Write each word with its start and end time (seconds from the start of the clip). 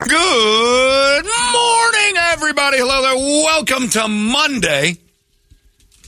Good 0.00 1.24
morning, 1.24 2.16
everybody. 2.32 2.78
Hello 2.78 3.02
there. 3.02 3.16
Welcome 3.16 3.88
to 3.90 4.08
Monday. 4.08 4.96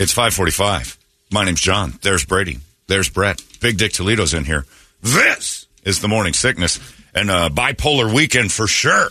It's 0.00 0.12
545. 0.12 0.96
My 1.30 1.44
name's 1.44 1.60
John. 1.60 1.92
There's 2.00 2.24
Brady. 2.24 2.58
There's 2.86 3.10
Brett. 3.10 3.42
Big 3.60 3.76
Dick 3.76 3.92
Toledo's 3.92 4.32
in 4.32 4.44
here. 4.46 4.64
This 5.02 5.66
is 5.84 6.00
the 6.00 6.08
morning 6.08 6.32
sickness 6.32 6.80
and 7.14 7.30
a 7.30 7.50
bipolar 7.50 8.12
weekend 8.12 8.50
for 8.50 8.66
sure. 8.66 9.10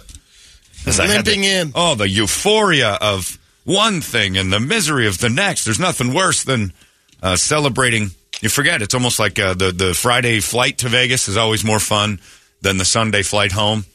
Limping 0.87 1.41
the- 1.41 1.47
in. 1.47 1.71
Oh, 1.75 1.93
the 1.93 2.09
euphoria 2.09 2.93
of 2.99 3.37
one 3.65 4.01
thing 4.01 4.35
and 4.35 4.51
the 4.51 4.59
misery 4.59 5.05
of 5.05 5.19
the 5.19 5.29
next. 5.29 5.63
There's 5.65 5.79
nothing 5.79 6.11
worse 6.13 6.43
than 6.43 6.73
uh, 7.21 7.35
celebrating. 7.35 8.09
You 8.41 8.49
forget. 8.49 8.81
It's 8.81 8.95
almost 8.95 9.19
like 9.19 9.37
uh, 9.37 9.53
the, 9.53 9.71
the 9.71 9.93
Friday 9.93 10.39
flight 10.39 10.79
to 10.79 10.89
Vegas 10.89 11.27
is 11.27 11.37
always 11.37 11.63
more 11.63 11.79
fun 11.79 12.19
than 12.61 12.77
the 12.79 12.85
Sunday 12.85 13.21
flight 13.21 13.51
home. 13.51 13.85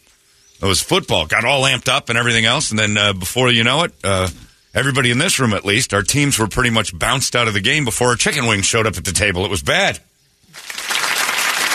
It 0.61 0.65
was 0.65 0.81
football, 0.81 1.27
got 1.27 1.45
all 1.45 1.63
amped 1.63 1.89
up 1.89 2.09
and 2.09 2.19
everything 2.19 2.47
else, 2.47 2.71
and 2.71 2.79
then 2.79 2.97
uh, 2.97 3.13
before 3.13 3.51
you 3.51 3.63
know 3.63 3.83
it, 3.83 3.93
uh, 4.03 4.29
everybody 4.75 5.11
in 5.11 5.19
this 5.19 5.39
room, 5.39 5.53
at 5.53 5.65
least, 5.65 5.93
our 5.93 6.03
teams 6.03 6.39
were 6.39 6.49
pretty 6.49 6.71
much 6.71 6.99
bounced 6.99 7.37
out 7.37 7.47
of 7.47 7.55
the 7.55 7.61
game 7.61 7.85
before 7.85 8.09
our 8.09 8.17
chicken 8.17 8.47
wings 8.47 8.65
showed 8.65 8.87
up 8.87 8.97
at 8.97 9.05
the 9.05 9.13
table. 9.13 9.45
It 9.45 9.51
was 9.51 9.63
bad. 9.63 10.01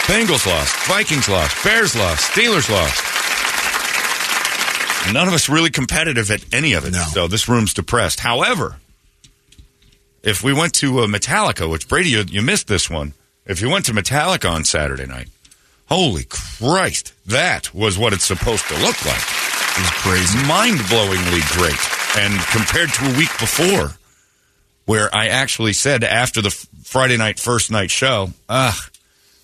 Bengals 0.08 0.48
lost, 0.48 0.76
Vikings 0.88 1.30
lost, 1.30 1.64
Bears 1.64 1.96
lost, 1.96 2.32
Steelers 2.32 2.70
lost. 2.70 3.08
None 5.14 5.28
of 5.28 5.34
us 5.34 5.48
really 5.48 5.70
competitive 5.70 6.30
at 6.32 6.44
any 6.54 6.74
of 6.74 6.86
it, 6.86 6.94
so 6.94 7.28
this 7.28 7.48
room's 7.48 7.74
depressed. 7.74 8.20
However, 8.20 8.78
if 10.24 10.44
we 10.44 10.54
went 10.54 10.74
to 10.76 11.00
uh, 11.00 11.08
Metallica, 11.08 11.70
which 11.70 11.88
Brady, 11.88 12.10
you, 12.10 12.24
you 12.28 12.42
missed 12.42 12.68
this 12.68 12.90
one. 12.90 13.14
If 13.46 13.62
you 13.62 13.70
went 13.70 13.86
to 13.86 13.94
Metallica 13.94 14.52
on 14.52 14.64
Saturday 14.64 15.08
night, 15.08 15.28
holy 15.92 16.24
Christ, 16.24 17.12
that 17.26 17.74
was 17.74 17.98
what 17.98 18.14
it's 18.14 18.24
supposed 18.24 18.66
to 18.70 18.76
look 18.76 19.06
like. 19.06 19.24
It 19.76 19.82
was 19.82 19.90
crazy, 20.00 20.38
mind-blowingly 20.48 21.42
great, 21.52 21.76
and 22.18 22.34
compared 22.48 22.90
to 22.94 23.14
a 23.14 23.18
week 23.18 23.32
before, 23.38 23.98
where 24.86 25.14
I 25.14 25.28
actually 25.28 25.74
said 25.74 26.06
after 26.06 26.42
the 26.42 26.50
Friday 26.86 27.18
night 27.18 27.40
first 27.40 27.72
night 27.72 27.92
show, 27.92 28.30
ah, 28.48 28.88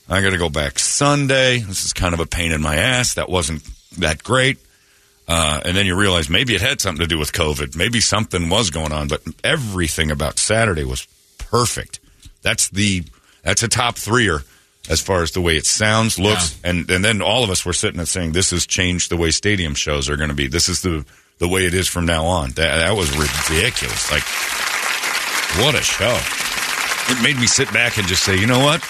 I 0.08 0.22
got 0.22 0.30
to 0.30 0.38
go 0.38 0.48
back 0.48 0.80
Sunday. 0.80 1.60
This 1.60 1.84
is 1.84 1.92
kind 1.92 2.14
of 2.14 2.22
a 2.22 2.26
pain 2.26 2.54
in 2.54 2.62
my 2.62 2.78
ass. 2.78 3.16
That 3.16 3.30
wasn't 3.30 3.62
that 3.98 4.24
great. 4.24 4.58
Uh, 5.28 5.60
and 5.66 5.76
then 5.76 5.86
you 5.86 5.98
realize 5.98 6.30
maybe 6.30 6.56
it 6.56 6.62
had 6.62 6.80
something 6.80 7.04
to 7.04 7.08
do 7.08 7.20
with 7.20 7.34
COVID. 7.34 7.76
Maybe 7.76 8.00
something 8.00 8.48
was 8.48 8.70
going 8.70 8.94
on, 8.94 9.10
but 9.10 9.22
everything 9.44 10.12
about 10.12 10.40
Saturday 10.40 10.86
was 10.86 11.06
perfect. 11.40 12.00
That's 12.42 12.70
the 12.70 13.04
that's 13.44 13.64
a 13.64 13.68
top 13.68 13.98
threer 13.98 14.44
as 14.90 15.02
far 15.02 15.22
as 15.22 15.32
the 15.32 15.42
way 15.42 15.58
it 15.58 15.66
sounds, 15.66 16.18
looks, 16.18 16.60
and 16.64 16.90
and 16.90 17.04
then 17.04 17.22
all 17.22 17.44
of 17.44 17.50
us 17.50 17.66
were 17.66 17.74
sitting 17.74 18.00
and 18.00 18.08
saying 18.08 18.32
this 18.32 18.52
has 18.52 18.66
changed 18.66 19.10
the 19.12 19.18
way 19.18 19.32
stadium 19.32 19.76
shows 19.76 20.10
are 20.10 20.18
going 20.18 20.30
to 20.30 20.36
be. 20.36 20.48
This 20.48 20.70
is 20.70 20.82
the 20.82 21.06
the 21.40 21.48
way 21.48 21.66
it 21.66 21.74
is 21.74 21.88
from 21.88 22.06
now 22.06 22.26
on. 22.26 22.52
That 22.52 22.78
that 22.78 22.96
was 22.96 23.10
ridiculous. 23.12 24.12
Like 24.12 24.24
what 25.64 25.76
a 25.76 25.82
show! 25.82 26.18
It 27.10 27.24
made 27.24 27.40
me 27.40 27.48
sit 27.48 27.72
back 27.74 27.98
and 27.98 28.08
just 28.08 28.24
say, 28.24 28.38
you 28.38 28.48
know 28.48 28.60
what? 28.60 28.82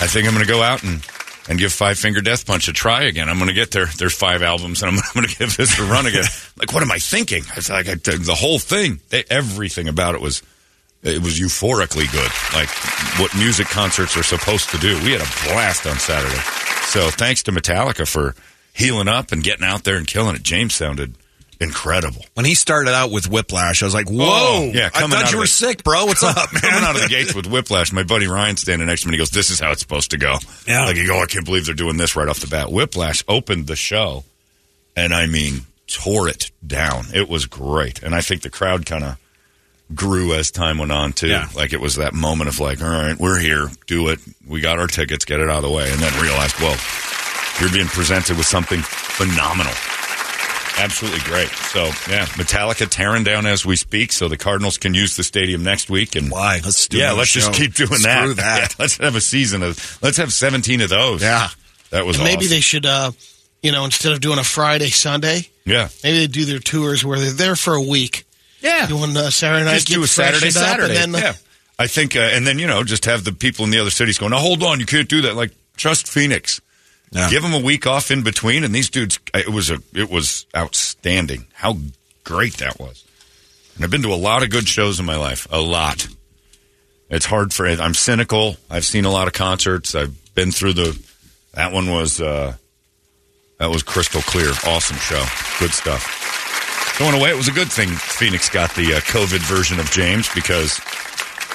I 0.00 0.06
think 0.06 0.26
I'm 0.26 0.34
going 0.34 0.44
to 0.44 0.52
go 0.52 0.62
out 0.62 0.82
and 0.82 1.04
and 1.48 1.58
give 1.58 1.72
Five 1.72 1.98
Finger 1.98 2.20
Death 2.20 2.46
Punch 2.46 2.68
a 2.68 2.72
try 2.72 3.04
again. 3.04 3.28
I'm 3.28 3.38
going 3.38 3.48
to 3.48 3.54
get 3.54 3.70
their 3.70 3.86
their 3.86 4.10
five 4.10 4.42
albums 4.42 4.82
and 4.82 4.90
I'm, 4.90 5.02
going 5.14 5.26
to 5.26 5.36
give 5.36 5.56
this 5.56 5.78
a 5.78 5.84
run 5.84 6.06
again. 6.06 6.24
like, 6.56 6.72
what 6.72 6.82
am 6.82 6.92
I 6.92 6.98
thinking? 6.98 7.42
It's 7.56 7.70
like 7.70 7.88
I, 7.88 7.94
the 7.94 8.36
whole 8.38 8.58
thing, 8.58 9.00
they, 9.10 9.24
everything 9.30 9.88
about 9.88 10.14
it 10.14 10.20
was 10.20 10.42
it 11.02 11.22
was 11.22 11.38
euphorically 11.38 12.10
good, 12.12 12.30
like 12.54 12.68
what 13.20 13.34
music 13.36 13.66
concerts 13.66 14.16
are 14.16 14.22
supposed 14.22 14.70
to 14.70 14.78
do. 14.78 14.94
We 15.04 15.12
had 15.12 15.20
a 15.20 15.48
blast 15.48 15.86
on 15.86 15.98
Saturday. 15.98 16.40
So 16.86 17.10
thanks 17.10 17.42
to 17.44 17.52
Metallica 17.52 18.06
for 18.08 18.34
healing 18.72 19.08
up 19.08 19.32
and 19.32 19.42
getting 19.42 19.64
out 19.64 19.84
there 19.84 19.96
and 19.96 20.06
killing 20.06 20.36
it. 20.36 20.42
James 20.42 20.74
sounded 20.74 21.14
incredible. 21.60 22.24
When 22.34 22.44
he 22.46 22.54
started 22.54 22.92
out 22.92 23.10
with 23.10 23.28
Whiplash, 23.30 23.82
I 23.82 23.86
was 23.86 23.94
like, 23.94 24.08
"Whoa! 24.10 24.26
Oh, 24.28 24.70
yeah, 24.74 24.90
I 24.94 25.06
thought 25.06 25.30
you 25.32 25.38
were 25.38 25.44
the- 25.44 25.48
sick, 25.48 25.84
bro. 25.84 26.06
What's 26.06 26.22
up, 26.22 26.52
man?" 26.52 26.60
Coming 26.62 26.84
out 26.84 26.96
of 26.96 27.02
the 27.02 27.08
gates 27.08 27.34
with 27.34 27.46
Whiplash, 27.46 27.92
my 27.92 28.02
buddy 28.02 28.26
Ryan 28.26 28.56
standing 28.56 28.86
next 28.88 29.02
to 29.02 29.08
me, 29.08 29.14
he 29.14 29.18
goes, 29.18 29.30
"This 29.30 29.50
is 29.50 29.60
how 29.60 29.70
it's 29.70 29.80
supposed 29.80 30.10
to 30.10 30.18
go." 30.18 30.36
Yeah. 30.66 30.84
like 30.86 30.96
you 30.96 31.06
go, 31.06 31.22
"I 31.22 31.26
can't 31.26 31.44
believe 31.44 31.66
they're 31.66 31.74
doing 31.74 31.96
this 31.96 32.16
right 32.16 32.28
off 32.28 32.40
the 32.40 32.46
bat." 32.48 32.70
Whiplash 32.72 33.22
opened 33.28 33.66
the 33.68 33.76
show, 33.76 34.24
and 34.96 35.14
I 35.14 35.26
mean, 35.26 35.62
tore 35.86 36.28
it 36.28 36.50
down. 36.66 37.06
It 37.14 37.28
was 37.28 37.46
great, 37.46 38.02
and 38.02 38.14
I 38.14 38.20
think 38.22 38.42
the 38.42 38.50
crowd 38.50 38.84
kind 38.86 39.04
of 39.04 39.16
grew 39.94 40.34
as 40.34 40.50
time 40.50 40.78
went 40.78 40.92
on 40.92 41.12
too. 41.12 41.28
Yeah. 41.28 41.48
Like 41.54 41.72
it 41.72 41.80
was 41.80 41.96
that 41.96 42.14
moment 42.14 42.48
of 42.48 42.58
like, 42.60 42.82
"All 42.82 42.88
right, 42.88 43.18
we're 43.18 43.38
here, 43.38 43.68
do 43.86 44.08
it. 44.08 44.20
We 44.46 44.60
got 44.60 44.78
our 44.78 44.86
tickets, 44.86 45.24
get 45.24 45.40
it 45.40 45.48
out 45.48 45.56
of 45.58 45.62
the 45.62 45.70
way," 45.70 45.90
and 45.90 46.00
then 46.00 46.22
realized, 46.22 46.58
well, 46.60 46.76
you're 47.60 47.72
being 47.72 47.86
presented 47.86 48.36
with 48.36 48.46
something 48.46 48.80
phenomenal. 48.80 49.72
Absolutely 50.78 51.20
great. 51.20 51.48
So 51.48 51.84
yeah, 52.10 52.24
Metallica 52.36 52.88
tearing 52.88 53.24
down 53.24 53.44
as 53.46 53.64
we 53.66 53.76
speak, 53.76 54.10
so 54.10 54.28
the 54.28 54.38
Cardinals 54.38 54.78
can 54.78 54.94
use 54.94 55.16
the 55.16 55.22
stadium 55.22 55.62
next 55.62 55.90
week. 55.90 56.16
And 56.16 56.30
Why? 56.30 56.60
Let's 56.64 56.88
do 56.88 56.96
yeah, 56.96 57.12
let's 57.12 57.30
just 57.30 57.52
keep 57.52 57.74
doing 57.74 58.02
that. 58.02 58.36
That. 58.36 58.60
Yeah, 58.60 58.68
let's 58.78 58.96
have 58.96 59.14
a 59.14 59.20
season 59.20 59.62
of. 59.62 59.98
Let's 60.02 60.16
have 60.16 60.32
seventeen 60.32 60.80
of 60.80 60.88
those. 60.88 61.20
Yeah. 61.22 61.48
that 61.90 62.06
was 62.06 62.16
And 62.16 62.24
maybe 62.24 62.38
awesome. 62.46 62.50
they 62.50 62.60
should, 62.60 62.86
uh, 62.86 63.12
you 63.62 63.70
know, 63.70 63.84
instead 63.84 64.12
of 64.12 64.20
doing 64.20 64.38
a 64.38 64.44
Friday, 64.44 64.88
Sunday, 64.88 65.46
yeah. 65.66 65.88
maybe 66.02 66.20
they 66.20 66.26
do 66.26 66.46
their 66.46 66.58
tours 66.58 67.04
where 67.04 67.20
they're 67.20 67.30
there 67.32 67.54
for 67.56 67.74
a 67.74 67.82
week. 67.82 68.24
Yeah. 68.62 68.86
Doing 68.86 69.16
uh, 69.16 69.30
Saturday 69.30 69.64
night, 69.64 69.74
just 69.74 69.88
do 69.88 70.02
a 70.02 70.06
Saturday, 70.06 70.50
Saturday. 70.50 70.96
and 70.96 71.14
then, 71.14 71.22
uh, 71.22 71.26
yeah, 71.26 71.32
I 71.78 71.86
think, 71.88 72.14
uh, 72.16 72.20
and 72.20 72.46
then 72.46 72.58
you 72.58 72.66
know, 72.66 72.84
just 72.84 73.04
have 73.06 73.24
the 73.24 73.32
people 73.32 73.64
in 73.64 73.70
the 73.70 73.78
other 73.80 73.90
cities 73.90 74.18
going. 74.18 74.30
Now, 74.30 74.38
hold 74.38 74.62
on, 74.62 74.78
you 74.80 74.86
can't 74.86 75.08
do 75.08 75.22
that. 75.22 75.34
Like, 75.34 75.50
trust 75.76 76.06
Phoenix. 76.08 76.60
Yeah. 77.10 77.28
Give 77.28 77.42
them 77.42 77.52
a 77.52 77.58
week 77.58 77.86
off 77.86 78.10
in 78.10 78.22
between, 78.22 78.64
and 78.64 78.74
these 78.74 78.88
dudes. 78.88 79.18
It 79.34 79.48
was 79.50 79.70
a. 79.70 79.78
It 79.94 80.08
was 80.08 80.46
outstanding. 80.56 81.46
How 81.52 81.76
great 82.24 82.54
that 82.58 82.78
was. 82.80 83.04
And 83.74 83.84
I've 83.84 83.90
been 83.90 84.02
to 84.02 84.12
a 84.12 84.16
lot 84.16 84.42
of 84.42 84.50
good 84.50 84.66
shows 84.68 84.98
in 85.00 85.04
my 85.06 85.16
life. 85.16 85.46
A 85.50 85.60
lot. 85.60 86.06
It's 87.10 87.26
hard 87.26 87.52
for. 87.52 87.66
I'm 87.66 87.92
cynical. 87.94 88.56
I've 88.70 88.86
seen 88.86 89.04
a 89.04 89.10
lot 89.10 89.26
of 89.26 89.34
concerts. 89.34 89.94
I've 89.94 90.34
been 90.34 90.52
through 90.52 90.72
the. 90.74 90.98
That 91.52 91.72
one 91.72 91.90
was. 91.90 92.20
uh 92.20 92.54
That 93.58 93.68
was 93.70 93.82
crystal 93.82 94.22
clear. 94.22 94.50
Awesome 94.66 94.96
show. 94.96 95.22
Good 95.58 95.72
stuff. 95.72 96.31
Going 97.02 97.16
away, 97.16 97.30
it 97.30 97.36
was 97.36 97.48
a 97.48 97.52
good 97.52 97.72
thing 97.72 97.88
Phoenix 97.88 98.48
got 98.48 98.76
the 98.76 98.94
uh, 98.94 99.00
COVID 99.00 99.40
version 99.40 99.80
of 99.80 99.90
James 99.90 100.32
because 100.32 100.78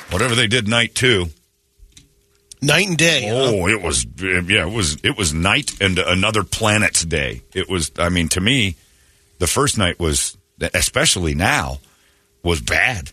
whatever 0.09 0.35
they 0.35 0.45
did 0.45 0.67
night 0.67 0.93
two, 0.93 1.27
night 2.61 2.85
and 2.85 2.97
day. 2.97 3.29
huh? 3.29 3.33
oh, 3.33 3.67
it 3.69 3.81
was 3.81 4.05
yeah, 4.19 4.67
it 4.67 4.73
was 4.73 4.97
it 5.05 5.17
was 5.17 5.33
night 5.33 5.71
and 5.79 5.99
another 5.99 6.43
planet's 6.43 7.05
day. 7.05 7.43
It 7.53 7.69
was, 7.69 7.93
I 7.97 8.09
mean, 8.09 8.27
to 8.29 8.41
me, 8.41 8.75
the 9.39 9.47
first 9.47 9.77
night 9.77 10.01
was, 10.01 10.37
especially 10.73 11.33
now, 11.33 11.79
was 12.43 12.59
bad. 12.59 13.11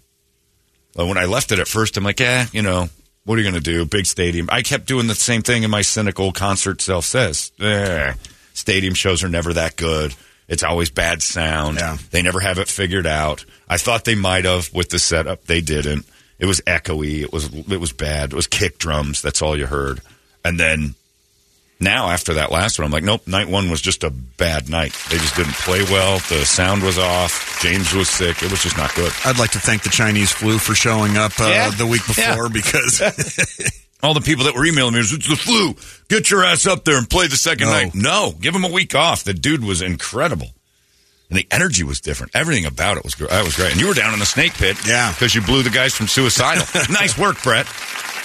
When 0.96 1.16
I 1.16 1.26
left 1.26 1.52
it 1.52 1.60
at 1.60 1.68
first, 1.68 1.96
I'm 1.96 2.02
like, 2.02 2.20
eh, 2.20 2.46
you 2.50 2.62
know, 2.62 2.88
what 3.26 3.36
are 3.36 3.42
you 3.42 3.48
going 3.48 3.62
to 3.62 3.70
do? 3.70 3.86
Big 3.86 4.06
stadium. 4.06 4.48
I 4.50 4.62
kept 4.62 4.86
doing 4.86 5.06
the 5.06 5.14
same 5.14 5.42
thing, 5.42 5.62
and 5.62 5.70
my 5.70 5.82
cynical 5.82 6.32
concert 6.32 6.80
self 6.80 7.04
says, 7.04 7.52
eh, 7.60 8.14
stadium 8.54 8.94
shows 8.94 9.22
are 9.22 9.28
never 9.28 9.52
that 9.52 9.76
good. 9.76 10.16
It's 10.48 10.62
always 10.62 10.90
bad 10.90 11.22
sound. 11.22 11.78
Yeah. 11.78 11.96
They 12.10 12.22
never 12.22 12.40
have 12.40 12.58
it 12.58 12.68
figured 12.68 13.06
out. 13.06 13.44
I 13.68 13.76
thought 13.78 14.04
they 14.04 14.14
might 14.14 14.44
have 14.44 14.72
with 14.74 14.90
the 14.90 14.98
setup. 14.98 15.44
They 15.44 15.60
didn't. 15.60 16.04
It 16.38 16.46
was 16.46 16.60
echoey. 16.62 17.22
It 17.22 17.32
was 17.32 17.52
it 17.54 17.80
was 17.80 17.92
bad. 17.92 18.32
It 18.32 18.36
was 18.36 18.46
kick 18.46 18.78
drums. 18.78 19.22
That's 19.22 19.40
all 19.40 19.56
you 19.56 19.66
heard. 19.66 20.00
And 20.44 20.60
then 20.60 20.94
now 21.80 22.08
after 22.10 22.34
that 22.34 22.52
last 22.52 22.78
one, 22.78 22.84
I'm 22.86 22.92
like, 22.92 23.04
nope. 23.04 23.26
Night 23.26 23.48
one 23.48 23.70
was 23.70 23.80
just 23.80 24.04
a 24.04 24.10
bad 24.10 24.68
night. 24.68 24.92
They 25.10 25.16
just 25.16 25.36
didn't 25.36 25.54
play 25.54 25.82
well. 25.84 26.18
The 26.28 26.44
sound 26.44 26.82
was 26.82 26.98
off. 26.98 27.58
James 27.62 27.94
was 27.94 28.10
sick. 28.10 28.42
It 28.42 28.50
was 28.50 28.62
just 28.62 28.76
not 28.76 28.94
good. 28.94 29.12
I'd 29.24 29.38
like 29.38 29.52
to 29.52 29.60
thank 29.60 29.82
the 29.82 29.88
Chinese 29.90 30.30
flu 30.32 30.58
for 30.58 30.74
showing 30.74 31.16
up 31.16 31.32
uh, 31.40 31.44
Yeah. 31.44 31.70
the 31.70 31.86
week 31.86 32.02
Yeah. 32.18 32.32
before 32.34 32.48
because 32.50 33.00
All 34.04 34.14
the 34.14 34.20
people 34.20 34.44
that 34.44 34.54
were 34.54 34.64
emailing 34.66 34.92
me, 34.92 34.98
was, 34.98 35.12
it's 35.12 35.28
the 35.28 35.36
flu. 35.36 35.74
Get 36.08 36.30
your 36.30 36.44
ass 36.44 36.66
up 36.66 36.84
there 36.84 36.98
and 36.98 37.08
play 37.08 37.26
the 37.26 37.36
second 37.36 37.66
No. 37.68 37.72
night. 37.72 37.94
No, 37.94 38.32
give 38.40 38.54
him 38.54 38.64
a 38.64 38.70
week 38.70 38.94
off. 38.94 39.24
The 39.24 39.34
dude 39.34 39.64
was 39.64 39.82
incredible. 39.82 40.48
And 41.30 41.38
the 41.38 41.46
energy 41.50 41.82
was 41.84 42.00
different. 42.02 42.36
Everything 42.36 42.66
about 42.66 42.98
it 42.98 43.02
was 43.04 43.14
gr- 43.14 43.26
that 43.26 43.44
was 43.44 43.56
great. 43.56 43.72
And 43.72 43.80
you 43.80 43.88
were 43.88 43.94
down 43.94 44.12
in 44.12 44.20
the 44.20 44.26
snake 44.26 44.52
pit, 44.54 44.76
Yeah. 44.86 45.10
because 45.10 45.34
you 45.34 45.40
blew 45.40 45.62
the 45.62 45.70
guys 45.70 45.94
from 45.94 46.06
Suicidal. 46.06 46.64
nice 46.90 47.16
work, 47.18 47.42
Brett. 47.42 47.66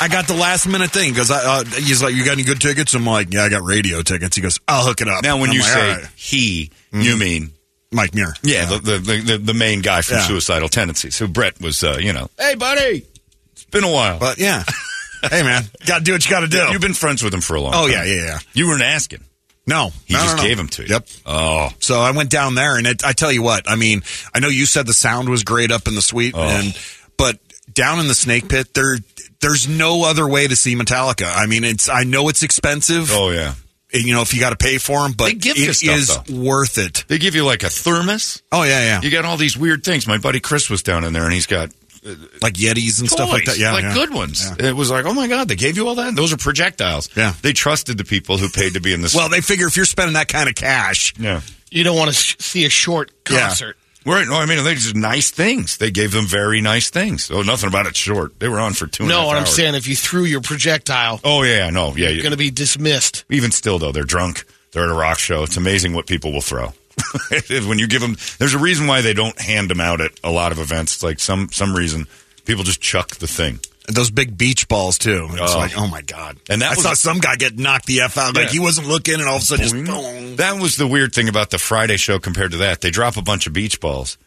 I 0.02 0.08
got 0.10 0.28
the 0.28 0.34
last 0.36 0.68
minute 0.68 0.92
thing 0.92 1.12
because 1.12 1.32
uh, 1.32 1.64
he's 1.76 2.02
like, 2.04 2.14
"You 2.16 2.24
got 2.24 2.34
any 2.34 2.44
good 2.44 2.62
tickets?" 2.62 2.94
I'm 2.94 3.06
like, 3.06 3.34
"Yeah, 3.34 3.44
I 3.44 3.50
got 3.50 3.64
radio 3.64 4.02
tickets." 4.02 4.36
He 4.36 4.42
goes, 4.42 4.58
"I'll 4.68 4.86
hook 4.86 5.02
it 5.02 5.08
up." 5.10 5.24
Now, 5.24 5.38
when 5.40 5.52
you 5.52 5.60
like, 5.62 5.70
say 5.70 5.92
"All 5.92 5.98
right." 5.98 6.06
he, 6.16 6.72
you 6.94 7.18
mean 7.18 7.52
Mike 7.92 8.14
Muir, 8.16 8.34
yeah, 8.44 8.66
The, 8.66 8.80
the, 8.80 9.24
the 9.26 9.38
the 9.38 9.54
main 9.54 9.82
guy 9.82 10.02
from 10.02 10.18
Yeah. 10.18 10.28
Suicidal 10.28 10.70
Tendencies. 10.70 11.16
So 11.16 11.28
Brett 11.28 11.60
was, 11.60 11.84
uh, 11.84 11.98
you 12.00 12.14
know, 12.14 12.30
hey 12.38 12.56
buddy, 12.56 13.06
it's 13.52 13.66
been 13.66 13.84
a 13.84 13.92
while. 13.92 14.20
but 14.20 14.38
yeah, 14.38 14.64
hey 15.24 15.44
man, 15.44 15.64
got 15.86 16.00
to 16.00 16.04
do 16.04 16.14
what 16.14 16.24
you 16.26 16.32
got 16.32 16.42
to 16.42 16.48
do. 16.48 16.66
You've 16.72 16.82
been 16.82 16.94
friends 16.94 17.24
with 17.24 17.34
him 17.34 17.42
for 17.42 17.56
a 17.56 17.62
long 17.62 17.72
time. 17.74 17.82
oh 17.84 17.88
time. 17.88 18.08
yeah, 18.08 18.14
yeah, 18.16 18.26
yeah. 18.26 18.40
You 18.54 18.68
weren't 18.68 18.84
asking. 18.84 19.24
No, 19.68 19.92
He 20.08 20.16
no, 20.16 20.20
just 20.22 20.38
no, 20.38 20.42
no. 20.42 20.48
gave 20.48 20.58
them 20.58 20.68
to 20.70 20.82
you. 20.82 20.88
Yep. 20.90 21.08
Oh, 21.28 21.70
So 21.80 22.00
I 22.00 22.10
went 22.12 22.32
down 22.32 22.56
there, 22.56 22.78
and 22.78 22.88
it, 22.88 23.06
I 23.06 23.12
tell 23.14 23.32
you 23.32 23.44
what, 23.44 23.70
I 23.70 23.76
mean, 23.76 24.02
I 24.34 24.40
know 24.40 24.48
you 24.48 24.66
said 24.66 24.88
the 24.88 24.94
sound 24.96 25.30
was 25.30 25.44
great 25.44 25.72
up 25.72 25.88
in 25.88 25.94
the 25.94 26.02
suite, 26.02 26.34
Oh. 26.36 26.42
and 26.42 26.76
but 27.18 27.38
down 27.72 28.00
in 28.00 28.08
the 28.08 28.16
snake 28.16 28.50
pit, 28.50 28.74
there, 28.74 28.98
there's 29.42 29.68
no 29.68 30.06
other 30.06 30.28
way 30.28 30.48
to 30.48 30.56
see 30.56 30.76
Metallica. 30.76 31.32
I 31.32 31.46
mean, 31.46 31.64
it's 31.64 31.88
I 31.88 32.04
know 32.04 32.30
it's 32.30 32.42
expensive, 32.42 33.10
oh 33.12 33.30
yeah. 33.30 33.54
you 33.94 34.12
know, 34.16 34.22
if 34.24 34.34
you 34.34 34.40
got 34.40 34.50
to 34.52 34.56
pay 34.56 34.80
for 34.80 35.04
them, 35.04 35.12
but 35.16 35.34
it 35.36 35.76
stuff, 35.76 35.96
is 35.98 36.08
though. 36.18 36.42
worth 36.42 36.80
it. 36.80 37.06
They 37.08 37.20
give 37.20 37.36
you 37.36 37.46
like 37.46 37.62
a 37.62 37.70
thermos. 37.70 38.42
Oh 38.52 38.64
yeah, 38.64 38.82
yeah, 38.84 39.02
You 39.02 39.12
got 39.12 39.24
all 39.26 39.38
these 39.38 39.56
weird 39.56 39.84
things. 39.84 40.08
My 40.08 40.18
buddy 40.18 40.40
Chris 40.40 40.68
was 40.72 40.82
down 40.82 41.04
in 41.04 41.14
there, 41.14 41.26
and 41.26 41.34
he's 41.34 41.46
got 41.46 41.70
Uh, 42.10 42.16
like 42.42 42.54
Yetis 42.56 43.00
and 43.00 43.10
stuff 43.10 43.30
like 43.30 43.46
that. 43.46 43.58
Yeah, 43.58 43.74
like 43.74 43.84
yeah. 43.84 43.94
good 43.94 44.14
ones. 44.14 44.50
Yeah. 44.60 44.68
It 44.70 44.76
was 44.76 44.90
like, 44.90 45.06
oh 45.06 45.14
my 45.14 45.28
god, 45.28 45.48
they 45.48 45.56
gave 45.56 45.78
you 45.78 45.88
all 45.88 45.96
that. 45.96 46.16
Those 46.16 46.34
are 46.34 46.38
projectiles. 46.38 47.10
Yeah. 47.16 47.34
they 47.42 47.54
trusted 47.54 47.98
the 47.98 48.04
people 48.06 48.38
who 48.38 48.50
paid 48.50 48.74
to 48.74 48.80
be 48.82 48.94
in 48.94 49.02
this. 49.02 49.16
Well, 49.16 49.30
they 49.30 49.42
figure 49.42 49.68
if 49.68 49.76
you're 49.76 49.86
spending 49.86 50.14
that 50.16 50.28
kind 50.28 50.50
of 50.50 50.56
cash, 50.56 51.14
yeah. 51.20 51.42
You 51.72 51.84
don't 51.84 51.96
want 51.96 52.10
to 52.10 52.16
sh- 52.16 52.36
see 52.40 52.66
a 52.66 52.70
short 52.70 53.12
concert. 53.24 53.36
Yeah. 53.40 53.48
concert. 53.48 53.78
Right. 54.06 54.28
No, 54.28 54.36
I 54.38 54.46
mean, 54.48 54.64
they 54.64 54.74
just 54.76 54.96
nice 54.96 55.30
things. 55.30 55.78
They 55.78 55.92
gave 55.92 56.14
them 56.14 56.26
very 56.26 56.62
nice 56.62 56.90
things. 56.90 57.30
Oh, 57.30 57.42
nothing 57.44 57.68
about 57.68 57.86
it 57.86 57.96
short. 57.96 58.40
They 58.40 58.48
were 58.48 58.60
on 58.60 58.74
for 58.74 58.88
two. 58.88 59.04
and 59.04 59.12
a 59.12 59.14
No, 59.16 59.20
half 59.20 59.28
what 59.28 59.36
I'm 59.36 59.42
hours. 59.44 59.56
saying, 59.56 59.76
if 59.76 59.86
you 59.88 59.96
threw 59.96 60.24
your 60.24 60.42
projectile, 60.42 61.20
Oh 61.24 61.44
yeah, 61.44 61.70
no, 61.70 61.90
yeah. 61.90 62.08
you're 62.08 62.12
yeah. 62.12 62.22
going 62.24 62.32
to 62.32 62.38
be 62.38 62.50
dismissed. 62.50 63.26
Even 63.30 63.52
still, 63.52 63.78
though, 63.78 63.92
they're 63.92 64.04
drunk. 64.04 64.46
They're 64.72 64.84
at 64.86 64.90
a 64.90 64.94
rock 64.94 65.20
show. 65.20 65.44
It's 65.44 65.58
amazing 65.58 65.94
what 65.94 66.08
people 66.08 66.32
will 66.32 66.42
throw. 66.42 66.74
when 67.68 67.80
you 67.80 67.88
give 67.88 68.02
them, 68.02 68.18
there's 68.38 68.54
a 68.54 68.60
reason 68.60 68.88
why 68.88 69.02
they 69.02 69.14
don't 69.14 69.40
hand 69.40 69.70
them 69.70 69.80
out 69.80 70.02
at 70.02 70.12
a 70.24 70.32
lot 70.32 70.52
of 70.52 70.60
events. 70.60 70.96
It's 70.96 71.04
like 71.04 71.20
some 71.20 71.50
some 71.52 71.76
reason 71.76 72.08
people 72.46 72.64
just 72.64 72.82
chuck 72.82 73.16
the 73.18 73.28
thing. 73.28 73.60
and 73.88 73.96
those 73.96 74.12
big 74.12 74.38
beach 74.38 74.68
balls 74.68 74.98
too. 74.98 75.28
It's 75.32 75.54
Oh. 75.54 75.58
like, 75.58 75.78
oh 75.78 75.88
my 75.88 76.02
god! 76.02 76.38
And 76.50 76.62
that 76.62 76.74
I 76.74 76.76
was- 76.76 76.84
saw 76.84 76.94
some 76.94 77.20
guy 77.20 77.36
get 77.36 77.58
knocked 77.58 77.86
the 77.88 78.02
f 78.02 78.18
out. 78.18 78.36
Like 78.36 78.50
he 78.50 78.60
wasn't 78.60 78.88
looking, 78.88 79.16
and 79.16 79.24
all 79.24 79.38
of 79.38 79.42
a 79.42 79.46
sudden, 79.46 79.64
just 79.64 79.76
boom. 79.76 80.36
That 80.38 80.60
was 80.62 80.76
the 80.76 80.88
weird 80.88 81.14
thing 81.14 81.28
about 81.30 81.50
the 81.50 81.58
Friday 81.60 81.98
show 81.98 82.20
compared 82.20 82.52
to 82.52 82.58
that. 82.58 82.82
They 82.82 82.92
drop 82.92 83.18
a 83.18 83.22
bunch 83.22 83.48
of 83.48 83.54
beach 83.54 83.80
balls. 83.80 84.18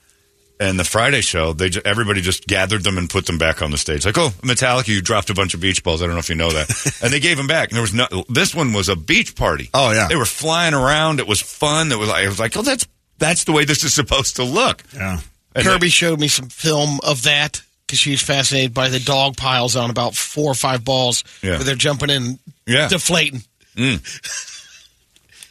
And 0.62 0.78
the 0.78 0.84
Friday 0.84 1.22
show, 1.22 1.52
they 1.52 1.70
ju- 1.70 1.82
everybody 1.84 2.20
just 2.20 2.46
gathered 2.46 2.84
them 2.84 2.96
and 2.98 3.10
put 3.10 3.26
them 3.26 3.36
back 3.36 3.62
on 3.62 3.70
the 3.72 3.78
stage. 3.78 4.06
Like, 4.06 4.16
oh, 4.16 4.28
Metallica, 4.42 4.88
you 4.88 5.02
dropped 5.02 5.28
a 5.30 5.34
bunch 5.34 5.54
of 5.54 5.60
beach 5.60 5.82
balls. 5.82 6.02
I 6.02 6.06
don't 6.06 6.14
know 6.14 6.20
if 6.20 6.28
you 6.28 6.36
know 6.36 6.50
that. 6.52 7.00
and 7.02 7.12
they 7.12 7.18
gave 7.18 7.36
them 7.36 7.48
back. 7.48 7.70
And 7.70 7.76
there 7.76 7.82
was 7.82 7.92
no. 7.92 8.06
This 8.28 8.54
one 8.54 8.72
was 8.72 8.88
a 8.88 8.94
beach 8.94 9.34
party. 9.34 9.70
Oh, 9.74 9.90
yeah. 9.90 10.06
they 10.08 10.14
were 10.16 10.24
flying 10.24 10.72
around. 10.74 11.18
It 11.18 11.26
was 11.26 11.40
fun. 11.40 11.90
It 11.90 11.98
was. 11.98 12.08
like- 12.08 12.24
I 12.24 12.28
was 12.28 12.38
like, 12.38 12.56
oh, 12.56 12.62
that's 12.62 12.86
that's 13.18 13.44
the 13.44 13.52
way 13.52 13.64
this 13.64 13.82
is 13.82 13.92
supposed 13.92 14.36
to 14.36 14.44
look. 14.44 14.82
Yeah. 14.94 15.18
And 15.54 15.64
Kirby 15.66 15.88
showed 15.88 16.20
me 16.20 16.28
some 16.28 16.48
film 16.48 17.00
of 17.02 17.22
that 17.24 17.60
because 17.86 17.98
she 17.98 18.12
was 18.12 18.22
fascinated 18.22 18.72
by 18.72 18.88
the 18.88 19.00
dog 19.00 19.36
piles 19.36 19.74
on 19.76 19.90
about 19.90 20.14
four 20.14 20.50
or 20.50 20.54
five 20.54 20.84
balls 20.84 21.24
Yeah. 21.42 21.56
where 21.56 21.64
they're 21.64 21.74
jumping 21.74 22.10
in, 22.10 22.38
Yeah. 22.66 22.88
deflating. 22.88 23.42
Mm. 23.76 24.00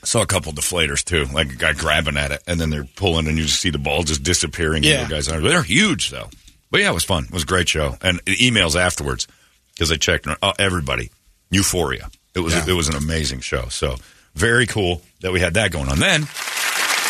I 0.03 0.05
saw 0.07 0.21
a 0.21 0.25
couple 0.25 0.51
deflators 0.51 1.03
too, 1.03 1.25
like 1.33 1.51
a 1.51 1.55
guy 1.55 1.73
grabbing 1.73 2.17
at 2.17 2.31
it, 2.31 2.41
and 2.47 2.59
then 2.59 2.69
they're 2.71 2.87
pulling, 2.95 3.27
and 3.27 3.37
you 3.37 3.43
just 3.45 3.59
see 3.59 3.69
the 3.69 3.77
ball 3.77 4.03
just 4.03 4.23
disappearing. 4.23 4.83
Yeah. 4.83 5.07
Guys 5.07 5.29
are 5.29 5.39
they're 5.39 5.61
huge 5.63 6.09
though. 6.09 6.29
But 6.71 6.81
yeah, 6.81 6.89
it 6.89 6.93
was 6.93 7.03
fun. 7.03 7.25
It 7.25 7.31
was 7.31 7.43
a 7.43 7.47
great 7.47 7.69
show, 7.69 7.97
and 8.01 8.23
emails 8.25 8.75
afterwards 8.75 9.27
because 9.73 9.91
I 9.91 9.97
checked. 9.97 10.27
Oh, 10.41 10.53
everybody, 10.57 11.11
euphoria. 11.49 12.09
It 12.33 12.39
was 12.39 12.53
Yeah. 12.53 12.65
it 12.69 12.73
was 12.73 12.87
an 12.87 12.95
amazing 12.95 13.41
show. 13.41 13.67
So 13.69 13.97
very 14.35 14.65
cool 14.65 15.01
that 15.21 15.31
we 15.33 15.39
had 15.39 15.53
that 15.55 15.71
going 15.71 15.89
on. 15.89 15.99
Then 15.99 16.21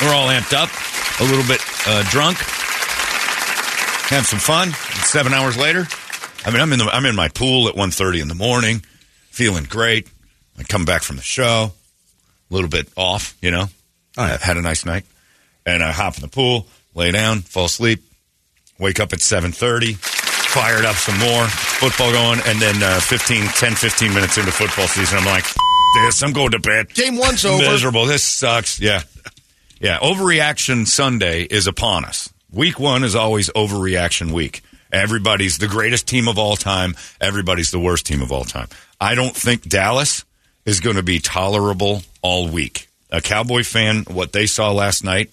we're 0.01 0.13
all 0.13 0.27
amped 0.27 0.53
up, 0.53 0.69
a 1.21 1.23
little 1.23 1.45
bit 1.47 1.61
uh, 1.87 2.03
drunk, 2.09 2.37
have 4.09 4.25
some 4.25 4.39
fun. 4.39 4.71
Seven 5.05 5.33
hours 5.33 5.55
later, 5.57 5.85
I 6.45 6.51
mean, 6.51 6.59
I'm 6.59 6.73
in 6.73 6.79
the 6.79 6.85
I'm 6.85 7.05
in 7.05 7.15
my 7.15 7.29
pool 7.29 7.67
at 7.69 7.75
1.30 7.75 8.21
in 8.21 8.27
the 8.27 8.35
morning, 8.35 8.83
feeling 9.29 9.63
great. 9.63 10.09
I 10.59 10.63
come 10.63 10.83
back 10.85 11.03
from 11.03 11.15
the 11.15 11.21
show 11.21 11.71
a 12.51 12.53
little 12.53 12.69
bit 12.69 12.87
off, 12.95 13.35
you 13.41 13.51
know. 13.51 13.65
Oh. 14.17 14.23
I 14.23 14.37
had 14.37 14.57
a 14.57 14.61
nice 14.61 14.85
night, 14.85 15.05
and 15.65 15.81
I 15.81 15.91
hop 15.91 16.15
in 16.15 16.21
the 16.21 16.27
pool, 16.27 16.67
lay 16.93 17.11
down, 17.11 17.41
fall 17.41 17.65
asleep, 17.65 18.03
wake 18.77 18.99
up 18.99 19.13
at 19.13 19.19
7.30, 19.19 19.95
fired 19.95 20.85
up 20.85 20.95
some 20.95 21.17
more, 21.17 21.47
football 21.47 22.11
going, 22.11 22.39
and 22.45 22.59
then 22.59 22.83
uh, 22.83 22.99
15, 22.99 23.45
10, 23.45 23.75
15 23.75 24.13
minutes 24.13 24.37
into 24.37 24.51
football 24.51 24.87
season, 24.87 25.19
I'm 25.19 25.25
like, 25.25 25.45
this, 25.93 26.23
I'm 26.23 26.33
going 26.33 26.51
to 26.51 26.59
bed. 26.59 26.93
Game 26.93 27.17
one's 27.17 27.45
over. 27.45 27.63
Miserable. 27.63 28.05
This 28.05 28.23
sucks. 28.23 28.79
Yeah. 28.79 29.01
Yeah. 29.79 29.99
Overreaction 29.99 30.87
Sunday 30.87 31.43
is 31.43 31.67
upon 31.67 32.05
us. 32.05 32.31
Week 32.51 32.79
one 32.79 33.03
is 33.03 33.15
always 33.15 33.49
overreaction 33.49 34.31
week. 34.31 34.61
Everybody's 34.91 35.57
the 35.57 35.67
greatest 35.67 36.07
team 36.07 36.27
of 36.27 36.37
all 36.37 36.55
time. 36.55 36.95
Everybody's 37.19 37.71
the 37.71 37.79
worst 37.79 38.05
team 38.05 38.21
of 38.21 38.31
all 38.31 38.43
time. 38.43 38.67
I 38.99 39.15
don't 39.15 39.35
think 39.35 39.67
Dallas 39.67 40.25
is 40.65 40.79
going 40.79 40.95
to 40.95 41.03
be 41.03 41.19
tolerable 41.19 42.03
all 42.21 42.47
week. 42.49 42.87
A 43.11 43.21
Cowboy 43.21 43.63
fan, 43.63 44.05
what 44.05 44.31
they 44.31 44.45
saw 44.45 44.71
last 44.71 45.03
night 45.03 45.29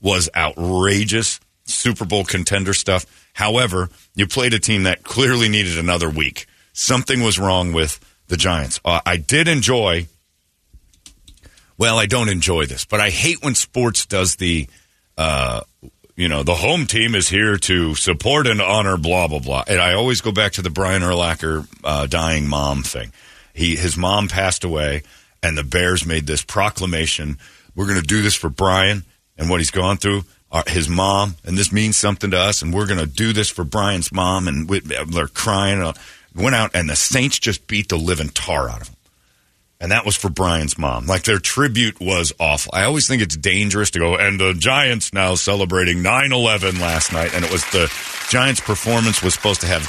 was 0.00 0.28
outrageous 0.34 1.40
Super 1.64 2.04
Bowl 2.04 2.24
contender 2.24 2.74
stuff. 2.74 3.06
However, 3.34 3.90
you 4.14 4.26
played 4.26 4.54
a 4.54 4.58
team 4.58 4.84
that 4.84 5.04
clearly 5.04 5.48
needed 5.48 5.78
another 5.78 6.10
week. 6.10 6.46
Something 6.72 7.22
was 7.22 7.38
wrong 7.38 7.72
with 7.72 8.00
the 8.28 8.36
Giants. 8.36 8.80
Uh, 8.84 9.00
I 9.06 9.16
did 9.16 9.48
enjoy 9.48 10.06
well, 11.80 11.98
I 11.98 12.04
don't 12.04 12.28
enjoy 12.28 12.66
this, 12.66 12.84
but 12.84 13.00
I 13.00 13.08
hate 13.08 13.42
when 13.42 13.54
sports 13.54 14.04
does 14.04 14.36
the, 14.36 14.68
uh, 15.16 15.62
you 16.14 16.28
know, 16.28 16.42
the 16.42 16.54
home 16.54 16.84
team 16.84 17.14
is 17.14 17.26
here 17.26 17.56
to 17.56 17.94
support 17.94 18.46
and 18.46 18.60
honor, 18.60 18.98
blah 18.98 19.28
blah 19.28 19.38
blah. 19.38 19.64
And 19.66 19.80
I 19.80 19.94
always 19.94 20.20
go 20.20 20.30
back 20.30 20.52
to 20.52 20.62
the 20.62 20.68
Brian 20.68 21.00
Urlacher 21.00 21.66
uh, 21.82 22.06
dying 22.06 22.46
mom 22.46 22.82
thing. 22.82 23.12
He 23.60 23.76
his 23.76 23.96
mom 23.96 24.28
passed 24.28 24.64
away, 24.64 25.02
and 25.42 25.56
the 25.56 25.64
Bears 25.64 26.06
made 26.06 26.26
this 26.26 26.42
proclamation: 26.42 27.38
"We're 27.74 27.86
going 27.86 28.00
to 28.00 28.06
do 28.06 28.22
this 28.22 28.34
for 28.34 28.48
Brian 28.48 29.04
and 29.36 29.48
what 29.48 29.60
he's 29.60 29.70
gone 29.70 29.98
through." 29.98 30.24
Our, 30.52 30.64
his 30.66 30.88
mom, 30.88 31.36
and 31.44 31.56
this 31.56 31.70
means 31.70 31.96
something 31.96 32.32
to 32.32 32.36
us, 32.36 32.60
and 32.60 32.74
we're 32.74 32.86
going 32.86 32.98
to 32.98 33.06
do 33.06 33.32
this 33.32 33.48
for 33.48 33.62
Brian's 33.62 34.10
mom. 34.10 34.48
And 34.48 34.68
we, 34.68 34.80
they're 34.80 35.28
crying. 35.28 35.80
Uh, 35.80 35.92
went 36.34 36.56
out, 36.56 36.72
and 36.74 36.88
the 36.88 36.96
Saints 36.96 37.38
just 37.38 37.68
beat 37.68 37.88
the 37.88 37.96
living 37.96 38.30
tar 38.30 38.68
out 38.68 38.80
of 38.80 38.86
them 38.88 38.96
and 39.80 39.92
that 39.92 40.04
was 40.04 40.14
for 40.14 40.28
Brian's 40.28 40.76
mom. 40.76 41.06
Like 41.06 41.22
their 41.22 41.38
tribute 41.38 42.00
was 42.00 42.32
awful. 42.38 42.70
I 42.74 42.84
always 42.84 43.08
think 43.08 43.22
it's 43.22 43.36
dangerous 43.36 43.90
to 43.92 43.98
go, 43.98 44.16
and 44.16 44.38
the 44.38 44.52
Giants 44.52 45.14
now 45.14 45.34
celebrating 45.34 46.02
9 46.02 46.32
11 46.32 46.78
last 46.78 47.12
night. 47.12 47.34
And 47.34 47.44
it 47.44 47.50
was 47.50 47.64
the 47.70 47.90
Giants' 48.28 48.60
performance 48.60 49.22
was 49.22 49.34
supposed 49.34 49.62
to 49.62 49.66
have 49.66 49.84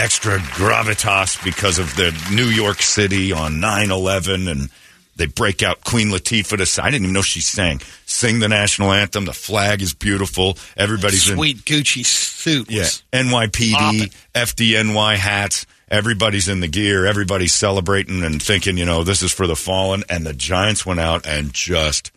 extra 0.00 0.38
gravitas 0.38 1.42
because 1.44 1.78
of 1.78 1.94
the 1.96 2.16
New 2.32 2.46
York 2.46 2.80
City 2.80 3.32
on 3.32 3.60
9 3.60 3.90
11. 3.90 4.48
And 4.48 4.70
they 5.16 5.26
break 5.26 5.62
out 5.62 5.84
Queen 5.84 6.08
Latifah 6.08 6.56
to 6.56 6.66
sing. 6.66 6.84
I 6.84 6.90
didn't 6.90 7.04
even 7.04 7.12
know 7.12 7.22
she 7.22 7.42
sang. 7.42 7.80
Sing 8.06 8.38
the 8.40 8.48
national 8.48 8.92
anthem. 8.92 9.26
The 9.26 9.34
flag 9.34 9.82
is 9.82 9.92
beautiful. 9.92 10.56
Everybody's 10.76 11.28
in. 11.28 11.36
Sweet 11.36 11.58
Gucci 11.58 12.04
suit. 12.04 12.70
Yeah, 12.70 12.84
NYPD, 13.12 13.72
Poppin'. 13.72 14.10
FDNY 14.34 15.16
hats. 15.16 15.66
Everybody's 15.90 16.48
in 16.48 16.60
the 16.60 16.68
gear. 16.68 17.04
Everybody's 17.04 17.52
celebrating 17.52 18.22
and 18.22 18.42
thinking, 18.42 18.78
you 18.78 18.86
know, 18.86 19.04
this 19.04 19.22
is 19.22 19.32
for 19.32 19.46
the 19.46 19.56
fallen. 19.56 20.04
And 20.08 20.24
the 20.24 20.32
Giants 20.32 20.86
went 20.86 21.00
out 21.00 21.26
and 21.26 21.52
just 21.52 22.12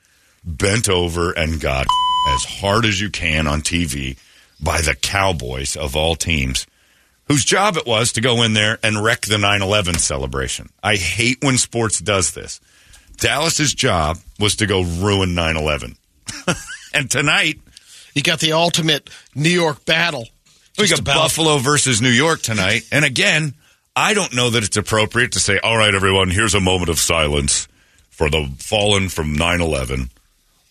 bent 0.45 0.87
over 0.87 1.31
and 1.31 1.59
got 1.59 1.87
as 2.29 2.43
hard 2.45 2.85
as 2.85 3.01
you 3.01 3.09
can 3.09 3.47
on 3.47 3.61
TV 3.61 4.17
by 4.61 4.81
the 4.81 4.95
Cowboys 4.95 5.75
of 5.75 5.95
all 5.95 6.15
teams, 6.15 6.65
whose 7.33 7.43
job 7.43 7.77
it 7.77 7.87
was 7.87 8.11
to 8.11 8.21
go 8.21 8.43
in 8.43 8.53
there 8.53 8.77
and 8.83 9.03
wreck 9.03 9.21
the 9.21 9.39
9 9.39 9.63
11 9.63 9.97
celebration. 9.97 10.69
I 10.83 10.97
hate 10.97 11.43
when 11.43 11.57
sports 11.57 11.99
does 11.99 12.35
this. 12.35 12.61
Dallas's 13.17 13.73
job 13.73 14.19
was 14.39 14.57
to 14.57 14.67
go 14.67 14.83
ruin 14.83 15.33
9 15.33 15.57
11. 15.57 15.95
and 16.93 17.09
tonight, 17.09 17.59
You 18.13 18.21
got 18.21 18.39
the 18.39 18.51
ultimate 18.51 19.09
New 19.33 19.49
York 19.49 19.83
battle. 19.83 20.27
We 20.77 20.87
got 20.87 20.99
about. 20.99 21.15
Buffalo 21.15 21.57
versus 21.57 22.03
New 22.03 22.11
York 22.11 22.43
tonight. 22.43 22.83
And 22.91 23.03
again, 23.03 23.55
I 23.95 24.13
don't 24.13 24.35
know 24.35 24.51
that 24.51 24.63
it's 24.63 24.77
appropriate 24.77 25.31
to 25.31 25.39
say, 25.39 25.57
all 25.57 25.75
right, 25.75 25.95
everyone, 25.95 26.29
here's 26.29 26.53
a 26.53 26.61
moment 26.61 26.89
of 26.89 26.99
silence 26.99 27.67
for 28.11 28.29
the 28.29 28.47
fallen 28.59 29.09
from 29.09 29.33
9 29.33 29.59
11. 29.59 30.11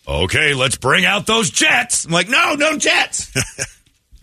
Okay, 0.07 0.53
let's 0.53 0.77
bring 0.77 1.03
out 1.03 1.27
those 1.27 1.49
jets. 1.49 2.05
I'm 2.05 2.11
like, 2.11 2.29
no, 2.29 2.55
no 2.55 2.77
jets. 2.77 3.33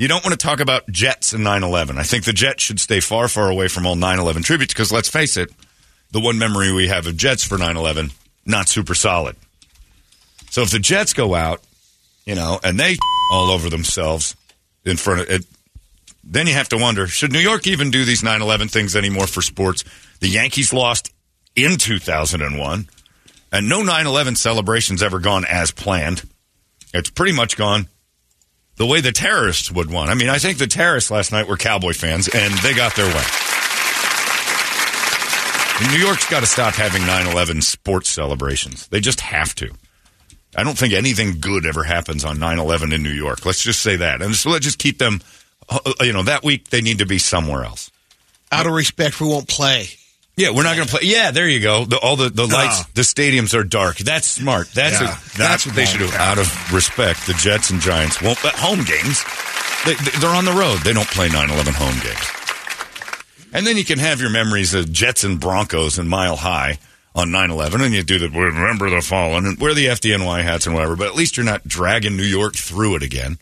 you 0.00 0.08
don't 0.08 0.24
want 0.24 0.32
to 0.32 0.46
talk 0.46 0.60
about 0.60 0.90
jets 0.90 1.34
and 1.34 1.44
9 1.44 1.62
11. 1.62 1.98
I 1.98 2.04
think 2.04 2.24
the 2.24 2.32
jets 2.32 2.62
should 2.62 2.80
stay 2.80 3.00
far, 3.00 3.28
far 3.28 3.50
away 3.50 3.68
from 3.68 3.86
all 3.86 3.96
9 3.96 4.18
11 4.18 4.42
tributes 4.42 4.72
because 4.72 4.90
let's 4.90 5.10
face 5.10 5.36
it, 5.36 5.52
the 6.10 6.20
one 6.20 6.38
memory 6.38 6.72
we 6.72 6.88
have 6.88 7.06
of 7.06 7.18
jets 7.18 7.44
for 7.44 7.58
9 7.58 7.76
11, 7.76 8.10
not 8.46 8.66
super 8.66 8.94
solid. 8.94 9.36
So 10.48 10.62
if 10.62 10.70
the 10.70 10.78
jets 10.78 11.12
go 11.12 11.34
out, 11.34 11.62
you 12.24 12.34
know, 12.34 12.58
and 12.64 12.80
they 12.80 12.96
all 13.30 13.50
over 13.50 13.68
themselves 13.68 14.36
in 14.86 14.96
front 14.96 15.20
of 15.20 15.28
it, 15.30 15.44
then 16.24 16.46
you 16.46 16.54
have 16.54 16.70
to 16.70 16.78
wonder 16.78 17.06
should 17.06 17.30
New 17.30 17.38
York 17.38 17.66
even 17.66 17.90
do 17.90 18.06
these 18.06 18.22
9 18.22 18.40
11 18.40 18.68
things 18.68 18.96
anymore 18.96 19.26
for 19.26 19.42
sports? 19.42 19.84
The 20.20 20.28
Yankees 20.28 20.72
lost 20.72 21.12
in 21.54 21.76
2001, 21.76 22.88
and 23.52 23.68
no 23.68 23.82
9 23.82 24.06
11 24.06 24.36
celebration's 24.36 25.02
ever 25.02 25.18
gone 25.18 25.44
as 25.44 25.72
planned. 25.72 26.26
It's 26.94 27.10
pretty 27.10 27.32
much 27.32 27.58
gone 27.58 27.86
the 28.80 28.86
way 28.86 29.02
the 29.02 29.12
terrorists 29.12 29.70
would 29.70 29.90
want. 29.90 30.08
I 30.08 30.14
mean, 30.14 30.30
I 30.30 30.38
think 30.38 30.56
the 30.56 30.66
terrorists 30.66 31.10
last 31.10 31.32
night 31.32 31.46
were 31.46 31.58
Cowboy 31.58 31.92
fans, 31.92 32.28
and 32.28 32.54
they 32.60 32.72
got 32.72 32.96
their 32.96 33.04
way. 33.04 33.22
New 35.92 36.02
York's 36.02 36.26
got 36.30 36.40
to 36.40 36.46
stop 36.46 36.72
having 36.72 37.04
9 37.04 37.26
11 37.26 37.60
sports 37.60 38.08
celebrations. 38.08 38.88
They 38.88 39.00
just 39.00 39.20
have 39.20 39.54
to. 39.56 39.70
I 40.56 40.64
don't 40.64 40.78
think 40.78 40.94
anything 40.94 41.40
good 41.40 41.66
ever 41.66 41.82
happens 41.84 42.24
on 42.24 42.38
9 42.38 42.58
11 42.58 42.94
in 42.94 43.02
New 43.02 43.10
York. 43.10 43.44
Let's 43.44 43.62
just 43.62 43.82
say 43.82 43.96
that. 43.96 44.22
And 44.22 44.34
so 44.34 44.48
let's 44.48 44.64
just 44.64 44.78
keep 44.78 44.96
them, 44.96 45.20
uh, 45.68 45.80
you 46.00 46.14
know, 46.14 46.22
that 46.22 46.42
week 46.42 46.70
they 46.70 46.80
need 46.80 47.00
to 47.00 47.06
be 47.06 47.18
somewhere 47.18 47.64
else. 47.64 47.90
Out 48.50 48.66
of 48.66 48.72
respect, 48.72 49.20
we 49.20 49.28
won't 49.28 49.46
play. 49.46 49.88
Yeah, 50.40 50.50
we're 50.50 50.62
not 50.62 50.74
going 50.76 50.88
to 50.88 50.96
play. 50.96 51.02
Yeah, 51.08 51.30
there 51.32 51.46
you 51.48 51.60
go. 51.60 51.84
The, 51.84 51.98
all 51.98 52.16
the, 52.16 52.30
the 52.30 52.46
lights, 52.46 52.84
the 52.94 53.02
stadiums 53.02 53.52
are 53.52 53.62
dark. 53.62 53.98
That's 53.98 54.26
smart. 54.26 54.68
That's 54.72 55.00
Yeah, 55.00 55.08
a, 55.08 55.38
that's 55.38 55.64
that 55.64 55.66
what 55.66 55.76
they 55.76 55.84
should 55.84 55.98
do. 55.98 56.08
Out 56.14 56.38
of 56.38 56.72
respect, 56.72 57.26
the 57.26 57.34
Jets 57.34 57.70
and 57.70 57.80
Giants 57.80 58.22
won't. 58.22 58.38
But 58.42 58.54
home 58.54 58.82
games, 58.84 59.22
they, 59.84 59.94
they're 60.18 60.34
on 60.34 60.46
the 60.46 60.52
road. 60.52 60.78
They 60.78 60.94
don't 60.94 61.08
play 61.08 61.28
9/11 61.28 61.74
home 61.74 62.00
games. 62.02 62.26
And 63.52 63.66
then 63.66 63.76
you 63.76 63.84
can 63.84 63.98
have 63.98 64.20
your 64.20 64.30
memories 64.30 64.72
of 64.72 64.90
Jets 64.90 65.24
and 65.24 65.38
Broncos 65.38 65.98
and 65.98 66.08
Mile 66.08 66.36
High 66.36 66.78
on 67.14 67.28
9/11, 67.28 67.84
and 67.84 67.92
you 67.94 68.02
do 68.02 68.18
the 68.18 68.30
remember 68.30 68.88
the 68.88 69.02
fallen 69.02 69.44
and 69.44 69.58
wear 69.58 69.74
the 69.74 69.86
FDNY 69.86 70.42
hats 70.42 70.66
and 70.66 70.74
whatever. 70.74 70.96
But 70.96 71.08
at 71.08 71.16
least 71.16 71.36
you're 71.36 71.44
not 71.44 71.66
dragging 71.66 72.16
New 72.16 72.22
York 72.22 72.54
through 72.54 72.96
it 72.96 73.02
again. 73.02 73.38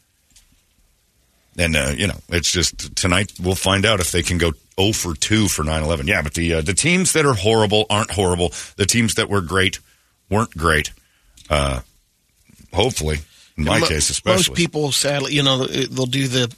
And 1.56 1.76
uh, 1.76 1.94
you 1.96 2.06
know, 2.06 2.16
it's 2.28 2.50
just 2.50 2.96
tonight 2.96 3.32
we'll 3.40 3.54
find 3.54 3.84
out 3.84 4.00
if 4.00 4.10
they 4.10 4.22
can 4.22 4.38
go 4.38 4.52
0 4.78 4.92
for 4.92 5.14
2 5.14 5.48
for 5.48 5.62
9/11. 5.64 6.06
Yeah, 6.06 6.22
but 6.22 6.34
the 6.34 6.54
uh, 6.54 6.60
the 6.60 6.74
teams 6.74 7.12
that 7.12 7.26
are 7.26 7.34
horrible 7.34 7.86
aren't 7.90 8.10
horrible. 8.10 8.52
The 8.76 8.86
teams 8.86 9.14
that 9.14 9.28
were 9.28 9.40
great 9.40 9.80
weren't 10.30 10.56
great. 10.56 10.92
Uh, 11.50 11.80
hopefully, 12.72 13.18
in 13.56 13.64
my 13.64 13.80
Mo- 13.80 13.86
case, 13.86 14.10
especially. 14.10 14.50
Most 14.50 14.54
people, 14.54 14.92
sadly, 14.92 15.32
you 15.34 15.42
know, 15.42 15.66
they'll 15.66 16.06
do 16.06 16.28
the 16.28 16.54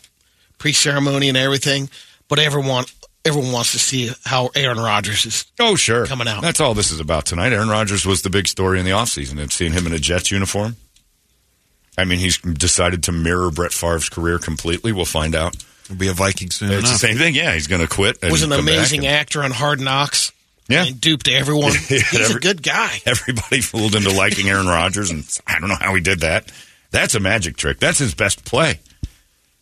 pre-ceremony 0.59 1.29
and 1.29 1.39
everything, 1.39 1.89
but 2.29 2.39
everyone 2.39 2.85
everyone 3.25 3.53
wants 3.53 3.73
to 3.73 3.79
see 3.79 4.11
how 4.25 4.51
Aaron 4.55 4.79
Rodgers 4.79 5.27
is. 5.27 5.45
Oh, 5.59 5.77
sure. 5.77 6.07
coming 6.07 6.29
out. 6.29 6.43
That's 6.43 6.61
all 6.61 6.75
this 6.75 6.91
is 6.91 7.01
about 7.01 7.27
tonight. 7.27 7.53
Aaron 7.53 7.69
Rodgers 7.69 8.07
was 8.07 8.23
the 8.23 8.31
big 8.31 8.49
story 8.49 8.79
in 8.79 8.85
the 8.85 8.93
offseason. 8.93 9.41
And 9.41 9.53
seeing 9.53 9.73
him 9.73 9.87
in 9.87 9.93
a 9.93 9.99
Jets 9.99 10.31
uniform. 10.31 10.77
I 11.99 12.05
mean, 12.05 12.19
he's 12.19 12.39
decided 12.39 13.03
to 13.05 13.13
mirror 13.13 13.51
Brett 13.51 13.73
Favre's 13.73 14.09
career 14.09 14.39
completely. 14.39 14.93
We'll 14.93 15.05
find 15.05 15.35
out. 15.35 15.57
He'll 15.91 15.99
be 15.99 16.09
a 16.09 16.13
Viking 16.15 16.51
soon 16.51 16.71
It's 16.71 16.91
the 16.91 16.97
same 16.99 17.19
thing. 17.19 17.35
Yeah, 17.35 17.53
he's 17.53 17.67
going 17.67 17.83
to 17.83 17.89
quit. 17.89 18.19
And 18.23 18.31
Was 18.31 18.43
an 18.45 18.53
amazing 18.53 19.01
and- 19.07 19.09
actor 19.17 19.43
on 19.43 19.51
Hard 19.51 19.81
Knocks. 19.81 20.31
Yeah. 20.69 20.85
and 20.87 21.01
duped 21.01 21.27
everyone. 21.27 21.73
Yeah, 21.91 21.99
He's 21.99 22.15
every- 22.21 22.37
a 22.37 22.39
good 22.39 22.63
guy. 22.63 23.01
Everybody 23.05 23.61
fooled 23.61 23.97
into 23.97 24.13
liking 24.13 24.49
Aaron 24.49 24.69
Rodgers, 24.69 25.11
and 25.11 25.25
I 25.47 25.59
don't 25.59 25.69
know 25.69 25.75
how 25.75 25.93
he 25.97 26.01
did 26.01 26.21
that. 26.21 26.51
That's 26.93 27.17
a 27.17 27.21
magic 27.21 27.57
trick. 27.57 27.81
That's 27.81 27.99
his 27.99 28.15
best 28.15 28.45
play. 28.45 28.79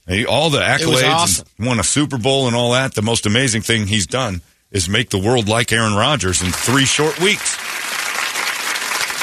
He- 0.06 0.26
all 0.26 0.50
the 0.50 0.60
accolades, 0.60 1.08
awesome. 1.08 1.46
and 1.56 1.66
won 1.66 1.80
a 1.80 1.84
Super 1.84 2.18
Bowl, 2.18 2.46
and 2.46 2.54
all 2.54 2.72
that. 2.72 2.94
The 2.94 3.00
most 3.02 3.24
amazing 3.24 3.62
thing 3.62 3.86
he's 3.86 4.06
done 4.06 4.42
is 4.70 4.86
make 4.86 5.08
the 5.08 5.18
world 5.18 5.48
like 5.48 5.72
Aaron 5.72 5.94
Rodgers 5.94 6.42
in 6.42 6.52
three 6.52 6.84
short 6.84 7.18
weeks. 7.20 7.56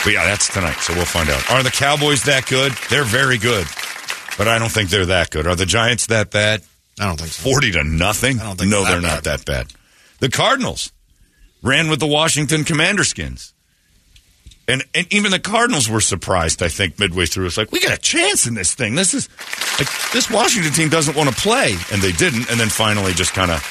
But 0.03 0.13
yeah, 0.13 0.23
that's 0.25 0.51
tonight, 0.53 0.77
so 0.81 0.93
we'll 0.95 1.05
find 1.05 1.29
out. 1.29 1.51
Are 1.51 1.61
the 1.63 1.69
Cowboys 1.71 2.23
that 2.23 2.45
good? 2.47 2.73
They're 2.91 3.03
very 3.03 3.37
good, 3.39 3.65
but 4.37 4.47
I 4.47 4.57
don't 4.59 4.71
think 4.71 4.89
they're 4.89 5.05
that 5.07 5.29
good. 5.31 5.47
Are 5.47 5.55
the 5.55 5.65
Giants 5.65 6.07
that 6.07 6.29
bad? 6.31 6.61
I 6.99 7.05
don't 7.05 7.19
think 7.19 7.31
so. 7.31 7.49
Forty 7.49 7.71
to 7.71 7.83
nothing. 7.83 8.39
I 8.39 8.43
don't 8.43 8.57
think 8.57 8.71
no, 8.71 8.83
they're 8.83 8.99
they're 8.99 9.01
not 9.01 9.23
that 9.25 9.45
bad. 9.45 9.67
The 10.19 10.29
Cardinals 10.29 10.91
ran 11.61 11.89
with 11.89 11.99
the 11.99 12.07
Washington 12.07 12.63
Commander 12.63 13.03
skins. 13.03 13.53
And, 14.67 14.83
and 14.95 15.05
even 15.13 15.29
the 15.29 15.39
Cardinals 15.39 15.87
were 15.87 16.01
surprised, 16.01 16.63
I 16.63 16.69
think, 16.69 16.99
midway 16.99 17.27
through. 17.27 17.45
It's 17.45 17.57
like, 17.57 17.71
we 17.71 17.79
got 17.79 17.93
a 17.93 18.01
chance 18.01 18.47
in 18.47 18.55
this 18.55 18.73
thing. 18.73 18.95
This 18.95 19.13
is 19.13 19.29
like 19.77 19.87
this 20.11 20.29
Washington 20.29 20.71
team 20.71 20.89
doesn't 20.89 21.15
want 21.15 21.29
to 21.29 21.35
play. 21.35 21.75
And 21.91 22.01
they 22.01 22.11
didn't. 22.11 22.49
And 22.49 22.59
then 22.59 22.69
finally 22.69 23.13
just 23.13 23.33
kind 23.33 23.51
of 23.51 23.61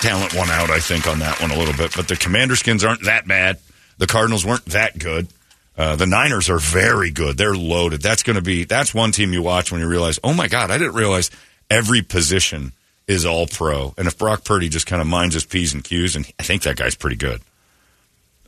talent 0.00 0.34
won 0.34 0.48
out, 0.48 0.70
I 0.70 0.80
think, 0.80 1.06
on 1.06 1.18
that 1.18 1.40
one 1.42 1.50
a 1.50 1.58
little 1.58 1.74
bit. 1.74 1.92
But 1.94 2.08
the 2.08 2.16
Commander 2.16 2.56
skins 2.56 2.84
aren't 2.84 3.04
that 3.04 3.28
bad. 3.28 3.58
The 3.98 4.06
Cardinals 4.06 4.46
weren't 4.46 4.64
that 4.66 4.98
good. 4.98 5.28
Uh, 5.76 5.96
the 5.96 6.06
Niners 6.06 6.48
are 6.48 6.58
very 6.58 7.10
good. 7.10 7.36
They're 7.36 7.54
loaded. 7.54 8.00
That's 8.00 8.22
going 8.22 8.36
to 8.36 8.42
be 8.42 8.64
that's 8.64 8.94
one 8.94 9.12
team 9.12 9.32
you 9.32 9.42
watch 9.42 9.72
when 9.72 9.80
you 9.80 9.88
realize, 9.88 10.18
oh 10.24 10.32
my 10.32 10.48
God, 10.48 10.70
I 10.70 10.78
didn't 10.78 10.94
realize 10.94 11.30
every 11.72 12.02
position 12.02 12.72
is 13.08 13.24
all 13.24 13.46
pro. 13.46 13.94
And 13.96 14.06
if 14.06 14.18
Brock 14.18 14.44
Purdy 14.44 14.68
just 14.68 14.86
kind 14.86 15.00
of 15.00 15.08
minds 15.08 15.34
his 15.34 15.44
P's 15.44 15.72
and 15.72 15.82
Q's, 15.82 16.14
and 16.14 16.30
I 16.38 16.42
think 16.42 16.62
that 16.62 16.76
guy's 16.76 16.94
pretty 16.94 17.16
good. 17.16 17.40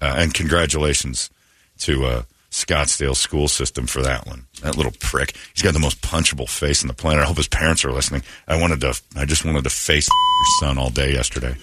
Uh, 0.00 0.14
and 0.18 0.34
congratulations 0.34 1.30
to 1.78 2.04
uh, 2.04 2.22
Scottsdale 2.50 3.16
school 3.16 3.48
system 3.48 3.86
for 3.86 4.02
that 4.02 4.26
one. 4.26 4.46
That 4.62 4.76
little 4.76 4.92
prick. 5.00 5.34
He's 5.54 5.62
got 5.62 5.72
the 5.72 5.80
most 5.80 6.02
punchable 6.02 6.48
face 6.48 6.82
on 6.84 6.88
the 6.88 6.94
planet. 6.94 7.22
I 7.22 7.26
hope 7.26 7.38
his 7.38 7.48
parents 7.48 7.84
are 7.84 7.92
listening. 7.92 8.22
I 8.46 8.60
wanted 8.60 8.80
to. 8.82 9.00
I 9.16 9.24
just 9.24 9.44
wanted 9.44 9.64
to 9.64 9.70
face 9.70 10.08
your 10.08 10.68
son 10.68 10.78
all 10.78 10.90
day 10.90 11.12
yesterday. 11.12 11.56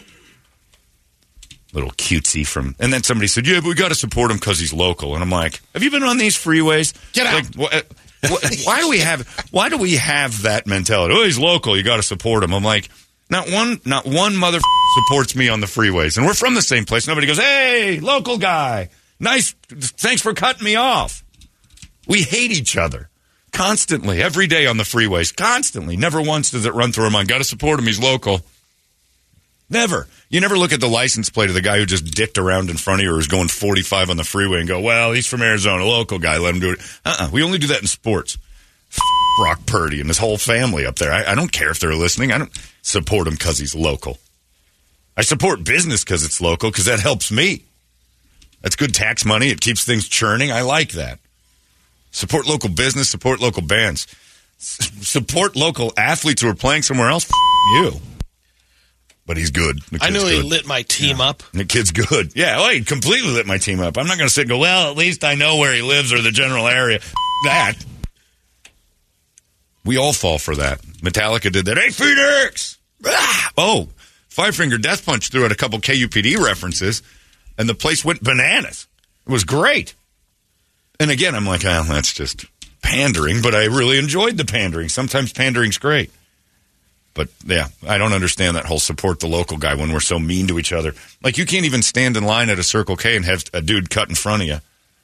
Little 1.73 1.91
cutesy 1.91 2.45
from. 2.45 2.75
And 2.79 2.91
then 2.91 3.03
somebody 3.03 3.27
said, 3.27 3.47
"Yeah, 3.47 3.61
but 3.61 3.69
we 3.69 3.75
got 3.75 3.89
to 3.89 3.95
support 3.95 4.31
him 4.31 4.37
because 4.37 4.59
he's 4.59 4.73
local." 4.73 5.13
And 5.13 5.23
I'm 5.23 5.29
like, 5.29 5.61
"Have 5.73 5.83
you 5.83 5.91
been 5.91 6.03
on 6.03 6.17
these 6.17 6.35
freeways? 6.35 6.93
Get 7.13 7.27
out. 7.27 7.55
Like, 7.55 7.71
wh- 7.73 8.10
why 8.63 8.81
do 8.81 8.89
we 8.89 8.99
have? 8.99 9.27
Why 9.51 9.69
do 9.69 9.77
we 9.77 9.95
have 9.95 10.43
that 10.43 10.67
mentality? 10.67 11.15
Oh, 11.17 11.23
he's 11.23 11.39
local. 11.39 11.75
You 11.75 11.83
got 11.83 11.97
to 11.97 12.03
support 12.03 12.43
him. 12.43 12.53
I'm 12.53 12.63
like, 12.63 12.89
not 13.29 13.49
one, 13.49 13.79
not 13.85 14.05
one 14.05 14.35
mother 14.35 14.59
supports 14.95 15.35
me 15.35 15.49
on 15.49 15.59
the 15.59 15.67
freeways, 15.67 16.17
and 16.17 16.25
we're 16.25 16.33
from 16.33 16.53
the 16.53 16.61
same 16.61 16.85
place. 16.85 17.07
Nobody 17.07 17.27
goes, 17.27 17.39
"Hey, 17.39 17.99
local 17.99 18.37
guy, 18.37 18.89
nice. 19.19 19.55
Thanks 19.69 20.21
for 20.21 20.33
cutting 20.33 20.63
me 20.63 20.75
off." 20.75 21.23
We 22.07 22.23
hate 22.23 22.51
each 22.51 22.77
other 22.77 23.09
constantly, 23.51 24.21
every 24.21 24.47
day 24.47 24.65
on 24.65 24.77
the 24.77 24.83
freeways, 24.83 25.35
constantly. 25.35 25.97
Never 25.97 26.21
once 26.21 26.51
does 26.51 26.65
it 26.65 26.73
run 26.73 26.91
through 26.91 27.05
our 27.05 27.11
mind. 27.11 27.27
Got 27.27 27.39
to 27.39 27.43
support 27.43 27.79
him. 27.79 27.85
He's 27.85 27.99
local. 27.99 28.41
Never. 29.71 30.05
You 30.29 30.41
never 30.41 30.57
look 30.57 30.73
at 30.73 30.81
the 30.81 30.87
license 30.89 31.29
plate 31.29 31.47
of 31.49 31.55
the 31.55 31.61
guy 31.61 31.77
who 31.77 31.85
just 31.85 32.05
dicked 32.13 32.37
around 32.37 32.69
in 32.69 32.75
front 32.75 32.99
of 32.99 33.05
you 33.05 33.15
or 33.15 33.19
is 33.19 33.27
going 33.27 33.47
45 33.47 34.09
on 34.09 34.17
the 34.17 34.23
freeway 34.25 34.59
and 34.59 34.67
go, 34.67 34.81
well, 34.81 35.13
he's 35.13 35.25
from 35.27 35.41
Arizona, 35.41 35.85
local 35.85 36.19
guy, 36.19 36.37
let 36.37 36.53
him 36.53 36.59
do 36.59 36.73
it. 36.73 36.79
Uh-uh. 37.05 37.29
We 37.31 37.41
only 37.41 37.57
do 37.57 37.67
that 37.67 37.79
in 37.79 37.87
sports. 37.87 38.37
F- 38.91 38.99
Brock 39.39 39.65
Purdy 39.65 40.01
and 40.01 40.09
his 40.09 40.17
whole 40.17 40.37
family 40.37 40.85
up 40.85 40.97
there. 40.97 41.13
I, 41.13 41.31
I 41.31 41.35
don't 41.35 41.51
care 41.51 41.71
if 41.71 41.79
they're 41.79 41.95
listening. 41.95 42.33
I 42.33 42.37
don't 42.37 42.51
support 42.81 43.27
him 43.27 43.33
because 43.35 43.57
he's 43.59 43.73
local. 43.73 44.19
I 45.15 45.21
support 45.21 45.63
business 45.63 46.03
because 46.03 46.25
it's 46.25 46.41
local 46.41 46.69
because 46.69 46.85
that 46.85 46.99
helps 46.99 47.31
me. 47.31 47.63
That's 48.61 48.75
good 48.75 48.93
tax 48.93 49.23
money. 49.25 49.47
It 49.49 49.61
keeps 49.61 49.85
things 49.85 50.07
churning. 50.07 50.51
I 50.51 50.61
like 50.61 50.91
that. 50.91 51.19
Support 52.11 52.45
local 52.45 52.69
business, 52.69 53.07
support 53.07 53.39
local 53.39 53.61
bands. 53.61 54.05
S- 54.59 54.91
support 55.01 55.55
local 55.55 55.93
athletes 55.95 56.41
who 56.41 56.49
are 56.49 56.55
playing 56.55 56.81
somewhere 56.81 57.09
else. 57.09 57.23
F- 57.23 57.31
you. 57.75 58.01
But 59.25 59.37
he's 59.37 59.51
good. 59.51 59.79
I 60.01 60.09
knew 60.09 60.25
he 60.25 60.41
good. 60.41 60.45
lit 60.45 60.67
my 60.67 60.81
team 60.81 61.21
up. 61.21 61.43
The 61.53 61.65
kid's 61.65 61.91
good. 61.91 62.31
Yeah, 62.35 62.57
well, 62.57 62.69
he 62.71 62.83
completely 62.83 63.31
lit 63.31 63.45
my 63.45 63.57
team 63.57 63.79
up. 63.79 63.97
I'm 63.97 64.07
not 64.07 64.17
going 64.17 64.27
to 64.27 64.33
sit 64.33 64.41
and 64.41 64.49
go, 64.49 64.57
well, 64.57 64.89
at 64.89 64.97
least 64.97 65.23
I 65.23 65.35
know 65.35 65.57
where 65.57 65.73
he 65.73 65.81
lives 65.81 66.11
or 66.11 66.21
the 66.21 66.31
general 66.31 66.67
area. 66.67 66.99
that. 67.45 67.75
We 69.85 69.97
all 69.97 70.13
fall 70.13 70.37
for 70.37 70.55
that. 70.55 70.81
Metallica 70.81 71.51
did 71.51 71.65
that. 71.65 71.77
Hey, 71.77 71.89
Phoenix! 71.89 72.77
Ah! 73.05 73.51
Oh, 73.57 73.89
Five 74.29 74.55
Finger 74.55 74.77
Death 74.77 75.05
Punch 75.05 75.29
threw 75.29 75.43
out 75.43 75.51
a 75.51 75.55
couple 75.55 75.79
KUPD 75.79 76.37
references, 76.37 77.03
and 77.57 77.67
the 77.67 77.75
place 77.75 78.05
went 78.05 78.23
bananas. 78.23 78.87
It 79.27 79.31
was 79.31 79.43
great. 79.43 79.93
And 80.99 81.11
again, 81.11 81.35
I'm 81.35 81.45
like, 81.45 81.65
oh, 81.65 81.83
that's 81.83 82.13
just 82.13 82.45
pandering, 82.81 83.41
but 83.41 83.55
I 83.55 83.65
really 83.65 83.97
enjoyed 83.97 84.37
the 84.37 84.45
pandering. 84.45 84.87
Sometimes 84.89 85.33
pandering's 85.33 85.77
great. 85.77 86.11
But 87.13 87.29
yeah, 87.45 87.67
I 87.87 87.97
don't 87.97 88.13
understand 88.13 88.55
that 88.55 88.65
whole 88.65 88.79
support 88.79 89.19
the 89.19 89.27
local 89.27 89.57
guy 89.57 89.75
when 89.75 89.91
we're 89.91 89.99
so 89.99 90.17
mean 90.17 90.47
to 90.47 90.59
each 90.59 90.71
other. 90.71 90.93
Like 91.21 91.37
you 91.37 91.45
can't 91.45 91.65
even 91.65 91.81
stand 91.81 92.15
in 92.15 92.23
line 92.23 92.49
at 92.49 92.59
a 92.59 92.63
Circle 92.63 92.95
K 92.95 93.15
and 93.15 93.25
have 93.25 93.43
a 93.53 93.61
dude 93.61 93.89
cut 93.89 94.09
in 94.09 94.15
front 94.15 94.43
of 94.43 94.47
you. 94.47 94.59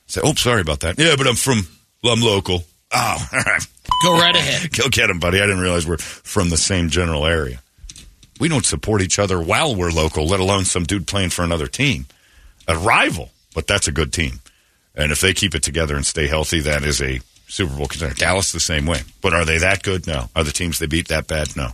Say, 0.07 0.21
"Oh, 0.23 0.33
sorry 0.33 0.61
about 0.61 0.79
that." 0.81 0.97
Yeah, 0.97 1.15
but 1.17 1.27
I'm 1.27 1.35
from, 1.35 1.67
well, 2.01 2.13
I'm 2.13 2.21
local. 2.21 2.63
Oh, 2.91 3.27
all 3.33 3.39
right. 3.39 3.67
Go 4.03 4.13
right 4.13 4.35
ahead. 4.35 4.71
Go 4.77 4.89
get 4.89 5.09
him, 5.09 5.19
buddy. 5.19 5.39
I 5.39 5.45
didn't 5.45 5.61
realize 5.61 5.85
we're 5.85 5.97
from 5.97 6.49
the 6.49 6.57
same 6.57 6.89
general 6.89 7.25
area. 7.25 7.61
We 8.39 8.47
don't 8.47 8.65
support 8.65 9.01
each 9.01 9.19
other 9.19 9.41
while 9.41 9.75
we're 9.75 9.91
local, 9.91 10.27
let 10.27 10.39
alone 10.39 10.65
some 10.65 10.83
dude 10.83 11.07
playing 11.07 11.31
for 11.31 11.43
another 11.43 11.67
team. 11.67 12.05
A 12.67 12.77
rival, 12.77 13.31
but 13.53 13.67
that's 13.67 13.87
a 13.87 13.91
good 13.91 14.13
team. 14.13 14.39
And 14.95 15.11
if 15.11 15.21
they 15.21 15.33
keep 15.33 15.55
it 15.55 15.63
together 15.63 15.95
and 15.95 16.05
stay 16.05 16.27
healthy, 16.27 16.59
that 16.61 16.83
is 16.83 17.01
a 17.01 17.19
Super 17.47 17.75
Bowl 17.75 17.87
contender. 17.87 18.15
Dallas 18.15 18.51
the 18.51 18.59
same 18.59 18.85
way. 18.85 19.01
But 19.21 19.33
are 19.33 19.45
they 19.45 19.57
that 19.59 19.83
good? 19.83 20.05
No. 20.05 20.29
Are 20.35 20.43
the 20.43 20.51
teams 20.51 20.79
they 20.79 20.85
beat 20.85 21.07
that 21.07 21.27
bad? 21.27 21.55
No. 21.55 21.71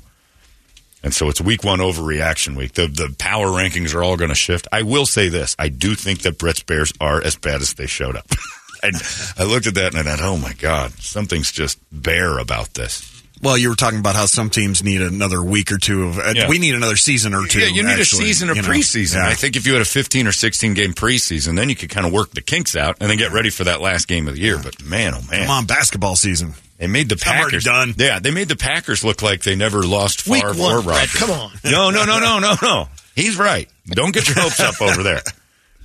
And 1.03 1.13
so 1.13 1.27
it's 1.27 1.41
week 1.41 1.63
one 1.63 1.79
overreaction 1.79 2.55
week. 2.55 2.73
The 2.73 2.87
the 2.87 3.13
power 3.19 3.47
rankings 3.47 3.93
are 3.93 4.03
all 4.03 4.15
going 4.15 4.29
to 4.29 4.35
shift. 4.35 4.67
I 4.71 4.83
will 4.83 5.05
say 5.05 5.27
this: 5.29 5.55
I 5.59 5.69
do 5.69 5.95
think 5.95 6.21
that 6.21 6.37
Brett's 6.37 6.63
Bears 6.63 6.93
are 7.01 7.21
as 7.21 7.35
bad 7.35 7.61
as 7.61 7.73
they 7.73 7.87
showed 7.87 8.15
up. 8.15 8.25
and 8.83 8.95
I 9.37 9.43
looked 9.43 9.67
at 9.67 9.75
that 9.75 9.93
and 9.93 10.07
I 10.07 10.15
thought, 10.15 10.25
oh 10.25 10.37
my 10.37 10.53
god, 10.53 10.91
something's 10.93 11.51
just 11.51 11.79
bare 11.91 12.37
about 12.37 12.73
this. 12.73 13.09
Well, 13.41 13.57
you 13.57 13.67
were 13.67 13.75
talking 13.75 13.99
about 13.99 14.15
how 14.15 14.25
some 14.25 14.49
teams 14.49 14.81
need 14.85 15.01
another 15.01 15.43
week 15.43 15.73
or 15.73 15.77
two 15.77 16.05
of. 16.05 16.17
Uh, 16.17 16.33
Yeah. 16.33 16.47
We 16.47 16.59
need 16.59 16.75
another 16.75 16.95
season 16.95 17.33
or 17.33 17.45
two. 17.45 17.59
Yeah, 17.59 17.67
you 17.67 17.83
need 17.83 17.99
actually, 17.99 18.23
a 18.23 18.27
season 18.27 18.49
or 18.49 18.55
you 18.55 18.61
know. 18.61 18.67
preseason. 18.69 19.15
Yeah. 19.15 19.27
I 19.27 19.33
think 19.33 19.57
if 19.57 19.67
you 19.67 19.73
had 19.73 19.81
a 19.81 19.85
15 19.85 20.27
or 20.27 20.31
16 20.31 20.73
game 20.73 20.93
preseason, 20.93 21.57
then 21.57 21.67
you 21.67 21.75
could 21.75 21.89
kind 21.89 22.07
of 22.07 22.13
work 22.13 22.31
the 22.31 22.41
kinks 22.41 22.73
out 22.77 22.95
and 23.01 23.09
then 23.09 23.17
get 23.17 23.33
ready 23.33 23.49
for 23.49 23.65
that 23.65 23.81
last 23.81 24.07
game 24.07 24.29
of 24.29 24.35
the 24.35 24.39
year. 24.39 24.57
But 24.63 24.81
man, 24.85 25.13
oh 25.13 25.21
man, 25.29 25.41
Come 25.41 25.49
on, 25.49 25.65
basketball 25.65 26.15
season. 26.15 26.53
They 26.83 26.87
made 26.87 27.07
the 27.07 27.23
I'm 27.25 27.31
already 27.31 27.45
Packers 27.45 27.63
done. 27.63 27.93
Yeah, 27.97 28.19
they 28.19 28.31
made 28.31 28.49
the 28.49 28.57
Packers 28.57 29.05
look 29.05 29.21
like 29.21 29.41
they 29.43 29.55
never 29.55 29.83
lost 29.83 30.27
Week 30.27 30.43
one, 30.43 30.59
or 30.59 30.81
Brett, 30.81 30.85
Rodgers. 30.85 31.15
come 31.15 31.31
on. 31.31 31.51
No, 31.63 31.91
no, 31.91 32.03
no, 32.03 32.19
no, 32.19 32.39
no, 32.39 32.55
no. 32.61 32.89
He's 33.15 33.39
right. 33.39 33.69
Don't 33.85 34.13
get 34.13 34.27
your 34.27 34.37
hopes 34.37 34.59
up 34.59 34.81
over 34.81 35.01
there. 35.01 35.21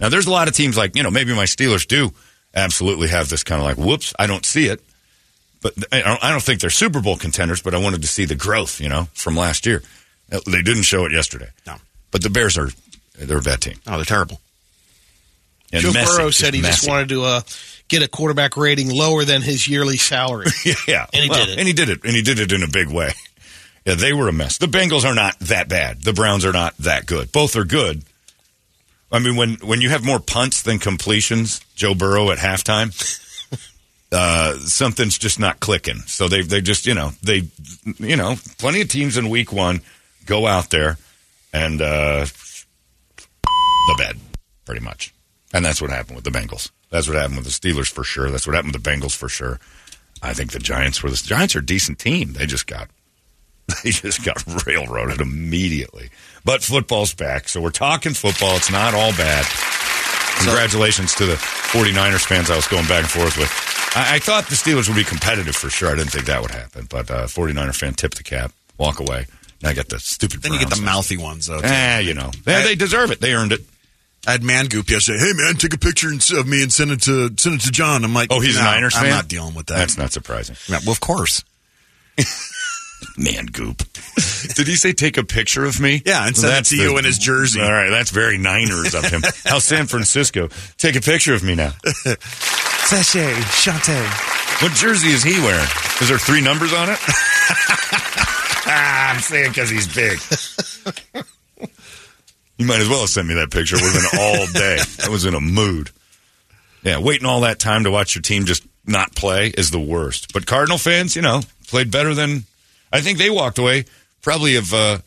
Now, 0.01 0.09
there's 0.11 0.29
a 0.29 0.31
lot 0.31 0.47
of 0.47 0.55
teams 0.55 0.77
like, 0.77 0.95
you 0.95 1.03
know, 1.03 1.11
maybe 1.11 1.35
my 1.35 1.43
Steelers 1.43 1.85
do 1.85 2.13
absolutely 2.55 3.09
have 3.09 3.29
this 3.29 3.43
kind 3.43 3.61
of 3.61 3.67
like, 3.67 3.77
whoops, 3.79 4.15
I 4.17 4.29
don't 4.29 4.47
see 4.47 4.67
it. 4.67 4.81
But 5.61 5.75
I 5.91 6.03
don't, 6.03 6.23
I 6.23 6.31
don't 6.31 6.41
think 6.41 6.61
they're 6.61 6.71
Super 6.71 7.01
Bowl 7.01 7.17
contenders, 7.17 7.63
but 7.63 7.75
I 7.75 7.79
wanted 7.79 8.03
to 8.03 8.07
see 8.07 8.25
the 8.25 8.37
growth, 8.37 8.81
you 8.81 8.89
know, 8.89 9.09
from 9.15 9.35
last 9.37 9.67
year. 9.67 9.83
They 10.29 10.63
didn't 10.63 10.85
show 10.85 11.05
it 11.05 11.11
yesterday. 11.11 11.49
No. 11.67 11.75
But 12.13 12.23
the 12.23 12.31
Bears 12.31 12.57
are, 12.57 12.69
they're 13.19 13.39
a 13.39 13.43
bad 13.43 13.61
team. 13.61 13.75
Oh, 13.89 13.97
they're 13.97 14.05
terrible. 14.05 14.41
And 15.73 15.83
Joe 15.83 15.93
messy, 15.93 16.17
Burrow 16.17 16.31
said 16.31 16.55
he 16.55 16.61
just 16.61 16.89
wanted 16.89 17.09
to 17.09 17.25
uh, 17.25 17.41
get 17.89 18.03
a 18.03 18.09
quarterback 18.09 18.57
rating 18.57 18.91
lower 18.91 19.25
than 19.25 19.43
his 19.43 19.67
yearly 19.69 19.97
salary. 19.97 20.47
Yeah, 20.87 21.07
And 21.13 21.25
he 21.25 21.31
Well, 21.31 21.45
did 21.47 21.53
it. 21.55 21.59
and 21.59 21.67
he 21.67 21.73
did 21.75 21.89
it, 21.89 22.05
and 22.05 22.15
he 22.15 22.23
did 22.23 22.39
it 22.39 22.53
in 22.53 22.63
a 22.63 22.69
big 22.69 22.89
way. 22.89 23.13
Yeah, 23.85 23.95
they 23.95 24.13
were 24.13 24.29
a 24.29 24.33
mess. 24.33 24.59
The 24.59 24.67
Bengals 24.67 25.05
are 25.05 25.15
not 25.15 25.39
that 25.41 25.69
bad. 25.69 26.03
The 26.03 26.13
Browns 26.13 26.45
are 26.45 26.53
not 26.53 26.77
that 26.79 27.07
good. 27.07 27.33
Both 27.33 27.57
are 27.57 27.65
good. 27.65 28.03
I 29.11 29.19
mean, 29.21 29.37
when 29.37 29.55
when 29.57 29.81
you 29.81 29.89
have 29.89 30.05
more 30.05 30.21
punts 30.21 30.61
than 30.61 30.79
completions, 30.79 31.61
Joe 31.75 31.95
Burrow 31.95 32.31
at 32.31 32.37
halftime, 32.37 32.93
uh, 34.13 34.59
something's 34.59 35.17
just 35.17 35.39
not 35.41 35.61
clicking. 35.61 36.01
So 36.07 36.29
they 36.29 36.43
they 36.43 36.61
just 36.61 36.85
you 36.87 36.93
know 36.95 37.13
they 37.23 37.49
you 37.99 38.17
know 38.17 38.37
plenty 38.59 38.83
of 38.83 38.89
teams 38.91 39.17
in 39.17 39.31
Week 39.31 39.51
One 39.51 39.81
go 40.27 40.47
out 40.47 40.69
there 40.69 40.99
and 41.55 41.81
uh, 41.81 42.27
the 43.17 43.95
bed 43.97 44.19
pretty 44.67 44.83
much, 44.83 45.15
and 45.55 45.65
that's 45.65 45.81
what 45.81 45.91
happened 45.91 46.17
with 46.17 46.25
the 46.25 46.31
Bengals. 46.31 46.71
That's 46.91 47.07
what 47.07 47.17
happened 47.17 47.37
with 47.37 47.45
the 47.45 47.51
Steelers 47.51 47.91
for 47.91 48.05
sure. 48.05 48.31
That's 48.31 48.47
what 48.47 48.55
happened 48.55 48.75
with 48.75 48.83
the 48.83 48.91
Bengals 48.91 49.17
for 49.17 49.29
sure. 49.29 49.61
I 50.23 50.33
think 50.33 50.53
the 50.53 50.59
Giants 50.59 51.03
were 51.03 51.11
the 51.11 51.17
Giants 51.17 51.55
are 51.55 51.61
a 51.61 51.67
decent 51.67 51.99
team. 51.99 52.33
They 52.33 52.47
just 52.47 52.67
got 52.67 52.89
they 53.85 53.91
just 53.91 54.25
got 54.25 54.43
railroaded 54.67 55.21
immediately. 55.21 56.11
But 56.45 56.63
football's 56.63 57.15
back, 57.15 57.49
so 57.49 57.61
we're 57.61 57.71
talking 57.71 58.15
football. 58.15 58.57
It's 58.57 58.71
not 58.71 58.95
all 58.95 59.13
bad. 59.13 59.45
Congratulations 60.39 61.15
to 61.17 61.27
the 61.27 61.35
49ers 61.35 62.25
fans 62.25 62.51
I 62.51 62.57
was 62.57 62.69
going 62.69 62.87
back 62.87 63.01
and 63.01 63.11
forth 63.11 63.37
with. 63.37 63.51
I, 63.97 64.17
I 64.17 64.19
thought 64.19 64.47
the 64.47 64.55
Steelers 64.55 64.89
would 64.89 64.97
be 64.97 65.05
competitive 65.05 65.57
for 65.57 65.69
sure. 65.69 65.91
I 65.91 65.97
didn't 65.97 66.11
think 66.11 66.27
that 66.27 66.41
would 66.41 66.53
happen. 66.53 66.87
But 66.89 67.11
uh, 67.11 67.27
49er 67.27 67.75
fan 67.75 67.95
tipped 67.95 68.17
the 68.17 68.23
cap, 68.23 68.53
walk 68.79 69.01
away. 69.01 69.27
And 69.61 69.69
I 69.69 69.75
got 69.75 69.89
the 69.89 69.99
stupid 69.99 70.43
Then 70.43 70.53
you 70.53 70.61
get 70.61 70.71
the 70.71 70.81
mouthy 70.81 71.17
ones, 71.17 71.49
though. 71.49 71.61
Ah, 71.63 71.99
you 71.99 72.15
know. 72.15 72.31
They, 72.45 72.63
they 72.63 72.75
deserve 72.77 73.11
it. 73.11 73.21
They 73.21 73.35
earned 73.35 73.53
it. 73.53 73.61
I 74.29 74.33
had 74.33 74.43
Man 74.45 74.67
Goop 74.67 74.91
yesterday. 74.91 75.19
Hey, 75.21 75.33
man, 75.35 75.55
take 75.55 75.73
a 75.73 75.79
picture 75.79 76.09
of 76.09 76.47
me 76.47 76.63
and 76.63 76.71
send 76.71 76.91
it 76.91 77.01
to 77.03 77.31
send 77.39 77.55
it 77.57 77.61
to 77.63 77.71
John. 77.73 78.05
I'm 78.05 78.13
like, 78.13 78.29
Oh, 78.31 78.41
he's 78.41 78.57
no, 78.57 78.61
a 78.61 78.65
Niners 78.65 78.95
I'm 78.95 79.05
fan? 79.05 79.11
not 79.11 79.27
dealing 79.27 79.55
with 79.55 79.67
that. 79.69 79.77
That's 79.79 79.97
not 79.97 80.13
surprising. 80.13 80.55
Yeah, 80.69 80.81
well, 80.85 80.93
of 80.93 81.01
course. 81.01 81.43
Man, 83.17 83.47
goop. 83.47 83.79
Did 84.55 84.67
he 84.67 84.75
say 84.75 84.93
take 84.93 85.17
a 85.17 85.25
picture 85.25 85.65
of 85.65 85.81
me? 85.81 86.03
Yeah, 86.05 86.27
and 86.27 86.37
send 86.37 86.53
it 86.59 86.65
to 86.69 86.77
you 86.77 86.99
in 86.99 87.05
his 87.07 87.17
jersey. 87.17 87.61
All 87.61 87.73
right, 87.73 87.89
that's 87.91 88.11
very 88.11 88.37
Niners 88.39 88.95
of 88.95 89.05
him. 89.07 89.23
How 89.45 89.61
San 89.61 89.87
Francisco? 89.87 90.49
Take 90.77 90.97
a 90.97 91.01
picture 91.01 91.33
of 91.33 91.43
me 91.43 91.55
now. 91.55 91.73
Sachet, 91.85 93.33
chante. 93.63 94.63
What 94.63 94.73
jersey 94.73 95.09
is 95.09 95.23
he 95.23 95.41
wearing? 95.41 95.67
Is 96.03 96.09
there 96.09 96.19
three 96.19 96.41
numbers 96.43 96.73
on 96.75 96.91
it? 96.91 96.99
I'm 98.67 99.21
saying 99.21 99.51
because 99.53 99.71
he's 99.71 99.87
big. 99.95 100.19
You 102.59 102.67
might 102.67 102.81
as 102.81 102.89
well 102.89 103.01
have 103.01 103.09
sent 103.09 103.27
me 103.29 103.35
that 103.35 103.51
picture. 103.51 103.77
It 103.77 103.83
would 103.83 103.93
have 103.93 104.11
been 104.13 104.21
all 104.21 104.47
day. 104.53 104.79
I 105.05 105.09
was 105.09 105.25
in 105.25 105.35
a 105.35 105.41
mood. 105.41 105.91
Yeah, 106.83 106.99
waiting 106.99 107.27
all 107.27 107.41
that 107.41 107.59
time 107.59 107.85
to 107.85 107.91
watch 107.91 108.15
your 108.15 108.23
team 108.23 108.45
just 108.45 108.65
not 108.87 109.15
play 109.15 109.49
is 109.49 109.71
the 109.71 109.81
worst. 109.81 110.33
But 110.33 110.47
Cardinal 110.47 110.79
fans, 110.79 111.17
you 111.17 111.23
know, 111.23 111.41
played 111.67 111.91
better 111.91 112.15
than 112.15 112.45
I 112.93 113.01
think 113.01 113.19
they 113.19 113.31
walked 113.31 113.59
away 113.59 113.85
probably 114.23 114.57
of 114.57 114.73
uh, 114.75 114.99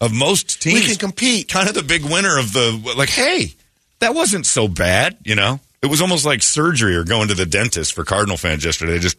of 0.00 0.12
most 0.12 0.60
teams. 0.62 0.80
we 0.80 0.86
can 0.86 0.96
compete. 0.96 1.48
kind 1.48 1.68
of 1.68 1.74
the 1.74 1.82
big 1.82 2.04
winner 2.04 2.38
of 2.38 2.52
the 2.52 2.94
like. 2.96 3.10
Hey, 3.10 3.54
that 4.00 4.14
wasn't 4.14 4.46
so 4.46 4.68
bad. 4.68 5.16
You 5.24 5.34
know, 5.34 5.60
it 5.82 5.86
was 5.86 6.00
almost 6.00 6.24
like 6.26 6.42
surgery 6.42 6.96
or 6.96 7.04
going 7.04 7.28
to 7.28 7.34
the 7.34 7.46
dentist 7.46 7.94
for 7.94 8.04
Cardinal 8.04 8.36
fans 8.36 8.64
yesterday. 8.64 8.92
They 8.92 8.98
just, 8.98 9.18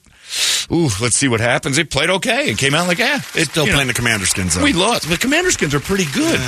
ooh, 0.72 0.90
let's 1.02 1.16
see 1.16 1.28
what 1.28 1.40
happens. 1.40 1.76
They 1.78 1.84
played 1.84 2.10
okay 2.10 2.50
and 2.50 2.58
came 2.58 2.74
out 2.76 2.88
like, 2.88 2.98
yeah, 3.00 3.18
it's 3.34 3.52
Still 3.52 3.66
playing 3.66 3.88
the 3.88 3.94
Commander 3.94 4.26
skins, 4.26 4.56
though. 4.56 4.64
we 4.64 4.74
lost. 4.74 5.08
The 5.10 5.18
Commander 5.18 5.52
skins 5.52 5.74
are 5.74 5.80
pretty 5.80 6.06
good. 6.14 6.40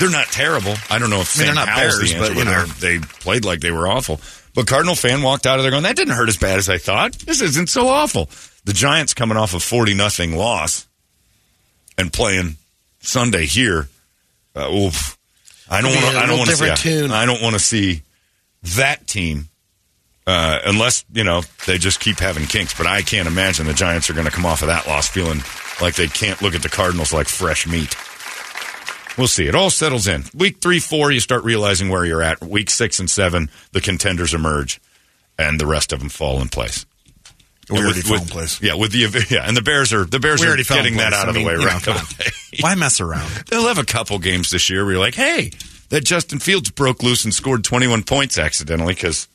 They're 0.00 0.10
not 0.10 0.26
terrible. 0.28 0.74
I 0.88 0.98
don't 0.98 1.10
know 1.10 1.20
if 1.20 1.36
I 1.36 1.40
mean, 1.40 1.46
they're 1.48 1.54
not 1.54 1.68
Howell's 1.68 1.98
Bears, 1.98 2.12
the 2.12 2.16
answer, 2.18 2.34
but, 2.34 2.38
you 2.38 2.44
know. 2.44 2.64
they're- 2.64 3.00
played 3.20 3.44
like 3.44 3.60
they 3.60 3.70
were 3.70 3.86
awful. 3.86 4.20
But 4.54 4.66
Cardinal 4.66 4.94
fan 4.94 5.22
walked 5.22 5.46
out 5.46 5.58
of 5.58 5.62
there 5.64 5.70
going, 5.70 5.84
that 5.84 5.96
didn't 5.96 6.14
hurt 6.14 6.28
as 6.28 6.36
bad 6.36 6.58
as 6.58 6.68
I 6.68 6.78
thought. 6.78 7.12
This 7.14 7.40
isn't 7.40 7.68
so 7.68 7.88
awful. 7.88 8.28
The 8.64 8.72
Giants 8.72 9.14
coming 9.14 9.36
off 9.36 9.54
a 9.54 9.60
forty 9.60 9.92
nothing 9.94 10.36
loss 10.36 10.86
and 11.98 12.12
playing 12.12 12.56
Sunday 13.00 13.46
here. 13.46 13.88
Uh, 14.54 14.70
oof. 14.70 15.18
I 15.70 15.80
don't 15.80 15.94
want. 15.94 16.16
a 16.16 16.18
I 16.18 16.26
don't 16.26 16.38
want 16.38 16.50
to 16.50 16.56
see. 16.56 17.10
I 17.10 17.24
don't 17.26 17.42
want 17.42 17.54
to 17.54 17.58
see 17.58 18.02
that 18.76 19.06
team 19.06 19.48
uh, 20.26 20.60
unless 20.64 21.04
you 21.12 21.24
know 21.24 21.42
they 21.66 21.78
just 21.78 21.98
keep 22.00 22.18
having 22.18 22.44
kinks. 22.46 22.74
But 22.76 22.86
I 22.86 23.02
can't 23.02 23.26
imagine 23.26 23.66
the 23.66 23.74
Giants 23.74 24.08
are 24.08 24.14
going 24.14 24.26
to 24.26 24.32
come 24.32 24.46
off 24.46 24.62
of 24.62 24.68
that 24.68 24.86
loss 24.86 25.08
feeling 25.08 25.40
like 25.80 25.94
they 25.94 26.06
can't 26.08 26.40
look 26.42 26.54
at 26.54 26.62
the 26.62 26.68
Cardinals 26.68 27.12
like 27.12 27.26
fresh 27.28 27.66
meat. 27.66 27.96
We'll 29.18 29.28
see. 29.28 29.46
It 29.46 29.54
all 29.54 29.68
settles 29.68 30.06
in. 30.06 30.24
Week 30.34 30.58
three, 30.60 30.78
four, 30.78 31.10
you 31.10 31.20
start 31.20 31.44
realizing 31.44 31.90
where 31.90 32.04
you're 32.04 32.22
at. 32.22 32.40
Week 32.40 32.70
six 32.70 32.98
and 32.98 33.10
seven, 33.10 33.50
the 33.72 33.80
contenders 33.82 34.32
emerge, 34.32 34.80
and 35.38 35.60
the 35.60 35.66
rest 35.66 35.92
of 35.92 35.98
them 35.98 36.08
fall 36.08 36.40
in 36.40 36.48
place. 36.48 36.86
We 37.68 37.76
And 37.76 37.84
already 37.86 37.98
with- 38.00 38.06
in 38.06 38.12
with- 38.12 38.30
place. 38.30 38.62
Yeah, 38.62 38.74
with 38.74 38.92
the 38.92 39.26
yeah, 39.30 39.46
and 39.46 39.54
the 39.56 39.60
Bears 39.62 39.92
are 39.92 40.04
the 40.04 40.18
Bears 40.18 40.40
We 40.40 40.46
are 40.46 40.48
already 40.50 40.62
fell 40.64 40.78
in 40.78 40.84
getting 40.84 40.98
that 40.98 41.12
out 41.12 41.26
I 41.26 41.28
of 41.28 41.34
the 41.34 41.44
way 41.44 41.54
know, 41.56 41.64
right 41.64 41.82
come 41.82 41.96
Why 42.60 42.74
mess 42.74 43.00
around? 43.00 43.28
They'll 43.50 43.66
have 43.68 43.78
a 43.78 43.84
couple 43.84 44.18
games 44.18 44.50
this 44.50 44.70
year 44.70 44.82
where 44.84 44.92
you're 44.94 45.00
like, 45.00 45.14
hey, 45.14 45.50
that 45.92 46.04
Justin 46.04 46.38
Fields 46.38 46.70
broke 46.70 47.02
loose 47.02 47.22
and 47.26 47.34
scored 47.34 47.64
21 47.64 48.04
points 48.04 48.38
accidentally 48.38 48.94
because 48.94 49.28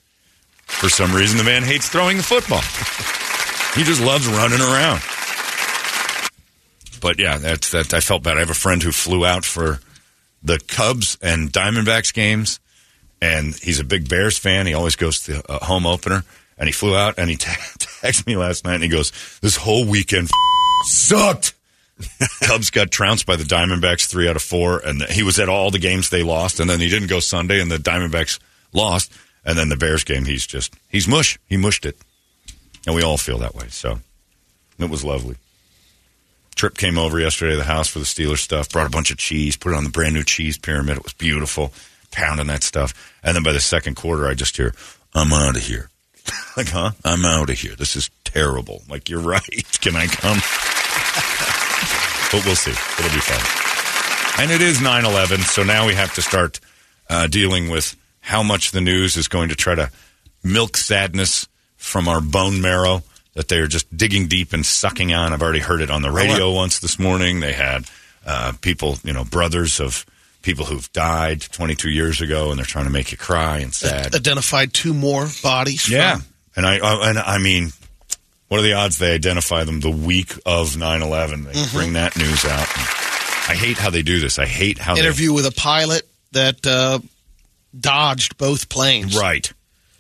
for 0.66 0.90
some 0.90 1.14
reason 1.14 1.38
the 1.38 1.44
man 1.44 1.62
hates 1.62 1.88
throwing 1.88 2.18
the 2.18 2.24
football. 2.24 2.62
he 3.76 3.84
just 3.84 4.02
loves 4.02 4.28
running 4.28 4.60
around. 4.60 5.02
But 7.00 7.20
yeah, 7.20 7.38
that's 7.38 7.70
that. 7.74 7.94
I 7.94 8.00
felt 8.00 8.24
bad. 8.24 8.38
I 8.38 8.40
have 8.40 8.50
a 8.50 8.56
friend 8.56 8.82
who 8.82 8.92
flew 8.92 9.24
out 9.24 9.46
for 9.46 9.80
the 10.42 10.60
Cubs 10.68 11.20
and 11.22 11.54
Diamondbacks 11.54 12.12
games, 12.12 12.60
and 13.22 13.54
he's 13.54 13.80
a 13.80 13.84
big 13.84 14.10
Bears 14.10 14.40
fan. 14.40 14.66
He 14.66 14.74
always 14.74 14.96
goes 14.96 15.22
to 15.26 15.34
the 15.34 15.52
uh, 15.52 15.64
home 15.64 15.86
opener, 15.86 16.24
and 16.58 16.68
he 16.68 16.74
flew 16.74 16.96
out 16.96 17.20
and 17.20 17.30
he 17.30 17.36
te- 17.36 17.52
texted 17.52 18.26
me 18.26 18.36
last 18.36 18.66
night 18.66 18.76
and 18.76 18.84
he 18.84 18.90
goes, 18.90 19.12
"This 19.42 19.58
whole 19.58 19.86
weekend 19.86 20.30
sucked." 20.86 21.54
Cubs 22.42 22.70
got 22.70 22.92
trounced 22.92 23.26
by 23.26 23.36
the 23.36 23.44
Diamondbacks 23.44 24.06
three 24.06 24.30
out 24.30 24.36
of 24.36 24.42
four, 24.42 24.80
and 24.80 25.02
he 25.04 25.24
was 25.24 25.40
at 25.40 25.50
all 25.50 25.72
the 25.72 25.80
games 25.80 26.10
they 26.10 26.24
lost, 26.24 26.60
and 26.60 26.70
then 26.70 26.80
he 26.80 26.90
didn't 26.90 27.10
go 27.10 27.20
Sunday, 27.20 27.60
and 27.60 27.72
the 27.72 27.78
Diamondbacks 27.78 28.40
lost, 28.74 29.12
and 29.44 29.58
then 29.58 29.70
the 29.70 29.78
Bears 29.78 30.04
game, 30.04 30.26
he's 30.26 30.46
just 30.46 30.74
he's 30.90 31.08
mush, 31.08 31.40
he 31.48 31.58
mushed 31.58 31.86
it, 31.86 31.98
and 32.86 32.96
we 32.96 33.02
all 33.02 33.18
feel 33.18 33.40
that 33.40 33.56
way. 33.56 33.68
So 33.70 34.00
it 34.78 34.90
was 34.90 35.04
lovely. 35.04 35.36
Trip 36.56 36.78
came 36.78 36.98
over 36.98 37.20
yesterday 37.20 37.52
to 37.52 37.58
the 37.58 37.64
house 37.64 37.88
for 37.88 38.00
the 38.00 38.06
Steelers 38.06 38.40
stuff, 38.40 38.70
brought 38.70 38.88
a 38.88 38.92
bunch 38.92 39.12
of 39.12 39.18
cheese, 39.18 39.56
put 39.56 39.74
it 39.74 39.76
on 39.76 39.84
the 39.84 39.90
brand 39.90 40.16
new 40.16 40.24
cheese 40.24 40.58
pyramid. 40.58 40.98
It 40.98 41.04
was 41.04 41.14
beautiful, 41.14 41.72
pounding 42.12 42.48
that 42.48 42.64
stuff, 42.64 42.94
and 43.24 43.36
then 43.36 43.44
by 43.44 43.52
the 43.52 43.60
second 43.60 43.96
quarter, 43.96 44.28
I 44.28 44.36
just 44.36 44.58
hear, 44.58 44.74
"I'm 45.16 45.34
out 45.34 45.56
of 45.56 45.64
here." 45.64 45.90
like, 46.58 46.70
huh? 46.70 46.92
I'm 47.04 47.26
out 47.26 47.50
of 47.50 47.60
here. 47.60 47.76
This 47.76 47.96
is 47.96 48.10
terrible. 48.24 48.84
Like, 48.88 49.10
you're 49.10 49.22
right. 49.22 49.42
Can 49.82 49.96
I 49.96 50.08
come? 50.08 50.42
but 52.32 52.44
we'll 52.46 52.56
see. 52.56 52.72
It'll 52.72 53.14
be 53.14 53.22
fun. 53.22 54.44
And 54.44 54.52
it 54.52 54.62
is 54.62 54.82
9 54.82 55.06
11, 55.06 55.40
so 55.42 55.64
now 55.64 55.88
we 55.88 55.94
have 55.96 56.14
to 56.16 56.22
start 56.22 56.60
uh, 57.10 57.28
dealing 57.28 57.70
with 57.70 57.96
how 58.20 58.44
much 58.44 58.72
the 58.72 58.82
news 58.82 59.18
is 59.18 59.28
going 59.28 59.50
to 59.50 59.56
try 59.56 59.74
to 59.76 59.90
milk 60.44 60.78
sadness 60.78 61.48
from 61.78 62.08
our 62.08 62.22
bone 62.22 62.62
marrow 62.62 63.04
that 63.34 63.48
they're 63.48 63.68
just 63.68 63.96
digging 63.96 64.28
deep 64.28 64.54
and 64.54 64.66
sucking 64.66 65.14
on. 65.14 65.32
I've 65.34 65.42
already 65.42 65.60
heard 65.60 65.82
it 65.82 65.90
on 65.90 66.02
the 66.02 66.12
radio 66.12 66.52
once 66.54 66.80
this 66.80 67.00
morning. 67.00 67.40
They 67.40 67.54
had 67.54 67.86
uh, 68.26 68.54
people, 68.62 68.98
you 69.04 69.14
know, 69.14 69.24
brothers 69.24 69.80
of 69.80 70.06
people 70.42 70.66
who've 70.66 70.92
died 70.94 71.42
22 71.42 71.90
years 71.90 72.22
ago, 72.22 72.50
and 72.50 72.58
they're 72.60 72.66
trying 72.66 72.86
to 72.86 72.92
make 72.92 73.12
you 73.12 73.18
cry 73.18 73.60
and 73.60 73.74
sad. 73.74 74.14
Identified 74.16 74.74
two 74.74 74.94
more 74.94 75.28
bodies. 75.42 75.90
Yeah, 75.90 76.18
from- 76.18 76.26
and 76.58 76.66
I 76.66 76.80
uh, 76.80 77.10
and 77.10 77.20
I 77.20 77.38
mean, 77.38 77.72
what 78.48 78.60
are 78.60 78.64
the 78.64 78.74
odds 78.74 78.98
they 78.98 79.14
identify 79.14 79.64
them 79.64 79.80
the 79.82 79.90
week 79.92 80.34
of 80.46 80.76
9/11? 80.76 81.46
They 81.46 81.54
Mm-hmm. 81.54 81.78
bring 81.78 81.94
that 81.94 82.16
news 82.18 82.46
out. 82.46 82.68
I 83.50 83.56
hate 83.56 83.78
how 83.78 83.90
they 83.90 84.02
do 84.02 84.20
this. 84.20 84.40
I 84.40 84.46
hate 84.46 84.78
how 84.78 84.96
interview 84.98 85.32
with 85.34 85.46
a 85.46 85.52
pilot 85.52 86.08
that 86.34 86.66
uh, 86.68 87.00
dodged 87.78 88.38
both 88.38 88.70
planes. 88.70 89.18
right. 89.18 89.52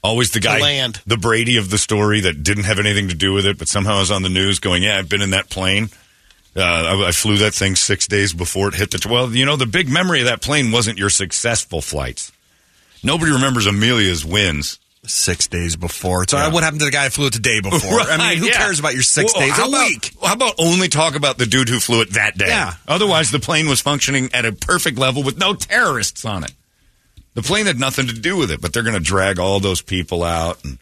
Always 0.04 0.32
the 0.32 0.40
guy, 0.40 0.60
land. 0.62 1.02
the 1.08 1.18
Brady 1.18 1.58
of 1.58 1.70
the 1.70 1.78
story 1.78 2.22
that 2.22 2.44
didn't 2.44 2.64
have 2.66 2.80
anything 2.80 3.10
to 3.10 3.16
do 3.16 3.34
with 3.34 3.46
it, 3.46 3.58
but 3.58 3.68
somehow 3.68 4.00
is 4.00 4.12
on 4.12 4.22
the 4.22 4.30
news 4.30 4.60
going, 4.60 4.84
"Yeah, 4.84 4.98
I've 4.98 5.10
been 5.10 5.22
in 5.24 5.32
that 5.32 5.50
plane. 5.50 5.90
Uh, 6.56 6.62
I, 6.62 7.08
I 7.08 7.12
flew 7.12 7.38
that 7.38 7.54
thing 7.54 7.76
six 7.76 8.08
days 8.08 8.32
before 8.32 8.70
it 8.70 8.76
hit 8.76 8.92
the." 8.92 9.06
Well, 9.10 9.30
you 9.32 9.46
know, 9.46 9.56
the 9.58 9.66
big 9.66 9.90
memory 9.90 10.20
of 10.20 10.28
that 10.28 10.42
plane 10.42 10.72
wasn't 10.72 10.98
your 10.98 11.10
successful 11.10 11.82
flights. 11.82 12.32
Nobody 13.04 13.32
remembers 13.32 13.66
Amelia's 13.66 14.24
wins. 14.24 14.80
Six 15.08 15.48
days 15.48 15.76
before. 15.76 16.26
So 16.28 16.38
Yeah. 16.38 16.50
what 16.50 16.64
happened 16.64 16.80
to 16.82 16.86
the 16.86 16.92
guy 16.92 17.06
who 17.06 17.10
flew 17.10 17.28
it 17.28 17.34
the 17.34 17.40
day 17.40 17.60
before? 17.62 18.02
I 18.02 18.18
mean, 18.18 18.38
who 18.40 18.46
yeah. 18.48 18.54
cares 18.58 18.80
about 18.80 18.94
your 18.94 19.04
six 19.04 19.34
Well, 19.34 19.42
days 19.46 19.54
how 19.54 19.66
a 19.66 19.70
about- 19.70 19.88
week? 19.88 20.12
How 20.24 20.34
about 20.34 20.56
only 20.58 20.88
talk 20.90 21.16
about 21.16 21.38
the 21.38 21.46
dude 21.46 21.70
who 21.70 21.80
flew 21.80 22.02
it 22.02 22.14
that 22.14 22.38
day? 22.38 22.48
Yeah. 22.48 22.74
Otherwise, 22.88 23.32
the 23.32 23.40
plane 23.40 23.68
was 23.70 23.82
functioning 23.82 24.30
at 24.34 24.46
a 24.46 24.52
perfect 24.52 24.98
level 24.98 25.24
with 25.24 25.38
no 25.38 25.54
terrorists 25.54 26.26
on 26.26 26.44
it. 26.44 26.52
The 27.34 27.42
plane 27.44 27.66
had 27.68 27.80
nothing 27.80 28.08
to 28.08 28.14
do 28.14 28.36
with 28.36 28.50
it, 28.52 28.62
but 28.62 28.74
they're 28.74 28.84
going 28.84 28.94
to 28.96 29.00
drag 29.00 29.38
all 29.40 29.60
those 29.60 29.82
people 29.82 30.24
out, 30.24 30.64
and 30.64 30.80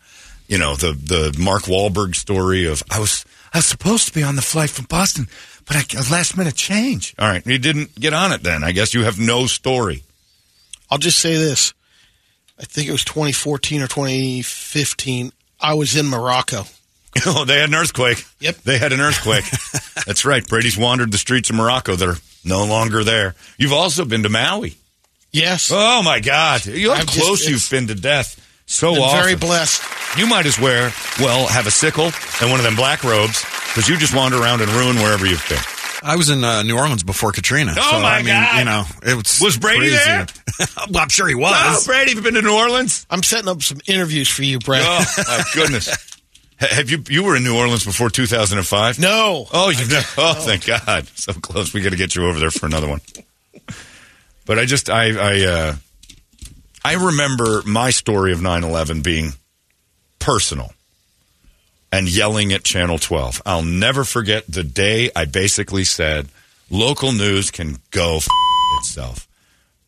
you 0.48 0.58
know 0.58 0.76
the 0.76 0.94
the 0.94 1.36
Mark 1.38 1.64
Wahlberg 1.64 2.16
story 2.16 2.66
of 2.66 2.82
I 2.90 3.00
was 3.00 3.26
I 3.54 3.58
was 3.58 3.66
supposed 3.66 4.08
to 4.08 4.14
be 4.14 4.24
on 4.24 4.36
the 4.38 4.42
flight 4.42 4.70
from 4.70 4.86
Boston, 4.86 5.28
but 5.66 5.76
I 5.76 5.84
a 6.00 6.04
last 6.10 6.38
minute 6.38 6.56
change. 6.56 7.14
All 7.20 7.28
right, 7.28 7.46
you 7.46 7.58
didn't 7.58 8.00
get 8.00 8.14
on 8.14 8.32
it 8.32 8.42
then. 8.44 8.64
I 8.64 8.72
guess 8.72 8.94
you 8.94 9.04
have 9.04 9.20
no 9.20 9.48
story. 9.48 10.04
I'll 10.90 10.98
just 10.98 11.20
say 11.20 11.36
this. 11.36 11.74
I 12.60 12.64
think 12.64 12.88
it 12.88 12.92
was 12.92 13.04
2014 13.04 13.82
or 13.82 13.88
2015. 13.88 15.32
I 15.60 15.74
was 15.74 15.96
in 15.96 16.08
Morocco. 16.08 16.64
Oh, 17.26 17.46
they 17.46 17.60
had 17.62 17.70
an 17.70 17.76
earthquake. 17.76 18.26
Yep. 18.42 18.58
They 18.66 18.78
had 18.78 18.92
an 18.92 19.00
earthquake. 19.00 19.46
That's 20.06 20.26
right. 20.26 20.46
Brady's 20.46 20.78
wandered 20.78 21.14
the 21.14 21.18
streets 21.18 21.50
of 21.50 21.56
Morocco 21.56 21.96
that 21.96 22.10
are 22.10 22.18
no 22.44 22.66
longer 22.66 23.06
there. 23.06 23.36
You've 23.58 23.72
also 23.72 24.04
been 24.04 24.24
to 24.24 24.30
Maui. 24.30 24.76
Yes. 25.32 25.72
Oh 25.74 26.04
my 26.04 26.20
God! 26.20 26.66
You 26.66 26.90
know 26.90 26.94
how 26.94 27.00
I've 27.00 27.08
just- 27.08 27.22
close 27.26 27.48
you've 27.48 27.66
been 27.72 27.88
to 27.88 27.96
death. 27.96 28.36
So 28.66 29.02
often. 29.02 29.22
very 29.22 29.36
blessed. 29.38 29.82
You 30.20 30.28
might 30.28 30.46
as 30.46 30.60
well 30.60 30.92
well 31.18 31.48
have 31.48 31.68
a 31.68 31.72
sickle 31.72 32.12
and 32.42 32.52
one 32.52 32.60
of 32.60 32.66
them 32.66 32.76
black 32.76 33.06
robes 33.06 33.46
because 33.70 33.88
you 33.88 33.96
just 33.98 34.14
wander 34.14 34.38
around 34.38 34.60
and 34.62 34.70
ruin 34.72 34.98
wherever 34.98 35.26
you've 35.26 35.48
been. 35.48 35.60
I 36.06 36.16
was 36.18 36.30
in 36.30 36.44
uh, 36.44 36.62
New 36.62 36.78
Orleans 36.78 37.04
before 37.04 37.32
Katrina. 37.32 37.74
Oh, 37.76 37.92
so, 37.92 38.00
my 38.00 38.16
I 38.16 38.18
mean, 38.20 38.28
God. 38.28 38.60
You 38.60 38.66
know, 38.66 38.84
it 39.02 39.16
was 39.16 39.42
Was 39.42 39.58
Brady 39.58 39.90
crazy. 39.90 39.98
there? 40.06 40.28
well, 40.92 41.02
I'm 41.02 41.10
sure 41.10 41.28
he 41.28 41.34
was. 41.36 41.54
Oh, 41.56 41.84
Brady, 41.86 42.12
have 42.12 42.18
you 42.18 42.24
been 42.24 42.36
to 42.36 42.42
New 42.42 42.56
Orleans? 42.56 43.08
I'm 43.10 43.24
setting 43.24 43.50
up 43.50 43.64
some 43.64 43.80
interviews 43.88 44.30
for 44.30 44.44
you, 44.44 44.60
Brad. 44.60 44.84
Oh 44.86 45.24
my 45.28 45.44
goodness! 45.56 45.90
Have 46.58 46.92
you 46.92 47.04
you 47.10 47.24
were 47.24 47.36
in 47.36 47.44
New 47.44 47.58
Orleans 47.58 47.84
before 47.86 48.10
2005? 48.12 49.00
No. 49.00 49.48
Oh, 49.52 49.70
you 49.70 49.88
know. 49.88 50.02
Oh, 50.18 50.34
thank 50.36 50.66
God! 50.68 51.08
So 51.16 51.34
close. 51.34 51.74
We 51.74 51.82
got 51.82 51.90
to 51.90 51.98
get 51.98 52.16
you 52.16 52.28
over 52.28 52.40
there 52.40 52.52
for 52.52 52.68
another 52.68 52.88
one. 52.88 53.02
But 54.46 54.60
I 54.60 54.66
just 54.66 54.92
I 54.92 55.08
I 55.10 55.42
uh, 55.46 55.76
I 56.84 56.94
remember 56.94 57.64
my 57.66 57.90
story 57.90 58.32
of 58.32 58.40
9/11 58.40 59.02
being 59.04 59.32
personal 60.20 60.72
and 61.96 62.10
yelling 62.10 62.52
at 62.52 62.66
Channel 62.66 63.00
12. 63.00 63.42
I'll 63.46 63.64
never 63.64 64.04
forget 64.04 64.44
the 64.50 64.64
day 64.64 65.12
I 65.16 65.24
basically 65.24 65.86
said 65.86 66.28
local 66.70 67.14
news 67.14 67.52
can 67.52 67.78
go 67.92 68.18
f- 68.18 68.28
itself. 68.80 69.30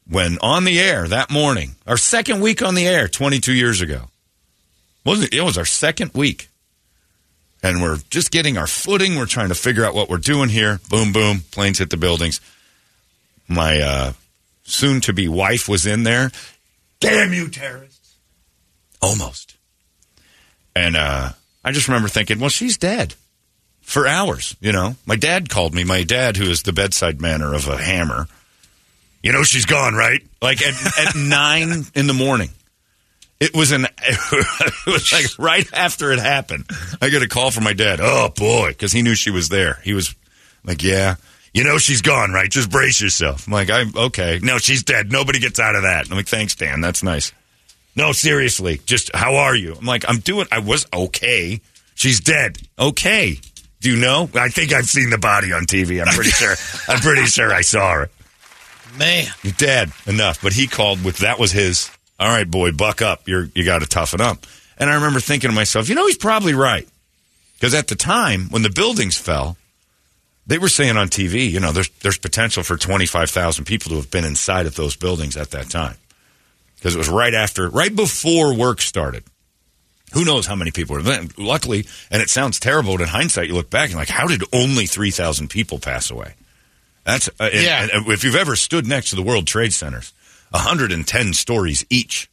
When 0.10 0.38
on 0.42 0.64
the 0.64 0.80
air 0.80 1.06
that 1.10 1.30
morning, 1.30 1.76
our 1.86 1.98
second 1.98 2.40
week 2.40 2.62
on 2.62 2.76
the 2.76 2.88
air 2.88 3.10
22 3.10 3.52
years 3.52 3.82
ago. 3.82 4.04
Wasn't 5.04 5.34
it? 5.34 5.38
It 5.38 5.42
was 5.42 5.58
our 5.58 5.66
second 5.66 6.12
week 6.14 6.48
and 7.62 7.82
we're 7.82 7.98
just 8.10 8.32
getting 8.32 8.58
our 8.58 8.68
footing. 8.68 9.18
We're 9.18 9.26
trying 9.26 9.50
to 9.50 9.56
figure 9.56 9.84
out 9.84 9.94
what 9.94 10.10
we're 10.10 10.18
doing 10.18 10.48
here. 10.48 10.80
Boom, 10.90 11.12
boom, 11.12 11.42
planes 11.52 11.80
hit 11.80 11.90
the 11.90 11.98
buildings. 11.98 12.40
My 13.50 13.82
uh, 13.82 14.14
soon 14.64 15.02
to 15.02 15.12
be 15.14 15.28
wife 15.28 15.68
was 15.68 15.86
in 15.86 16.04
there. 16.04 16.32
Damn 17.02 17.34
you, 17.34 17.50
terrorists. 17.50 18.16
Almost. 19.02 19.58
And 20.74 20.96
uh, 20.96 21.32
I 21.68 21.72
just 21.74 21.90
remember 21.90 22.08
thinking, 22.08 22.40
well, 22.40 22.50
she's 22.50 22.78
dead 22.78 23.14
for 23.82 24.08
hours, 24.08 24.56
you 24.62 24.72
know. 24.72 24.96
My 25.06 25.18
dad 25.18 25.50
called 25.50 25.74
me, 25.74 25.84
my 25.84 26.04
dad, 26.04 26.38
who 26.38 26.46
is 26.46 26.64
the 26.64 26.72
bedside 26.72 27.20
manner 27.20 27.54
of 27.54 27.68
a 27.68 27.78
hammer. 27.78 28.28
You 29.22 29.34
know, 29.34 29.44
she's 29.44 29.66
gone, 29.66 29.94
right? 29.94 30.22
Like 30.42 30.62
at, 30.62 30.74
at 31.08 31.16
nine 31.18 31.84
in 31.94 32.08
the 32.08 32.14
morning. 32.14 32.52
It 33.42 33.54
was 33.54 33.72
an. 33.72 33.86
It 34.00 34.86
was 34.86 35.12
like 35.12 35.26
right 35.38 35.68
after 35.74 36.14
it 36.14 36.20
happened. 36.20 36.70
I 37.02 37.10
get 37.10 37.22
a 37.22 37.28
call 37.28 37.52
from 37.52 37.66
my 37.66 37.74
dad. 37.74 38.00
Oh 38.02 38.30
boy, 38.30 38.70
because 38.70 38.94
he 38.94 39.02
knew 39.02 39.16
she 39.16 39.32
was 39.32 39.50
there. 39.50 39.80
He 39.84 39.94
was 39.94 40.16
like, 40.64 40.82
"Yeah, 40.82 41.16
you 41.54 41.66
know 41.66 41.78
she's 41.78 42.02
gone, 42.02 42.32
right? 42.32 42.50
Just 42.50 42.72
brace 42.72 43.02
yourself." 43.02 43.46
I'm 43.46 43.52
like, 43.52 43.70
"I'm 43.70 43.92
okay. 43.96 44.40
No, 44.42 44.58
she's 44.60 44.84
dead. 44.84 45.12
Nobody 45.12 45.40
gets 45.40 45.60
out 45.60 45.76
of 45.76 45.82
that." 45.82 46.10
I'm 46.10 46.16
like, 46.16 46.28
"Thanks, 46.28 46.56
Dan. 46.56 46.80
That's 46.80 47.04
nice." 47.04 47.34
No, 47.98 48.12
seriously, 48.12 48.80
just 48.86 49.14
how 49.16 49.38
are 49.38 49.56
you? 49.56 49.74
I'm 49.74 49.86
like, 49.86 50.06
"I'm 50.08 50.20
doing. 50.20 50.46
I 50.52 50.60
was 50.60 50.86
okay. 50.94 51.60
She's 51.96 52.20
dead. 52.20 52.60
Okay. 52.78 53.40
Do 53.82 53.92
you 53.92 53.98
know? 53.98 54.30
I 54.36 54.50
think 54.50 54.72
I've 54.72 54.86
seen 54.86 55.10
the 55.10 55.18
body 55.18 55.52
on 55.52 55.64
TV. 55.64 56.00
I'm 56.00 56.14
pretty 56.14 56.30
sure. 56.30 56.56
I'm 56.88 57.00
pretty 57.00 57.26
sure 57.26 57.52
I 57.52 57.62
saw 57.62 57.94
her. 57.94 58.10
Man. 58.98 59.26
You're 59.42 59.54
dead 59.54 59.92
enough. 60.06 60.42
But 60.44 60.54
he 60.54 60.68
called 60.68 61.04
with 61.04 61.18
that 61.20 61.40
was 61.40 61.52
his. 61.52 61.90
All 62.20 62.30
right, 62.30 62.50
boy, 62.50 62.72
buck 62.72 63.02
up. 63.02 63.28
You're 63.28 63.50
you 63.56 63.66
got 63.66 63.80
to 63.80 63.88
toughen 63.88 64.22
up. 64.22 64.46
And 64.78 64.92
I 64.92 64.94
remember 64.94 65.20
thinking 65.20 65.50
to 65.50 65.56
myself, 65.56 65.90
you 65.90 65.96
know, 65.96 66.06
he's 66.06 66.18
probably 66.18 66.54
right 66.54 66.88
because 67.56 67.74
at 67.74 67.88
the 67.88 67.96
time 67.96 68.48
when 68.52 68.62
the 68.62 68.70
buildings 68.70 69.18
fell, 69.18 69.58
they 70.46 70.60
were 70.60 70.70
saying 70.70 70.98
on 70.98 71.08
TV, 71.08 71.50
you 71.50 71.60
know, 71.60 71.72
there's 71.72 71.90
there's 72.02 72.20
potential 72.20 72.62
for 72.62 72.78
twenty 72.78 73.08
five 73.08 73.32
thousand 73.32 73.66
people 73.66 73.90
to 73.90 73.96
have 73.96 74.12
been 74.12 74.26
inside 74.26 74.68
of 74.68 74.76
those 74.76 74.96
buildings 74.96 75.36
at 75.36 75.50
that 75.52 75.72
time 75.72 75.98
because 76.78 76.96
it 76.96 76.98
was 76.98 77.10
right 77.10 77.34
after, 77.34 77.70
right 77.70 77.94
before 77.96 78.54
work 78.56 78.82
started. 78.82 79.24
Who 80.14 80.24
knows 80.24 80.46
how 80.48 80.56
many 80.56 80.72
people 80.72 80.96
were 80.96 81.02
then? 81.02 81.30
Luckily, 81.38 81.86
and 82.10 82.22
it 82.22 82.30
sounds 82.30 82.60
terrible, 82.60 82.94
but 82.94 83.02
in 83.02 83.08
hindsight, 83.10 83.48
you 83.50 83.54
look 83.56 83.70
back 83.70 83.90
and 83.90 83.98
like, 83.98 84.08
how 84.10 84.26
did 84.28 84.42
only 84.54 84.86
three 84.86 85.12
thousand 85.12 85.50
people 85.50 85.80
pass 85.80 86.10
away? 86.10 86.36
That's 87.04 87.28
uh, 87.40 87.50
and- 87.52 87.64
Yeah. 87.64 87.88
and 87.94 88.08
if 88.08 88.24
you've 88.24 88.36
ever 88.36 88.56
stood 88.56 88.88
next 88.88 89.10
to 89.10 89.16
the 89.18 89.22
World 89.24 89.48
Trade 89.48 89.74
Centers, 89.74 90.14
110 90.52 91.34
stories 91.34 91.86
each. 91.90 92.30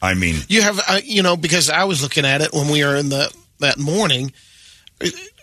I 0.00 0.14
mean, 0.14 0.36
You 0.48 0.62
have, 0.62 0.78
uh, 0.86 1.00
you 1.02 1.22
know, 1.22 1.36
because 1.36 1.68
I 1.70 1.84
was 1.84 2.02
looking 2.02 2.24
at 2.24 2.42
it 2.42 2.52
when 2.52 2.68
we 2.68 2.84
were 2.84 2.94
in 2.94 3.08
the 3.08 3.32
that 3.58 3.78
morning. 3.78 4.32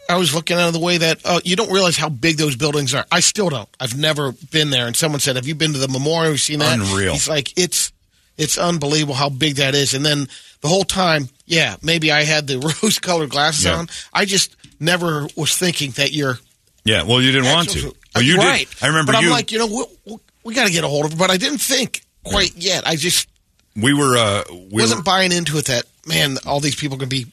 I 0.09 0.17
was 0.17 0.35
looking 0.35 0.57
at 0.57 0.71
the 0.71 0.79
way 0.79 0.97
that 0.97 1.19
uh, 1.25 1.39
you 1.43 1.55
don't 1.55 1.71
realize 1.71 1.97
how 1.97 2.09
big 2.09 2.37
those 2.37 2.55
buildings 2.55 2.93
are. 2.93 3.05
I 3.11 3.21
still 3.21 3.49
don't. 3.49 3.69
I've 3.79 3.97
never 3.97 4.33
been 4.51 4.69
there. 4.69 4.85
And 4.85 4.95
someone 4.95 5.19
said, 5.19 5.35
"Have 5.37 5.47
you 5.47 5.55
been 5.55 5.73
to 5.73 5.79
the 5.79 5.87
memorial? 5.87 6.25
Have 6.25 6.33
you 6.33 6.37
seen 6.37 6.59
that?" 6.59 6.79
Unreal. 6.79 7.13
It's 7.13 7.29
like 7.29 7.57
it's 7.57 7.91
it's 8.37 8.57
unbelievable 8.57 9.15
how 9.15 9.29
big 9.29 9.55
that 9.55 9.75
is. 9.75 9.93
And 9.93 10.05
then 10.05 10.27
the 10.61 10.67
whole 10.67 10.83
time, 10.83 11.29
yeah, 11.45 11.75
maybe 11.81 12.11
I 12.11 12.23
had 12.23 12.47
the 12.47 12.59
rose-colored 12.83 13.29
glasses 13.29 13.65
Yeah. 13.65 13.77
on. 13.77 13.89
I 14.13 14.25
just 14.25 14.55
never 14.79 15.27
was 15.35 15.57
thinking 15.57 15.91
that 15.91 16.11
you're 16.11 16.37
yeah. 16.83 17.03
Well, 17.03 17.21
you 17.21 17.31
didn't 17.31 17.51
want 17.51 17.69
to. 17.69 17.95
Well, 18.13 18.23
you 18.23 18.37
right. 18.37 18.69
did. 18.69 18.83
I 18.83 18.87
remember 18.87 19.13
but 19.13 19.21
you. 19.21 19.27
I'm 19.27 19.33
like, 19.33 19.51
you 19.51 19.59
know, 19.59 19.67
we, 19.67 19.85
we, 20.11 20.17
we 20.43 20.53
got 20.53 20.67
to 20.67 20.71
get 20.73 20.83
a 20.83 20.87
hold 20.87 21.05
of 21.05 21.13
it. 21.13 21.17
But 21.17 21.31
I 21.31 21.37
didn't 21.37 21.59
think 21.59 22.03
quite 22.23 22.55
yet. 22.57 22.85
I 22.85 22.95
just 22.97 23.29
we 23.75 23.93
were. 23.93 24.17
Uh, 24.17 24.43
we 24.51 24.81
wasn't 24.81 24.99
were, 24.99 25.03
buying 25.03 25.31
into 25.31 25.57
it 25.57 25.65
that 25.65 25.85
man, 26.05 26.37
all 26.45 26.59
these 26.59 26.75
people 26.75 26.97
can 26.97 27.09
be. 27.09 27.27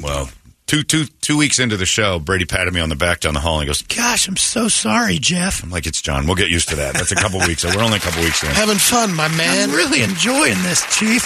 well. 0.00 0.30
Two, 0.72 0.82
two, 0.82 1.04
two 1.20 1.36
weeks 1.36 1.58
into 1.58 1.76
the 1.76 1.84
show, 1.84 2.18
Brady 2.18 2.46
patted 2.46 2.72
me 2.72 2.80
on 2.80 2.88
the 2.88 2.96
back 2.96 3.20
down 3.20 3.34
the 3.34 3.40
hall 3.40 3.56
and 3.60 3.64
he 3.64 3.66
goes, 3.66 3.82
Gosh, 3.82 4.26
I'm 4.26 4.38
so 4.38 4.68
sorry, 4.68 5.18
Jeff. 5.18 5.62
I'm 5.62 5.68
like, 5.68 5.86
It's 5.86 6.00
John. 6.00 6.24
We'll 6.24 6.34
get 6.34 6.48
used 6.48 6.70
to 6.70 6.76
that. 6.76 6.94
That's 6.94 7.12
a 7.12 7.14
couple 7.14 7.40
weeks. 7.40 7.62
We're 7.62 7.82
only 7.82 7.98
a 7.98 8.00
couple 8.00 8.22
weeks 8.22 8.42
in. 8.42 8.48
Having 8.48 8.78
fun, 8.78 9.14
my 9.14 9.28
man. 9.36 9.68
I'm 9.68 9.76
really 9.76 10.02
enjoying 10.02 10.56
this, 10.62 10.80
Chief. 10.96 11.22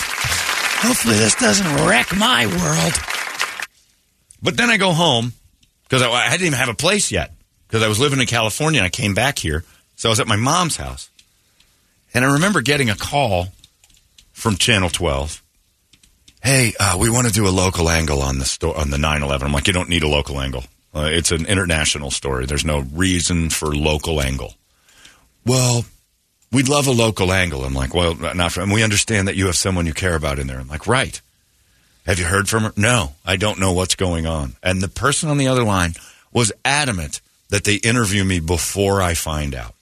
Hopefully, 0.83 1.15
this 1.15 1.37
doesn't 1.37 1.87
wreck 1.87 2.09
my 2.17 2.47
world. 2.47 2.95
But 4.43 4.57
then 4.57 4.69
I 4.69 4.79
go 4.79 4.93
home 4.93 5.33
because 5.85 6.03
I, 6.03 6.11
I 6.11 6.31
didn't 6.33 6.49
even 6.49 6.59
have 6.59 6.69
a 6.69 6.75
place 6.75 7.13
yet 7.13 7.33
because 7.69 7.85
I 7.85 7.89
was 7.89 8.01
living 8.01 8.19
in 8.19 8.27
California 8.27 8.81
and 8.81 8.87
I 8.87 8.91
came 8.91 9.15
back 9.15 9.39
here. 9.39 9.63
So 9.95 10.09
I 10.09 10.11
was 10.11 10.19
at 10.19 10.27
my 10.27 10.35
mom's 10.35 10.77
house. 10.77 11.09
And 12.13 12.25
I 12.25 12.33
remember 12.33 12.63
getting 12.63 12.91
a 12.91 12.97
call 12.97 13.53
from 14.33 14.57
Channel 14.57 14.91
12. 14.91 15.41
Hey, 16.47 16.75
uh, 16.79 16.97
we 16.97 17.11
want 17.11 17.27
to 17.27 17.33
do 17.33 17.49
a 17.49 17.51
local 17.51 17.91
angle 17.91 18.23
on 18.23 18.39
the 18.39 18.45
sto- 18.45 18.73
on 18.73 18.91
the 18.91 18.97
9/11. 18.99 19.43
I'm 19.43 19.53
like, 19.53 19.67
you 19.67 19.73
don't 19.73 19.89
need 19.89 20.05
a 20.05 20.09
local 20.09 20.41
angle. 20.41 20.63
Uh, 20.95 21.09
it's 21.11 21.33
an 21.33 21.45
international 21.45 22.13
story. 22.13 22.47
There's 22.47 22.65
no 22.65 22.87
reason 22.95 23.51
for 23.51 23.75
local 23.75 24.23
angle. 24.23 24.55
Well, 25.45 25.87
we'd 26.53 26.69
love 26.69 26.87
a 26.87 26.93
local 26.93 27.33
angle. 27.33 27.65
I'm 27.65 27.75
like, 27.75 27.95
well, 27.95 28.15
not 28.15 28.53
for, 28.53 28.61
and 28.61 28.71
we 28.71 28.85
understand 28.85 29.27
that 29.27 29.35
you 29.35 29.47
have 29.47 29.57
someone 29.57 29.87
you 29.87 29.93
care 29.93 30.15
about 30.15 30.39
in 30.39 30.47
there. 30.47 30.61
I'm 30.61 30.69
like, 30.69 30.87
right. 30.87 31.21
Have 32.07 32.21
you 32.21 32.27
heard 32.27 32.49
from 32.49 32.63
her? 32.63 32.73
No, 32.77 33.15
I 33.25 33.35
don't 33.35 33.59
know 33.59 33.73
what's 33.73 33.97
going 33.97 34.25
on. 34.25 34.55
And 34.63 34.81
the 34.81 34.87
person 34.87 35.29
on 35.29 35.39
the 35.39 35.49
other 35.49 35.65
line 35.65 35.95
was 36.33 36.53
adamant 36.65 37.23
that 37.49 37.65
they 37.65 37.75
interview 37.75 38.23
me 38.23 38.39
before 38.39 39.03
I 39.03 39.15
find 39.15 39.53
out. 39.53 39.75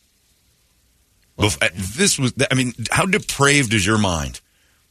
Bef- 1.38 1.62
uh, 1.62 1.68
this 1.74 2.18
was, 2.18 2.32
I 2.50 2.54
mean, 2.54 2.72
how 2.90 3.04
depraved 3.04 3.74
is 3.74 3.84
your 3.84 3.98
mind 3.98 4.40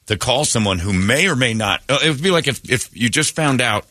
to 0.08 0.18
call 0.18 0.46
someone 0.46 0.80
who 0.80 0.94
may 0.94 1.28
or 1.28 1.36
may 1.36 1.54
not? 1.54 1.82
uh, 1.90 2.00
It 2.04 2.10
would 2.10 2.24
be 2.24 2.32
like 2.32 2.48
if, 2.48 2.70
if 2.70 2.90
you 2.96 3.10
just 3.10 3.36
found 3.36 3.62
out 3.62 3.86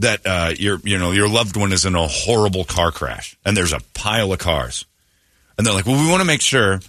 that 0.00 0.26
uh, 0.26 0.52
your 0.58 0.78
you 0.82 0.98
know 0.98 1.12
your 1.12 1.28
loved 1.28 1.56
one 1.56 1.72
is 1.72 1.84
in 1.84 1.94
a 1.94 2.06
horrible 2.06 2.64
car 2.64 2.90
crash 2.90 3.36
and 3.44 3.56
there's 3.56 3.72
a 3.72 3.80
pile 3.94 4.32
of 4.32 4.38
cars, 4.38 4.84
and 5.56 5.66
they're 5.66 5.74
like, 5.74 5.86
well, 5.86 6.02
we 6.02 6.10
want 6.10 6.20
to 6.20 6.26
make 6.26 6.40
sure 6.40 6.80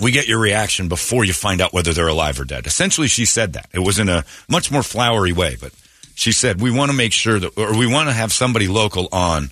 we 0.00 0.10
get 0.10 0.28
your 0.28 0.38
reaction 0.38 0.88
before 0.88 1.24
you 1.24 1.32
find 1.32 1.62
out 1.62 1.72
whether 1.72 1.94
they're 1.94 2.08
alive 2.08 2.38
or 2.38 2.44
dead. 2.44 2.66
Essentially, 2.66 3.08
she 3.08 3.24
said 3.24 3.54
that. 3.54 3.66
It 3.72 3.78
was 3.78 3.98
in 3.98 4.10
a 4.10 4.24
much 4.48 4.70
more 4.70 4.82
flowery 4.82 5.32
way, 5.32 5.56
but 5.58 5.72
she 6.14 6.32
said, 6.32 6.60
we 6.60 6.70
want 6.70 6.90
to 6.90 6.96
make 6.96 7.12
sure 7.14 7.38
that, 7.38 7.56
or 7.56 7.74
we 7.78 7.86
want 7.86 8.10
to 8.10 8.12
have 8.12 8.30
somebody 8.30 8.68
local 8.68 9.08
on 9.10 9.48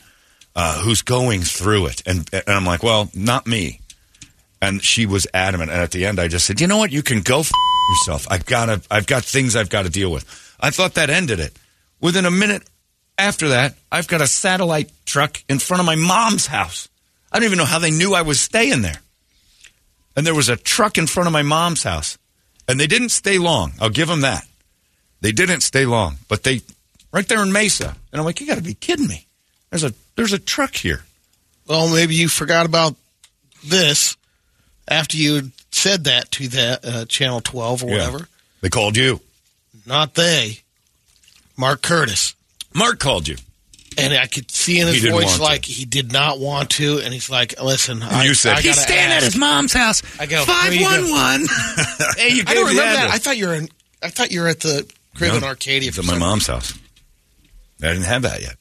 uh, 0.55 0.83
who's 0.83 1.01
going 1.01 1.41
through 1.41 1.87
it. 1.87 2.03
And, 2.07 2.29
and 2.35 2.43
I'm 2.47 2.67
like, 2.67 2.83
well, 2.83 3.09
not 3.15 3.47
me. 3.47 3.81
And 4.61 4.83
she 4.83 5.07
was 5.07 5.27
adamant. 5.33 5.71
And 5.71 5.81
at 5.81 5.93
the 5.93 6.05
end, 6.05 6.21
I 6.21 6.29
just 6.29 6.45
said, 6.47 6.61
you 6.61 6.67
know 6.67 6.77
what? 6.77 6.93
You 6.93 7.03
can 7.03 7.23
go 7.23 7.41
f- 7.41 7.51
yourself. 7.91 8.27
I've 8.31 8.47
got 8.47 8.67
to, 8.67 8.83
I've 8.91 9.07
got 9.07 9.25
things 9.25 9.57
I've 9.57 9.71
got 9.71 9.83
to 9.83 9.91
deal 9.91 10.11
with. 10.11 10.25
I 10.61 10.71
thought 10.71 10.95
that 10.95 11.11
ended 11.11 11.41
it. 11.41 11.57
Within 12.01 12.25
a 12.25 12.31
minute 12.31 12.63
after 13.19 13.49
that, 13.51 13.75
I've 13.91 14.09
got 14.09 14.21
a 14.21 14.27
satellite 14.27 14.91
truck 15.05 15.43
in 15.49 15.59
front 15.59 15.81
of 15.81 15.87
my 15.87 15.97
mom's 15.97 16.47
house. 16.47 16.89
I 17.33 17.39
don't 17.39 17.47
even 17.47 17.59
know 17.59 17.65
how 17.65 17.79
they 17.79 17.91
knew 17.91 18.15
I 18.15 18.23
was 18.23 18.41
staying 18.41 18.83
there 18.83 19.01
and 20.17 20.27
there 20.27 20.35
was 20.35 20.49
a 20.49 20.57
truck 20.57 20.99
in 20.99 21.07
front 21.07 21.27
of 21.27 21.33
my 21.33 21.43
mom's 21.43 21.83
house. 21.83 22.19
And 22.69 22.81
they 22.81 22.87
didn't 22.87 23.11
stay 23.11 23.39
long. 23.39 23.73
I'll 23.81 23.91
give 23.91 24.09
them 24.09 24.23
that. 24.23 24.47
They 25.21 25.33
didn't 25.33 25.61
stay 25.61 25.85
long, 25.87 26.17
but 26.29 26.43
they 26.43 26.63
right 27.13 27.27
there 27.29 27.43
in 27.43 27.53
Mesa. 27.53 27.97
And 28.13 28.21
I'm 28.21 28.25
like, 28.25 28.41
you 28.41 28.47
got 28.47 28.57
to 28.57 28.63
be 28.63 28.75
kidding 28.75 29.07
me. 29.07 29.27
There's 29.71 29.85
a 29.85 29.93
there's 30.17 30.33
a 30.33 30.39
truck 30.39 30.75
here. 30.75 31.03
Well, 31.67 31.93
maybe 31.93 32.15
you 32.15 32.29
forgot 32.29 32.67
about 32.67 32.95
this 33.65 34.17
after 34.89 35.17
you 35.17 35.51
said 35.75 36.05
that 36.05 36.31
to 36.33 36.49
that 36.49 36.85
uh, 36.85 37.05
Channel 37.07 37.41
12 37.41 37.85
or 37.85 37.89
Yeah. 37.91 37.93
whatever. 38.09 38.29
They 38.61 38.69
called 38.71 38.97
you. 38.97 39.21
Not 39.87 40.15
they. 40.15 40.61
Mark 41.57 41.83
Curtis. 41.83 42.35
Mark 42.75 42.99
called 42.99 43.29
you. 43.29 43.37
And 43.97 44.13
I 44.13 44.27
could 44.27 44.51
see 44.51 44.81
in 44.81 44.89
his 44.89 45.03
didn't 45.03 45.13
voice 45.13 45.25
want 45.27 45.37
to. 45.37 45.43
like 45.43 45.65
he 45.65 45.85
did 45.85 46.13
not 46.13 46.41
want 46.41 46.71
to. 46.71 46.99
And 46.99 47.15
he's 47.15 47.31
like, 47.31 47.61
listen, 47.63 48.03
I, 48.03 48.25
you 48.25 48.35
said, 48.35 48.55
I 48.57 48.61
"He's 48.61 48.75
gotta 48.75 48.81
Staying 48.81 49.13
at 49.13 49.23
his 49.23 49.37
mom's 49.37 49.73
house. 49.73 50.03
I 50.19 50.27
go, 50.27 50.45
where 50.45 50.73
you 50.73 50.81
go? 50.81 50.87
511. 50.87 51.47
Hey, 52.17 52.29
you 52.35 52.43
I 52.47 52.55
don't 52.55 52.69
remember 52.69 52.93
that. 52.95 53.11
I 53.13 53.19
thought 53.19 53.37
you 53.37 53.47
were 53.47 53.55
in, 53.55 53.69
I 54.03 54.09
thought 54.09 54.33
you 54.33 54.41
were 54.41 54.49
at 54.49 54.61
the 54.61 54.91
crib 55.15 55.35
in 55.35 55.45
Arcadia. 55.45 55.89
It's 55.91 55.99
at 55.99 56.05
my 56.05 56.19
mom's 56.19 56.47
house. 56.49 56.77
I 57.83 57.89
didn't 57.89 58.05
have 58.05 58.23
that 58.23 58.41
yet. 58.43 58.57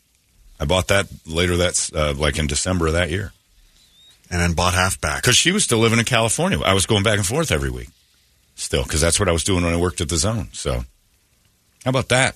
I 0.59 0.65
bought 0.65 0.89
that 0.89 1.07
later. 1.25 1.57
That's 1.57 1.91
uh, 1.93 2.13
like 2.15 2.37
in 2.37 2.45
December 2.47 2.87
of 2.87 2.93
that 2.93 3.09
year 3.09 3.31
and 4.33 4.41
then 4.41 4.53
bought 4.53 4.73
half 4.73 4.99
back. 4.99 5.21
because 5.21 5.37
she 5.37 5.51
was 5.51 5.63
still 5.63 5.77
living 5.77 5.99
in 5.99 6.05
California. 6.05 6.59
I 6.59 6.73
was 6.73 6.87
going 6.87 7.03
back 7.03 7.17
and 7.17 7.25
forth 7.25 7.51
every 7.51 7.69
week, 7.69 7.89
still 8.55 8.81
because 8.81 8.99
that's 8.99 9.19
what 9.19 9.29
I 9.29 9.31
was 9.31 9.43
doing 9.43 9.63
when 9.63 9.73
I 9.73 9.77
worked 9.77 10.01
at 10.01 10.09
the 10.09 10.17
Zone. 10.17 10.49
So, 10.53 10.83
how 11.85 11.89
about 11.89 12.09
that? 12.09 12.35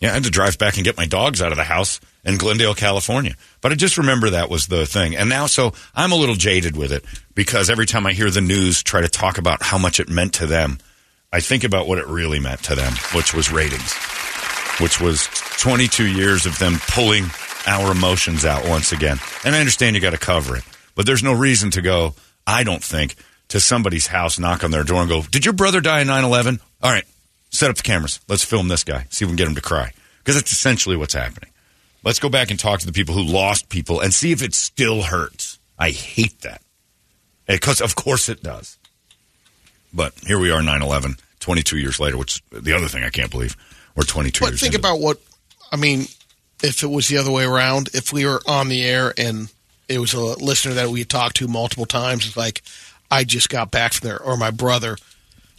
Yeah, 0.00 0.10
I 0.10 0.14
had 0.14 0.24
to 0.24 0.30
drive 0.30 0.56
back 0.56 0.76
and 0.76 0.84
get 0.84 0.96
my 0.96 1.04
dogs 1.04 1.42
out 1.42 1.52
of 1.52 1.58
the 1.58 1.64
house 1.64 2.00
in 2.24 2.38
Glendale, 2.38 2.74
California. 2.74 3.36
But 3.60 3.72
I 3.72 3.74
just 3.74 3.98
remember 3.98 4.30
that 4.30 4.48
was 4.48 4.68
the 4.68 4.86
thing. 4.86 5.14
And 5.14 5.28
now, 5.28 5.46
so 5.46 5.74
I'm 5.94 6.12
a 6.12 6.16
little 6.16 6.34
jaded 6.34 6.78
with 6.78 6.92
it 6.92 7.04
because 7.34 7.68
every 7.68 7.86
time 7.86 8.06
I 8.06 8.12
hear 8.12 8.30
the 8.30 8.40
news 8.40 8.82
try 8.82 9.02
to 9.02 9.08
talk 9.08 9.36
about 9.36 9.62
how 9.62 9.76
much 9.76 10.00
it 10.00 10.08
meant 10.08 10.32
to 10.34 10.46
them, 10.46 10.78
I 11.30 11.40
think 11.40 11.62
about 11.62 11.86
what 11.86 11.98
it 11.98 12.06
really 12.06 12.40
meant 12.40 12.62
to 12.64 12.74
them, 12.74 12.94
which 13.14 13.34
was 13.34 13.52
ratings, 13.52 13.92
which 14.80 14.98
was 14.98 15.28
22 15.58 16.06
years 16.06 16.46
of 16.46 16.58
them 16.58 16.78
pulling 16.88 17.26
our 17.66 17.92
emotions 17.92 18.44
out 18.44 18.66
once 18.68 18.92
again. 18.92 19.18
And 19.44 19.54
I 19.54 19.60
understand 19.60 19.94
you 19.96 20.02
got 20.02 20.10
to 20.10 20.18
cover 20.18 20.56
it, 20.56 20.64
but 20.94 21.06
there's 21.06 21.22
no 21.22 21.32
reason 21.32 21.70
to 21.72 21.82
go, 21.82 22.14
I 22.46 22.64
don't 22.64 22.82
think, 22.82 23.14
to 23.48 23.60
somebody's 23.60 24.06
house, 24.06 24.38
knock 24.38 24.64
on 24.64 24.70
their 24.70 24.84
door 24.84 25.00
and 25.00 25.08
go, 25.08 25.22
Did 25.22 25.44
your 25.44 25.54
brother 25.54 25.80
die 25.80 26.00
in 26.00 26.06
9 26.06 26.24
11? 26.24 26.60
All 26.82 26.90
right, 26.90 27.04
set 27.50 27.70
up 27.70 27.76
the 27.76 27.82
cameras. 27.82 28.20
Let's 28.28 28.44
film 28.44 28.68
this 28.68 28.84
guy. 28.84 29.06
See 29.10 29.24
if 29.24 29.28
we 29.30 29.32
can 29.32 29.36
get 29.36 29.48
him 29.48 29.54
to 29.56 29.60
cry. 29.60 29.92
Because 30.18 30.36
that's 30.36 30.52
essentially 30.52 30.96
what's 30.96 31.14
happening. 31.14 31.50
Let's 32.04 32.18
go 32.18 32.28
back 32.28 32.50
and 32.50 32.58
talk 32.58 32.80
to 32.80 32.86
the 32.86 32.92
people 32.92 33.14
who 33.14 33.22
lost 33.22 33.68
people 33.68 34.00
and 34.00 34.12
see 34.14 34.32
if 34.32 34.42
it 34.42 34.54
still 34.54 35.02
hurts. 35.02 35.58
I 35.78 35.90
hate 35.90 36.40
that. 36.42 36.62
Because, 37.46 37.80
of 37.80 37.94
course, 37.94 38.28
it 38.28 38.42
does. 38.42 38.78
But 39.92 40.14
here 40.26 40.38
we 40.38 40.50
are, 40.50 40.62
9 40.62 40.80
11, 40.82 41.16
22 41.40 41.78
years 41.78 42.00
later, 42.00 42.16
which 42.16 42.42
the 42.50 42.72
other 42.72 42.88
thing 42.88 43.04
I 43.04 43.10
can't 43.10 43.30
believe. 43.30 43.56
We're 43.94 44.04
22 44.04 44.40
But 44.44 44.50
years 44.52 44.60
think 44.60 44.74
into- 44.74 44.86
about 44.88 45.00
what 45.00 45.20
I 45.70 45.76
mean. 45.76 46.06
If 46.62 46.82
it 46.82 46.90
was 46.90 47.08
the 47.08 47.16
other 47.18 47.30
way 47.30 47.44
around, 47.44 47.90
if 47.94 48.12
we 48.12 48.24
were 48.26 48.40
on 48.46 48.68
the 48.68 48.82
air 48.84 49.12
and 49.18 49.48
it 49.88 49.98
was 49.98 50.14
a 50.14 50.20
listener 50.20 50.74
that 50.74 50.88
we 50.88 51.00
had 51.00 51.08
talked 51.08 51.36
to 51.36 51.48
multiple 51.48 51.86
times, 51.86 52.26
it's 52.26 52.36
like 52.36 52.62
I 53.10 53.24
just 53.24 53.48
got 53.50 53.70
back 53.70 53.92
from 53.94 54.08
there, 54.08 54.20
or 54.22 54.36
my 54.36 54.50
brother 54.50 54.96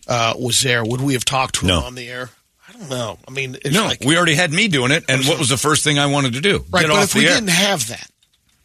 uh, 0.07 0.33
was 0.39 0.61
there, 0.61 0.83
would 0.83 1.01
we 1.01 1.13
have 1.13 1.25
talked 1.25 1.55
to 1.55 1.61
him 1.61 1.67
No. 1.67 1.79
on 1.81 1.95
the 1.95 2.09
air? 2.09 2.29
I 2.67 2.71
don't 2.73 2.89
know. 2.89 3.19
I 3.27 3.31
mean, 3.31 3.55
it's 3.63 3.73
No, 3.75 3.85
like 3.85 4.01
we 4.03 4.15
already 4.17 4.35
had 4.35 4.51
me 4.51 4.67
doing 4.67 4.91
it, 4.91 5.03
and 5.07 5.23
what 5.25 5.37
was 5.39 5.49
the 5.49 5.57
first 5.57 5.83
thing 5.83 5.99
I 5.99 6.07
wanted 6.07 6.33
to 6.33 6.41
do? 6.41 6.65
right. 6.71 6.81
Get 6.81 6.89
But 6.89 7.03
if 7.03 7.15
we 7.15 7.27
air. 7.27 7.35
didn't 7.35 7.49
have 7.49 7.87
that, 7.89 8.09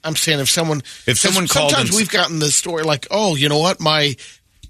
I'm 0.04 0.16
saying 0.16 0.38
if 0.40 0.48
someone 0.48 0.82
If 1.06 1.18
someone 1.18 1.46
called 1.48 1.70
sometimes 1.72 1.90
and- 1.90 1.96
we've 1.98 2.08
gotten 2.08 2.38
the 2.38 2.50
story 2.50 2.84
like, 2.84 3.06
oh, 3.10 3.34
you 3.34 3.48
know 3.48 3.58
what, 3.58 3.80
my 3.80 4.16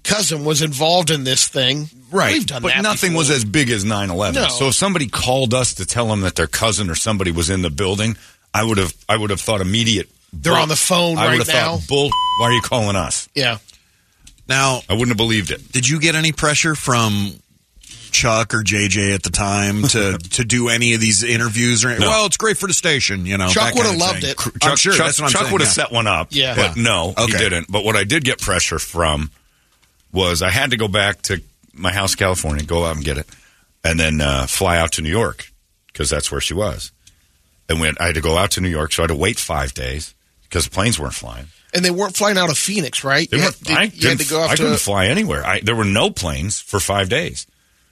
cousin 0.09 0.43
was 0.45 0.61
involved 0.61 1.11
in 1.11 1.23
this 1.23 1.47
thing. 1.47 1.89
Right. 2.11 2.33
we've 2.33 2.45
done 2.47 2.61
but 2.63 2.69
that. 2.73 2.81
nothing 2.81 3.11
before. 3.11 3.19
was 3.19 3.29
as 3.29 3.45
big 3.45 3.69
as 3.69 3.85
9 3.85 4.09
11. 4.09 4.41
No. 4.41 4.47
So 4.49 4.67
if 4.69 4.73
somebody 4.75 5.07
called 5.07 5.53
us 5.53 5.75
to 5.75 5.85
tell 5.85 6.07
them 6.07 6.21
that 6.21 6.35
their 6.35 6.47
cousin 6.47 6.89
or 6.89 6.95
somebody 6.95 7.31
was 7.31 7.49
in 7.49 7.61
the 7.61 7.69
building, 7.69 8.17
I 8.53 8.63
would 8.63 8.77
have 8.79 8.93
I 9.07 9.15
would 9.17 9.29
have 9.29 9.39
thought 9.41 9.61
immediate. 9.61 10.09
They're 10.33 10.53
bull- 10.53 10.61
on 10.63 10.69
the 10.69 10.75
phone 10.75 11.17
I 11.17 11.25
right 11.27 11.37
would 11.37 11.47
have 11.47 11.55
now. 11.55 11.77
thought, 11.77 11.87
bull, 11.87 12.09
why 12.39 12.47
are 12.47 12.51
you 12.53 12.61
calling 12.61 12.95
us? 12.95 13.29
yeah. 13.35 13.57
Now, 14.47 14.81
I 14.89 14.93
wouldn't 14.93 15.09
have 15.09 15.17
believed 15.17 15.51
it. 15.51 15.71
did 15.71 15.87
you 15.87 15.99
get 15.99 16.15
any 16.15 16.31
pressure 16.31 16.73
from 16.73 17.33
Chuck 18.11 18.55
or 18.55 18.63
JJ 18.63 19.13
at 19.13 19.21
the 19.21 19.29
time 19.29 19.83
to 19.89 20.17
to 20.17 20.43
do 20.43 20.69
any 20.69 20.95
of 20.95 21.01
these 21.01 21.23
interviews? 21.23 21.85
Or 21.85 21.89
well, 21.99 22.25
it's 22.25 22.37
great 22.37 22.57
for 22.57 22.65
the 22.65 22.73
station, 22.73 23.27
you 23.27 23.37
know. 23.37 23.49
Chuck 23.49 23.75
would 23.75 23.85
have 23.85 23.97
loved 23.97 24.21
thing. 24.21 24.31
it. 24.31 24.41
I'm 24.47 24.59
Chuck, 24.71 24.77
sure 24.79 24.93
Chuck, 24.93 25.05
that's 25.05 25.19
what 25.21 25.27
I'm 25.27 25.31
Chuck 25.31 25.41
saying, 25.43 25.51
would 25.53 25.61
have 25.61 25.67
yeah. 25.77 25.83
set 25.83 25.91
one 25.91 26.07
up. 26.07 26.29
Yeah. 26.31 26.55
But 26.55 26.75
Yeah. 26.77 26.81
no, 26.83 27.13
he 27.17 27.27
didn't. 27.33 27.71
But 27.71 27.83
what 27.83 27.95
I 27.95 28.03
did 28.03 28.23
get 28.23 28.39
pressure 28.41 28.79
from 28.79 29.29
was 30.11 30.41
I 30.41 30.49
had 30.49 30.71
to 30.71 30.77
go 30.77 30.87
back 30.87 31.21
to 31.23 31.41
my 31.73 31.91
house, 31.93 32.13
in 32.13 32.17
California, 32.17 32.63
go 32.65 32.85
out 32.85 32.95
and 32.95 33.05
get 33.05 33.17
it, 33.17 33.27
and 33.83 33.99
then 33.99 34.21
uh, 34.21 34.47
fly 34.47 34.77
out 34.77 34.93
to 34.93 35.01
New 35.01 35.09
York 35.09 35.51
because 35.87 36.09
that's 36.09 36.31
where 36.31 36.41
she 36.41 36.53
was. 36.53 36.91
And 37.69 37.79
when 37.79 37.95
I 37.99 38.07
had 38.07 38.15
to 38.15 38.21
go 38.21 38.37
out 38.37 38.51
to 38.51 38.61
New 38.61 38.69
York, 38.69 38.91
so 38.91 39.01
I 39.01 39.05
had 39.05 39.07
to 39.09 39.15
wait 39.15 39.37
five 39.39 39.73
days 39.73 40.15
because 40.43 40.65
the 40.65 40.71
planes 40.71 40.99
weren't 40.99 41.13
flying. 41.13 41.45
And 41.73 41.85
they 41.85 41.91
weren't 41.91 42.15
flying 42.17 42.37
out 42.37 42.49
of 42.49 42.57
Phoenix, 42.57 43.03
right? 43.03 43.29
They 43.29 43.37
You 43.37 43.43
had, 43.43 43.53
I, 43.67 43.69
you 43.69 43.77
had 43.77 43.91
didn't- 44.17 44.21
to 44.21 44.27
go 44.29 44.41
off 44.41 44.49
I 44.49 44.53
up 44.53 44.57
couldn't 44.57 44.73
to 44.73 44.79
fly 44.79 45.05
anywhere. 45.05 45.45
I, 45.45 45.59
there 45.59 45.75
were 45.75 45.85
no 45.85 46.09
planes 46.09 46.59
for 46.59 46.79
five 46.79 47.09
days. 47.09 47.45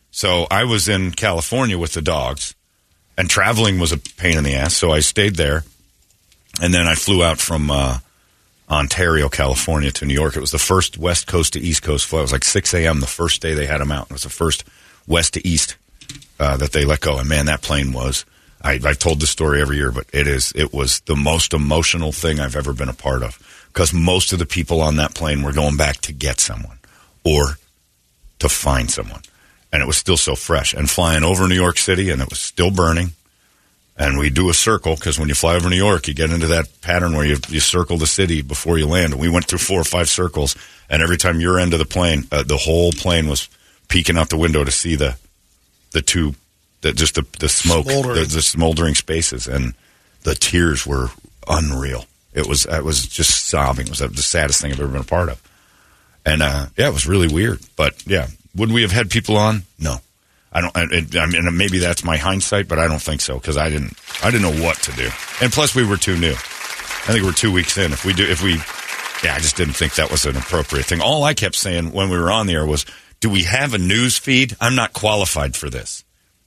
So 0.10 0.47
I 0.49 0.63
was 0.63 0.88
in 0.89 1.12
California 1.12 1.77
with 1.77 1.93
the 1.93 2.01
dogs, 2.01 2.56
and 3.17 3.30
traveling 3.30 3.77
was 3.77 3.91
a 3.91 3.97
pain 3.97 4.38
in 4.38 4.43
the 4.43 4.56
ass. 4.56 4.75
So 4.75 4.91
I 4.91 5.01
stayed 5.01 5.36
there, 5.36 5.63
and 6.60 6.73
then 6.73 6.88
I 6.88 6.95
flew 6.95 7.23
out 7.23 7.38
from 7.38 7.69
uh, 7.69 7.99
Ontario, 8.69 9.30
California, 9.30 9.91
to 9.91 10.06
New 10.06 10.13
York. 10.13 10.36
It 10.36 10.41
was 10.41 10.51
the 10.51 10.58
first 10.60 10.97
West 10.97 11.27
Coast 11.27 11.53
to 11.53 11.60
East 11.60 11.84
Coast 11.84 12.06
flight. 12.06 12.19
It 12.19 12.23
was 12.23 12.32
like 12.34 12.43
six 12.43 12.73
a.m. 12.73 12.99
the 12.99 13.08
first 13.08 13.41
day 13.41 13.53
they 13.53 13.65
had 13.65 13.80
them 13.80 13.91
out. 13.91 14.08
It 14.08 14.13
was 14.13 14.23
the 14.23 14.30
first 14.30 14.63
West 15.08 15.34
to 15.36 15.47
East 15.47 15.77
uh, 16.39 16.58
that 16.58 16.71
they 16.73 16.86
let 16.86 17.01
go. 17.01 17.17
And 17.17 17.30
man, 17.30 17.45
that 17.45 17.62
plane 17.62 17.93
was. 17.93 18.25
I, 18.62 18.80
I've 18.84 18.99
told 18.99 19.21
this 19.21 19.30
story 19.30 19.62
every 19.62 19.77
year, 19.77 19.91
but 19.91 20.08
it 20.13 20.27
is. 20.27 20.51
It 20.56 20.73
was 20.73 20.99
the 21.01 21.15
most 21.15 21.53
emotional 21.53 22.12
thing 22.12 22.39
I've 22.39 22.56
ever 22.56 22.73
been 22.73 22.89
a 22.89 22.93
part 22.93 23.23
of 23.23 23.38
because 23.67 23.93
most 23.93 24.34
of 24.34 24.39
the 24.39 24.45
people 24.45 24.82
on 24.82 24.97
that 24.97 25.13
plane 25.13 25.43
were 25.43 25.53
going 25.53 25.77
back 25.77 25.97
to 26.01 26.12
get 26.12 26.39
someone 26.39 26.80
or 27.23 27.58
to 28.39 28.49
find 28.49 28.89
someone, 28.89 29.21
and 29.71 29.82
it 29.82 29.86
was 29.86 29.97
still 29.97 30.17
so 30.17 30.36
fresh. 30.36 30.73
And 30.73 30.89
flying 30.89 31.23
over 31.23 31.47
New 31.47 31.56
York 31.56 31.77
City, 31.77 32.10
and 32.10 32.21
it 32.21 32.30
was 32.30 32.39
still 32.39 32.71
burning. 32.71 33.12
And 33.99 34.19
we 34.19 34.29
do 34.29 34.49
a 34.49 34.53
circle 34.53 34.95
because 34.95 35.17
when 35.17 35.27
you 35.27 35.33
fly 35.33 35.55
over 35.55 35.69
New 35.69 35.75
York, 35.75 36.07
you 36.07 36.13
get 36.13 36.29
into 36.29 36.47
that 36.47 36.67
pattern 36.81 37.15
where 37.15 37.25
you 37.25 37.38
you 37.49 37.60
circle 37.60 37.97
the 37.97 38.05
city 38.05 38.43
before 38.43 38.77
you 38.77 38.86
land. 38.86 39.13
And 39.13 39.21
we 39.21 39.27
went 39.29 39.45
through 39.45 39.57
four 39.60 39.81
or 39.81 39.83
five 39.86 40.07
circles, 40.07 40.55
and 40.89 41.01
every 41.01 41.17
time 41.17 41.39
your 41.39 41.57
end 41.57 41.73
of 41.73 41.79
the 41.79 41.86
plane, 41.86 42.25
uh, 42.31 42.43
the 42.43 42.57
whole 42.57 42.91
plane 42.91 43.27
was 43.27 43.49
peeking 43.88 44.15
out 44.17 44.29
the 44.29 44.38
window 44.38 44.63
to 44.63 44.71
see 44.71 44.95
the 44.95 45.17
the 45.93 46.01
two, 46.03 46.36
the, 46.81 46.93
just 46.93 47.15
the 47.15 47.25
the 47.39 47.49
smoke, 47.49 47.86
Smoldering. 47.89 48.19
the, 48.19 48.25
the 48.25 48.41
smoldering 48.43 48.93
spaces, 48.93 49.47
and 49.47 49.73
the 50.23 50.36
tears 50.36 50.86
were 50.86 51.07
unreal. 51.49 52.05
It 52.33 52.47
was 52.47 52.67
I 52.67 52.81
was 52.81 53.07
just 53.07 53.47
sobbing. 53.47 53.88
It 53.88 53.89
was 53.89 53.99
the 53.99 54.21
saddest 54.21 54.62
thing 54.62 54.71
I've 54.71 54.79
ever 54.79 54.91
been 54.91 55.01
a 55.01 55.05
part 55.05 55.29
of. 55.29 55.41
And 56.23 56.43
uh, 56.43 56.67
yeah, 56.77 56.89
it 56.89 56.93
was 56.93 57.07
really 57.07 57.27
weird. 57.33 57.62
But 57.75 58.05
yeah, 58.05 58.27
would 58.55 58.71
we 58.71 58.83
have 58.83 58.91
had 58.91 59.10
people 59.10 59.38
on? 59.38 59.63
No, 59.79 60.01
I 60.51 60.62
don't. 60.62 60.75
I, 61.17 61.25
mean, 61.25 61.57
maybe 61.57 61.79
that's 61.79 62.03
my 62.03 62.17
hindsight, 62.17 62.67
but 62.67 62.79
I 62.79 62.88
don't 62.88 63.01
think 63.01 63.21
so 63.21 63.36
because 63.36 63.57
I 63.57 63.69
didn't. 63.69 63.93
I 64.23 64.31
didn't 64.31 64.43
know 64.43 64.63
what 64.63 64.77
to 64.83 64.91
do. 64.93 65.10
And 65.41 65.51
plus, 65.51 65.75
we 65.75 65.86
were 65.86 65.97
too 65.97 66.17
new. 66.17 66.31
I 66.31 67.12
think 67.12 67.23
we're 67.23 67.31
two 67.31 67.51
weeks 67.51 67.77
in. 67.77 67.93
If 67.93 68.03
we 68.05 68.13
do, 68.13 68.25
if 68.25 68.43
we, 68.43 68.55
yeah, 69.23 69.36
I 69.36 69.39
just 69.39 69.55
didn't 69.55 69.75
think 69.75 69.95
that 69.95 70.12
was 70.12 70.25
an 70.25 70.36
appropriate 70.36 70.86
thing. 70.86 71.01
All 71.01 71.23
I 71.23 71.33
kept 71.33 71.55
saying 71.55 71.91
when 71.91 72.10
we 72.10 72.17
were 72.17 72.31
on 72.31 72.47
the 72.47 72.53
air 72.53 72.65
was, 72.65 72.86
Do 73.19 73.29
we 73.29 73.43
have 73.43 73.73
a 73.73 73.77
news 73.77 74.17
feed? 74.17 74.55
I'm 74.60 74.75
not 74.75 74.93
qualified 74.93 75.55
for 75.55 75.69
this. 75.69 76.03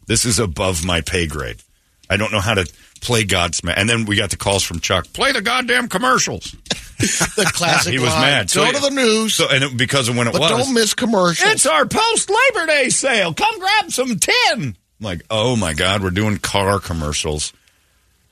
This 0.06 0.24
is 0.24 0.38
above 0.38 0.84
my 0.84 1.02
pay 1.02 1.26
grade. 1.26 1.62
I 2.10 2.16
don't 2.18 2.32
know 2.32 2.40
how 2.40 2.54
to 2.54 2.70
play 3.00 3.24
Godsmack. 3.24 3.74
And 3.78 3.88
then 3.88 4.04
we 4.04 4.16
got 4.16 4.28
the 4.30 4.36
calls 4.36 4.62
from 4.62 4.80
Chuck. 4.80 5.06
Play 5.14 5.32
the 5.32 5.40
goddamn 5.40 5.88
commercials. 5.88 6.54
The 7.00 7.50
classic. 7.54 7.94
He 7.94 7.98
was 7.98 8.10
line, 8.10 8.20
mad. 8.20 8.52
Go 8.52 8.66
So- 8.66 8.72
to 8.72 8.78
the 8.78 8.90
news, 8.90 9.34
So 9.36 9.48
and 9.48 9.64
it, 9.64 9.74
because 9.74 10.10
of 10.10 10.18
when 10.18 10.26
it 10.28 10.32
but 10.32 10.42
was, 10.42 10.50
don't 10.50 10.74
miss 10.74 10.92
commercials. 10.92 11.50
it's 11.50 11.64
our 11.64 11.86
post 11.86 12.28
Labor 12.28 12.66
Day 12.66 12.90
sale. 12.90 13.32
Come 13.32 13.58
grab 13.58 13.90
some 13.90 14.18
tin. 14.18 14.34
I'm 14.58 14.74
like, 15.00 15.22
oh 15.30 15.56
my 15.56 15.72
god, 15.72 16.02
we're 16.02 16.10
doing 16.10 16.36
car 16.36 16.78
commercials, 16.78 17.54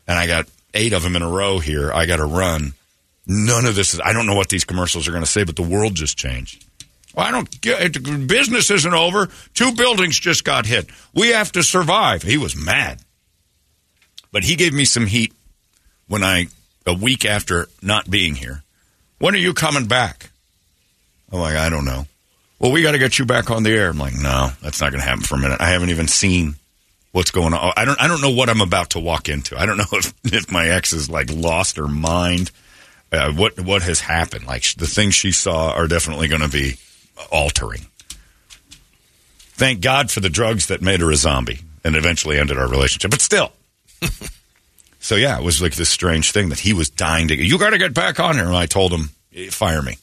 and 0.07 0.19
I 0.19 0.27
got 0.27 0.49
eight 0.75 0.93
of 0.93 1.03
them 1.03 1.17
in 1.17 1.23
a 1.23 1.31
row 1.31 1.61
here. 1.61 1.91
I 1.91 2.05
got 2.05 2.17
to 2.17 2.27
run. 2.27 2.75
None 3.27 3.65
of 3.65 3.75
this 3.75 3.95
is. 3.95 4.01
I 4.05 4.13
don't 4.13 4.27
know 4.27 4.35
what 4.37 4.51
these 4.51 4.65
commercials 4.67 5.09
are 5.09 5.13
going 5.13 5.25
to 5.25 5.31
say, 5.31 5.45
but 5.45 5.57
the 5.57 5.63
world 5.63 5.95
just 5.95 6.19
changed. 6.19 6.67
Well, 7.15 7.25
I 7.27 7.31
don't 7.31 7.61
get 7.63 7.97
it. 7.97 8.27
Business 8.29 8.71
isn't 8.71 8.93
over. 8.95 9.29
Two 9.55 9.73
buildings 9.73 10.21
just 10.21 10.45
got 10.45 10.67
hit. 10.67 10.91
We 11.15 11.29
have 11.29 11.53
to 11.53 11.63
survive. 11.63 12.23
He 12.23 12.37
was 12.37 12.55
mad, 12.55 13.01
but 14.33 14.45
he 14.45 14.57
gave 14.57 14.73
me 14.73 14.85
some 14.85 15.07
heat 15.07 15.33
when 16.07 16.23
I 16.23 16.47
a 16.87 16.95
week 16.95 17.25
after 17.25 17.69
not 17.83 18.11
being 18.11 18.35
here. 18.35 18.63
When 19.19 19.35
are 19.35 19.39
you 19.39 19.53
coming 19.53 19.87
back? 19.87 20.31
I'm 21.31 21.41
like, 21.41 21.57
I 21.57 21.69
don't 21.69 21.85
know. 21.85 22.07
Well, 22.59 22.73
we 22.73 22.83
got 22.83 22.93
to 22.93 22.99
get 22.99 23.19
you 23.19 23.25
back 23.25 23.51
on 23.51 23.63
the 23.63 23.71
air. 23.71 23.91
I'm 23.91 23.99
like, 23.99 24.15
no, 24.15 24.51
that's 24.63 24.81
not 24.81 24.91
going 24.91 25.03
to 25.03 25.09
happen 25.09 25.23
for 25.23 25.37
a 25.37 25.39
minute. 25.39 25.61
I 25.61 25.71
haven't 25.71 25.91
even 25.91 26.09
seen 26.09 26.57
what's 27.13 27.31
going 27.31 27.55
on. 27.55 27.73
I 27.77 27.85
don't. 27.85 28.01
I 28.01 28.09
don't 28.09 28.21
know 28.21 28.31
what 28.33 28.49
I'm 28.49 28.61
about 28.61 28.91
to 28.91 29.01
walk 29.01 29.29
into. 29.29 29.59
I 29.59 29.67
don't 29.67 29.77
know 29.77 29.85
if, 29.93 30.15
if 30.25 30.51
my 30.51 30.69
ex 30.69 30.93
is 30.93 31.09
like 31.09 31.31
lost 31.31 31.77
her 31.77 31.89
mind. 31.89 32.51
Uh, 33.11 33.33
what 33.33 33.61
what 33.61 33.83
has 33.83 34.01
happened? 34.01 34.47
Like 34.47 34.65
the 34.75 34.87
things 34.87 35.15
she 35.15 35.33
saw 35.33 35.71
are 35.73 35.87
definitely 35.87 36.29
going 36.29 36.43
to 36.43 36.49
be 36.49 36.77
altering. 37.31 37.87
Thank 39.53 39.81
God 39.81 40.11
for 40.11 40.21
the 40.21 40.29
drugs 40.29 40.67
that 40.67 40.83
made 40.83 41.01
her 41.01 41.11
a 41.11 41.17
zombie 41.17 41.61
and 41.85 41.97
eventually 41.97 42.39
ended 42.39 42.59
our 42.59 42.69
relationship. 42.69 43.11
But 43.11 43.21
still. 43.21 43.53
so 45.01 45.15
yeah, 45.17 45.39
it 45.39 45.45
was 45.45 45.61
like 45.63 45.75
this 45.75 45.89
strange 45.89 46.33
thing 46.33 46.49
that 46.51 46.59
he 46.61 46.73
was 46.73 46.91
dying 46.91 47.29
to. 47.29 47.37
Get, 47.37 47.47
You 47.47 47.59
got 47.59 47.71
to 47.71 47.79
get 47.79 47.95
back 47.95 48.21
on 48.21 48.35
here. 48.37 48.45
And 48.47 48.57
I 48.57 48.67
told 48.67 48.93
him, 48.93 49.11
"Eh, 49.35 49.51
fire 49.51 49.83
me. 49.83 49.97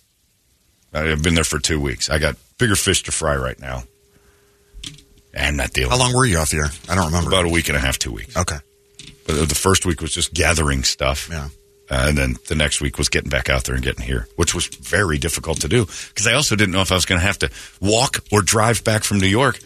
I've 0.94 1.22
been 1.22 1.36
there 1.36 1.44
for 1.44 1.60
two 1.60 1.80
weeks. 1.80 2.10
I 2.10 2.20
got 2.20 2.36
bigger 2.58 2.76
fish 2.76 3.04
to 3.04 3.12
fry 3.12 3.36
right 3.36 3.60
now. 3.60 3.84
I'm 5.38 5.58
not 5.58 5.74
dealing. 5.74 5.92
How 5.92 5.98
long 5.98 6.14
were 6.14 6.26
you 6.26 6.38
off 6.38 6.50
the 6.52 6.58
air? 6.58 6.70
I 6.90 6.96
don't 6.96 7.08
remember. 7.08 7.30
About 7.30 7.46
a 7.46 7.50
week 7.50 7.68
and 7.68 7.76
a 7.76 7.80
half, 7.82 8.00
two 8.00 8.12
weeks. 8.14 8.38
Okay. 8.38 8.56
Uh, 9.28 9.46
The 9.46 9.56
first 9.56 9.86
week 9.86 10.02
was 10.02 10.14
just 10.14 10.34
gathering 10.34 10.84
stuff. 10.84 11.28
Yeah. 11.30 11.50
Uh, 11.92 12.06
and 12.08 12.18
then 12.18 12.36
the 12.48 12.56
next 12.56 12.82
week 12.82 12.98
was 12.98 13.10
getting 13.10 13.30
back 13.30 13.50
out 13.50 13.66
there 13.66 13.76
and 13.76 13.84
getting 13.84 14.04
here, 14.06 14.28
which 14.38 14.56
was 14.56 14.66
very 14.68 15.18
difficult 15.20 15.62
to 15.62 15.68
do 15.68 15.86
because 15.86 16.26
I 16.26 16.34
also 16.34 16.56
didn't 16.56 16.72
know 16.74 16.82
if 16.82 16.92
I 16.92 16.96
was 16.96 17.06
going 17.06 17.20
to 17.20 17.28
have 17.28 17.38
to 17.40 17.52
walk 17.80 18.24
or 18.32 18.42
drive 18.42 18.84
back 18.84 19.04
from 19.04 19.20
New 19.20 19.28
York 19.28 19.60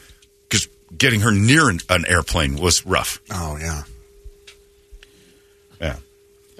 because 0.49 0.67
getting 0.97 1.21
her 1.21 1.31
near 1.31 1.69
an, 1.69 1.79
an 1.89 2.05
airplane 2.07 2.55
was 2.57 2.85
rough. 2.85 3.19
Oh. 3.31 3.55
Yeah. 3.57 3.83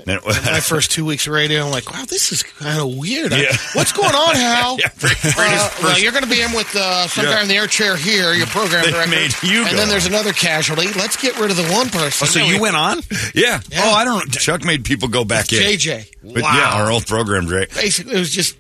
And 0.08 0.18
it- 0.18 0.26
my 0.46 0.60
first 0.60 0.92
two 0.92 1.04
weeks 1.06 1.28
of 1.28 1.34
radio, 1.34 1.66
I'm 1.66 1.72
like, 1.72 1.92
wow, 1.92 2.06
this 2.06 2.32
is 2.32 2.44
kind 2.44 2.80
of 2.80 2.98
weird. 2.98 3.32
Yeah. 3.32 3.56
What's 3.74 3.92
going 3.92 4.14
on, 4.16 4.36
Hal? 4.36 4.78
Yeah, 4.80 4.90
Uh, 5.38 5.70
well, 5.84 6.00
you're 6.00 6.12
going 6.12 6.24
to 6.24 6.30
be 6.30 6.42
in 6.42 6.52
with 6.54 6.74
uh, 6.76 7.08
some 7.08 7.26
Yeah. 7.26 7.32
guy 7.36 7.42
in 7.44 7.48
the 7.48 7.56
air 7.56 7.68
chair 7.68 7.96
here, 7.98 8.34
your 8.34 8.48
program 8.48 8.86
They 8.86 8.92
director. 8.92 9.12
made 9.12 9.32
you 9.44 9.62
and 9.64 9.72
go 9.72 9.78
then 9.78 9.90
there's 9.90 10.06
another 10.06 10.32
casualty. 10.34 10.88
Let's 10.94 11.18
get 11.18 11.40
rid 11.40 11.52
of 11.52 11.58
the 11.58 11.68
one 11.74 11.90
person. 11.90 12.26
Oh, 12.28 12.32
so 12.32 12.40
you 12.40 12.56
we- 12.56 12.60
went 12.62 12.76
on? 12.76 13.02
yeah. 13.34 13.60
Oh, 13.78 13.94
I 13.94 14.04
don't 14.06 14.20
know. 14.26 14.32
Chuck 14.32 14.64
made 14.64 14.84
people 14.86 15.08
go 15.10 15.24
back 15.26 15.52
in. 15.54 15.60
JJ. 15.60 16.10
But 16.34 16.44
wow. 16.44 16.54
yeah, 16.56 16.82
our 16.82 16.92
old 16.92 17.06
program, 17.08 17.46
Dre. 17.46 17.66
Basically, 17.68 18.16
it 18.16 18.20
was 18.20 18.30
just 18.32 18.56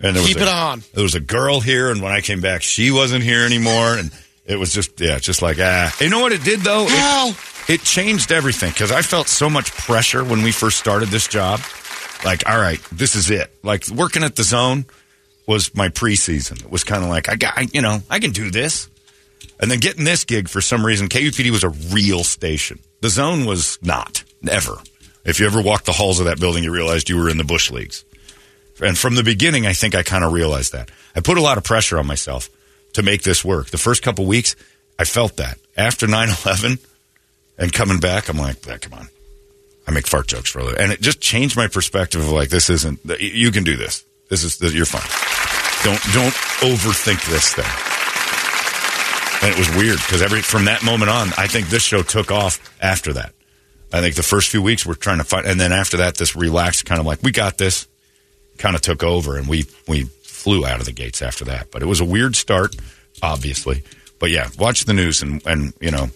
And 0.00 0.16
Keep 0.16 0.36
a- 0.38 0.42
it 0.42 0.48
on. 0.48 0.82
There 0.94 1.02
was 1.02 1.14
a 1.14 1.20
girl 1.20 1.60
here, 1.60 1.90
and 1.90 2.02
when 2.02 2.12
I 2.12 2.20
came 2.20 2.40
back, 2.40 2.62
she 2.62 2.90
wasn't 2.90 3.24
here 3.24 3.44
anymore, 3.44 3.96
and 3.96 4.10
it 4.46 4.56
was 4.56 4.72
just 4.72 5.00
yeah, 5.00 5.18
just 5.18 5.40
like 5.42 5.58
ah. 5.60 5.94
You 6.00 6.10
know 6.10 6.20
what 6.20 6.32
it 6.32 6.42
did 6.44 6.60
though? 6.60 6.86
Hal. 6.86 7.28
It, 7.30 7.36
changed 7.66 8.32
everything 8.32 8.70
because 8.70 8.92
I 8.92 9.02
felt 9.02 9.28
so 9.28 9.48
much 9.48 9.72
pressure 9.72 10.22
when 10.24 10.42
we 10.42 10.52
first 10.52 10.78
started 10.78 11.08
this 11.08 11.26
job. 11.26 11.60
Like, 12.24 12.48
all 12.48 12.58
right, 12.58 12.80
this 12.92 13.14
is 13.14 13.30
it. 13.30 13.54
Like 13.62 13.88
working 13.88 14.22
at 14.22 14.36
the 14.36 14.42
zone 14.42 14.86
was 15.46 15.74
my 15.74 15.88
preseason. 15.88 16.62
It 16.64 16.70
was 16.70 16.84
kind 16.84 17.02
of 17.02 17.10
like 17.10 17.28
I 17.28 17.36
got, 17.36 17.54
I, 17.56 17.68
you 17.72 17.82
know, 17.82 18.00
I 18.10 18.18
can 18.18 18.32
do 18.32 18.50
this. 18.50 18.88
And 19.60 19.70
then 19.70 19.78
getting 19.78 20.04
this 20.04 20.24
gig 20.24 20.48
for 20.48 20.60
some 20.60 20.84
reason, 20.84 21.08
KUPD 21.08 21.50
was 21.50 21.64
a 21.64 21.68
real 21.68 22.24
station. 22.24 22.80
The 23.00 23.08
zone 23.08 23.44
was 23.44 23.78
not 23.82 24.24
ever. 24.48 24.76
If 25.24 25.40
you 25.40 25.46
ever 25.46 25.62
walked 25.62 25.86
the 25.86 25.92
halls 25.92 26.20
of 26.20 26.26
that 26.26 26.40
building, 26.40 26.64
you 26.64 26.70
realized 26.70 27.08
you 27.08 27.16
were 27.16 27.30
in 27.30 27.38
the 27.38 27.44
bush 27.44 27.70
leagues. 27.70 28.04
And 28.82 28.98
from 28.98 29.14
the 29.14 29.22
beginning, 29.22 29.66
I 29.66 29.72
think 29.72 29.94
I 29.94 30.02
kind 30.02 30.24
of 30.24 30.32
realized 30.32 30.72
that. 30.72 30.90
I 31.14 31.20
put 31.20 31.38
a 31.38 31.42
lot 31.42 31.58
of 31.58 31.64
pressure 31.64 31.98
on 31.98 32.06
myself 32.06 32.50
to 32.94 33.02
make 33.02 33.22
this 33.22 33.44
work. 33.44 33.70
The 33.70 33.78
first 33.78 34.02
couple 34.02 34.26
weeks, 34.26 34.56
I 34.98 35.04
felt 35.04 35.36
that. 35.36 35.58
After 35.76 36.06
9 36.06 36.28
11 36.44 36.78
and 37.58 37.72
coming 37.72 38.00
back, 38.00 38.28
I'm 38.28 38.38
like, 38.38 38.56
"Ah, 38.68 38.78
come 38.80 38.94
on. 38.94 39.08
I 39.86 39.90
make 39.90 40.06
fart 40.06 40.26
jokes 40.26 40.50
for 40.50 40.60
a 40.60 40.64
living. 40.64 40.80
And 40.80 40.92
it 40.92 41.00
just 41.00 41.20
changed 41.20 41.56
my 41.56 41.68
perspective 41.68 42.22
of 42.22 42.30
like, 42.30 42.48
this 42.48 42.70
isn't, 42.70 43.00
you 43.20 43.50
can 43.50 43.64
do 43.64 43.76
this. 43.76 44.04
This 44.30 44.42
is, 44.42 44.60
you're 44.74 44.86
fine. 44.86 45.02
Don't, 45.84 46.00
don't 46.14 46.34
overthink 46.64 47.28
this 47.30 47.52
thing. 47.52 47.64
And 49.42 49.54
it 49.54 49.58
was 49.58 49.68
weird 49.76 49.98
because 49.98 50.22
every, 50.22 50.40
from 50.40 50.64
that 50.64 50.82
moment 50.82 51.10
on, 51.10 51.28
I 51.36 51.46
think 51.46 51.68
this 51.68 51.82
show 51.82 52.02
took 52.02 52.30
off 52.30 52.58
after 52.80 53.12
that. 53.12 53.34
I 53.92 54.00
think 54.00 54.14
the 54.14 54.22
first 54.22 54.48
few 54.48 54.62
weeks 54.62 54.86
we're 54.86 54.94
trying 54.94 55.18
to 55.18 55.24
fight. 55.24 55.44
And 55.44 55.60
then 55.60 55.72
after 55.72 55.98
that, 55.98 56.16
this 56.16 56.34
relaxed 56.34 56.86
kind 56.86 56.98
of 56.98 57.06
like, 57.06 57.22
we 57.22 57.30
got 57.30 57.58
this 57.58 57.86
kind 58.58 58.74
of 58.74 58.80
took 58.80 59.02
over 59.02 59.36
and 59.36 59.48
we 59.48 59.66
we 59.86 60.04
flew 60.22 60.66
out 60.66 60.80
of 60.80 60.86
the 60.86 60.92
gates 60.92 61.22
after 61.22 61.44
that. 61.46 61.70
But 61.70 61.82
it 61.82 61.86
was 61.86 62.00
a 62.00 62.04
weird 62.04 62.36
start, 62.36 62.74
obviously. 63.22 63.82
But 64.18 64.30
yeah, 64.30 64.48
watch 64.58 64.84
the 64.84 64.94
news 64.94 65.22
and 65.22 65.44
and 65.46 65.74
you 65.80 65.90
know 65.90 66.08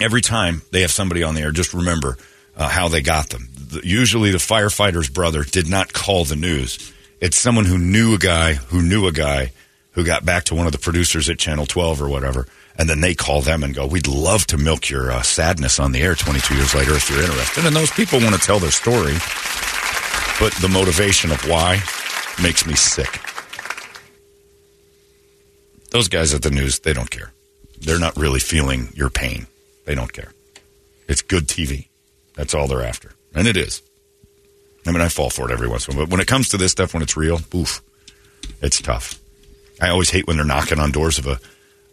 every 0.00 0.20
time 0.20 0.62
they 0.70 0.82
have 0.82 0.90
somebody 0.90 1.22
on 1.22 1.34
the 1.34 1.42
air, 1.42 1.52
just 1.52 1.74
remember 1.74 2.16
uh, 2.56 2.68
how 2.68 2.88
they 2.88 3.02
got 3.02 3.30
them. 3.30 3.48
The, 3.54 3.86
usually, 3.86 4.30
the 4.30 4.38
firefighter's 4.38 5.08
brother 5.08 5.44
did 5.44 5.68
not 5.68 5.92
call 5.92 6.24
the 6.24 6.36
news. 6.36 6.92
It's 7.20 7.36
someone 7.36 7.64
who 7.64 7.78
knew 7.78 8.14
a 8.14 8.18
guy 8.18 8.54
who 8.54 8.82
knew 8.82 9.06
a 9.06 9.12
guy 9.12 9.52
who 9.92 10.04
got 10.04 10.24
back 10.24 10.44
to 10.44 10.54
one 10.54 10.66
of 10.66 10.72
the 10.72 10.78
producers 10.78 11.30
at 11.30 11.38
Channel 11.38 11.66
12 11.66 12.02
or 12.02 12.08
whatever, 12.08 12.46
and 12.78 12.88
then 12.88 13.00
they 13.00 13.14
call 13.14 13.40
them 13.40 13.62
and 13.62 13.74
go, 13.74 13.86
"We'd 13.86 14.06
love 14.06 14.46
to 14.48 14.58
milk 14.58 14.90
your 14.90 15.10
uh, 15.10 15.22
sadness 15.22 15.80
on 15.80 15.92
the 15.92 16.02
air 16.02 16.14
22 16.14 16.54
years 16.54 16.74
later 16.74 16.94
if 16.94 17.08
you're 17.10 17.22
interested." 17.22 17.64
And 17.64 17.74
those 17.74 17.90
people 17.90 18.20
want 18.20 18.34
to 18.34 18.40
tell 18.40 18.58
their 18.58 18.70
story 18.70 19.16
but 20.38 20.52
the 20.54 20.68
motivation 20.68 21.32
of 21.32 21.40
why 21.48 21.82
makes 22.42 22.66
me 22.66 22.74
sick. 22.74 23.20
Those 25.90 26.08
guys 26.08 26.34
at 26.34 26.42
the 26.42 26.50
news, 26.50 26.80
they 26.80 26.92
don't 26.92 27.10
care. 27.10 27.32
They're 27.80 27.98
not 27.98 28.16
really 28.16 28.40
feeling 28.40 28.92
your 28.94 29.08
pain. 29.08 29.46
They 29.86 29.94
don't 29.94 30.12
care. 30.12 30.32
It's 31.08 31.22
good 31.22 31.46
TV. 31.48 31.88
That's 32.34 32.52
all 32.54 32.66
they're 32.68 32.82
after. 32.84 33.12
And 33.34 33.48
it 33.48 33.56
is. 33.56 33.80
I 34.86 34.92
mean, 34.92 35.00
I 35.00 35.08
fall 35.08 35.30
for 35.30 35.48
it 35.50 35.52
every 35.52 35.68
once 35.68 35.88
in 35.88 35.94
a 35.94 35.96
while. 35.96 36.06
But 36.06 36.12
when 36.12 36.20
it 36.20 36.26
comes 36.26 36.50
to 36.50 36.56
this 36.58 36.72
stuff, 36.72 36.92
when 36.94 37.02
it's 37.02 37.16
real, 37.16 37.40
oof, 37.54 37.82
it's 38.60 38.80
tough. 38.80 39.18
I 39.80 39.88
always 39.88 40.10
hate 40.10 40.26
when 40.26 40.36
they're 40.36 40.44
knocking 40.46 40.78
on 40.78 40.90
doors 40.92 41.18
of 41.18 41.26
a. 41.26 41.40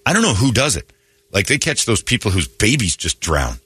I 0.05 0.13
don't 0.13 0.21
know 0.21 0.33
who 0.33 0.51
does 0.51 0.75
it. 0.75 0.91
Like 1.31 1.47
they 1.47 1.57
catch 1.57 1.85
those 1.85 2.03
people 2.03 2.29
whose 2.31 2.47
babies 2.47 2.95
just 2.95 3.19
drown. 3.19 3.57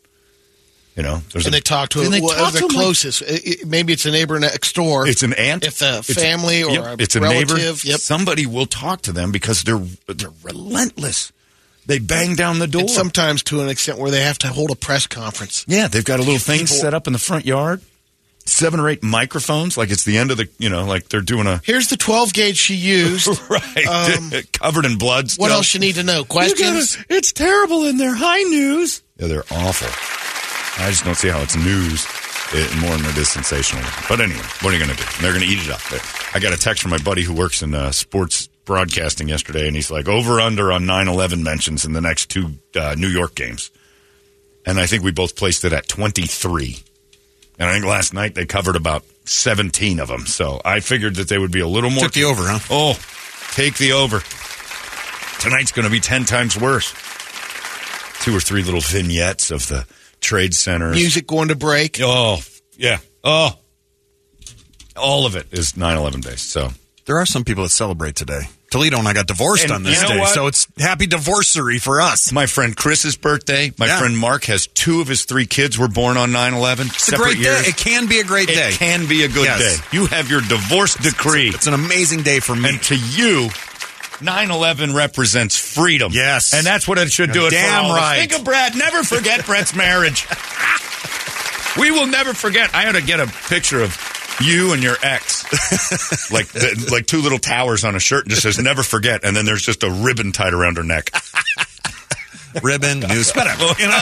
You 0.95 1.03
know, 1.03 1.21
there's 1.31 1.45
and 1.45 1.53
a- 1.53 1.57
they 1.57 1.61
talk 1.61 1.89
to 1.89 2.01
and 2.01 2.11
they 2.11 2.21
well, 2.21 2.35
talk 2.35 2.53
the 2.53 2.59
to 2.59 2.65
'em 2.65 2.69
like- 2.69 2.75
closest. 2.77 3.21
It- 3.21 3.45
it- 3.45 3.67
maybe 3.67 3.93
it's 3.93 4.05
a 4.05 4.11
neighbor 4.11 4.39
next 4.39 4.73
door. 4.73 5.07
It's 5.07 5.21
an 5.23 5.33
aunt. 5.33 5.63
If 5.63 5.81
a 5.81 6.01
family 6.01 6.63
or 6.63 6.71
yep, 6.71 6.99
a 6.99 7.03
it's 7.03 7.15
a 7.15 7.19
neighbor. 7.19 7.57
Yep. 7.59 7.99
Somebody 7.99 8.45
will 8.47 8.65
talk 8.65 9.03
to 9.03 9.11
them 9.11 9.31
because 9.31 9.61
they're 9.63 9.83
they're 10.07 10.31
relentless. 10.41 11.31
They 11.87 11.99
bang 11.99 12.35
down 12.35 12.59
the 12.59 12.67
door. 12.67 12.81
And 12.81 12.89
sometimes 12.89 13.41
to 13.43 13.61
an 13.61 13.69
extent 13.69 13.97
where 13.97 14.11
they 14.11 14.21
have 14.21 14.37
to 14.39 14.47
hold 14.49 14.69
a 14.71 14.75
press 14.75 15.07
conference. 15.07 15.65
yeah, 15.67 15.87
they've 15.87 16.03
got 16.05 16.19
a 16.19 16.23
little 16.23 16.37
thing 16.37 16.59
People- 16.61 16.75
set 16.75 16.93
up 16.93 17.07
in 17.07 17.13
the 17.13 17.19
front 17.19 17.45
yard. 17.45 17.81
Seven 18.45 18.79
or 18.79 18.87
eight 18.87 19.03
microphones, 19.03 19.75
like 19.77 19.89
it's 19.91 20.05
the 20.05 20.17
end 20.17 20.31
of 20.31 20.37
the, 20.37 20.47
you 20.57 20.69
know, 20.69 20.85
like 20.85 21.09
they're 21.09 21.19
doing 21.19 21.47
a 21.47 21.59
Here's 21.65 21.87
the 21.89 21.97
12 21.97 22.31
gauge 22.33 22.55
she 22.57 22.75
used. 22.75 23.27
right 23.49 23.85
Um, 23.87 24.31
covered 24.53 24.85
in 24.85 24.97
blood. 24.97 25.31
what 25.35 25.51
else 25.51 25.73
you 25.73 25.81
need 25.81 25.95
to 25.95 26.03
know? 26.03 26.23
Questions? 26.23 26.97
it's 27.09 27.33
terrible 27.33 27.83
in 27.85 27.97
there. 27.97 28.15
High 28.15 28.43
news. 28.43 29.01
Yeah, 29.17 29.27
they're 29.27 29.43
awful. 29.51 29.89
I 30.81 30.89
just 30.91 31.03
don't 31.03 31.15
see 31.15 31.27
how 31.27 31.41
it's 31.41 31.57
news 31.57 32.05
eh, 32.53 32.79
more 32.79 32.95
than 32.95 33.05
it 33.07 33.17
is 33.17 33.27
sensational. 33.27 33.83
But 34.07 34.21
anyway, 34.21 34.39
what 34.61 34.73
are 34.73 34.77
you 34.77 34.85
going 34.85 34.95
to 34.95 35.03
do? 35.03 35.09
They're 35.21 35.33
going 35.33 35.43
to 35.45 35.51
eat 35.51 35.59
it 35.65 35.69
up. 35.69 35.81
I 36.33 36.39
got 36.39 36.53
a 36.53 36.57
text 36.57 36.81
from 36.83 36.91
my 36.91 36.99
buddy 36.99 37.23
who 37.23 37.33
works 37.33 37.61
in 37.61 37.73
uh, 37.75 37.91
sports 37.91 38.47
broadcasting 38.67 39.27
yesterday, 39.29 39.65
and 39.65 39.75
he's 39.75 39.89
like, 39.89 40.07
over 40.07 40.39
under 40.39 40.71
on 40.71 40.85
9 40.85 41.07
11 41.07 41.41
mentions 41.41 41.85
in 41.85 41.93
the 41.93 42.01
next 42.01 42.27
two 42.29 42.51
uh, 42.75 42.93
New 42.95 43.07
York 43.07 43.33
games. 43.33 43.71
And 44.67 44.79
I 44.79 44.85
think 44.85 45.03
we 45.03 45.11
both 45.11 45.35
placed 45.35 45.63
it 45.65 45.73
at 45.73 45.87
23. 45.87 46.83
And 47.57 47.69
I 47.69 47.73
think 47.73 47.85
last 47.85 48.13
night 48.13 48.35
they 48.35 48.45
covered 48.45 48.75
about 48.75 49.03
17 49.25 49.99
of 49.99 50.09
them. 50.09 50.27
So 50.27 50.61
I 50.63 50.81
figured 50.81 51.15
that 51.15 51.29
they 51.29 51.37
would 51.39 51.51
be 51.51 51.61
a 51.61 51.67
little 51.67 51.89
more. 51.89 52.03
Took 52.03 52.13
the 52.13 52.25
over, 52.25 52.43
huh? 52.45 52.59
Oh, 52.69 52.99
take 53.53 53.77
the 53.77 53.93
over. 53.93 54.21
Tonight's 55.39 55.71
going 55.71 55.85
to 55.85 55.91
be 55.91 55.99
10 56.01 56.25
times 56.25 56.59
worse. 56.59 56.91
Two 58.21 58.35
or 58.35 58.41
three 58.41 58.61
little 58.63 58.81
vignettes 58.81 59.51
of 59.51 59.67
the 59.67 59.85
trade 60.19 60.53
center 60.53 60.91
Music 60.91 61.25
going 61.25 61.47
to 61.47 61.55
break. 61.55 61.97
Oh, 62.01 62.39
yeah. 62.75 62.97
Oh. 63.23 63.57
All 64.97 65.25
of 65.25 65.35
it 65.35 65.47
is 65.53 65.77
9 65.77 65.97
11 65.97 66.21
based. 66.21 66.49
So 66.49 66.71
There 67.05 67.17
are 67.17 67.25
some 67.25 67.45
people 67.45 67.63
that 67.63 67.69
celebrate 67.69 68.15
today. 68.15 68.41
Toledo 68.69 68.99
and 68.99 69.07
I 69.07 69.13
got 69.13 69.27
divorced 69.27 69.63
And 69.63 69.71
on 69.71 69.83
this 69.83 69.95
you 70.01 70.07
know 70.09 70.15
day, 70.15 70.19
what? 70.19 70.33
so 70.33 70.47
it's 70.47 70.67
happy 70.77 71.07
divorcery 71.07 71.79
for 71.79 72.01
us. 72.01 72.31
My 72.33 72.47
friend 72.47 72.75
Chris's 72.75 73.15
birthday. 73.15 73.71
My 73.77 73.85
Yeah. 73.85 73.99
friend 73.99 74.17
Mark 74.17 74.43
has 74.45 74.67
two 74.67 74.99
of 74.99 75.07
his 75.07 75.23
three 75.23 75.45
kids 75.45 75.77
were 75.77 75.87
born 75.87 76.17
on 76.17 76.31
9-11. 76.31 76.87
It's 76.87 77.07
a 77.11 77.15
great 77.15 77.41
day. 77.41 77.61
It 77.65 77.77
can 77.77 78.07
be 78.07 78.19
a 78.19 78.23
great 78.25 78.49
It 78.49 78.55
day. 78.55 78.69
It 78.69 78.77
can 78.79 79.05
be 79.07 79.23
a 79.23 79.29
good 79.29 79.45
Yes. 79.45 79.59
day. 79.59 79.83
You 79.91 80.07
have 80.07 80.29
your 80.29 80.41
divorce 80.41 80.95
decree. 80.95 81.49
It's 81.49 81.67
an 81.67 81.73
amazing 81.73 82.23
day 82.23 82.39
for 82.41 82.55
me. 82.55 82.69
And 82.69 82.83
to 82.83 82.95
you, 82.95 83.49
9-11 84.19 84.93
represents 84.93 85.55
freedom. 85.57 86.11
Yes. 86.13 86.53
And 86.53 86.65
that's 86.65 86.87
what 86.87 86.97
it 86.97 87.11
should 87.11 87.31
do 87.31 87.39
You're 87.41 87.47
it 87.49 87.51
damn 87.51 87.85
of 87.85 87.91
right. 87.91 88.19
Think 88.19 88.33
of 88.39 88.43
Brad. 88.43 88.75
Never 88.75 89.03
forget 89.03 89.45
Brett's 89.45 89.73
marriage. 89.75 90.27
we 91.77 91.91
will 91.91 92.07
never 92.07 92.33
forget. 92.33 92.73
I 92.75 92.89
ought 92.89 92.93
to 92.93 93.01
get 93.01 93.19
a 93.19 93.27
picture 93.47 93.81
of 93.81 93.95
you 94.41 94.73
and 94.73 94.83
your 94.83 94.95
ex. 95.01 95.43
like 96.31 96.47
the, 96.47 96.89
like 96.91 97.05
two 97.05 97.21
little 97.21 97.39
towers 97.39 97.83
on 97.83 97.95
a 97.95 97.99
shirt 97.99 98.25
and 98.25 98.31
just 98.31 98.43
says 98.43 98.59
never 98.59 98.83
forget. 98.83 99.23
And 99.23 99.35
then 99.35 99.45
there's 99.45 99.63
just 99.63 99.83
a 99.83 99.89
ribbon 99.89 100.31
tied 100.31 100.53
around 100.53 100.77
her 100.77 100.83
neck. 100.83 101.11
Ribbon, 102.63 103.01
news, 103.01 103.33
whatever. 103.33 103.65
You 103.79 103.87
know, 103.87 103.99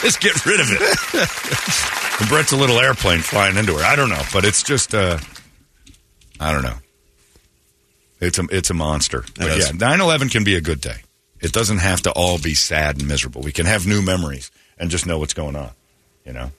just 0.00 0.20
get 0.20 0.46
rid 0.46 0.60
of 0.60 0.68
it. 0.70 2.20
And 2.20 2.28
Brett's 2.30 2.52
a 2.52 2.56
little 2.56 2.78
airplane 2.78 3.20
flying 3.20 3.56
into 3.56 3.74
her. 3.76 3.84
I 3.84 3.94
don't 3.94 4.08
know, 4.08 4.22
but 4.32 4.44
it's 4.44 4.62
just, 4.62 4.94
uh, 4.94 5.18
I 6.40 6.52
don't 6.52 6.62
know. 6.62 6.76
It's 8.20 8.38
a 8.38 8.46
it's 8.50 8.70
a 8.70 8.74
monster. 8.74 9.24
But 9.36 9.58
yeah, 9.58 9.72
9/11 9.72 10.30
can 10.30 10.44
be 10.44 10.56
a 10.56 10.60
good 10.60 10.80
day. 10.80 10.96
It 11.40 11.52
doesn't 11.52 11.78
have 11.78 12.02
to 12.02 12.12
all 12.12 12.38
be 12.38 12.54
sad 12.54 12.98
and 12.98 13.06
miserable. 13.06 13.42
We 13.42 13.52
can 13.52 13.66
have 13.66 13.86
new 13.86 14.00
memories 14.00 14.50
and 14.78 14.90
just 14.90 15.06
know 15.06 15.18
what's 15.18 15.34
going 15.34 15.56
on. 15.56 15.70
You 16.24 16.32
know, 16.32 16.50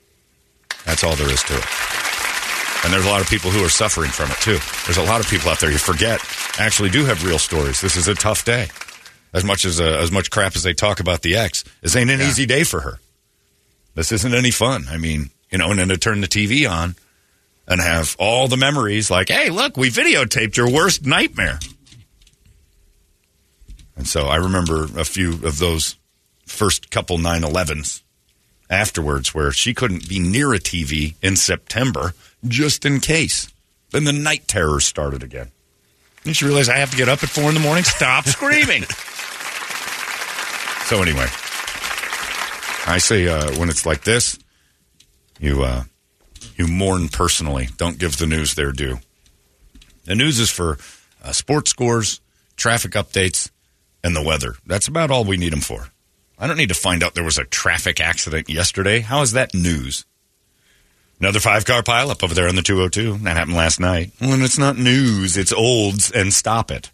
that's 0.85 1.03
all 1.03 1.15
there 1.15 1.29
is 1.29 1.43
to 1.43 1.57
it. 1.57 1.65
And 2.83 2.93
there's 2.93 3.05
a 3.05 3.09
lot 3.09 3.21
of 3.21 3.27
people 3.27 3.51
who 3.51 3.63
are 3.65 3.69
suffering 3.69 4.11
from 4.11 4.31
it 4.31 4.37
too. 4.37 4.57
There's 4.85 4.97
a 4.97 5.03
lot 5.03 5.19
of 5.19 5.27
people 5.27 5.49
out 5.49 5.59
there 5.59 5.71
you 5.71 5.77
forget 5.77 6.21
actually 6.59 6.89
do 6.89 7.05
have 7.05 7.23
real 7.25 7.39
stories. 7.39 7.81
This 7.81 7.95
is 7.95 8.07
a 8.07 8.15
tough 8.15 8.45
day. 8.45 8.67
As 9.33 9.43
much 9.43 9.65
as 9.65 9.79
uh, 9.81 9.99
as 10.01 10.11
much 10.11 10.31
crap 10.31 10.55
as 10.55 10.63
they 10.63 10.73
talk 10.73 10.99
about 10.99 11.21
the 11.21 11.35
ex, 11.35 11.63
this 11.81 11.95
ain't 11.95 12.09
an 12.09 12.21
easy 12.21 12.45
day 12.45 12.63
for 12.63 12.79
her. 12.79 12.99
This 13.93 14.11
isn't 14.11 14.33
any 14.33 14.51
fun. 14.51 14.85
I 14.89 14.97
mean, 14.97 15.31
you 15.51 15.57
know, 15.57 15.69
and 15.69 15.79
then 15.79 15.89
to 15.89 15.97
turn 15.97 16.21
the 16.21 16.27
TV 16.27 16.69
on 16.69 16.95
and 17.67 17.81
have 17.81 18.15
all 18.19 18.47
the 18.47 18.57
memories 18.57 19.11
like, 19.11 19.29
hey, 19.29 19.49
look, 19.49 19.75
we 19.75 19.89
videotaped 19.89 20.55
your 20.55 20.71
worst 20.71 21.05
nightmare. 21.05 21.59
And 23.97 24.07
so 24.07 24.27
I 24.27 24.37
remember 24.37 24.85
a 24.97 25.03
few 25.03 25.33
of 25.33 25.57
those 25.57 25.97
first 26.45 26.89
couple 26.89 27.17
9 27.17 27.41
11s 27.41 28.01
afterwards 28.69 29.33
where 29.33 29.51
she 29.51 29.73
couldn't 29.73 30.09
be 30.09 30.19
near 30.19 30.53
a 30.53 30.59
TV 30.59 31.15
in 31.21 31.35
September 31.35 32.13
just 32.47 32.85
in 32.85 32.99
case. 32.99 33.51
Then 33.91 34.03
the 34.03 34.13
night 34.13 34.47
terrors 34.47 34.85
started 34.85 35.23
again. 35.23 35.51
And 36.25 36.35
she 36.35 36.45
realized 36.45 36.69
I 36.69 36.77
have 36.77 36.91
to 36.91 36.97
get 36.97 37.09
up 37.09 37.23
at 37.23 37.29
four 37.29 37.47
in 37.47 37.53
the 37.53 37.61
morning. 37.61 37.83
Stop 37.83 38.25
screaming. 38.27 38.83
So 40.85 41.01
anyway, 41.01 41.27
I 42.85 42.97
say 42.99 43.27
uh, 43.27 43.57
when 43.57 43.69
it's 43.69 43.85
like 43.85 44.03
this, 44.03 44.37
you 45.39 45.63
uh, 45.63 45.83
you 46.55 46.67
mourn 46.67 47.09
personally. 47.09 47.69
Don't 47.77 47.99
give 47.99 48.17
the 48.17 48.27
news 48.27 48.55
their 48.55 48.71
due. 48.71 48.99
The 50.05 50.15
news 50.15 50.39
is 50.39 50.49
for 50.49 50.77
uh, 51.23 51.31
sports 51.31 51.69
scores, 51.69 52.21
traffic 52.55 52.91
updates, 52.91 53.51
and 54.03 54.15
the 54.15 54.21
weather. 54.23 54.55
That's 54.65 54.87
about 54.87 55.11
all 55.11 55.25
we 55.25 55.37
need 55.37 55.51
them 55.51 55.61
for. 55.61 55.89
I 56.39 56.47
don't 56.47 56.57
need 56.57 56.69
to 56.69 56.75
find 56.75 57.03
out 57.03 57.15
there 57.15 57.23
was 57.23 57.37
a 57.37 57.45
traffic 57.45 57.99
accident 57.99 58.49
yesterday. 58.49 58.99
How 58.99 59.21
is 59.21 59.31
that 59.31 59.53
news? 59.53 60.05
Another 61.19 61.39
five 61.39 61.65
car 61.65 61.81
pileup 61.81 62.23
over 62.23 62.35
there 62.35 62.47
on 62.47 62.55
the 62.55 62.61
202. 62.61 63.23
That 63.23 63.35
happened 63.35 63.57
last 63.57 63.79
night. 63.79 64.11
Well, 64.21 64.33
and 64.33 64.43
it's 64.43 64.59
not 64.59 64.77
news, 64.77 65.35
it's 65.35 65.51
olds, 65.51 66.11
and 66.11 66.31
stop 66.31 66.69
it. 66.69 66.91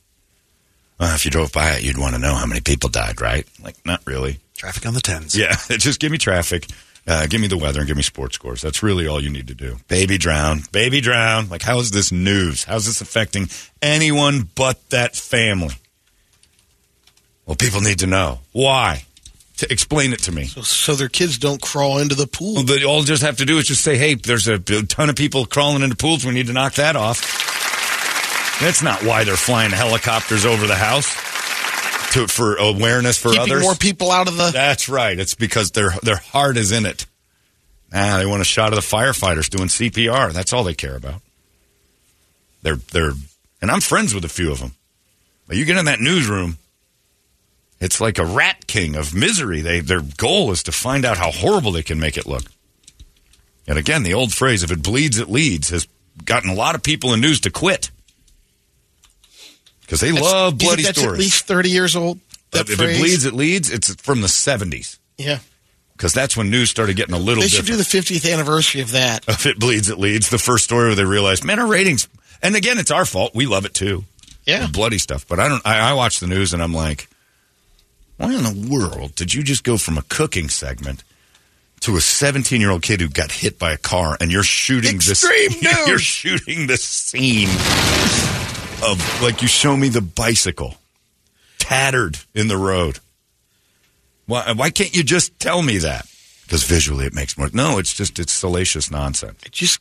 Uh, 0.97 1.11
if 1.15 1.25
you 1.25 1.31
drove 1.31 1.51
by 1.51 1.71
it, 1.71 1.83
you'd 1.83 1.97
want 1.97 2.15
to 2.15 2.21
know 2.21 2.33
how 2.33 2.45
many 2.45 2.61
people 2.61 2.89
died, 2.89 3.19
right? 3.19 3.45
Like, 3.61 3.75
not 3.85 4.01
really. 4.05 4.39
Traffic 4.55 4.85
on 4.85 4.93
the 4.93 5.01
tens. 5.01 5.35
Yeah, 5.35 5.53
just 5.71 5.99
give 5.99 6.11
me 6.11 6.17
traffic, 6.17 6.67
uh, 7.05 7.27
give 7.27 7.41
me 7.41 7.47
the 7.47 7.57
weather, 7.57 7.79
and 7.81 7.87
give 7.87 7.97
me 7.97 8.03
sports 8.03 8.35
scores. 8.35 8.61
That's 8.61 8.81
really 8.81 9.07
all 9.07 9.21
you 9.21 9.29
need 9.29 9.47
to 9.47 9.55
do. 9.55 9.77
Baby 9.89 10.17
drown, 10.17 10.61
baby 10.71 11.01
drown. 11.01 11.49
Like, 11.49 11.63
how 11.63 11.79
is 11.79 11.91
this 11.91 12.13
news? 12.13 12.63
How's 12.63 12.85
this 12.85 13.01
affecting 13.01 13.49
anyone 13.81 14.47
but 14.55 14.89
that 14.91 15.17
family? 15.17 15.75
Well, 17.45 17.57
people 17.57 17.81
need 17.81 17.99
to 17.99 18.07
know 18.07 18.39
why. 18.53 19.03
To 19.57 19.71
explain 19.71 20.13
it 20.13 20.19
to 20.23 20.31
me. 20.31 20.45
So 20.45 20.95
their 20.95 21.09
kids 21.09 21.37
don't 21.37 21.61
crawl 21.61 21.99
into 21.99 22.15
the 22.15 22.25
pool. 22.25 22.55
Well, 22.55 22.63
they 22.63 22.83
all 22.83 23.03
just 23.03 23.21
have 23.21 23.37
to 23.37 23.45
do 23.45 23.59
is 23.59 23.67
just 23.67 23.83
say, 23.83 23.97
"Hey, 23.97 24.15
there's 24.15 24.47
a, 24.47 24.55
a 24.55 24.83
ton 24.83 25.09
of 25.09 25.15
people 25.15 25.45
crawling 25.45 25.83
into 25.83 25.95
pools. 25.95 26.25
We 26.25 26.33
need 26.33 26.47
to 26.47 26.53
knock 26.53 26.73
that 26.75 26.95
off." 26.95 27.21
That's 28.59 28.81
not 28.81 29.03
why 29.03 29.23
they're 29.25 29.35
flying 29.35 29.71
helicopters 29.71 30.45
over 30.45 30.65
the 30.65 30.75
house 30.75 31.05
to 32.13 32.27
for 32.27 32.55
awareness 32.55 33.17
for 33.17 33.29
Keeping 33.29 33.41
others. 33.43 33.61
more 33.61 33.75
people 33.75 34.09
out 34.11 34.27
of 34.27 34.37
the. 34.37 34.49
That's 34.51 34.89
right. 34.89 35.19
It's 35.19 35.35
because 35.35 35.71
their 35.71 35.91
their 36.01 36.17
heart 36.17 36.57
is 36.57 36.71
in 36.71 36.85
it. 36.85 37.05
Ah, 37.93 38.17
they 38.17 38.25
want 38.25 38.41
a 38.41 38.45
shot 38.45 38.73
of 38.73 38.75
the 38.75 38.81
firefighters 38.81 39.49
doing 39.49 39.67
CPR. 39.67 40.33
That's 40.33 40.51
all 40.51 40.63
they 40.63 40.73
care 40.73 40.95
about. 40.95 41.21
They're 42.63 42.77
they're 42.91 43.11
and 43.61 43.69
I'm 43.69 43.81
friends 43.81 44.15
with 44.15 44.25
a 44.25 44.29
few 44.29 44.51
of 44.51 44.59
them. 44.59 44.73
But 45.47 45.57
you 45.57 45.65
get 45.65 45.77
in 45.77 45.85
that 45.85 45.99
newsroom, 45.99 46.57
it's 47.83 47.99
like 48.01 48.17
a 48.17 48.25
rat 48.25 48.65
king 48.67 48.95
of 48.95 49.13
misery. 49.13 49.61
They 49.61 49.79
their 49.81 50.01
goal 50.01 50.51
is 50.51 50.63
to 50.63 50.71
find 50.71 51.05
out 51.05 51.17
how 51.17 51.31
horrible 51.31 51.71
they 51.73 51.83
can 51.83 51.99
make 51.99 52.17
it 52.17 52.25
look. 52.25 52.43
And 53.67 53.77
again, 53.77 54.03
the 54.03 54.13
old 54.13 54.33
phrase 54.33 54.63
"if 54.63 54.71
it 54.71 54.81
bleeds, 54.83 55.19
it 55.19 55.29
leads" 55.29 55.69
has 55.69 55.87
gotten 56.25 56.49
a 56.49 56.53
lot 56.55 56.75
of 56.75 56.83
people 56.83 57.13
in 57.13 57.21
news 57.21 57.39
to 57.41 57.49
quit 57.49 57.89
because 59.81 59.99
they 59.99 60.11
love 60.11 60.53
you 60.53 60.59
think 60.59 60.69
bloody 60.69 60.83
that's 60.83 60.99
stories. 60.99 61.19
at 61.19 61.23
least 61.23 61.45
30 61.45 61.69
years 61.69 61.95
old. 61.95 62.19
That 62.51 62.69
if 62.69 62.77
phrase? 62.77 62.95
it 62.97 62.99
bleeds, 62.99 63.25
it 63.25 63.33
leads. 63.33 63.71
It's 63.71 63.93
from 63.95 64.21
the 64.21 64.27
'70s 64.27 64.99
Yeah. 65.17 65.39
because 65.97 66.13
that's 66.13 66.37
when 66.37 66.49
news 66.51 66.69
started 66.69 66.95
getting 66.95 67.15
a 67.15 67.17
little 67.17 67.41
bit. 67.41 67.51
They 67.51 67.57
should 67.57 67.65
different. 67.65 67.89
do 67.91 68.01
the 68.01 68.19
50th 68.19 68.31
anniversary 68.33 68.81
of 68.81 68.91
that. 68.91 69.25
if 69.27 69.45
it 69.45 69.59
bleeds, 69.59 69.89
it 69.89 69.97
leads. 69.97 70.29
The 70.29 70.37
first 70.37 70.63
story 70.65 70.87
where 70.87 70.95
they 70.95 71.03
realized, 71.05 71.43
man, 71.43 71.59
our 71.59 71.67
ratings. 71.67 72.07
And 72.41 72.55
again, 72.55 72.77
it's 72.77 72.91
our 72.91 73.05
fault. 73.05 73.33
We 73.33 73.45
love 73.45 73.65
it 73.65 73.73
too. 73.73 74.03
Yeah. 74.45 74.67
The 74.67 74.71
bloody 74.71 74.97
stuff. 74.99 75.27
But 75.27 75.39
I 75.39 75.47
don't. 75.47 75.65
I, 75.65 75.79
I 75.91 75.93
watch 75.93 76.19
the 76.19 76.27
news 76.27 76.53
and 76.53 76.61
I'm 76.61 76.73
like, 76.73 77.07
why 78.17 78.33
in 78.33 78.43
the 78.43 78.67
world 78.69 79.15
did 79.15 79.33
you 79.33 79.43
just 79.43 79.63
go 79.63 79.77
from 79.77 79.97
a 79.97 80.03
cooking 80.03 80.49
segment 80.49 81.03
to 81.81 81.97
a 81.97 82.01
17 82.01 82.61
year 82.61 82.69
old 82.71 82.81
kid 82.81 83.01
who 83.01 83.09
got 83.09 83.31
hit 83.31 83.59
by 83.59 83.71
a 83.73 83.77
car 83.77 84.17
and 84.21 84.31
you're 84.31 84.43
shooting 84.43 84.95
Extreme 84.95 85.49
this? 85.61 85.63
news. 85.63 85.87
You're 85.87 85.99
shooting 85.99 86.67
the 86.67 86.77
scene 86.77 87.49
of 88.83 89.21
like 89.21 89.41
you 89.41 89.47
show 89.47 89.75
me 89.75 89.89
the 89.89 90.01
bicycle 90.01 90.75
tattered 91.59 92.17
in 92.33 92.47
the 92.47 92.57
road. 92.57 92.99
Why? 94.25 94.53
Why 94.53 94.69
can't 94.69 94.95
you 94.95 95.03
just 95.03 95.37
tell 95.39 95.61
me 95.61 95.79
that? 95.79 96.05
Because 96.43 96.63
visually 96.63 97.05
it 97.05 97.13
makes 97.13 97.37
more. 97.37 97.49
No, 97.53 97.77
it's 97.77 97.93
just 97.93 98.19
it's 98.19 98.31
salacious 98.33 98.91
nonsense. 98.91 99.39
It 99.45 99.51
just 99.51 99.79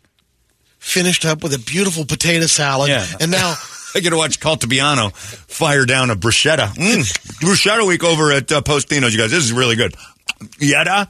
finished 0.78 1.24
up 1.24 1.43
with 1.43 1.55
a 1.55 1.59
beautiful 1.59 2.05
potato 2.05 2.47
salad. 2.47 2.89
Yeah. 2.89 3.07
And 3.20 3.30
now 3.30 3.55
I 3.95 4.01
get 4.01 4.11
to 4.11 4.16
watch 4.16 4.40
Caltabiano 4.40 5.14
fire 5.14 5.84
down 5.84 6.11
a 6.11 6.16
bruschetta. 6.16 6.68
Mm. 6.74 7.03
bruschetta 7.40 7.86
week 7.86 8.05
over 8.05 8.32
at 8.32 8.51
uh, 8.51 8.61
Postino's. 8.62 9.14
You 9.14 9.20
guys, 9.20 9.30
this 9.30 9.45
is 9.45 9.53
really 9.53 9.76
good. 9.76 9.95
Yetta, 10.59 11.09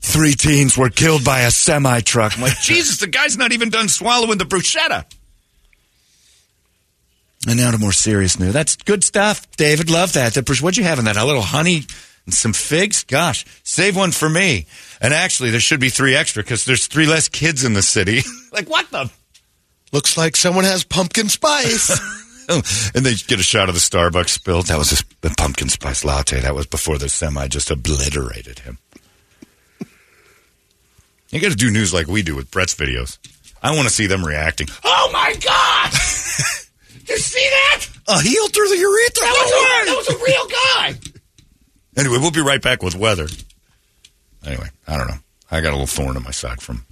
three 0.00 0.32
teens 0.32 0.76
were 0.76 0.90
killed 0.90 1.24
by 1.24 1.42
a 1.42 1.50
semi 1.50 2.00
truck. 2.00 2.36
I'm 2.36 2.42
like, 2.42 2.58
Jesus, 2.62 2.98
the 2.98 3.06
guy's 3.06 3.36
not 3.36 3.52
even 3.52 3.70
done 3.70 3.88
swallowing 3.88 4.38
the 4.38 4.44
bruschetta. 4.44 5.04
And 7.48 7.58
now 7.58 7.70
to 7.70 7.78
more 7.78 7.92
serious 7.92 8.40
news. 8.40 8.52
That's 8.52 8.74
good 8.76 9.04
stuff, 9.04 9.48
David. 9.56 9.88
Love 9.88 10.14
that. 10.14 10.34
The 10.34 10.42
What'd 10.60 10.76
you 10.76 10.84
have 10.84 10.98
in 10.98 11.04
that? 11.04 11.16
A 11.16 11.24
little 11.24 11.42
honey 11.42 11.82
and 12.24 12.34
some 12.34 12.52
figs? 12.52 13.04
Gosh, 13.04 13.46
save 13.62 13.96
one 13.96 14.10
for 14.10 14.28
me. 14.28 14.66
And 15.00 15.14
actually, 15.14 15.50
there 15.50 15.60
should 15.60 15.78
be 15.78 15.88
three 15.88 16.16
extra 16.16 16.42
because 16.42 16.64
there's 16.64 16.88
three 16.88 17.06
less 17.06 17.28
kids 17.28 17.64
in 17.64 17.72
the 17.72 17.82
city. 17.82 18.22
like, 18.52 18.68
what 18.68 18.90
the? 18.90 19.10
Looks 19.92 20.16
like 20.16 20.36
someone 20.36 20.64
has 20.64 20.84
pumpkin 20.84 21.28
spice. 21.28 21.98
And 22.48 23.04
they 23.04 23.14
get 23.14 23.40
a 23.40 23.42
shot 23.42 23.68
of 23.68 23.74
the 23.74 23.80
Starbucks 23.80 24.28
spill. 24.28 24.62
That 24.62 24.78
was 24.78 24.92
a, 24.92 25.04
the 25.20 25.34
pumpkin 25.36 25.68
spice 25.68 26.04
latte. 26.04 26.40
That 26.40 26.54
was 26.54 26.66
before 26.66 26.96
the 26.96 27.08
semi 27.08 27.48
just 27.48 27.72
obliterated 27.72 28.60
him. 28.60 28.78
You 31.30 31.40
got 31.40 31.50
to 31.50 31.56
do 31.56 31.70
news 31.70 31.92
like 31.92 32.06
we 32.06 32.22
do 32.22 32.36
with 32.36 32.50
Brett's 32.50 32.74
videos. 32.74 33.18
I 33.62 33.74
want 33.74 33.88
to 33.88 33.92
see 33.92 34.06
them 34.06 34.24
reacting. 34.24 34.68
Oh 34.84 35.10
my 35.12 35.34
god! 35.44 35.92
you 37.08 37.18
see 37.18 37.48
that? 37.50 37.86
A 38.06 38.22
heel 38.22 38.46
through 38.48 38.68
the 38.68 38.78
urethra. 38.78 39.22
That 39.22 39.32
was, 39.32 39.50
a, 39.50 39.86
that 39.86 39.96
was 39.96 40.08
a 40.08 40.24
real 40.24 40.46
guy. 40.46 41.10
Anyway, 41.96 42.18
we'll 42.18 42.30
be 42.30 42.42
right 42.42 42.62
back 42.62 42.82
with 42.82 42.94
weather. 42.94 43.26
Anyway, 44.44 44.68
I 44.86 44.96
don't 44.96 45.08
know. 45.08 45.18
I 45.50 45.60
got 45.60 45.70
a 45.70 45.76
little 45.76 45.86
thorn 45.86 46.16
in 46.16 46.22
my 46.22 46.30
side 46.30 46.60
from 46.62 46.84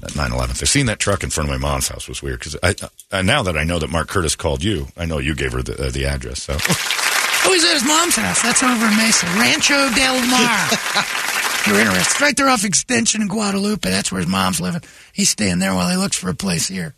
that 0.00 0.10
9/11. 0.12 0.66
Seeing 0.66 0.86
that 0.86 0.98
truck 0.98 1.22
in 1.22 1.30
front 1.30 1.50
of 1.50 1.60
my 1.60 1.68
mom's 1.68 1.88
house 1.88 2.08
was 2.08 2.22
weird 2.22 2.38
because 2.40 2.56
I, 2.62 2.74
I 3.12 3.22
now 3.22 3.42
that 3.42 3.56
I 3.56 3.64
know 3.64 3.78
that 3.78 3.90
Mark 3.90 4.08
Curtis 4.08 4.36
called 4.36 4.62
you, 4.64 4.88
I 4.96 5.04
know 5.06 5.18
you 5.18 5.34
gave 5.34 5.52
her 5.52 5.62
the, 5.62 5.86
uh, 5.86 5.90
the 5.90 6.06
address. 6.06 6.42
So 6.42 6.56
Oh, 7.42 7.52
he's 7.54 7.64
at 7.64 7.72
his 7.74 7.84
mom's 7.86 8.16
house. 8.16 8.42
That's 8.42 8.62
over 8.62 8.84
in 8.86 8.96
Mesa. 8.98 9.26
Rancho 9.26 9.90
Del 9.94 10.20
Mar. 10.26 10.68
You're 11.66 11.80
interested. 11.80 12.20
Right 12.20 12.36
there 12.36 12.48
off 12.48 12.64
Extension 12.64 13.22
in 13.22 13.28
Guadalupe. 13.28 13.88
That's 13.88 14.12
where 14.12 14.20
his 14.20 14.28
mom's 14.28 14.60
living. 14.60 14.82
He's 15.12 15.30
staying 15.30 15.58
there 15.58 15.74
while 15.74 15.88
he 15.90 15.96
looks 15.96 16.16
for 16.18 16.28
a 16.30 16.34
place 16.34 16.68
here. 16.68 16.94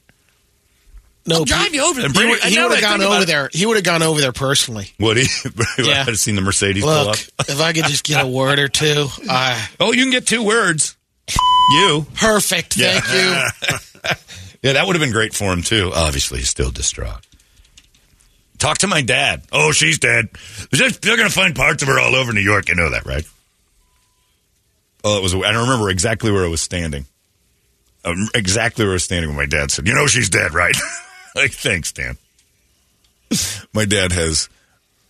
No, 1.25 1.37
I'll 1.37 1.45
drive 1.45 1.73
you 1.73 1.85
over 1.85 2.01
there. 2.01 2.11
He 2.11 2.27
would 2.29 2.39
it- 2.45 2.55
now 2.57 2.69
have 2.69 2.81
gone 2.81 3.03
over 3.03 3.23
it- 3.23 3.27
there. 3.27 3.49
He 3.53 3.65
would 3.67 3.77
have 3.77 3.85
gone 3.85 4.03
over 4.03 4.21
there 4.21 4.33
personally. 4.33 4.89
Would 4.99 5.19
he? 5.19 5.27
Yeah. 5.79 6.05
I've 6.07 6.19
seen 6.19 6.35
the 6.35 6.43
Mercedes 6.43 6.83
pull 6.83 6.91
up. 6.93 7.07
Look, 7.07 7.19
if 7.49 7.61
I 7.61 7.73
could 7.73 7.85
just 7.85 8.03
get 8.05 8.25
a 8.25 8.29
word 8.29 8.59
or 8.59 8.67
two, 8.69 9.07
uh, 9.31 9.67
Oh, 9.79 9.93
you 9.93 10.03
can 10.03 10.11
get 10.11 10.27
two 10.27 10.43
words. 10.45 10.97
You. 11.71 12.07
perfect. 12.15 12.77
Yeah. 12.77 13.01
Thank 13.01 13.75
you. 14.05 14.11
Yeah, 14.63 14.75
that 14.75 14.87
would 14.87 14.95
have 14.95 15.01
been 15.03 15.11
great 15.13 15.35
for 15.35 15.53
him 15.53 15.63
too. 15.63 15.91
Obviously, 15.93 16.39
he's 16.39 16.49
still 16.49 16.71
distraught. 16.71 17.27
Talk 18.59 18.79
to 18.79 18.87
my 18.87 19.03
dad. 19.03 19.43
Oh, 19.51 19.73
she's 19.73 19.99
dead. 19.99 20.29
They're 20.71 21.17
going 21.17 21.29
to 21.29 21.35
find 21.35 21.57
parts 21.57 21.83
of 21.83 21.89
her 21.89 21.99
all 21.99 22.15
over 22.15 22.33
New 22.33 22.43
York. 22.43 22.69
You 22.69 22.77
know 22.77 22.91
that, 22.91 23.05
right? 23.05 23.25
Oh, 25.03 25.19
it 25.19 25.23
was. 25.25 25.35
I 25.35 25.51
don't 25.51 25.69
remember 25.69 25.91
exactly 25.91 26.31
where 26.31 26.45
I 26.45 26.49
was 26.49 26.61
standing. 26.63 27.07
Um, 28.05 28.29
exactly 28.37 28.85
where 28.85 28.93
I 28.93 28.95
was 28.95 29.03
standing 29.05 29.31
when 29.31 29.37
my 29.37 29.47
dad 29.47 29.73
said, 29.73 29.89
"You 29.89 29.95
know 29.97 30.07
she's 30.07 30.31
dead, 30.31 30.55
right?" 30.55 30.77
like, 31.35 31.51
thanks, 31.51 31.91
Dan. 31.91 32.17
my 33.75 33.85
dad 33.85 34.13
has 34.13 34.49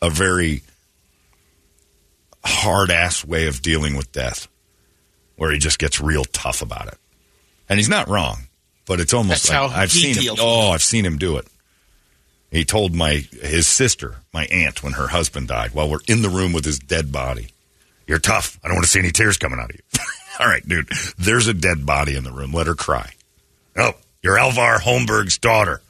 a 0.00 0.08
very 0.08 0.62
hard 2.42 2.90
ass 2.90 3.22
way 3.22 3.48
of 3.48 3.60
dealing 3.60 3.96
with 3.96 4.12
death, 4.12 4.48
where 5.36 5.50
he 5.50 5.58
just 5.58 5.78
gets 5.78 6.00
real 6.00 6.24
tough 6.24 6.62
about 6.62 6.88
it, 6.88 6.98
and 7.68 7.78
he's 7.78 7.88
not 7.88 8.08
wrong. 8.08 8.48
But 8.86 9.00
it's 9.00 9.14
almost 9.14 9.48
That's 9.48 9.70
like 9.70 9.78
I've 9.78 9.92
he 9.92 10.12
seen 10.12 10.22
him. 10.22 10.36
Oh, 10.40 10.70
I've 10.70 10.82
seen 10.82 11.04
him 11.04 11.16
do 11.16 11.36
it. 11.36 11.46
He 12.50 12.64
told 12.64 12.94
my 12.94 13.12
his 13.40 13.66
sister, 13.66 14.16
my 14.34 14.44
aunt, 14.46 14.82
when 14.82 14.94
her 14.94 15.08
husband 15.08 15.48
died, 15.48 15.72
while 15.72 15.88
we're 15.88 16.00
in 16.08 16.22
the 16.22 16.28
room 16.28 16.52
with 16.52 16.64
his 16.64 16.78
dead 16.78 17.10
body, 17.12 17.48
"You're 18.06 18.18
tough. 18.18 18.58
I 18.62 18.68
don't 18.68 18.76
want 18.76 18.84
to 18.84 18.90
see 18.90 18.98
any 18.98 19.12
tears 19.12 19.38
coming 19.38 19.58
out 19.58 19.70
of 19.70 19.76
you." 19.76 20.00
All 20.40 20.46
right, 20.46 20.66
dude. 20.66 20.88
There's 21.18 21.46
a 21.46 21.54
dead 21.54 21.86
body 21.86 22.16
in 22.16 22.24
the 22.24 22.32
room. 22.32 22.52
Let 22.52 22.66
her 22.66 22.74
cry. 22.74 23.12
Oh, 23.76 23.92
you're 24.22 24.38
Alvar 24.38 24.78
Holmberg's 24.78 25.38
daughter. 25.38 25.80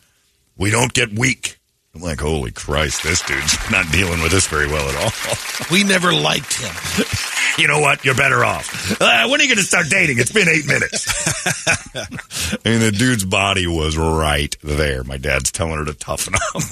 We 0.56 0.70
don't 0.70 0.92
get 0.92 1.12
weak. 1.18 1.58
I'm 1.94 2.00
like, 2.00 2.20
holy 2.20 2.50
Christ, 2.52 3.02
this 3.02 3.20
dude's 3.22 3.58
not 3.70 3.90
dealing 3.92 4.22
with 4.22 4.32
this 4.32 4.46
very 4.46 4.66
well 4.66 4.88
at 4.88 4.96
all. 4.96 5.10
We 5.70 5.84
never 5.84 6.12
liked 6.12 6.60
him. 6.60 6.74
you 7.56 7.68
know 7.68 7.78
what? 7.78 8.04
You're 8.04 8.14
better 8.16 8.44
off. 8.44 9.00
Uh, 9.00 9.28
when 9.28 9.40
are 9.40 9.42
you 9.44 9.48
going 9.48 9.58
to 9.58 9.62
start 9.64 9.86
dating? 9.88 10.18
It's 10.18 10.32
been 10.32 10.48
eight 10.48 10.66
minutes. 10.66 11.06
Mean, 12.64 12.80
the 12.80 12.90
dude's 12.92 13.24
body 13.24 13.66
was 13.66 13.96
right 13.96 14.54
there. 14.62 15.04
My 15.04 15.16
dad's 15.18 15.52
telling 15.52 15.76
her 15.78 15.84
to 15.84 15.94
toughen 15.94 16.34
up. 16.34 16.62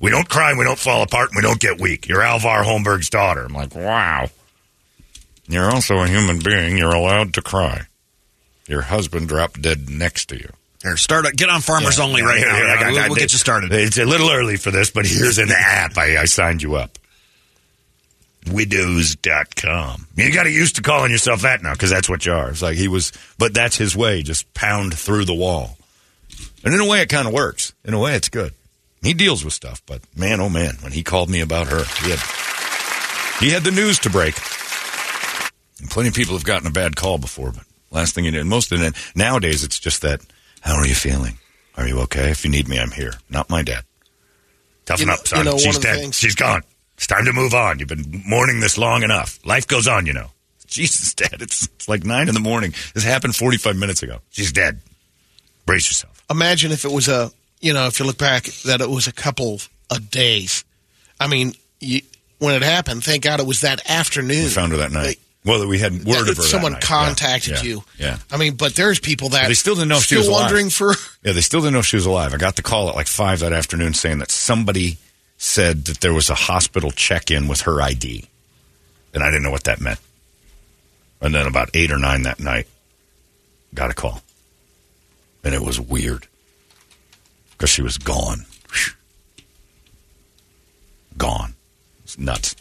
we 0.00 0.10
don't 0.10 0.28
cry, 0.28 0.54
we 0.58 0.64
don't 0.64 0.78
fall 0.78 1.02
apart, 1.02 1.30
and 1.30 1.36
we 1.36 1.42
don't 1.42 1.60
get 1.60 1.80
weak. 1.80 2.08
You're 2.08 2.20
Alvar 2.22 2.64
Holmberg's 2.64 3.08
daughter. 3.08 3.44
I'm 3.44 3.54
like, 3.54 3.74
wow. 3.74 4.28
You're 5.46 5.70
also 5.70 5.98
a 5.98 6.08
human 6.08 6.40
being. 6.40 6.76
You're 6.76 6.94
allowed 6.94 7.32
to 7.34 7.42
cry. 7.42 7.82
Your 8.66 8.82
husband 8.82 9.28
dropped 9.28 9.62
dead 9.62 9.88
next 9.88 10.26
to 10.30 10.36
you. 10.36 10.50
Here, 10.82 10.96
start. 10.96 11.26
Get 11.36 11.48
on 11.48 11.60
Farmers 11.62 11.98
Only 11.98 12.22
right 12.22 12.38
Here, 12.38 12.48
now. 12.48 12.54
here, 12.56 12.66
I 12.68 12.74
got- 12.74 12.86
we'll, 12.86 12.94
got 12.94 13.08
we'll 13.10 13.16
get 13.18 13.32
you 13.32 13.38
started. 13.38 13.72
It's 13.72 13.98
a 13.98 14.04
little 14.04 14.30
early 14.30 14.56
for 14.56 14.70
this, 14.70 14.90
but 14.90 15.06
here's 15.06 15.38
an 15.38 15.48
app. 15.56 15.96
I, 15.96 16.18
I 16.18 16.24
signed 16.26 16.62
you 16.62 16.76
up. 16.76 16.98
Widows.com. 18.50 20.06
You 20.14 20.32
got 20.32 20.44
to 20.44 20.50
used 20.50 20.76
to 20.76 20.82
calling 20.82 21.10
yourself 21.10 21.42
that 21.42 21.62
now 21.62 21.72
because 21.72 21.90
that's 21.90 22.08
what 22.08 22.24
you 22.26 22.32
are. 22.32 22.50
It's 22.50 22.62
like 22.62 22.76
he 22.76 22.86
was, 22.88 23.12
but 23.38 23.54
that's 23.54 23.76
his 23.76 23.96
way, 23.96 24.22
just 24.22 24.52
pound 24.54 24.94
through 24.96 25.24
the 25.24 25.34
wall. 25.34 25.76
And 26.64 26.72
in 26.72 26.80
a 26.80 26.86
way, 26.86 27.00
it 27.00 27.08
kind 27.08 27.26
of 27.26 27.34
works. 27.34 27.72
In 27.84 27.92
a 27.94 27.98
way, 27.98 28.14
it's 28.14 28.28
good. 28.28 28.52
He 29.02 29.14
deals 29.14 29.44
with 29.44 29.52
stuff, 29.54 29.82
but 29.86 30.00
man, 30.16 30.40
oh 30.40 30.48
man, 30.48 30.74
when 30.80 30.92
he 30.92 31.02
called 31.02 31.28
me 31.28 31.40
about 31.40 31.68
her, 31.68 31.82
he 32.04 32.10
had, 32.10 32.20
he 33.40 33.50
had 33.50 33.62
the 33.64 33.70
news 33.70 33.98
to 34.00 34.10
break. 34.10 34.34
And 35.80 35.90
plenty 35.90 36.08
of 36.08 36.14
people 36.14 36.34
have 36.34 36.44
gotten 36.44 36.66
a 36.66 36.70
bad 36.72 36.96
call 36.96 37.18
before, 37.18 37.52
but 37.52 37.64
last 37.90 38.14
thing 38.14 38.24
you 38.24 38.30
did, 38.30 38.46
most 38.46 38.72
of 38.72 38.80
it, 38.80 38.94
nowadays 39.14 39.62
it's 39.64 39.78
just 39.78 40.02
that, 40.02 40.20
how 40.66 40.76
are 40.76 40.86
you 40.86 40.94
feeling? 40.94 41.38
Are 41.76 41.86
you 41.86 42.00
okay? 42.00 42.30
If 42.30 42.44
you 42.44 42.50
need 42.50 42.68
me, 42.68 42.78
I'm 42.78 42.90
here. 42.90 43.12
Not 43.30 43.50
my 43.50 43.62
dad. 43.62 43.84
Toughen 44.86 45.06
You 45.08 45.12
up, 45.14 45.26
son. 45.26 45.38
you 45.38 45.44
know, 45.44 45.58
She's 45.58 45.78
dead. 45.78 45.98
things- 45.98 46.16
She's 46.18 46.34
gone. 46.34 46.62
It's 46.96 47.06
time 47.06 47.24
to 47.26 47.32
move 47.32 47.52
on. 47.54 47.78
You've 47.78 47.88
been 47.88 48.22
mourning 48.26 48.60
this 48.60 48.78
long 48.78 49.02
enough. 49.02 49.38
Life 49.44 49.66
goes 49.66 49.86
on, 49.86 50.06
you 50.06 50.12
know. 50.14 50.30
Jesus, 50.66 51.14
Dad. 51.14 51.40
It's, 51.42 51.64
it's 51.66 51.88
like 51.88 52.04
nine 52.04 52.28
in 52.28 52.34
the 52.34 52.40
morning. 52.40 52.72
This 52.94 53.04
happened 53.04 53.36
45 53.36 53.76
minutes 53.76 54.02
ago. 54.02 54.18
She's 54.30 54.52
dead. 54.52 54.80
Brace 55.66 55.88
yourself. 55.88 56.22
Imagine 56.30 56.72
if 56.72 56.84
it 56.84 56.90
was 56.92 57.08
a, 57.08 57.30
you 57.60 57.72
know, 57.72 57.86
if 57.86 57.98
you 58.00 58.06
look 58.06 58.18
back, 58.18 58.44
that 58.64 58.80
it 58.80 58.88
was 58.88 59.06
a 59.06 59.12
couple 59.12 59.60
of 59.90 60.10
days. 60.10 60.64
I 61.20 61.26
mean, 61.28 61.54
you, 61.80 62.00
when 62.38 62.54
it 62.54 62.62
happened, 62.62 63.04
thank 63.04 63.22
God 63.22 63.40
it 63.40 63.46
was 63.46 63.60
that 63.60 63.88
afternoon. 63.90 64.44
We 64.44 64.48
found 64.50 64.72
her 64.72 64.78
that 64.78 64.92
night. 64.92 65.18
Well, 65.46 65.66
we 65.68 65.78
had 65.78 65.92
word 66.04 66.04
that 66.04 66.20
of 66.22 66.26
her. 66.28 66.34
that 66.34 66.42
someone. 66.42 66.76
Contacted 66.80 67.54
Yeah. 67.58 67.62
you. 67.62 67.84
Yeah. 67.98 68.18
I 68.32 68.36
mean, 68.36 68.56
but 68.56 68.74
there's 68.74 68.98
people 68.98 69.28
that 69.30 69.46
They 69.48 69.54
still 69.54 69.74
didn't 69.76 69.88
know 69.88 69.98
if 69.98 70.04
she 70.04 70.16
was 70.16 70.26
alive. 70.26 70.42
wondering 70.42 70.70
for. 70.70 70.94
Yeah, 71.22 71.32
they 71.32 71.40
still 71.40 71.60
didn't 71.60 71.72
know 71.74 71.78
if 71.80 71.86
she 71.86 71.96
was 71.96 72.06
alive. 72.06 72.34
I 72.34 72.36
got 72.36 72.56
the 72.56 72.62
call 72.62 72.88
at 72.88 72.94
like 72.94 73.06
five 73.08 73.40
that 73.40 73.52
afternoon 73.52 73.94
saying 73.94 74.18
that 74.18 74.30
somebody 74.30 74.98
said 75.38 75.84
that 75.86 76.00
there 76.00 76.12
was 76.14 76.30
a 76.30 76.34
hospital 76.34 76.90
check 76.90 77.30
in 77.30 77.48
with 77.48 77.62
her 77.62 77.80
ID. 77.80 78.24
And 79.14 79.22
I 79.22 79.26
didn't 79.26 79.42
know 79.44 79.50
what 79.50 79.64
that 79.64 79.80
meant. 79.80 79.98
And 81.20 81.34
then 81.34 81.46
about 81.46 81.70
eight 81.74 81.90
or 81.90 81.98
nine 81.98 82.22
that 82.22 82.38
night, 82.40 82.66
got 83.74 83.90
a 83.90 83.94
call. 83.94 84.22
And 85.44 85.54
it 85.54 85.62
was 85.62 85.80
weird 85.80 86.26
because 87.52 87.70
she 87.70 87.82
was 87.82 87.98
gone. 87.98 88.46
Gone. 91.16 91.54
It's 92.04 92.18
nuts. 92.18 92.54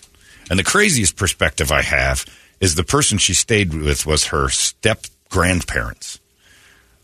And 0.49 0.57
the 0.59 0.63
craziest 0.63 1.15
perspective 1.17 1.71
I 1.71 1.81
have 1.81 2.25
is 2.59 2.75
the 2.75 2.83
person 2.83 3.17
she 3.17 3.33
stayed 3.33 3.73
with 3.73 4.05
was 4.05 4.27
her 4.27 4.49
step 4.49 5.05
grandparents 5.29 6.19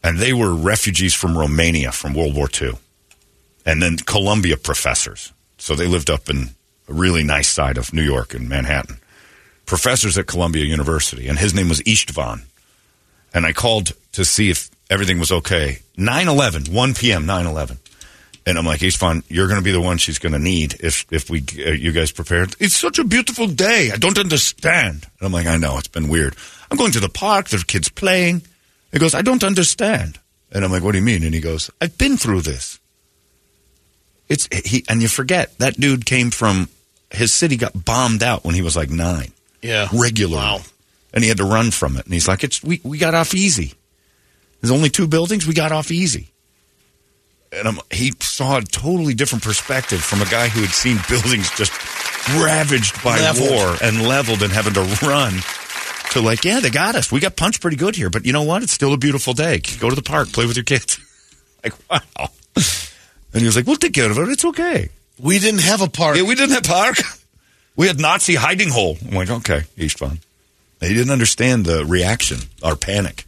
and 0.04 0.18
they 0.18 0.34
were 0.34 0.54
refugees 0.54 1.14
from 1.14 1.38
Romania 1.38 1.92
from 1.92 2.14
World 2.14 2.36
War 2.36 2.50
II, 2.62 2.74
and 3.66 3.82
then 3.82 3.98
Columbia 3.98 4.58
professors. 4.58 5.32
So 5.58 5.76
they 5.76 5.88
lived 5.88 6.10
up 6.10 6.30
in 6.30 6.50
a 6.88 6.94
really 6.94 7.24
nice 7.24 7.48
side 7.48 7.78
of 7.78 7.94
New 7.94 8.02
York 8.02 8.34
in 8.34 8.48
Manhattan. 8.48 8.98
Professors 9.66 10.18
at 10.18 10.28
Columbia 10.28 10.66
University, 10.66 11.28
and 11.28 11.38
his 11.38 11.54
name 11.54 11.70
was 11.70 11.82
Istvan. 11.82 12.44
And 13.34 13.46
I 13.46 13.54
called 13.54 13.94
to 14.14 14.26
see 14.26 14.50
if 14.50 14.70
everything 14.90 15.20
was 15.20 15.32
okay. 15.32 15.80
9 15.96 16.28
11, 16.28 16.66
1 16.74 16.94
p.m., 16.96 17.26
9 17.26 17.46
11. 17.46 17.78
And 18.46 18.58
I'm 18.58 18.66
like, 18.66 18.80
Istvan, 18.82 19.24
you're 19.28 19.48
going 19.48 19.60
to 19.60 19.64
be 19.64 19.72
the 19.72 19.80
one 19.82 19.98
she's 20.00 20.18
going 20.18 20.34
to 20.34 20.40
need 20.40 20.76
if 20.80 21.06
if 21.12 21.30
we 21.30 21.44
uh, 21.64 21.70
you 21.72 21.92
guys 21.92 22.12
prepared. 22.12 22.56
It's 22.60 22.76
such 22.76 22.98
a 22.98 23.04
beautiful 23.04 23.46
day. 23.48 23.92
I 23.94 23.98
don't 23.98 24.18
understand. 24.18 25.06
And 25.20 25.28
I'm 25.28 25.32
like, 25.32 25.46
I 25.48 25.58
know 25.58 25.78
it's 25.78 25.88
been 25.88 26.08
weird. 26.10 26.36
I'm 26.72 26.78
going 26.78 26.92
to 26.94 27.00
the 27.00 27.10
park. 27.10 27.50
There 27.50 27.60
are 27.60 27.64
kids 27.64 27.90
playing. 27.90 28.42
He 28.92 28.98
goes, 29.00 29.14
I 29.14 29.22
don't 29.22 29.44
understand. 29.44 30.20
And 30.52 30.66
I'm 30.66 30.72
like, 30.72 30.84
what 30.84 30.94
do 30.94 30.98
you 30.98 31.04
mean? 31.04 31.24
And 31.24 31.34
he 31.34 31.40
goes, 31.40 31.70
I've 31.80 31.98
been 31.98 32.18
through 32.18 32.42
this. 32.42 32.80
It's 34.28 34.48
he, 34.66 34.84
and 34.90 35.02
you 35.02 35.08
forget 35.08 35.58
that 35.60 35.76
dude 35.80 36.06
came 36.06 36.32
from 36.32 36.70
his 37.12 37.34
city 37.34 37.58
got 37.58 37.86
bombed 37.86 38.24
out 38.24 38.44
when 38.46 38.56
he 38.56 38.62
was 38.62 38.76
like 38.76 38.90
nine, 38.90 39.34
Yeah. 39.62 39.88
regularly, 39.94 40.38
Wow. 40.38 40.62
and 41.14 41.24
he 41.24 41.28
had 41.28 41.38
to 41.38 41.44
run 41.46 41.72
from 41.72 41.98
it. 41.98 42.06
And 42.06 42.14
he's 42.14 42.28
like, 42.28 42.44
it's 42.44 42.64
we 42.64 42.80
we 42.84 42.98
got 42.98 43.14
off 43.14 43.36
easy. 43.36 43.74
There's 44.62 44.72
only 44.72 44.90
two 44.90 45.08
buildings. 45.08 45.46
We 45.46 45.54
got 45.54 45.72
off 45.72 45.92
easy. 45.92 46.31
And 47.54 47.68
I'm, 47.68 47.80
he 47.92 48.14
saw 48.22 48.58
a 48.58 48.62
totally 48.62 49.14
different 49.14 49.44
perspective 49.44 50.02
from 50.02 50.22
a 50.22 50.26
guy 50.26 50.48
who 50.48 50.62
had 50.62 50.70
seen 50.70 50.98
buildings 51.10 51.50
just 51.52 51.72
ravaged 52.42 53.04
by 53.04 53.20
Leveled. 53.20 53.50
war 53.52 53.76
and 53.84 54.08
leveled 54.08 54.42
and 54.42 54.52
having 54.54 54.74
to 54.74 54.82
run 55.06 55.34
to 56.12 56.22
like, 56.22 56.46
yeah, 56.46 56.60
they 56.60 56.70
got 56.70 56.96
us. 56.96 57.12
We 57.12 57.20
got 57.20 57.36
punched 57.36 57.62
pretty 57.62 57.78
good 57.78 57.96
here, 57.96 58.10
but 58.10 58.26
you 58.26 58.32
know 58.34 58.44
what? 58.44 58.64
It's 58.64 58.72
still 58.74 58.94
a 58.94 58.98
beautiful 58.98 59.34
day. 59.34 59.62
Go 59.80 59.90
to 59.90 59.96
the 59.96 60.02
park, 60.02 60.32
play 60.32 60.46
with 60.46 60.56
your 60.56 60.64
kids. 60.64 61.00
like, 61.64 61.74
wow. 61.90 62.30
And 63.34 63.42
he 63.42 63.46
was 63.46 63.56
like, 63.56 63.66
we'll 63.66 63.76
take 63.78 63.94
care 63.94 64.10
of 64.10 64.18
it. 64.18 64.30
It's 64.30 64.46
okay. 64.46 64.90
We 65.20 65.40
didn't 65.40 65.62
have 65.62 65.82
a 65.82 65.90
park. 65.90 66.18
Yeah, 66.18 66.24
we 66.24 66.36
didn't 66.36 66.56
have 66.56 66.64
park. 66.64 66.98
We 67.74 67.88
had 67.88 68.02
Nazi 68.02 68.36
hiding 68.36 68.70
hole. 68.70 68.98
I'm 69.08 69.16
like, 69.16 69.30
okay, 69.30 69.62
he's 69.78 69.94
fine. 69.94 70.20
He 70.82 70.94
didn't 70.94 71.10
understand 71.10 71.66
the 71.66 71.86
reaction, 71.86 72.40
our 72.62 72.76
panic. 72.76 73.26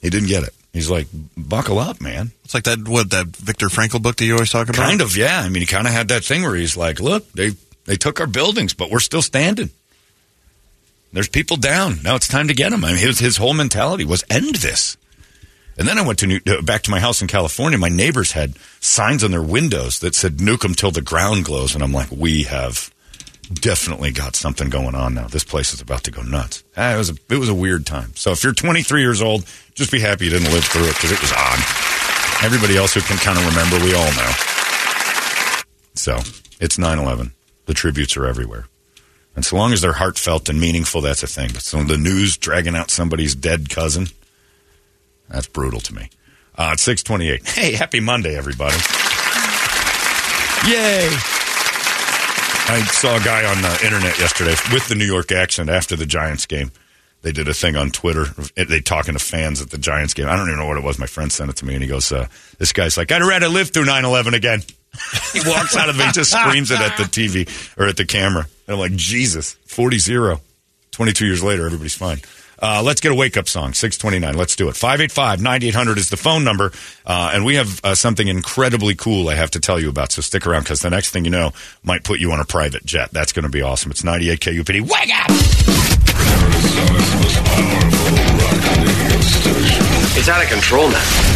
He 0.00 0.08
didn't 0.08 0.28
get 0.28 0.44
it. 0.44 0.54
He's 0.72 0.88
like, 0.88 1.08
buckle 1.36 1.78
up, 1.78 2.00
man. 2.00 2.30
It's 2.44 2.54
like 2.54 2.64
that 2.64 2.86
what 2.86 3.10
that 3.10 3.26
Viktor 3.26 3.66
Frankl 3.66 4.00
book 4.00 4.16
that 4.16 4.24
you 4.24 4.34
always 4.34 4.50
talk 4.50 4.68
about. 4.68 4.76
Kind 4.76 5.00
of, 5.00 5.16
yeah. 5.16 5.40
I 5.40 5.48
mean, 5.48 5.62
he 5.62 5.66
kind 5.66 5.86
of 5.86 5.92
had 5.92 6.08
that 6.08 6.24
thing 6.24 6.42
where 6.42 6.54
he's 6.54 6.76
like, 6.76 7.00
look, 7.00 7.30
they 7.32 7.52
they 7.86 7.96
took 7.96 8.20
our 8.20 8.26
buildings, 8.28 8.72
but 8.72 8.90
we're 8.90 9.00
still 9.00 9.22
standing. 9.22 9.70
There's 11.12 11.28
people 11.28 11.56
down. 11.56 11.98
Now 12.04 12.14
it's 12.14 12.28
time 12.28 12.48
to 12.48 12.54
get 12.54 12.70
them. 12.70 12.84
I 12.84 12.92
mean, 12.92 12.98
his, 12.98 13.18
his 13.18 13.36
whole 13.36 13.54
mentality 13.54 14.04
was 14.04 14.22
end 14.30 14.56
this. 14.56 14.96
And 15.76 15.88
then 15.88 15.98
I 15.98 16.06
went 16.06 16.18
to 16.20 16.26
New, 16.26 16.40
uh, 16.46 16.62
back 16.62 16.82
to 16.82 16.90
my 16.90 17.00
house 17.00 17.22
in 17.22 17.26
California. 17.26 17.78
My 17.78 17.88
neighbors 17.88 18.32
had 18.32 18.54
signs 18.80 19.24
on 19.24 19.30
their 19.30 19.42
windows 19.42 20.00
that 20.00 20.14
said 20.14 20.36
"Nuke 20.36 20.64
'em 20.64 20.74
till 20.74 20.90
the 20.90 21.00
ground 21.00 21.46
glows," 21.46 21.74
and 21.74 21.82
I'm 21.82 21.92
like, 21.92 22.10
"We 22.12 22.42
have 22.44 22.92
definitely 23.52 24.12
got 24.12 24.36
something 24.36 24.70
going 24.70 24.94
on 24.94 25.14
now. 25.14 25.26
This 25.26 25.44
place 25.44 25.72
is 25.72 25.80
about 25.80 26.04
to 26.04 26.10
go 26.10 26.22
nuts." 26.22 26.64
Ah, 26.76 26.94
it 26.94 26.98
was 26.98 27.10
a, 27.10 27.14
it 27.30 27.38
was 27.38 27.48
a 27.48 27.54
weird 27.54 27.86
time. 27.86 28.12
So 28.14 28.30
if 28.32 28.42
you're 28.44 28.52
23 28.52 29.00
years 29.00 29.22
old, 29.22 29.44
just 29.74 29.90
be 29.90 30.00
happy 30.00 30.26
you 30.26 30.30
didn't 30.30 30.52
live 30.52 30.64
through 30.64 30.84
it 30.84 30.94
because 30.94 31.12
it 31.12 31.20
was 31.20 31.32
odd. 31.32 31.58
Everybody 32.42 32.76
else 32.76 32.94
who 32.94 33.00
can 33.00 33.16
kind 33.18 33.38
of 33.38 33.46
remember, 33.46 33.76
we 33.84 33.94
all 33.94 34.12
know. 34.12 34.32
So 35.94 36.18
it's 36.60 36.76
9/11. 36.78 37.32
The 37.66 37.74
tributes 37.74 38.16
are 38.16 38.26
everywhere. 38.26 38.66
And 39.36 39.44
so 39.44 39.56
long 39.56 39.72
as 39.72 39.80
they're 39.80 39.92
heartfelt 39.92 40.48
and 40.48 40.60
meaningful, 40.60 41.00
that's 41.00 41.22
a 41.22 41.26
thing. 41.26 41.50
But 41.52 41.62
so 41.62 41.82
the 41.84 41.96
news 41.96 42.36
dragging 42.36 42.74
out 42.74 42.90
somebody's 42.90 43.34
dead 43.34 43.70
cousin, 43.70 44.08
that's 45.28 45.46
brutal 45.46 45.80
to 45.80 45.94
me. 45.94 46.10
Uh, 46.56 46.70
it's 46.72 46.82
628. 46.82 47.48
Hey, 47.48 47.72
happy 47.72 48.00
Monday, 48.00 48.36
everybody. 48.36 48.76
Yay! 50.68 51.39
I 52.70 52.82
saw 52.82 53.16
a 53.16 53.20
guy 53.20 53.44
on 53.44 53.60
the 53.62 53.84
internet 53.84 54.16
yesterday 54.20 54.54
with 54.72 54.86
the 54.86 54.94
New 54.94 55.04
York 55.04 55.32
accent 55.32 55.68
after 55.68 55.96
the 55.96 56.06
Giants 56.06 56.46
game. 56.46 56.70
They 57.22 57.32
did 57.32 57.48
a 57.48 57.52
thing 57.52 57.74
on 57.74 57.90
Twitter. 57.90 58.26
They 58.54 58.78
talking 58.78 59.14
to 59.14 59.18
fans 59.18 59.60
at 59.60 59.70
the 59.70 59.76
Giants 59.76 60.14
game. 60.14 60.28
I 60.28 60.36
don't 60.36 60.46
even 60.46 60.60
know 60.60 60.68
what 60.68 60.76
it 60.76 60.84
was. 60.84 60.96
My 60.96 61.06
friend 61.06 61.32
sent 61.32 61.50
it 61.50 61.56
to 61.56 61.64
me, 61.66 61.74
and 61.74 61.82
he 61.82 61.88
goes, 61.88 62.12
uh, 62.12 62.28
"This 62.58 62.72
guy's 62.72 62.96
like, 62.96 63.10
I'd 63.10 63.22
rather 63.22 63.48
live 63.48 63.70
through 63.70 63.86
9-11 63.86 64.34
again." 64.34 64.60
he 65.32 65.40
walks 65.48 65.76
out 65.76 65.88
of 65.88 65.98
it, 65.98 66.14
just 66.14 66.30
screams 66.30 66.70
it 66.70 66.80
at 66.80 66.96
the 66.96 67.02
TV 67.02 67.48
or 67.76 67.88
at 67.88 67.96
the 67.96 68.06
camera. 68.06 68.46
And 68.68 68.74
I'm 68.74 68.78
like, 68.78 68.94
Jesus, 68.94 69.56
40-0. 69.66 70.40
22 70.92 71.26
years 71.26 71.42
later, 71.42 71.66
everybody's 71.66 71.96
fine. 71.96 72.20
Uh, 72.60 72.82
let's 72.84 73.00
get 73.00 73.12
a 73.12 73.14
wake 73.14 73.36
up 73.36 73.48
song, 73.48 73.72
629. 73.72 74.36
Let's 74.36 74.56
do 74.56 74.68
it. 74.68 74.76
585 74.76 75.40
9800 75.40 75.98
is 75.98 76.10
the 76.10 76.16
phone 76.16 76.44
number. 76.44 76.72
Uh, 77.06 77.30
and 77.34 77.44
we 77.44 77.56
have 77.56 77.80
uh, 77.84 77.94
something 77.94 78.28
incredibly 78.28 78.94
cool 78.94 79.28
I 79.28 79.34
have 79.34 79.50
to 79.52 79.60
tell 79.60 79.80
you 79.80 79.88
about. 79.88 80.12
So 80.12 80.22
stick 80.22 80.46
around 80.46 80.64
because 80.64 80.80
the 80.80 80.90
next 80.90 81.10
thing 81.10 81.24
you 81.24 81.30
know 81.30 81.52
might 81.82 82.04
put 82.04 82.20
you 82.20 82.32
on 82.32 82.40
a 82.40 82.44
private 82.44 82.84
jet. 82.84 83.10
That's 83.12 83.32
going 83.32 83.44
to 83.44 83.48
be 83.48 83.62
awesome. 83.62 83.90
It's 83.90 84.04
98 84.04 84.40
KUPD. 84.40 84.82
Wake 84.82 85.10
up! 85.14 85.30
It's 90.12 90.28
out 90.28 90.42
of 90.42 90.50
control 90.50 90.90
now. 90.90 91.30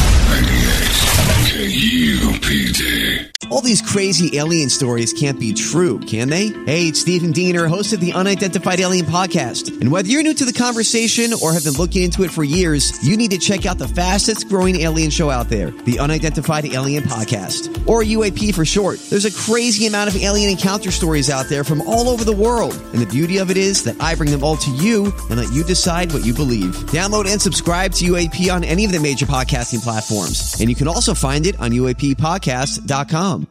All 3.51 3.61
these 3.61 3.83
crazy 3.83 4.37
alien 4.39 4.69
stories 4.69 5.13
can't 5.13 5.39
be 5.39 5.53
true, 5.53 6.01
can 6.01 6.29
they? 6.29 6.49
Hey, 6.49 6.89
it's 6.89 7.01
Stephen 7.01 7.31
Diener, 7.31 7.69
host 7.69 7.93
of 7.93 8.01
the 8.01 8.13
Unidentified 8.13 8.81
Alien 8.81 9.07
Podcast. 9.07 9.81
And 9.81 9.93
whether 9.93 10.09
you're 10.09 10.23
new 10.23 10.35
to 10.35 10.45
the 10.45 10.53
conversation 10.53 11.33
or 11.41 11.53
have 11.53 11.63
been 11.63 11.75
looking 11.75 12.03
into 12.03 12.25
it 12.25 12.31
for 12.33 12.43
years, 12.43 13.07
you 13.07 13.17
need 13.17 13.31
to 13.31 13.39
check 13.39 13.65
out 13.67 13.79
the 13.79 13.87
fastest 13.87 14.49
growing 14.49 14.81
alien 14.81 15.11
show 15.11 15.31
out 15.31 15.51
there, 15.51 15.71
the 15.71 16.01
Unidentified 16.01 16.65
Alien 16.65 17.05
Podcast, 17.05 17.87
or 17.87 18.03
UAP 18.03 18.55
for 18.55 18.65
short. 18.65 18.99
There's 19.11 19.27
a 19.27 19.31
crazy 19.31 19.87
amount 19.87 20.11
of 20.11 20.17
alien 20.17 20.51
encounter 20.51 20.91
stories 20.91 21.31
out 21.31 21.47
there 21.49 21.63
from 21.63 21.83
all 21.83 22.09
over 22.09 22.25
the 22.25 22.35
world. 22.35 22.75
And 22.93 23.01
the 23.01 23.07
beauty 23.07 23.37
of 23.37 23.51
it 23.51 23.57
is 23.57 23.85
that 23.85 24.01
I 24.01 24.15
bring 24.17 24.31
them 24.31 24.43
all 24.43 24.57
to 24.57 24.71
you 24.73 25.13
and 25.31 25.39
let 25.39 25.53
you 25.53 25.63
decide 25.63 26.13
what 26.13 26.25
you 26.25 26.35
believe. 26.35 26.75
Download 26.87 27.31
and 27.31 27.41
subscribe 27.41 27.93
to 27.93 28.07
UAP 28.07 28.53
on 28.53 28.64
any 28.65 28.85
of 28.85 28.93
the 28.93 29.01
major 29.01 29.27
podcasting 29.27 29.83
platforms. 29.83 30.57
And 30.61 30.69
you 30.71 30.77
can 30.77 30.89
also 30.89 31.15
find 31.15 31.47
it 31.47 31.59
on 31.61 31.71
UAPpodcast.com. 31.71 33.47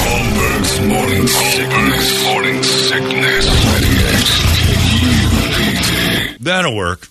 Holmberg's 0.00 0.80
morning 0.86 1.26
sickness. 1.26 2.24
Morning 2.24 2.62
sickness. 2.62 3.48
That'll 6.40 6.76
work. 6.76 7.08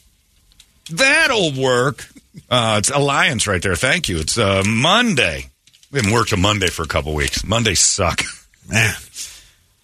That'll 0.92 1.52
work. 1.62 2.08
Uh, 2.50 2.76
it's 2.80 2.90
Alliance 2.90 3.46
right 3.48 3.62
there. 3.62 3.76
Thank 3.76 4.10
you. 4.10 4.20
It's 4.20 4.38
uh, 4.38 4.64
Monday. 4.66 5.50
We 5.92 6.00
haven't 6.00 6.14
worked 6.14 6.32
a 6.32 6.38
Monday 6.38 6.68
for 6.68 6.84
a 6.84 6.88
couple 6.88 7.14
weeks. 7.14 7.46
Mondays 7.46 7.80
suck. 7.82 8.22
Man. 8.70 8.94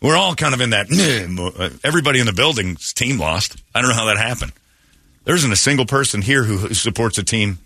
We're 0.01 0.17
all 0.17 0.35
kind 0.35 0.53
of 0.53 0.59
in 0.61 0.71
that. 0.71 0.89
"Meh," 0.89 1.27
mo- 1.29 1.69
Everybody 1.83 2.19
in 2.19 2.25
the 2.25 2.33
building's 2.33 2.93
team 2.93 3.17
lost. 3.19 3.55
I 3.73 3.81
don't 3.81 3.89
know 3.89 3.95
how 3.95 4.05
that 4.05 4.17
happened. 4.17 4.51
There 5.25 5.35
isn't 5.35 5.51
a 5.51 5.55
single 5.55 5.85
person 5.85 6.21
here 6.21 6.43
who 6.43 6.57
who 6.57 6.73
supports 6.73 7.17
a 7.17 7.23
team 7.23 7.59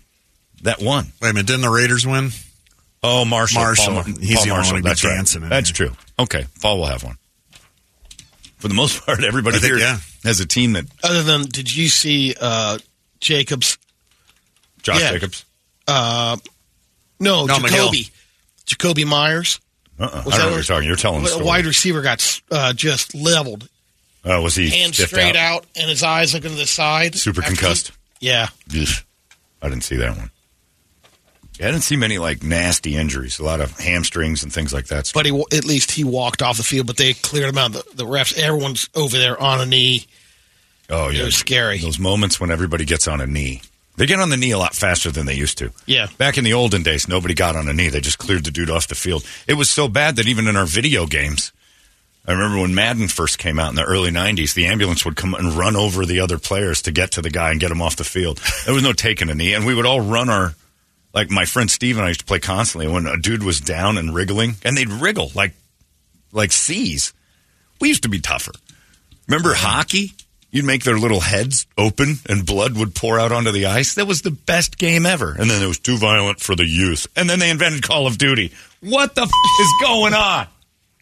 that 0.62 0.80
won. 0.80 1.12
Wait 1.20 1.30
a 1.30 1.32
minute, 1.34 1.46
didn't 1.46 1.62
the 1.62 1.70
Raiders 1.70 2.06
win? 2.06 2.30
Oh, 3.02 3.24
Marshall. 3.24 3.62
Marshall. 3.62 3.94
Paul 3.94 4.02
He's 4.04 4.36
Paul 4.36 4.44
the 4.44 4.50
only 4.50 4.50
Marshall. 4.50 4.72
one 4.74 4.82
to 4.82 4.82
be 4.84 4.88
That's 4.88 5.04
right. 5.04 5.14
dancing 5.16 5.42
in 5.42 5.48
That's 5.48 5.72
there. 5.72 5.88
true. 5.88 5.96
Okay, 6.18 6.46
Paul 6.60 6.78
will 6.78 6.86
have 6.86 7.04
one. 7.04 7.16
For 8.58 8.68
the 8.68 8.74
most 8.74 9.00
part, 9.06 9.22
everybody 9.22 9.58
think, 9.58 9.72
here 9.74 9.78
yeah. 9.78 9.98
has 10.24 10.40
a 10.40 10.46
team 10.46 10.72
that 10.72 10.84
Other 11.04 11.22
than, 11.22 11.42
did 11.44 11.74
you 11.74 11.88
see 11.88 12.34
uh, 12.40 12.78
Jacobs? 13.20 13.78
Josh 14.82 15.00
Yeah. 15.00 15.12
Jacobs. 15.12 15.44
Uh, 15.86 16.36
no, 17.20 17.46
No, 17.46 17.54
Jakobi. 17.54 18.10
Jakobi 18.66 19.06
Meyers. 19.06 19.60
Uh-uh. 19.98 20.06
I 20.08 20.10
don't 20.10 20.24
know 20.24 20.24
what 20.24 20.34
what- 20.36 20.54
you're 20.54 20.62
talking. 20.62 20.86
You're 20.88 20.96
telling 20.96 21.20
the 21.22 21.28
A 21.28 21.32
story. 21.32 21.44
wide 21.46 21.66
receiver 21.66 22.02
got 22.02 22.40
uh, 22.50 22.72
just 22.72 23.14
leveled, 23.14 23.68
Oh, 24.24 24.42
was 24.42 24.54
he 24.56 24.68
hands 24.70 25.02
straight 25.02 25.36
out. 25.36 25.64
and 25.76 25.88
his 25.88 26.02
eyes 26.02 26.34
looking 26.34 26.50
to 26.50 26.56
the 26.56 26.66
side. 26.66 27.14
Super 27.14 27.40
After 27.40 27.52
he- 27.52 27.56
concussed. 27.56 27.92
yeah. 28.20 28.48
I 29.62 29.68
didn't 29.68 29.84
see 29.84 29.96
that 29.96 30.16
one. 30.16 30.30
Yeah, 31.58 31.68
I 31.68 31.70
didn't 31.72 31.82
see 31.84 31.96
many 31.96 32.18
like 32.18 32.42
nasty 32.42 32.94
injuries. 32.96 33.38
A 33.40 33.44
lot 33.44 33.60
of 33.60 33.76
hamstrings 33.78 34.42
and 34.44 34.52
things 34.52 34.72
like 34.72 34.86
that. 34.88 35.10
But 35.12 35.26
he 35.26 35.44
at 35.52 35.64
least 35.64 35.90
he 35.90 36.04
walked 36.04 36.40
off 36.42 36.56
the 36.56 36.62
field, 36.62 36.86
but 36.86 36.96
they 36.96 37.14
cleared 37.14 37.48
him 37.48 37.58
out. 37.58 37.72
The, 37.72 37.84
the 37.94 38.04
refs, 38.04 38.36
everyone's 38.38 38.88
over 38.94 39.18
there 39.18 39.40
on 39.40 39.60
a 39.60 39.66
knee. 39.66 40.06
oh 40.88 41.08
yeah, 41.08 41.22
it 41.22 41.24
was 41.24 41.34
scary. 41.36 41.78
Those 41.78 41.98
moments 41.98 42.38
when 42.40 42.50
everybody 42.52 42.84
gets 42.84 43.08
on 43.08 43.20
a 43.20 43.26
knee. 43.26 43.62
They 43.96 44.06
get 44.06 44.20
on 44.20 44.30
the 44.30 44.36
knee 44.36 44.52
a 44.52 44.58
lot 44.58 44.76
faster 44.76 45.10
than 45.10 45.26
they 45.26 45.34
used 45.34 45.58
to. 45.58 45.72
Yeah. 45.86 46.06
Back 46.18 46.38
in 46.38 46.44
the 46.44 46.52
olden 46.52 46.84
days, 46.84 47.08
nobody 47.08 47.34
got 47.34 47.56
on 47.56 47.66
a 47.66 47.72
knee. 47.72 47.88
They 47.88 48.00
just 48.00 48.18
cleared 48.18 48.44
the 48.44 48.52
dude 48.52 48.70
off 48.70 48.86
the 48.86 48.94
field. 48.94 49.26
It 49.48 49.54
was 49.54 49.68
so 49.68 49.88
bad 49.88 50.14
that 50.16 50.28
even 50.28 50.46
in 50.46 50.54
our 50.54 50.66
video 50.66 51.06
games, 51.06 51.50
I 52.28 52.32
remember 52.32 52.60
when 52.60 52.74
Madden 52.74 53.08
first 53.08 53.38
came 53.38 53.58
out 53.58 53.70
in 53.70 53.74
the 53.74 53.84
early 53.84 54.10
90s, 54.10 54.52
the 54.52 54.66
ambulance 54.66 55.02
would 55.06 55.16
come 55.16 55.32
and 55.32 55.54
run 55.54 55.76
over 55.76 56.04
the 56.04 56.20
other 56.20 56.38
players 56.38 56.82
to 56.82 56.92
get 56.92 57.12
to 57.12 57.22
the 57.22 57.30
guy 57.30 57.50
and 57.52 57.58
get 57.58 57.70
him 57.70 57.80
off 57.80 57.96
the 57.96 58.04
field. 58.04 58.38
There 58.66 58.74
was 58.74 58.82
no 58.82 58.92
taking 58.92 59.30
a 59.30 59.34
knee. 59.34 59.54
And 59.54 59.64
we 59.64 59.74
would 59.74 59.86
all 59.86 60.02
run 60.02 60.28
our, 60.28 60.54
like 61.14 61.30
my 61.30 61.46
friend 61.46 61.70
Steve 61.70 61.96
and 61.96 62.04
I 62.04 62.08
used 62.08 62.20
to 62.20 62.26
play 62.26 62.38
constantly 62.38 62.86
when 62.86 63.06
a 63.06 63.16
dude 63.16 63.42
was 63.42 63.60
down 63.60 63.96
and 63.96 64.14
wriggling, 64.14 64.56
and 64.62 64.76
they'd 64.76 64.90
wriggle 64.90 65.32
like, 65.34 65.54
like 66.30 66.52
C's. 66.52 67.14
We 67.80 67.88
used 67.88 68.02
to 68.02 68.10
be 68.10 68.20
tougher. 68.20 68.52
Remember 69.26 69.54
hockey? 69.54 70.12
You'd 70.50 70.66
make 70.66 70.84
their 70.84 70.98
little 70.98 71.20
heads 71.20 71.66
open 71.78 72.16
and 72.28 72.44
blood 72.44 72.76
would 72.76 72.94
pour 72.94 73.18
out 73.18 73.32
onto 73.32 73.52
the 73.52 73.66
ice. 73.66 73.94
That 73.94 74.06
was 74.06 74.20
the 74.20 74.30
best 74.30 74.76
game 74.76 75.06
ever. 75.06 75.34
And 75.38 75.48
then 75.50 75.62
it 75.62 75.66
was 75.66 75.78
too 75.78 75.96
violent 75.96 76.40
for 76.40 76.54
the 76.54 76.66
youth. 76.66 77.06
And 77.16 77.28
then 77.28 77.38
they 77.38 77.48
invented 77.50 77.82
Call 77.82 78.06
of 78.06 78.18
Duty. 78.18 78.52
What 78.80 79.14
the 79.14 79.22
f- 79.22 79.30
is 79.60 79.72
going 79.82 80.12
on? 80.14 80.46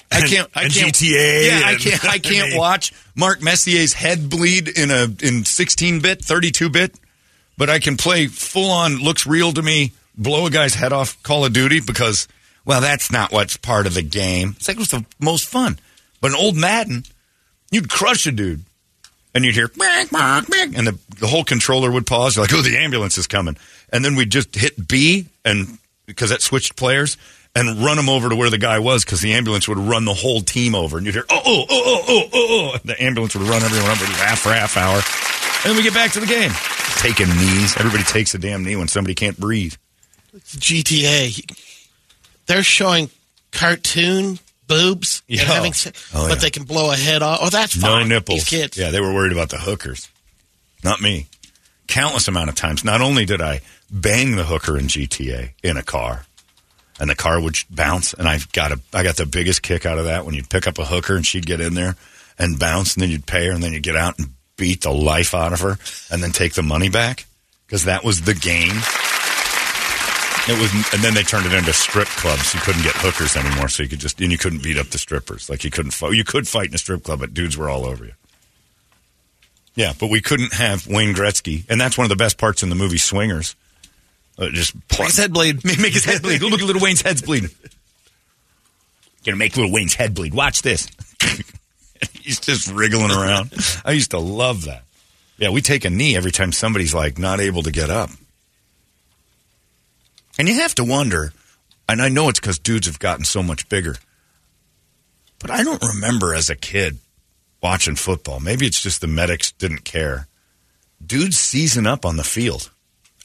I 0.12 0.20
can't. 0.20 0.50
I 0.54 0.68
can't, 0.68 0.94
GTA 0.94 1.48
Yeah, 1.48 1.62
I 1.64 1.74
can't. 1.74 2.04
I 2.04 2.18
can't 2.18 2.56
watch 2.56 2.92
Mark 3.14 3.42
Messier's 3.42 3.92
head 3.92 4.30
bleed 4.30 4.68
in 4.68 4.90
a 4.90 5.08
in 5.20 5.44
16 5.44 6.00
bit, 6.00 6.24
32 6.24 6.68
bit, 6.70 6.94
but 7.58 7.68
I 7.68 7.78
can 7.78 7.96
play 7.96 8.26
full 8.26 8.70
on. 8.70 8.98
Looks 8.98 9.26
real 9.26 9.52
to 9.52 9.62
me. 9.62 9.92
Blow 10.16 10.46
a 10.46 10.50
guy's 10.50 10.74
head 10.74 10.92
off. 10.92 11.22
Call 11.22 11.44
of 11.44 11.52
Duty 11.52 11.80
because 11.80 12.28
well, 12.64 12.80
that's 12.80 13.10
not 13.10 13.32
what's 13.32 13.56
part 13.56 13.86
of 13.86 13.94
the 13.94 14.02
game. 14.02 14.54
It's 14.56 14.68
like 14.68 14.76
it 14.76 14.80
was 14.80 14.90
the 14.90 15.04
most 15.20 15.46
fun. 15.46 15.78
But 16.20 16.32
an 16.32 16.36
old 16.36 16.56
Madden, 16.56 17.04
you'd 17.70 17.88
crush 17.88 18.26
a 18.26 18.32
dude 18.32 18.64
and 19.34 19.44
you'd 19.44 19.54
hear 19.54 19.68
"Bang, 19.68 20.06
bang, 20.10 20.44
bang," 20.48 20.76
and 20.76 20.86
the, 20.86 20.98
the 21.18 21.26
whole 21.26 21.44
controller 21.44 21.90
would 21.90 22.06
pause. 22.06 22.36
You're 22.36 22.44
like, 22.44 22.54
oh, 22.54 22.62
the 22.62 22.78
ambulance 22.78 23.18
is 23.18 23.26
coming. 23.26 23.56
And 23.92 24.04
then 24.04 24.16
we'd 24.16 24.30
just 24.30 24.54
hit 24.54 24.88
B 24.88 25.26
and 25.44 25.78
because 26.06 26.30
that 26.30 26.42
switched 26.42 26.76
players 26.76 27.16
and 27.56 27.78
run 27.84 27.96
them 27.96 28.08
over 28.08 28.28
to 28.28 28.36
where 28.36 28.50
the 28.50 28.58
guy 28.58 28.78
was 28.78 29.04
because 29.04 29.20
the 29.20 29.32
ambulance 29.32 29.66
would 29.66 29.78
run 29.78 30.04
the 30.04 30.14
whole 30.14 30.40
team 30.42 30.74
over. 30.74 30.96
And 30.98 31.06
you'd 31.06 31.14
hear, 31.14 31.24
oh, 31.30 31.40
oh, 31.44 31.64
oh, 31.68 31.84
oh, 31.86 32.04
oh, 32.08 32.28
oh, 32.32 32.46
oh. 32.50 32.72
And 32.74 32.82
The 32.84 33.02
ambulance 33.02 33.34
would 33.34 33.48
run 33.48 33.62
everyone 33.62 33.90
over 33.90 34.04
half 34.04 34.40
for 34.40 34.52
half 34.52 34.76
hour. 34.76 34.96
And 35.64 35.70
then 35.70 35.76
we 35.76 35.82
get 35.82 35.94
back 35.94 36.12
to 36.12 36.20
the 36.20 36.26
game. 36.26 36.52
Taking 36.98 37.28
knees. 37.28 37.76
Everybody 37.76 38.04
takes 38.04 38.34
a 38.34 38.38
damn 38.38 38.62
knee 38.62 38.76
when 38.76 38.88
somebody 38.88 39.14
can't 39.14 39.38
breathe. 39.40 39.74
GTA. 40.36 41.50
They're 42.46 42.62
showing 42.62 43.10
cartoon 43.52 44.38
boobs 44.66 45.22
Yeah. 45.26 45.42
and 45.42 45.50
having 45.50 45.72
sex, 45.72 46.10
Oh, 46.14 46.28
but 46.28 46.34
yeah. 46.36 46.40
they 46.42 46.50
can 46.50 46.64
blow 46.64 46.90
a 46.92 46.96
head 46.96 47.22
off. 47.22 47.38
Oh, 47.42 47.50
that's 47.50 47.74
fine. 47.76 48.08
No 48.08 48.14
nipples. 48.16 48.40
These 48.40 48.48
kids. 48.48 48.76
Yeah, 48.76 48.90
they 48.90 49.00
were 49.00 49.12
worried 49.14 49.32
about 49.32 49.50
the 49.50 49.58
hookers. 49.58 50.08
Not 50.84 51.00
me. 51.00 51.26
Countless 51.88 52.28
amount 52.28 52.48
of 52.50 52.54
times. 52.56 52.84
Not 52.84 53.00
only 53.00 53.24
did 53.24 53.40
I 53.40 53.60
bang 53.90 54.36
the 54.36 54.44
hooker 54.44 54.76
in 54.76 54.88
GTA 54.88 55.50
in 55.62 55.76
a 55.76 55.82
car, 55.82 56.26
and 56.98 57.10
the 57.10 57.14
car 57.14 57.40
would 57.40 57.56
bounce, 57.70 58.14
and 58.14 58.28
I 58.28 58.40
got 58.52 58.72
a 58.72 58.80
I 58.92 59.02
got 59.02 59.16
the 59.16 59.26
biggest 59.26 59.62
kick 59.62 59.86
out 59.86 59.98
of 59.98 60.06
that 60.06 60.24
when 60.24 60.34
you'd 60.34 60.50
pick 60.50 60.66
up 60.66 60.78
a 60.78 60.84
hooker 60.84 61.16
and 61.16 61.26
she'd 61.26 61.46
get 61.46 61.60
in 61.60 61.74
there 61.74 61.96
and 62.38 62.58
bounce, 62.58 62.94
and 62.94 63.02
then 63.02 63.10
you'd 63.10 63.26
pay 63.26 63.46
her, 63.46 63.52
and 63.52 63.62
then 63.62 63.72
you'd 63.72 63.82
get 63.82 63.96
out 63.96 64.18
and 64.18 64.28
beat 64.56 64.82
the 64.82 64.92
life 64.92 65.34
out 65.34 65.52
of 65.52 65.60
her, 65.60 65.78
and 66.10 66.22
then 66.22 66.32
take 66.32 66.54
the 66.54 66.62
money 66.62 66.88
back 66.88 67.26
because 67.66 67.84
that 67.84 68.04
was 68.04 68.22
the 68.22 68.34
game. 68.34 68.76
It 70.48 70.60
was, 70.60 70.72
and 70.94 71.02
then 71.02 71.14
they 71.14 71.24
turned 71.24 71.44
it 71.46 71.52
into 71.52 71.72
strip 71.72 72.06
clubs. 72.06 72.54
You 72.54 72.60
couldn't 72.60 72.82
get 72.82 72.94
hookers 72.94 73.36
anymore, 73.36 73.68
so 73.68 73.82
you 73.82 73.88
could 73.88 73.98
just 73.98 74.20
and 74.20 74.30
you 74.30 74.38
couldn't 74.38 74.62
beat 74.62 74.78
up 74.78 74.88
the 74.88 74.98
strippers. 74.98 75.50
Like 75.50 75.64
you 75.64 75.70
couldn't, 75.70 75.90
fight. 75.90 76.12
you 76.12 76.24
could 76.24 76.46
fight 76.46 76.68
in 76.68 76.74
a 76.74 76.78
strip 76.78 77.02
club, 77.02 77.20
but 77.20 77.34
dudes 77.34 77.56
were 77.56 77.68
all 77.68 77.84
over 77.84 78.04
you. 78.04 78.12
Yeah, 79.74 79.92
but 79.98 80.08
we 80.08 80.20
couldn't 80.20 80.54
have 80.54 80.86
Wayne 80.86 81.14
Gretzky, 81.14 81.64
and 81.68 81.80
that's 81.80 81.98
one 81.98 82.04
of 82.04 82.08
the 82.10 82.16
best 82.16 82.38
parts 82.38 82.62
in 82.62 82.68
the 82.70 82.76
movie 82.76 82.96
Swingers. 82.96 83.56
Uh, 84.38 84.50
just 84.50 84.74
Make 84.98 85.06
his 85.08 85.16
head 85.16 85.32
bleed. 85.32 85.64
Make, 85.64 85.78
make 85.80 85.94
his 85.94 86.04
head 86.04 86.22
bleed. 86.22 86.42
Look 86.42 86.60
at 86.60 86.66
little 86.66 86.82
Wayne's 86.82 87.02
head's 87.02 87.22
bleeding. 87.22 87.50
Gonna 89.24 89.36
make 89.36 89.56
little 89.56 89.72
Wayne's 89.72 89.94
head 89.94 90.14
bleed. 90.14 90.34
Watch 90.34 90.62
this. 90.62 90.88
He's 92.20 92.38
just 92.40 92.70
wriggling 92.70 93.10
around. 93.10 93.52
I 93.84 93.92
used 93.92 94.10
to 94.10 94.18
love 94.18 94.64
that. 94.64 94.82
Yeah, 95.38 95.50
we 95.50 95.60
take 95.62 95.84
a 95.84 95.90
knee 95.90 96.16
every 96.16 96.32
time 96.32 96.52
somebody's 96.52 96.94
like 96.94 97.18
not 97.18 97.40
able 97.40 97.62
to 97.62 97.72
get 97.72 97.90
up. 97.90 98.10
And 100.38 100.48
you 100.48 100.54
have 100.60 100.74
to 100.76 100.84
wonder, 100.84 101.32
and 101.88 102.02
I 102.02 102.08
know 102.08 102.28
it's 102.28 102.40
because 102.40 102.58
dudes 102.58 102.86
have 102.86 102.98
gotten 102.98 103.24
so 103.24 103.42
much 103.42 103.68
bigger, 103.68 103.96
but 105.38 105.50
I 105.50 105.62
don't 105.64 105.82
remember 105.82 106.34
as 106.34 106.50
a 106.50 106.56
kid 106.56 106.98
watching 107.62 107.96
football. 107.96 108.40
Maybe 108.40 108.66
it's 108.66 108.82
just 108.82 109.00
the 109.00 109.06
medics 109.06 109.52
didn't 109.52 109.84
care. 109.84 110.28
Dudes 111.04 111.38
season 111.38 111.86
up 111.86 112.04
on 112.04 112.16
the 112.16 112.24
field 112.24 112.70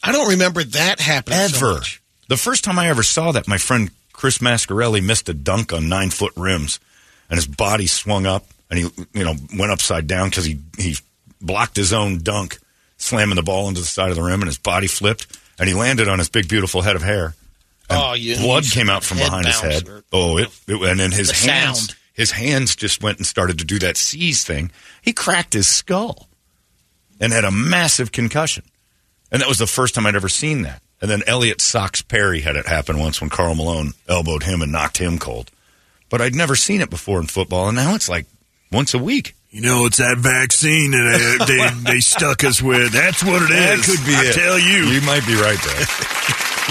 I 0.02 0.12
don't 0.12 0.30
remember 0.30 0.64
that 0.64 1.00
happening 1.00 1.38
so 1.48 1.56
ever. 1.68 1.74
much. 1.78 2.02
the 2.28 2.36
first 2.36 2.64
time 2.64 2.78
I 2.78 2.88
ever 2.88 3.02
saw 3.02 3.32
that, 3.32 3.46
my 3.48 3.58
friend 3.58 3.90
Chris 4.12 4.38
Mascarelli 4.38 5.02
missed 5.04 5.28
a 5.28 5.34
dunk 5.34 5.72
on 5.72 5.88
nine 5.88 6.10
foot 6.10 6.32
rims, 6.36 6.80
and 7.30 7.36
his 7.36 7.46
body 7.46 7.86
swung 7.86 8.26
up, 8.26 8.44
and 8.70 8.78
he 8.78 8.88
you 9.14 9.24
know 9.24 9.34
went 9.56 9.72
upside 9.72 10.06
down 10.06 10.28
because 10.30 10.44
he 10.44 10.58
he 10.78 10.96
blocked 11.40 11.76
his 11.76 11.92
own 11.92 12.18
dunk, 12.18 12.58
slamming 12.98 13.36
the 13.36 13.42
ball 13.42 13.68
into 13.68 13.80
the 13.80 13.86
side 13.86 14.10
of 14.10 14.16
the 14.16 14.22
rim, 14.22 14.40
and 14.40 14.48
his 14.48 14.58
body 14.58 14.86
flipped, 14.86 15.26
and 15.58 15.68
he 15.68 15.74
landed 15.74 16.08
on 16.08 16.18
his 16.18 16.28
big 16.28 16.48
beautiful 16.48 16.82
head 16.82 16.96
of 16.96 17.02
hair. 17.02 17.34
And 17.90 17.98
Oh, 18.02 18.12
you- 18.14 18.36
blood 18.36 18.64
came 18.64 18.88
out 18.88 19.04
from 19.04 19.18
behind 19.18 19.46
his 19.46 19.60
head. 19.60 19.86
hurt. 19.86 20.04
Oh, 20.12 20.36
it, 20.38 20.48
it 20.68 20.80
and 20.82 20.98
then 21.00 21.10
his 21.12 21.28
The 21.28 21.50
hands 21.50 21.78
sound. 21.88 21.96
his 22.14 22.30
hands 22.30 22.74
just 22.76 23.02
went 23.02 23.18
and 23.18 23.26
started 23.26 23.58
to 23.58 23.64
do 23.64 23.78
that 23.80 23.96
seize 23.96 24.44
thing. 24.44 24.70
He 25.02 25.12
cracked 25.12 25.52
his 25.52 25.66
skull 25.66 26.28
and 27.20 27.32
had 27.32 27.44
a 27.44 27.50
massive 27.50 28.10
concussion. 28.12 28.62
And 29.32 29.40
that 29.40 29.48
was 29.48 29.58
the 29.58 29.66
first 29.66 29.94
time 29.94 30.06
I'd 30.06 30.14
ever 30.14 30.28
seen 30.28 30.62
that. 30.62 30.82
And 31.00 31.10
then 31.10 31.22
Elliot 31.26 31.60
Sox 31.60 32.02
Perry 32.02 32.42
had 32.42 32.54
it 32.54 32.66
happen 32.66 32.98
once 32.98 33.20
when 33.20 33.30
Karl 33.30 33.54
Malone 33.56 33.92
elbowed 34.06 34.44
him 34.44 34.62
and 34.62 34.70
knocked 34.70 34.98
him 34.98 35.18
cold. 35.18 35.50
But 36.10 36.20
I'd 36.20 36.34
never 36.34 36.54
seen 36.54 36.80
it 36.82 36.90
before 36.90 37.18
in 37.18 37.26
football, 37.26 37.66
and 37.68 37.74
now 37.74 37.94
it's 37.94 38.08
like 38.08 38.26
once 38.70 38.92
a 38.94 38.98
week. 38.98 39.34
You 39.50 39.62
know, 39.62 39.86
it's 39.86 39.96
that 39.98 40.18
vaccine 40.18 40.92
that 40.92 41.38
uh, 41.40 41.44
they, 41.84 41.92
they 41.94 42.00
stuck 42.00 42.44
us 42.44 42.62
with. 42.62 42.92
That's 42.92 43.24
what 43.24 43.42
it 43.42 43.50
is. 43.50 43.86
That 43.86 43.96
could 43.96 44.06
be 44.06 44.14
I 44.14 44.24
it. 44.26 44.32
tell 44.34 44.58
you. 44.58 44.84
You 44.92 45.00
might 45.00 45.26
be 45.26 45.34
right 45.34 45.58
there. 45.58 45.86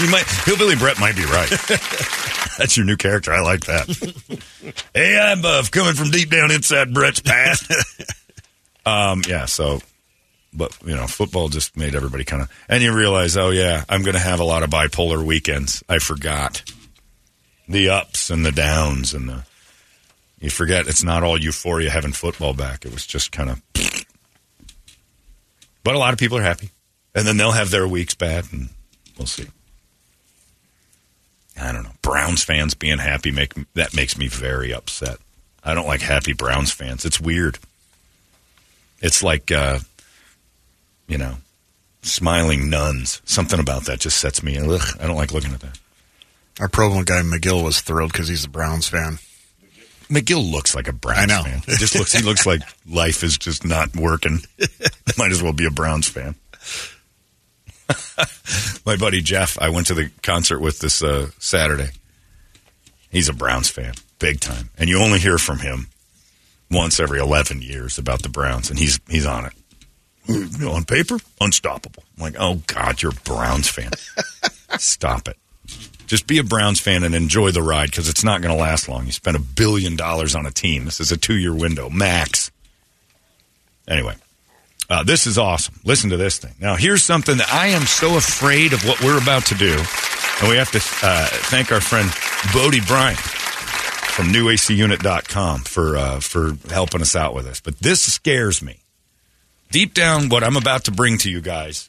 you 0.04 0.10
might 0.10 0.24
Hillbilly 0.46 0.76
Brett 0.76 0.98
might 0.98 1.16
be 1.16 1.24
right. 1.24 1.50
That's 2.58 2.76
your 2.76 2.86
new 2.86 2.96
character. 2.96 3.32
I 3.32 3.40
like 3.40 3.66
that. 3.66 4.82
hey, 4.94 5.18
I'm 5.18 5.42
Buff, 5.42 5.70
coming 5.70 5.94
from 5.94 6.10
deep 6.10 6.30
down 6.30 6.50
inside 6.50 6.94
Brett's 6.94 7.20
past. 7.20 7.70
um, 8.86 9.22
yeah, 9.28 9.46
so 9.46 9.80
but 10.52 10.76
you 10.84 10.94
know, 10.94 11.06
football 11.06 11.48
just 11.48 11.76
made 11.76 11.94
everybody 11.94 12.24
kind 12.24 12.42
of 12.42 12.50
and 12.68 12.82
you 12.82 12.94
realize, 12.94 13.36
oh 13.36 13.50
yeah, 13.50 13.84
I'm 13.88 14.02
gonna 14.02 14.18
have 14.18 14.40
a 14.40 14.44
lot 14.44 14.62
of 14.62 14.70
bipolar 14.70 15.22
weekends. 15.24 15.82
I 15.88 15.98
forgot. 15.98 16.62
The 17.68 17.90
ups 17.90 18.28
and 18.28 18.44
the 18.44 18.52
downs 18.52 19.14
and 19.14 19.28
the 19.28 19.44
you 20.40 20.50
forget 20.50 20.88
it's 20.88 21.04
not 21.04 21.22
all 21.22 21.40
euphoria 21.40 21.90
having 21.90 22.12
football 22.12 22.52
back. 22.52 22.84
It 22.84 22.92
was 22.92 23.06
just 23.06 23.30
kind 23.30 23.48
of 23.50 23.62
but 25.84 25.94
a 25.94 25.98
lot 25.98 26.12
of 26.12 26.18
people 26.18 26.38
are 26.38 26.42
happy. 26.42 26.70
And 27.14 27.26
then 27.26 27.36
they'll 27.36 27.52
have 27.52 27.70
their 27.70 27.86
weeks 27.86 28.14
bad, 28.14 28.46
and 28.52 28.70
we'll 29.18 29.26
see. 29.26 29.46
I 31.60 31.72
don't 31.72 31.82
know. 31.82 31.92
Browns 32.00 32.42
fans 32.42 32.74
being 32.74 32.98
happy 32.98 33.30
make 33.30 33.52
that 33.74 33.94
makes 33.94 34.16
me 34.16 34.28
very 34.28 34.72
upset. 34.72 35.18
I 35.62 35.74
don't 35.74 35.86
like 35.86 36.00
happy 36.00 36.32
Browns 36.32 36.72
fans. 36.72 37.04
It's 37.04 37.20
weird. 37.20 37.58
It's 39.00 39.22
like 39.22 39.52
uh, 39.52 39.80
you 41.08 41.18
know, 41.18 41.36
smiling 42.02 42.70
nuns. 42.70 43.22
Something 43.24 43.60
about 43.60 43.84
that 43.84 44.00
just 44.00 44.18
sets 44.18 44.42
me. 44.42 44.58
Ugh, 44.58 44.80
I 45.00 45.06
don't 45.06 45.16
like 45.16 45.32
looking 45.32 45.52
at 45.52 45.60
that. 45.60 45.78
Our 46.60 46.68
program 46.68 47.04
guy 47.04 47.22
McGill 47.22 47.64
was 47.64 47.80
thrilled 47.80 48.12
because 48.12 48.28
he's 48.28 48.44
a 48.44 48.48
Browns 48.48 48.86
fan. 48.88 49.18
McGill 50.08 50.50
looks 50.50 50.74
like 50.74 50.88
a 50.88 50.92
Browns 50.92 51.18
I 51.18 51.26
know. 51.36 51.42
fan. 51.42 51.62
It 51.66 51.78
just 51.78 51.94
looks. 51.94 52.12
He 52.12 52.22
looks 52.22 52.44
like 52.44 52.60
life 52.86 53.24
is 53.24 53.38
just 53.38 53.64
not 53.64 53.96
working. 53.96 54.40
Might 55.18 55.32
as 55.32 55.42
well 55.42 55.54
be 55.54 55.64
a 55.64 55.70
Browns 55.70 56.08
fan. 56.08 56.34
My 58.86 58.96
buddy 58.96 59.20
Jeff, 59.22 59.58
I 59.58 59.70
went 59.70 59.86
to 59.88 59.94
the 59.94 60.10
concert 60.22 60.60
with 60.60 60.80
this 60.80 61.02
uh, 61.02 61.30
Saturday. 61.38 61.90
He's 63.10 63.28
a 63.28 63.32
Browns 63.34 63.68
fan, 63.68 63.94
big 64.18 64.40
time, 64.40 64.70
and 64.78 64.88
you 64.88 64.98
only 64.98 65.18
hear 65.18 65.38
from 65.38 65.58
him 65.60 65.88
once 66.70 67.00
every 67.00 67.18
eleven 67.18 67.60
years 67.62 67.98
about 67.98 68.22
the 68.22 68.28
Browns, 68.28 68.70
and 68.70 68.78
he's 68.78 69.00
he's 69.08 69.26
on 69.26 69.46
it. 69.46 69.52
Know, 70.28 70.72
on 70.72 70.84
paper, 70.84 71.18
unstoppable. 71.40 72.04
I'm 72.16 72.22
like, 72.22 72.36
oh 72.38 72.62
God, 72.66 73.02
you're 73.02 73.12
a 73.12 73.24
Browns 73.24 73.68
fan. 73.68 73.90
Stop 74.78 75.28
it. 75.28 75.36
Just 76.06 76.26
be 76.26 76.38
a 76.38 76.44
Browns 76.44 76.78
fan 76.78 77.04
and 77.04 77.14
enjoy 77.14 77.50
the 77.50 77.62
ride 77.62 77.90
because 77.90 78.08
it's 78.08 78.22
not 78.22 78.42
going 78.42 78.54
to 78.54 78.60
last 78.60 78.88
long. 78.88 79.06
You 79.06 79.12
spent 79.12 79.36
a 79.36 79.40
billion 79.40 79.96
dollars 79.96 80.34
on 80.34 80.46
a 80.46 80.50
team. 80.50 80.84
This 80.84 81.00
is 81.00 81.10
a 81.10 81.16
two 81.16 81.36
year 81.36 81.54
window, 81.54 81.88
max. 81.88 82.50
Anyway, 83.88 84.14
uh, 84.88 85.02
this 85.02 85.26
is 85.26 85.38
awesome. 85.38 85.80
Listen 85.84 86.10
to 86.10 86.16
this 86.16 86.38
thing. 86.38 86.54
Now, 86.60 86.76
here's 86.76 87.02
something 87.02 87.38
that 87.38 87.52
I 87.52 87.68
am 87.68 87.82
so 87.82 88.16
afraid 88.16 88.74
of 88.74 88.86
what 88.86 89.02
we're 89.02 89.20
about 89.20 89.46
to 89.46 89.54
do. 89.54 89.72
And 90.40 90.50
we 90.50 90.56
have 90.56 90.70
to 90.72 90.78
uh, 91.06 91.26
thank 91.48 91.72
our 91.72 91.80
friend 91.80 92.10
Bodie 92.52 92.80
Bryant 92.86 93.18
from 93.18 94.26
newacunit.com 94.26 95.60
for, 95.60 95.96
uh, 95.96 96.20
for 96.20 96.52
helping 96.68 97.00
us 97.00 97.16
out 97.16 97.34
with 97.34 97.46
this. 97.46 97.60
But 97.60 97.78
this 97.78 98.02
scares 98.02 98.62
me. 98.62 98.81
Deep 99.72 99.94
down, 99.94 100.28
what 100.28 100.44
I'm 100.44 100.58
about 100.58 100.84
to 100.84 100.90
bring 100.90 101.16
to 101.18 101.30
you 101.30 101.40
guys 101.40 101.88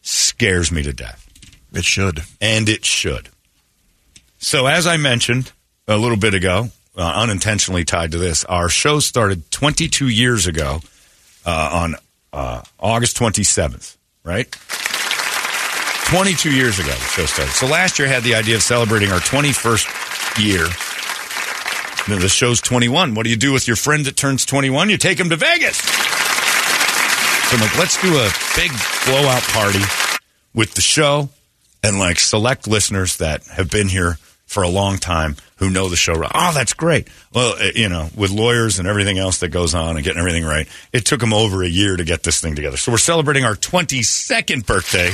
scares 0.00 0.70
me 0.70 0.84
to 0.84 0.92
death. 0.92 1.28
It 1.72 1.84
should. 1.84 2.22
And 2.40 2.68
it 2.68 2.84
should. 2.84 3.30
So, 4.38 4.66
as 4.66 4.86
I 4.86 4.96
mentioned 4.96 5.50
a 5.88 5.96
little 5.96 6.16
bit 6.16 6.34
ago, 6.34 6.68
uh, 6.96 7.00
unintentionally 7.00 7.84
tied 7.84 8.12
to 8.12 8.18
this, 8.18 8.44
our 8.44 8.68
show 8.68 9.00
started 9.00 9.50
22 9.50 10.06
years 10.08 10.46
ago 10.46 10.82
uh, 11.44 11.70
on 11.72 11.96
uh, 12.32 12.62
August 12.78 13.16
27th, 13.16 13.96
right? 14.22 14.48
22 16.14 16.54
years 16.54 16.78
ago, 16.78 16.92
the 16.92 16.94
show 16.94 17.26
started. 17.26 17.52
So, 17.54 17.66
last 17.66 17.98
year 17.98 18.06
I 18.06 18.12
had 18.12 18.22
the 18.22 18.36
idea 18.36 18.54
of 18.54 18.62
celebrating 18.62 19.10
our 19.10 19.18
21st 19.18 20.44
year. 20.46 20.68
The 22.06 22.28
show's 22.28 22.60
21. 22.60 23.14
What 23.14 23.24
do 23.24 23.30
you 23.30 23.36
do 23.36 23.52
with 23.52 23.66
your 23.66 23.76
friend 23.76 24.06
that 24.06 24.16
turns 24.16 24.46
21? 24.46 24.90
You 24.90 24.96
take 24.96 25.18
him 25.18 25.28
to 25.30 25.36
Vegas. 25.36 26.29
So 27.50 27.56
I'm 27.56 27.62
like, 27.62 27.78
let's 27.78 28.00
do 28.00 28.16
a 28.16 28.30
big 28.54 28.70
blowout 29.06 29.42
party 29.42 29.80
with 30.54 30.74
the 30.74 30.80
show 30.80 31.30
and 31.82 31.98
like 31.98 32.20
select 32.20 32.68
listeners 32.68 33.16
that 33.16 33.44
have 33.48 33.68
been 33.68 33.88
here 33.88 34.18
for 34.46 34.62
a 34.62 34.68
long 34.68 34.98
time 34.98 35.34
who 35.56 35.68
know 35.68 35.88
the 35.88 35.96
show. 35.96 36.12
Oh, 36.12 36.52
that's 36.54 36.74
great. 36.74 37.08
Well, 37.34 37.54
uh, 37.60 37.70
you 37.74 37.88
know, 37.88 38.08
with 38.16 38.30
lawyers 38.30 38.78
and 38.78 38.86
everything 38.86 39.18
else 39.18 39.38
that 39.38 39.48
goes 39.48 39.74
on 39.74 39.96
and 39.96 40.04
getting 40.04 40.20
everything 40.20 40.44
right, 40.44 40.68
it 40.92 41.04
took 41.04 41.18
them 41.18 41.32
over 41.32 41.64
a 41.64 41.68
year 41.68 41.96
to 41.96 42.04
get 42.04 42.22
this 42.22 42.40
thing 42.40 42.54
together. 42.54 42.76
So 42.76 42.92
we're 42.92 42.98
celebrating 42.98 43.44
our 43.44 43.56
22nd 43.56 44.64
birthday 44.64 45.08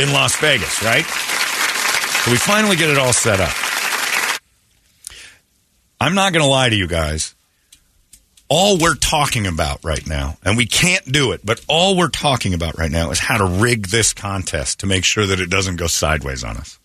in 0.00 0.12
Las 0.12 0.36
Vegas, 0.36 0.82
right? 0.84 1.04
So 1.04 2.30
we 2.30 2.36
finally 2.36 2.76
get 2.76 2.90
it 2.90 2.98
all 2.98 3.12
set 3.12 3.40
up. 3.40 3.54
I'm 6.00 6.14
not 6.14 6.32
going 6.32 6.44
to 6.44 6.48
lie 6.48 6.68
to 6.68 6.76
you 6.76 6.86
guys. 6.86 7.34
All 8.52 8.78
we're 8.78 8.96
talking 8.96 9.46
about 9.46 9.84
right 9.84 10.04
now, 10.06 10.36
and 10.44 10.56
we 10.56 10.66
can't 10.66 11.04
do 11.10 11.30
it, 11.30 11.40
but 11.44 11.64
all 11.68 11.96
we're 11.96 12.08
talking 12.08 12.52
about 12.52 12.76
right 12.76 12.90
now 12.90 13.12
is 13.12 13.20
how 13.20 13.38
to 13.38 13.46
rig 13.46 13.86
this 13.86 14.12
contest 14.12 14.80
to 14.80 14.86
make 14.86 15.04
sure 15.04 15.24
that 15.24 15.38
it 15.38 15.48
doesn't 15.48 15.76
go 15.76 15.86
sideways 15.86 16.42
on 16.42 16.56
us. 16.56 16.80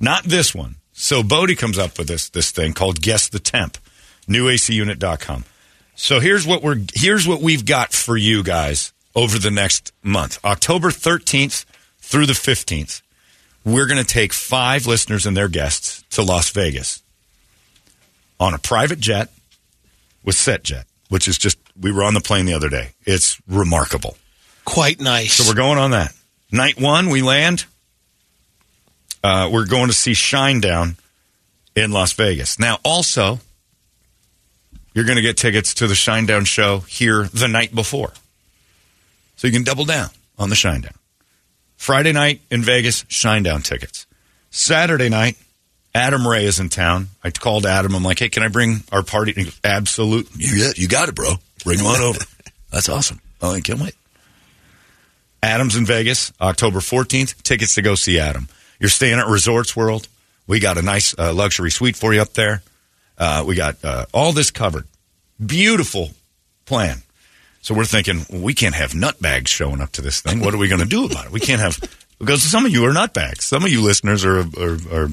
Not 0.00 0.24
this 0.24 0.52
one. 0.52 0.76
So 0.92 1.22
Bodie 1.22 1.54
comes 1.54 1.78
up 1.78 1.96
with 1.96 2.08
this 2.08 2.28
this 2.30 2.50
thing 2.50 2.72
called 2.72 3.00
Guess 3.00 3.28
the 3.28 3.38
Temp, 3.38 3.78
newacunit.com. 4.28 5.44
So 5.94 6.18
here's 6.20 6.46
what 6.46 6.62
we're 6.62 6.80
here's 6.92 7.28
what 7.28 7.40
we've 7.40 7.64
got 7.64 7.92
for 7.92 8.16
you 8.16 8.42
guys 8.42 8.92
over 9.14 9.38
the 9.38 9.50
next 9.50 9.92
month. 10.02 10.44
October 10.44 10.88
13th 10.88 11.64
through 11.98 12.26
the 12.26 12.32
15th. 12.32 13.00
We're 13.64 13.86
going 13.86 14.04
to 14.04 14.04
take 14.04 14.32
5 14.32 14.86
listeners 14.86 15.26
and 15.26 15.36
their 15.36 15.48
guests 15.48 16.04
to 16.10 16.22
Las 16.22 16.50
Vegas 16.50 17.02
on 18.38 18.54
a 18.54 18.58
private 18.58 19.00
jet 19.00 19.30
with 20.24 20.36
SetJet, 20.36 20.84
which 21.08 21.28
is 21.28 21.38
just 21.38 21.58
we 21.78 21.92
were 21.92 22.02
on 22.02 22.14
the 22.14 22.20
plane 22.20 22.46
the 22.46 22.54
other 22.54 22.68
day. 22.68 22.90
It's 23.04 23.40
remarkable. 23.46 24.16
Quite 24.64 25.00
nice. 25.00 25.34
So 25.34 25.48
we're 25.48 25.54
going 25.56 25.78
on 25.78 25.92
that. 25.92 26.12
Night 26.50 26.80
one, 26.80 27.10
we 27.10 27.22
land. 27.22 27.66
Uh, 29.22 29.48
we're 29.52 29.66
going 29.66 29.88
to 29.88 29.92
see 29.92 30.12
Shinedown 30.12 30.96
in 31.74 31.90
Las 31.90 32.12
Vegas. 32.12 32.58
Now, 32.58 32.78
also, 32.84 33.40
you're 34.94 35.04
going 35.04 35.16
to 35.16 35.22
get 35.22 35.36
tickets 35.36 35.74
to 35.74 35.86
the 35.86 35.94
Shinedown 35.94 36.46
show 36.46 36.80
here 36.80 37.24
the 37.24 37.48
night 37.48 37.74
before. 37.74 38.12
So 39.36 39.46
you 39.46 39.52
can 39.52 39.64
double 39.64 39.84
down 39.84 40.10
on 40.38 40.48
the 40.48 40.54
Shinedown. 40.54 40.96
Friday 41.76 42.12
night 42.12 42.40
in 42.50 42.62
Vegas, 42.62 43.04
Shinedown 43.04 43.62
tickets. 43.62 44.06
Saturday 44.50 45.08
night, 45.08 45.36
Adam 45.96 46.28
Ray 46.28 46.44
is 46.44 46.60
in 46.60 46.68
town. 46.68 47.08
I 47.24 47.30
called 47.30 47.64
Adam. 47.64 47.94
I'm 47.94 48.02
like, 48.02 48.18
hey, 48.18 48.28
can 48.28 48.42
I 48.42 48.48
bring 48.48 48.82
our 48.92 49.02
party? 49.02 49.32
Goes, 49.32 49.58
Absolute. 49.64 50.28
Yeah, 50.36 50.72
you 50.76 50.88
got 50.88 51.08
it, 51.08 51.14
bro. 51.14 51.36
Bring 51.64 51.78
him 51.78 51.86
on 51.86 52.02
over. 52.02 52.18
That's 52.70 52.90
awesome. 52.90 53.18
Oh, 53.40 53.52
I 53.52 53.62
can't 53.62 53.80
wait. 53.80 53.94
Adam's 55.42 55.74
in 55.74 55.86
Vegas, 55.86 56.34
October 56.38 56.80
14th. 56.80 57.42
Tickets 57.42 57.76
to 57.76 57.82
go 57.82 57.94
see 57.94 58.18
Adam. 58.18 58.46
You're 58.78 58.90
staying 58.90 59.18
at 59.18 59.26
Resorts 59.26 59.74
World. 59.74 60.06
We 60.46 60.60
got 60.60 60.76
a 60.76 60.82
nice 60.82 61.18
uh, 61.18 61.32
luxury 61.32 61.70
suite 61.70 61.96
for 61.96 62.12
you 62.12 62.20
up 62.20 62.34
there. 62.34 62.62
Uh, 63.16 63.44
we 63.46 63.54
got 63.54 63.82
uh, 63.82 64.04
all 64.12 64.32
this 64.32 64.50
covered. 64.50 64.84
Beautiful 65.44 66.10
plan. 66.66 66.98
So 67.62 67.74
we're 67.74 67.86
thinking, 67.86 68.26
well, 68.28 68.42
we 68.42 68.52
can't 68.52 68.74
have 68.74 68.92
nutbags 68.92 69.48
showing 69.48 69.80
up 69.80 69.92
to 69.92 70.02
this 70.02 70.20
thing. 70.20 70.40
What 70.40 70.52
are 70.52 70.58
we 70.58 70.68
going 70.68 70.82
to 70.82 70.86
do 70.86 71.06
about 71.06 71.24
it? 71.24 71.32
We 71.32 71.40
can't 71.40 71.60
have 71.62 71.78
because 72.18 72.42
some 72.42 72.64
of 72.66 72.72
you 72.72 72.84
are 72.84 72.92
nutbags. 72.92 73.42
Some 73.42 73.64
of 73.64 73.70
you 73.70 73.82
listeners 73.82 74.24
are 74.24 74.40
are 74.40 74.76
are, 74.92 75.08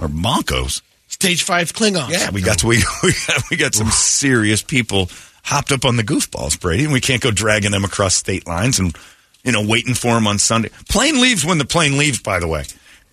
are 0.00 0.08
monkos. 0.08 0.82
Stage 1.08 1.42
five 1.42 1.72
Klingons. 1.72 2.10
Yeah, 2.10 2.30
we 2.30 2.42
got 2.42 2.62
we 2.64 2.76
we 3.02 3.12
got, 3.26 3.42
we 3.50 3.56
got 3.56 3.74
some 3.74 3.90
serious 3.90 4.62
people 4.62 5.08
hopped 5.42 5.72
up 5.72 5.84
on 5.84 5.96
the 5.96 6.02
goofballs, 6.04 6.60
Brady, 6.60 6.84
and 6.84 6.92
we 6.92 7.00
can't 7.00 7.22
go 7.22 7.30
dragging 7.30 7.70
them 7.70 7.84
across 7.84 8.14
state 8.14 8.46
lines 8.46 8.78
and 8.78 8.96
you 9.44 9.52
know 9.52 9.64
waiting 9.66 9.94
for 9.94 10.14
them 10.14 10.26
on 10.26 10.38
Sunday. 10.38 10.70
Plane 10.88 11.20
leaves 11.20 11.44
when 11.44 11.58
the 11.58 11.64
plane 11.64 11.96
leaves. 11.98 12.20
By 12.20 12.38
the 12.40 12.48
way, 12.48 12.64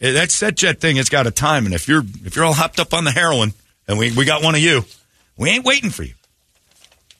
Eh, 0.01 0.11
That 0.11 0.31
set 0.31 0.55
jet 0.55 0.79
thing 0.81 0.97
has 0.97 1.09
got 1.09 1.25
a 1.27 1.31
time, 1.31 1.65
and 1.65 1.73
if 1.73 1.87
you're 1.87 2.03
if 2.25 2.35
you're 2.35 2.45
all 2.45 2.53
hopped 2.53 2.79
up 2.79 2.93
on 2.93 3.05
the 3.05 3.11
heroin, 3.11 3.53
and 3.87 3.97
we, 3.97 4.11
we 4.11 4.25
got 4.25 4.43
one 4.43 4.55
of 4.55 4.61
you, 4.61 4.83
we 5.37 5.49
ain't 5.49 5.63
waiting 5.65 5.89
for 5.89 6.03
you. 6.03 6.13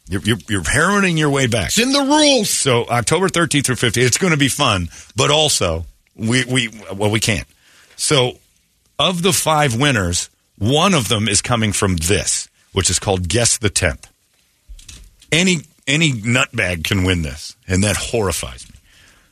You're, 0.08 0.22
you're, 0.22 0.38
you're 0.48 0.64
heroining 0.70 1.18
your 1.18 1.32
way 1.32 1.48
back. 1.48 1.68
It's 1.70 1.80
in 1.80 1.92
the 1.92 2.02
rules. 2.02 2.50
So 2.52 2.86
October 2.86 3.28
13th 3.28 3.66
through 3.66 3.76
15th, 3.76 4.06
it's 4.06 4.18
going 4.20 4.34
to 4.34 4.38
be 4.38 4.50
fun, 4.50 4.90
but 5.16 5.32
also 5.32 5.86
we 6.16 6.46
we 6.46 6.70
well 6.94 7.12
we 7.12 7.20
can't. 7.20 7.48
So 7.96 8.40
of 8.98 9.22
the 9.22 9.34
five 9.34 9.76
winners, 9.76 10.30
one 10.58 10.94
of 10.94 11.10
them 11.10 11.28
is 11.28 11.42
coming 11.42 11.72
from 11.72 11.98
this, 11.98 12.50
which 12.74 12.90
is 12.90 13.00
called 13.00 13.28
Guess 13.28 13.58
the 13.58 13.70
Temp. 13.70 14.08
Any 15.32 15.58
any 15.88 16.12
nutbag 16.12 16.84
can 16.84 17.04
win 17.04 17.22
this, 17.22 17.56
and 17.68 17.84
that 17.84 17.98
horrifies 17.98 18.68
me. 18.70 18.76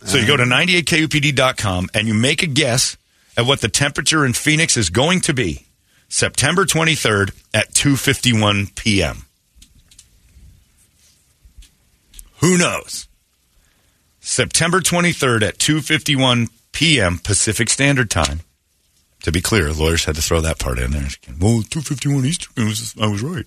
So 0.05 0.17
you 0.17 0.27
go 0.27 0.35
to 0.35 0.43
98kupd.com 0.43 1.89
and 1.93 2.07
you 2.07 2.13
make 2.13 2.43
a 2.43 2.47
guess 2.47 2.97
at 3.37 3.45
what 3.45 3.61
the 3.61 3.69
temperature 3.69 4.25
in 4.25 4.33
Phoenix 4.33 4.75
is 4.75 4.89
going 4.89 5.21
to 5.21 5.33
be 5.33 5.65
September 6.09 6.65
23rd 6.65 7.31
at 7.53 7.71
2:51 7.73 8.75
p.m. 8.75 9.25
Who 12.41 12.57
knows? 12.57 13.07
September 14.19 14.79
23rd 14.81 15.43
at 15.43 15.57
2:51 15.57 16.49
p.m. 16.73 17.17
Pacific 17.17 17.69
Standard 17.69 18.09
Time. 18.11 18.41
To 19.21 19.31
be 19.31 19.39
clear, 19.39 19.71
lawyers 19.71 20.03
had 20.03 20.15
to 20.15 20.21
throw 20.21 20.41
that 20.41 20.59
part 20.59 20.79
in 20.79 20.91
there. 20.91 21.07
Well, 21.39 21.61
2:51 21.61 22.25
Eastern. 22.25 22.65
I 23.01 23.07
was, 23.07 23.23
right. 23.23 23.45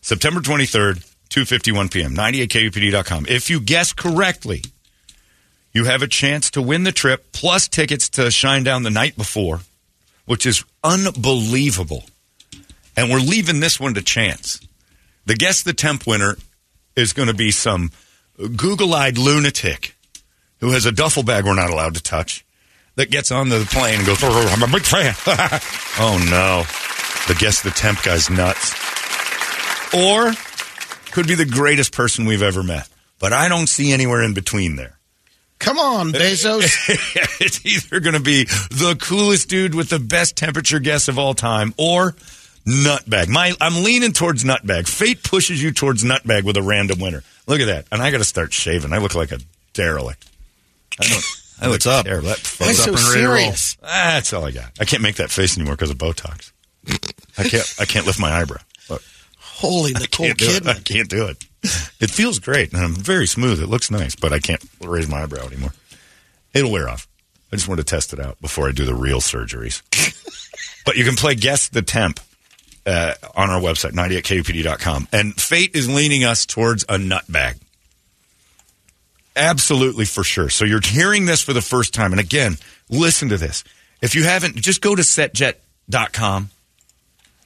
September 0.00 0.40
23rd, 0.40 1.04
2:51 1.28 1.92
p.m. 1.92 2.14
98kupd.com. 2.14 3.26
If 3.28 3.50
you 3.50 3.58
guess 3.58 3.92
correctly, 3.92 4.62
you 5.72 5.84
have 5.86 6.02
a 6.02 6.06
chance 6.06 6.50
to 6.52 6.62
win 6.62 6.84
the 6.84 6.92
trip 6.92 7.32
plus 7.32 7.66
tickets 7.66 8.08
to 8.10 8.22
Shinedown 8.22 8.84
the 8.84 8.90
night 8.90 9.16
before, 9.16 9.60
which 10.24 10.46
is 10.46 10.64
unbelievable. 10.84 12.04
And 12.96 13.10
we're 13.10 13.18
leaving 13.18 13.58
this 13.58 13.80
one 13.80 13.94
to 13.94 14.02
chance. 14.02 14.60
The 15.26 15.34
guess 15.34 15.62
the 15.62 15.72
temp 15.72 16.06
winner 16.06 16.36
is 16.94 17.12
going 17.12 17.28
to 17.28 17.34
be 17.34 17.50
some 17.50 17.90
Google-eyed 18.36 19.18
lunatic 19.18 19.96
who 20.62 20.70
has 20.70 20.86
a 20.86 20.92
duffel 20.92 21.22
bag 21.22 21.44
we're 21.44 21.54
not 21.54 21.68
allowed 21.68 21.94
to 21.94 22.02
touch 22.02 22.46
that 22.96 23.10
gets 23.10 23.30
on 23.30 23.48
the 23.48 23.66
plane 23.70 23.98
and 23.98 24.06
goes, 24.06 24.22
"Oh, 24.22 24.30
oh 24.30 24.52
I'm 24.52 24.62
a 24.62 24.72
big 24.72 24.84
fan. 24.84 25.14
oh 25.98 26.18
no. 26.30 26.64
The 27.28 27.38
guess 27.38 27.62
the 27.62 27.70
temp 27.70 28.02
guy's 28.02 28.28
nuts. 28.28 28.74
Or 29.94 30.32
could 31.12 31.26
be 31.26 31.34
the 31.34 31.46
greatest 31.46 31.92
person 31.92 32.26
we've 32.26 32.42
ever 32.42 32.62
met. 32.62 32.88
But 33.18 33.32
I 33.32 33.48
don't 33.48 33.68
see 33.68 33.92
anywhere 33.92 34.22
in 34.22 34.34
between 34.34 34.76
there. 34.76 34.98
Come 35.58 35.78
on, 35.78 36.08
Bezos. 36.12 36.64
it's 37.40 37.64
either 37.64 38.00
going 38.00 38.14
to 38.14 38.20
be 38.20 38.44
the 38.44 38.96
coolest 39.00 39.48
dude 39.48 39.74
with 39.74 39.90
the 39.90 40.00
best 40.00 40.36
temperature 40.36 40.80
guess 40.80 41.08
of 41.08 41.18
all 41.18 41.34
time 41.34 41.72
or 41.78 42.16
nutbag. 42.66 43.28
My, 43.28 43.54
I'm 43.60 43.84
leaning 43.84 44.12
towards 44.12 44.42
nutbag. 44.42 44.88
Fate 44.88 45.22
pushes 45.22 45.62
you 45.62 45.70
towards 45.70 46.02
nutbag 46.02 46.42
with 46.42 46.56
a 46.56 46.62
random 46.62 46.98
winner. 46.98 47.22
Look 47.46 47.60
at 47.60 47.66
that. 47.66 47.86
And 47.92 48.02
I 48.02 48.10
got 48.10 48.18
to 48.18 48.24
start 48.24 48.52
shaving. 48.52 48.92
I 48.92 48.98
look 48.98 49.14
like 49.14 49.30
a 49.30 49.38
derelict. 49.72 50.31
I 51.00 51.08
don't. 51.08 51.24
I 51.60 51.68
What's 51.68 51.86
up? 51.86 52.06
That 52.06 52.22
Why 52.58 52.72
so 52.72 52.82
up 52.82 52.88
and 52.88 52.96
ready 52.96 52.96
to 52.96 53.10
serious? 53.12 53.76
That's 53.76 54.32
all 54.32 54.44
I 54.44 54.50
got. 54.50 54.72
I 54.80 54.84
can't 54.84 55.02
make 55.02 55.16
that 55.16 55.30
face 55.30 55.56
anymore 55.56 55.74
because 55.74 55.90
of 55.90 55.98
Botox. 55.98 56.50
I 57.38 57.44
can't. 57.44 57.74
I 57.78 57.84
can't 57.84 58.06
lift 58.06 58.18
my 58.18 58.32
eyebrow. 58.32 58.60
Look, 58.90 59.02
Holy 59.38 59.92
Nicole 59.92 60.34
can't. 60.34 60.66
I 60.66 60.80
can't 60.80 61.08
do 61.08 61.26
it. 61.26 61.44
It 62.00 62.10
feels 62.10 62.40
great, 62.40 62.72
and 62.72 62.82
I'm 62.82 62.94
very 62.94 63.26
smooth. 63.26 63.62
It 63.62 63.68
looks 63.68 63.90
nice, 63.90 64.16
but 64.16 64.32
I 64.32 64.40
can't 64.40 64.62
raise 64.80 65.08
my 65.08 65.22
eyebrow 65.22 65.46
anymore. 65.46 65.72
It'll 66.52 66.72
wear 66.72 66.88
off. 66.88 67.06
I 67.52 67.56
just 67.56 67.68
want 67.68 67.78
to 67.78 67.84
test 67.84 68.12
it 68.12 68.18
out 68.18 68.40
before 68.40 68.68
I 68.68 68.72
do 68.72 68.84
the 68.84 68.94
real 68.94 69.20
surgeries. 69.20 69.82
but 70.84 70.96
you 70.96 71.04
can 71.04 71.14
play 71.14 71.34
Guess 71.34 71.68
the 71.68 71.82
Temp 71.82 72.18
uh, 72.86 73.14
on 73.36 73.50
our 73.50 73.60
website, 73.60 73.92
98kupd.com. 73.92 75.08
And 75.12 75.40
fate 75.40 75.76
is 75.76 75.88
leaning 75.88 76.24
us 76.24 76.46
towards 76.46 76.84
a 76.88 76.98
nut 76.98 77.30
bag. 77.30 77.56
Absolutely 79.34 80.04
for 80.04 80.24
sure. 80.24 80.48
So 80.50 80.64
you're 80.64 80.80
hearing 80.82 81.24
this 81.26 81.40
for 81.42 81.52
the 81.52 81.62
first 81.62 81.94
time. 81.94 82.12
And 82.12 82.20
again, 82.20 82.56
listen 82.90 83.28
to 83.30 83.36
this. 83.38 83.64
If 84.02 84.14
you 84.14 84.24
haven't, 84.24 84.56
just 84.56 84.80
go 84.80 84.94
to 84.94 85.02
setjet.com 85.02 86.50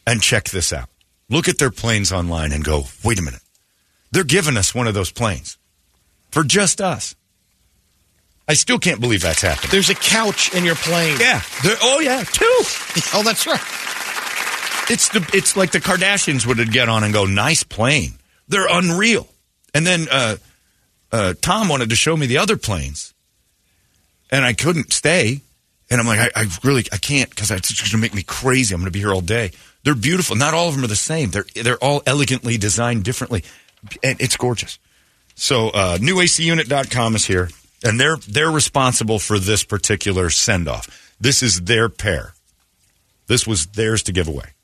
and 0.07 0.23
check 0.23 0.45
this 0.51 0.73
out. 0.73 0.89
Look 1.29 1.49
at 1.49 1.59
their 1.59 1.71
planes 1.71 2.13
online 2.13 2.53
and 2.53 2.65
go, 2.65 2.85
wait 3.05 3.19
a 3.19 3.23
minute. 3.23 3.41
They're 4.13 4.25
giving 4.25 4.57
us 4.57 4.75
one 4.75 4.87
of 4.87 4.95
those 4.95 5.11
planes 5.13 5.59
for 6.31 6.43
just 6.45 6.81
us. 6.81 7.15
I 8.49 8.55
still 8.55 8.79
can't 8.79 9.01
believe 9.01 9.23
that's 9.23 9.43
happening. 9.43 9.71
There's 9.73 9.91
a 9.91 9.95
couch 9.95 10.55
in 10.55 10.65
your 10.65 10.77
plane. 10.77 11.17
yeah. 11.21 11.43
They're- 11.65 11.77
Oh, 11.83 12.01
yeah. 12.01 12.23
Two. 12.25 12.45
Oh, 13.13 13.23
that's 13.25 13.47
right. 13.47 13.61
It's 14.89 15.09
the 15.09 15.29
it's 15.35 15.57
like 15.57 15.73
the 15.73 15.81
Kardashians 15.81 16.47
would 16.47 16.71
get 16.73 16.89
on 16.89 17.03
and 17.03 17.13
go, 17.13 17.25
nice 17.25 17.63
plane. 17.65 18.13
They're 18.49 18.69
unreal. 18.71 19.27
And 19.75 19.85
then 19.87 20.07
uh, 20.11 20.37
uh, 21.13 21.35
Tom 21.41 21.69
wanted 21.69 21.91
to 21.91 21.97
show 21.97 22.17
me 22.17 22.27
the 22.27 22.39
other 22.39 22.57
planes, 22.57 23.15
and 24.31 24.45
I 24.45 24.53
couldn't 24.53 24.93
stay. 24.93 25.41
And 25.89 26.01
I'm 26.01 26.07
like, 26.07 26.19
I, 26.19 26.43
I 26.43 26.47
really 26.65 26.85
I 26.93 26.97
can't 26.97 27.31
because 27.31 27.51
it's 27.51 27.69
just 27.69 27.93
going 27.93 28.01
to 28.01 28.05
make 28.05 28.15
me 28.15 28.23
crazy. 28.23 28.75
I'm 28.75 28.81
going 28.81 28.87
to 28.87 28.93
be 28.93 28.99
here 28.99 29.13
all 29.13 29.21
day. 29.21 29.53
They're 29.85 29.95
beautiful. 29.95 30.35
Not 30.35 30.53
all 30.53 30.69
of 30.69 30.75
them 30.75 30.83
are 30.83 30.89
the 30.89 30.97
same. 30.97 31.31
They're 31.31 31.47
they're 31.55 31.79
all 31.79 32.03
elegantly 32.07 32.59
designed 32.59 33.05
differently, 33.05 33.45
and 34.03 34.21
it's 34.21 34.37
gorgeous. 34.37 34.81
So 35.37 35.69
uh, 35.69 35.99
newacunit.com 35.99 37.15
is 37.15 37.27
here, 37.27 37.51
and 37.85 38.01
they're 38.01 38.17
they're 38.17 38.51
responsible 38.51 39.21
for 39.21 39.39
this 39.39 39.63
particular 39.63 40.31
send 40.31 40.67
off. 40.67 41.15
This 41.21 41.43
is 41.43 41.63
their 41.63 41.89
pair. 41.89 42.35
This 43.29 43.47
was 43.47 43.67
theirs 43.67 44.03
to 44.05 44.13
give 44.13 44.29
away. 44.29 44.56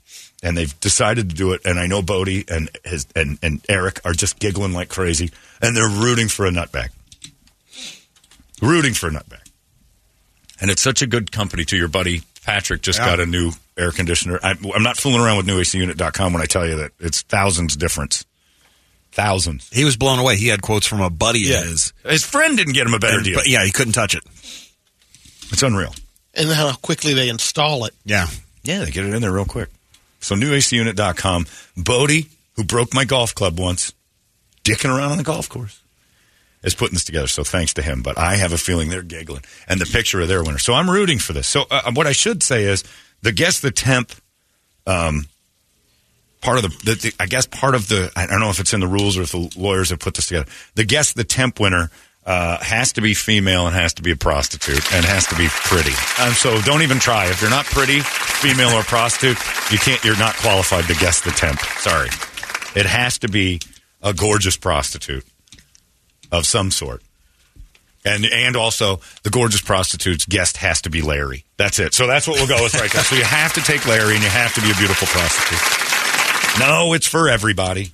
And 0.42 0.56
they've 0.56 0.78
decided 0.80 1.30
to 1.30 1.36
do 1.36 1.52
it. 1.52 1.60
And 1.64 1.78
I 1.78 1.86
know 1.86 2.02
Bodie 2.02 2.44
and 2.48 2.68
his 2.84 3.06
and, 3.14 3.38
and 3.42 3.64
Eric 3.68 4.00
are 4.04 4.12
just 4.12 4.38
giggling 4.40 4.72
like 4.72 4.88
crazy. 4.88 5.30
And 5.60 5.76
they're 5.76 5.88
rooting 5.88 6.28
for 6.28 6.46
a 6.46 6.50
nutbag. 6.50 6.88
Rooting 8.60 8.94
for 8.94 9.08
a 9.08 9.10
nutbag. 9.10 9.40
And 10.60 10.70
it's 10.70 10.82
such 10.82 11.02
a 11.02 11.06
good 11.06 11.32
company 11.32 11.64
to 11.66 11.76
your 11.76 11.88
buddy 11.88 12.22
Patrick 12.44 12.82
just 12.82 12.98
Yeah. 12.98 13.06
got 13.06 13.20
a 13.20 13.26
new 13.26 13.52
air 13.76 13.92
conditioner. 13.92 14.38
I, 14.42 14.54
I'm 14.74 14.82
not 14.82 14.96
fooling 14.96 15.20
around 15.20 15.36
with 15.38 15.46
newacunit.com 15.46 16.32
when 16.32 16.42
I 16.42 16.46
tell 16.46 16.66
you 16.68 16.76
that 16.76 16.90
it's 17.00 17.22
thousands 17.22 17.76
difference. 17.76 18.24
Thousands. 19.12 19.68
He 19.72 19.84
was 19.84 19.96
blown 19.96 20.18
away. 20.18 20.36
He 20.36 20.48
had 20.48 20.62
quotes 20.62 20.86
from 20.86 21.00
a 21.00 21.10
buddy 21.10 21.52
of 21.54 21.64
his. 21.64 21.92
His 22.04 22.24
friend 22.24 22.56
didn't 22.56 22.72
get 22.72 22.86
him 22.86 22.94
a 22.94 22.98
better 22.98 23.16
And- 23.18 23.24
deal. 23.24 23.36
But 23.36 23.48
yeah, 23.48 23.64
he 23.64 23.70
couldn't 23.70 23.92
touch 23.92 24.14
it. 24.14 24.24
It's 25.50 25.62
unreal. 25.62 25.94
And 26.34 26.48
then 26.48 26.56
how 26.56 26.72
quickly 26.74 27.12
they 27.14 27.28
install 27.28 27.84
it. 27.84 27.94
Yeah. 28.04 28.26
Yeah, 28.64 28.84
they 28.84 28.90
get 28.90 29.04
it 29.04 29.12
in 29.12 29.20
there 29.20 29.32
real 29.32 29.44
quick. 29.44 29.68
So 30.22 30.34
newacunit.com. 30.34 31.46
Bodie, 31.76 32.28
who 32.54 32.64
broke 32.64 32.94
my 32.94 33.04
golf 33.04 33.34
club 33.34 33.58
once, 33.58 33.92
dicking 34.64 34.88
around 34.88 35.12
on 35.12 35.18
the 35.18 35.24
golf 35.24 35.48
course, 35.48 35.80
is 36.62 36.74
putting 36.74 36.94
this 36.94 37.04
together. 37.04 37.26
So 37.26 37.44
thanks 37.44 37.74
to 37.74 37.82
him. 37.82 38.02
But 38.02 38.16
I 38.16 38.36
have 38.36 38.52
a 38.52 38.58
feeling 38.58 38.88
they're 38.88 39.02
giggling. 39.02 39.42
And 39.68 39.80
the 39.80 39.86
picture 39.86 40.20
of 40.20 40.28
their 40.28 40.42
winner. 40.42 40.58
So 40.58 40.74
I'm 40.74 40.88
rooting 40.88 41.18
for 41.18 41.32
this. 41.32 41.48
So 41.48 41.64
uh, 41.70 41.92
what 41.92 42.06
I 42.06 42.12
should 42.12 42.42
say 42.42 42.64
is 42.64 42.84
the 43.22 43.32
guess 43.32 43.60
the 43.60 43.72
temp, 43.72 44.12
um, 44.86 45.26
part 46.40 46.58
of 46.58 46.62
the, 46.62 46.90
the, 46.90 46.94
the, 46.94 47.14
I 47.18 47.26
guess 47.26 47.46
part 47.46 47.74
of 47.74 47.88
the, 47.88 48.12
I 48.16 48.26
don't 48.26 48.40
know 48.40 48.50
if 48.50 48.60
it's 48.60 48.72
in 48.72 48.80
the 48.80 48.86
rules 48.86 49.18
or 49.18 49.22
if 49.22 49.32
the 49.32 49.52
lawyers 49.56 49.90
have 49.90 49.98
put 49.98 50.14
this 50.14 50.26
together. 50.26 50.50
The 50.76 50.84
guess 50.84 51.12
the 51.12 51.24
temp 51.24 51.58
winner 51.58 51.90
uh, 52.24 52.58
has 52.62 52.92
to 52.92 53.00
be 53.00 53.14
female 53.14 53.66
and 53.66 53.74
has 53.74 53.94
to 53.94 54.02
be 54.02 54.12
a 54.12 54.16
prostitute 54.16 54.92
and 54.92 55.04
has 55.04 55.26
to 55.26 55.36
be 55.36 55.48
pretty. 55.48 55.94
Um, 56.22 56.32
so 56.32 56.60
don't 56.62 56.82
even 56.82 56.98
try. 56.98 57.26
If 57.26 57.40
you're 57.40 57.50
not 57.50 57.64
pretty, 57.66 58.00
female 58.00 58.70
or 58.70 58.82
prostitute, 58.82 59.38
you 59.72 59.78
can't. 59.78 60.02
You're 60.04 60.18
not 60.18 60.36
qualified 60.36 60.84
to 60.84 60.94
guess 60.94 61.20
the 61.20 61.30
temp. 61.30 61.60
Sorry, 61.60 62.08
it 62.74 62.86
has 62.86 63.18
to 63.18 63.28
be 63.28 63.60
a 64.02 64.12
gorgeous 64.14 64.56
prostitute 64.56 65.24
of 66.30 66.46
some 66.46 66.70
sort. 66.70 67.02
And 68.04 68.24
and 68.24 68.56
also 68.56 69.00
the 69.22 69.30
gorgeous 69.30 69.60
prostitute's 69.60 70.24
guest 70.26 70.56
has 70.56 70.82
to 70.82 70.90
be 70.90 71.02
Larry. 71.02 71.44
That's 71.56 71.78
it. 71.78 71.94
So 71.94 72.06
that's 72.08 72.26
what 72.26 72.36
we'll 72.36 72.48
go 72.48 72.62
with 72.62 72.74
right 72.74 72.90
there. 72.90 73.04
So 73.04 73.14
you 73.14 73.24
have 73.24 73.52
to 73.54 73.60
take 73.60 73.86
Larry 73.86 74.14
and 74.14 74.22
you 74.24 74.30
have 74.30 74.54
to 74.54 74.60
be 74.60 74.70
a 74.70 74.74
beautiful 74.74 75.06
prostitute. 75.06 76.58
No, 76.58 76.92
it's 76.94 77.06
for 77.06 77.28
everybody. 77.28 77.92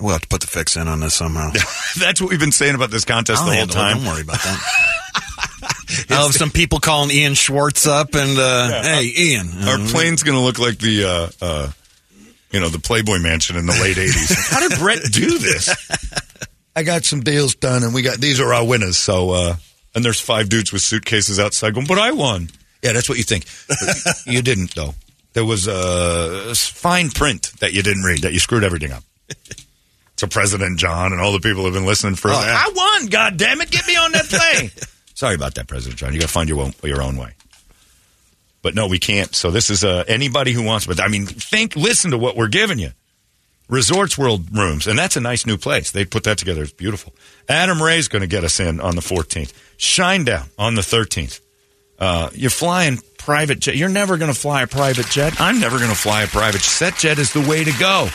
We'll 0.00 0.12
have 0.12 0.22
to 0.22 0.28
put 0.28 0.40
the 0.40 0.46
fix 0.46 0.76
in 0.76 0.86
on 0.86 1.00
this 1.00 1.14
somehow. 1.14 1.50
That's 1.98 2.20
what 2.20 2.30
we've 2.30 2.38
been 2.38 2.52
saying 2.52 2.74
about 2.74 2.90
this 2.90 3.04
contest 3.04 3.40
I'll 3.40 3.46
the 3.46 3.52
whole 3.52 3.58
handle 3.60 3.76
it. 3.76 3.80
time. 3.80 3.96
Don't 3.98 4.06
worry 4.06 4.22
about 4.22 4.36
that. 4.42 4.84
I'll 6.10 6.26
have 6.26 6.34
some 6.34 6.50
people 6.50 6.78
calling 6.78 7.10
Ian 7.10 7.34
Schwartz 7.34 7.86
up 7.86 8.14
and, 8.14 8.38
uh, 8.38 8.82
hey, 8.82 9.10
Ian. 9.16 9.48
Our 9.64 9.74
uh, 9.80 9.86
plane's 9.88 10.22
going 10.22 10.36
to 10.38 10.44
look 10.44 10.58
like 10.58 10.78
the, 10.78 11.04
uh, 11.04 11.44
uh, 11.44 11.70
you 12.52 12.60
know, 12.60 12.68
the 12.68 12.78
Playboy 12.78 13.18
Mansion 13.18 13.56
in 13.56 13.66
the 13.66 13.72
late 13.72 13.96
'80s. 13.98 14.50
How 14.50 14.66
did 14.66 14.78
Brett 14.78 15.02
do 15.10 15.38
this? 15.38 15.68
I 16.76 16.82
got 16.82 17.04
some 17.04 17.20
deals 17.20 17.54
done, 17.56 17.82
and 17.82 17.92
we 17.92 18.02
got 18.02 18.18
these 18.18 18.40
are 18.40 18.54
our 18.54 18.64
winners. 18.66 18.96
So, 18.96 19.30
uh, 19.30 19.56
and 19.94 20.04
there's 20.04 20.20
five 20.20 20.48
dudes 20.48 20.72
with 20.72 20.82
suitcases 20.82 21.38
outside 21.40 21.74
going, 21.74 21.86
"But 21.86 21.98
I 21.98 22.12
won." 22.12 22.48
Yeah, 22.82 22.92
that's 22.92 23.08
what 23.08 23.18
you 23.18 23.24
think. 23.24 23.44
But 23.68 24.22
you 24.26 24.40
didn't, 24.42 24.74
though. 24.74 24.94
There 25.32 25.44
was 25.44 25.66
a 25.66 26.54
fine 26.54 27.10
print 27.10 27.52
that 27.60 27.72
you 27.72 27.82
didn't 27.82 28.04
read 28.04 28.22
that 28.22 28.32
you 28.32 28.38
screwed 28.38 28.64
everything 28.64 28.92
up. 28.92 29.02
So 30.18 30.26
President 30.26 30.80
John 30.80 31.12
and 31.12 31.20
all 31.20 31.32
the 31.32 31.38
people 31.38 31.60
who 31.60 31.66
have 31.66 31.74
been 31.74 31.86
listening 31.86 32.16
for. 32.16 32.28
yeah. 32.28 32.36
I 32.38 32.72
won! 32.74 33.06
God 33.06 33.36
damn 33.36 33.60
it! 33.60 33.70
Get 33.70 33.86
me 33.86 33.96
on 33.96 34.10
that 34.12 34.24
plane. 34.24 34.70
Sorry 35.14 35.36
about 35.36 35.54
that, 35.54 35.68
President 35.68 35.98
John. 35.98 36.12
You 36.12 36.18
got 36.18 36.26
to 36.26 36.32
find 36.32 36.48
your 36.48 36.60
own, 36.60 36.72
your 36.82 37.02
own 37.02 37.16
way. 37.16 37.34
But 38.62 38.74
no, 38.74 38.88
we 38.88 38.98
can't. 38.98 39.32
So 39.34 39.52
this 39.52 39.70
is 39.70 39.84
uh, 39.84 40.04
anybody 40.08 40.52
who 40.52 40.64
wants. 40.64 40.86
But 40.86 41.00
I 41.00 41.06
mean, 41.08 41.26
think, 41.26 41.76
listen 41.76 42.10
to 42.10 42.18
what 42.18 42.36
we're 42.36 42.48
giving 42.48 42.78
you. 42.78 42.90
Resorts 43.68 44.16
World 44.18 44.56
Rooms, 44.56 44.86
and 44.86 44.98
that's 44.98 45.16
a 45.16 45.20
nice 45.20 45.46
new 45.46 45.58
place. 45.58 45.90
They 45.92 46.04
put 46.04 46.24
that 46.24 46.38
together. 46.38 46.62
It's 46.62 46.72
beautiful. 46.72 47.14
Adam 47.48 47.80
Ray's 47.82 48.08
going 48.08 48.22
to 48.22 48.26
get 48.28 48.42
us 48.42 48.60
in 48.60 48.80
on 48.80 48.96
the 48.96 49.02
14th. 49.02 49.52
Shinedown 49.76 50.48
on 50.58 50.74
the 50.74 50.80
13th. 50.82 51.40
Uh, 51.98 52.30
you're 52.32 52.50
flying 52.50 52.98
private 53.18 53.60
jet. 53.60 53.76
You're 53.76 53.88
never 53.88 54.16
going 54.16 54.32
to 54.32 54.38
fly 54.38 54.62
a 54.62 54.66
private 54.66 55.06
jet. 55.06 55.40
I'm 55.40 55.60
never 55.60 55.78
going 55.78 55.90
to 55.90 55.96
fly 55.96 56.22
a 56.22 56.26
private 56.26 56.62
jet. 56.62 56.70
Set 56.70 56.96
jet 56.96 57.18
is 57.18 57.32
the 57.32 57.46
way 57.46 57.62
to 57.62 57.72
go. 57.78 58.08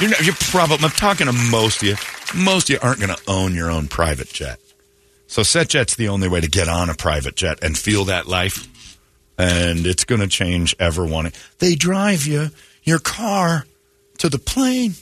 You're, 0.00 0.10
not, 0.10 0.24
you're 0.24 0.34
probably. 0.34 0.84
I'm 0.84 0.90
talking 0.90 1.26
to 1.26 1.32
most 1.32 1.82
of 1.82 1.88
you. 1.88 1.96
Most 2.34 2.68
of 2.68 2.74
you 2.74 2.78
aren't 2.82 3.00
going 3.00 3.14
to 3.14 3.22
own 3.28 3.54
your 3.54 3.70
own 3.70 3.88
private 3.88 4.28
jet. 4.28 4.58
So 5.26 5.42
SetJet's 5.42 5.96
the 5.96 6.08
only 6.08 6.28
way 6.28 6.40
to 6.40 6.48
get 6.48 6.68
on 6.68 6.90
a 6.90 6.94
private 6.94 7.36
jet 7.36 7.62
and 7.62 7.76
feel 7.76 8.04
that 8.06 8.26
life. 8.26 8.68
And 9.38 9.86
it's 9.86 10.04
going 10.04 10.20
to 10.20 10.26
change 10.26 10.74
ever 10.78 11.04
wanting. 11.04 11.32
They 11.58 11.74
drive 11.74 12.26
you 12.26 12.50
your 12.82 12.98
car 12.98 13.66
to 14.18 14.28
the 14.28 14.38
plane. 14.38 14.94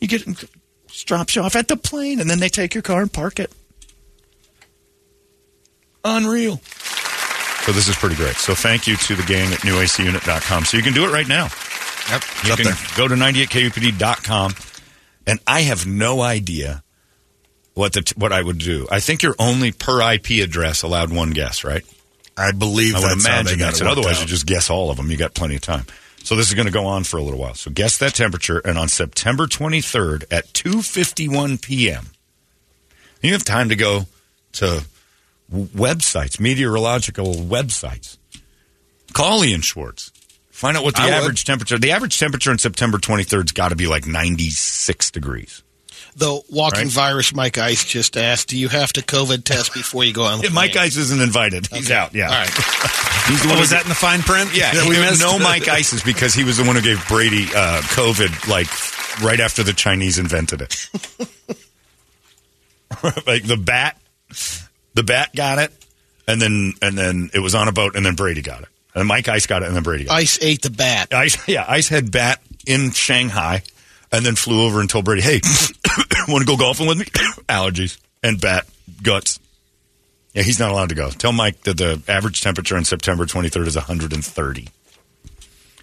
You 0.00 0.08
get 0.08 0.24
drops 1.04 1.36
you 1.36 1.42
off 1.42 1.56
at 1.56 1.68
the 1.68 1.76
plane, 1.76 2.20
and 2.20 2.30
then 2.30 2.38
they 2.38 2.48
take 2.48 2.74
your 2.74 2.82
car 2.82 3.02
and 3.02 3.12
park 3.12 3.40
it. 3.40 3.50
Unreal. 6.04 6.60
So 7.64 7.72
this 7.72 7.88
is 7.88 7.96
pretty 7.96 8.14
great. 8.14 8.36
So 8.36 8.54
thank 8.54 8.86
you 8.86 8.96
to 8.96 9.16
the 9.16 9.24
gang 9.24 9.52
at 9.52 9.60
newacunit.com. 9.60 10.64
So 10.64 10.76
you 10.76 10.82
can 10.82 10.92
do 10.92 11.04
it 11.04 11.12
right 11.12 11.26
now. 11.26 11.48
Yep. 12.10 12.22
You 12.44 12.52
up 12.52 12.58
can 12.58 12.66
there. 12.66 12.76
go 12.96 13.08
to 13.08 13.14
98kupd.com. 13.14 14.54
And 15.26 15.40
I 15.46 15.62
have 15.62 15.86
no 15.86 16.20
idea 16.20 16.82
what 17.74 17.92
the 17.92 18.12
what 18.16 18.32
I 18.32 18.42
would 18.42 18.58
do. 18.58 18.86
I 18.90 19.00
think 19.00 19.22
you're 19.22 19.34
only 19.38 19.72
per 19.72 20.00
IP 20.12 20.42
address 20.42 20.82
allowed 20.82 21.12
one 21.12 21.30
guess, 21.30 21.64
right? 21.64 21.84
I 22.36 22.52
believe 22.52 22.94
I 22.94 23.00
would 23.00 23.10
that's 23.10 23.26
how 23.26 23.32
they 23.32 23.40
imagine 23.40 23.58
got 23.58 23.64
that's 23.66 23.80
it. 23.80 23.86
Otherwise, 23.86 24.16
out. 24.16 24.22
you 24.22 24.26
just 24.28 24.46
guess 24.46 24.70
all 24.70 24.90
of 24.90 24.96
them. 24.96 25.10
You 25.10 25.16
got 25.16 25.34
plenty 25.34 25.56
of 25.56 25.62
time. 25.62 25.86
So 26.22 26.36
this 26.36 26.48
is 26.48 26.54
going 26.54 26.66
to 26.66 26.72
go 26.72 26.86
on 26.86 27.04
for 27.04 27.18
a 27.18 27.22
little 27.22 27.38
while. 27.38 27.54
So 27.54 27.70
guess 27.70 27.98
that 27.98 28.14
temperature, 28.14 28.58
and 28.58 28.76
on 28.78 28.88
September 28.88 29.46
23rd 29.46 30.24
at 30.30 30.46
2:51 30.52 31.62
p.m., 31.62 32.06
you 33.22 33.32
have 33.32 33.44
time 33.44 33.68
to 33.68 33.76
go 33.76 34.06
to 34.52 34.84
websites, 35.52 36.40
meteorological 36.40 37.34
websites. 37.34 38.18
Call 39.12 39.44
Ian 39.44 39.60
Schwartz. 39.60 40.12
Find 40.56 40.74
out 40.76 40.84
what 40.84 40.94
the 40.96 41.02
I 41.02 41.06
would. 41.06 41.12
average 41.14 41.44
temperature. 41.44 41.78
The 41.78 41.90
average 41.92 42.18
temperature 42.18 42.50
on 42.50 42.56
September 42.58 42.96
23rd's 42.98 43.52
got 43.52 43.68
to 43.68 43.76
be 43.76 43.86
like 43.86 44.06
96 44.06 45.10
degrees. 45.10 45.62
The 46.16 46.40
walking 46.48 46.84
Right. 46.84 46.88
virus, 46.88 47.34
Mike 47.34 47.58
Ice 47.58 47.84
just 47.84 48.16
asked, 48.16 48.48
do 48.48 48.56
you 48.56 48.68
have 48.68 48.90
to 48.94 49.02
COVID 49.02 49.44
test 49.44 49.74
before 49.74 50.02
you 50.02 50.14
go 50.14 50.22
on 50.22 50.38
the 50.40 50.44
Yeah, 50.46 50.52
Mike? 50.54 50.74
Ice 50.74 50.96
isn't 50.96 51.20
invited. 51.20 51.66
He's 51.66 51.90
out. 51.90 52.14
Yeah. 52.14 52.28
All 52.30 52.38
right. 52.40 52.48
He's 53.28 53.42
the 53.42 53.48
Oh, 53.48 53.50
one 53.50 53.58
was 53.60 53.68
that 53.70 53.82
in 53.82 53.90
the 53.90 53.94
fine 53.94 54.22
print? 54.22 54.56
Yeah, 54.56 54.72
that 54.72 54.88
we 54.88 54.98
missed? 54.98 55.20
know 55.20 55.38
Mike 55.40 55.68
Ice 55.68 55.92
is 55.92 56.02
because 56.02 56.32
he 56.32 56.42
was 56.42 56.56
the 56.56 56.64
one 56.64 56.74
who 56.76 56.80
gave 56.82 57.06
Brady 57.06 57.44
uh, 57.54 57.82
COVID 57.92 58.48
like 58.48 58.68
right 59.22 59.40
after 59.40 59.62
the 59.62 59.74
Chinese 59.74 60.18
invented 60.18 60.62
it. 60.62 60.88
like 63.26 63.42
the 63.46 63.56
bat, 63.62 63.98
the 64.94 65.02
bat 65.02 65.34
got 65.34 65.58
it, 65.58 65.72
and 66.26 66.40
then 66.40 66.72
and 66.80 66.96
then 66.96 67.30
it 67.34 67.40
was 67.40 67.54
on 67.54 67.68
a 67.68 67.72
boat, 67.72 67.96
and 67.96 68.06
then 68.06 68.14
Brady 68.14 68.42
got 68.42 68.62
it, 68.62 68.68
and 68.96 69.06
Mike 69.06 69.28
Ice 69.28 69.46
got 69.46 69.62
it, 69.62 69.66
and 69.66 69.76
then 69.76 69.82
Brady 69.82 70.08
Ice 70.08 70.38
ate 70.42 70.62
the 70.62 70.70
bat. 70.70 71.12
Ice, 71.12 71.36
yeah, 71.48 71.64
Ice 71.68 71.88
had 71.88 72.10
bat 72.10 72.40
in 72.66 72.90
Shanghai, 72.90 73.62
and 74.10 74.26
then 74.26 74.34
flew 74.34 74.64
over 74.64 74.80
and 74.80 74.90
told 74.90 75.04
Brady, 75.04 75.22
"Hey, 75.22 75.40
want 76.28 76.40
to 76.40 76.46
go 76.46 76.56
golfing 76.56 76.88
with 76.88 76.98
me?" 76.98 77.04
Allergies 77.48 77.98
and 78.22 78.40
bat 78.40 78.66
guts. 79.02 79.38
Yeah, 80.32 80.42
he's 80.42 80.58
not 80.58 80.70
allowed 80.70 80.90
to 80.90 80.94
go. 80.94 81.10
Tell 81.10 81.32
Mike 81.32 81.62
that 81.62 81.78
the 81.78 82.02
average 82.08 82.42
temperature 82.42 82.76
on 82.76 82.84
September 82.84 83.24
23rd 83.24 83.66
is 83.68 83.76
130. 83.76 84.68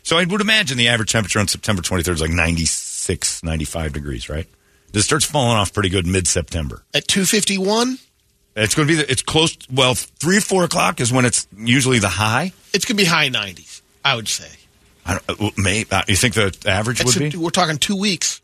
So 0.03 0.18
I 0.18 0.26
would 0.26 0.41
imagine 0.41 0.78
the 0.78 0.89
average 0.89 1.11
temperature 1.11 1.39
on 1.39 1.47
September 1.47 1.82
23rd 1.82 2.09
is 2.09 2.22
like 2.22 2.30
96, 2.30 3.41
95 3.41 3.93
degrees, 3.93 4.30
right? 4.30 4.45
This 4.91 5.05
starts 5.05 5.26
falling 5.26 5.57
off 5.57 5.74
pretty 5.74 5.89
good 5.89 6.05
mid-September. 6.05 6.84
At 6.93 7.07
251, 7.07 7.97
It's 8.56 8.76
going 8.76 8.88
to 8.88 8.93
be, 8.93 9.01
the, 9.01 9.12
it's 9.12 9.22
close, 9.24 9.58
well, 9.72 9.95
3 9.95 10.38
or 10.38 10.41
4 10.41 10.64
o'clock 10.66 10.99
is 11.01 11.12
when 11.12 11.26
it's 11.26 11.47
usually 11.58 11.99
the 11.99 12.10
high. 12.10 12.51
it's 12.74 12.86
going 12.86 12.97
to 12.97 13.04
be 13.04 13.10
high 13.10 13.30
90s, 13.30 13.82
I 14.06 14.16
would 14.16 14.28
say. 14.28 14.47
I 15.06 15.20
don't, 15.28 15.41
uh, 15.41 15.49
may, 15.58 15.86
uh, 15.91 16.04
you 16.08 16.16
think 16.16 16.36
the 16.36 16.56
average 16.68 16.99
That's 16.99 17.16
would 17.18 17.26
a- 17.26 17.30
be? 17.32 17.38
we're 17.38 17.49
talking 17.49 17.78
two 17.78 17.95
weeks. 17.97 18.41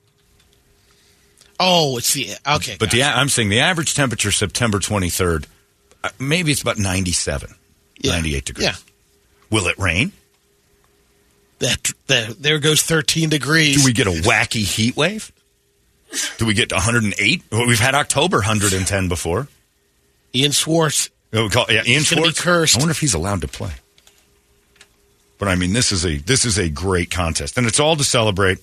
Oh, 1.60 1.98
it's 1.98 2.14
the 2.14 2.32
okay. 2.48 2.78
But 2.80 2.92
the. 2.92 3.04
I'm 3.04 3.28
saying 3.30 3.50
the 3.50 3.60
average 3.60 3.94
temperature 3.94 4.32
September 4.32 4.80
23rd, 4.80 5.46
uh, 6.04 6.10
maybe 6.18 6.52
it's 6.54 6.62
about 6.62 6.78
97, 6.78 7.54
Yeah. 8.00 8.12
98 8.14 8.46
degrees. 8.46 8.66
Yeah. 8.66 8.76
Will 9.50 9.68
it 9.68 9.78
rain? 9.78 10.12
that, 11.60 11.92
that 12.08 12.42
there 12.42 12.60
goes 12.60 12.82
13 12.82 13.28
degrees. 13.30 13.78
Do 13.82 13.86
we 13.86 13.92
get 13.94 14.08
a 14.08 14.12
wacky 14.12 14.64
heat 14.64 14.96
wave? 14.96 15.32
Do 16.38 16.46
we 16.46 16.54
get 16.54 16.70
to 16.70 16.76
108? 16.76 17.44
Well, 17.52 17.68
we've 17.68 17.80
had 17.80 17.94
October 17.96 18.38
110 18.38 19.08
before. 19.10 19.48
Ian 20.36 20.52
Schwartz. 20.52 21.10
Oh, 21.34 21.50
call- 21.50 21.66
yeah, 21.70 21.78
Ian 21.78 21.86
He's 21.86 22.10
gonna 22.10 22.22
be 22.22 22.26
Schwartz. 22.30 22.42
cursed. 22.42 22.76
I 22.76 22.80
wonder 22.80 22.92
if 22.92 23.00
he's 23.00 23.14
allowed 23.14 23.42
to 23.42 23.48
play. 23.48 23.72
But 25.38 25.48
I 25.48 25.56
mean, 25.56 25.74
this 25.74 25.92
is 25.92 26.06
a 26.06 26.18
this 26.18 26.44
is 26.46 26.58
a 26.58 26.70
great 26.70 27.10
contest, 27.12 27.58
and 27.58 27.66
it's 27.68 27.80
all 27.80 27.96
to 27.96 28.04
celebrate 28.04 28.58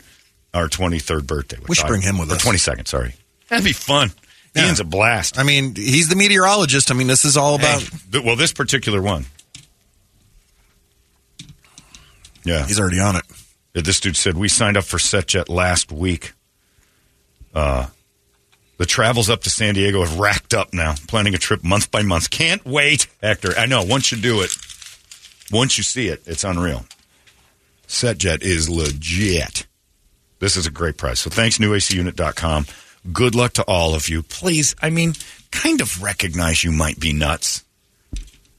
our 0.52 0.68
23rd 0.68 1.26
birthday. 1.26 1.56
which 1.58 1.68
We 1.68 1.74
should 1.76 1.86
I- 1.86 1.88
bring 1.88 2.02
him 2.02 2.18
with 2.18 2.30
or 2.30 2.34
us. 2.36 2.42
22nd. 2.44 2.86
Sorry, 2.88 3.14
that'd 3.48 3.64
be 3.64 3.72
fun. 3.72 4.12
Yeah. 4.54 4.66
Ian's 4.66 4.80
a 4.80 4.84
blast. 4.84 5.38
I 5.38 5.42
mean, 5.42 5.74
he's 5.74 6.08
the 6.08 6.16
meteorologist. 6.16 6.90
I 6.90 6.94
mean, 6.94 7.06
this 7.08 7.24
is 7.26 7.36
all 7.36 7.54
about. 7.56 7.82
Hey, 7.82 8.20
well, 8.20 8.36
this 8.36 8.52
particular 8.52 9.02
one. 9.02 9.26
Yeah, 12.44 12.64
He's 12.66 12.78
already 12.78 13.00
on 13.00 13.16
it. 13.16 13.24
Yeah, 13.74 13.82
This 13.82 13.98
dude 14.00 14.16
said 14.16 14.36
we 14.36 14.48
signed 14.48 14.76
up 14.76 14.84
for 14.84 14.98
SetJet 14.98 15.48
last 15.48 15.90
week. 15.90 16.32
Uh, 17.54 17.86
the 18.78 18.86
travels 18.86 19.30
up 19.30 19.42
to 19.42 19.50
San 19.50 19.74
Diego 19.74 20.04
have 20.04 20.18
racked 20.18 20.54
up 20.54 20.72
now. 20.74 20.94
Planning 21.08 21.34
a 21.34 21.38
trip 21.38 21.64
month 21.64 21.90
by 21.90 22.02
month. 22.02 22.30
Can't 22.30 22.64
wait, 22.64 23.06
Hector. 23.22 23.52
I 23.56 23.66
know. 23.66 23.82
Once 23.82 24.12
you 24.12 24.18
do 24.18 24.40
it, 24.42 24.56
once 25.50 25.78
you 25.78 25.84
see 25.84 26.08
it, 26.08 26.22
it's 26.26 26.44
unreal. 26.44 26.84
SetJet 27.88 28.42
is 28.42 28.68
legit. 28.68 29.66
This 30.38 30.56
is 30.56 30.66
a 30.66 30.70
great 30.70 30.96
price. 30.96 31.20
So 31.20 31.30
thanks, 31.30 31.58
newacunit.com. 31.58 32.66
Good 33.12 33.34
luck 33.34 33.52
to 33.54 33.62
all 33.62 33.94
of 33.94 34.08
you. 34.08 34.22
Please, 34.22 34.74
I 34.82 34.90
mean, 34.90 35.14
kind 35.50 35.80
of 35.80 36.02
recognize 36.02 36.64
you 36.64 36.72
might 36.72 36.98
be 36.98 37.12
nuts. 37.12 37.64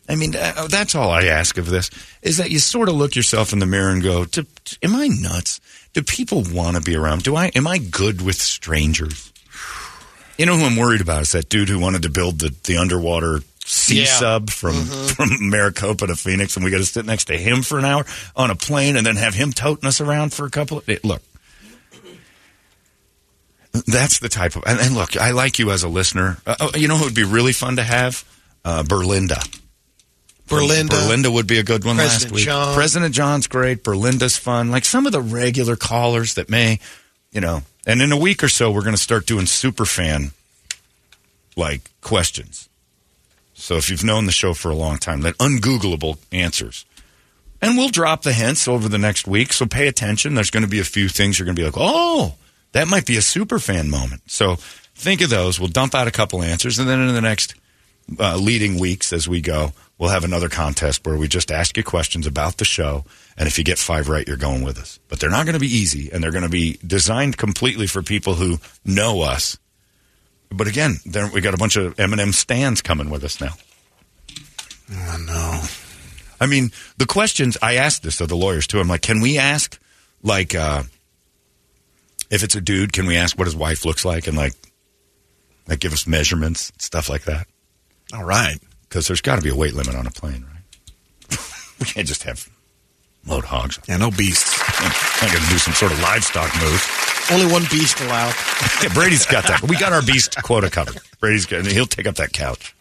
I 0.10 0.16
mean, 0.16 0.36
uh, 0.36 0.68
that's 0.70 0.96
all 0.96 1.12
I 1.12 1.26
ask 1.26 1.58
of 1.58 1.70
this 1.70 1.90
is 2.22 2.38
that 2.38 2.50
you 2.50 2.60
sort 2.60 2.88
of 2.88 2.96
look 2.96 3.16
yourself 3.16 3.52
in 3.52 3.60
the 3.60 3.66
mirror 3.66 3.92
and 3.92 4.02
go, 4.02 4.26
"Am 4.82 4.96
I 4.96 5.08
nuts? 5.08 5.60
Do 5.94 6.02
people 6.02 6.44
want 6.44 6.78
to 6.78 6.82
be 6.82 6.96
around? 6.96 7.24
Do 7.24 7.36
I? 7.36 7.48
Am 7.48 7.68
I 7.68 7.78
good 7.78 8.22
with 8.22 8.42
strangers?" 8.42 9.34
You 10.38 10.46
know 10.46 10.56
who 10.58 10.66
I'm 10.66 10.76
worried 10.76 11.02
about 11.02 11.24
is 11.24 11.32
that 11.32 11.50
dude 11.50 11.70
who 11.70 11.80
wanted 11.80 12.04
to 12.04 12.10
build 12.10 12.40
the, 12.40 12.56
the 12.64 12.78
underwater 12.78 13.40
sea 13.66 14.00
Yeah. 14.02 14.06
sub 14.06 14.50
from 14.50 14.74
from 14.86 15.50
Maricopa 15.50 16.08
to 16.08 16.16
Phoenix, 16.16 16.56
and 16.56 16.64
we 16.64 16.72
got 16.72 16.78
to 16.78 16.86
sit 16.86 17.06
next 17.06 17.26
to 17.26 17.38
him 17.38 17.62
for 17.64 17.80
an 17.80 17.86
hour 17.86 18.06
on 18.36 18.52
a 18.52 18.56
plane, 18.56 18.96
and 18.96 19.06
then 19.06 19.16
have 19.16 19.34
him 19.34 19.52
toting 19.52 19.88
us 19.88 20.00
around 20.00 20.34
for 20.34 20.46
a 20.46 20.50
couple 20.50 20.78
of. 20.78 20.88
Look, 21.04 21.22
that's 23.86 24.20
the 24.20 24.30
type 24.30 24.56
of. 24.56 24.64
And, 24.66 24.80
and 24.80 24.96
look, 24.96 25.18
I 25.18 25.32
like 25.32 25.60
you 25.60 25.72
as 25.72 25.84
a 25.84 25.88
listener. 25.90 26.38
Uh, 26.46 26.56
oh, 26.60 26.72
you 26.76 26.88
know 26.88 26.98
who 26.98 27.06
would 27.06 27.16
be 27.16 27.24
really 27.24 27.54
fun 27.54 27.76
to 27.78 27.84
have? 27.84 28.24
Uh, 28.66 28.84
Berlinda. 28.84 29.38
Berlinda. 30.48 30.90
Berlinda 30.90 31.34
would 31.34 31.48
be 31.48 31.60
a 31.60 31.64
good 31.64 31.84
one 31.84 31.98
last 31.98 32.32
week. 32.32 32.46
John. 32.46 32.74
President 32.74 33.14
John's 33.14 33.48
great. 33.48 33.84
Berlinda's 33.84 34.38
fun. 34.38 34.72
Like 34.72 34.86
some 34.86 35.06
of 35.06 35.12
the 35.12 35.22
regular 35.22 35.76
callers 35.76 36.36
that 36.36 36.50
may, 36.50 36.80
you 37.32 37.42
know. 37.42 37.64
And 37.88 38.02
in 38.02 38.12
a 38.12 38.18
week 38.18 38.44
or 38.44 38.50
so, 38.50 38.70
we're 38.70 38.84
going 38.84 38.96
to 38.96 39.02
start 39.02 39.26
doing 39.26 39.46
super 39.46 39.86
fan 39.86 40.32
like 41.56 41.90
questions. 42.02 42.68
So 43.54 43.78
if 43.78 43.90
you've 43.90 44.04
known 44.04 44.26
the 44.26 44.32
show 44.32 44.54
for 44.54 44.70
a 44.70 44.76
long 44.76 44.98
time, 44.98 45.22
that 45.22 45.38
ungoogleable 45.38 46.20
answers. 46.32 46.86
And 47.62 47.78
we'll 47.78 47.90
drop 47.90 48.22
the 48.22 48.34
hints 48.34 48.68
over 48.68 48.88
the 48.88 49.00
next 49.00 49.26
week. 49.26 49.54
So 49.54 49.66
pay 49.66 49.88
attention. 49.88 50.36
There's 50.36 50.52
going 50.52 50.64
to 50.64 50.70
be 50.70 50.80
a 50.80 50.84
few 50.84 51.08
things 51.08 51.40
you're 51.40 51.46
going 51.46 51.56
to 51.56 51.60
be 51.60 51.66
like, 51.66 51.74
oh, 51.78 52.36
that 52.74 52.88
might 52.88 53.08
be 53.08 53.18
a 53.18 53.22
super 53.22 53.58
fan 53.58 53.90
moment. 53.90 54.22
So 54.28 54.58
think 54.94 55.22
of 55.22 55.30
those. 55.30 55.60
We'll 55.60 55.70
dump 55.70 55.96
out 55.96 56.08
a 56.08 56.12
couple 56.12 56.44
answers, 56.44 56.78
and 56.78 56.88
then 56.88 57.00
in 57.00 57.16
the 57.16 57.22
next 57.22 57.56
uh, 58.20 58.38
leading 58.38 58.80
weeks 58.80 59.14
as 59.14 59.28
we 59.28 59.42
go, 59.42 59.72
we'll 59.98 60.10
have 60.10 60.24
another 60.24 60.50
contest 60.50 61.06
where 61.06 61.18
we 61.18 61.28
just 61.28 61.52
ask 61.52 61.78
you 61.78 61.84
questions 61.84 62.28
about 62.28 62.58
the 62.58 62.66
show. 62.66 63.06
And 63.38 63.48
if 63.48 63.58
you 63.58 63.64
get 63.64 63.78
five 63.80 64.10
right, 64.10 64.28
you're 64.28 64.38
going 64.38 64.64
with 64.64 64.78
us. 64.78 65.00
But 65.08 65.20
they're 65.20 65.30
not 65.30 65.46
going 65.46 65.54
to 65.54 65.60
be 65.60 65.68
easy, 65.68 66.12
and 66.12 66.24
they're 66.24 66.32
going 66.32 66.44
to 66.44 66.50
be 66.50 66.80
designed 66.86 67.38
completely 67.38 67.88
for 67.88 68.02
people 68.02 68.36
who 68.36 68.58
know 68.86 69.22
us. 69.22 69.58
But 70.50 70.68
again, 70.68 70.98
then 71.06 71.32
we 71.32 71.42
got 71.42 71.54
a 71.54 71.58
bunch 71.58 71.76
of 71.76 71.96
Eminem 71.98 72.34
stands 72.34 72.82
coming 72.82 73.10
with 73.10 73.24
us 73.24 73.42
now. 73.42 73.54
Oh, 74.92 75.18
no. 75.26 75.62
I 76.40 76.46
mean, 76.46 76.72
the 76.98 77.06
questions 77.06 77.58
I 77.62 77.76
asked 77.76 78.04
this 78.04 78.22
of 78.22 78.30
the 78.30 78.38
lawyers 78.38 78.68
too. 78.68 78.80
I'm 78.80 78.88
like, 78.88 79.02
can 79.02 79.22
we 79.22 79.38
ask, 79.38 79.80
like, 80.24 80.56
uh, 80.56 80.84
if 82.30 82.44
it's 82.44 82.56
a 82.56 82.62
dude, 82.62 82.94
can 82.94 83.06
we 83.06 83.18
ask 83.18 83.38
what 83.38 83.48
his 83.48 83.56
wife 83.56 83.86
looks 83.86 84.06
like 84.06 84.28
and 84.28 84.38
like, 84.38 84.54
like 85.68 85.80
give 85.80 85.94
us 85.94 86.08
measurements, 86.08 86.72
stuff 86.78 87.10
like 87.10 87.24
that? 87.24 87.48
All 88.14 88.24
right. 88.24 88.58
Because 88.88 89.08
there's 89.08 89.22
got 89.22 89.36
to 89.38 89.42
be 89.42 89.50
a 89.50 89.56
weight 89.56 89.74
limit 89.74 89.96
on 89.96 90.08
a 90.08 90.12
plane, 90.12 90.46
right? 90.46 91.40
We 91.80 91.86
can't 91.86 92.08
just 92.08 92.24
have 92.24 92.50
load 93.28 93.44
hogs. 93.46 93.80
Yeah, 93.88 93.98
no 93.98 94.10
beasts. 94.10 94.60
I'm 95.22 95.32
going 95.32 95.44
to 95.44 95.50
do 95.50 95.58
some 95.58 95.74
sort 95.74 95.92
of 95.92 96.02
livestock 96.02 96.52
move. 96.60 97.28
Only 97.32 97.52
one 97.52 97.64
beast 97.70 98.00
allowed. 98.02 98.34
Yeah, 98.82 98.90
Brady's 98.94 99.26
got 99.26 99.46
that. 99.48 99.62
We 99.64 99.78
got 99.78 99.94
our 99.94 100.02
beast 100.02 100.42
quota 100.42 100.70
covered. 100.70 100.98
Brady's 101.20 101.46
got, 101.46 101.66
he'll 101.66 101.86
take 101.86 102.08
up 102.08 102.16
that 102.16 102.34
couch. 102.34 102.74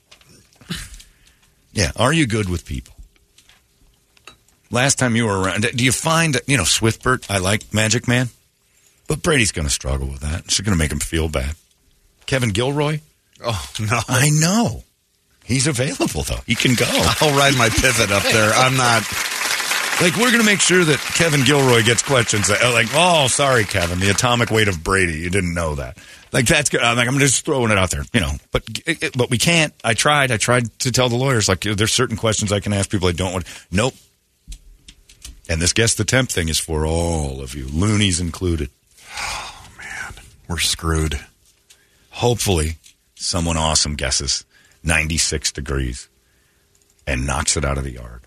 Yeah. 1.72 1.92
Are 1.96 2.12
you 2.12 2.26
good 2.26 2.48
with 2.48 2.64
people? 2.64 2.94
Last 4.70 4.98
time 4.98 5.14
you 5.14 5.26
were 5.26 5.38
around, 5.38 5.62
do 5.74 5.84
you 5.84 5.92
find, 5.92 6.40
you 6.46 6.56
know, 6.56 6.64
Swiftbert, 6.64 7.30
I 7.30 7.38
like 7.38 7.72
Magic 7.74 8.08
Man, 8.08 8.30
but 9.08 9.22
Brady's 9.22 9.52
going 9.52 9.66
to 9.66 9.72
struggle 9.72 10.08
with 10.08 10.20
that. 10.20 10.46
It's 10.46 10.60
going 10.60 10.72
to 10.72 10.78
make 10.78 10.90
him 10.90 10.98
feel 11.00 11.28
bad. 11.28 11.54
Kevin 12.26 12.50
Gilroy? 12.50 13.00
Oh, 13.44 13.68
no. 13.78 14.00
I 14.08 14.30
know. 14.30 14.84
He's 15.46 15.68
available, 15.68 16.22
though. 16.24 16.40
He 16.44 16.56
can 16.56 16.74
go. 16.74 16.86
I'll 17.20 17.36
ride 17.36 17.56
my 17.56 17.68
pivot 17.68 18.10
up 18.10 18.24
there. 18.24 18.50
I'm 18.52 18.76
not. 18.76 19.02
Like, 20.02 20.16
we're 20.16 20.30
going 20.30 20.40
to 20.40 20.44
make 20.44 20.60
sure 20.60 20.84
that 20.84 20.98
Kevin 21.14 21.44
Gilroy 21.44 21.82
gets 21.82 22.02
questions 22.02 22.48
that, 22.48 22.60
like, 22.74 22.88
oh, 22.92 23.28
sorry, 23.28 23.64
Kevin, 23.64 24.00
the 24.00 24.10
atomic 24.10 24.50
weight 24.50 24.68
of 24.68 24.84
Brady. 24.84 25.18
You 25.20 25.30
didn't 25.30 25.54
know 25.54 25.76
that. 25.76 25.96
Like, 26.32 26.46
that's 26.46 26.68
good. 26.68 26.82
I'm 26.82 26.96
like, 26.96 27.08
I'm 27.08 27.18
just 27.18 27.44
throwing 27.44 27.70
it 27.70 27.78
out 27.78 27.90
there, 27.90 28.02
you 28.12 28.20
know. 28.20 28.32
But 28.50 28.64
but 29.16 29.30
we 29.30 29.38
can't. 29.38 29.72
I 29.84 29.94
tried. 29.94 30.32
I 30.32 30.36
tried 30.36 30.76
to 30.80 30.92
tell 30.92 31.08
the 31.08 31.16
lawyers, 31.16 31.48
like, 31.48 31.60
there's 31.60 31.92
certain 31.92 32.16
questions 32.16 32.52
I 32.52 32.60
can 32.60 32.72
ask 32.72 32.90
people 32.90 33.08
I 33.08 33.12
don't 33.12 33.32
want. 33.32 33.46
Nope. 33.70 33.94
And 35.48 35.62
this 35.62 35.72
guess 35.72 35.94
the 35.94 36.04
temp 36.04 36.28
thing 36.28 36.48
is 36.48 36.58
for 36.58 36.84
all 36.84 37.40
of 37.40 37.54
you, 37.54 37.68
loonies 37.68 38.20
included. 38.20 38.68
Oh, 39.16 39.68
man. 39.78 40.14
We're 40.48 40.58
screwed. 40.58 41.20
Hopefully, 42.10 42.78
someone 43.14 43.56
awesome 43.56 43.94
guesses 43.94 44.44
96 44.86 45.52
degrees 45.52 46.08
and 47.06 47.26
knocks 47.26 47.56
it 47.56 47.64
out 47.64 47.78
of 47.78 47.84
the 47.84 47.92
yard. 47.92 48.22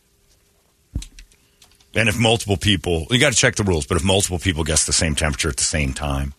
And 1.95 2.07
if 2.07 2.19
multiple 2.19 2.57
people, 2.57 3.07
you 3.09 3.19
got 3.19 3.33
to 3.33 3.37
check 3.37 3.55
the 3.55 3.63
rules, 3.63 3.85
but 3.87 3.97
if 3.97 4.03
multiple 4.03 4.39
people 4.39 4.63
guess 4.63 4.85
the 4.85 4.93
same 4.93 5.15
temperature 5.15 5.49
at 5.49 5.57
the 5.57 5.63
same 5.63 5.93
time, 5.93 6.33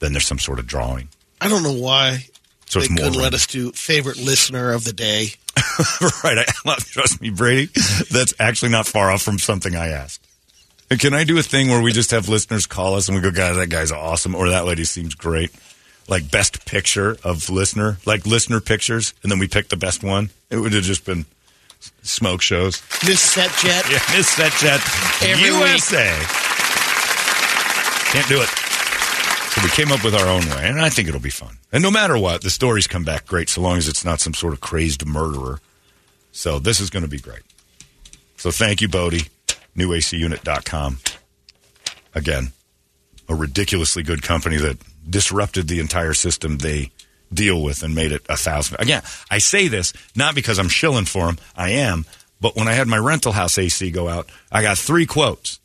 then 0.00 0.12
there's 0.12 0.26
some 0.26 0.38
sort 0.38 0.58
of 0.58 0.66
drawing. 0.66 1.08
I 1.40 1.48
don't 1.48 1.62
know 1.62 1.72
why 1.72 2.26
So 2.66 2.80
they 2.80 2.86
it's 2.86 2.90
more 2.90 3.04
couldn't 3.04 3.22
let 3.22 3.34
us 3.34 3.46
do 3.46 3.70
favorite 3.72 4.18
listener 4.18 4.72
of 4.72 4.84
the 4.84 4.92
day. 4.92 5.26
right. 6.24 6.38
I, 6.38 6.74
trust 6.78 7.20
me, 7.20 7.30
Brady, 7.30 7.70
that's 8.10 8.34
actually 8.40 8.72
not 8.72 8.86
far 8.86 9.10
off 9.10 9.22
from 9.22 9.38
something 9.38 9.76
I 9.76 9.88
asked. 9.88 10.26
And 10.90 10.98
Can 10.98 11.14
I 11.14 11.22
do 11.22 11.38
a 11.38 11.42
thing 11.42 11.68
where 11.68 11.80
we 11.80 11.92
just 11.92 12.10
have 12.10 12.28
listeners 12.28 12.66
call 12.66 12.96
us 12.96 13.08
and 13.08 13.14
we 13.14 13.22
go, 13.22 13.30
guys, 13.30 13.56
that 13.56 13.68
guy's 13.68 13.92
awesome, 13.92 14.34
or 14.34 14.50
that 14.50 14.64
lady 14.64 14.84
seems 14.84 15.14
great? 15.14 15.52
Like 16.10 16.30
best 16.30 16.66
picture 16.66 17.16
of 17.24 17.48
listener, 17.48 17.96
like 18.04 18.26
listener 18.26 18.60
pictures, 18.60 19.14
and 19.22 19.32
then 19.32 19.38
we 19.38 19.48
pick 19.48 19.68
the 19.68 19.76
best 19.76 20.02
one. 20.02 20.30
It 20.50 20.56
would 20.58 20.72
have 20.74 20.82
just 20.82 21.06
been 21.06 21.24
smoke 22.02 22.42
shows. 22.42 22.82
Miss 23.06 23.20
Set 23.20 23.50
Jet. 23.62 23.84
Yeah, 23.90 24.02
Miss 24.14 24.28
Set 24.28 24.52
Jet 24.54 24.80
Every 25.22 25.46
USA. 25.46 26.10
Can't 28.12 28.28
do 28.28 28.42
it. 28.42 28.48
So 29.50 29.62
we 29.62 29.70
came 29.70 29.92
up 29.92 30.04
with 30.04 30.14
our 30.14 30.26
own 30.28 30.44
way, 30.50 30.68
and 30.68 30.80
I 30.80 30.88
think 30.90 31.08
it'll 31.08 31.20
be 31.20 31.30
fun. 31.30 31.58
And 31.72 31.82
no 31.82 31.90
matter 31.90 32.18
what, 32.18 32.42
the 32.42 32.50
stories 32.50 32.86
come 32.86 33.04
back 33.04 33.26
great, 33.26 33.48
so 33.48 33.60
long 33.60 33.78
as 33.78 33.88
it's 33.88 34.04
not 34.04 34.20
some 34.20 34.34
sort 34.34 34.52
of 34.52 34.60
crazed 34.60 35.06
murderer. 35.06 35.60
So 36.32 36.58
this 36.58 36.80
is 36.80 36.90
going 36.90 37.04
to 37.04 37.08
be 37.08 37.18
great. 37.18 37.42
So 38.36 38.50
thank 38.50 38.80
you, 38.80 38.88
Bodie. 38.88 39.28
NewACUnit.com. 39.76 40.98
Again, 42.14 42.52
a 43.28 43.34
ridiculously 43.34 44.02
good 44.02 44.22
company 44.22 44.56
that 44.56 44.76
disrupted 45.08 45.68
the 45.68 45.80
entire 45.80 46.14
system 46.14 46.58
they 46.58 46.90
deal 47.32 47.62
with 47.62 47.82
and 47.82 47.94
made 47.94 48.12
it 48.12 48.22
a 48.28 48.36
thousand. 48.36 48.76
Again, 48.80 49.02
I 49.30 49.38
say 49.38 49.68
this 49.68 49.92
not 50.16 50.34
because 50.34 50.58
I'm 50.58 50.68
shilling 50.68 51.04
for 51.04 51.26
them. 51.26 51.38
I 51.56 51.70
am. 51.70 52.04
But 52.40 52.56
when 52.56 52.68
I 52.68 52.72
had 52.72 52.88
my 52.88 52.96
rental 52.98 53.32
house 53.32 53.58
AC 53.58 53.90
go 53.90 54.08
out, 54.08 54.28
I 54.50 54.62
got 54.62 54.78
three 54.78 55.06
quotes. 55.06 55.60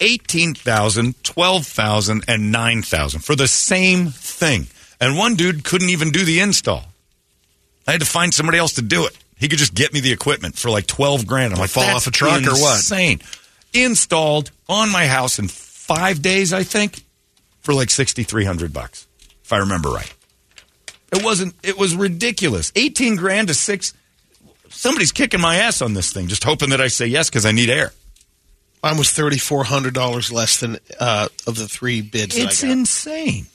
18,000, 0.00 1.22
12,000, 1.24 2.24
and 2.28 2.52
9,000 2.52 3.20
for 3.20 3.34
the 3.34 3.48
same 3.48 4.08
thing. 4.08 4.66
And 5.00 5.16
one 5.16 5.36
dude 5.36 5.64
couldn't 5.64 5.90
even 5.90 6.10
do 6.10 6.24
the 6.24 6.40
install. 6.40 6.84
I 7.86 7.92
had 7.92 8.00
to 8.00 8.06
find 8.06 8.34
somebody 8.34 8.58
else 8.58 8.74
to 8.74 8.82
do 8.82 9.06
it. 9.06 9.16
He 9.38 9.48
could 9.48 9.58
just 9.58 9.74
get 9.74 9.92
me 9.92 10.00
the 10.00 10.12
equipment 10.12 10.58
for 10.58 10.70
like 10.70 10.86
12 10.86 11.26
grand. 11.26 11.52
I'm 11.52 11.60
like, 11.60 11.70
fall 11.70 11.84
"That's 11.84 11.96
off 11.96 12.06
a 12.06 12.10
truck 12.10 12.42
or 12.46 12.52
what?" 12.52 12.76
Insane. 12.76 13.20
Installed 13.72 14.50
on 14.68 14.90
my 14.90 15.06
house 15.06 15.38
in 15.38 15.48
five 15.48 16.22
days, 16.22 16.52
I 16.52 16.62
think, 16.62 17.02
for 17.66 17.74
like 17.74 17.90
6,300 17.90 18.72
bucks, 18.72 19.08
if 19.42 19.52
I 19.52 19.58
remember 19.58 19.90
right. 19.90 20.14
It 21.12 21.24
wasn't, 21.24 21.54
it 21.64 21.76
was 21.76 21.96
ridiculous. 21.96 22.70
18 22.76 23.16
grand 23.16 23.48
to 23.48 23.54
six. 23.54 23.92
Somebody's 24.68 25.10
kicking 25.10 25.40
my 25.40 25.56
ass 25.56 25.82
on 25.82 25.92
this 25.92 26.12
thing, 26.12 26.28
just 26.28 26.44
hoping 26.44 26.70
that 26.70 26.80
I 26.80 26.86
say 26.86 27.06
yes 27.06 27.28
because 27.28 27.44
I 27.44 27.50
need 27.50 27.68
air. 27.68 27.92
Mine 28.82 28.98
was 28.98 29.10
thirty 29.10 29.38
four 29.38 29.64
hundred 29.64 29.94
dollars 29.94 30.30
less 30.30 30.60
than 30.60 30.78
uh, 31.00 31.28
of 31.46 31.56
the 31.56 31.66
three 31.66 32.02
bids. 32.02 32.36
It's 32.36 32.62
I 32.62 32.68
got. 32.68 32.72
insane. 32.72 33.46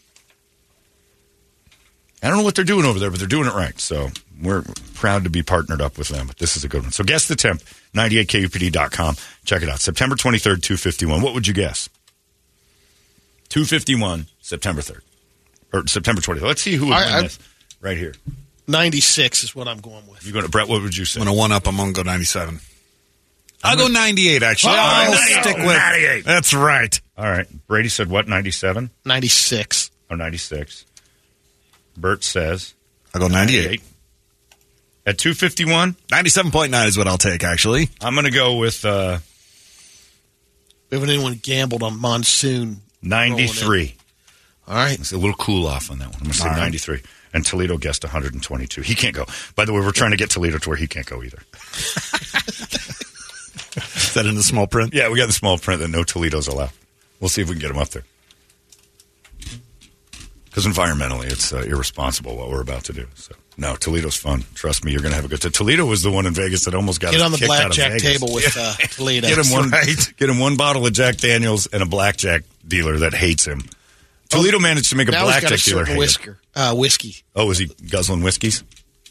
I 2.21 2.27
don't 2.27 2.37
know 2.37 2.43
what 2.43 2.55
they're 2.55 2.65
doing 2.65 2.85
over 2.85 2.99
there, 2.99 3.09
but 3.11 3.19
they're 3.19 3.27
doing 3.29 3.47
it 3.47 3.53
right. 3.53 3.79
So 3.79 4.09
we're 4.41 4.63
proud 4.95 5.23
to 5.23 5.29
be 5.29 5.41
partnered 5.43 5.81
up 5.81 5.97
with 5.97 6.09
them. 6.09 6.27
But 6.27 6.37
this 6.37 6.57
is 6.57 6.65
a 6.65 6.67
good 6.67 6.81
one. 6.81 6.91
So 6.91 7.03
guess 7.03 7.27
the 7.27 7.35
temp, 7.35 7.61
98kupd.com. 7.93 9.15
Check 9.45 9.63
it 9.63 9.69
out. 9.69 9.79
September 9.79 10.15
23rd, 10.15 10.61
251. 10.63 11.21
What 11.21 11.33
would 11.33 11.47
you 11.47 11.53
guess? 11.53 11.87
251, 13.51 14.27
September 14.41 14.81
3rd. 14.81 15.01
Or 15.73 15.87
September 15.87 16.21
20th. 16.21 16.41
Let's 16.41 16.61
see 16.61 16.75
who 16.75 16.87
would 16.87 16.93
I- 16.95 17.05
win 17.05 17.13
I- 17.13 17.21
this. 17.23 17.39
Right 17.81 17.97
here. 17.97 18.13
ninety 18.67 19.01
six 19.01 19.43
is 19.43 19.55
what 19.55 19.67
I'm 19.67 19.79
going 19.79 20.05
with. 20.07 20.23
You 20.25 20.31
going 20.31 20.45
to 20.45 20.51
Brett? 20.51 20.67
What 20.67 20.81
would 20.83 20.95
you 20.95 21.03
say? 21.05 21.19
I'm 21.19 21.25
going 21.25 21.35
to 21.35 21.39
one 21.39 21.51
up. 21.51 21.67
I'm 21.67 21.75
going 21.77 21.93
to 21.93 22.03
go 22.03 22.03
97. 22.03 22.59
I'll 23.63 23.75
go 23.77 23.87
98, 23.87 24.43
actually. 24.43 24.73
Oh, 24.73 24.77
I'll 24.77 25.11
98. 25.11 25.41
stick 25.43 25.57
with 25.57 25.65
98. 25.77 26.25
That's 26.25 26.53
right. 26.53 27.01
All 27.17 27.25
right. 27.25 27.47
Brady 27.67 27.89
said 27.89 28.07
what? 28.09 28.27
97 28.27 28.89
Ninety 29.05 29.27
six. 29.27 29.89
or 30.11 30.17
96? 30.17 30.85
Bert 31.97 32.23
says 32.23 32.73
I'll 33.15 33.21
go 33.21 33.27
98. 33.27 33.81
At 35.07 35.17
251, 35.17 35.93
97.9 36.09 36.87
is 36.87 36.97
what 36.99 37.07
I'll 37.07 37.17
take, 37.17 37.43
actually. 37.43 37.89
I'm 37.99 38.13
going 38.13 38.25
to 38.25 38.31
go 38.31 38.57
with 38.57 38.85
uh, 38.85 39.17
We 40.91 40.97
haven't 40.97 41.09
anyone 41.09 41.39
gambled 41.41 41.81
on 41.81 41.99
monsoon. 41.99 42.81
93. 43.01 43.95
All 44.67 44.75
right. 44.75 44.99
It's 44.99 45.11
a 45.11 45.17
little 45.17 45.35
cool 45.35 45.67
off 45.67 45.91
on 45.91 45.99
that 45.99 46.07
one. 46.07 46.15
I'm 46.15 46.23
going 46.23 46.31
to 46.31 46.37
say 46.37 46.47
right. 46.47 46.57
93. 46.59 47.01
And 47.33 47.45
Toledo 47.45 47.77
guessed 47.77 48.03
122. 48.03 48.81
He 48.81 48.95
can't 48.95 49.15
go. 49.15 49.25
By 49.55 49.65
the 49.65 49.73
way, 49.73 49.79
we're 49.79 49.91
trying 49.91 50.11
to 50.11 50.17
get 50.17 50.29
Toledo 50.29 50.57
to 50.57 50.69
where 50.69 50.77
he 50.77 50.87
can't 50.87 51.05
go 51.05 51.23
either. 51.23 51.39
Is 53.73 54.13
that 54.15 54.25
in 54.25 54.35
the 54.35 54.43
small 54.43 54.67
print? 54.67 54.93
Yeah, 54.93 55.09
we 55.09 55.17
got 55.17 55.27
the 55.27 55.33
small 55.33 55.57
print 55.57 55.79
that 55.81 55.87
no 55.89 56.03
Toledo's 56.03 56.47
allowed. 56.47 56.71
We'll 57.21 57.29
see 57.29 57.41
if 57.41 57.47
we 57.47 57.55
can 57.55 57.61
get 57.61 57.71
him 57.71 57.77
up 57.77 57.89
there. 57.89 58.03
Because 60.51 60.67
environmentally, 60.67 61.31
it's 61.31 61.51
uh, 61.53 61.63
irresponsible 61.65 62.35
what 62.35 62.49
we're 62.49 62.61
about 62.61 62.83
to 62.85 62.93
do. 62.93 63.07
So 63.15 63.33
no, 63.57 63.75
Toledo's 63.77 64.17
fun. 64.17 64.43
Trust 64.53 64.83
me, 64.83 64.91
you're 64.91 64.99
going 65.01 65.11
to 65.11 65.15
have 65.15 65.23
a 65.23 65.29
good 65.29 65.41
time. 65.41 65.51
Toledo 65.53 65.85
was 65.85 66.03
the 66.03 66.11
one 66.11 66.25
in 66.25 66.33
Vegas 66.33 66.65
that 66.65 66.75
almost 66.75 66.99
got 66.99 67.11
Get 67.11 67.21
us 67.21 67.25
on 67.25 67.31
the 67.31 67.37
kicked 67.37 67.51
out 67.51 67.71
of 67.71 67.75
blackjack 67.77 68.01
table 68.01 68.33
with 68.33 68.55
uh, 68.59 68.73
Toledo. 68.91 69.27
Get 69.29 69.37
him 69.37 69.51
one. 69.51 69.69
right. 69.69 70.13
Get 70.17 70.29
him 70.29 70.39
one 70.39 70.57
bottle 70.57 70.85
of 70.85 70.91
Jack 70.93 71.17
Daniels 71.17 71.67
and 71.67 71.81
a 71.81 71.85
blackjack 71.85 72.43
dealer 72.67 72.97
that 72.99 73.13
hates 73.13 73.45
him. 73.47 73.63
Toledo 74.29 74.59
managed 74.59 74.89
to 74.89 74.95
make 74.97 75.07
a 75.07 75.11
now 75.11 75.25
he's 75.27 75.35
got 75.35 75.37
a 75.43 75.47
blackjack 75.47 75.65
dealer 75.65 75.85
hate 75.85 76.17
him. 76.25 76.37
uh, 76.55 76.75
whiskey. 76.75 77.15
Oh, 77.35 77.49
is 77.51 77.57
he 77.57 77.67
guzzling 77.89 78.21
whiskeys? 78.23 78.63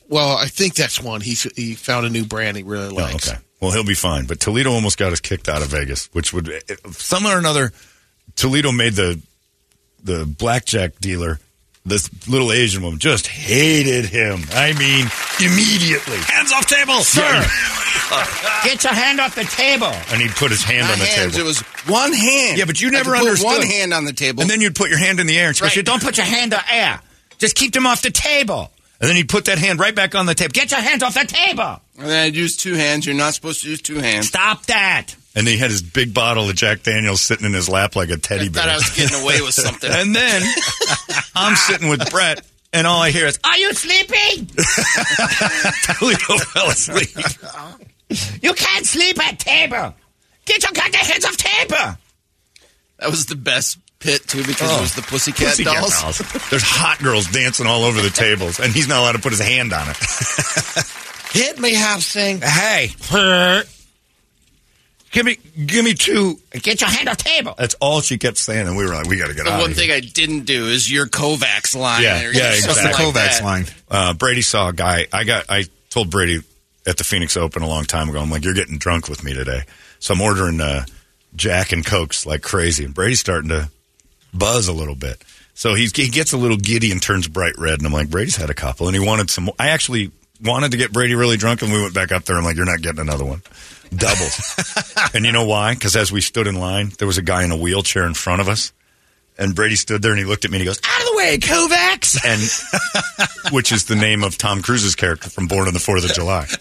Well, 0.08 0.36
I 0.36 0.46
think 0.46 0.74
that's 0.74 1.00
one. 1.00 1.20
He's 1.20 1.42
he 1.56 1.74
found 1.74 2.04
a 2.04 2.10
new 2.10 2.24
brand 2.24 2.56
he 2.56 2.62
really 2.64 2.88
Oh, 2.88 2.94
likes. 2.94 3.30
okay. 3.30 3.38
Well, 3.62 3.70
he'll 3.70 3.84
be 3.84 3.94
fine. 3.94 4.26
But 4.26 4.40
Toledo 4.40 4.72
almost 4.72 4.98
got 4.98 5.12
us 5.12 5.20
kicked 5.20 5.48
out 5.48 5.62
of 5.62 5.68
Vegas, 5.68 6.06
which 6.12 6.32
would 6.32 6.50
somehow 6.92 7.34
or 7.34 7.38
another. 7.38 7.72
Toledo 8.36 8.72
made 8.72 8.94
the 8.94 9.20
the 10.04 10.24
blackjack 10.26 10.98
dealer, 11.00 11.38
this 11.86 12.10
little 12.28 12.52
Asian 12.52 12.82
woman, 12.82 12.98
just 12.98 13.26
hated 13.26 14.06
him. 14.06 14.40
I 14.52 14.72
mean, 14.72 15.06
immediately. 15.44 16.18
Hands 16.18 16.52
off 16.52 16.66
table, 16.66 17.00
Sir, 17.02 17.22
Get 18.64 18.84
your 18.84 18.92
hand 18.92 19.20
off 19.20 19.34
the 19.34 19.44
table. 19.44 19.86
and 20.12 20.20
he'd 20.20 20.32
put 20.32 20.50
his 20.50 20.62
hand 20.62 20.82
Not 20.86 20.92
on 20.94 20.98
the 20.98 21.04
hands, 21.06 21.32
table. 21.32 21.44
It 21.44 21.48
was 21.48 21.60
one 21.86 22.12
hand. 22.12 22.58
Yeah, 22.58 22.64
but 22.64 22.80
you 22.80 22.90
never 22.90 23.12
to 23.12 23.18
put 23.18 23.26
understood. 23.28 23.46
One 23.46 23.62
hand 23.66 23.94
on 23.94 24.04
the 24.04 24.12
table. 24.12 24.42
and 24.42 24.50
then 24.50 24.60
you'd 24.60 24.74
put 24.74 24.90
your 24.90 24.98
hand 24.98 25.20
in 25.20 25.26
the 25.26 25.38
air 25.38 25.48
and 25.48 25.60
Right. 25.60 25.72
say, 25.72 25.82
Don't 25.82 26.02
put 26.02 26.16
your 26.16 26.26
hand 26.26 26.52
on 26.54 26.60
air. 26.70 27.00
Just 27.38 27.54
keep 27.56 27.72
them 27.72 27.86
off 27.86 28.02
the 28.02 28.10
table. 28.10 28.70
And 29.00 29.08
then 29.08 29.16
he'd 29.16 29.28
put 29.30 29.46
that 29.46 29.56
hand 29.58 29.78
right 29.80 29.94
back 29.94 30.14
on 30.14 30.26
the 30.26 30.34
table. 30.34 30.50
Get 30.52 30.70
your 30.72 30.80
hands 30.80 31.02
off 31.02 31.14
the 31.14 31.24
table. 31.24 31.80
And 31.98 32.06
then 32.08 32.24
I'd 32.26 32.36
use 32.36 32.56
two 32.56 32.74
hands. 32.74 33.06
You're 33.06 33.14
not 33.14 33.32
supposed 33.32 33.62
to 33.62 33.70
use 33.70 33.80
two 33.80 33.96
hands. 33.98 34.28
Stop 34.28 34.66
that. 34.66 35.14
And 35.34 35.46
he 35.46 35.56
had 35.58 35.70
his 35.70 35.80
big 35.82 36.12
bottle 36.12 36.48
of 36.50 36.56
Jack 36.56 36.82
Daniels 36.82 37.20
sitting 37.20 37.46
in 37.46 37.52
his 37.52 37.68
lap 37.68 37.94
like 37.94 38.10
a 38.10 38.16
teddy 38.16 38.48
bear. 38.48 38.64
thought 38.64 38.68
I 38.70 38.74
was 38.76 38.90
getting 38.96 39.22
away 39.22 39.40
with 39.40 39.54
something. 39.54 39.90
and 39.90 40.14
then 40.14 40.42
I'm 41.36 41.54
sitting 41.54 41.88
with 41.88 42.10
Brett, 42.10 42.44
and 42.72 42.86
all 42.86 43.00
I 43.00 43.10
hear 43.10 43.26
is, 43.26 43.38
Are 43.44 43.56
you 43.56 43.72
sleeping? 43.72 44.46
Toledo 45.98 46.38
fell 46.38 46.70
asleep. 46.70 47.08
You 48.42 48.54
can't 48.54 48.84
sleep 48.84 49.18
at 49.24 49.38
table. 49.38 49.94
Get 50.46 50.62
your 50.64 50.72
goddamn 50.72 51.04
hands 51.04 51.24
off 51.24 51.36
table. 51.36 51.96
That 52.98 53.08
was 53.10 53.26
the 53.26 53.36
best 53.36 53.78
pit 54.00 54.26
too 54.26 54.42
because 54.44 54.68
Oh. 54.72 54.78
it 54.78 54.80
was 54.80 54.94
the 54.96 55.02
Pussycat, 55.02 55.46
Pussycat 55.50 55.74
dolls. 55.74 56.00
dolls. 56.02 56.18
There's 56.50 56.62
hot 56.64 56.98
girls 56.98 57.26
dancing 57.28 57.66
all 57.68 57.84
over 57.84 58.00
the 58.02 58.10
tables, 58.10 58.58
and 58.58 58.72
he's 58.72 58.88
not 58.88 58.98
allowed 58.98 59.12
to 59.12 59.20
put 59.20 59.30
his 59.32 59.40
hand 59.40 59.72
on 59.72 59.86
it. 59.88 59.96
Hit 61.32 61.60
me, 61.60 61.74
house 61.74 62.04
Sing. 62.06 62.40
Hey, 62.40 62.88
Give 65.12 65.26
me, 65.26 65.38
give 65.66 65.84
me 65.84 65.94
two. 65.94 66.38
Get 66.52 66.80
your 66.80 66.88
hand 66.90 67.08
off 67.08 67.16
table. 67.16 67.54
That's 67.58 67.74
all 67.80 68.00
she 68.00 68.16
kept 68.16 68.38
saying, 68.38 68.68
and 68.68 68.76
we 68.76 68.84
were 68.84 68.94
like, 68.94 69.06
we 69.08 69.16
got 69.16 69.26
to 69.26 69.34
get 69.34 69.44
The 69.44 69.50
out. 69.52 69.60
one 69.60 69.70
of 69.72 69.76
here. 69.76 69.86
thing 69.86 69.90
I 69.96 70.00
didn't 70.00 70.44
do 70.44 70.66
is 70.68 70.90
your 70.90 71.06
Kovacs 71.06 71.74
line. 71.76 72.02
Yeah, 72.04 72.20
or 72.28 72.32
yeah, 72.32 72.52
exactly. 72.54 72.84
like 72.84 72.94
Kovacs 72.94 73.38
that. 73.38 73.44
line. 73.44 73.66
Uh, 73.90 74.14
Brady 74.14 74.42
saw 74.42 74.68
a 74.68 74.72
guy. 74.72 75.06
I 75.12 75.24
got. 75.24 75.46
I 75.48 75.64
told 75.88 76.10
Brady 76.10 76.40
at 76.86 76.96
the 76.96 77.02
Phoenix 77.04 77.36
Open 77.36 77.62
a 77.62 77.68
long 77.68 77.84
time 77.84 78.08
ago. 78.08 78.20
I'm 78.20 78.30
like, 78.30 78.44
you're 78.44 78.54
getting 78.54 78.78
drunk 78.78 79.08
with 79.08 79.24
me 79.24 79.34
today. 79.34 79.62
So 79.98 80.14
I'm 80.14 80.20
ordering 80.20 80.60
uh, 80.60 80.84
Jack 81.34 81.72
and 81.72 81.84
Cokes 81.84 82.24
like 82.24 82.42
crazy, 82.42 82.84
and 82.84 82.94
Brady's 82.94 83.18
starting 83.20 83.48
to 83.50 83.68
buzz 84.32 84.68
a 84.68 84.72
little 84.72 84.94
bit. 84.94 85.22
So 85.54 85.74
he's, 85.74 85.94
he 85.94 86.08
gets 86.08 86.32
a 86.32 86.38
little 86.38 86.56
giddy 86.56 86.90
and 86.92 87.02
turns 87.02 87.26
bright 87.28 87.58
red, 87.58 87.78
and 87.78 87.86
I'm 87.86 87.92
like, 87.92 88.08
Brady's 88.10 88.36
had 88.36 88.48
a 88.48 88.54
couple, 88.54 88.86
and 88.86 88.96
he 88.96 89.04
wanted 89.04 89.28
some. 89.28 89.44
more. 89.44 89.54
I 89.58 89.70
actually 89.70 90.12
wanted 90.42 90.72
to 90.72 90.76
get 90.76 90.92
Brady 90.92 91.14
really 91.14 91.36
drunk, 91.36 91.62
and 91.62 91.72
we 91.72 91.80
went 91.80 91.94
back 91.94 92.12
up 92.12 92.24
there. 92.24 92.36
I'm 92.36 92.44
like, 92.44 92.56
you're 92.56 92.66
not 92.66 92.82
getting 92.82 93.00
another 93.00 93.24
one. 93.24 93.42
Doubles. 93.94 94.54
and 95.14 95.24
you 95.24 95.32
know 95.32 95.46
why? 95.46 95.74
Because 95.74 95.96
as 95.96 96.12
we 96.12 96.20
stood 96.20 96.46
in 96.46 96.54
line, 96.54 96.92
there 96.98 97.06
was 97.06 97.18
a 97.18 97.22
guy 97.22 97.44
in 97.44 97.50
a 97.50 97.56
wheelchair 97.56 98.04
in 98.06 98.14
front 98.14 98.40
of 98.40 98.48
us. 98.48 98.72
And 99.38 99.54
Brady 99.54 99.76
stood 99.76 100.02
there 100.02 100.12
and 100.12 100.18
he 100.18 100.26
looked 100.26 100.44
at 100.44 100.50
me 100.50 100.58
and 100.58 100.62
he 100.62 100.66
goes, 100.66 100.80
Out 100.84 101.00
of 101.00 101.06
the 101.06 101.16
way, 101.16 101.38
Kovacs. 101.38 102.18
and 102.24 103.52
which 103.54 103.72
is 103.72 103.86
the 103.86 103.96
name 103.96 104.22
of 104.22 104.36
Tom 104.36 104.60
Cruise's 104.60 104.94
character 104.94 105.30
from 105.30 105.46
Born 105.48 105.66
on 105.66 105.72
the 105.72 105.80
Fourth 105.80 106.04
of 106.04 106.12
July. 106.12 106.46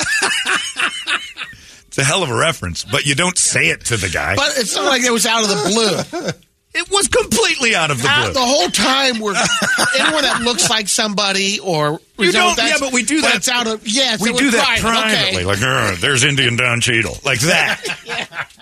it's 1.87 1.97
a 1.97 2.03
hell 2.03 2.23
of 2.23 2.29
a 2.29 2.35
reference, 2.35 2.85
but 2.85 3.05
you 3.05 3.15
don't 3.15 3.37
say 3.37 3.67
it 3.67 3.85
to 3.85 3.97
the 3.97 4.07
guy. 4.07 4.35
But 4.35 4.53
it's 4.55 4.75
not 4.75 4.85
like 4.85 5.03
it 5.03 5.11
was 5.11 5.25
out 5.25 5.43
of 5.43 5.49
the 5.49 6.21
blue. 6.23 6.31
It 6.79 6.89
was 6.91 7.07
completely 7.07 7.75
out 7.75 7.91
of 7.91 8.01
the 8.01 8.07
Out 8.07 8.25
blue. 8.25 8.33
the 8.33 8.39
whole 8.45 8.69
time, 8.69 9.19
we're 9.19 9.35
anyone 9.99 10.23
that 10.23 10.41
looks 10.43 10.69
like 10.69 10.87
somebody 10.87 11.59
or 11.59 11.99
You 12.17 12.31
don't- 12.31 12.55
that's- 12.55 12.79
yeah, 12.79 12.85
but 12.85 12.93
we 12.93 13.03
do 13.03 13.21
that- 13.21 13.35
It's 13.35 13.47
out 13.49 13.67
of 13.67 13.87
yes, 13.87 14.21
we 14.21 14.33
do 14.33 14.51
that 14.51 14.79
privately, 14.79 15.43
Okay. 15.43 15.45
like 15.45 15.61
"Uh, 15.61 15.95
there's 15.99 16.23
Indian 16.23 16.55
Don 16.55 16.81
Cheadle, 16.81 17.17
like 17.23 17.39
that. 17.41 17.81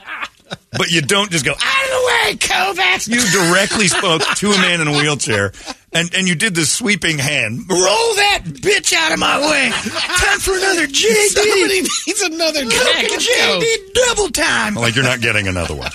But 0.71 0.91
you 0.91 1.01
don't 1.01 1.31
just 1.31 1.43
go 1.43 1.51
out 1.51 1.57
of 1.57 1.91
the 1.91 2.05
way, 2.07 2.35
Kovacs. 2.35 3.07
You 3.07 3.19
directly 3.31 3.87
spoke 3.87 4.21
to 4.21 4.51
a 4.51 4.57
man 4.59 4.79
in 4.81 4.87
a 4.87 4.91
wheelchair, 4.91 5.51
and 5.91 6.13
and 6.13 6.27
you 6.27 6.35
did 6.35 6.55
the 6.55 6.65
sweeping 6.65 7.17
hand. 7.17 7.61
Roll 7.69 7.79
that 8.15 8.41
bitch 8.45 8.93
out 8.93 9.11
of 9.11 9.17
my 9.19 9.39
way. 9.39 9.69
Time 9.71 10.39
for 10.39 10.55
another 10.57 10.85
JD. 10.85 11.27
Somebody 11.29 11.81
needs 11.81 12.21
another 12.21 12.63
JD 12.65 13.93
double 13.93 14.29
time. 14.29 14.75
Like 14.75 14.95
you're 14.95 15.03
not 15.05 15.19
getting 15.21 15.47
another 15.47 15.75
one. 15.75 15.91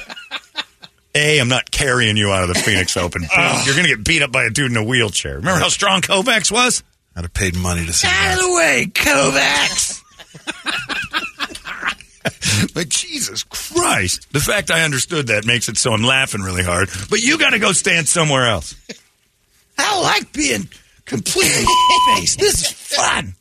A, 1.15 1.39
I'm 1.39 1.49
not 1.49 1.71
carrying 1.71 2.17
you 2.17 2.31
out 2.31 2.43
of 2.49 2.49
the 2.49 2.61
Phoenix 2.61 2.97
Open. 2.97 3.23
B, 3.23 3.29
oh. 3.37 3.63
you're 3.67 3.75
going 3.75 3.87
to 3.87 3.95
get 3.97 4.05
beat 4.05 4.23
up 4.23 4.33
by 4.33 4.45
a 4.45 4.51
dude 4.51 4.71
in 4.71 4.77
a 4.77 4.85
wheelchair. 4.85 5.37
Remember 5.37 5.61
how 5.61 5.69
strong 5.69 6.01
Kovacs 6.01 6.51
was? 6.51 6.83
I'd 7.15 7.25
have 7.25 7.35
paid 7.35 7.55
money 7.55 7.85
to 7.85 7.93
see 7.93 8.09
Out 8.09 8.11
that. 8.13 8.39
of 8.39 8.45
the 8.45 8.55
way, 8.55 8.87
Kovacs. 8.93 9.99
But 12.75 12.89
Jesus 12.89 13.43
Christ, 13.43 14.33
the 14.33 14.39
fact 14.41 14.71
I 14.71 14.83
understood 14.85 15.27
that 15.27 15.45
makes 15.45 15.69
it 15.69 15.77
so 15.77 15.93
I'm 15.93 16.03
laughing 16.05 16.41
really 16.41 16.63
hard. 16.63 16.89
But 17.11 17.21
you 17.21 17.37
got 17.37 17.51
to 17.51 17.59
go 17.59 17.73
stand 17.73 18.07
somewhere 18.09 18.47
else. 18.47 18.77
I 19.77 20.01
like 20.01 20.33
being 20.33 20.69
completely 21.05 21.65
faced. 22.15 22.39
This 22.39 22.61
is 22.63 22.71
fun. 22.71 23.35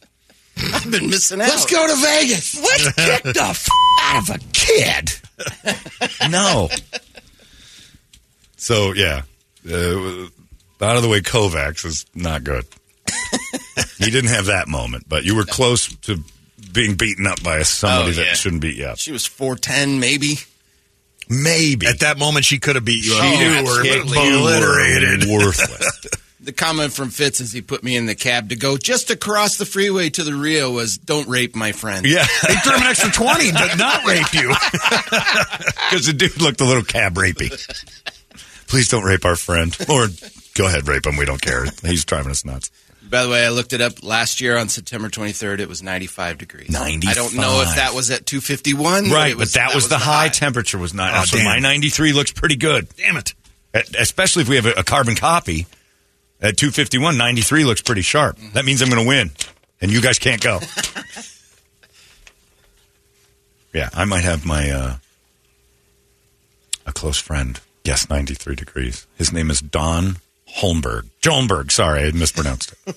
I've 0.57 0.89
been 0.89 1.09
missing 1.09 1.39
out. 1.41 1.49
Let's 1.49 1.65
go 1.71 1.87
to 1.87 1.95
Vegas. 2.01 2.59
Let's 2.59 2.91
kick 2.93 3.23
the 3.33 3.43
f- 3.43 3.67
out 4.01 4.29
of 4.29 4.35
a 4.35 4.39
kid. 4.53 5.11
No. 6.29 6.69
So 8.61 8.93
yeah, 8.93 9.23
uh, 9.67 10.27
out 10.81 10.95
of 10.95 11.01
the 11.01 11.09
way 11.09 11.21
Kovacs 11.21 11.83
is 11.83 12.05
not 12.13 12.43
good. 12.43 12.63
he 13.97 14.11
didn't 14.11 14.29
have 14.29 14.45
that 14.45 14.67
moment, 14.67 15.05
but 15.09 15.23
you 15.23 15.35
were 15.35 15.45
close 15.45 15.93
to 16.01 16.19
being 16.71 16.93
beaten 16.95 17.25
up 17.25 17.41
by 17.43 17.63
somebody 17.63 18.17
Oh, 18.17 18.21
yeah. 18.21 18.29
that 18.29 18.37
shouldn't 18.37 18.61
beat 18.61 18.75
you 18.77 18.85
up. 18.85 18.99
She 18.99 19.11
was 19.11 19.27
4'10", 19.27 19.99
maybe. 19.99 20.35
Maybe 21.27 21.87
At 21.87 21.99
that 22.01 22.19
moment, 22.19 22.45
she 22.45 22.59
could 22.59 22.75
have 22.75 22.85
beat 22.85 23.03
you. 23.03 23.13
She 23.13 23.19
up. 23.19 23.39
knew 23.39 23.51
You 23.51 23.63
were 24.43 24.61
obliterated. 24.61 25.27
worthless. 25.29 26.05
The 26.43 26.51
comment 26.51 26.91
from 26.91 27.09
Fitz 27.11 27.39
as 27.39 27.51
he 27.53 27.61
put 27.61 27.83
me 27.83 27.95
in 27.95 28.07
the 28.07 28.15
cab 28.15 28.49
to 28.49 28.55
go 28.55 28.75
just 28.75 29.11
across 29.11 29.57
the 29.57 29.65
freeway 29.65 30.09
to 30.09 30.23
the 30.23 30.33
Rio 30.33 30.71
was, 30.71 30.97
don't 30.97 31.27
rape 31.27 31.55
my 31.55 31.71
friend. 31.71 32.03
yeah, 32.03 32.25
They 32.47 32.55
threw 32.55 32.73
him 32.73 32.81
an 32.81 32.87
extra 32.87 33.11
20 33.11 33.51
to 33.51 33.75
not 33.77 34.03
rape 34.05 34.33
you. 34.33 34.47
because 34.49 36.07
the 36.07 36.13
dude 36.17 36.41
looked 36.41 36.59
a 36.61 36.65
little 36.65 36.81
cab 36.83 37.13
rapey. 37.13 37.51
Please 38.71 38.87
don't 38.87 39.03
rape 39.03 39.25
our 39.25 39.35
friend, 39.35 39.75
or 39.89 40.07
go 40.55 40.65
ahead 40.65 40.87
rape 40.87 41.05
him. 41.05 41.17
We 41.17 41.25
don't 41.25 41.41
care. 41.41 41.65
He's 41.83 42.05
driving 42.05 42.31
us 42.31 42.45
nuts. 42.45 42.71
By 43.03 43.23
the 43.23 43.29
way, 43.29 43.45
I 43.45 43.49
looked 43.49 43.73
it 43.73 43.81
up 43.81 44.01
last 44.01 44.39
year 44.39 44.57
on 44.57 44.69
September 44.69 45.09
23rd. 45.09 45.59
It 45.59 45.67
was 45.67 45.83
95 45.83 46.37
degrees. 46.37 46.69
95. 46.69 47.11
I 47.11 47.13
don't 47.13 47.35
know 47.35 47.61
if 47.67 47.75
that 47.75 47.93
was 47.93 48.09
at 48.11 48.25
251. 48.25 49.09
Right, 49.09 49.31
it 49.31 49.37
was- 49.37 49.51
but 49.51 49.59
that, 49.59 49.75
was, 49.75 49.89
the 49.89 49.97
high, 49.97 50.29
temperature 50.29 50.77
was 50.77 50.93
not. 50.93 51.13
Oh, 51.13 51.25
so 51.25 51.43
my 51.43 51.59
93 51.59 52.13
looks 52.13 52.31
pretty 52.31 52.55
good. 52.55 52.87
Damn 52.95 53.17
it. 53.17 53.33
Especially 53.99 54.43
if 54.43 54.47
we 54.47 54.55
have 54.55 54.65
a, 54.65 54.71
a 54.79 54.83
carbon 54.85 55.15
copy 55.15 55.67
at 56.41 56.55
251, 56.55 57.17
93 57.17 57.65
looks 57.65 57.81
pretty 57.81 58.03
sharp. 58.03 58.37
That 58.53 58.63
means 58.63 58.81
I'm 58.81 58.89
going 58.89 59.03
to 59.03 59.07
win, 59.07 59.31
and 59.81 59.91
you 59.91 59.99
guys 60.01 60.17
can't 60.17 60.41
go. 60.41 60.61
yeah, 63.73 63.89
I 63.93 64.05
might 64.05 64.23
have 64.23 64.45
my 64.45 64.69
uh, 64.71 64.95
a 66.85 66.93
close 66.93 67.17
friend. 67.17 67.59
Yes, 67.83 68.09
93 68.09 68.55
degrees. 68.55 69.07
His 69.15 69.33
name 69.33 69.49
is 69.49 69.61
Don 69.61 70.17
Holmberg. 70.57 71.09
Holmberg. 71.21 71.71
Sorry, 71.71 72.03
I 72.03 72.11
mispronounced 72.11 72.73
it. 72.85 72.95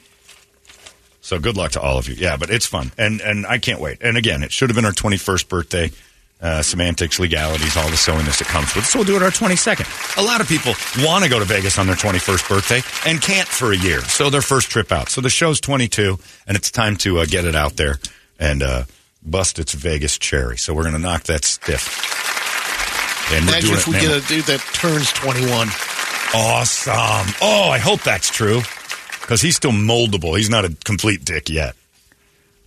So 1.24 1.38
good 1.38 1.56
luck 1.56 1.72
to 1.72 1.80
all 1.80 1.96
of 1.96 2.06
you. 2.06 2.14
Yeah, 2.16 2.36
but 2.36 2.50
it's 2.50 2.66
fun, 2.66 2.92
and 2.98 3.22
and 3.22 3.46
I 3.46 3.56
can't 3.56 3.80
wait. 3.80 4.02
And 4.02 4.18
again, 4.18 4.42
it 4.42 4.52
should 4.52 4.68
have 4.68 4.76
been 4.76 4.84
our 4.84 4.92
21st 4.92 5.48
birthday. 5.48 5.90
Uh, 6.42 6.60
semantics, 6.60 7.18
legalities, 7.18 7.74
all 7.78 7.88
the 7.88 7.96
silliness 7.96 8.40
that 8.40 8.48
comes 8.48 8.74
with 8.74 8.84
it. 8.84 8.88
So 8.88 8.98
we'll 8.98 9.06
do 9.06 9.16
it 9.16 9.22
our 9.22 9.30
22nd. 9.30 10.18
A 10.18 10.22
lot 10.22 10.42
of 10.42 10.48
people 10.48 10.74
want 10.98 11.24
to 11.24 11.30
go 11.30 11.38
to 11.38 11.46
Vegas 11.46 11.78
on 11.78 11.86
their 11.86 11.96
21st 11.96 12.46
birthday 12.46 12.82
and 13.10 13.22
can't 13.22 13.48
for 13.48 13.72
a 13.72 13.76
year. 13.76 14.02
So 14.02 14.28
their 14.28 14.42
first 14.42 14.68
trip 14.70 14.92
out. 14.92 15.08
So 15.08 15.22
the 15.22 15.30
show's 15.30 15.60
22, 15.60 16.18
and 16.46 16.56
it's 16.58 16.70
time 16.70 16.96
to 16.96 17.20
uh, 17.20 17.24
get 17.24 17.46
it 17.46 17.54
out 17.54 17.76
there 17.76 17.98
and 18.38 18.62
uh, 18.62 18.84
bust 19.24 19.58
its 19.58 19.72
Vegas 19.72 20.18
cherry. 20.18 20.58
So 20.58 20.74
we're 20.74 20.82
going 20.82 20.96
to 20.96 21.00
knock 21.00 21.22
that 21.22 21.44
stiff. 21.44 22.13
And 23.32 23.48
Imagine 23.48 23.72
if 23.72 23.86
we 23.86 23.94
now. 23.94 24.00
get 24.00 24.24
a 24.24 24.28
dude 24.28 24.44
that 24.44 24.60
turns 24.74 25.12
21. 25.12 25.68
Awesome. 26.34 27.34
Oh, 27.40 27.68
I 27.70 27.78
hope 27.78 28.02
that's 28.02 28.28
true 28.30 28.60
because 29.20 29.40
he's 29.40 29.56
still 29.56 29.72
moldable. 29.72 30.36
He's 30.36 30.50
not 30.50 30.64
a 30.64 30.76
complete 30.84 31.24
dick 31.24 31.48
yet. 31.48 31.74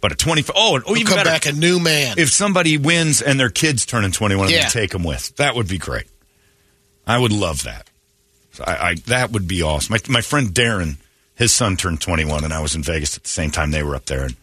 But 0.01 0.11
at 0.11 0.19
25, 0.19 0.55
oh, 0.55 0.75
oh 0.75 0.79
He'll 0.79 0.97
even 0.97 1.07
come 1.07 1.17
better. 1.17 1.29
back 1.29 1.45
a 1.47 1.51
new 1.51 1.79
man. 1.79 2.17
If 2.17 2.29
somebody 2.29 2.77
wins 2.77 3.21
and 3.21 3.39
their 3.39 3.49
kids 3.49 3.85
turning 3.85 4.11
21 4.11 4.47
and 4.47 4.55
they 4.55 4.61
take 4.69 4.91
them 4.91 5.03
with, 5.03 5.35
that 5.37 5.55
would 5.55 5.67
be 5.67 5.77
great. 5.77 6.05
I 7.05 7.17
would 7.17 7.31
love 7.31 7.63
that. 7.63 7.89
So 8.51 8.63
I, 8.65 8.89
I, 8.89 8.95
that 9.07 9.31
would 9.31 9.47
be 9.47 9.61
awesome. 9.61 9.93
My, 9.93 9.99
my 10.13 10.21
friend 10.21 10.47
Darren, 10.49 10.97
his 11.35 11.53
son 11.53 11.77
turned 11.77 12.01
21 12.01 12.43
and 12.43 12.53
I 12.53 12.61
was 12.61 12.75
in 12.75 12.83
Vegas 12.83 13.17
at 13.17 13.23
the 13.23 13.29
same 13.29 13.51
time 13.51 13.71
they 13.71 13.83
were 13.83 13.95
up 13.95 14.05
there 14.05 14.23
and 14.25 14.35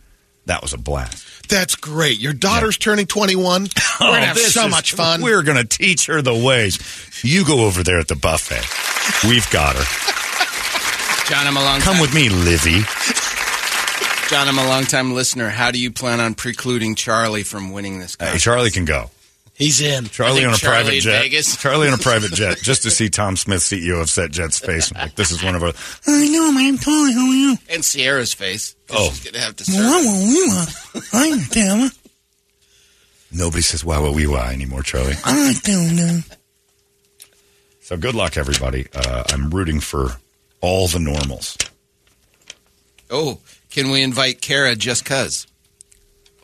that 0.47 0.63
was 0.63 0.73
a 0.73 0.79
blast. 0.79 1.49
That's 1.49 1.75
great. 1.77 2.19
Your 2.19 2.33
daughter's 2.33 2.79
turning 2.79 3.07
21. 3.07 3.37
We're 3.45 3.59
going 3.63 3.69
to 3.69 3.73
oh, 4.01 4.13
have 4.13 4.37
Oh, 4.37 4.41
so 4.41 4.65
is- 4.67 4.71
much 4.71 4.93
fun. 4.93 5.23
We're 5.23 5.43
going 5.43 5.59
to 5.59 5.65
teach 5.65 6.07
her 6.07 6.23
the 6.23 6.35
ways. 6.35 6.79
You 7.23 7.45
go 7.45 7.65
over 7.67 7.83
there 7.83 7.99
at 7.99 8.09
the 8.09 8.17
buffet. 8.17 8.65
We've 9.29 9.49
got 9.51 9.77
her. 9.77 9.85
John, 11.31 11.47
I'm 11.47 11.57
a 11.57 11.61
long 11.65 11.81
Come 11.81 11.95
time, 11.95 12.03
with 12.03 12.15
me, 12.15 12.29
Lizzie. 12.29 12.83
John, 14.29 14.49
I'm 14.49 14.59
a 14.59 14.67
long 14.67 14.85
time 14.85 15.13
listener. 15.15 15.49
How 15.51 15.71
do 15.71 15.79
you 15.79 15.91
plan 15.91 16.21
on 16.21 16.35
precluding 16.35 16.95
Charlie 16.95 17.43
from 17.43 17.73
winning 17.73 17.99
this 17.99 18.17
Hey. 18.19 18.39
Charlie 18.39 18.71
can 18.71 18.85
go. 18.85 19.11
He's 19.57 19.81
in. 19.81 20.07
Charlie 20.07 20.45
on 20.45 20.53
a 20.53 20.57
Charlie 20.57 20.83
private 20.85 21.01
jet. 21.01 21.23
Vegas. 21.23 21.57
Charlie 21.57 21.87
on 21.89 21.95
a 21.95 21.99
private 21.99 22.33
jet, 22.35 22.59
just 22.59 22.83
to 22.83 22.91
see 22.91 23.09
Tom 23.09 23.37
Smith, 23.37 23.61
CEO 23.61 24.01
of 24.01 24.11
Set 24.11 24.33
Jet's 24.33 24.59
face. 24.59 24.93
I'm 24.95 25.03
like, 25.03 25.15
this 25.15 25.31
is 25.31 25.45
one 25.45 25.55
of 25.55 25.63
our. 25.63 25.73
I 26.09 26.29
know, 26.29 26.51
my 26.51 26.63
name's 26.63 26.85
Tony. 26.85 27.13
How 27.13 27.21
are 27.29 27.35
you? 27.35 27.57
And 27.71 27.85
Sierra's 27.85 28.35
face. 28.35 28.75
Oh. 28.91 29.11
She's 29.11 29.23
going 29.25 29.35
to 29.35 29.41
have 29.41 29.55
to 29.57 29.65
Well, 29.69 30.03
serve. 30.03 31.05
I 31.15 31.23
want 31.23 31.33
you. 31.33 31.39
I'm 31.39 31.45
Tama. 31.51 31.91
Nobody 33.33 33.63
says 33.63 33.85
wow, 33.85 34.03
wow, 34.03 34.13
wee, 34.13 34.27
wow 34.27 34.49
anymore, 34.51 34.83
Charlie. 34.83 35.15
I 35.25 35.47
like 35.49 35.63
them, 35.63 35.97
them. 35.97 36.25
So 37.81 37.97
good 37.97 38.15
luck, 38.15 38.37
everybody. 38.37 38.87
Uh, 38.95 39.25
I'm 39.31 39.51
rooting 39.51 39.81
for 39.81 40.17
all 40.61 40.89
the 40.89 40.99
normals. 41.01 41.57
Oh, 43.11 43.39
can 43.71 43.91
we 43.91 44.03
invite 44.03 44.41
Kara 44.41 44.75
just 44.77 45.05
cuz? 45.05 45.47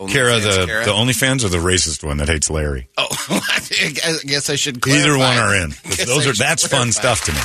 Kara, 0.09 0.35
OnlyFans 0.35 0.43
the 0.60 0.66
Kara? 0.66 0.85
the 0.85 0.90
OnlyFans 0.93 1.44
or 1.44 1.48
the 1.48 1.59
racist 1.59 2.05
one 2.05 2.16
that 2.18 2.28
hates 2.28 2.51
Larry. 2.51 2.89
Oh, 2.97 3.06
I 3.28 4.18
guess 4.24 4.48
I 4.51 4.56
should 4.56 4.86
Either 4.86 5.18
one 5.18 5.36
are 5.36 5.55
in. 5.55 5.70
Those 6.06 6.27
are 6.27 6.32
that's 6.32 6.66
fun 6.66 6.93
stuff 6.93 7.24
to 7.24 7.32
me. 7.32 7.39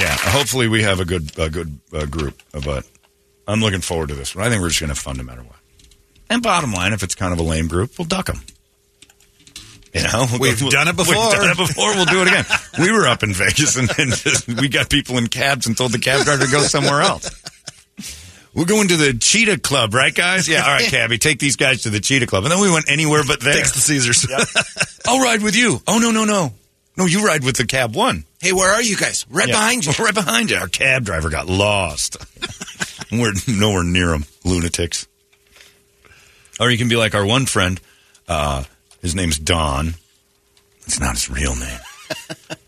Yeah, 0.00 0.16
hopefully 0.16 0.68
we 0.68 0.82
have 0.84 1.00
a 1.00 1.04
good 1.04 1.36
a 1.38 1.50
good 1.50 1.78
uh, 1.92 2.06
group, 2.06 2.40
but 2.52 2.86
I'm 3.48 3.60
looking 3.60 3.80
forward 3.80 4.10
to 4.10 4.14
this 4.14 4.34
one. 4.36 4.44
I 4.46 4.50
think 4.50 4.62
we're 4.62 4.68
just 4.68 4.80
going 4.80 4.88
to 4.88 4.94
have 4.94 4.98
fun 4.98 5.16
no 5.16 5.24
matter 5.24 5.42
what. 5.42 5.56
And 6.30 6.42
bottom 6.42 6.72
line, 6.72 6.92
if 6.92 7.02
it's 7.02 7.14
kind 7.16 7.32
of 7.32 7.40
a 7.40 7.42
lame 7.42 7.66
group, 7.66 7.98
we'll 7.98 8.06
duck 8.06 8.26
them. 8.26 8.42
You 9.94 10.02
know, 10.02 10.26
We've 10.38 10.58
done 10.70 10.86
it 10.88 10.96
before. 10.96 11.14
We've 11.14 11.32
done 11.32 11.50
it 11.50 11.56
before. 11.56 11.94
We'll 11.94 12.04
do 12.04 12.20
it 12.22 12.28
again. 12.28 12.44
we 12.78 12.92
were 12.92 13.08
up 13.08 13.22
in 13.22 13.32
Vegas, 13.32 13.76
and, 13.76 13.90
and 13.98 14.12
just, 14.12 14.46
we 14.46 14.68
got 14.68 14.90
people 14.90 15.16
in 15.16 15.28
cabs 15.28 15.66
and 15.66 15.76
told 15.76 15.92
the 15.92 15.98
cab 15.98 16.24
driver 16.24 16.44
to 16.44 16.52
go 16.52 16.60
somewhere 16.60 17.00
else. 17.00 17.42
We're 18.58 18.64
going 18.64 18.88
to 18.88 18.96
the 18.96 19.14
Cheetah 19.14 19.60
Club, 19.60 19.94
right, 19.94 20.12
guys? 20.12 20.48
Yeah, 20.48 20.62
all 20.64 20.70
right, 20.72 20.84
Cabby, 20.90 21.18
take 21.18 21.38
these 21.38 21.54
guys 21.54 21.82
to 21.82 21.90
the 21.90 22.00
Cheetah 22.00 22.26
Club. 22.26 22.42
And 22.42 22.50
then 22.52 22.60
we 22.60 22.68
went 22.70 22.90
anywhere 22.90 23.22
but 23.24 23.40
there. 23.40 23.54
Thanks 23.54 23.70
to 23.72 23.80
Caesars. 23.80 24.26
I'll 25.06 25.20
ride 25.22 25.42
with 25.42 25.54
you. 25.54 25.80
Oh, 25.86 25.98
no, 26.00 26.10
no, 26.10 26.24
no. 26.24 26.52
No, 26.96 27.06
you 27.06 27.24
ride 27.24 27.44
with 27.44 27.56
the 27.56 27.64
cab 27.64 27.94
one. 27.94 28.24
Hey, 28.40 28.52
where 28.52 28.72
are 28.74 28.82
you 28.82 28.96
guys? 28.96 29.24
Right 29.30 29.46
Yeah. 29.46 29.54
behind 29.54 29.86
you. 29.86 29.92
Right 30.04 30.12
behind 30.14 30.50
you. 30.50 30.56
Our 30.56 30.66
cab 30.66 31.04
driver 31.04 31.30
got 31.30 31.46
lost. 31.46 32.16
We're 33.12 33.32
nowhere 33.46 33.84
near 33.84 34.12
him, 34.12 34.24
lunatics. 34.44 35.06
Or 36.58 36.68
you 36.68 36.76
can 36.78 36.88
be 36.88 36.96
like 36.96 37.14
our 37.14 37.24
one 37.24 37.46
friend. 37.46 37.80
Uh, 38.26 38.64
his 39.00 39.14
name's 39.14 39.38
Don. 39.38 39.94
It's 40.84 40.98
not 40.98 41.12
his 41.14 41.30
real 41.30 41.54
name. 41.54 41.78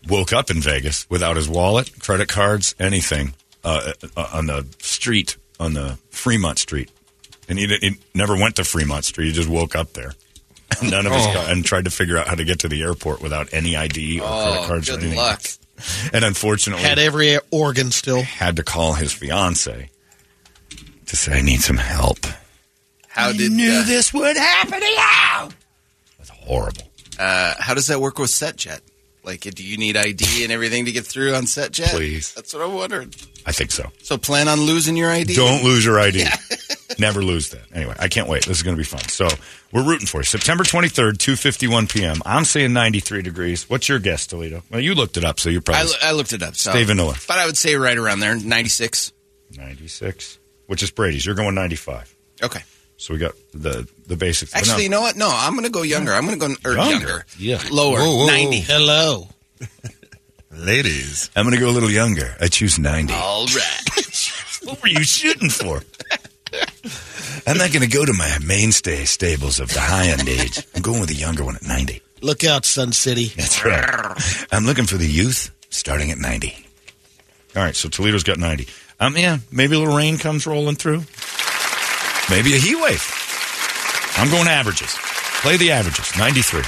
Woke 0.07 0.31
up 0.31 0.49
in 0.49 0.61
Vegas 0.61 1.09
without 1.09 1.35
his 1.35 1.49
wallet, 1.49 1.91
credit 1.99 2.29
cards, 2.29 2.75
anything 2.79 3.33
uh, 3.65 3.91
uh, 4.15 4.29
on 4.33 4.45
the 4.45 4.65
street, 4.79 5.35
on 5.61 5.73
the 5.73 5.97
Fremont 6.09 6.57
Street. 6.59 6.89
And 7.47 7.57
he, 7.59 7.67
he 7.67 7.97
never 8.13 8.35
went 8.35 8.55
to 8.57 8.63
Fremont 8.63 9.05
Street. 9.05 9.27
He 9.27 9.31
just 9.33 9.49
woke 9.49 9.75
up 9.75 9.93
there. 9.93 10.13
None 10.83 11.05
of 11.05 11.11
his 11.13 11.25
Oh. 11.25 11.45
and 11.49 11.63
tried 11.65 11.85
to 11.85 11.91
figure 11.91 12.17
out 12.17 12.27
how 12.27 12.35
to 12.35 12.43
get 12.45 12.59
to 12.59 12.67
the 12.69 12.81
airport 12.81 13.21
without 13.21 13.49
any 13.53 13.75
ID 13.75 14.19
or 14.19 14.23
credit 14.27 14.59
Oh, 14.59 14.67
cards 14.67 14.89
or 14.89 14.93
good 14.93 15.01
anything. 15.03 15.17
luck. 15.19 15.41
And 16.13 16.23
unfortunately, 16.23 16.83
Had 16.83 16.99
every 16.99 17.37
organ 17.51 17.91
still. 17.91 18.21
had 18.21 18.55
to 18.57 18.63
call 18.63 18.93
his 18.93 19.11
fiance 19.11 19.89
to 21.07 21.15
say, 21.15 21.39
"I 21.39 21.41
need 21.41 21.61
some 21.61 21.77
help." 21.77 22.19
How 23.07 23.31
did 23.33 23.51
knew 23.51 23.71
uh, 23.71 23.85
this 23.85 24.13
would 24.13 24.37
happen 24.37 24.79
to 24.79 24.85
you. 24.85 25.49
Horrible. 26.45 26.83
uh, 27.19 27.55
how 27.59 27.73
does 27.73 27.87
that 27.87 27.99
work 27.99 28.17
with 28.19 28.29
SetJet? 28.29 28.79
Like, 29.23 29.41
do 29.41 29.63
you 29.63 29.77
need 29.77 29.97
ID 29.97 30.43
and 30.43 30.51
everything 30.51 30.85
to 30.85 30.91
get 30.91 31.05
through 31.05 31.35
on 31.35 31.45
set, 31.45 31.71
SetJet? 31.73 31.91
Please. 31.91 32.33
That's 32.33 32.53
what 32.53 32.63
I'm 32.63 32.73
wondering. 32.73 33.13
I 33.45 33.51
think 33.51 33.71
so. 33.71 33.85
So 34.01 34.17
plan 34.17 34.47
on 34.47 34.61
losing 34.61 34.95
your 34.97 35.11
ID. 35.11 35.35
Don't 35.35 35.63
lose 35.63 35.85
your 35.85 35.99
ID. 35.99 36.25
Never 36.99 37.23
lose 37.23 37.49
that. 37.51 37.61
Anyway, 37.73 37.95
I 37.99 38.07
can't 38.07 38.27
wait. 38.27 38.45
This 38.45 38.57
is 38.57 38.63
going 38.63 38.75
to 38.75 38.79
be 38.79 38.83
fun. 38.83 39.01
So 39.09 39.27
we're 39.71 39.83
rooting 39.83 40.07
for 40.07 40.17
you. 40.19 40.23
September 40.23 40.63
23rd, 40.63 41.13
2.51 41.13 41.91
p.m. 41.91 42.17
I'm 42.25 42.45
saying 42.45 42.73
93 42.73 43.21
degrees. 43.21 43.69
What's 43.69 43.87
your 43.87 43.99
guess, 43.99 44.27
Toledo? 44.27 44.63
Well, 44.69 44.81
you 44.81 44.95
looked 44.95 45.17
it 45.17 45.23
up, 45.23 45.39
so 45.39 45.49
you're 45.49 45.61
probably 45.61 45.87
lo- 45.87 45.97
I 46.03 46.11
looked 46.11 46.33
it 46.33 46.43
up. 46.43 46.55
So. 46.55 46.71
Stay 46.71 46.83
vanilla. 46.83 47.15
But 47.27 47.37
I 47.37 47.45
would 47.45 47.57
say 47.57 47.75
right 47.75 47.97
around 47.97 48.19
there, 48.19 48.35
96. 48.35 49.13
96, 49.55 50.39
which 50.67 50.83
is 50.83 50.91
Brady's. 50.91 51.25
You're 51.25 51.35
going 51.35 51.55
95. 51.55 52.15
Okay. 52.43 52.61
So 53.01 53.15
we 53.15 53.19
got 53.19 53.33
the 53.51 53.87
the 54.05 54.15
basics. 54.15 54.53
Actually, 54.53 54.73
no, 54.73 54.79
you 54.83 54.89
know 54.89 55.01
what? 55.01 55.15
No, 55.17 55.27
I'm 55.33 55.53
going 55.53 55.63
to 55.65 55.71
go 55.71 55.81
younger. 55.81 56.13
I'm 56.13 56.27
going 56.27 56.39
to 56.39 56.47
go 56.47 56.69
or 56.69 56.75
Younger? 56.75 56.91
younger. 56.91 57.25
Yeah. 57.39 57.59
Lower. 57.71 57.97
Whoa, 57.97 58.05
whoa, 58.11 58.17
whoa. 58.25 58.27
90. 58.27 58.59
Hello. 58.59 59.27
Ladies. 60.51 61.31
I'm 61.35 61.43
going 61.45 61.55
to 61.55 61.59
go 61.59 61.69
a 61.69 61.73
little 61.73 61.89
younger. 61.89 62.35
I 62.39 62.47
choose 62.47 62.77
90. 62.77 63.11
All 63.13 63.45
right. 63.47 63.87
What 64.63 64.79
were 64.83 64.89
you 64.89 65.03
shooting 65.03 65.49
for? 65.49 65.81
I'm 67.47 67.57
not 67.57 67.71
going 67.73 67.81
to 67.81 67.89
go 67.89 68.05
to 68.05 68.13
my 68.13 68.37
mainstay 68.45 69.05
stables 69.05 69.59
of 69.59 69.73
the 69.73 69.79
high 69.79 70.09
end 70.09 70.29
age. 70.29 70.63
I'm 70.75 70.83
going 70.83 70.99
with 70.99 71.09
the 71.09 71.15
younger 71.15 71.43
one 71.43 71.55
at 71.55 71.63
90. 71.63 71.99
Look 72.21 72.43
out, 72.43 72.63
Sun 72.63 72.91
City. 72.91 73.29
That's 73.35 73.65
right. 73.65 74.45
I'm 74.51 74.65
looking 74.65 74.85
for 74.85 74.97
the 74.97 75.07
youth 75.07 75.49
starting 75.71 76.11
at 76.11 76.19
90. 76.19 76.55
All 77.55 77.63
right, 77.63 77.75
so 77.75 77.89
Toledo's 77.89 78.21
got 78.21 78.37
90. 78.37 78.67
Um, 78.99 79.17
yeah, 79.17 79.39
maybe 79.51 79.75
a 79.75 79.79
little 79.79 79.97
rain 79.97 80.19
comes 80.19 80.45
rolling 80.45 80.75
through. 80.75 81.05
Maybe 82.31 82.55
a 82.55 82.57
heat 82.57 82.75
wave. 82.75 83.03
I'm 84.15 84.31
going 84.31 84.47
averages. 84.47 84.95
Play 85.41 85.57
the 85.57 85.71
averages. 85.71 86.17
93. 86.17 86.61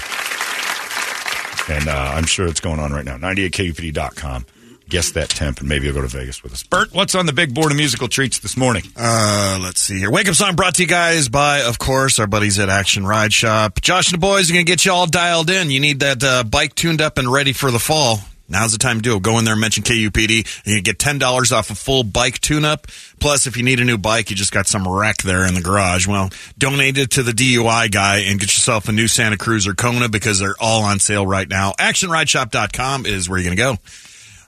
And 1.74 1.88
uh, 1.88 2.14
I'm 2.16 2.26
sure 2.26 2.48
it's 2.48 2.60
going 2.60 2.82
on 2.82 2.92
right 2.92 3.06
now. 3.06 3.16
98kupd.com. 3.16 4.46
Guess 4.90 5.12
that 5.12 5.30
temp, 5.30 5.62
and 5.62 5.70
maybe 5.70 5.86
you'll 5.86 5.96
go 5.96 6.02
to 6.02 6.08
Vegas 6.10 6.44
with 6.44 6.52
us. 6.52 6.64
Bert, 6.64 6.94
what's 6.94 7.16
on 7.16 7.28
the 7.28 7.32
big 7.34 7.54
board 7.56 7.72
of 7.72 7.78
musical 7.78 8.10
treats 8.10 8.40
this 8.40 8.58
morning? 8.58 8.84
Uh, 8.98 9.58
let's 9.62 9.82
see 9.82 9.98
here. 9.98 10.12
Wake 10.12 10.28
up 10.28 10.36
song 10.36 10.56
brought 10.56 10.76
to 10.76 10.82
you 10.82 10.88
guys 10.88 11.30
by, 11.30 11.62
of 11.62 11.80
course, 11.80 12.20
our 12.20 12.28
buddies 12.28 12.60
at 12.60 12.68
Action 12.68 13.08
Ride 13.08 13.32
Shop. 13.32 13.80
Josh 13.80 14.12
and 14.12 14.22
the 14.22 14.26
boys 14.26 14.50
are 14.50 14.54
going 14.54 14.66
to 14.66 14.70
get 14.70 14.84
you 14.86 14.92
all 14.92 15.08
dialed 15.08 15.50
in. 15.50 15.72
You 15.72 15.80
need 15.80 16.02
that 16.02 16.22
uh, 16.22 16.44
bike 16.44 16.76
tuned 16.76 17.02
up 17.02 17.18
and 17.18 17.32
ready 17.32 17.54
for 17.54 17.72
the 17.72 17.80
fall. 17.80 18.20
Now's 18.50 18.74
the 18.74 18.78
time 18.78 18.98
to 18.98 19.02
do 19.02 19.16
it. 19.16 19.24
Go 19.24 19.40
in 19.40 19.46
there 19.46 19.54
and 19.54 19.62
mention 19.62 19.84
KUPD, 19.84 20.64
and 20.66 20.76
you 20.76 20.82
get 20.82 20.98
$10 21.00 21.52
off 21.52 21.70
a 21.70 21.76
full 21.76 22.04
bike 22.04 22.40
tune 22.42 22.66
up. 22.66 22.88
Plus, 23.20 23.48
if 23.48 23.56
you 23.56 23.64
need 23.64 23.80
a 23.80 23.86
new 23.86 23.98
bike, 23.98 24.30
you 24.30 24.36
just 24.36 24.52
got 24.52 24.68
some 24.68 24.88
wreck 24.88 25.18
there 25.18 25.48
in 25.48 25.54
the 25.54 25.62
garage. 25.62 26.08
Well, 26.08 26.30
donate 26.58 26.98
it 26.98 27.12
to 27.12 27.24
the 27.24 27.32
DUI 27.32 27.90
guy 27.90 28.20
and 28.20 28.40
get 28.40 28.54
yourself 28.54 28.90
a 28.90 28.92
new 28.92 29.08
Santa 29.08 29.38
Cruz 29.38 29.66
or 29.66 29.74
Kona 29.74 30.10
because 30.10 30.40
they're 30.40 30.56
all 30.60 30.84
on 30.84 31.00
sale 31.00 31.26
right 31.26 31.48
now. 31.48 31.72
ActionRideShop.com 31.80 33.06
is 33.06 33.30
where 33.30 33.40
you're 33.40 33.56
going 33.56 33.58
to 33.58 33.78
go. 33.78 33.78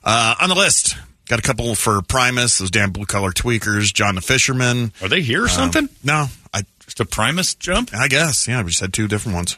Uh, 0.03 0.35
on 0.41 0.49
the 0.49 0.55
list, 0.55 0.97
got 1.27 1.39
a 1.39 1.41
couple 1.41 1.73
for 1.73 2.01
Primus, 2.01 2.57
those 2.57 2.69
damn 2.71 2.91
blue 2.91 3.05
collar 3.05 3.31
tweakers, 3.31 3.93
John 3.93 4.15
the 4.15 4.21
Fisherman. 4.21 4.91
Are 5.01 5.07
they 5.07 5.21
here 5.21 5.43
or 5.43 5.47
something? 5.47 5.89
No, 6.03 6.27
I 6.53 6.63
Just 6.83 6.99
a 6.99 7.05
Primus 7.05 7.55
jump? 7.55 7.91
I 7.93 8.07
guess. 8.07 8.47
Yeah, 8.47 8.61
we 8.61 8.69
just 8.69 8.81
had 8.81 8.93
two 8.93 9.07
different 9.07 9.35
ones. 9.35 9.57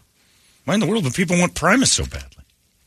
Why 0.65 0.76
in 0.76 0.80
the 0.80 0.85
world 0.85 1.03
do 1.05 1.11
people 1.11 1.38
want 1.39 1.55
Primus 1.55 1.91
so 1.91 2.05
badly? 2.05 2.43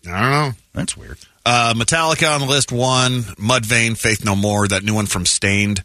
I 0.06 0.20
don't 0.20 0.30
know. 0.30 0.50
That's 0.72 0.96
weird. 0.96 1.18
Uh, 1.44 1.74
Metallica 1.74 2.34
on 2.34 2.40
the 2.40 2.46
list, 2.46 2.70
one. 2.70 3.22
Mudvayne, 3.38 3.96
Faith 3.96 4.24
No 4.24 4.36
More, 4.36 4.68
that 4.68 4.82
new 4.82 4.94
one 4.94 5.06
from 5.06 5.24
Staind. 5.26 5.82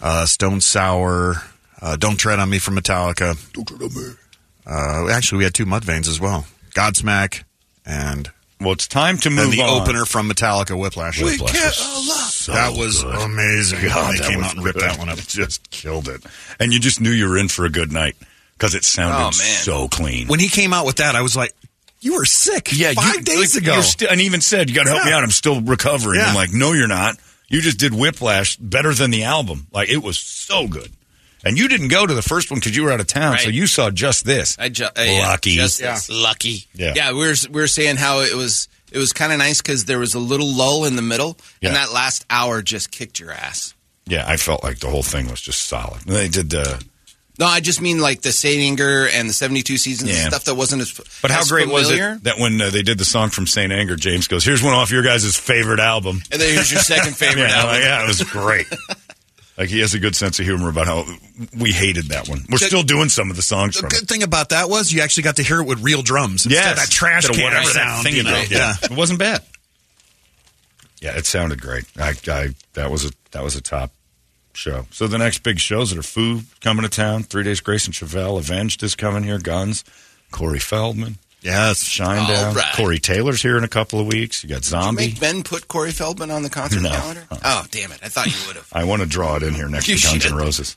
Uh, 0.00 0.26
Stone 0.26 0.60
Sour, 0.60 1.36
uh, 1.80 1.96
Don't 1.96 2.16
Tread 2.16 2.38
on 2.38 2.50
Me 2.50 2.58
from 2.58 2.76
Metallica. 2.76 3.36
Don't 3.52 3.66
Tread 3.66 3.82
on 3.82 3.94
Me. 3.94 4.10
Uh, 4.66 5.08
actually, 5.10 5.38
we 5.38 5.44
had 5.44 5.54
two 5.54 5.66
Mudvaynes 5.66 6.08
as 6.08 6.20
well. 6.20 6.46
Godsmack 6.74 7.42
and 7.84 8.30
Well, 8.60 8.72
it's 8.72 8.86
time 8.86 9.18
to 9.18 9.30
move 9.30 9.44
and 9.46 9.52
the 9.52 9.62
on. 9.62 9.82
opener 9.82 10.04
from 10.04 10.28
Metallica, 10.30 10.78
Whiplash. 10.78 11.20
We 11.20 11.32
Whiplash 11.32 11.52
was 11.54 12.34
so 12.34 12.52
that 12.52 12.76
was 12.76 13.02
good. 13.02 13.14
amazing. 13.14 13.80
God, 13.88 14.14
they 14.14 14.26
came 14.28 14.42
out 14.42 14.54
and 14.54 14.64
ripped 14.64 14.78
good. 14.80 14.88
that 14.90 14.98
one 14.98 15.08
up. 15.08 15.18
Just 15.26 15.68
killed 15.70 16.08
it. 16.08 16.22
And 16.60 16.72
you 16.72 16.78
just 16.80 17.00
knew 17.00 17.10
you 17.10 17.28
were 17.28 17.38
in 17.38 17.48
for 17.48 17.64
a 17.64 17.70
good 17.70 17.92
night 17.92 18.16
because 18.54 18.74
it 18.74 18.84
sounded 18.84 19.16
Oh, 19.16 19.24
man. 19.24 19.32
so 19.32 19.88
clean. 19.88 20.26
When 20.28 20.40
he 20.40 20.48
came 20.48 20.72
out 20.72 20.86
with 20.86 20.96
that, 20.96 21.14
I 21.16 21.22
was 21.22 21.36
like, 21.36 21.54
"You 22.02 22.14
were 22.16 22.24
sick, 22.26 22.68
yeah, 22.72 22.92
five 22.92 23.14
you, 23.16 23.20
days 23.22 23.54
like, 23.54 23.62
ago." 23.64 23.80
you're 24.00 24.10
and 24.10 24.20
even 24.20 24.40
said, 24.42 24.68
"You 24.68 24.76
got 24.76 24.84
to 24.84 24.90
help 24.90 25.04
me 25.06 25.12
out. 25.12 25.22
I'm 25.24 25.30
still 25.30 25.60
recovering." 25.62 26.20
Yeah. 26.20 26.26
I'm 26.26 26.34
like, 26.34 26.52
"No, 26.52 26.72
you're 26.72 26.88
not. 26.88 27.16
You 27.48 27.60
just 27.62 27.78
did 27.78 27.94
Whiplash 27.94 28.56
better 28.56 28.92
than 28.92 29.10
the 29.10 29.24
album. 29.24 29.66
Like 29.72 29.88
it 29.88 30.02
was 30.02 30.18
so 30.18 30.68
good." 30.68 30.90
And 31.44 31.58
you 31.58 31.66
didn't 31.66 31.88
go 31.88 32.06
to 32.06 32.14
the 32.14 32.22
first 32.22 32.50
one 32.50 32.60
because 32.60 32.76
you 32.76 32.84
were 32.84 32.92
out 32.92 33.00
of 33.00 33.08
town, 33.08 33.38
so 33.38 33.48
you 33.48 33.66
saw 33.66 33.90
just 33.90 34.24
this. 34.24 34.56
I 34.60 34.68
ju- 34.68 34.84
uh, 34.84 34.90
yeah, 35.02 35.26
Lucky. 35.28 35.56
just 35.56 35.80
Yeah. 35.80 35.94
this. 35.94 36.08
Lucky. 36.08 36.66
Yeah. 36.74 36.92
Yeah, 36.94 37.12
we 37.12 37.18
were 37.26 37.34
we 37.50 37.60
were 37.60 37.66
saying 37.66 37.96
how 37.96 38.20
it 38.20 38.34
was 38.34 38.68
it 38.92 38.98
was 38.98 39.12
kind 39.12 39.32
of 39.32 39.38
nice 39.38 39.60
because 39.60 39.86
there 39.86 39.98
was 39.98 40.14
a 40.14 40.18
little 40.20 40.46
lull 40.46 40.84
in 40.84 40.96
the 40.96 41.02
middle, 41.02 41.36
Yeah. 41.60 41.70
and 41.70 41.76
that 41.76 41.92
last 41.92 42.24
hour 42.30 42.62
just 42.62 42.90
kicked 42.90 43.18
your 43.18 43.32
ass. 43.32 43.74
Yeah, 44.06 44.24
I 44.28 44.36
felt 44.36 44.62
like 44.64 44.80
the 44.80 44.88
whole 44.88 45.02
thing 45.02 45.28
was 45.30 45.40
just 45.40 45.62
solid. 45.62 46.02
They 46.02 46.28
did 46.28 46.54
uh, 46.54 46.78
No, 47.38 47.46
I 47.46 47.60
just 47.60 47.80
mean 47.80 47.98
like 47.98 48.20
the 48.20 48.30
Saint 48.30 48.60
Anger 48.60 49.08
and 49.08 49.28
the 49.28 49.32
seventy 49.32 49.62
two 49.62 49.78
seasons 49.78 50.10
Yeah. 50.10 50.28
stuff 50.28 50.44
that 50.44 50.54
wasn't 50.54 50.82
as. 50.82 50.92
But 51.22 51.30
how 51.30 51.40
as 51.40 51.50
great 51.50 51.64
familiar. 51.66 52.10
was 52.10 52.18
it 52.18 52.24
that 52.24 52.38
when 52.38 52.60
uh, 52.60 52.70
they 52.70 52.82
did 52.82 52.98
the 52.98 53.04
song 53.06 53.30
from 53.30 53.46
Saint 53.46 53.72
Anger, 53.72 53.96
James 53.96 54.28
goes, 54.28 54.44
"Here's 54.44 54.62
one 54.62 54.74
off 54.74 54.90
your 54.90 55.02
guys' 55.02 55.34
favorite 55.36 55.80
album." 55.80 56.20
And 56.30 56.40
then 56.40 56.52
here's 56.54 56.70
your 56.70 56.80
second 56.80 57.16
favorite 57.16 57.42
yeah, 57.48 57.56
album. 57.56 57.70
like, 57.70 57.82
yeah, 57.82 58.04
it 58.04 58.08
was 58.08 58.22
great. 58.22 58.66
like 59.56 59.70
he 59.70 59.80
has 59.80 59.94
a 59.94 59.98
good 59.98 60.14
sense 60.14 60.38
of 60.40 60.44
humor 60.44 60.68
about 60.68 60.86
how 60.86 61.06
we 61.58 61.72
hated 61.72 62.08
that 62.08 62.28
one. 62.28 62.40
We're 62.50 62.58
The- 62.58 62.66
still 62.66 62.82
doing 62.82 63.08
some 63.08 63.30
of 63.30 63.36
the 63.36 63.42
songs 63.42 63.76
The 63.76 63.80
from 63.80 63.86
it. 63.88 64.00
good 64.00 64.08
thing 64.08 64.22
about 64.22 64.50
that 64.50 64.68
was 64.68 64.92
you 64.92 65.00
actually 65.00 65.22
got 65.24 65.36
to 65.36 65.42
hear 65.42 65.60
it 65.60 65.66
with 65.66 65.82
real 65.82 66.02
drums. 66.02 66.44
Instead 66.44 66.72
of 66.72 66.76
that 66.76 66.90
trash 66.90 67.26
can 67.26 67.42
whatever 67.42 67.64
sound. 67.64 68.04
thing 68.04 68.14
you 68.14 68.24
know? 68.24 68.42
Yeah. 68.50 68.74
it 68.82 68.90
wasn't 68.90 69.18
bad. 69.18 69.40
Yeah, 71.00 71.16
it 71.16 71.26
sounded 71.26 71.60
great. 71.62 71.84
I, 71.98 72.14
I 72.28 72.48
that 72.74 72.90
was 72.90 73.06
a 73.06 73.10
that 73.32 73.42
was 73.42 73.56
a 73.56 73.60
top 73.62 73.90
show. 74.54 74.86
So 74.90 75.06
the 75.06 75.18
next 75.18 75.42
big 75.42 75.58
shows 75.58 75.90
that 75.90 75.98
are 75.98 76.02
Foo 76.02 76.42
coming 76.60 76.82
to 76.82 76.88
town, 76.88 77.22
Three 77.22 77.42
Days 77.44 77.60
Grace 77.60 77.86
and 77.86 77.94
Chevelle, 77.94 78.38
Avenged 78.38 78.82
is 78.82 78.94
coming 78.94 79.22
here, 79.24 79.38
Guns, 79.38 79.84
Corey 80.30 80.58
Feldman, 80.58 81.18
Yes. 81.42 81.82
Shinedown, 81.82 82.54
right. 82.54 82.72
Corey 82.76 83.00
Taylor's 83.00 83.42
here 83.42 83.58
in 83.58 83.64
a 83.64 83.68
couple 83.68 83.98
of 83.98 84.06
weeks. 84.06 84.44
You 84.44 84.48
got 84.48 84.56
Did 84.62 84.64
you 84.66 84.70
Zombie. 84.70 85.06
make 85.08 85.20
Ben 85.20 85.42
put 85.42 85.66
Corey 85.66 85.90
Feldman 85.90 86.30
on 86.30 86.42
the 86.44 86.50
concert 86.50 86.82
No. 86.82 86.90
calendar? 86.90 87.26
Oh, 87.44 87.66
damn 87.72 87.90
it! 87.90 87.98
I 88.02 88.08
thought 88.08 88.26
you 88.26 88.46
would 88.46 88.54
have. 88.56 88.68
I 88.72 88.84
want 88.84 89.02
to 89.02 89.08
draw 89.08 89.34
it 89.36 89.42
in 89.42 89.54
here 89.54 89.68
next 89.68 89.88
You 89.88 89.96
to 89.96 90.02
Guns 90.06 90.22
should. 90.22 90.32
N' 90.32 90.38
Roses. 90.38 90.76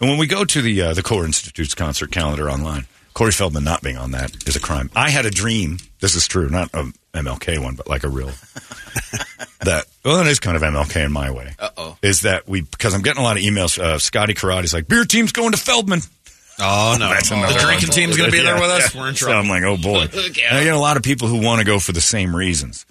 And 0.00 0.08
when 0.08 0.18
we 0.18 0.26
go 0.26 0.44
to 0.46 0.62
the 0.62 0.80
uh, 0.80 0.94
the 0.94 1.02
Core 1.02 1.26
Institute's 1.26 1.74
concert 1.74 2.10
calendar 2.12 2.48
online, 2.50 2.86
Corey 3.18 3.32
Feldman 3.32 3.64
not 3.64 3.82
being 3.82 3.96
on 3.96 4.12
that 4.12 4.46
is 4.46 4.54
a 4.54 4.60
crime. 4.60 4.90
I 4.94 5.10
had 5.10 5.26
a 5.26 5.30
dream. 5.30 5.78
This 5.98 6.14
is 6.14 6.28
true, 6.28 6.48
not 6.48 6.70
a 6.72 6.84
MLK 7.14 7.58
one, 7.60 7.74
but 7.74 7.88
like 7.88 8.04
a 8.04 8.08
real 8.08 8.28
that. 9.62 9.86
Well, 10.04 10.20
it 10.20 10.28
is 10.28 10.38
kind 10.38 10.56
of 10.56 10.62
MLK 10.62 11.04
in 11.04 11.10
my 11.10 11.32
way. 11.32 11.52
Uh 11.58 11.70
oh. 11.76 11.98
Is 12.00 12.20
that 12.20 12.48
we 12.48 12.60
because 12.60 12.94
I'm 12.94 13.02
getting 13.02 13.20
a 13.20 13.24
lot 13.24 13.36
of 13.36 13.42
emails. 13.42 13.76
Uh, 13.76 13.98
Scotty 13.98 14.34
Karate's 14.34 14.72
like 14.72 14.86
beer 14.86 15.04
team's 15.04 15.32
going 15.32 15.50
to 15.50 15.58
Feldman. 15.58 15.98
Oh 16.60 16.96
no, 16.96 17.08
That's 17.10 17.28
the 17.28 17.58
drinking 17.60 17.88
team's 17.90 18.16
going 18.16 18.30
to 18.30 18.36
be 18.36 18.40
there 18.40 18.54
with 18.54 18.70
us. 18.70 18.94
yeah. 18.94 19.00
We're 19.00 19.08
in 19.08 19.16
So 19.16 19.26
trouble. 19.26 19.40
I'm 19.42 19.48
like, 19.48 19.64
oh 19.64 19.76
boy. 19.76 20.02
And 20.02 20.56
I 20.56 20.62
get 20.62 20.74
a 20.74 20.78
lot 20.78 20.96
of 20.96 21.02
people 21.02 21.26
who 21.26 21.42
want 21.44 21.58
to 21.58 21.64
go 21.64 21.80
for 21.80 21.90
the 21.90 22.00
same 22.00 22.36
reasons. 22.36 22.86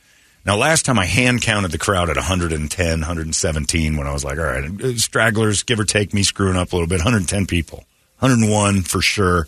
Now, 0.46 0.58
last 0.58 0.84
time 0.86 1.00
I 1.00 1.06
hand 1.06 1.42
counted 1.42 1.72
the 1.72 1.78
crowd 1.78 2.10
at 2.10 2.18
110, 2.18 2.90
117 3.00 3.96
when 3.96 4.08
I 4.08 4.12
was 4.12 4.26
like, 4.26 4.38
all 4.38 4.44
right, 4.44 4.66
uh, 4.82 4.96
stragglers, 4.98 5.64
give 5.64 5.80
or 5.80 5.86
take 5.86 6.14
me 6.14 6.24
screwing 6.24 6.58
up 6.58 6.74
a 6.74 6.76
little 6.76 6.88
bit, 6.90 6.98
110 7.00 7.46
people. 7.46 7.86
101 8.20 8.82
for 8.82 9.02
sure, 9.02 9.48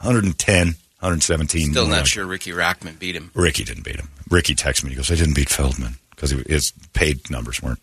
110, 0.00 0.66
117. 0.66 1.70
Still 1.70 1.86
not 1.86 1.96
like- 1.98 2.06
sure 2.06 2.26
Ricky 2.26 2.50
Rackman 2.52 2.98
beat 2.98 3.14
him. 3.16 3.30
Ricky 3.34 3.64
didn't 3.64 3.84
beat 3.84 3.96
him. 3.96 4.08
Ricky 4.30 4.54
texted 4.54 4.84
me. 4.84 4.90
He 4.90 4.96
goes, 4.96 5.10
I 5.10 5.14
didn't 5.16 5.34
beat 5.34 5.48
Feldman 5.48 5.96
because 6.10 6.30
his 6.30 6.72
paid 6.92 7.30
numbers 7.30 7.62
weren't 7.62 7.80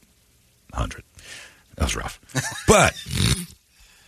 100. 0.71 1.03
That 1.75 1.85
was 1.85 1.95
rough. 1.95 2.19
But 2.67 2.93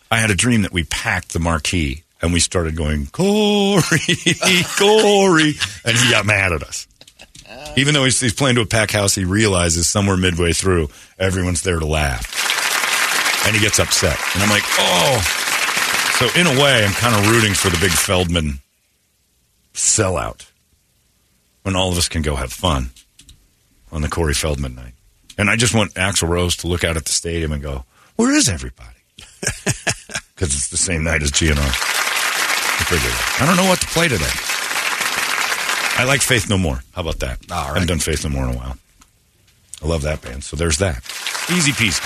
I 0.09 0.17
had 0.19 0.31
a 0.31 0.35
dream 0.35 0.61
that 0.63 0.71
we 0.71 0.83
packed 0.83 1.33
the 1.33 1.39
marquee 1.39 2.03
and 2.21 2.31
we 2.33 2.39
started 2.39 2.75
going, 2.75 3.07
Corey, 3.07 3.81
Corey. 4.77 5.53
And 5.85 5.97
he 5.97 6.09
got 6.11 6.25
mad 6.25 6.53
at 6.53 6.63
us. 6.63 6.87
Uh. 7.49 7.73
Even 7.77 7.93
though 7.93 8.03
he's, 8.05 8.19
he's 8.19 8.33
playing 8.33 8.55
to 8.55 8.61
a 8.61 8.65
pack 8.65 8.91
house, 8.91 9.13
he 9.15 9.25
realizes 9.25 9.87
somewhere 9.87 10.17
midway 10.17 10.53
through, 10.53 10.89
everyone's 11.19 11.61
there 11.61 11.79
to 11.79 11.85
laugh. 11.85 12.33
And 13.45 13.55
he 13.55 13.61
gets 13.61 13.79
upset. 13.79 14.17
And 14.33 14.43
I'm 14.43 14.49
like, 14.49 14.63
oh. 14.77 15.43
So, 16.19 16.27
in 16.39 16.47
a 16.47 16.61
way, 16.61 16.83
I'm 16.83 16.93
kind 16.93 17.15
of 17.15 17.29
rooting 17.29 17.53
for 17.53 17.69
the 17.69 17.77
big 17.79 17.91
Feldman 17.91 18.59
sellout 19.73 20.49
when 21.61 21.75
all 21.75 21.91
of 21.91 21.97
us 21.97 22.09
can 22.09 22.23
go 22.23 22.35
have 22.35 22.51
fun 22.51 22.89
on 23.91 24.01
the 24.01 24.09
Corey 24.09 24.33
Feldman 24.33 24.73
night. 24.73 24.93
And 25.37 25.47
I 25.49 25.55
just 25.55 25.75
want 25.75 25.93
Axl 25.93 26.27
Rose 26.27 26.55
to 26.57 26.67
look 26.67 26.83
out 26.83 26.97
at 26.97 27.05
the 27.05 27.11
stadium 27.11 27.51
and 27.51 27.61
go, 27.61 27.85
where 28.15 28.33
is 28.33 28.49
everybody? 28.49 28.97
Because 30.37 30.53
it's 30.53 30.67
the 30.69 30.77
same 30.77 31.03
night 31.03 31.23
as 31.23 31.31
GNR. 31.31 31.57
I 33.41 33.45
don't 33.47 33.57
know 33.57 33.67
what 33.67 33.81
to 33.81 33.87
play 33.87 34.07
today. 34.07 34.29
I 35.97 36.03
like 36.07 36.21
Faith 36.21 36.47
No 36.47 36.59
More. 36.59 36.83
How 36.93 37.01
about 37.01 37.19
that? 37.21 37.39
I 37.51 37.65
haven't 37.69 37.87
done 37.87 37.97
Faith 37.97 38.23
No 38.23 38.29
More 38.29 38.43
in 38.43 38.53
a 38.53 38.57
while. 38.57 38.77
I 39.83 39.87
love 39.87 40.03
that 40.03 40.21
band. 40.21 40.43
So 40.43 40.55
there's 40.55 40.77
that. 40.77 40.97
Easy 41.49 41.71
peasy. 41.71 42.03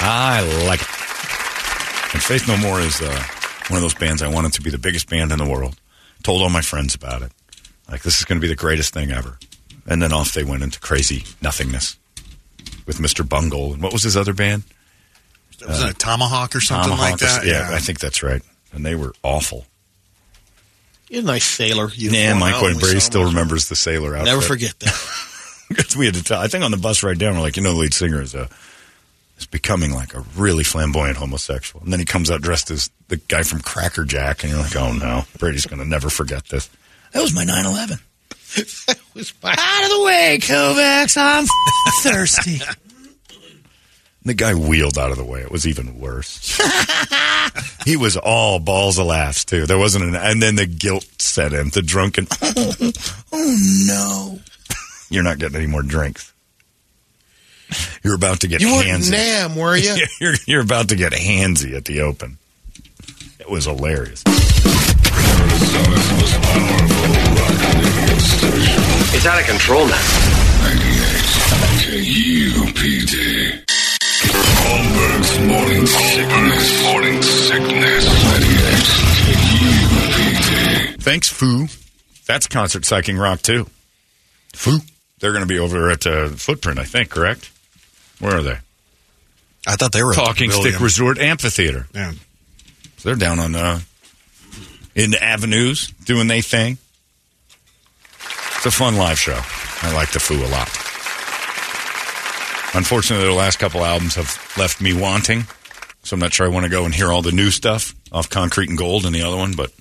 I 0.00 0.42
like 0.68 0.82
it. 0.82 1.05
And 2.12 2.22
Faith 2.22 2.48
No 2.48 2.56
More 2.56 2.80
is 2.80 3.00
uh, 3.00 3.22
one 3.68 3.76
of 3.76 3.82
those 3.82 3.94
bands 3.94 4.22
I 4.22 4.28
wanted 4.28 4.52
to 4.54 4.62
be 4.62 4.70
the 4.70 4.78
biggest 4.78 5.08
band 5.08 5.32
in 5.32 5.38
the 5.38 5.48
world. 5.48 5.76
Told 6.22 6.42
all 6.42 6.48
my 6.50 6.62
friends 6.62 6.94
about 6.94 7.22
it. 7.22 7.32
Like, 7.90 8.02
this 8.02 8.18
is 8.18 8.24
going 8.24 8.40
to 8.40 8.42
be 8.42 8.48
the 8.48 8.56
greatest 8.56 8.94
thing 8.94 9.10
ever. 9.10 9.38
And 9.86 10.02
then 10.02 10.12
off 10.12 10.32
they 10.32 10.44
went 10.44 10.62
into 10.62 10.80
crazy 10.80 11.24
nothingness 11.42 11.96
with 12.86 12.98
Mr. 12.98 13.28
Bungle. 13.28 13.74
And 13.74 13.82
what 13.82 13.92
was 13.92 14.02
his 14.02 14.16
other 14.16 14.32
band? 14.32 14.64
Was 15.66 15.82
it 15.82 15.90
a 15.90 15.94
Tomahawk 15.94 16.54
or 16.54 16.60
something 16.60 16.90
Tomahawk 16.90 17.20
like 17.20 17.22
or- 17.22 17.26
that? 17.26 17.46
Yeah, 17.46 17.68
I 17.70 17.78
think 17.78 18.00
that's 18.00 18.22
right. 18.22 18.42
And 18.72 18.84
they 18.84 18.94
were 18.94 19.12
awful. 19.22 19.66
You're 21.08 21.22
a 21.22 21.24
nice 21.24 21.44
sailor. 21.44 21.88
Yeah. 21.94 22.36
Mike 22.38 22.54
always 22.54 22.80
Brady 22.80 23.00
still 23.00 23.24
remembers 23.24 23.68
the 23.68 23.76
sailor 23.76 24.14
outfit. 24.16 24.26
Never 24.26 24.42
forget 24.42 24.78
that. 24.80 25.22
Because 25.68 25.96
we 25.96 26.06
had 26.06 26.14
to 26.14 26.22
tell. 26.22 26.40
I 26.40 26.46
think 26.46 26.62
on 26.62 26.70
the 26.70 26.76
bus 26.76 27.02
ride 27.02 27.18
down, 27.18 27.34
we're 27.34 27.40
like, 27.40 27.56
you 27.56 27.62
know, 27.64 27.72
the 27.72 27.80
lead 27.80 27.92
singer 27.92 28.22
is 28.22 28.36
a 28.36 28.48
is 29.38 29.46
becoming 29.46 29.92
like 29.92 30.14
a 30.14 30.20
really 30.36 30.64
flamboyant 30.64 31.16
homosexual, 31.16 31.82
and 31.84 31.92
then 31.92 31.98
he 32.00 32.06
comes 32.06 32.30
out 32.30 32.42
dressed 32.42 32.70
as 32.70 32.90
the 33.08 33.16
guy 33.16 33.42
from 33.42 33.60
Cracker 33.60 34.04
Jack, 34.04 34.42
and 34.42 34.52
you're 34.52 34.62
like, 34.62 34.76
oh 34.76 34.92
no, 34.92 35.24
Brady's 35.38 35.66
going 35.66 35.80
to 35.82 35.88
never 35.88 36.10
forget 36.10 36.44
this. 36.46 36.68
That 37.12 37.22
was 37.22 37.34
my 37.34 37.44
9/11. 37.44 38.00
Out 39.44 39.84
of 39.84 39.90
the 39.90 40.02
way, 40.04 40.38
Kovacs. 40.40 41.16
I'm 41.18 41.44
f- 41.44 41.50
thirsty. 42.02 42.60
The 44.24 44.34
guy 44.34 44.54
wheeled 44.54 44.98
out 44.98 45.12
of 45.12 45.18
the 45.18 45.24
way. 45.24 45.40
It 45.40 45.52
was 45.52 45.68
even 45.68 46.00
worse. 46.00 46.58
he 47.84 47.96
was 47.96 48.16
all 48.16 48.58
balls 48.58 48.98
of 48.98 49.06
laughs 49.06 49.44
too. 49.44 49.66
There 49.66 49.78
wasn't 49.78 50.04
an, 50.04 50.16
and 50.16 50.42
then 50.42 50.56
the 50.56 50.66
guilt 50.66 51.06
set 51.18 51.52
in. 51.52 51.70
The 51.70 51.82
drunken. 51.82 52.26
oh 53.32 53.56
no! 53.86 54.40
You're 55.10 55.22
not 55.22 55.38
getting 55.38 55.56
any 55.56 55.68
more 55.68 55.82
drinks. 55.82 56.32
You're 58.02 58.14
about 58.14 58.40
to 58.40 58.48
get 58.48 58.60
You 58.60 58.72
weren't 58.72 58.86
handsy. 58.86 59.10
Nam, 59.10 59.56
were 59.56 59.76
you? 59.76 59.96
you're, 60.20 60.34
you're 60.46 60.62
about 60.62 60.90
to 60.90 60.96
get 60.96 61.12
handsy 61.12 61.74
at 61.74 61.84
the 61.84 62.02
open. 62.02 62.38
It 63.40 63.50
was 63.50 63.64
hilarious. 63.64 64.22
It's 69.14 69.26
out 69.26 69.40
of 69.40 69.46
control 69.46 69.86
now. 69.86 69.96
KUPD. 71.86 73.64
Holmberg's 74.66 75.38
morning 75.46 75.86
sickness. 75.86 76.82
Morning 76.84 77.22
sickness. 77.22 78.06
98 78.24 79.06
KUPD. 80.96 81.02
Thanks, 81.02 81.28
Foo. 81.28 81.66
That's 82.26 82.46
concert 82.48 82.82
psyching 82.82 83.18
rock 83.20 83.42
too. 83.42 83.66
Foo. 84.54 84.78
They're 85.20 85.32
going 85.32 85.44
to 85.44 85.48
be 85.48 85.58
over 85.58 85.90
at 85.90 86.06
uh, 86.06 86.28
Footprint, 86.28 86.78
I 86.78 86.84
think. 86.84 87.10
Correct? 87.10 87.50
Where 88.20 88.36
are 88.36 88.42
they? 88.42 88.58
I 89.66 89.76
thought 89.76 89.92
they 89.92 90.02
were 90.02 90.12
at 90.12 90.16
the 90.16 90.22
Talking 90.22 90.50
Stick 90.50 90.80
Resort 90.80 91.18
Amphitheater. 91.18 91.86
Yeah. 91.94 92.12
So 92.98 93.08
they're 93.08 93.16
down 93.16 93.38
on 93.40 93.54
uh, 93.54 93.80
in 94.94 95.10
the 95.10 95.22
avenues 95.22 95.88
doing 96.04 96.28
their 96.28 96.42
thing. 96.42 96.78
It's 98.56 98.66
a 98.66 98.70
fun 98.70 98.96
live 98.96 99.18
show. 99.18 99.38
I 99.82 99.92
like 99.92 100.12
the 100.12 100.20
Foo 100.20 100.36
a 100.36 100.48
lot. 100.48 100.68
Unfortunately, 102.74 103.24
their 103.24 103.34
last 103.34 103.58
couple 103.58 103.84
albums 103.84 104.14
have 104.16 104.54
left 104.56 104.80
me 104.80 104.92
wanting, 104.92 105.44
so 106.02 106.14
I'm 106.14 106.20
not 106.20 106.32
sure 106.32 106.46
I 106.46 106.50
want 106.50 106.64
to 106.64 106.70
go 106.70 106.84
and 106.84 106.94
hear 106.94 107.12
all 107.12 107.22
the 107.22 107.32
new 107.32 107.50
stuff 107.50 107.94
off 108.12 108.28
Concrete 108.30 108.68
and 108.68 108.78
Gold 108.78 109.04
and 109.04 109.14
the 109.14 109.22
other 109.22 109.36
one. 109.36 109.52
But 109.56 109.72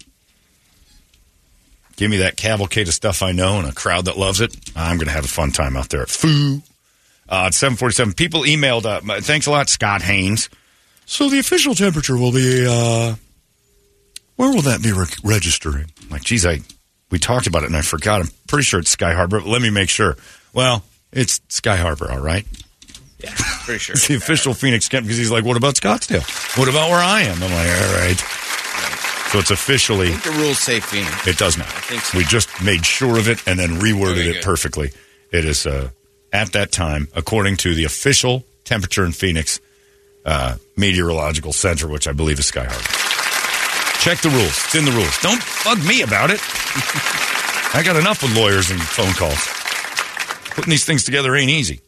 give 1.95 2.10
me 2.10 2.18
that 2.18 2.38
cavalcade 2.38 2.88
of 2.88 2.94
stuff 2.94 3.22
I 3.24 3.32
know 3.32 3.60
and 3.60 3.68
a 3.68 3.74
crowd 3.74 4.06
that 4.06 4.18
loves 4.18 4.41
it. 4.41 4.56
I'm 4.76 4.98
going 4.98 5.07
to 5.07 5.14
have 5.14 5.26
a 5.26 5.30
fun 5.30 5.52
time 5.52 5.78
out 5.78 5.90
there 5.90 6.02
at 6.02 6.10
Foo. 6.10 6.62
Uh, 7.28 7.46
it's 7.48 7.58
747. 7.58 8.14
People 8.14 8.42
emailed, 8.42 8.86
uh, 8.86 9.20
thanks 9.22 9.48
a 9.48 9.52
lot, 9.52 9.68
Scott 9.70 10.02
Haynes. 10.04 10.50
So 11.06 11.30
the 11.30 11.40
official 11.40 11.74
temperature 11.76 12.18
will 12.18 12.32
be, 12.32 12.66
uh, 12.68 13.16
where 14.36 14.52
will 14.52 14.62
that 14.64 14.82
be 14.84 14.92
re- 14.92 15.06
registering? 15.24 15.92
Like, 16.10 16.24
geez, 16.24 16.46
I, 16.46 16.60
we 17.10 17.20
talked 17.20 17.48
about 17.48 17.64
it 17.64 17.68
and 17.68 17.76
I 17.78 17.82
forgot. 17.82 18.22
I'm 18.22 18.30
pretty 18.48 18.64
sure 18.64 18.80
it's 18.80 18.92
Sky 18.92 19.14
Harbor, 19.14 19.40
but 19.40 19.48
let 19.48 19.62
me 19.62 19.70
make 19.70 19.90
sure. 19.90 20.18
Well, 20.54 20.84
it's 21.12 21.42
Sky 21.50 21.78
Harbor, 21.78 22.12
all 22.12 22.20
right? 22.22 22.46
Yeah, 23.20 23.32
pretty 23.64 23.80
sure. 23.80 23.94
It's 23.96 24.08
the 24.08 24.16
official 24.16 24.54
Phoenix 24.54 24.88
camp 24.88 25.06
because 25.06 25.18
he's 25.18 25.32
like, 25.32 25.46
what 25.46 25.58
about 25.58 25.76
Scottsdale? 25.76 26.58
What 26.60 26.68
about 26.70 26.90
where 26.90 27.00
I 27.04 27.22
am? 27.22 27.42
I'm 27.42 27.52
like, 27.52 27.52
all 27.52 27.98
right. 28.00 28.18
So 29.32 29.40
it's 29.40 29.52
officially, 29.52 30.10
I 30.10 30.12
think 30.18 30.36
the 30.36 30.42
rules 30.42 30.60
say 30.60 30.80
Phoenix. 30.80 31.28
it 31.28 31.38
does 31.38 31.58
not. 31.58 31.68
think 31.68 32.02
so. 32.02 32.18
We 32.18 32.24
just 32.26 32.50
made 32.64 32.86
sure 32.86 33.18
of 33.18 33.28
it 33.28 33.46
and 33.48 33.60
then 33.60 33.72
reworded 33.80 34.26
it 34.26 34.44
perfectly. 34.44 34.92
It 35.32 35.44
is 35.46 35.66
uh, 35.66 35.90
at 36.36 36.52
that 36.52 36.72
time, 36.74 37.07
according 37.16 37.56
to 37.56 37.74
the 37.74 37.86
official 37.86 38.44
temperature 38.66 39.06
in 39.06 39.14
Phoenix 39.14 39.62
uh, 40.26 40.57
Meteorological 40.76 41.53
Center, 41.53 41.88
which 41.88 42.10
I 42.10 42.12
believe 42.12 42.40
is 42.40 42.48
Sky 42.48 42.66
Harbor. 42.68 44.02
Check 44.02 44.20
the 44.22 44.30
rules. 44.30 44.49
It's 44.66 44.76
in 44.76 44.84
the 44.84 44.91
rules. 44.91 45.18
Don't 45.22 45.41
bug 45.64 45.84
me 45.88 46.02
about 46.02 46.32
it. 46.32 46.41
I 47.74 47.82
got 47.86 47.95
enough 47.95 48.22
with 48.22 48.36
lawyers 48.36 48.70
and 48.70 48.82
phone 48.82 49.14
calls. 49.14 49.40
Putting 50.56 50.72
these 50.72 50.84
things 50.84 51.06
together 51.06 51.34
ain't 51.36 51.49
easy. 51.49 51.80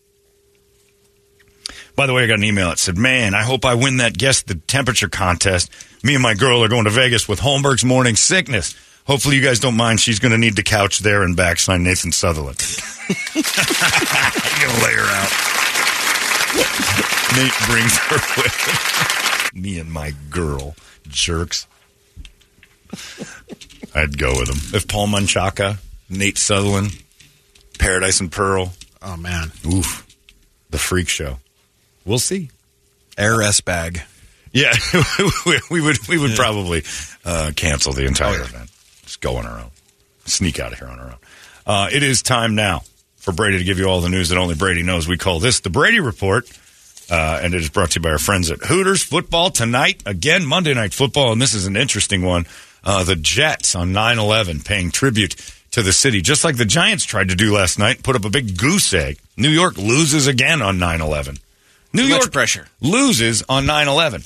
By 1.98 2.08
the 2.08 2.14
way, 2.14 2.24
I 2.24 2.28
got 2.28 2.38
an 2.38 2.44
email 2.46 2.70
that 2.70 2.80
said, 2.80 2.98
Man, 2.98 3.34
I 3.36 3.44
hope 3.44 3.66
I 3.66 3.74
win 3.74 3.98
that 3.98 4.18
guess 4.18 4.44
the 4.44 4.56
temperature 4.56 5.10
contest. 5.10 5.70
Me 6.04 6.14
and 6.14 6.24
my 6.24 6.36
girl 6.36 6.64
are 6.64 6.70
going 6.70 6.86
to 6.86 6.90
Vegas 6.90 7.28
with 7.28 7.40
Holmberg's 7.40 7.84
morning 7.84 8.16
sickness. 8.16 8.76
Hopefully, 9.08 9.38
you 9.38 9.42
guys 9.42 9.60
don't 9.60 9.76
mind. 9.78 10.00
She's 10.02 10.20
going 10.20 10.34
to 10.34 10.38
need 10.38 10.56
the 10.56 10.64
couch 10.64 11.00
there 11.00 11.24
and 11.24 11.36
back. 11.36 11.60
Sign 11.60 11.84
Nathan 11.84 12.12
Sutherland. 12.12 12.60
You're 13.34 13.44
going 13.44 14.76
to 14.76 14.84
lay 14.84 14.94
her 14.94 15.08
out. 15.08 15.32
Nate 17.38 17.54
brings 17.68 17.98
her 17.98 18.16
with. 18.42 19.52
Me 19.54 19.80
and 19.80 19.92
my 19.92 20.14
girl. 20.30 20.76
Jerks. 21.08 21.68
I'd 23.96 24.18
go 24.18 24.32
with 24.40 24.50
him. 24.50 24.76
If 24.76 24.88
Paul 24.88 25.08
Manchaka, 25.08 25.78
Nate 26.10 26.38
Sutherland, 26.38 26.92
Paradise 27.80 28.20
and 28.20 28.32
Pearl. 28.32 28.74
Oh, 29.02 29.16
man. 29.18 29.52
Oof. 29.66 30.06
The 30.70 30.78
freak 30.78 31.08
show. 31.10 31.38
We'll 32.06 32.20
see. 32.20 32.50
Air 33.18 33.42
S 33.42 33.62
bag. 33.62 34.02
Yeah, 34.52 34.74
we- 35.70 35.82
would 35.82 35.98
we 36.08 36.18
would 36.18 36.32
probably 36.36 36.84
uh, 37.26 37.52
cancel 37.56 37.94
the 37.94 38.06
entire 38.06 38.42
event. 38.42 38.70
Just 39.18 39.22
go 39.22 39.38
on 39.40 39.48
our 39.48 39.60
own. 39.60 39.72
Sneak 40.26 40.60
out 40.60 40.74
of 40.74 40.80
here 40.80 40.88
on 40.88 41.00
our 41.00 41.06
own. 41.08 41.16
Uh, 41.66 41.90
it 41.92 42.04
is 42.04 42.22
time 42.22 42.54
now 42.56 42.84
for 43.18 43.32
Brady 43.32 43.58
to 43.58 43.64
give 43.64 43.80
you 43.80 43.86
all 43.86 44.02
the 44.02 44.10
news 44.10 44.30
that 44.30 44.38
only 44.38 44.54
Brady 44.56 44.84
knows. 44.84 45.08
We 45.08 45.18
call 45.18 45.40
this 45.40 45.60
the 45.62 45.70
Brady 45.72 46.00
Report, 46.00 46.48
uh, 47.10 47.40
and 47.42 47.54
it 47.54 47.62
is 47.62 47.70
brought 47.70 47.92
to 47.92 48.00
you 48.00 48.04
by 48.04 48.12
our 48.12 48.20
friends 48.20 48.52
at 48.52 48.60
Hooters 48.60 49.02
Football 49.04 49.50
tonight. 49.50 50.04
Again, 50.06 50.46
Monday 50.46 50.74
Night 50.74 50.94
Football, 50.94 51.32
and 51.32 51.42
this 51.42 51.54
is 51.54 51.66
an 51.66 51.76
interesting 51.76 52.22
one. 52.22 52.46
Uh, 52.84 53.04
the 53.04 53.16
Jets 53.16 53.74
on 53.76 53.92
9 53.92 54.20
11 54.20 54.62
paying 54.62 54.92
tribute 54.92 55.36
to 55.72 55.82
the 55.82 55.94
city, 55.94 56.22
just 56.22 56.44
like 56.44 56.58
the 56.58 56.66
Giants 56.66 57.04
tried 57.04 57.30
to 57.30 57.36
do 57.36 57.54
last 57.56 57.80
night, 57.80 58.04
put 58.04 58.16
up 58.16 58.24
a 58.24 58.30
big 58.30 58.58
goose 58.58 58.94
egg. 58.94 59.18
New 59.36 59.50
York 59.50 59.78
loses 59.78 60.28
again 60.28 60.62
on 60.62 60.78
9 60.78 61.02
11. 61.02 61.38
New 61.94 62.04
Too 62.04 62.10
York 62.10 62.32
pressure. 62.32 62.68
loses 62.82 63.44
on 63.50 63.66
9 63.66 63.88
11. 63.88 64.24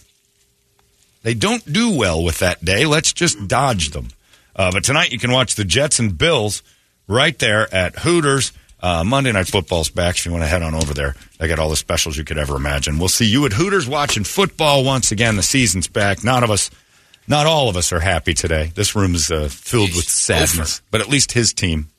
They 1.24 1.34
don't 1.34 1.72
do 1.72 1.96
well 1.96 2.24
with 2.24 2.40
that 2.40 2.64
day. 2.66 2.86
Let's 2.86 3.14
just 3.14 3.48
dodge 3.48 3.92
them. 3.92 4.10
Uh, 4.56 4.72
but 4.72 4.84
tonight 4.84 5.12
you 5.12 5.20
can 5.20 5.32
watch 5.32 5.56
the 5.56 5.64
Jets 5.66 6.00
and 6.00 6.18
Bills 6.18 6.64
right 7.08 7.38
there 7.40 7.74
at 7.74 8.00
Hooters. 8.00 8.54
Uh, 8.84 9.04
Monday 9.04 9.32
Night 9.32 9.48
Football's 9.48 9.90
back 9.90 10.18
if 10.18 10.26
you 10.26 10.32
want 10.32 10.44
to 10.44 10.48
head 10.48 10.64
on 10.64 10.74
over 10.74 10.94
there. 10.94 11.16
They 11.38 11.48
got 11.48 11.60
all 11.60 11.70
the 11.70 11.76
specials 11.76 12.18
you 12.18 12.24
could 12.24 12.40
ever 12.40 12.56
imagine. 12.56 12.98
We'll 12.98 13.10
see 13.10 13.26
you 13.26 13.46
at 13.46 13.54
Hooters 13.54 13.88
watching 13.88 14.24
football 14.24 14.84
once 14.84 15.12
again. 15.12 15.36
The 15.36 15.44
season's 15.44 15.88
back. 15.88 16.24
None 16.24 16.44
of 16.44 16.50
us, 16.50 16.72
not 17.28 17.46
all 17.46 17.70
of 17.70 17.78
us 17.78 17.94
are 17.94 18.00
happy 18.00 18.34
today. 18.34 18.72
This 18.74 18.96
room's 18.96 19.30
uh, 19.30 19.50
filled 19.52 19.96
with 19.96 20.10
sadness. 20.10 20.82
But 20.90 21.02
at 21.02 21.10
least 21.10 21.32
his 21.34 21.54
team 21.54 21.90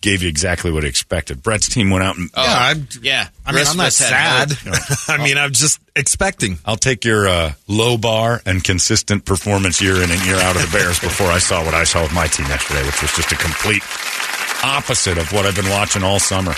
gave 0.00 0.22
you 0.22 0.28
exactly 0.28 0.70
what 0.70 0.82
he 0.82 0.88
expected. 0.88 1.42
Brett's 1.42 1.68
team 1.68 1.90
went 1.90 2.04
out 2.04 2.16
and 2.16 2.30
Oh, 2.34 2.42
Yeah, 2.42 2.52
I'm- 2.58 2.88
yeah. 3.02 3.28
I 3.44 3.52
mean, 3.52 3.66
I'm 3.66 3.76
not 3.76 3.86
us 3.88 3.98
had 3.98 4.50
sad. 4.52 4.78
I 5.08 5.22
mean, 5.22 5.38
I'm 5.38 5.52
just 5.52 5.80
expecting. 5.94 6.58
I'll 6.64 6.76
take 6.76 7.04
your 7.04 7.28
uh, 7.28 7.52
low 7.68 7.96
bar 7.98 8.40
and 8.46 8.62
consistent 8.62 9.24
performance 9.24 9.80
year 9.80 9.96
in 10.02 10.10
and 10.10 10.24
year 10.26 10.36
out 10.36 10.56
of 10.56 10.62
the 10.62 10.76
Bears 10.76 10.98
before 11.00 11.28
I 11.28 11.38
saw 11.38 11.64
what 11.64 11.74
I 11.74 11.84
saw 11.84 12.02
with 12.02 12.12
my 12.12 12.26
team 12.26 12.46
yesterday, 12.46 12.84
which 12.84 13.00
was 13.02 13.12
just 13.12 13.32
a 13.32 13.36
complete 13.36 13.82
opposite 14.64 15.18
of 15.18 15.32
what 15.32 15.46
I've 15.46 15.56
been 15.56 15.70
watching 15.70 16.02
all 16.02 16.18
summer. 16.18 16.54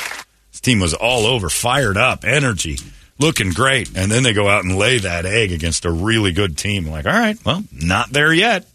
This 0.52 0.60
team 0.60 0.80
was 0.80 0.94
all 0.94 1.26
over, 1.26 1.48
fired 1.48 1.96
up, 1.96 2.24
energy, 2.24 2.78
looking 3.18 3.50
great. 3.50 3.96
And 3.96 4.10
then 4.10 4.22
they 4.22 4.32
go 4.32 4.48
out 4.48 4.64
and 4.64 4.76
lay 4.76 4.98
that 4.98 5.26
egg 5.26 5.52
against 5.52 5.84
a 5.84 5.90
really 5.90 6.32
good 6.32 6.56
team. 6.58 6.86
Like, 6.86 7.06
all 7.06 7.12
right, 7.12 7.36
well, 7.44 7.62
not 7.72 8.10
there 8.10 8.32
yet. 8.32 8.66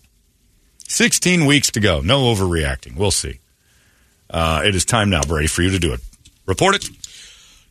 16 0.87 1.45
weeks 1.45 1.71
to 1.71 1.79
go. 1.79 2.01
No 2.01 2.33
overreacting. 2.33 2.95
We'll 2.95 3.11
see. 3.11 3.39
Uh, 4.29 4.61
it 4.65 4.75
is 4.75 4.85
time 4.85 5.09
now, 5.09 5.21
Brady, 5.21 5.47
for 5.47 5.61
you 5.61 5.69
to 5.71 5.79
do 5.79 5.93
it. 5.93 5.99
Report 6.45 6.75
it. 6.75 6.89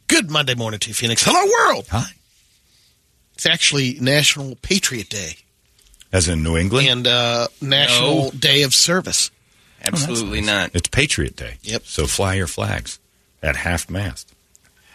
Good 0.09 0.31
Monday 0.31 0.55
morning 0.55 0.79
to 0.81 0.89
you, 0.89 0.95
Phoenix. 0.95 1.23
Hello, 1.25 1.73
world. 1.73 1.87
Hi. 1.91 2.11
It's 3.35 3.47
actually 3.47 3.99
National 4.01 4.57
Patriot 4.57 5.09
Day 5.09 5.37
As 6.13 6.29
in 6.29 6.43
New 6.43 6.57
England? 6.57 6.87
and 6.87 7.07
uh, 7.07 7.49
National 7.61 8.25
No. 8.25 8.31
Day 8.31 8.63
of 8.63 8.75
Service. 8.75 9.31
Absolutely 9.85 10.41
not. 10.43 10.71
It's 10.75 10.89
Patriot 10.89 11.35
Day. 11.35 11.57
Yep. 11.63 11.83
So 11.87 12.07
fly 12.07 12.35
your 12.35 12.47
flags 12.47 13.01
at 13.43 13.57
half 13.57 13.91
mast. 13.91 14.33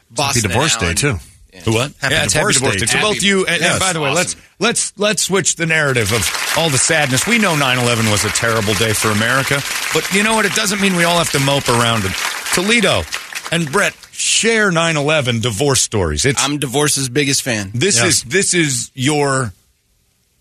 Boston 0.09 0.43
Happy 0.43 0.53
Divorce 0.53 0.75
and 0.75 0.81
Day 0.81 0.93
too. 0.93 1.17
Who 1.65 1.73
what? 1.73 1.91
Happy 1.99 2.13
yeah, 2.13 2.23
it's 2.25 2.33
Divorce 2.33 2.55
Happy 2.59 2.65
Divorce 2.65 2.75
Day. 2.75 2.79
Day. 2.79 2.85
So 2.85 2.97
Happy- 2.99 3.13
both 3.15 3.23
you 3.23 3.45
and, 3.47 3.63
and 3.63 3.79
by 3.79 3.93
the 3.93 3.99
way, 4.01 4.09
awesome. 4.09 4.15
let's 4.15 4.35
let's 4.59 4.93
let's 4.99 5.21
switch 5.23 5.55
the 5.55 5.65
narrative 5.65 6.11
of 6.13 6.53
all 6.57 6.69
the 6.69 6.77
sadness. 6.77 7.25
We 7.25 7.39
know 7.39 7.55
9/11 7.55 8.11
was 8.11 8.25
a 8.25 8.29
terrible 8.29 8.73
day 8.75 8.93
for 8.93 9.09
America, 9.09 9.59
but 9.93 10.07
you 10.13 10.23
know 10.23 10.35
what? 10.35 10.45
It 10.45 10.53
doesn't 10.53 10.81
mean 10.81 10.95
we 10.95 11.03
all 11.03 11.17
have 11.17 11.31
to 11.31 11.39
mope 11.39 11.67
around 11.69 12.03
it. 12.05 12.11
Toledo 12.53 13.03
and 13.51 13.71
Brett 13.71 13.95
share 14.11 14.71
9/11 14.71 15.41
divorce 15.41 15.81
stories. 15.81 16.25
It's 16.25 16.43
I'm 16.43 16.57
Divorce's 16.59 17.09
biggest 17.09 17.41
fan. 17.41 17.71
this 17.73 17.97
Yeah. 17.97 18.05
is 18.07 18.23
this 18.23 18.53
is 18.53 18.91
your 18.93 19.53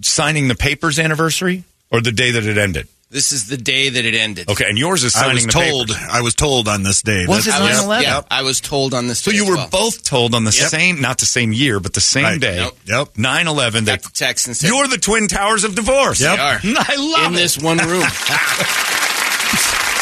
signing 0.03 0.49
the 0.49 0.55
papers 0.55 0.99
anniversary 0.99 1.65
or 1.91 2.01
the 2.01 2.13
day 2.13 2.31
that 2.33 2.45
it 2.45 2.59
ended. 2.59 2.89
This 3.09 3.31
is 3.31 3.47
the 3.47 3.57
day 3.57 3.89
that 3.89 4.05
it 4.05 4.15
ended. 4.15 4.51
Okay, 4.51 4.65
and 4.69 4.77
yours 4.77 5.05
is 5.05 5.15
I 5.15 5.21
signing 5.21 5.35
was 5.37 5.47
the 5.47 5.53
told. 5.53 5.89
papers. 5.89 6.03
I 6.11 6.21
was 6.23 6.35
told 6.35 6.67
on 6.67 6.83
this 6.83 7.03
day. 7.03 7.25
Was 7.27 7.45
That's- 7.45 7.61
it 7.61 7.65
I 7.65 7.69
was, 7.71 8.01
9/11? 8.01 8.03
yeah, 8.03 8.21
I 8.31 8.43
was 8.43 8.61
told 8.61 8.95
on 8.95 9.07
this. 9.07 9.23
Day. 9.23 9.31
So 9.31 9.31
day 9.31 9.37
you 9.37 9.43
as 9.45 9.49
were 9.51 9.57
well. 9.57 9.69
both 9.71 10.03
told 10.03 10.35
on 10.35 10.43
the 10.43 10.51
Yep. 10.51 10.69
same, 10.71 11.01
not 11.01 11.19
the 11.19 11.27
same 11.27 11.53
year, 11.53 11.79
but 11.79 11.93
the 11.93 12.01
same 12.01 12.25
Right. 12.25 12.41
day. 12.41 12.57
Yep. 12.57 12.75
Yep. 12.87 13.09
9/11. 13.17 13.85
They 13.85 13.93
got 13.93 14.03
the 14.03 14.11
text 14.11 14.49
and 14.49 14.57
said, 14.57 14.69
You're 14.69 14.89
the 14.89 14.99
twin 14.99 15.29
towers 15.29 15.63
of 15.63 15.77
divorce. 15.77 16.21
Yep. 16.21 16.37
They 16.37 16.43
are. 16.43 16.61
I 16.89 16.97
love 16.97 17.27
in 17.29 17.35
it. 17.35 17.37
this 17.37 17.57
one 17.59 17.79
room. 17.79 18.03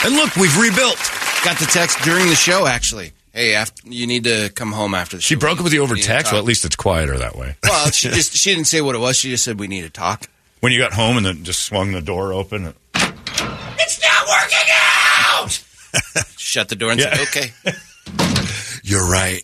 And 0.05 0.17
look, 0.17 0.37
we've 0.37 0.55
rebuilt. 0.59 0.99
got 1.45 1.59
the 1.59 1.65
text 1.65 1.99
during 2.03 2.29
the 2.29 2.35
show. 2.37 2.67
Actually, 2.67 3.13
hey, 3.33 3.55
after, 3.55 3.89
you 3.89 4.07
need 4.07 4.25
to 4.25 4.51
come 4.55 4.71
home 4.73 4.95
after 4.95 5.17
the 5.17 5.23
She 5.23 5.35
broke 5.35 5.59
it 5.61 5.63
with 5.63 5.73
you 5.73 5.83
over 5.83 5.95
We 5.95 6.01
need 6.01 6.03
to 6.03 6.09
text. 6.09 6.27
talk. 6.27 6.33
Well, 6.33 6.41
at 6.41 6.45
least 6.47 6.65
it's 6.67 6.77
quieter 6.77 7.17
that 7.19 7.37
way. 7.37 7.57
Well, 7.63 7.91
she 7.91 8.09
just 8.21 8.37
she 8.37 8.55
didn't 8.55 8.67
say 8.67 8.83
what 8.83 8.95
it 8.95 8.99
was. 8.99 9.17
She 9.17 9.31
just 9.31 9.45
said 9.45 9.59
we 9.59 9.67
need 9.67 9.81
to 9.83 9.89
talk. 9.91 10.29
When 10.65 10.73
you 10.73 10.79
got 10.79 10.95
home 10.95 11.19
and 11.19 11.27
then 11.27 11.45
just 11.45 11.61
swung 11.61 11.93
the 11.93 12.01
door 12.01 12.33
open. 12.33 12.73
It's 12.95 14.01
not 14.03 14.27
working 14.27 14.69
out. 14.73 15.63
Shut 16.39 16.71
the 16.71 16.75
door 16.75 16.91
and 16.93 16.99
Yeah. 16.99 17.15
said, 17.15 17.29
"Okay." 17.29 17.53
You're 18.83 19.07
right. 19.07 19.43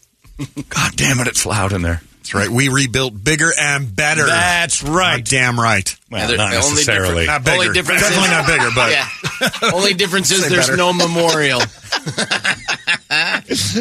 God 0.71 0.97
damn 0.97 1.21
it, 1.21 1.27
it's 1.27 1.45
loud 1.45 1.75
in 1.75 1.83
there. 1.83 2.01
That's 2.21 2.33
right. 2.33 2.49
We 2.49 2.71
rebuilt 2.71 3.23
bigger 3.23 3.51
and 3.61 3.95
better. 3.95 4.25
That's 4.25 4.83
right. 4.83 5.19
God 5.19 5.25
damn 5.27 5.61
right. 5.61 5.95
Well, 6.11 6.25
Other- 6.25 6.39
not 6.39 6.53
the 6.53 6.57
only 6.57 6.71
necessarily. 6.71 7.27
Not 7.27 7.45
bigger. 7.45 7.55
Only 7.65 7.75
difference 7.75 8.01
Definitely 8.01 8.25
is- 8.25 8.31
not 8.31 8.47
bigger, 8.47 8.71
but 8.75 8.91
Yeah. 8.91 9.07
Only 9.75 9.93
difference 9.93 10.31
is 10.31 10.49
there's 10.49 10.69
better. 10.69 10.79
no 10.79 10.95
memorial. 10.95 11.61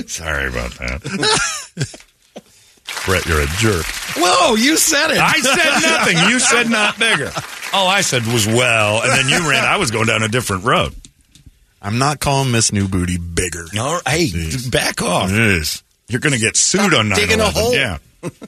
Sorry 0.10 0.50
about 0.50 0.72
that. 0.80 2.04
Brett, 3.06 3.26
you're 3.26 3.42
a 3.42 3.48
jerk. 3.58 3.86
Whoa, 4.18 4.56
you 4.56 4.78
said 4.78 5.12
it. 5.12 5.18
I 5.20 5.40
said 5.40 5.80
nothing. 5.82 6.18
You 6.30 6.40
said 6.40 6.70
not 6.70 6.98
bigger. 7.00 7.32
All 7.74 7.88
I 7.88 8.02
said 8.02 8.26
was 8.26 8.46
well, 8.48 9.02
and 9.02 9.12
then 9.12 9.30
you 9.30 9.50
ran. 9.50 9.64
I 9.66 9.78
was 9.78 9.92
going 9.92 10.06
down 10.08 10.22
a 10.24 10.28
different 10.28 10.66
road. 10.66 10.94
I'm 11.82 11.98
not 11.98 12.20
calling 12.20 12.52
Miss 12.52 12.74
New 12.74 12.88
Booty 12.88 13.18
bigger. 13.18 13.66
No, 13.74 14.00
hey, 14.06 14.26
Jeez. 14.28 14.70
back 14.70 15.02
off. 15.02 15.32
Yes. 15.32 15.82
You're 16.10 16.20
going 16.20 16.34
to 16.34 16.40
get 16.40 16.58
sued 16.58 16.94
on 16.94 17.10
9 17.10 17.18
digging 17.18 17.40
a 17.40 17.50
hole. 17.50 17.74
Yeah. 17.74 18.00
Ground, 18.22 18.34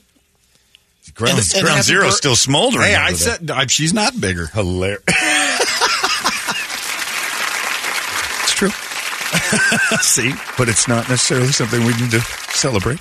And- 1.37 1.39
and 1.39 1.51
ground 1.51 1.67
happy 1.69 1.81
Zero's 1.83 2.05
bir- 2.13 2.17
still 2.17 2.35
smoldering. 2.35 2.87
Hey, 2.87 2.95
I 2.95 3.13
said 3.13 3.49
I, 3.51 3.67
she's 3.67 3.93
not 3.93 4.19
bigger. 4.19 4.47
Hilarious. 4.47 5.03
it's 8.43 8.53
true. 8.53 8.69
See, 10.01 10.33
But 10.57 10.67
it's 10.69 10.87
not 10.87 11.07
necessarily 11.09 11.51
something 11.51 11.79
we 11.85 11.93
need 11.95 12.11
to 12.11 12.21
celebrate. 12.51 12.99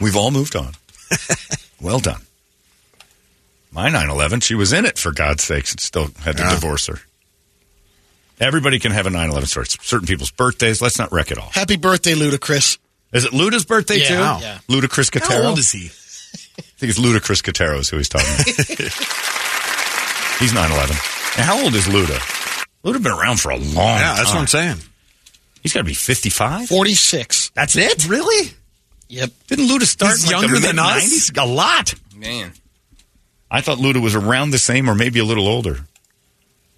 We've 0.00 0.16
all 0.16 0.30
moved 0.30 0.56
on. 0.56 0.72
well 1.80 1.98
done. 1.98 2.20
My 3.72 3.88
9 3.90 4.08
11, 4.10 4.40
she 4.40 4.54
was 4.54 4.72
in 4.72 4.84
it, 4.86 4.98
for 4.98 5.12
God's 5.12 5.44
sakes, 5.44 5.72
and 5.72 5.80
still 5.80 6.08
had 6.20 6.36
to 6.38 6.42
Yeah. 6.42 6.54
divorce 6.54 6.86
her. 6.86 7.00
Everybody 8.40 8.78
can 8.78 8.92
have 8.92 9.06
a 9.06 9.10
9 9.10 9.30
11 9.30 9.48
story. 9.48 9.64
It's 9.64 9.76
certain 9.86 10.06
people's 10.06 10.30
birthdays. 10.30 10.80
Let's 10.82 10.98
not 10.98 11.10
wreck 11.12 11.30
it 11.30 11.38
all. 11.38 11.50
Happy 11.52 11.76
birthday, 11.76 12.14
Ludacris. 12.14 12.78
Is 13.12 13.24
it 13.24 13.32
Luda's 13.32 13.64
birthday, 13.64 13.98
Yeah. 13.98 14.08
too? 14.08 14.18
Wow. 14.18 14.38
Yeah. 14.42 14.58
Ludacris 14.68 15.10
Catero? 15.10 15.42
how 15.42 15.48
old 15.50 15.58
is 15.58 15.72
he? 15.72 15.86
I 16.58 16.62
think 16.78 16.90
it's 16.90 16.98
Ludacris 16.98 17.42
Catero 17.42 17.78
is 17.78 17.88
who 17.88 17.96
he's 17.96 18.08
talking 18.08 18.28
about. 18.28 18.46
he's 20.38 20.52
9 20.52 20.70
11. 20.70 20.90
And 21.36 21.44
how 21.44 21.62
old 21.62 21.74
is 21.74 21.86
Luda? 21.86 22.18
Luda 22.84 23.02
been 23.02 23.12
around 23.12 23.40
for 23.40 23.50
a 23.50 23.56
long 23.56 23.64
Yeah, 23.98 24.02
time. 24.08 24.16
that's 24.16 24.30
what 24.30 24.38
I'm 24.40 24.46
saying. 24.46 24.76
He's 25.62 25.72
got 25.72 25.80
to 25.80 25.84
be 25.84 25.94
55? 25.94 26.68
46. 26.68 27.50
That's 27.54 27.76
it? 27.76 28.06
Really? 28.08 28.52
Yep. 29.08 29.30
Didn't 29.46 29.68
Luda 29.68 29.82
start 29.82 30.12
He's 30.12 30.26
like 30.26 30.32
younger 30.40 30.58
the 30.58 30.68
than 30.68 30.78
us? 30.78 31.30
mid-90s? 31.30 31.42
A 31.42 31.46
lot. 31.46 31.94
Man, 32.14 32.52
I 33.50 33.60
thought 33.60 33.78
Luda 33.78 34.02
was 34.02 34.14
around 34.14 34.50
the 34.50 34.58
same 34.58 34.88
or 34.90 34.94
maybe 34.94 35.20
a 35.20 35.24
little 35.24 35.46
older. 35.46 35.80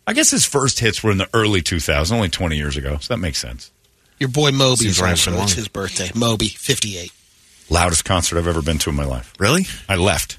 I 0.07 0.13
guess 0.15 0.31
his 0.31 0.45
first 0.45 0.81
hits 0.81 1.03
were 1.03 1.11
in 1.13 1.19
the 1.19 1.29
early 1.35 1.63
2000s, 1.63 2.13
only 2.13 2.29
20 2.29 2.57
years 2.57 2.77
ago, 2.77 2.99
so 3.01 3.15
that 3.15 3.19
makes 3.19 3.39
sense. 3.39 3.71
Your 4.19 4.31
boy 4.31 4.51
Moby 4.51 4.77
Seems 4.85 4.97
is 4.97 5.01
right 5.03 5.11
also 5.11 5.31
for 5.33 5.43
it's 5.43 5.53
his 5.53 5.69
birthday. 5.69 6.11
Moby, 6.15 6.49
58. 6.49 7.13
Loudest 7.71 8.05
concert 8.05 8.39
I've 8.39 8.49
ever 8.49 8.63
been 8.63 8.79
to 8.79 8.91
in 8.91 8.97
my 8.97 9.05
life. 9.05 9.33
Really? 9.39 9.67
I 9.89 9.97
left. 9.97 10.39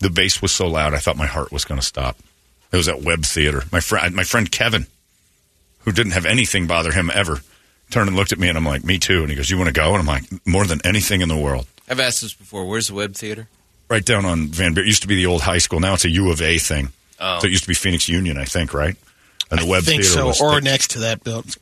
The 0.00 0.10
bass 0.10 0.42
was 0.42 0.52
so 0.52 0.66
loud, 0.66 0.94
I 0.94 0.98
thought 0.98 1.16
my 1.16 1.26
heart 1.26 1.52
was 1.52 1.64
going 1.64 1.80
to 1.80 1.86
stop. 1.86 2.18
It 2.72 2.76
was 2.76 2.88
at 2.88 3.02
Web 3.02 3.24
Theater. 3.24 3.62
My 3.70 3.80
friend, 3.80 4.14
my 4.14 4.24
friend 4.24 4.50
Kevin, 4.50 4.86
who 5.80 5.92
didn't 5.92 6.12
have 6.12 6.26
anything 6.26 6.66
bother 6.66 6.92
him 6.92 7.10
ever, 7.14 7.40
turned 7.90 8.08
and 8.08 8.16
looked 8.16 8.32
at 8.32 8.38
me, 8.38 8.48
and 8.48 8.56
I'm 8.58 8.64
like, 8.66 8.84
"Me 8.84 8.98
too." 8.98 9.20
And 9.20 9.30
he 9.30 9.36
goes, 9.36 9.50
"You 9.50 9.56
want 9.58 9.68
to 9.68 9.72
go?" 9.72 9.90
And 9.92 10.00
I'm 10.00 10.06
like, 10.06 10.24
"More 10.46 10.64
than 10.66 10.80
anything 10.84 11.20
in 11.20 11.28
the 11.28 11.36
world." 11.36 11.66
I've 11.88 12.00
asked 12.00 12.22
this 12.22 12.34
before. 12.34 12.66
Where's 12.66 12.88
the 12.88 12.94
Web 12.94 13.14
Theater? 13.14 13.48
Right 13.88 14.04
down 14.04 14.24
on 14.24 14.48
Van 14.48 14.74
Buren. 14.74 14.86
It 14.86 14.90
used 14.90 15.02
to 15.02 15.08
be 15.08 15.14
the 15.14 15.26
old 15.26 15.42
high 15.42 15.58
school. 15.58 15.78
Now 15.80 15.94
it's 15.94 16.04
a 16.04 16.10
U 16.10 16.30
of 16.32 16.42
A 16.42 16.58
thing. 16.58 16.88
Oh. 17.20 17.38
So 17.40 17.46
it 17.46 17.50
used 17.50 17.62
to 17.62 17.68
be 17.68 17.74
Phoenix 17.74 18.08
Union, 18.08 18.36
I 18.36 18.44
think, 18.44 18.74
right? 18.74 18.96
And 19.48 19.60
the 19.60 19.66
web 19.66 19.84
think 19.84 20.02
Theater 20.02 20.14
so, 20.18 20.26
was 20.26 20.40
or 20.40 20.56
the- 20.56 20.62
next 20.62 20.90
to 20.92 20.98
that 21.00 21.22
building. 21.22 21.52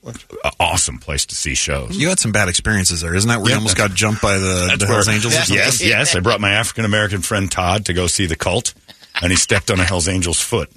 awesome 0.59 0.97
place 0.99 1.27
to 1.27 1.35
see 1.35 1.55
shows. 1.55 1.95
You 1.95 2.09
had 2.09 2.19
some 2.19 2.33
bad 2.33 2.49
experiences 2.49 3.03
there, 3.03 3.15
isn't 3.15 3.29
that? 3.29 3.41
Where 3.43 3.51
Yeah, 3.51 3.57
you 3.57 3.59
almost 3.59 3.77
got 3.77 3.93
jumped 3.93 4.23
by 4.23 4.39
the, 4.39 4.75
the 4.79 4.87
where- 4.87 4.95
Hells 4.95 5.09
Angels. 5.09 5.35
or? 5.51 5.55
Yes, 5.55 5.83
yes. 5.83 6.17
I 6.17 6.21
brought 6.21 6.41
my 6.41 6.53
African 6.53 6.87
American 6.87 7.21
friend 7.21 7.53
Todd 7.53 7.85
to 7.87 7.93
go 7.93 8.07
see 8.07 8.25
the 8.25 8.37
cult, 8.37 8.73
and 9.21 9.31
he 9.31 9.37
stepped 9.37 9.71
on 9.71 9.79
a 9.81 9.85
Hell's 9.85 10.09
Angel's 10.09 10.41
foot. 10.41 10.73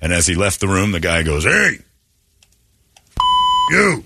And 0.00 0.12
as 0.12 0.26
he 0.26 0.34
left 0.34 0.58
the 0.58 0.66
room, 0.66 0.90
the 0.90 0.98
guy 0.98 1.22
goes, 1.22 1.44
"Hey, 1.44 1.78
you!" 3.70 4.04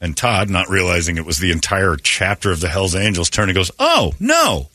And 0.00 0.16
Todd, 0.16 0.48
not 0.48 0.70
realizing 0.70 1.16
it 1.16 1.26
was 1.26 1.38
the 1.38 1.52
entire 1.52 1.96
chapter 1.96 2.50
of 2.50 2.60
the 2.60 2.68
Hell's 2.68 2.94
Angels, 2.94 3.28
turned 3.28 3.50
and 3.50 3.56
goes, 3.56 3.70
"Oh 3.78 4.14
no, 4.18 4.68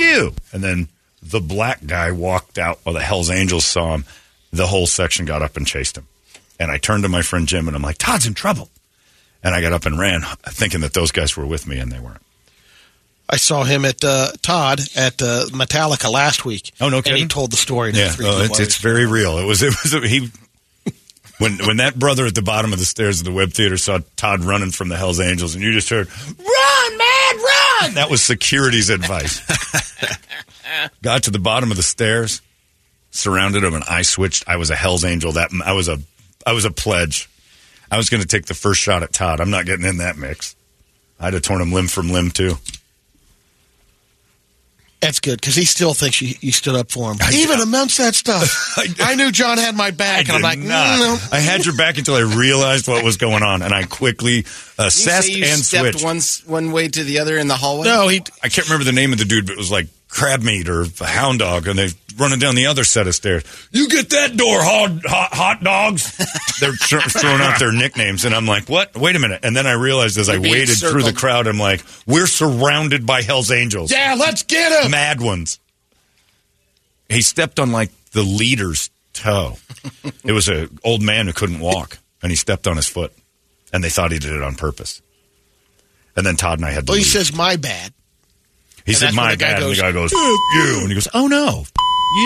you!" 0.00 0.34
And 0.52 0.62
then 0.62 0.88
the 1.22 1.40
black 1.40 1.86
guy 1.86 2.10
walked 2.10 2.58
out 2.58 2.80
while 2.82 2.94
the 2.94 3.00
Hell's 3.00 3.30
Angels 3.30 3.64
saw 3.64 3.94
him. 3.94 4.04
The 4.52 4.66
whole 4.66 4.86
section 4.86 5.24
got 5.24 5.42
up 5.42 5.56
and 5.56 5.66
chased 5.66 5.96
him. 5.96 6.06
And 6.58 6.70
I 6.70 6.78
turned 6.78 7.04
to 7.04 7.08
my 7.08 7.22
friend 7.22 7.46
Jim, 7.46 7.68
and 7.68 7.76
I'm 7.76 7.82
like, 7.82 7.98
"Todd's 7.98 8.26
in 8.26 8.34
trouble." 8.34 8.70
And 9.42 9.54
I 9.54 9.60
got 9.60 9.72
up 9.72 9.86
and 9.86 9.98
ran, 9.98 10.22
thinking 10.46 10.80
that 10.80 10.94
those 10.94 11.12
guys 11.12 11.36
were 11.36 11.46
with 11.46 11.68
me, 11.68 11.78
and 11.78 11.92
they 11.92 12.00
weren't. 12.00 12.22
I 13.28 13.36
saw 13.36 13.64
him 13.64 13.84
at 13.84 14.04
uh, 14.04 14.32
Todd 14.42 14.80
at 14.94 15.20
uh, 15.20 15.46
Metallica 15.50 16.10
last 16.10 16.44
week. 16.44 16.72
Oh, 16.80 16.88
no 16.88 16.98
And 16.98 17.16
he 17.16 17.26
told 17.26 17.50
the 17.50 17.56
story. 17.56 17.92
Yeah, 17.92 18.12
oh, 18.20 18.42
it's, 18.44 18.60
it's 18.60 18.78
very 18.78 19.04
real. 19.06 19.38
It 19.38 19.44
was 19.44 19.62
it 19.62 19.74
was 19.82 19.92
he 20.10 20.30
when 21.38 21.58
when 21.66 21.76
that 21.78 21.98
brother 21.98 22.26
at 22.26 22.34
the 22.34 22.42
bottom 22.42 22.72
of 22.72 22.78
the 22.78 22.84
stairs 22.84 23.20
of 23.20 23.24
the 23.24 23.32
Web 23.32 23.52
Theater 23.52 23.76
saw 23.76 24.00
Todd 24.16 24.44
running 24.44 24.70
from 24.70 24.88
the 24.88 24.96
Hell's 24.96 25.20
Angels, 25.20 25.54
and 25.54 25.62
you 25.62 25.72
just 25.72 25.90
heard 25.90 26.08
"Run, 26.08 26.98
man, 26.98 27.36
run!" 27.36 27.94
That 27.94 28.08
was 28.10 28.22
security's 28.22 28.90
advice. 28.90 29.40
Got 31.02 31.24
to 31.24 31.30
the 31.30 31.38
bottom 31.38 31.70
of 31.70 31.76
the 31.76 31.82
stairs, 31.82 32.42
surrounded 33.10 33.64
him, 33.64 33.74
and 33.74 33.84
I 33.84 34.02
switched. 34.02 34.44
I 34.46 34.56
was 34.56 34.70
a 34.70 34.76
Hell's 34.76 35.04
Angel. 35.04 35.32
That 35.32 35.50
I 35.64 35.72
was 35.72 35.88
a 35.88 35.98
I 36.46 36.52
was 36.52 36.64
a 36.64 36.70
pledge. 36.70 37.28
I 37.90 37.96
was 37.96 38.10
going 38.10 38.22
to 38.22 38.28
take 38.28 38.46
the 38.46 38.54
first 38.54 38.80
shot 38.80 39.02
at 39.02 39.12
Todd. 39.12 39.40
I'm 39.40 39.50
not 39.50 39.66
getting 39.66 39.86
in 39.86 39.98
that 39.98 40.16
mix. 40.16 40.56
I'd 41.20 41.34
have 41.34 41.42
torn 41.42 41.62
him 41.62 41.72
limb 41.72 41.88
from 41.88 42.10
limb 42.10 42.30
too. 42.30 42.54
That's 45.06 45.20
good 45.20 45.40
because 45.40 45.54
he 45.54 45.64
still 45.64 45.94
thinks 45.94 46.20
you, 46.20 46.34
you 46.40 46.50
stood 46.50 46.74
up 46.74 46.90
for 46.90 47.12
him, 47.12 47.18
even 47.32 47.60
amongst 47.60 47.98
that 47.98 48.16
stuff. 48.16 48.76
I, 49.00 49.14
knew 49.14 49.30
John 49.30 49.56
had 49.56 49.76
my 49.76 49.92
back, 49.92 50.28
and 50.28 50.32
I'm 50.32 50.42
like, 50.42 50.58
not. 50.58 50.98
Mm, 50.98 50.98
no. 50.98 51.18
I 51.30 51.38
had 51.38 51.64
your 51.64 51.76
back 51.76 51.96
until 51.96 52.16
I 52.16 52.22
realized 52.22 52.88
what 52.88 53.04
was 53.04 53.16
going 53.16 53.44
on, 53.44 53.62
and 53.62 53.72
I 53.72 53.84
quickly 53.84 54.32
You 54.32 54.44
assessed 54.78 55.28
say 55.28 55.34
you 55.34 55.44
and 55.44 55.60
stepped 55.60 56.00
switched. 56.00 56.46
one 56.46 56.64
one 56.64 56.72
way 56.72 56.88
to 56.88 57.04
the 57.04 57.20
other 57.20 57.38
in 57.38 57.46
the 57.46 57.54
hallway. 57.54 57.84
No, 57.86 58.08
he. 58.08 58.20
I 58.42 58.48
can't 58.48 58.66
remember 58.68 58.84
the 58.84 58.90
name 58.90 59.12
of 59.12 59.18
the 59.18 59.24
dude, 59.24 59.46
but 59.46 59.52
it 59.52 59.58
was 59.58 59.70
like 59.70 59.86
crab 60.16 60.42
meat 60.42 60.68
or 60.68 60.82
a 60.82 61.04
hound 61.04 61.40
dog, 61.40 61.68
and 61.68 61.78
they're 61.78 61.90
running 62.16 62.38
down 62.38 62.54
the 62.54 62.66
other 62.66 62.84
set 62.84 63.06
of 63.06 63.14
stairs. 63.14 63.44
You 63.70 63.88
get 63.88 64.10
that 64.10 64.36
door, 64.36 64.62
hot, 64.62 65.02
hot, 65.04 65.34
hot 65.34 65.62
dogs. 65.62 66.16
they're 66.60 66.72
thr- 66.72 66.98
throwing 67.08 67.42
out 67.42 67.58
their 67.58 67.72
nicknames, 67.72 68.24
and 68.24 68.34
I'm 68.34 68.46
like, 68.46 68.68
what? 68.68 68.96
Wait 68.96 69.14
a 69.14 69.18
minute. 69.18 69.40
And 69.44 69.54
then 69.54 69.66
I 69.66 69.72
realized 69.72 70.16
as 70.18 70.28
I 70.28 70.34
You're 70.34 70.42
being 70.42 70.54
waded 70.54 70.78
through 70.78 71.02
the 71.02 71.12
crowd, 71.12 71.46
I'm 71.46 71.58
like, 71.58 71.84
we're 72.06 72.26
surrounded 72.26 73.06
by 73.06 73.22
Hell's 73.22 73.50
Angels. 73.50 73.92
Yeah, 73.92 74.16
let's 74.18 74.42
get 74.42 74.84
him. 74.84 74.90
Mad 74.90 75.20
ones. 75.20 75.60
He 77.08 77.22
stepped 77.22 77.60
on 77.60 77.70
like 77.70 77.90
the 78.12 78.22
leader's 78.22 78.90
toe. 79.12 79.56
it 80.24 80.32
was 80.32 80.48
an 80.48 80.78
old 80.82 81.02
man 81.02 81.26
who 81.26 81.32
couldn't 81.32 81.60
walk, 81.60 81.98
and 82.22 82.32
he 82.32 82.36
stepped 82.36 82.66
on 82.66 82.76
his 82.76 82.88
foot, 82.88 83.12
and 83.72 83.84
they 83.84 83.90
thought 83.90 84.12
he 84.12 84.18
did 84.18 84.32
it 84.32 84.42
on 84.42 84.54
purpose. 84.54 85.02
And 86.16 86.24
then 86.24 86.36
Todd 86.36 86.58
and 86.58 86.64
I 86.66 86.70
had 86.70 86.86
to 86.86 86.92
Well, 86.92 86.98
he 86.98 87.04
says 87.04 87.34
my 87.34 87.56
bad. 87.56 87.92
He 88.86 88.92
And 88.92 88.96
said, 88.98 89.14
"My 89.14 89.34
bad." 89.36 89.54
and 89.54 89.60
goes, 89.60 89.76
the 89.76 89.82
guy 89.82 89.92
goes, 89.92 90.12
"F- 90.12 90.18
"You," 90.18 90.78
and 90.80 90.88
he 90.88 90.94
goes, 90.94 91.08
"Oh 91.12 91.26
no, 91.26 91.60
f- 91.62 91.72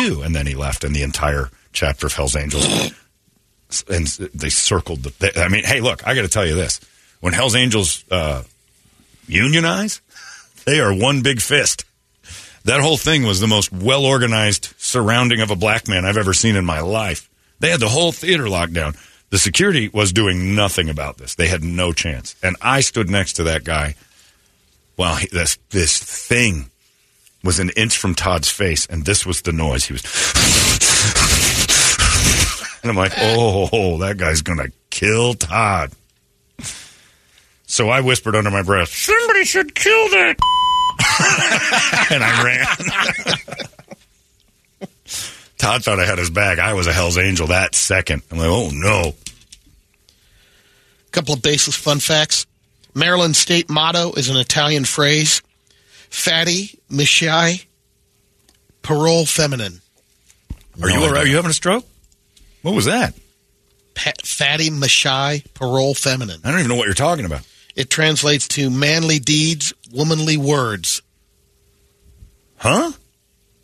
you." 0.02 0.22
And 0.22 0.34
then 0.34 0.46
he 0.46 0.54
left, 0.54 0.84
and 0.84 0.94
the 0.94 1.02
entire 1.02 1.50
chapter 1.72 2.06
of 2.06 2.12
Hell's 2.12 2.36
Angels, 2.36 2.66
and 3.88 4.06
they 4.34 4.50
circled 4.50 5.02
the. 5.02 5.12
They, 5.18 5.40
I 5.42 5.48
mean, 5.48 5.64
hey, 5.64 5.80
look, 5.80 6.06
I 6.06 6.14
got 6.14 6.22
to 6.22 6.28
tell 6.28 6.46
you 6.46 6.54
this: 6.54 6.80
when 7.20 7.32
Hell's 7.32 7.56
Angels 7.56 8.04
uh, 8.10 8.42
unionize, 9.26 10.00
they 10.66 10.80
are 10.80 10.94
one 10.94 11.22
big 11.22 11.40
fist. 11.40 11.84
That 12.64 12.80
whole 12.80 12.98
thing 12.98 13.22
was 13.24 13.40
the 13.40 13.46
most 13.46 13.72
well 13.72 14.04
organized 14.04 14.74
surrounding 14.76 15.40
of 15.40 15.50
a 15.50 15.56
black 15.56 15.88
man 15.88 16.04
I've 16.04 16.18
ever 16.18 16.34
seen 16.34 16.56
in 16.56 16.64
my 16.64 16.80
life. 16.80 17.28
They 17.60 17.70
had 17.70 17.80
the 17.80 17.88
whole 17.88 18.12
theater 18.12 18.48
locked 18.48 18.74
down. 18.74 18.94
The 19.30 19.38
security 19.38 19.88
was 19.88 20.12
doing 20.12 20.54
nothing 20.54 20.90
about 20.90 21.16
this. 21.16 21.36
They 21.36 21.48
had 21.48 21.62
no 21.62 21.92
chance. 21.92 22.34
And 22.42 22.56
I 22.60 22.80
stood 22.80 23.08
next 23.08 23.34
to 23.34 23.44
that 23.44 23.64
guy. 23.64 23.94
Well, 24.96 25.16
he, 25.16 25.28
this 25.28 25.58
this 25.70 25.98
thing 25.98 26.70
was 27.42 27.58
an 27.58 27.70
inch 27.70 27.96
from 27.96 28.14
Todd's 28.14 28.50
face, 28.50 28.86
and 28.86 29.04
this 29.04 29.24
was 29.24 29.42
the 29.42 29.52
noise 29.52 29.84
he 29.84 29.94
was. 29.94 30.02
and 32.82 32.90
I'm 32.90 32.96
like, 32.96 33.12
oh, 33.16 33.98
that 33.98 34.18
guy's 34.18 34.42
gonna 34.42 34.68
kill 34.90 35.34
Todd. 35.34 35.92
So 37.66 37.88
I 37.88 38.00
whispered 38.00 38.34
under 38.34 38.50
my 38.50 38.62
breath, 38.62 38.88
"Somebody 38.88 39.44
should 39.44 39.74
kill 39.74 40.08
that." 40.10 40.36
and 42.10 42.22
I 42.22 42.44
ran. 42.44 42.66
Todd 45.58 45.84
thought 45.84 46.00
I 46.00 46.04
had 46.04 46.18
his 46.18 46.30
back. 46.30 46.58
I 46.58 46.72
was 46.72 46.86
a 46.86 46.92
Hell's 46.92 47.18
Angel 47.18 47.48
that 47.48 47.74
second. 47.74 48.22
I'm 48.30 48.38
like, 48.38 48.48
oh 48.48 48.70
no. 48.72 49.14
couple 51.12 51.34
of 51.34 51.42
baseless 51.42 51.76
fun 51.76 52.00
facts. 52.00 52.46
Maryland 52.94 53.36
state 53.36 53.70
motto 53.70 54.12
is 54.12 54.28
an 54.28 54.36
Italian 54.36 54.84
phrase: 54.84 55.42
"Fatty, 56.08 56.78
mischiai, 56.90 57.64
parole 58.82 59.26
feminine." 59.26 59.80
Are 60.82 60.90
you 60.90 61.00
all 61.00 61.10
right? 61.12 61.24
Are 61.24 61.26
you 61.26 61.36
having 61.36 61.50
a 61.50 61.54
stroke? 61.54 61.84
What 62.62 62.74
was 62.74 62.86
that? 62.86 63.14
Pa- 63.94 64.12
fatty, 64.24 64.70
mischiai, 64.70 65.44
parole 65.54 65.94
feminine. 65.94 66.40
I 66.44 66.50
don't 66.50 66.60
even 66.60 66.70
know 66.70 66.76
what 66.76 66.86
you're 66.86 66.94
talking 66.94 67.24
about. 67.24 67.42
It 67.76 67.90
translates 67.90 68.48
to 68.48 68.70
manly 68.70 69.18
deeds, 69.18 69.72
womanly 69.92 70.36
words. 70.36 71.02
Huh? 72.56 72.92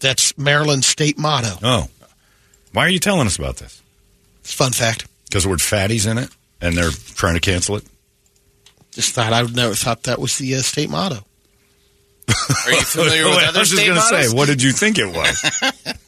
That's 0.01 0.37
Maryland 0.39 0.85
state 0.85 1.19
motto. 1.19 1.57
Oh. 1.63 1.89
Why 2.73 2.83
are 2.87 2.91
you 2.91 2.99
telling 2.99 3.27
us 3.27 3.39
about 3.39 3.57
this? 3.57 3.83
It's 4.41 4.53
a 4.53 4.57
fun 4.57 4.73
fact. 4.73 5.07
Because 5.25 5.45
the 5.45 5.49
word 5.49 5.63
fatty's 5.63 6.07
in 6.07 6.19
it 6.19 6.31
and 6.61 6.77
they're 6.77 6.91
trying 6.91 7.35
to 7.35 7.41
cancel 7.41 7.77
it? 7.77 7.85
Just 8.97 9.15
thought 9.15 9.33
I 9.33 9.43
would 9.43 9.55
never 9.55 9.75
thought 9.75 10.03
that 10.05 10.19
was 10.19 10.37
the 10.39 10.55
uh, 10.57 10.63
state 10.63 10.91
motto. 10.91 11.19
Are 12.29 12.73
you 12.73 12.81
familiar 12.81 13.25
with 13.27 13.37
Wait, 13.37 13.45
I 13.45 13.47
was 13.59 13.69
just 13.71 13.73
state 13.73 13.87
gonna 13.87 14.01
mottos? 14.01 14.31
say, 14.31 14.37
what 14.37 14.49
did 14.49 14.61
you 14.63 14.73
think 14.73 14.99
it 14.99 15.07
was? 15.15 15.95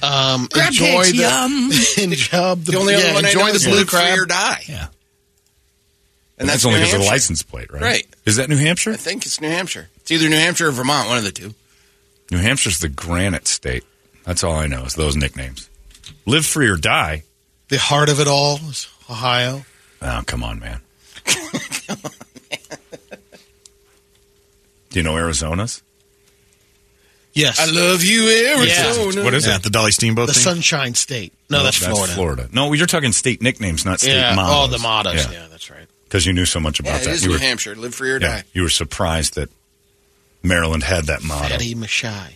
Um, 0.00 0.46
Crab 0.46 0.68
enjoy 0.68 0.84
cakes, 0.86 1.10
the 1.10 1.16
yum. 1.16 1.52
enjoy 2.12 2.54
the, 2.54 2.70
The 2.70 2.78
only 2.78 2.92
yeah, 2.92 3.00
other 3.00 3.14
one 3.14 3.24
I 3.24 3.28
enjoy 3.30 3.40
know 3.40 3.46
the 3.48 3.54
is 3.56 3.64
blue 3.66 3.74
live 3.78 3.88
free 3.90 4.18
or 4.20 4.26
die. 4.26 4.62
Yeah. 4.68 4.86
And 6.38 6.48
that's 6.48 6.62
that's 6.62 6.64
only 6.66 6.78
New 6.78 6.84
because 6.84 6.94
of 6.94 6.98
the 7.00 7.04
Hampshire. 7.06 7.10
license 7.14 7.42
plate, 7.42 7.72
right? 7.72 7.82
Right. 7.82 8.06
Is 8.24 8.36
that 8.36 8.48
New 8.48 8.56
Hampshire? 8.58 8.92
I 8.92 8.96
think 8.96 9.26
it's 9.26 9.40
New 9.40 9.48
Hampshire. 9.48 9.88
It's 9.96 10.12
either 10.12 10.28
New 10.28 10.36
Hampshire 10.36 10.68
or 10.68 10.70
Vermont, 10.70 11.08
one 11.08 11.18
of 11.18 11.24
the 11.24 11.32
two. 11.32 11.52
New 12.30 12.38
Hampshire's 12.38 12.78
the 12.78 12.88
granite 12.88 13.48
state. 13.48 13.82
That's 14.22 14.44
all 14.44 14.52
I 14.54 14.68
know 14.68 14.84
is 14.84 14.94
those 14.94 15.16
nicknames. 15.16 15.68
Live 16.26 16.46
free 16.46 16.68
or 16.68 16.76
die. 16.76 17.24
The 17.66 17.78
heart 17.78 18.08
of 18.08 18.20
it 18.20 18.28
all 18.28 18.58
is 18.68 18.86
Ohio. 19.10 19.64
Oh, 20.00 20.22
come 20.26 20.44
on, 20.44 20.60
man. 20.60 20.80
Do 24.90 24.98
you 24.98 25.02
know 25.02 25.16
Arizona's? 25.16 25.82
Yes, 27.34 27.60
I 27.60 27.66
love 27.70 28.02
you, 28.02 28.28
Arizona. 28.56 29.22
What 29.22 29.34
is 29.34 29.46
Yeah, 29.46 29.56
it? 29.56 29.62
the 29.62 29.70
Dolly 29.70 29.92
Steamboat 29.92 30.26
the 30.28 30.34
thing. 30.34 30.42
Sunshine 30.42 30.94
State. 30.94 31.32
No, 31.50 31.62
that's, 31.62 31.76
Florida. 31.76 32.12
Florida. 32.14 32.48
No, 32.52 32.72
you're 32.72 32.86
talking 32.86 33.12
state 33.12 33.40
nicknames, 33.42 33.84
not 33.84 34.00
state 34.00 34.14
Yeah, 34.16 34.34
mottos. 34.34 34.54
oh, 34.56 34.66
the 34.76 34.78
mottos. 34.82 35.30
Yeah, 35.30 35.46
that's 35.50 35.70
right. 35.70 35.86
Because 36.04 36.26
you 36.26 36.32
knew 36.32 36.46
so 36.46 36.58
much 36.58 36.80
Yeah, 36.80 36.90
about 36.90 37.02
it 37.02 37.04
that. 37.04 37.10
is 37.14 37.22
you 37.22 37.28
New 37.28 37.34
were, 37.34 37.40
Hampshire. 37.40 37.76
Live 37.76 37.94
free 37.94 38.10
or 38.10 38.18
yeah, 38.20 38.38
die. 38.38 38.44
you 38.54 38.62
were 38.62 38.70
surprised 38.70 39.34
that 39.34 39.50
Maryland 40.42 40.82
had 40.82 41.04
that 41.06 41.22
motto. 41.22 41.48
Fatty 41.50 41.74
Mashai. 41.74 42.34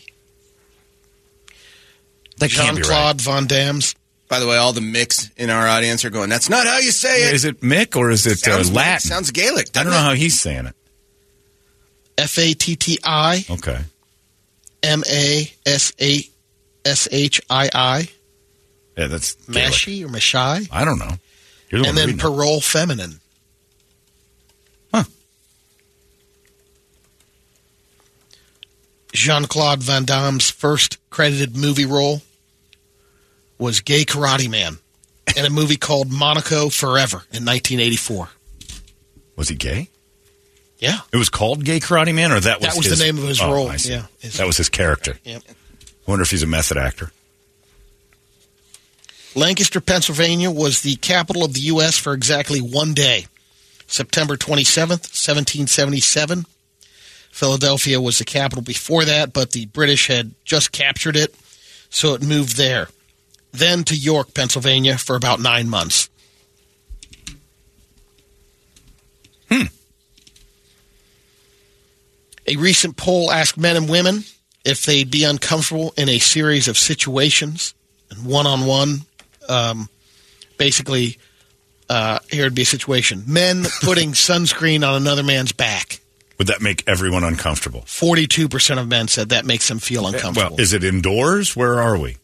That 2.38 2.50
can't 2.50 2.66
Jean 2.66 2.74
be 2.76 2.82
right. 2.82 2.88
Claude 2.88 3.20
Van 3.22 3.46
Damme's. 3.46 3.94
By 4.32 4.40
the 4.40 4.46
way, 4.46 4.56
all 4.56 4.72
the 4.72 4.80
mix 4.80 5.28
in 5.36 5.50
our 5.50 5.68
audience 5.68 6.06
are 6.06 6.10
going, 6.10 6.30
that's 6.30 6.48
not 6.48 6.66
how 6.66 6.78
you 6.78 6.90
say 6.90 7.28
it. 7.28 7.34
Is 7.34 7.44
it 7.44 7.60
Mick 7.60 7.94
or 7.96 8.10
is 8.10 8.26
it 8.26 8.32
uh, 8.48 8.52
sounds, 8.52 8.72
Latin? 8.72 9.00
sounds 9.10 9.30
Gaelic. 9.30 9.68
I 9.76 9.82
don't 9.82 9.88
know 9.88 9.90
doesn't 9.90 10.04
how 10.06 10.14
he's 10.14 10.40
saying 10.40 10.64
it. 10.64 10.74
F 12.16 12.38
A 12.38 12.54
T 12.54 12.74
T 12.76 12.98
I 13.04 13.44
Okay. 13.50 13.78
M 14.82 15.02
A 15.06 15.52
S 15.66 15.92
A 16.00 16.22
S 16.86 17.08
H 17.12 17.42
I 17.50 17.68
I. 17.74 18.08
Yeah, 18.96 19.08
that's 19.08 19.34
Gaelic. 19.34 19.70
Mashy 19.74 20.02
or 20.02 20.08
Mashai. 20.08 20.66
I 20.72 20.86
don't 20.86 20.98
know. 20.98 21.12
You're 21.68 21.82
the 21.82 21.88
And 21.88 21.88
one 21.88 21.94
then 21.96 22.06
reading 22.06 22.18
it. 22.18 22.22
parole 22.22 22.62
feminine. 22.62 23.20
Huh. 24.94 25.04
Jean 29.12 29.44
Claude 29.44 29.82
Van 29.82 30.06
Damme's 30.06 30.48
first 30.50 30.96
credited 31.10 31.54
movie 31.54 31.84
role 31.84 32.22
was 33.62 33.80
Gay 33.80 34.04
Karate 34.04 34.50
Man 34.50 34.78
in 35.36 35.44
a 35.46 35.50
movie 35.50 35.76
called 35.76 36.10
Monaco 36.10 36.68
Forever 36.68 37.18
in 37.32 37.44
1984. 37.44 38.28
Was 39.36 39.48
he 39.48 39.54
gay? 39.54 39.88
Yeah. 40.78 40.98
It 41.12 41.16
was 41.16 41.28
called 41.28 41.64
Gay 41.64 41.78
Karate 41.78 42.14
Man, 42.14 42.32
or 42.32 42.40
that 42.40 42.58
was 42.60 42.68
That 42.68 42.76
was 42.76 42.98
the 42.98 43.04
name 43.04 43.16
of 43.18 43.24
his 43.28 43.40
Oh, 43.40 43.52
role. 43.52 43.72
Yeah, 43.84 44.06
his- 44.18 44.34
that 44.34 44.46
was 44.46 44.56
his 44.56 44.68
character. 44.68 45.18
Yep. 45.24 45.42
I 45.48 45.54
wonder 46.10 46.22
if 46.24 46.30
he's 46.30 46.42
a 46.42 46.46
method 46.46 46.76
actor. 46.76 47.12
Lancaster, 49.34 49.80
Pennsylvania 49.80 50.50
was 50.50 50.82
the 50.82 50.96
capital 50.96 51.44
of 51.44 51.54
the 51.54 51.60
U.S. 51.60 51.96
for 51.96 52.12
exactly 52.12 52.60
one 52.60 52.92
day, 52.92 53.26
September 53.86 54.36
27th, 54.36 55.08
1777. 55.08 56.44
Philadelphia 57.30 57.98
was 58.00 58.18
the 58.18 58.24
capital 58.26 58.62
before 58.62 59.04
that, 59.06 59.32
but 59.32 59.52
the 59.52 59.66
British 59.66 60.08
had 60.08 60.32
just 60.44 60.70
captured 60.72 61.16
it, 61.16 61.34
so 61.88 62.12
it 62.14 62.22
moved 62.22 62.56
there. 62.56 62.88
Then 63.52 63.84
to 63.84 63.96
York, 63.96 64.34
Pennsylvania 64.34 64.96
for 64.98 65.16
about 65.16 65.40
nine 65.40 65.68
months. 65.68 66.08
Hmm. 69.50 69.66
A 72.46 72.56
recent 72.56 72.96
poll 72.96 73.30
asked 73.30 73.58
men 73.58 73.76
and 73.76 73.88
women 73.88 74.24
if 74.64 74.86
they'd 74.86 75.10
be 75.10 75.24
uncomfortable 75.24 75.92
in 75.96 76.08
a 76.08 76.18
series 76.18 76.68
of 76.68 76.78
situations 76.78 77.74
and 78.10 78.24
one 78.24 78.46
on 78.46 78.66
one. 78.66 79.00
Um, 79.48 79.88
basically, 80.56 81.18
uh, 81.90 82.20
here 82.30 82.44
would 82.44 82.54
be 82.54 82.62
a 82.62 82.66
situation 82.66 83.24
men 83.26 83.64
putting 83.82 84.12
sunscreen 84.12 84.86
on 84.86 84.94
another 85.00 85.22
man's 85.22 85.52
back. 85.52 86.00
Would 86.38 86.46
that 86.46 86.62
make 86.62 86.82
everyone 86.88 87.22
uncomfortable? 87.22 87.82
42% 87.82 88.80
of 88.80 88.88
men 88.88 89.06
said 89.06 89.28
that 89.28 89.44
makes 89.44 89.68
them 89.68 89.78
feel 89.78 90.06
uncomfortable. 90.06 90.56
Well, 90.56 90.60
is 90.60 90.72
it 90.72 90.82
indoors? 90.82 91.54
Where 91.54 91.80
are 91.80 91.98
we? 91.98 92.16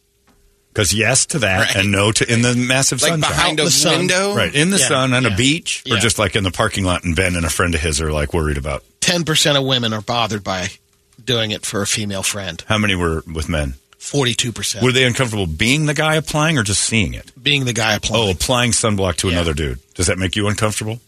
Because 0.73 0.93
yes 0.93 1.25
to 1.27 1.39
that, 1.39 1.59
Right. 1.59 1.75
and 1.77 1.91
no 1.91 2.11
to 2.11 2.31
in 2.31 2.41
the 2.41 2.55
massive 2.55 3.01
Like 3.01 3.09
sunshine. 3.11 3.31
behind 3.31 3.59
a 3.59 3.63
the 3.65 3.71
sun. 3.71 3.97
window? 3.99 4.33
right 4.35 4.53
in 4.53 4.69
the 4.69 4.77
Yeah, 4.77 4.87
sun 4.87 5.13
on 5.13 5.23
yeah. 5.23 5.33
a 5.33 5.35
beach, 5.35 5.83
or 5.89 5.97
just 5.97 6.19
like 6.19 6.35
in 6.35 6.43
the 6.43 6.51
parking 6.51 6.83
lot. 6.85 7.03
And 7.03 7.15
Ben 7.15 7.35
and 7.35 7.45
a 7.45 7.49
friend 7.49 7.73
of 7.75 7.81
his 7.81 7.99
are 7.99 8.11
like 8.13 8.33
worried 8.33 8.57
about 8.57 8.83
10% 9.01 9.57
of 9.57 9.63
women 9.65 9.93
are 9.93 10.01
bothered 10.01 10.43
by 10.43 10.69
doing 11.23 11.51
it 11.51 11.65
for 11.65 11.81
a 11.81 11.87
female 11.87 12.23
friend. 12.23 12.63
how 12.67 12.77
many 12.77 12.95
were 12.95 13.23
with 13.31 13.49
men. 13.49 13.73
42%. 13.99 14.81
Were 14.81 14.93
they 14.93 15.03
uncomfortable 15.05 15.45
being 15.45 15.85
the 15.85 15.93
guy 15.93 16.15
applying 16.15 16.57
or 16.57 16.63
just 16.63 16.81
seeing 16.83 17.13
it? 17.13 17.31
being 17.41 17.65
the 17.65 17.73
guy 17.73 17.95
applying. 17.95 18.23
Oh, 18.23 18.31
applying. 18.31 18.69
applying 18.71 18.71
sunblock 18.71 19.15
to 19.17 19.27
Yeah. 19.27 19.33
another 19.33 19.53
dude. 19.53 19.79
Does 19.95 20.07
that 20.07 20.17
make 20.17 20.35
you 20.37 20.47
uncomfortable? 20.47 21.01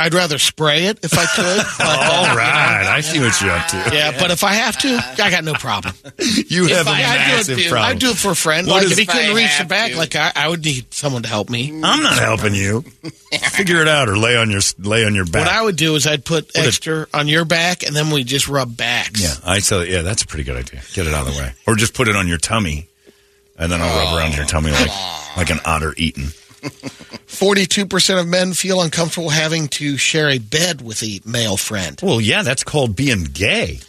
I'd 0.00 0.14
rather 0.14 0.38
spray 0.38 0.84
it 0.86 1.00
if 1.04 1.12
I 1.18 1.26
could. 1.26 1.64
But, 1.78 1.80
uh, 1.86 2.28
All 2.28 2.36
right, 2.36 2.86
I 2.86 3.00
see 3.00 3.18
what 3.20 3.40
you're 3.40 3.50
up 3.50 3.66
to. 3.68 3.76
Yeah, 3.96 4.16
but 4.18 4.30
if 4.30 4.44
I 4.44 4.52
have 4.52 4.78
to, 4.78 5.00
I 5.22 5.30
got 5.30 5.42
no 5.44 5.54
problem. 5.54 5.94
You 6.48 6.64
If 6.66 6.70
have 6.70 6.86
a 6.86 6.90
I, 6.90 6.94
I'd 6.94 7.02
massive 7.02 7.58
do 7.58 7.64
it, 7.64 7.70
problem. 7.70 7.90
I'd 7.90 7.98
do 7.98 8.10
it 8.10 8.16
for 8.16 8.30
a 8.30 8.36
friend. 8.36 8.66
What 8.68 8.76
like 8.76 8.84
is- 8.84 8.92
if 8.92 8.98
he 8.98 9.06
couldn't 9.06 9.34
reach 9.34 9.58
the 9.58 9.64
back, 9.64 9.90
to. 9.92 9.96
like 9.98 10.14
I, 10.16 10.32
I 10.34 10.48
would 10.48 10.64
need 10.64 10.92
someone 10.94 11.22
to 11.24 11.28
help 11.28 11.50
me. 11.50 11.70
I'm 11.82 12.02
not 12.02 12.18
helping 12.18 12.54
you. 12.54 12.82
Figure 13.52 13.80
it 13.82 13.88
out, 13.88 14.08
or 14.08 14.16
lay 14.16 14.36
on 14.36 14.50
your 14.50 14.60
lay 14.78 15.04
on 15.04 15.14
your 15.14 15.24
back. 15.26 15.46
What 15.46 15.52
I 15.54 15.62
would 15.62 15.76
do 15.76 15.94
is 15.96 16.06
I'd 16.06 16.24
put 16.24 16.48
Put 16.54 16.56
it- 16.64 16.66
extra 16.68 17.06
on 17.12 17.28
your 17.28 17.44
back, 17.44 17.82
and 17.82 17.94
then 17.94 18.10
we 18.10 18.24
just 18.24 18.48
rub 18.48 18.76
backs. 18.76 19.20
yeah, 19.22 19.34
I 19.44 19.58
tell 19.60 19.84
you, 19.84 19.96
yeah, 19.96 20.02
that's 20.02 20.22
a 20.22 20.26
pretty 20.26 20.44
good 20.44 20.56
idea. 20.56 20.80
Get 20.94 21.06
it 21.06 21.12
out 21.12 21.26
of 21.26 21.34
the 21.34 21.40
way, 21.40 21.52
or 21.66 21.74
just 21.74 21.92
put 21.94 22.08
it 22.08 22.16
on 22.16 22.26
your 22.28 22.38
tummy, 22.38 22.88
and 23.58 23.70
then 23.70 23.80
I'll 23.82 24.04
rub 24.06 24.16
around 24.18 24.36
your 24.36 24.46
tummy 24.46 24.70
like 24.70 24.90
like 25.36 25.50
an 25.50 25.58
otter 25.66 25.92
eating. 25.96 26.28
Forty-two 27.26 27.86
percent 27.86 28.20
of 28.20 28.26
men 28.26 28.52
feel 28.54 28.80
uncomfortable 28.80 29.28
having 29.30 29.68
to 29.68 29.96
share 29.96 30.28
a 30.28 30.38
bed 30.38 30.80
with 30.82 31.02
a 31.02 31.20
male 31.24 31.56
friend. 31.56 31.98
Well, 32.02 32.20
yeah, 32.20 32.42
that's 32.42 32.64
called 32.64 32.96
being 32.96 33.24
gay. 33.24 33.80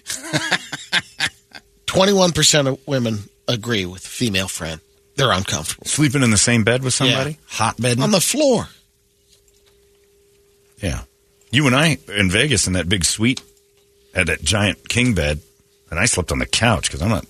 Twenty-one 1.86 2.32
percent 2.34 2.68
of 2.68 2.80
women 2.88 3.20
agree 3.48 3.86
with 3.86 4.06
a 4.06 4.10
female 4.10 4.48
friend. 4.48 4.80
They're 5.16 5.32
uncomfortable 5.32 5.86
Sleeping 5.86 6.24
in 6.24 6.30
the 6.32 6.38
same 6.38 6.64
bed 6.64 6.82
with 6.84 6.94
somebody, 6.94 7.32
Yeah. 7.32 7.38
hot 7.48 7.78
bed. 7.82 8.00
on 8.00 8.12
the 8.12 8.22
floor. 8.22 8.68
Yeah. 10.82 11.02
You 11.52 11.66
and 11.68 11.76
I 11.76 11.98
in 12.08 12.30
Vegas 12.30 12.68
in 12.68 12.74
that 12.74 12.88
big 12.88 13.04
suite 13.04 13.42
had 14.14 14.28
that 14.28 14.44
giant 14.44 14.88
king 14.88 15.14
bed, 15.16 15.40
and 15.90 16.00
I 16.00 16.06
slept 16.06 16.32
on 16.32 16.40
the 16.40 16.46
couch 16.46 16.90
because 16.90 17.02
I'm 17.02 17.10
not. 17.10 17.26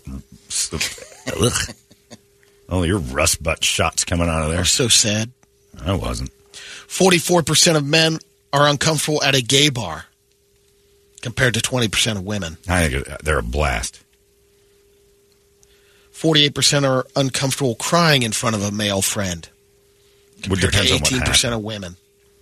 Ugh. 1.42 1.76
Oh, 2.68 2.84
your 2.84 3.00
rust 3.00 3.42
butt 3.42 3.64
shots 3.64 4.04
coming 4.06 4.28
out 4.30 4.44
of 4.44 4.52
there. 4.52 4.66
So 4.66 4.88
sad. 4.90 5.32
I 5.86 5.94
wasn't. 5.94 6.32
Forty-four 6.88 7.44
percent 7.44 7.78
of 7.78 7.86
men 7.86 8.20
are 8.52 8.68
uncomfortable 8.68 9.22
at 9.24 9.36
a 9.36 9.42
gay 9.42 9.70
bar, 9.70 10.06
compared 11.22 11.54
to 11.56 11.62
twenty 11.62 11.88
percent 11.88 12.18
of 12.18 12.26
women. 12.26 12.58
I 12.68 12.88
think 12.90 13.08
they're 13.24 13.40
a 13.40 13.44
blast. 13.44 14.04
Forty-eight 16.12 16.54
percent 16.56 16.86
are 16.86 17.06
uncomfortable 17.16 17.76
crying 17.76 18.24
in 18.24 18.32
front 18.32 18.56
of 18.56 18.64
a 18.64 18.72
male 18.72 19.02
friend. 19.02 19.48
Would 20.50 20.60
depends 20.60 20.92
on 20.92 21.00
what 21.00 21.12
Eighteen 21.12 21.22
percent 21.22 21.54
of 21.54 21.62
women. 21.62 21.96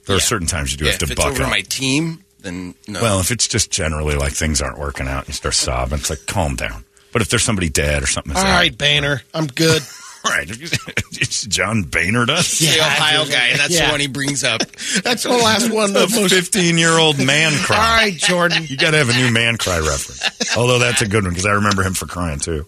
There 0.05 0.15
are 0.15 0.19
certain 0.21 0.47
times 0.47 0.71
you 0.71 0.77
do 0.77 0.85
Yeah, 0.85 0.91
have 0.93 1.01
if 1.01 1.07
to 1.09 1.13
it's 1.13 1.21
buck 1.23 1.33
over 1.33 1.43
up. 1.43 1.49
my 1.49 1.61
team, 1.61 2.23
then 2.39 2.73
no. 2.87 3.01
Well, 3.01 3.19
if 3.19 3.29
it's 3.31 3.47
just 3.47 3.69
generally 3.71 4.15
like 4.15 4.33
things 4.33 4.61
aren't 4.61 4.79
working 4.79 5.07
out, 5.07 5.19
and 5.21 5.27
you 5.29 5.33
start 5.33 5.53
sobbing. 5.53 5.99
It's 5.99 6.09
like 6.09 6.25
calm 6.25 6.55
down. 6.55 6.85
But 7.11 7.21
if 7.21 7.29
there's 7.29 7.43
somebody 7.43 7.69
dead 7.69 8.03
or 8.03 8.07
something, 8.07 8.35
All 8.35 8.43
right, 8.43 8.75
Boehner, 8.75 9.21
I'm 9.33 9.47
good. 9.47 9.81
right. 10.29 10.47
It's 10.49 11.43
John 11.47 11.83
Boehner 11.83 12.25
does. 12.25 12.59
the 12.59 12.65
Yeah, 12.65 12.83
I 12.85 13.15
Ohio 13.17 13.25
guy. 13.25 13.57
That's 13.57 13.73
Yeah. 13.73 13.85
the 13.87 13.91
one 13.91 13.99
he 13.99 14.07
brings 14.07 14.43
up. 14.43 14.61
That's 15.03 15.23
the 15.23 15.29
last 15.29 15.71
one. 15.71 15.93
The 15.93 16.05
The 16.05 16.29
15 16.29 16.77
year 16.77 16.97
old 16.97 17.17
man 17.19 17.53
All 17.57 17.59
cry. 17.59 17.77
right, 17.77 18.13
Jordan. 18.17 18.65
You 18.67 18.77
got 18.77 18.91
to 18.91 18.97
have 18.97 19.09
a 19.09 19.13
new 19.15 19.31
man 19.31 19.57
cry 19.57 19.79
reference. 19.79 20.55
Although 20.57 20.79
that's 20.79 21.01
a 21.01 21.07
good 21.07 21.23
one 21.23 21.31
because 21.33 21.45
I 21.45 21.51
remember 21.51 21.83
him 21.83 21.93
for 21.93 22.05
crying 22.05 22.39
too. 22.39 22.65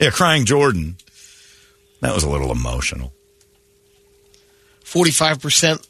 Yeah, 0.00 0.10
crying 0.10 0.44
Jordan. 0.44 0.96
That 2.00 2.14
was 2.14 2.24
a 2.24 2.28
little 2.30 2.50
emotional. 2.50 3.12
Forty-five 4.84 5.40
percent 5.40 5.86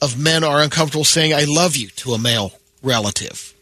of 0.00 0.18
men 0.18 0.44
are 0.44 0.60
uncomfortable 0.62 1.04
saying 1.04 1.32
"I 1.34 1.44
love 1.44 1.76
you" 1.76 1.88
to 1.88 2.12
a 2.12 2.18
male 2.18 2.52
relative. 2.82 3.54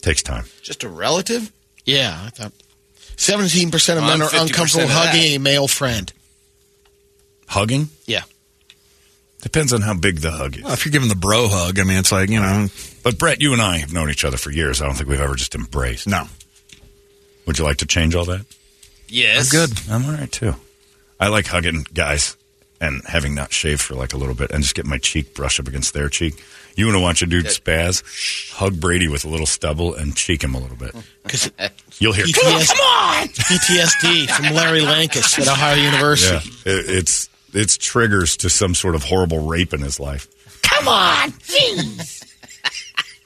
Takes 0.00 0.22
time. 0.22 0.44
Just 0.62 0.84
a 0.84 0.88
relative? 0.88 1.52
Yeah, 1.84 2.18
I 2.24 2.30
thought. 2.30 2.52
Seventeen 3.18 3.70
percent 3.70 3.98
of 3.98 4.04
men 4.06 4.22
are 4.22 4.30
uncomfortable 4.32 4.86
hugging 4.88 5.34
a 5.34 5.38
male 5.38 5.68
friend. 5.68 6.10
Hugging 7.48 7.88
Yeah. 8.06 8.22
depends 9.42 9.72
on 9.72 9.80
how 9.82 9.94
big 9.94 10.20
the 10.20 10.30
hug 10.30 10.56
is. 10.56 10.62
Well, 10.64 10.72
if 10.72 10.84
you're 10.84 10.92
giving 10.92 11.08
the 11.08 11.14
bro 11.14 11.48
hug, 11.48 11.78
I 11.78 11.84
mean, 11.84 11.98
it's 11.98 12.12
like, 12.12 12.28
you 12.30 12.40
know, 12.40 12.68
But 13.02 13.18
Brett, 13.18 13.40
you 13.40 13.52
and 13.52 13.60
I 13.62 13.78
have 13.78 13.92
known 13.92 14.10
each 14.10 14.24
other 14.24 14.36
for 14.36 14.50
years. 14.50 14.80
I 14.82 14.86
don't 14.86 14.94
think 14.94 15.08
we've 15.08 15.20
ever 15.20 15.34
just 15.34 15.54
embraced. 15.54 16.06
no. 16.06 16.28
Would 17.46 17.58
you 17.58 17.64
like 17.64 17.78
to 17.78 17.86
change 17.86 18.14
all 18.14 18.26
that? 18.26 18.44
Yes. 19.08 19.50
Good. 19.50 19.72
I'm 19.90 20.04
all 20.04 20.12
right 20.12 20.30
too. 20.30 20.54
I 21.18 21.28
like 21.28 21.46
hugging 21.46 21.86
guys 21.94 22.36
and 22.80 23.02
having 23.06 23.34
not 23.34 23.52
shaved 23.52 23.80
for 23.80 23.94
like 23.94 24.12
a 24.12 24.18
little 24.18 24.34
bit 24.34 24.50
and 24.50 24.62
just 24.62 24.74
get 24.74 24.84
my 24.86 24.98
cheek 24.98 25.34
brushed 25.34 25.58
up 25.58 25.66
against 25.66 25.94
their 25.94 26.08
cheek. 26.10 26.44
You 26.78 26.86
want 26.86 26.96
to 26.96 27.02
watch 27.02 27.22
a 27.22 27.26
dude 27.26 27.46
spaz? 27.46 28.52
Hug 28.54 28.78
Brady 28.80 29.08
with 29.08 29.24
a 29.24 29.28
little 29.28 29.46
stubble 29.46 29.94
and 29.94 30.14
cheek 30.14 30.42
him 30.44 30.54
a 30.54 30.60
little 30.60 30.76
bit. 30.76 30.94
Because 31.24 31.50
You'll 31.98 32.12
hear. 32.12 32.24
PTSD, 32.24 33.34
PTSD 33.34 34.30
from 34.30 34.54
Larry 34.54 34.82
Lankus 34.82 35.38
at 35.40 35.48
Ohio 35.48 35.74
Yeah, 35.74 35.90
University. 35.90 36.48
it, 36.64 36.84
it's 36.88 37.28
it's 37.52 37.76
triggers 37.76 38.36
to 38.38 38.48
some 38.50 38.74
sort 38.76 38.94
of 38.94 39.02
horrible 39.02 39.44
rape 39.46 39.74
in 39.74 39.80
his 39.80 39.98
life. 39.98 40.28
Come 40.62 40.86
on, 40.86 41.30
jeez. 41.32 42.24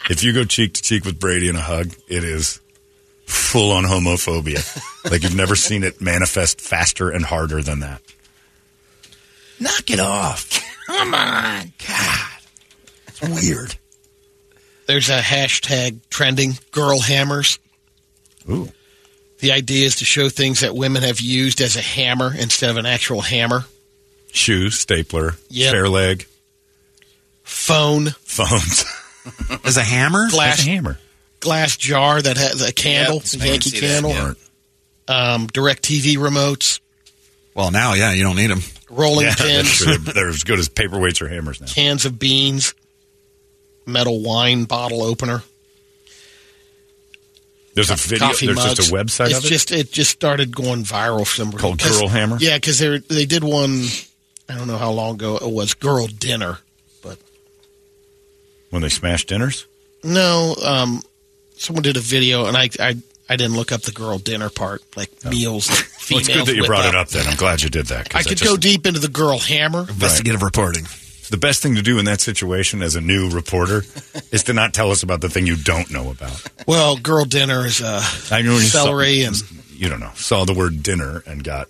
If 0.09 0.25
you 0.25 0.33
go 0.33 0.45
cheek 0.45 0.73
to 0.75 0.83
cheek 0.83 1.05
with 1.05 1.21
Brady 1.21 1.49
in 1.49 1.57
a 1.57 1.61
hug, 1.61 1.89
it 2.09 2.25
is 2.25 2.59
full 3.27 3.71
on 3.73 3.85
homophobia. 3.85 4.65
like 5.11 5.23
you've 5.25 5.37
never 5.37 5.57
seen 5.57 5.85
it 5.85 6.01
manifest 6.01 6.59
faster 6.61 7.11
and 7.11 7.23
harder 7.25 7.61
than 7.63 7.81
that. 7.81 8.01
Knock 9.61 9.91
it 9.91 10.01
off. 10.01 10.49
Come 10.87 11.15
on. 11.15 11.73
God. 11.87 12.29
It's 13.23 13.47
weird. 13.49 13.77
There's 14.87 15.09
a 15.11 15.21
hashtag 15.21 16.01
trending 16.11 16.59
girl 16.73 17.01
hammers. 17.01 17.59
Ooh. 18.51 18.69
The 19.39 19.53
idea 19.53 19.87
is 19.87 19.97
to 19.97 20.05
show 20.05 20.29
things 20.29 20.61
that 20.61 20.75
women 20.75 21.03
have 21.03 21.21
used 21.21 21.61
as 21.61 21.77
a 21.77 21.81
hammer 21.81 22.33
instead 22.37 22.71
of 22.71 22.77
an 22.77 22.87
actual 22.87 23.21
hammer. 23.21 23.65
Shoes, 24.33 24.79
stapler, 24.79 25.35
Yep. 25.51 25.73
chair 25.73 25.89
leg, 25.89 26.27
Phone, 27.45 28.11
phones. 28.25 28.85
As 29.65 29.77
a 29.77 29.83
hammer? 29.85 30.29
glass 30.31 30.57
That's 30.59 30.67
a 30.67 30.71
hammer. 30.71 30.99
glass 31.41 31.77
jar 31.77 32.21
that 32.23 32.37
has 32.37 32.61
a 32.67 32.73
candle, 32.73 33.17
Yep, 33.17 33.25
a 33.25 33.27
I 33.27 33.39
can 33.39 33.47
Yankee 33.49 33.71
see 33.71 33.81
that, 33.81 33.87
candle, 34.03 34.11
yeah. 34.13 34.33
um, 35.35 35.47
direct 35.49 35.83
TV 35.83 36.15
remotes, 36.17 36.81
Well, 37.55 37.71
now, 37.71 37.93
yeah, 37.95 38.13
you 38.13 38.23
don't 38.25 38.37
need 38.37 38.49
them. 38.49 38.63
rolling 38.91 39.27
Yeah, 39.27 39.35
pins. 39.39 39.85
They're, 39.85 39.99
they're 39.99 40.29
as 40.29 40.45
good 40.45 40.59
as 40.59 40.69
paperweights 40.69 41.21
or 41.21 41.29
hammers 41.29 41.61
now. 41.61 41.67
cans 41.67 42.05
of 42.05 42.19
beans, 42.19 42.75
metal 43.87 44.23
wine 44.23 44.65
bottle 44.65 45.03
opener, 45.03 45.43
There's 47.75 47.91
a 47.91 47.97
video. 47.97 48.29
coffee 48.29 48.47
There's 48.47 48.57
mugs. 48.59 48.75
just 48.77 48.91
a 48.91 48.95
website 48.95 49.29
it's 49.31 49.39
of 49.39 49.45
it. 49.45 49.49
just 49.49 49.71
it 49.73 49.93
just 49.93 50.11
started 50.11 50.55
going 50.55 50.85
viral 50.85 51.27
for 51.27 51.37
some 51.37 51.47
reason. 51.49 51.61
Called 51.61 51.79
'Cause- 51.79 51.99
Girl 51.99 52.09
Hammer? 52.09 52.37
Yeah, 52.41 52.57
because 52.57 52.79
they 52.79 52.99
they 52.99 53.25
did 53.27 53.43
one. 53.45 53.87
I 54.49 54.57
don't 54.57 54.67
know 54.67 54.77
how 54.79 54.91
long 54.91 55.15
ago 55.15 55.37
it 55.37 55.51
was. 55.51 55.73
Girl 55.75 56.07
dinner, 56.07 56.59
but 57.03 57.19
when 58.71 58.83
they 58.83 58.89
smashed 58.91 59.29
dinners. 59.29 59.67
no. 60.03 60.55
Um, 60.63 61.03
someone 61.57 61.83
did 61.83 61.97
a 61.97 62.01
video, 62.01 62.45
and 62.47 62.57
I 62.57 62.69
I, 62.79 62.97
I 63.31 63.37
didn't 63.37 63.57
look 63.57 63.73
up 63.73 63.83
the 63.83 63.93
girl 63.93 64.19
dinner 64.19 64.51
part, 64.51 64.83
like 64.97 65.11
meals. 65.25 65.71
Well, 66.11 66.19
it's 66.19 66.27
good 66.29 66.45
that 66.47 66.55
you 66.57 66.63
whip 66.63 66.67
brought 66.67 66.85
it 66.87 66.97
up. 66.97 67.09
Then 67.11 67.27
I'm 67.29 67.37
glad 67.37 67.63
you 67.63 67.71
did 67.71 67.87
that. 67.87 68.13
I 68.15 68.19
that 68.23 68.29
could 68.29 68.39
just- 68.39 68.51
go 68.51 68.57
deep 68.57 68.87
into 68.87 68.99
the 68.99 69.09
girl 69.09 69.39
hammer. 69.39 69.87
Investigative 69.89 70.43
reporting. 70.43 70.87
The 71.33 71.39
best 71.39 71.63
thing 71.63 71.77
to 71.77 71.83
do 71.83 71.99
in 71.99 72.05
that 72.05 72.21
situation 72.21 72.83
as 72.83 72.95
a 72.95 73.01
new 73.01 73.31
reporter 73.31 73.85
is 74.33 74.43
to 74.45 74.53
not 74.53 74.75
tell 74.75 74.91
us 74.91 75.03
about 75.03 75.23
the 75.23 75.31
thing 75.31 75.47
you 75.47 75.57
don't 75.57 75.91
know 75.91 76.11
about. 76.11 76.43
Well, 76.67 76.99
girl 76.99 77.25
dinner 77.25 77.65
is 77.65 77.81
uh, 77.81 78.03
I 78.31 78.43
know 78.43 78.53
when 78.53 78.61
you 78.61 78.69
saw- 78.69 78.85
celery 78.85 79.23
and 79.23 79.35
You 79.71 79.89
don't 79.89 80.01
know. 80.01 80.11
Saw 80.15 80.45
the 80.45 80.53
word 80.53 80.83
dinner 80.83 81.23
and 81.27 81.43
got. 81.43 81.69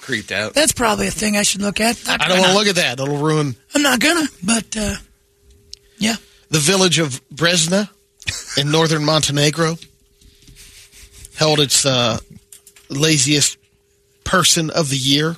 Creeped 0.00 0.32
out. 0.32 0.54
That's 0.54 0.72
probably 0.72 1.08
a 1.08 1.10
thing 1.10 1.36
I 1.36 1.42
should 1.42 1.60
look 1.60 1.78
at. 1.78 2.08
I 2.08 2.16
don't 2.26 2.38
want 2.38 2.52
to 2.52 2.58
look 2.58 2.68
at 2.68 2.76
that. 2.76 2.98
It'll 2.98 3.18
ruin 3.18 3.54
I'm 3.74 3.82
not 3.82 4.00
gonna, 4.00 4.26
but 4.42 4.76
uh, 4.78 4.94
yeah. 5.98 6.16
the 6.48 6.58
village 6.58 6.98
of 6.98 7.20
Brezna 7.28 7.90
in 8.56 8.70
northern 8.70 9.04
Montenegro 9.04 9.76
held 11.36 11.60
its 11.60 11.84
uh, 11.84 12.18
laziest 12.88 13.58
person 14.24 14.70
of 14.70 14.88
the 14.88 14.96
year, 14.96 15.36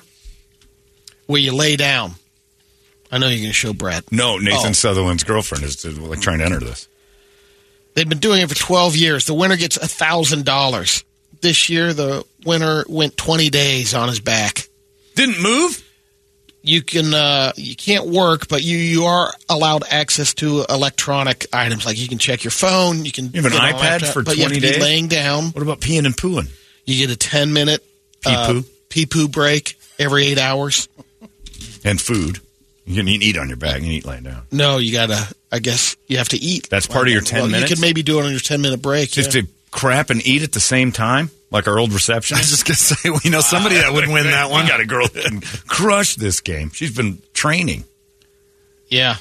where 1.27 1.41
you 1.41 1.53
lay 1.53 1.75
down. 1.75 2.15
I 3.11 3.17
know 3.17 3.27
you're 3.27 3.37
going 3.39 3.49
to 3.49 3.53
show 3.53 3.73
Brad. 3.73 4.03
No, 4.11 4.37
Nathan 4.37 4.69
Oh. 4.69 4.73
Sutherland's 4.73 5.23
girlfriend 5.23 5.63
is 5.63 5.85
uh, 5.85 5.91
like 6.01 6.21
trying 6.21 6.39
to 6.39 6.45
enter 6.45 6.59
this. 6.59 6.87
They've 7.93 8.07
been 8.09 8.19
doing 8.19 8.41
it 8.41 8.49
for 8.49 8.55
12 8.55 8.95
years. 8.97 9.25
The 9.25 9.33
winner 9.33 9.55
gets 9.55 9.77
$1,000. 9.77 11.03
This 11.41 11.69
year, 11.69 11.93
the 11.93 12.25
winner 12.45 12.83
went 12.89 13.15
20 13.17 13.49
days 13.49 13.93
on 13.93 14.09
his 14.09 14.19
back. 14.19 14.67
Didn't 15.15 15.41
move. 15.41 15.81
You 16.61 16.81
can 16.81 17.13
uh, 17.13 17.51
you 17.57 17.75
can't 17.75 18.07
work, 18.07 18.47
but 18.47 18.63
you 18.63 18.75
you 18.75 19.05
are 19.05 19.31
allowed 19.47 19.83
access 19.87 20.33
to 20.35 20.65
electronic 20.67 21.45
items 21.53 21.85
like 21.85 21.95
you 21.99 22.07
can 22.07 22.17
check 22.17 22.43
your 22.43 22.49
phone. 22.49 23.05
You 23.05 23.11
can 23.11 23.25
You 23.31 23.43
have 23.43 23.45
an 23.45 23.51
get 23.51 23.61
on 23.61 23.69
a 23.69 23.73
iPad 23.73 23.79
laptop, 23.81 24.13
for 24.13 24.23
but 24.23 24.35
you 24.35 24.41
have 24.43 24.51
20 24.51 24.61
to 24.61 24.67
be 24.67 24.73
days? 24.73 24.81
laying 24.81 25.07
down. 25.07 25.43
What 25.51 25.61
about 25.61 25.79
peeing 25.79 26.07
and 26.07 26.17
pooing? 26.17 26.49
You 26.85 27.05
get 27.05 27.13
a 27.13 27.17
10 27.19 27.53
minute 27.53 27.83
uh, 28.25 28.47
Pee-poo? 28.47 28.67
pee 28.89 29.05
poo 29.05 29.27
break 29.27 29.77
every 29.99 30.25
eight 30.25 30.39
hours. 30.39 30.89
And 31.83 32.01
food. 32.01 32.39
You 32.85 32.95
can 32.95 33.07
eat 33.07 33.37
on 33.37 33.47
your 33.47 33.57
back. 33.57 33.77
You 33.77 33.81
can 33.81 33.91
eat 33.91 34.05
laying 34.05 34.23
down. 34.23 34.43
No, 34.51 34.77
you 34.77 34.91
gotta. 34.93 35.27
I 35.51 35.59
guess 35.59 35.95
you 36.07 36.17
have 36.17 36.29
to 36.29 36.37
eat. 36.37 36.69
That's 36.69 36.85
part 36.87 37.07
of 37.07 37.13
your 37.13 37.21
10 37.21 37.39
Well, 37.41 37.47
minutes? 37.49 37.69
You 37.71 37.75
could 37.75 37.81
maybe 37.81 38.03
do 38.03 38.19
it 38.19 38.25
on 38.25 38.31
your 38.31 38.39
10 38.39 38.61
minute 38.61 38.81
break. 38.81 39.09
Just 39.09 39.33
yeah. 39.33 39.41
to 39.41 39.47
crap 39.71 40.09
and 40.11 40.25
eat 40.25 40.43
at 40.43 40.51
the 40.51 40.59
same 40.59 40.91
time, 40.91 41.29
like 41.49 41.67
our 41.67 41.79
old 41.79 41.91
I 41.91 41.95
receptionist. 41.95 42.43
was 42.43 42.49
just 42.51 42.65
going 42.65 42.75
to 42.75 42.81
say, 43.01 43.09
well, 43.09 43.21
you 43.23 43.31
know, 43.31 43.39
somebody 43.41 43.75
that 43.75 43.91
would 43.91 44.07
win 44.07 44.25
that 44.25 44.49
one. 44.51 44.65
We 44.65 44.69
got 44.69 44.81
a 44.81 44.85
girl 44.85 45.07
that 45.07 45.23
can 45.23 45.41
crush 45.67 46.15
this 46.15 46.41
game. 46.41 46.69
She's 46.71 46.95
been 46.95 47.21
training. 47.33 47.85
yeah. 48.89 49.15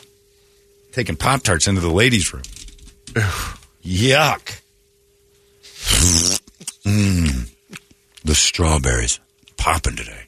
taking 0.93 1.17
Pop 1.17 1.43
Tarts 1.43 1.67
into 1.69 1.81
the 1.81 1.91
ladies' 1.91 2.33
room. 2.33 2.43
Yuck. 3.85 4.61
Mmm. 6.85 7.51
The 8.27 8.35
strawberries 8.35 9.21
popping 9.59 9.97
today. 9.97 10.24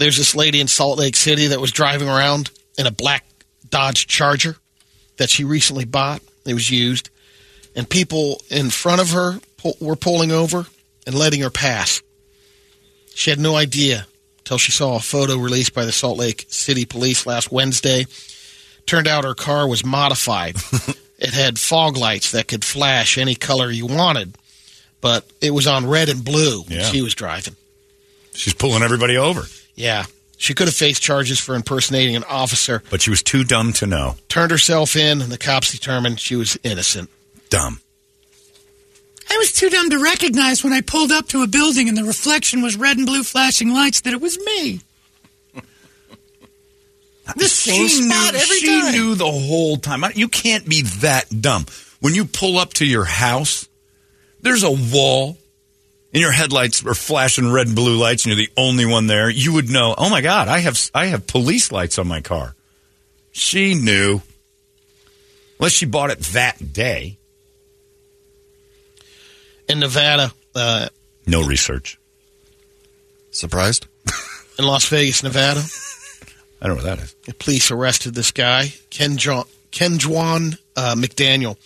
There's 0.00 0.16
this 0.16 0.34
lady 0.34 0.62
in 0.62 0.66
Salt 0.66 0.98
Lake 0.98 1.14
City 1.14 1.48
that 1.48 1.60
was 1.60 1.72
driving 1.72 2.08
around 2.08 2.50
in 2.78 2.86
a 2.86 2.90
black 2.90 3.22
Dodge 3.68 4.06
Charger 4.06 4.56
that 5.18 5.28
she 5.28 5.44
recently 5.44 5.84
bought. 5.84 6.22
It 6.46 6.54
was 6.54 6.70
used. 6.70 7.10
And 7.76 7.86
people 7.86 8.40
in 8.48 8.70
front 8.70 9.02
of 9.02 9.10
her 9.10 9.40
were 9.78 9.96
pulling 9.96 10.30
over 10.32 10.64
and 11.06 11.14
letting 11.14 11.42
her 11.42 11.50
pass. 11.50 12.00
She 13.14 13.28
had 13.28 13.38
no 13.38 13.56
idea 13.56 14.06
until 14.38 14.56
she 14.56 14.72
saw 14.72 14.96
a 14.96 15.00
photo 15.00 15.36
released 15.36 15.74
by 15.74 15.84
the 15.84 15.92
Salt 15.92 16.16
Lake 16.16 16.46
City 16.48 16.86
Police 16.86 17.26
last 17.26 17.52
Wednesday. 17.52 18.06
Turned 18.86 19.06
out 19.06 19.24
her 19.24 19.34
car 19.34 19.68
was 19.68 19.84
modified. 19.84 20.56
it 21.18 21.34
had 21.34 21.58
fog 21.58 21.98
lights 21.98 22.32
that 22.32 22.48
could 22.48 22.64
flash 22.64 23.18
any 23.18 23.34
color 23.34 23.70
you 23.70 23.84
wanted, 23.84 24.34
but 25.02 25.30
it 25.42 25.50
was 25.50 25.66
on 25.66 25.86
red 25.86 26.08
and 26.08 26.24
blue 26.24 26.62
when 26.62 26.84
she 26.84 27.02
was 27.02 27.14
driving. 27.14 27.54
She's 28.32 28.54
pulling 28.54 28.82
everybody 28.82 29.18
over, 29.18 29.42
Yeah. 29.80 30.04
She 30.36 30.54
could 30.54 30.68
have 30.68 30.74
faced 30.74 31.02
charges 31.02 31.38
for 31.40 31.54
impersonating 31.54 32.16
an 32.16 32.24
officer, 32.24 32.82
but 32.90 33.02
she 33.02 33.10
was 33.10 33.22
too 33.22 33.44
dumb 33.44 33.72
to 33.74 33.86
know. 33.86 34.16
turned 34.28 34.50
herself 34.50 34.96
in, 34.96 35.20
and 35.20 35.30
the 35.32 35.38
cops 35.38 35.72
determined 35.72 36.20
she 36.20 36.36
was 36.36 36.58
innocent. 36.62 37.10
Dumb. 37.50 37.80
I 39.28 39.36
was 39.36 39.52
too 39.52 39.70
dumb 39.70 39.90
to 39.90 40.02
recognize 40.02 40.62
when 40.64 40.72
I 40.72 40.80
pulled 40.80 41.12
up 41.12 41.28
to 41.28 41.42
a 41.42 41.46
building 41.46 41.88
and 41.88 41.96
the 41.96 42.04
reflection 42.04 42.62
was 42.62 42.76
red 42.76 42.96
and 42.96 43.06
blue 43.06 43.22
flashing 43.22 43.72
lights 43.72 44.00
that 44.02 44.12
it 44.12 44.20
was 44.20 44.38
me. 44.38 44.80
This 47.36 47.52
same 47.52 47.86
spot 47.86 48.34
every 48.34 48.56
she 48.58 48.80
time. 48.80 48.92
knew 48.92 49.14
the 49.14 49.30
whole 49.30 49.76
time. 49.76 50.02
You 50.14 50.26
can't 50.28 50.68
be 50.68 50.82
that 51.00 51.26
dumb. 51.40 51.66
When 52.00 52.12
you 52.12 52.24
pull 52.24 52.58
up 52.58 52.72
to 52.74 52.84
your 52.84 53.04
house, 53.04 53.68
there's 54.40 54.64
a 54.64 54.70
wall, 54.70 55.38
and 56.12 56.20
your 56.20 56.32
headlights 56.32 56.84
are 56.84 56.94
flashing 56.94 57.50
red 57.52 57.68
and 57.68 57.76
blue 57.76 57.96
lights, 57.96 58.24
and 58.24 58.34
you're 58.36 58.46
the 58.46 58.52
only 58.56 58.84
one 58.86 59.06
there. 59.06 59.30
You 59.30 59.52
would 59.54 59.70
know. 59.70 59.94
Oh 59.96 60.10
my 60.10 60.20
God, 60.20 60.48
I 60.48 60.58
have 60.60 60.78
I 60.94 61.06
have 61.06 61.26
police 61.26 61.70
lights 61.72 61.98
on 61.98 62.08
my 62.08 62.20
car. 62.20 62.54
She 63.32 63.74
knew, 63.74 64.20
unless 65.58 65.72
she 65.72 65.86
bought 65.86 66.10
it 66.10 66.18
that 66.18 66.72
day. 66.72 67.16
In 69.68 69.78
Nevada, 69.78 70.32
uh, 70.54 70.88
No 71.26 71.46
research. 71.46 71.98
Surprised? 73.30 73.86
in 74.58 74.64
Las 74.64 74.86
Vegas, 74.88 75.22
Nevada, 75.22 75.62
I 76.60 76.66
don't 76.66 76.76
know 76.76 76.82
what 76.82 76.96
that 76.96 77.04
is. 77.04 77.14
the 77.24 77.34
police 77.34 77.70
arrested 77.70 78.14
this 78.14 78.32
guy, 78.32 78.74
Ken, 78.90 79.16
jo- 79.16 79.46
Kenjuan 79.70 80.58
uh, 80.76 80.96
McDaniel, 80.96 81.56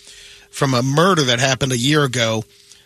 from 0.51 0.75
a 0.75 0.83
murder 0.83 1.23
that 1.23 1.39
happened 1.39 1.71
a 1.71 1.77
year 1.77 2.03
ago. 2.03 2.43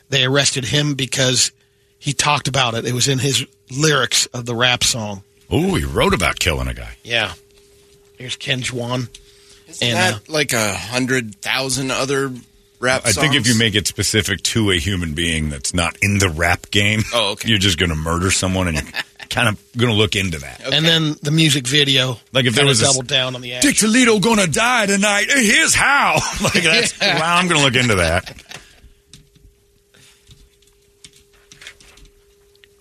They 0.10 0.26
arrested 0.26 0.66
him 0.66 0.96
because 0.96 1.52
he 2.00 2.14
talked 2.14 2.48
about 2.48 2.74
it. 2.74 2.86
It 2.86 2.94
was 2.94 3.08
in 3.08 3.20
his 3.20 3.46
lyrics 3.72 4.26
of 4.28 4.46
the 4.46 4.56
rap 4.56 4.84
song. 4.84 5.24
Oh, 5.50 5.76
he 5.76 5.84
wrote 5.86 6.14
about 6.14 6.40
killing 6.40 6.68
a 6.68 6.74
guy. 6.74 6.98
Yeah. 7.04 7.34
Here's 8.18 8.36
Kenjuan. 8.38 9.08
Isn't 9.68 9.88
And, 9.88 9.98
that 9.98 10.14
uh, 10.16 10.20
like 10.34 10.54
a 10.54 10.74
hundred 10.74 11.36
thousand 11.36 11.92
other 11.92 12.32
rap 12.80 13.02
I 13.06 13.12
think 13.12 13.36
if 13.36 13.46
you 13.48 13.58
make 13.58 13.76
it 13.76 13.88
specific 13.88 14.42
to 14.44 14.72
a 14.72 14.76
human 14.76 15.14
being 15.14 15.50
that's 15.50 15.74
not 15.74 15.98
in 16.02 16.18
the 16.18 16.30
rap 16.30 16.72
game, 16.72 17.02
Oh, 17.14 17.32
okay. 17.34 17.50
you're 17.50 17.58
just 17.60 17.78
going 17.78 17.90
to 17.90 17.96
murder 17.96 18.32
someone, 18.32 18.68
and 18.70 18.78
you're 18.78 18.92
kind 19.30 19.48
of 19.50 19.62
going 19.78 19.92
to 19.92 19.98
look 19.98 20.16
into 20.16 20.40
that. 20.40 20.62
And 20.74 20.86
then 20.86 21.16
the 21.22 21.32
music 21.32 21.68
video. 21.68 22.18
Like 22.32 22.46
if 22.46 22.56
there 22.56 22.62
kinda 22.64 22.70
was 22.70 22.82
a- 22.82 22.86
doubled 22.86 23.08
down 23.08 23.36
on 23.36 23.42
the 23.42 23.54
action. 23.54 23.70
Dick 23.72 23.78
Toledo 23.80 24.20
going 24.20 24.40
to 24.40 24.48
die 24.50 24.86
tonight. 24.88 25.26
Here's 25.30 25.76
how. 25.76 26.16
like 26.44 26.64
that's. 26.64 27.00
Yeah. 27.02 27.20
Wow, 27.20 27.36
I'm 27.38 27.48
going 27.48 27.60
to 27.60 27.66
look 27.66 27.76
into 27.76 27.96
that. 27.96 28.34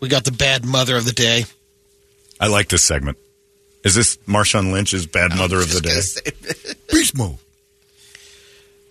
We 0.00 0.08
got 0.08 0.24
the 0.24 0.32
bad 0.32 0.64
mother 0.64 0.96
of 0.96 1.04
the 1.04 1.12
day. 1.12 1.44
I 2.40 2.46
like 2.48 2.68
this 2.68 2.84
segment. 2.84 3.18
Is 3.84 3.94
this 3.94 4.16
Marshawn 4.18 4.72
Lynch's 4.72 5.06
bad 5.06 5.36
mother 5.36 5.58
of 5.58 5.72
the 5.72 5.80
day? 5.80 6.74
Beast 6.92 7.16
mode. 7.16 7.38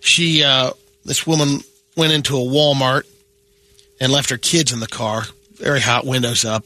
She, 0.00 0.42
uh, 0.42 0.72
this 1.04 1.26
woman 1.26 1.60
went 1.96 2.12
into 2.12 2.36
a 2.36 2.40
Walmart 2.40 3.04
and 4.00 4.12
left 4.12 4.30
her 4.30 4.38
kids 4.38 4.72
in 4.72 4.80
the 4.80 4.86
car, 4.86 5.24
very 5.54 5.80
hot, 5.80 6.06
windows 6.06 6.44
up. 6.44 6.64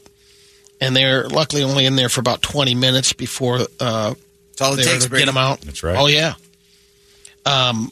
And 0.79 0.95
they're 0.95 1.27
luckily 1.29 1.63
only 1.63 1.85
in 1.85 1.95
there 1.95 2.09
for 2.09 2.19
about 2.19 2.41
20 2.41 2.75
minutes 2.75 3.13
before 3.13 3.59
uh, 3.79 4.13
That's 4.49 4.61
all 4.61 4.73
it 4.73 4.77
they 4.77 4.83
takes, 4.83 5.05
to 5.05 5.09
get 5.09 5.25
them 5.25 5.37
out. 5.37 5.61
That's 5.61 5.83
right. 5.83 5.95
Oh, 5.97 6.07
yeah. 6.07 6.33
Um, 7.45 7.91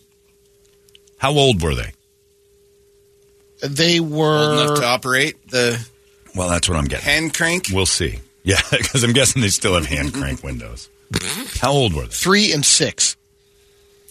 How 1.18 1.32
old 1.32 1.62
were 1.62 1.76
they? 1.76 1.92
they 3.62 4.00
were. 4.00 4.50
Old 4.50 4.58
were. 4.58 4.64
enough 4.64 4.80
to 4.80 4.86
operate 4.86 5.50
the 5.50 5.86
Well, 6.36 6.50
that's 6.50 6.68
what 6.70 6.78
I'm 6.78 6.86
getting. 6.86 7.06
hand 7.06 7.34
crank. 7.34 7.68
We'll 7.72 7.86
see. 7.86 8.20
Yeah, 8.44 8.60
because 8.72 9.04
I'm 9.04 9.14
guessing 9.14 9.44
they 9.44 9.50
still 9.50 9.76
have 9.76 9.86
hand 9.86 10.16
crank 10.16 10.42
windows. 10.44 10.90
How 11.60 11.72
old 11.74 11.94
were 11.94 12.02
they? 12.06 12.08
Three 12.08 12.52
and 12.54 12.66
six. 12.66 13.16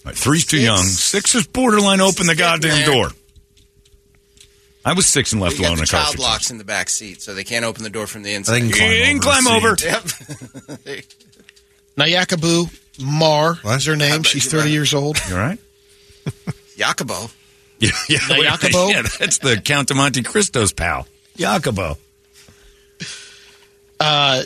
Like, 0.05 0.15
three's 0.15 0.45
too 0.45 0.55
Six. 0.55 0.63
young. 0.65 0.83
Six 0.85 1.35
is 1.35 1.47
borderline 1.47 1.99
open 1.99 2.27
the 2.27 2.35
goddamn 2.35 2.71
there. 2.77 2.85
door. 2.85 3.09
I 4.85 4.93
was 4.93 5.07
six 5.07 5.33
and 5.33 5.41
left 5.41 5.57
We 5.57 5.63
got 5.63 5.67
alone 5.67 5.77
the 5.79 5.81
in 5.81 5.83
a 5.83 5.91
car. 5.91 5.99
child 6.03 6.11
six 6.13 6.23
locks 6.23 6.49
in 6.49 6.59
the 6.59 6.63
back 6.63 6.87
seat, 6.89 7.21
so 7.21 7.33
they 7.33 7.43
can't 7.43 7.65
open 7.65 7.83
the 7.83 7.89
door 7.89 8.07
from 8.07 8.23
the 8.23 8.33
inside. 8.33 8.53
They 8.53 8.59
can 8.61 8.71
climb 8.71 8.91
You 8.93 9.03
can 9.03 9.59
over 9.59 9.75
climb 9.75 9.97
the 10.77 10.77
over. 10.87 10.95
Yep. 10.95 11.05
Nayakabu 11.97 13.01
Mar 13.03 13.55
What? 13.55 13.77
is 13.77 13.85
her 13.85 13.97
name. 13.97 14.23
She's 14.23 14.49
30 14.49 14.69
years 14.71 14.93
old. 14.93 15.17
You 15.27 15.35
all 15.35 15.41
right? 15.41 15.59
Jacobo. 16.77 17.29
Yeah, 17.79 17.89
yeah. 18.07 18.19
Now, 18.29 18.39
wait, 18.39 18.43
Jacobo? 18.45 18.87
yeah, 18.87 19.01
that's 19.19 19.39
the 19.39 19.59
Count 19.63 19.91
of 19.91 19.97
Monte 19.97 20.23
Cristo's 20.23 20.71
pal. 20.71 21.05
Jacobo. 21.35 21.97
Uh, 24.01 24.43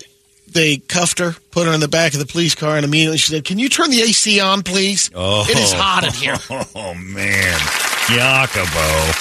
they 0.51 0.77
cuffed 0.77 1.19
her, 1.19 1.33
put 1.51 1.67
her 1.67 1.73
in 1.73 1.79
the 1.79 1.87
back 1.87 2.13
of 2.13 2.19
the 2.19 2.25
police 2.25 2.55
car, 2.55 2.75
and 2.75 2.85
immediately 2.85 3.17
she 3.17 3.31
said, 3.31 3.45
Can 3.45 3.57
you 3.57 3.69
turn 3.69 3.89
the 3.89 4.01
AC 4.01 4.39
on, 4.39 4.63
please? 4.63 5.09
Oh. 5.15 5.45
It 5.49 5.57
is 5.57 5.73
hot 5.73 6.03
in 6.03 6.13
here. 6.13 6.35
Oh, 6.75 6.93
man. 6.93 7.59
Jacobo. 8.07 9.11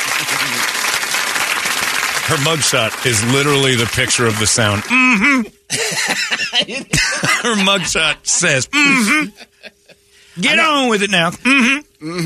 Her 2.26 2.36
mugshot 2.36 3.06
is 3.06 3.22
literally 3.32 3.74
the 3.74 3.86
picture 3.86 4.26
of 4.26 4.38
the 4.38 4.46
sound. 4.46 4.82
Mm-hmm. 4.82 5.42
Her 7.42 7.54
mugshot 7.64 8.26
says, 8.26 8.66
mm-hmm. 8.68 10.40
Get 10.40 10.58
on 10.58 10.88
with 10.88 11.02
it 11.02 11.10
now. 11.10 11.30
Mm-hmm. 11.30 11.80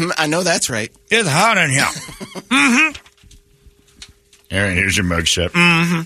hmm 0.04 0.10
I 0.16 0.26
know 0.28 0.42
that's 0.42 0.70
right. 0.70 0.90
It's 1.10 1.28
hot 1.28 1.58
in 1.58 1.70
here. 1.70 1.82
mm-hmm. 1.82 2.92
Aaron, 4.50 4.74
here's 4.74 4.96
your 4.96 5.06
mugshot. 5.06 5.50
Mm-hmm. 5.50 6.02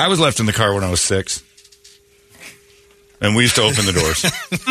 I 0.00 0.08
was 0.08 0.18
left 0.20 0.40
in 0.40 0.46
the 0.46 0.52
car 0.52 0.74
when 0.74 0.84
I 0.84 0.90
was 0.90 1.00
six. 1.00 1.42
And 3.20 3.36
we 3.36 3.42
used 3.42 3.56
to 3.56 3.62
open 3.62 3.84
the 3.84 3.92
doors. 3.92 4.24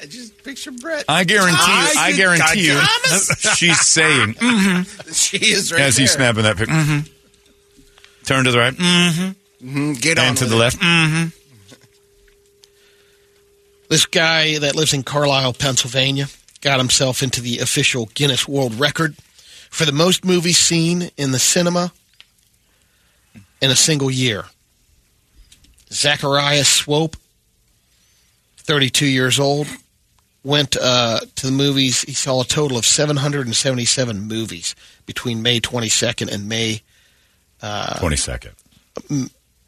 I 0.00 0.06
just 0.06 0.42
picture 0.42 0.70
Brett. 0.72 1.04
I 1.08 1.24
guarantee 1.24 1.56
you, 1.56 1.66
Thomas. 1.66 1.96
I 1.96 2.12
guarantee 2.12 2.66
you, 2.66 2.80
she's 3.56 3.80
saying, 3.80 4.34
mm-hmm, 4.34 5.10
She 5.12 5.36
is 5.52 5.70
right 5.72 5.80
as 5.82 5.96
there. 5.96 6.02
he's 6.02 6.12
snapping 6.12 6.42
that 6.44 6.56
picture. 6.56 6.72
Mm-hmm. 6.74 8.24
Turn 8.24 8.44
to 8.44 8.50
the 8.52 8.58
right, 8.58 8.74
mm-hmm, 8.74 9.68
Mhm, 9.68 10.00
Get 10.00 10.18
on 10.18 10.26
and 10.28 10.36
to 10.38 10.44
with 10.44 10.50
the 10.50 10.56
it. 10.56 10.58
left, 10.60 10.78
mm-hmm. 10.80 11.26
This 13.88 14.06
guy 14.06 14.58
that 14.58 14.74
lives 14.74 14.92
in 14.92 15.02
Carlisle, 15.02 15.52
Pennsylvania, 15.54 16.26
got 16.60 16.78
himself 16.78 17.22
into 17.22 17.40
the 17.40 17.58
official 17.60 18.06
Guinness 18.14 18.48
World 18.48 18.74
Record 18.74 19.14
for 19.70 19.84
the 19.84 19.92
most 19.92 20.24
movies 20.24 20.58
seen 20.58 21.10
in 21.16 21.30
the 21.32 21.38
cinema 21.38 21.92
in 23.60 23.70
a 23.70 23.76
single 23.76 24.10
year. 24.10 24.44
Zacharias 25.90 26.68
Swope, 26.68 27.16
32 28.58 29.06
years 29.06 29.38
old, 29.38 29.68
went 30.42 30.76
uh, 30.80 31.20
to 31.36 31.46
the 31.46 31.52
movies. 31.52 32.02
He 32.02 32.12
saw 32.12 32.42
a 32.42 32.44
total 32.44 32.76
of 32.78 32.84
777 32.84 34.20
movies 34.20 34.74
between 35.06 35.42
May 35.42 35.60
22nd 35.60 36.32
and 36.32 36.48
May 36.48 36.82
uh, 37.62 37.94
22nd. 37.98 38.52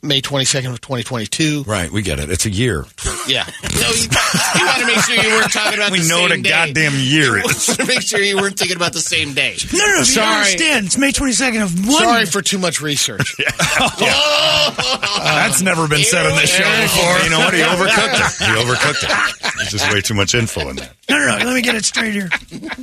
May 0.01 0.21
22nd 0.23 0.71
of 0.71 0.81
2022. 0.81 1.65
Right, 1.65 1.91
we 1.91 2.03
get 2.03 2.21
it. 2.21 2.31
It's 2.31 2.47
a 2.47 2.51
year. 2.51 2.85
Yeah. 3.27 3.45
No, 3.75 3.89
you, 3.91 4.07
you 4.07 4.65
want 4.67 4.79
to 4.81 4.87
make 4.87 4.99
sure 5.05 5.17
you 5.17 5.29
weren't 5.35 5.53
talking 5.53 5.79
about 5.79 5.91
the 5.93 5.99
same 5.99 6.03
We 6.03 6.09
know 6.09 6.15
same 6.17 6.23
what 6.23 6.33
a 6.33 6.41
day. 6.43 6.49
goddamn 6.51 6.93
year 6.95 7.37
You 7.39 7.45
is. 7.47 7.67
to 7.77 7.85
make 7.89 8.03
sure 8.03 8.21
you 8.21 8.37
weren't 8.37 8.57
thinking 8.57 8.77
about 8.77 8.93
the 8.93 9.01
same 9.01 9.35
day. 9.35 9.57
No, 9.73 9.79
no, 9.81 9.87
no. 9.87 9.99
You 9.99 10.05
Sorry. 10.05 10.37
understand. 10.37 10.87
It's 10.87 10.99
May 10.99 11.11
22nd 11.11 11.63
of 11.65 11.87
one. 11.89 11.99
Sorry 12.05 12.27
for 12.27 12.43
too 12.43 12.59
much 12.59 12.81
research. 12.81 13.37
Oh. 13.81 15.21
That's 15.25 15.63
never 15.63 15.89
been 15.89 16.03
said 16.03 16.27
on 16.27 16.37
this 16.37 16.51
show 16.51 16.65
before. 16.83 17.19
You 17.25 17.31
know 17.31 17.39
what? 17.39 17.55
He 17.55 17.61
overcooked 17.61 18.19
it. 18.19 18.45
He 18.45 18.53
overcooked 18.53 19.05
it. 19.05 19.55
There's 19.57 19.71
just 19.71 19.93
way 19.93 20.01
too 20.01 20.15
much 20.15 20.35
info 20.35 20.69
in 20.69 20.77
that. 20.77 20.93
No, 21.09 21.17
no, 21.19 21.39
no. 21.39 21.45
Let 21.47 21.55
me 21.55 21.63
get 21.63 21.75
it 21.75 21.85
straight 21.85 22.13
here. 22.13 22.29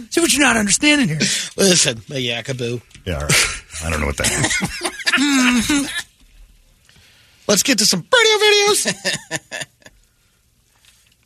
See 0.10 0.22
what 0.22 0.34
you're 0.34 0.42
not 0.42 0.58
understanding 0.58 1.08
here. 1.10 1.20
Listen, 1.58 1.98
Mayakaboo. 2.10 2.82
Yeah, 3.06 3.16
all 3.16 3.22
right. 3.22 3.64
I 3.84 3.90
don't 3.90 4.00
know 4.00 4.08
what 4.08 4.18
that 4.18 4.32
is. 5.20 5.92
Let's 7.48 7.64
get 7.64 7.78
to 7.80 7.86
some 7.86 8.00
radio 8.02 8.38
videos. 8.38 9.66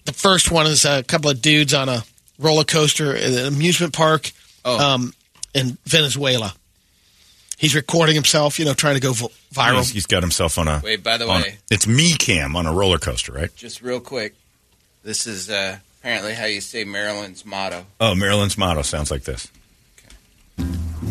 the 0.06 0.14
first 0.14 0.52
one 0.52 0.68
is 0.68 0.86
a 0.86 1.04
couple 1.04 1.30
of 1.30 1.42
dudes 1.42 1.74
on 1.74 1.90
a 1.90 2.04
roller 2.38 2.64
coaster 2.64 3.16
at 3.16 3.24
an 3.24 3.46
amusement 3.46 3.94
park 3.94 4.32
um, 4.66 5.14
in 5.54 5.78
Venezuela. 5.86 6.54
He's 7.58 7.76
recording 7.76 8.16
himself, 8.16 8.58
you 8.58 8.66
know, 8.66 8.74
trying 8.74 8.96
to 8.96 9.02
go 9.02 9.12
viral. 9.12 9.78
He's, 9.78 9.90
he's 9.92 10.06
got 10.06 10.24
himself 10.24 10.58
on 10.58 10.68
a. 10.70 10.82
Wait, 10.84 11.04
by 11.04 11.18
the 11.18 11.28
on- 11.28 11.42
way- 11.42 11.58
it's 11.70 11.88
me 11.88 12.14
cam 12.14 12.56
on 12.56 12.66
a 12.66 12.74
roller 12.74 12.98
coaster, 13.00 13.34
right? 13.34 13.54
Just 13.56 13.82
real 13.82 14.00
quick, 14.00 14.34
this 15.04 15.28
is 15.28 15.50
uh, 15.50 15.78
apparently 16.00 16.34
how 16.34 16.46
you 16.46 16.62
say 16.62 16.86
Maryland's 16.86 17.46
motto. 17.46 17.86
Oh, 18.00 18.16
Maryland's 18.16 18.58
motto 18.58 18.82
sounds 18.82 19.12
like 19.12 19.24
this. 19.24 19.52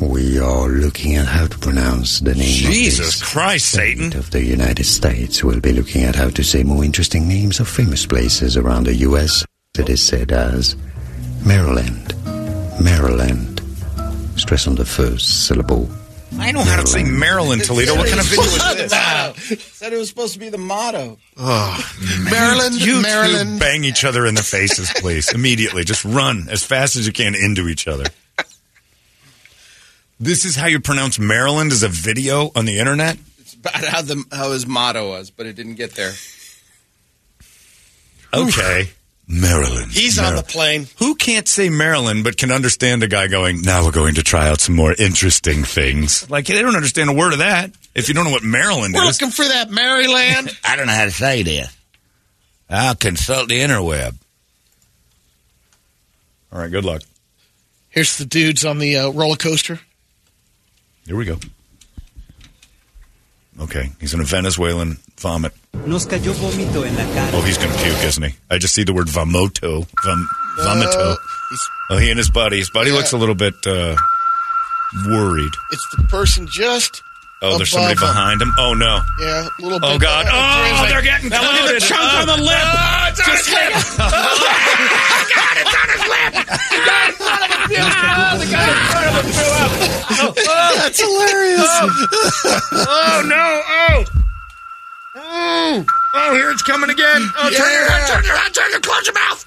We 0.01 0.39
are 0.39 0.69
looking 0.69 1.17
at 1.17 1.27
how 1.27 1.47
to 1.49 1.59
pronounce 1.59 2.21
the 2.21 2.35
name 2.35 2.45
Jesus 2.71 2.99
of 3.01 3.21
this 3.21 3.23
Christ, 3.33 3.71
Satan. 3.73 4.17
of 4.17 4.31
the 4.31 4.45
United 4.45 4.85
States. 4.85 5.43
We'll 5.43 5.61
be 5.61 5.73
looking 5.73 6.05
at 6.05 6.15
how 6.15 6.31
to 6.31 6.45
say 6.45 6.63
more 6.63 6.85
interesting 6.85 7.27
names 7.27 7.59
of 7.59 7.69
famous 7.69 8.07
places 8.07 8.57
around 8.57 8.85
the 8.85 8.95
U.S. 8.97 9.45
It 9.79 9.89
is 9.89 10.03
said 10.03 10.31
as 10.31 10.77
Maryland, 11.45 12.15
Maryland. 12.83 13.61
Stress 14.37 14.69
on 14.69 14.77
the 14.77 14.85
first 14.85 15.47
syllable. 15.47 15.89
I 16.39 16.53
know 16.53 16.63
how 16.63 16.81
to 16.83 16.87
say 16.87 17.03
Maryland, 17.03 17.65
Toledo. 17.65 17.97
What 17.97 18.07
kind 18.09 18.21
of 18.21 18.27
video 18.27 18.45
is 18.45 18.91
this? 18.91 19.63
Said 19.73 19.93
it 19.93 19.99
was 19.99 20.09
supposed 20.09 20.35
to 20.35 20.39
be 20.39 20.49
the 20.51 20.59
motto. 20.59 21.19
Oh, 21.37 21.93
Maryland, 22.31 22.75
you 22.75 22.97
two 22.97 23.03
Maryland. 23.03 23.59
bang 23.59 23.83
each 23.83 24.05
other 24.05 24.27
in 24.27 24.35
the 24.35 24.43
faces, 24.43 24.93
please. 24.97 25.33
Immediately. 25.33 25.83
Just 25.85 26.05
run 26.05 26.47
as 26.51 26.63
fast 26.65 26.95
as 26.97 27.07
you 27.07 27.13
can 27.13 27.35
into 27.35 27.67
each 27.67 27.89
other. 27.89 28.05
This 30.21 30.45
is 30.45 30.57
how 30.57 30.67
you 30.67 30.81
pronounce 30.81 31.19
Maryland 31.19 31.71
as 31.73 31.83
a 31.83 31.89
video 31.89 32.51
on 32.57 32.65
the 32.65 32.79
internet? 32.79 33.19
It's 33.39 33.55
about 33.55 33.75
how 33.75 34.03
the 34.03 34.25
how 34.33 34.53
his 34.53 34.67
motto 34.67 35.09
was, 35.11 35.31
but 35.31 35.47
it 35.47 35.55
didn't 35.55 35.75
get 35.77 35.95
there. 35.95 36.13
Okay. 38.35 38.91
Maryland. 39.31 39.93
He's 39.93 40.19
on 40.19 40.37
the 40.37 40.43
plane. 40.43 40.87
Who 40.99 41.15
can't 41.15 41.47
say 41.47 41.69
Maryland 41.69 42.25
but 42.25 42.39
can 42.39 42.51
understand 42.51 43.03
a 43.03 43.09
guy 43.09 43.29
going, 43.29 43.61
now 43.61 43.85
we're 43.85 43.93
going 43.93 44.15
to 44.15 44.23
try 44.23 44.49
out 44.49 44.59
some 44.61 44.75
more 44.75 44.95
interesting 44.99 45.65
things? 45.65 46.29
Like, 46.31 46.47
they 46.47 46.63
don't 46.63 46.75
understand 46.75 47.11
a 47.11 47.13
word 47.13 47.35
of 47.35 47.41
that 47.41 47.71
if 47.95 48.09
you 48.09 48.15
don't 48.15 48.25
know 48.25 48.31
what 48.31 48.43
Maryland 48.43 48.95
We're 48.95 49.05
is. 49.05 49.21
looking 49.21 49.33
for 49.33 49.45
that 49.47 49.71
Maryland. 49.71 50.57
I 50.65 50.77
don't 50.77 50.87
know 50.87 50.95
how 50.95 51.05
to 51.05 51.11
say 51.11 51.43
this. 51.43 51.77
I'll 52.71 52.95
consult 52.95 53.51
the 53.51 53.61
interweb. 53.61 54.15
All 56.51 56.61
right, 56.61 56.71
good 56.71 56.87
luck. 56.87 57.03
Here's 57.91 58.17
the 58.17 58.25
dudes 58.25 58.65
on 58.65 58.79
the 58.79 58.97
uh, 58.97 59.11
roller 59.11 59.37
coaster. 59.37 59.79
Here 61.09 61.17
we 61.17 61.25
go. 61.25 61.39
Okay, 63.61 63.91
he's 63.99 64.13
in 64.15 64.21
a 64.21 64.25
Venezuelan 64.25 64.99
vomit. 65.19 65.53
Nos 65.87 66.07
cayó 66.07 66.33
vómito 66.35 66.87
en 66.87 66.95
la 66.95 67.05
cara. 67.15 67.31
Oh, 67.37 67.41
he's 67.41 67.57
going 67.59 67.73
to 67.73 67.79
puke, 67.83 68.05
isn't 68.05 68.23
he? 68.23 68.35
I 68.51 68.59
just 68.59 68.75
see 68.75 68.85
the 68.85 68.93
word 68.93 69.09
vomoto. 69.09 69.87
Vom, 70.05 70.29
vomito. 70.61 71.13
Uh, 71.13 71.17
Oh, 71.91 71.97
he 71.97 72.11
and 72.11 72.19
his 72.19 72.31
buddy. 72.31 72.59
His 72.59 72.69
buddy 72.71 72.91
Yeah. 72.91 72.97
looks 72.97 73.13
a 73.13 73.17
little 73.17 73.35
bit 73.35 73.55
uh, 73.67 73.97
worried. 75.07 75.51
It's 75.73 75.87
the 75.97 76.05
person 76.05 76.47
just. 76.51 77.03
Oh, 77.41 77.57
there's 77.57 77.71
somebody 77.71 77.95
above 77.95 78.09
him. 78.11 78.15
behind 78.15 78.43
him. 78.43 78.53
Oh 78.59 78.75
no. 78.75 78.99
Yeah, 79.23 79.47
oh, 79.47 79.51
a 79.59 79.63
little 79.63 79.79
bit. 79.79 79.89
Oh 79.95 79.99
God. 79.99 80.27
Oh, 80.27 80.83
like- 80.83 80.91
they're 80.91 81.03
getting 81.07 81.31
Now 81.31 81.43
look 81.43 81.71
at 81.71 81.75
the 81.75 81.87
chunk 81.87 82.03
Oh, 82.03 82.21
on 82.23 82.27
the 82.27 82.37
lip. 82.43 82.59
Ah, 82.59 83.07
oh, 83.07 83.11
it's 83.15 83.21
on 83.23 83.27
Just 83.31 83.47
his 83.47 83.55
lip. 83.55 83.71
like- 83.71 84.11
God, 85.39 85.55
it's 85.63 85.75
on 85.79 85.87
his 85.95 86.03
lip. 86.11 86.33
God, 86.35 87.07
it's 87.15 87.23
on 87.23 87.39
his 87.39 87.63
lip. 87.63 87.79
Oh, 87.79 88.35
the 88.43 88.49
guy 88.51 88.67
in 88.67 88.75
front 88.91 89.07
of 89.07 89.15
him 89.23 89.31
threw 89.39 89.55
up. 89.55 89.71
Oh, 90.51 90.73
that's 90.83 90.99
hilarious. 90.99 91.63
Oh. 91.63 91.87
oh 92.91 93.23
no. 93.23 93.47
Oh. 93.71 94.05
Oh. 95.15 95.85
Oh, 96.15 96.35
here 96.35 96.51
it's 96.51 96.63
coming 96.63 96.91
again. 96.91 97.23
Oh, 97.39 97.51
turn 97.55 97.71
your 97.71 97.87
head. 97.89 98.09
Turn 98.09 98.25
your 98.25 98.37
head. 98.37 98.53
Turn 98.55 98.71
your 98.71 98.81
close 98.81 99.07
your 99.07 99.15
mouth. 99.15 99.45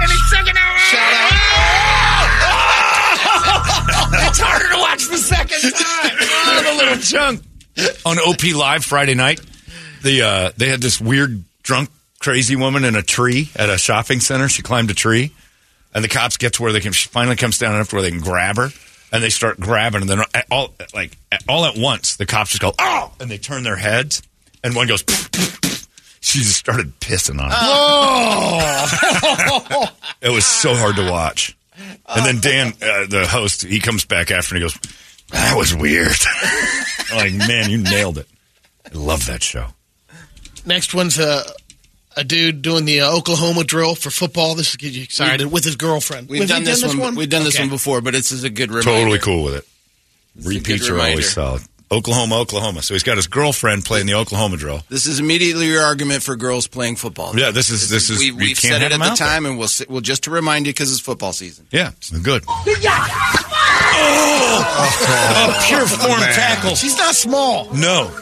And 0.00 0.10
he's 0.10 0.30
singing 0.30 0.56
out. 0.56 0.78
Shout 0.88 1.12
out. 1.12 1.32
Oh. 1.32 1.99
It's 4.26 4.38
harder 4.38 4.68
to 4.74 4.78
watch 4.78 5.08
the 5.08 5.18
second 5.18 5.60
time. 5.60 6.16
Oh, 6.20 6.62
the 6.78 6.84
little 6.84 7.02
chunk. 7.02 7.42
On 8.04 8.18
OP 8.18 8.42
Live 8.54 8.84
Friday 8.84 9.14
night, 9.14 9.40
the 10.02 10.22
uh, 10.22 10.50
they 10.56 10.68
had 10.68 10.80
this 10.80 11.00
weird 11.00 11.44
drunk 11.62 11.88
crazy 12.18 12.56
woman 12.56 12.84
in 12.84 12.94
a 12.96 13.02
tree 13.02 13.48
at 13.56 13.70
a 13.70 13.78
shopping 13.78 14.20
center. 14.20 14.48
She 14.48 14.62
climbed 14.62 14.90
a 14.90 14.94
tree, 14.94 15.32
and 15.94 16.04
the 16.04 16.08
cops 16.08 16.36
get 16.36 16.54
to 16.54 16.62
where 16.62 16.72
they 16.72 16.80
can. 16.80 16.92
She 16.92 17.08
finally 17.08 17.36
comes 17.36 17.58
down 17.58 17.74
enough 17.74 17.88
to 17.90 17.96
where 17.96 18.02
they 18.02 18.10
can 18.10 18.20
grab 18.20 18.56
her, 18.56 18.68
and 19.12 19.22
they 19.22 19.30
start 19.30 19.58
grabbing, 19.60 20.02
and 20.02 20.10
then 20.10 20.20
all 20.50 20.74
like 20.94 21.16
at, 21.32 21.42
all 21.48 21.64
at 21.64 21.76
once, 21.76 22.16
the 22.16 22.26
cops 22.26 22.50
just 22.50 22.60
go 22.62 22.72
oh, 22.78 23.12
and 23.20 23.30
they 23.30 23.38
turn 23.38 23.62
their 23.62 23.76
heads, 23.76 24.22
and 24.62 24.74
one 24.74 24.86
goes. 24.86 25.04
She 26.22 26.40
just 26.40 26.56
started 26.56 27.00
pissing 27.00 27.40
on. 27.40 27.50
Oh. 27.50 28.76
It 30.22 30.28
was 30.28 30.44
so 30.44 30.74
hard 30.74 30.96
to 30.96 31.10
watch. 31.10 31.56
And 32.08 32.26
then 32.26 32.40
Dan, 32.40 32.68
uh, 32.82 33.06
the 33.06 33.26
host, 33.28 33.62
he 33.62 33.80
comes 33.80 34.04
back 34.04 34.30
after 34.30 34.54
and 34.54 34.62
he 34.62 34.68
goes, 34.68 34.78
"That 35.30 35.56
was 35.56 35.74
weird." 35.74 36.12
I'm 37.12 37.16
like, 37.16 37.48
man, 37.48 37.70
you 37.70 37.78
nailed 37.78 38.18
it. 38.18 38.28
I 38.86 38.96
love 38.96 39.26
that 39.26 39.42
show. 39.42 39.66
Next 40.66 40.94
one's 40.94 41.18
a, 41.18 41.42
a 42.16 42.24
dude 42.24 42.62
doing 42.62 42.84
the 42.84 43.00
uh, 43.02 43.16
Oklahoma 43.16 43.64
drill 43.64 43.94
for 43.94 44.10
football. 44.10 44.54
This 44.54 44.70
is 44.70 44.76
get 44.76 44.92
you 44.92 45.02
excited 45.02 45.50
with 45.50 45.64
his 45.64 45.76
girlfriend. 45.76 46.28
We've 46.28 46.40
Have 46.40 46.48
done 46.48 46.60
you 46.62 46.66
this, 46.66 46.94
one, 46.94 47.14
We've 47.14 47.30
done 47.30 47.44
this 47.44 47.54
Okay. 47.56 47.62
one 47.64 47.70
before, 47.70 48.00
but 48.00 48.14
it's 48.14 48.32
is 48.32 48.44
a 48.44 48.50
good 48.50 48.70
reminder. 48.70 48.90
Totally 48.90 49.18
cool 49.18 49.44
with 49.44 49.54
it. 49.54 49.66
a 50.44 50.48
Repeats 50.48 50.88
are 50.88 50.92
reminder. 50.94 51.10
always 51.12 51.30
solid. 51.32 51.62
Oklahoma, 51.92 52.36
Oklahoma. 52.38 52.82
So 52.82 52.94
he's 52.94 53.02
got 53.02 53.16
his 53.16 53.26
girlfriend 53.26 53.84
playing 53.84 54.06
the 54.06 54.14
Oklahoma 54.14 54.56
drill. 54.56 54.82
This 54.88 55.06
is 55.06 55.18
immediately 55.18 55.66
your 55.66 55.82
argument 55.82 56.22
for 56.22 56.36
girls 56.36 56.66
playing 56.68 56.96
football. 56.96 57.36
Yeah, 57.36 57.50
this 57.50 57.70
is 57.70 57.88
this 57.90 58.10
is 58.10 58.18
we, 58.20 58.30
we've 58.30 58.48
can't 58.56 58.74
said 58.74 58.82
have 58.82 58.92
it 58.92 58.94
at 58.94 58.98
the 58.98 59.04
out 59.04 59.18
there. 59.18 59.26
time, 59.28 59.44
and 59.46 59.56
we'll 59.58 59.64
s- 59.64 59.86
we'll 59.88 60.00
just 60.00 60.22
to 60.24 60.30
remind 60.30 60.66
you 60.66 60.72
because 60.72 60.92
it's 60.92 61.00
football 61.00 61.32
season. 61.32 61.66
Yeah, 61.72 61.90
good. 62.22 62.44
Oh, 64.02 65.56
a 65.58 65.66
pure 65.66 65.86
form 65.86 66.20
tackle. 66.20 66.74
She's 66.76 66.96
not 66.96 67.14
small. 67.14 67.72
No. 67.74 68.10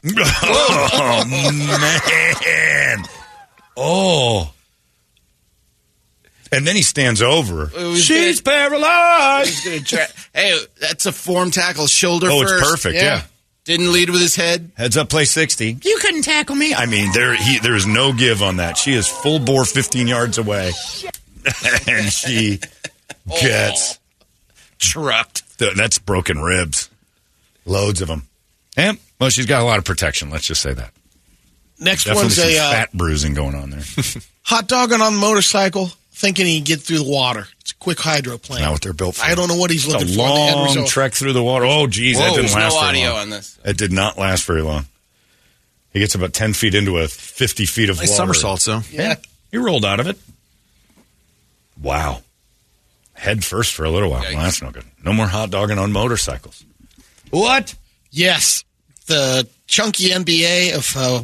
Oh 0.00 1.24
man. 1.26 3.04
Oh. 3.76 4.52
And 6.52 6.66
then 6.66 6.76
he 6.76 6.82
stands 6.82 7.20
over. 7.22 7.68
She's 7.96 8.40
paralyzed. 8.40 9.64
He's 9.64 9.90
gonna. 9.90 10.06
Hey, 10.34 10.58
that's 10.80 11.06
a 11.06 11.12
form 11.12 11.50
tackle, 11.50 11.86
shoulder 11.86 12.28
Oh, 12.30 12.42
it's 12.42 12.52
first. 12.52 12.64
perfect, 12.64 12.94
yeah. 12.96 13.22
Didn't 13.64 13.92
lead 13.92 14.08
with 14.08 14.20
his 14.22 14.34
head. 14.34 14.70
Heads 14.78 14.96
up, 14.96 15.10
play 15.10 15.26
sixty. 15.26 15.76
You 15.84 15.98
couldn't 16.00 16.22
tackle 16.22 16.56
me. 16.56 16.74
I 16.74 16.86
mean, 16.86 17.10
there 17.12 17.34
he 17.34 17.58
there 17.58 17.74
is 17.74 17.86
no 17.86 18.12
give 18.14 18.42
on 18.42 18.56
that. 18.56 18.78
She 18.78 18.92
is 18.94 19.06
full 19.06 19.38
bore, 19.38 19.66
fifteen 19.66 20.06
yards 20.08 20.38
away, 20.38 20.72
and 21.86 22.10
she 22.10 22.60
gets 23.40 23.98
trucked. 24.78 25.58
Th- 25.58 25.74
That's 25.74 25.98
broken 25.98 26.38
ribs, 26.40 26.88
loads 27.66 28.00
of 28.00 28.08
them. 28.08 28.26
And 28.76 28.98
well, 29.20 29.28
she's 29.30 29.46
got 29.46 29.60
a 29.60 29.64
lot 29.64 29.78
of 29.78 29.84
protection. 29.84 30.30
Let's 30.30 30.46
just 30.46 30.62
say 30.62 30.72
that. 30.72 30.92
Next 31.80 32.04
Definitely 32.04 32.24
one's 32.24 32.36
some 32.36 32.48
a 32.48 32.58
uh, 32.58 32.70
fat 32.72 32.92
bruising 32.92 33.34
going 33.34 33.54
on 33.54 33.70
there. 33.70 33.82
hot 34.42 34.66
dogging 34.66 35.00
on 35.00 35.12
the 35.14 35.18
motorcycle, 35.20 35.90
thinking 36.18 36.46
he 36.46 36.56
can 36.58 36.64
get 36.64 36.80
through 36.80 36.98
the 36.98 37.10
water. 37.10 37.46
It's 37.60 37.70
a 37.72 37.74
quick 37.76 38.00
hydroplane. 38.00 38.62
Not 38.62 38.72
what 38.72 38.82
they're 38.82 38.92
built 38.92 39.14
for. 39.16 39.24
I 39.24 39.34
don't 39.34 39.48
know 39.48 39.56
what 39.56 39.70
he's 39.70 39.84
It's 39.84 39.92
looking 39.94 40.08
a 40.08 40.16
for. 40.16 40.22
in 40.22 40.74
the 40.74 40.80
long 40.80 40.86
trek 40.88 41.12
through 41.12 41.32
the 41.32 41.42
water. 41.42 41.64
Oh, 41.66 41.86
geez, 41.86 42.16
Whoa, 42.18 42.24
that 42.24 42.30
didn't 42.30 42.42
there's 42.42 42.54
last 42.54 42.74
no 42.74 42.80
very 42.80 42.88
audio 42.88 43.10
long. 43.10 43.20
on 43.20 43.30
this. 43.30 43.58
It 43.64 43.76
did 43.78 43.92
not 43.92 44.18
last 44.18 44.44
very 44.44 44.62
long. 44.62 44.86
He 45.92 46.00
gets 46.00 46.14
about 46.14 46.32
ten 46.32 46.52
feet 46.52 46.74
into 46.74 46.98
a 46.98 47.08
fifty 47.08 47.64
feet 47.66 47.88
of 47.90 47.96
Nice 47.96 48.10
water. 48.10 48.16
somersaults, 48.16 48.64
though. 48.66 48.82
Yeah. 48.90 49.14
He 49.50 49.56
rolled 49.58 49.84
out 49.84 50.00
of 50.00 50.06
it. 50.06 50.18
Wow. 51.80 52.22
Head 53.14 53.44
first 53.44 53.74
for 53.74 53.84
a 53.84 53.90
little 53.90 54.10
while. 54.10 54.22
Well, 54.22 54.42
that's 54.42 54.62
no 54.62 54.70
good. 54.70 54.84
No 55.04 55.12
more 55.12 55.26
hot 55.26 55.50
dogging 55.50 55.78
on 55.78 55.92
motorcycles. 55.92 56.64
What? 57.30 57.74
Yes. 58.10 58.64
The 59.06 59.48
chunky 59.66 60.10
NBA 60.10 60.74
of 60.76 60.96
uh, 60.96 61.22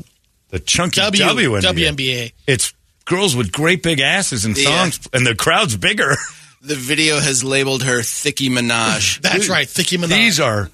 The 0.50 0.58
chunky 0.60 1.00
W, 1.00 1.50
WNBA. 1.50 1.60
WNBA. 1.60 2.32
It's 2.46 2.72
girls 3.04 3.36
with 3.36 3.52
great 3.52 3.82
big 3.82 4.00
asses 4.00 4.44
and 4.44 4.56
Yeah. 4.56 4.90
and 5.12 5.26
the 5.26 5.34
crowd's 5.34 5.76
bigger. 5.76 6.16
The 6.66 6.74
video 6.76 7.20
has 7.20 7.44
labeled 7.44 7.82
her 7.82 8.00
Thicky 8.02 8.48
Minaj. 8.48 9.20
That's 9.20 9.50
right. 9.50 9.68
Thicky 9.68 9.98
Minaj. 9.98 10.08
These 10.08 10.40
are 10.40 10.70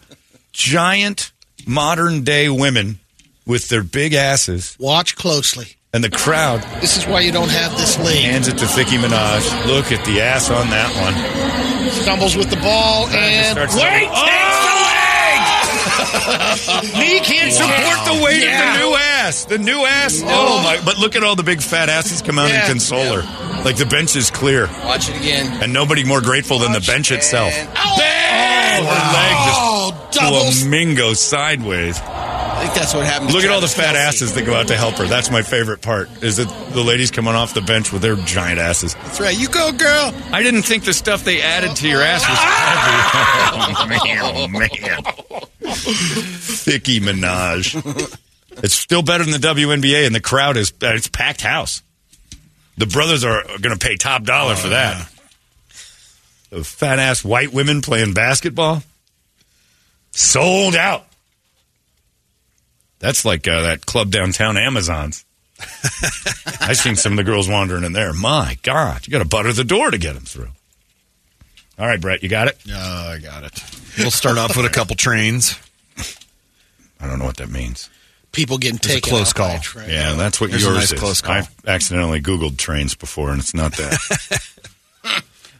giant 0.52 1.32
modern 1.66 2.22
day 2.22 2.48
women 2.48 3.00
with 3.44 3.68
their 3.68 3.82
big 3.82 4.14
asses, 4.14 4.76
Watch 4.78 5.16
closely. 5.16 5.66
and 5.92 6.04
the 6.04 6.08
crowd 6.10 6.62
This 6.80 6.96
is 6.96 7.06
why 7.08 7.22
you 7.22 7.32
don't 7.32 7.50
have 7.50 7.76
this 7.76 7.98
league. 7.98 8.22
hands 8.22 8.46
it 8.46 8.56
to 8.58 8.66
Thiccy 8.66 8.98
Minaj. 9.02 9.66
Look 9.66 9.90
at 9.90 10.04
the 10.04 10.20
ass 10.20 10.48
on 10.48 10.70
that 10.70 10.94
one. 10.94 11.90
Stumbles 11.90 12.36
with 12.36 12.50
the 12.50 12.56
ball 12.62 13.08
and 13.08 13.50
starts- 13.58 13.74
wait, 13.74 14.08
Oh! 14.12 14.69
Knee 16.98 17.20
can't 17.20 17.52
support 17.52 17.98
the 18.06 18.22
weight 18.24 18.42
Yeah. 18.42 18.74
of 18.74 18.80
the 18.80 18.86
new 18.86 18.94
ass. 18.96 19.44
The 19.44 19.58
new 19.58 19.84
ass. 19.84 20.20
Oh, 20.24 20.28
oh 20.28 20.62
my! 20.62 20.80
But 20.84 20.98
look 20.98 21.16
at 21.16 21.22
all 21.24 21.36
the 21.36 21.42
big 21.42 21.60
fat 21.60 21.88
asses 21.88 22.22
come 22.22 22.38
out 22.38 22.48
Yeah. 22.50 22.60
and 22.60 22.66
console 22.68 23.20
her. 23.20 23.62
Like 23.64 23.76
the 23.76 23.86
bench 23.86 24.16
is 24.16 24.30
clear, 24.30 24.68
Watch 24.84 25.08
it 25.08 25.16
again. 25.16 25.62
and 25.62 25.72
nobody 25.72 26.04
more 26.04 26.20
grateful 26.20 26.58
than 26.58 26.72
the 26.72 26.80
bench 26.80 27.10
itself. 27.12 27.52
And- 27.54 27.68
Oh, 27.76 28.84
her 28.86 29.12
leg 29.12 29.34
Oh, 29.36 29.94
just 30.10 30.20
doubles. 30.20 30.60
flamingo 30.60 31.12
sideways. 31.12 31.98
I 32.60 32.64
think 32.64 32.74
that's 32.74 32.92
what 32.94 33.06
happened. 33.06 33.30
to 33.30 33.36
Look 33.36 33.44
at 33.44 33.50
all 33.50 33.62
the 33.62 33.68
fat 33.68 33.94
Kelce. 33.94 34.08
asses 34.08 34.34
that 34.34 34.44
go 34.44 34.54
out 34.54 34.68
to 34.68 34.76
help 34.76 34.96
her. 34.96 35.06
That's 35.06 35.30
my 35.30 35.40
favorite 35.40 35.80
part. 35.80 36.10
Is 36.22 36.36
that 36.36 36.48
the 36.74 36.82
ladies 36.82 37.10
coming 37.10 37.34
off 37.34 37.54
the 37.54 37.62
bench 37.62 37.90
with 37.90 38.02
their 38.02 38.16
giant 38.16 38.58
asses? 38.58 38.94
That's 38.94 39.18
right. 39.18 39.38
You 39.38 39.48
go, 39.48 39.72
girl. 39.72 40.12
I 40.30 40.42
didn't 40.42 40.62
think 40.64 40.84
the 40.84 40.92
stuff 40.92 41.24
they 41.24 41.40
added 41.40 41.74
to 41.76 41.88
your 41.88 42.02
ass 42.02 42.20
was 42.28 42.38
heavy. 42.38 43.74
oh 43.78 43.86
man, 43.88 44.20
oh 44.36 44.48
man. 44.48 45.02
Thicky 45.72 47.00
Minaj. 47.00 48.18
It's 48.62 48.74
still 48.74 49.02
better 49.02 49.24
than 49.24 49.32
the 49.40 49.48
WNBA, 49.48 50.04
and 50.04 50.14
the 50.14 50.20
crowd 50.20 50.58
is 50.58 50.70
uh, 50.82 50.88
it's 50.88 51.08
packed 51.08 51.40
house. 51.40 51.82
The 52.76 52.86
brothers 52.86 53.24
are 53.24 53.42
going 53.60 53.76
to 53.76 53.78
pay 53.78 53.96
top 53.96 54.24
dollar 54.24 54.54
for 54.54 54.68
that. 54.68 55.08
The 56.50 56.62
fat 56.64 56.98
ass 56.98 57.24
white 57.24 57.52
women 57.54 57.80
playing 57.80 58.12
basketball 58.12 58.82
sold 60.10 60.76
out. 60.76 61.06
That's 63.00 63.24
like 63.24 63.48
uh, 63.48 63.62
that 63.62 63.84
club 63.86 64.10
downtown 64.10 64.56
Amazons. 64.56 65.24
I've 66.60 66.76
seen 66.76 66.96
some 66.96 67.12
of 67.14 67.16
the 67.18 67.24
girls 67.24 67.48
wandering 67.48 67.84
in 67.84 67.92
there. 67.92 68.12
My 68.14 68.56
God, 68.62 69.06
you 69.06 69.10
got 69.10 69.18
to 69.18 69.28
butter 69.28 69.52
the 69.52 69.64
door 69.64 69.90
to 69.90 69.98
get 69.98 70.14
them 70.14 70.22
through. 70.24 70.48
All 71.78 71.86
right, 71.86 72.00
Brett, 72.00 72.22
you 72.22 72.28
got 72.28 72.48
it? 72.48 72.58
Uh, 72.70 73.14
I 73.16 73.18
got 73.18 73.42
it. 73.44 73.52
We'll 73.98 74.10
start 74.10 74.38
off 74.38 74.56
with 74.56 74.66
a 74.66 74.70
couple 74.70 74.96
trains. 74.96 75.58
I 77.00 77.06
don't 77.06 77.18
know 77.18 77.24
what 77.24 77.38
that 77.38 77.50
means. 77.50 77.88
People 78.32 78.58
getting 78.58 78.76
It's 78.76 78.94
a 78.94 79.00
close 79.00 79.30
out 79.30 79.34
by 79.34 79.48
call. 79.48 79.56
a 79.56 79.60
train. 79.60 79.90
Yeah, 79.90 80.12
that's 80.14 80.40
what 80.40 80.50
There's 80.50 80.62
a 80.64 80.66
yours 80.68 80.76
nice 80.78 80.92
is. 80.92 81.00
close 81.00 81.20
call. 81.20 81.34
I've 81.34 81.50
accidentally 81.66 82.20
Googled 82.20 82.58
trains 82.58 82.94
before, 82.94 83.30
and 83.30 83.40
it's 83.40 83.54
not 83.54 83.72
that. 83.76 84.40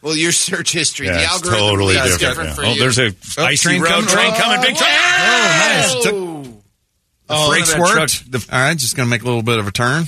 Well, 0.03 0.17
your 0.17 0.33
search 0.33 0.73
history, 0.73 1.09
yeah, 1.09 1.12
the 1.12 1.23
it's 1.25 1.31
algorithm 1.31 1.61
totally 1.61 1.93
different. 1.95 2.21
different 2.21 2.49
yeah. 2.49 2.55
for 2.55 2.65
oh, 2.65 2.73
you. 2.73 2.81
there's 2.81 2.99
a 2.99 3.15
Oh, 3.37 3.45
icy 3.45 3.69
train 3.69 3.83
road 3.83 3.91
coming. 3.91 4.09
train 4.09 4.33
Oh, 4.33 4.39
coming. 4.39 4.61
Big 4.62 4.77
train. 4.77 4.91
Oh, 4.95 5.93
nice. 5.93 6.05
Took- 6.05 6.40
the 7.31 7.36
Oh, 7.36 7.48
brakes 7.51 7.77
worked. 7.78 7.93
truck- 8.27 8.31
the- 8.43 8.47
All 8.55 8.61
right, 8.61 8.77
just 8.77 8.97
going 8.97 9.07
to 9.07 9.11
make 9.11 9.23
a 9.23 9.24
little 9.24 9.43
bit 9.43 9.59
of 9.59 9.66
a 9.66 9.73
turn. 9.73 10.05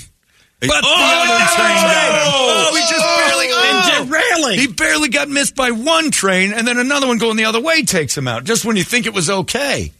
But 0.61 0.69
oh, 0.71 0.77
oh, 0.83 1.25
the 1.27 1.33
other 1.33 1.55
train 1.55 1.75
got 1.75 2.11
him. 2.11 2.21
Oh, 2.25 2.75
he 2.75 2.81
just 2.81 2.93
oh. 3.03 3.17
barely 3.27 3.49
And 3.51 4.09
derailing. 4.09 4.59
He 4.59 4.67
barely 4.67 5.09
got 5.09 5.27
missed 5.29 5.55
by 5.55 5.71
one 5.71 6.09
train, 6.11 6.53
and 6.53 6.65
then 6.67 6.77
another 6.77 7.07
one 7.07 7.17
going 7.17 7.35
the 7.35 7.45
other 7.45 7.59
way 7.59 7.83
takes 7.83 8.17
him 8.17 8.27
out. 8.29 8.45
Just 8.45 8.63
when 8.63 8.77
you 8.77 8.83
think 8.83 9.05
it 9.05 9.13
was 9.13 9.29
okay, 9.29 9.91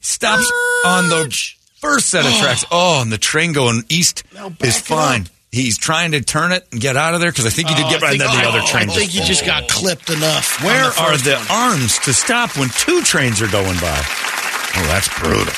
stops 0.00 0.50
on 0.84 1.08
the 1.08 1.52
first 1.80 2.10
set 2.10 2.24
of 2.26 2.32
tracks. 2.34 2.64
Oh, 2.70 3.02
and 3.02 3.10
the 3.10 3.18
train 3.18 3.52
going 3.54 3.82
east 3.88 4.22
is 4.60 4.78
fine. 4.80 5.22
up. 5.22 5.26
He's 5.50 5.78
trying 5.78 6.12
to 6.12 6.20
turn 6.20 6.50
it 6.52 6.66
and 6.72 6.80
get 6.80 6.96
out 6.96 7.14
of 7.14 7.20
there 7.20 7.30
because 7.30 7.46
I 7.46 7.50
think 7.50 7.68
he 7.68 7.74
did 7.76 7.84
Oh, 7.86 7.90
get 7.90 7.96
I 8.02 8.06
by, 8.06 8.10
and 8.12 8.20
then 8.20 8.30
the 8.36 8.44
oh, 8.44 8.48
other 8.50 8.62
train. 8.66 8.90
I 8.90 8.92
think 8.94 9.10
just 9.12 9.14
you 9.14 9.24
just 9.24 9.46
got 9.46 9.68
clipped 9.68 10.10
enough. 10.10 10.62
Where 10.62 10.90
the 10.90 11.00
are 11.02 11.16
the 11.16 11.34
one. 11.36 11.46
arms 11.50 11.98
to 12.00 12.12
stop 12.12 12.56
when 12.56 12.68
two 12.70 13.02
trains 13.02 13.40
are 13.42 13.48
going 13.48 13.78
by? 13.80 13.98
Oh, 14.76 14.86
that's 14.90 15.08
brutal. 15.20 15.52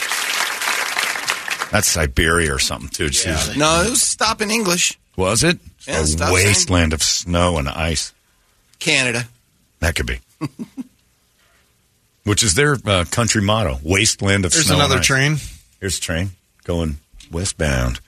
That's 1.71 1.89
Siberia 1.89 2.55
or 2.55 2.59
something 2.59 2.89
too. 2.89 3.07
Jeez. 3.07 3.57
No, 3.57 3.83
it 3.83 3.91
was 3.91 4.03
stop 4.03 4.41
in 4.41 4.51
English. 4.51 4.99
Was 5.17 5.43
it? 5.43 5.59
Yeah, 5.87 6.01
a 6.01 6.07
stop 6.07 6.33
wasteland 6.33 6.93
of 6.93 7.03
snow 7.03 7.59
and 7.59 7.69
ice. 7.69 8.13
Canada. 8.79 9.29
That 9.81 9.95
could 9.95 10.07
be. 10.07 10.21
Which 12.25 12.43
is 12.43 12.55
their 12.55 12.77
uh, 12.85 13.05
country 13.11 13.41
motto: 13.43 13.79
"Wasteland 13.83 14.45
of 14.45 14.53
There's 14.53 14.67
snow." 14.67 14.75
and 14.75 14.83
another 14.83 15.01
ice. 15.01 15.07
train. 15.07 15.37
Here's 15.81 15.99
a 15.99 16.01
train 16.01 16.31
going 16.65 16.99
westbound. 17.31 18.01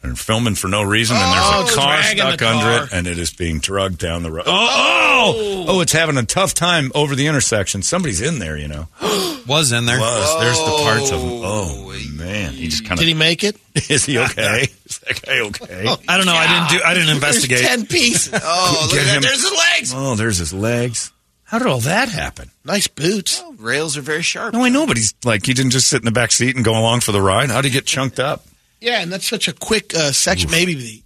And 0.00 0.16
filming 0.16 0.54
for 0.54 0.68
no 0.68 0.82
reason, 0.82 1.16
and 1.16 1.24
Oh, 1.26 1.62
there's 1.64 1.76
a 1.76 1.80
oh, 1.80 1.82
car 1.82 1.96
dragging 1.96 2.18
stuck 2.18 2.38
the 2.38 2.48
under 2.48 2.64
car. 2.78 2.84
it, 2.84 2.92
and 2.92 3.06
it 3.08 3.18
is 3.18 3.32
being 3.32 3.58
drugged 3.58 3.98
down 3.98 4.22
the 4.22 4.30
road. 4.30 4.44
Oh, 4.46 4.52
oh, 4.54 5.64
oh! 5.68 5.80
It's 5.80 5.92
having 5.92 6.16
a 6.16 6.22
tough 6.24 6.54
time 6.54 6.92
over 6.94 7.16
the 7.16 7.26
intersection. 7.26 7.82
Somebody's 7.82 8.20
in 8.20 8.38
there, 8.38 8.56
you 8.56 8.68
know. 8.68 8.86
Was 9.48 9.72
in 9.72 9.86
there. 9.86 9.98
Was 9.98 10.40
there's 10.40 10.58
the 10.58 10.82
parts 10.84 11.10
of 11.10 11.20
him. 11.20 11.30
Oh, 11.42 11.90
oh 11.92 12.12
man, 12.12 12.52
he 12.52 12.68
just 12.68 12.84
kind 12.84 12.92
of. 12.92 12.98
Did 13.00 13.08
he 13.08 13.14
make 13.14 13.42
it? 13.42 13.56
Is 13.90 14.04
he 14.04 14.18
okay? 14.18 14.68
is 14.86 14.98
that 15.00 15.22
guy 15.22 15.40
okay? 15.40 15.86
I 16.06 16.16
don't 16.16 16.26
know. 16.26 16.34
I 16.34 16.46
didn't 16.68 16.78
do. 16.80 16.84
I 16.84 16.94
didn't 16.94 17.08
investigate. 17.14 17.64
Ten 17.64 17.86
pieces. 17.86 18.32
Oh, 18.42 18.78
look 18.82 18.92
Get 18.92 19.00
at 19.00 19.04
that. 19.06 19.16
him. 19.16 19.22
There's 19.22 19.42
the 19.42 19.56
legs. 19.74 19.92
Oh, 19.94 20.14
there's 20.14 20.38
his 20.38 20.52
legs. 20.52 21.10
How 21.44 21.58
did 21.58 21.66
all 21.66 21.80
that 21.80 22.08
happen? 22.10 22.50
Nice 22.64 22.86
boots. 22.88 23.42
Rails 23.58 23.96
are 23.96 24.02
very 24.02 24.22
sharp. 24.22 24.52
No, 24.52 24.62
I 24.64 24.68
know, 24.68 24.86
but 24.86 24.96
he's 24.98 25.14
like 25.24 25.44
he 25.46 25.54
didn't 25.54 25.70
just 25.72 25.88
sit 25.88 26.02
in 26.02 26.04
the 26.04 26.12
back 26.12 26.30
seat 26.30 26.54
and 26.54 26.64
go 26.64 26.72
along 26.78 27.00
for 27.00 27.12
the 27.12 27.20
ride. 27.22 27.48
How 27.48 27.56
would 27.56 27.64
he 27.64 27.70
get 27.70 27.86
chunked 27.86 28.20
up? 28.20 28.44
Yeah, 28.80 29.00
and 29.02 29.12
that's 29.12 29.26
such 29.28 29.48
a 29.48 29.52
quick 29.52 29.94
uh, 29.94 30.12
section. 30.12 30.50
Maybe 30.50 30.74
the 30.74 31.02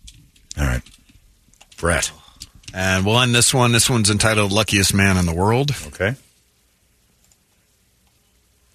All 0.61 0.67
right, 0.67 0.83
Brett. 1.79 2.11
And 2.75 3.05
we'll 3.05 3.21
end 3.21 3.35
this 3.35 3.53
one. 3.53 3.73
This 3.73 3.89
one's 3.91 4.11
entitled 4.11 4.53
"Luckiest 4.53 4.95
Man 4.95 5.17
in 5.17 5.27
the 5.27 5.35
World." 5.35 5.71
Okay. 5.89 6.15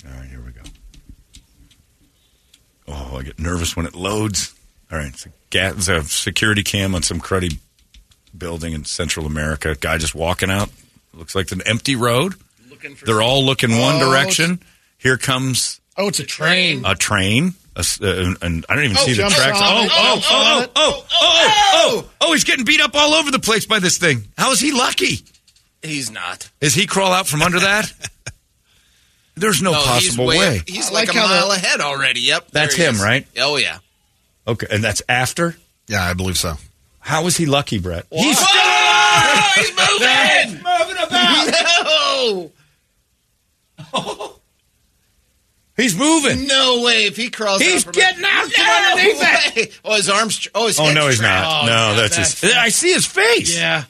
All 0.05 0.11
right, 0.13 0.27
here 0.29 0.41
we 0.41 0.51
go. 0.51 0.61
Oh, 2.87 3.17
I 3.17 3.23
get 3.23 3.39
nervous 3.39 3.75
when 3.75 3.85
it 3.85 3.95
loads. 3.95 4.53
All 4.91 4.97
right, 4.97 5.07
it's 5.07 5.25
a, 5.25 5.29
ga- 5.49 5.71
it's 5.75 5.87
a 5.89 6.03
security 6.03 6.63
cam 6.63 6.95
on 6.95 7.03
some 7.03 7.19
cruddy 7.19 7.57
building 8.37 8.73
in 8.73 8.85
Central 8.85 9.25
America. 9.25 9.75
Guy 9.79 9.97
just 9.97 10.15
walking 10.15 10.49
out. 10.49 10.69
Looks 11.13 11.35
like 11.35 11.51
an 11.51 11.61
empty 11.65 11.95
road. 11.95 12.35
They're 13.05 13.21
all 13.23 13.43
looking 13.43 13.71
one 13.71 13.95
Oh, 14.01 14.11
direction. 14.11 14.59
Here 14.99 15.17
comes 15.17 15.81
oh, 15.97 16.07
it's 16.07 16.19
a 16.19 16.23
train. 16.23 16.85
a 16.85 16.95
train. 16.95 17.53
A 17.77 17.79
s- 17.79 18.01
uh, 18.01 18.33
and 18.41 18.65
I 18.67 18.75
don't 18.75 18.83
even 18.85 18.97
Oh, 18.97 19.05
see 19.05 19.13
the 19.13 19.29
tracks. 19.29 19.61
on 19.61 19.63
Oh, 19.63 19.83
it. 19.83 19.91
oh, 19.93 20.13
Jumps 20.15 20.27
oh, 20.29 20.35
on 20.35 20.63
oh, 20.63 20.69
oh, 20.75 21.05
oh, 21.11 21.71
oh, 22.01 22.09
oh, 22.21 22.33
he's 22.33 22.43
getting 22.43 22.65
beat 22.65 22.81
up 22.81 22.95
all 22.95 23.13
over 23.13 23.31
the 23.31 23.39
place 23.39 23.65
by 23.65 23.77
this 23.79 23.97
thing. 23.97 24.27
How 24.37 24.51
is 24.51 24.59
he 24.59 24.71
lucky? 24.71 25.23
He's 25.83 26.09
not. 26.11 26.49
Is 26.59 26.73
he 26.73 26.87
crawl 26.87 27.13
out 27.13 27.27
from 27.27 27.41
under 27.43 27.59
that? 27.59 27.91
There's 29.35 29.61
no, 29.61 29.73
No, 29.73 29.81
possible 29.83 30.31
he's 30.31 30.39
way. 30.39 30.61
He's 30.67 30.89
I 30.89 30.93
like, 30.93 31.07
like 31.13 31.17
a 31.17 31.19
mile 31.27 31.49
the- 31.49 31.55
ahead 31.55 31.79
already. 31.79 32.21
Yep. 32.21 32.49
That's 32.51 32.73
him, 32.75 32.95
is. 32.95 33.01
right? 33.03 33.27
Oh 33.37 33.57
yeah. 33.57 33.77
Okay, 34.47 34.65
and 34.71 34.83
that's 34.83 35.03
after. 35.07 35.55
Yeah, 35.87 36.03
I 36.03 36.13
believe 36.15 36.37
so. 36.37 36.55
How 36.99 37.27
is 37.27 37.37
he 37.37 37.45
lucky, 37.45 37.77
Brett? 37.77 38.05
He's 38.11 38.37
Oh, 38.41 39.51
he's 39.55 39.69
moving. 39.69 40.63
moving 40.63 41.03
about. 41.03 42.51
no. 43.93 44.33
He's 45.77 45.95
moving. 45.97 46.45
No 46.47 46.81
way. 46.81 47.05
If 47.05 47.15
he 47.15 47.29
crawls, 47.29 47.61
He's 47.61 47.75
out 47.77 47.83
from 47.83 47.91
getting 47.93 48.25
out 48.25 48.51
from 48.51 48.65
no 48.65 48.89
underneath 48.91 49.21
it. 49.21 49.55
way. 49.69 49.71
Oh, 49.85 49.95
his 49.95 50.09
arms. 50.09 50.47
Oh, 50.53 50.67
his. 50.67 50.79
Oh 50.79 50.91
no, 50.93 51.07
he's 51.07 51.19
trapped. 51.19 51.43
not. 51.43 51.63
Oh, 51.63 51.65
no, 51.67 51.71
yeah, 51.71 52.01
that's, 52.01 52.15
that's- 52.17 52.41
his. 52.41 52.53
I 52.53 52.69
see 52.69 52.91
his 52.93 53.05
face. 53.05 53.57
Yeah. 53.57 53.85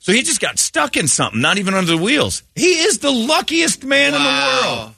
So 0.00 0.12
he 0.12 0.22
just 0.22 0.40
got 0.40 0.58
stuck 0.58 0.96
in 0.96 1.06
something, 1.06 1.40
not 1.40 1.58
even 1.58 1.74
under 1.74 1.90
the 1.92 1.98
wheels. 2.02 2.42
He 2.54 2.80
is 2.80 2.98
the 3.00 3.10
luckiest 3.10 3.84
man 3.84 4.14
in 4.14 4.22
the 4.22 4.68
world. 4.68 4.94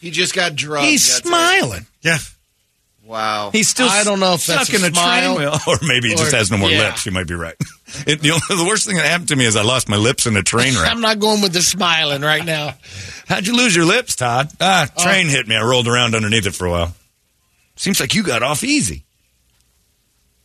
He 0.00 0.10
just 0.10 0.34
got 0.34 0.56
drugged. 0.56 0.86
He's 0.88 1.06
That's 1.06 1.20
it. 1.20 1.28
smiling. 1.28 1.86
Yeah. 2.00 2.18
Wow. 3.04 3.50
He's 3.50 3.68
still. 3.68 3.88
I 3.88 4.04
don't 4.04 4.20
know 4.20 4.34
if 4.34 4.46
that's 4.46 4.68
stuck 4.68 4.80
a 4.80 4.86
in 4.86 4.92
a 4.92 4.94
smile 4.94 5.34
train 5.34 5.48
wheel, 5.48 5.58
or 5.66 5.78
maybe 5.82 6.08
he 6.08 6.14
just 6.14 6.32
has 6.32 6.50
no 6.50 6.56
more 6.56 6.70
yeah. 6.70 6.86
lips. 6.88 7.04
You 7.04 7.12
might 7.12 7.26
be 7.26 7.34
right. 7.34 7.56
It, 8.06 8.20
the, 8.20 8.30
only, 8.30 8.40
the 8.48 8.64
worst 8.66 8.86
thing 8.86 8.96
that 8.96 9.04
happened 9.04 9.28
to 9.28 9.36
me 9.36 9.44
is 9.44 9.54
I 9.54 9.60
lost 9.60 9.86
my 9.86 9.98
lips 9.98 10.24
in 10.24 10.34
a 10.34 10.42
train 10.42 10.72
wreck. 10.80 10.90
I'm 10.90 11.02
not 11.02 11.18
going 11.18 11.42
with 11.42 11.52
the 11.52 11.60
smiling 11.60 12.22
right 12.22 12.42
now. 12.42 12.72
How'd 13.28 13.46
you 13.46 13.54
lose 13.54 13.76
your 13.76 13.84
lips, 13.84 14.16
Todd? 14.16 14.48
Ah, 14.62 14.88
train 14.96 15.28
hit 15.28 15.46
me. 15.46 15.54
I 15.56 15.62
rolled 15.62 15.86
around 15.86 16.14
underneath 16.14 16.46
it 16.46 16.54
for 16.54 16.66
a 16.66 16.70
while. 16.70 16.94
Seems 17.76 18.00
like 18.00 18.14
you 18.14 18.22
got 18.22 18.42
off 18.42 18.64
easy. 18.64 19.04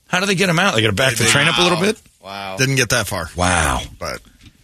How 0.09 0.19
do 0.19 0.25
they 0.25 0.35
get 0.35 0.49
him 0.49 0.59
out? 0.59 0.75
They 0.75 0.81
got 0.81 0.89
to 0.89 0.93
back 0.93 1.15
the 1.15 1.23
train 1.23 1.47
up 1.47 1.57
a 1.57 1.61
little 1.61 1.79
bit. 1.79 1.97
Wow. 2.21 2.57
Didn't 2.57 2.75
get 2.75 2.89
that 2.89 3.07
far. 3.07 3.29
Wow. 3.37 3.79
But 3.97 4.19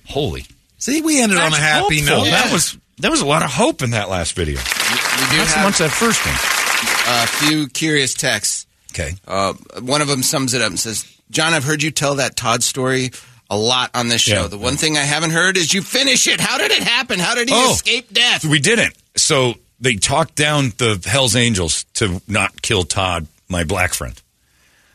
Holy. 0.06 0.46
see, 0.78 1.02
we 1.02 1.22
ended 1.22 1.38
on 1.38 1.54
a 1.54 1.56
happy 1.56 2.02
hopeful. 2.02 2.26
note. 2.26 2.32
That 2.32 2.52
was 2.52 2.78
there 2.98 3.12
was 3.12 3.22
a 3.22 3.26
lot 3.26 3.44
of 3.44 3.50
hope 3.50 3.82
in 3.82 3.92
that 3.92 4.10
last 4.10 4.34
video. 4.36 4.60
We 4.60 5.30
do 5.32 5.38
Not 5.38 5.48
so 5.48 5.62
much 5.62 5.78
that 5.78 5.92
first 5.92 6.26
one. 6.26 6.63
A 7.08 7.28
few 7.28 7.68
curious 7.68 8.14
texts. 8.14 8.66
Okay. 8.92 9.14
Uh, 9.28 9.54
one 9.82 10.02
of 10.02 10.08
them 10.08 10.24
sums 10.24 10.54
it 10.54 10.62
up 10.62 10.70
and 10.70 10.80
says, 10.80 11.06
"John, 11.32 11.54
I've 11.54 11.64
heard 11.64 11.82
you 11.84 11.92
tell 11.92 12.16
that 12.16 12.36
Todd 12.36 12.64
story 12.64 13.12
a 13.50 13.58
lot 13.58 13.92
on 13.94 14.08
this 14.08 14.22
show. 14.22 14.44
Yeah. 14.44 14.48
the 14.48 14.58
one 14.58 14.78
thing 14.78 14.98
I 14.98 15.02
haven't 15.04 15.32
heard 15.32 15.58
is 15.58 15.74
you 15.74 15.82
finish 15.82 16.28
it. 16.28 16.40
How 16.40 16.58
did 16.58 16.72
it 16.72 16.82
happen? 16.84 17.20
How 17.20 17.36
did 17.36 17.50
he 17.50 17.56
Oh. 17.56 17.74
escape 17.74 18.12
death? 18.12 18.44
We 18.46 18.60
didn't. 18.60 18.96
So 19.16 19.56
they 19.80 19.96
talked 19.96 20.36
down 20.36 20.74
the 20.78 21.00
Hell's 21.06 21.36
Angels 21.36 21.86
to 21.96 22.22
not 22.28 22.62
kill 22.62 22.84
Todd, 22.84 23.28
my 23.50 23.64
black 23.64 23.94
friend. 23.94 24.20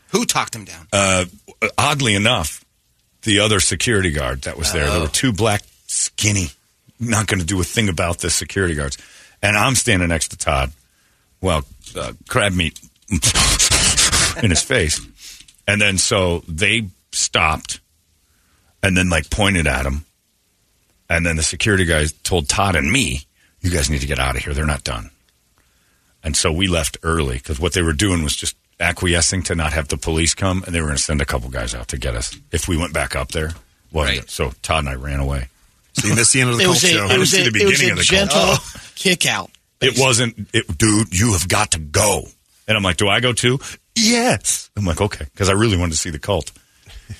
Who 0.09 0.25
talked 0.25 0.55
him 0.55 0.65
down? 0.65 0.87
Uh, 0.91 1.25
oddly 1.77 2.15
enough, 2.15 2.65
the 3.21 3.39
other 3.39 3.59
security 3.59 4.11
guard 4.11 4.41
that 4.41 4.57
was 4.57 4.73
there, 4.73 4.89
there 4.89 4.99
were 5.01 5.07
two 5.07 5.31
black, 5.31 5.61
skinny, 5.87 6.49
not 6.99 7.27
going 7.27 7.39
to 7.39 7.45
do 7.45 7.61
a 7.61 7.63
thing 7.63 7.87
about 7.87 8.19
this 8.19 8.33
security 8.35 8.73
guards. 8.75 8.97
And 9.41 9.55
I'm 9.55 9.75
standing 9.75 10.09
next 10.09 10.29
to 10.29 10.37
Todd. 10.37 10.71
Well, 11.39 11.63
uh, 11.95 12.13
crab 12.27 12.53
meat 12.53 12.79
in 14.41 14.49
his 14.49 14.61
face. 14.63 14.99
And 15.67 15.79
then 15.81 15.97
so 15.97 16.43
they 16.47 16.87
stopped 17.11 17.79
and 18.81 18.95
then 18.97 19.09
like 19.09 19.29
pointed 19.29 19.67
at 19.67 19.85
him. 19.85 20.05
And 21.09 21.25
then 21.25 21.35
the 21.37 21.43
security 21.43 21.85
guys 21.85 22.11
told 22.11 22.47
Todd 22.47 22.75
and 22.75 22.91
me, 22.91 23.21
you 23.61 23.69
guys 23.71 23.89
need 23.89 24.01
to 24.01 24.07
get 24.07 24.19
out 24.19 24.35
of 24.35 24.43
here. 24.43 24.53
They're 24.53 24.65
not 24.65 24.83
done. 24.83 25.09
And 26.23 26.35
so 26.35 26.51
we 26.51 26.67
left 26.67 26.97
early 27.03 27.35
because 27.37 27.59
what 27.59 27.73
they 27.73 27.81
were 27.81 27.93
doing 27.93 28.23
was 28.23 28.35
just 28.35 28.55
acquiescing 28.79 29.43
to 29.43 29.55
not 29.55 29.73
have 29.73 29.87
the 29.87 29.97
police 29.97 30.33
come, 30.35 30.63
and 30.65 30.73
they 30.75 30.79
were 30.81 30.87
going 30.87 30.97
to 30.97 31.03
send 31.03 31.21
a 31.21 31.25
couple 31.25 31.49
guys 31.49 31.73
out 31.73 31.87
to 31.89 31.97
get 31.97 32.15
us 32.15 32.37
if 32.51 32.67
we 32.67 32.77
went 32.77 32.93
back 32.93 33.15
up 33.15 33.31
there. 33.31 33.51
Well, 33.91 34.05
Right. 34.05 34.29
So 34.29 34.51
Todd 34.61 34.79
and 34.85 34.89
I 34.89 34.95
ran 34.95 35.19
away. 35.19 35.47
So 35.93 36.07
you 36.07 36.15
missed 36.15 36.33
the 36.33 36.41
end 36.41 36.51
of 36.51 36.57
the 36.57 36.63
It 36.63 36.65
cult 36.65 36.77
a, 36.83 36.87
show. 36.87 37.05
it 37.09 37.17
was 37.19 37.33
a, 37.33 37.37
the 37.37 37.59
it 37.59 37.65
was 37.65 37.71
beginning 37.79 37.89
a 37.89 37.91
of 37.93 37.97
the 37.97 38.03
gentle 38.03 38.37
cult. 38.39 38.93
kick 38.95 39.25
out. 39.25 39.49
It 39.81 39.97
wasn't, 39.97 40.49
it, 40.53 40.77
dude, 40.77 41.17
you 41.17 41.33
have 41.33 41.47
got 41.47 41.71
to 41.71 41.79
go. 41.79 42.23
And 42.67 42.77
I'm 42.77 42.83
like, 42.83 42.97
do 42.97 43.07
I 43.07 43.19
go 43.19 43.33
too? 43.33 43.59
Yes. 43.95 44.69
I'm 44.75 44.85
like, 44.85 45.01
okay, 45.01 45.25
because 45.25 45.49
I 45.49 45.53
really 45.53 45.77
wanted 45.77 45.91
to 45.91 45.97
see 45.97 46.09
the 46.09 46.19
cult. 46.19 46.51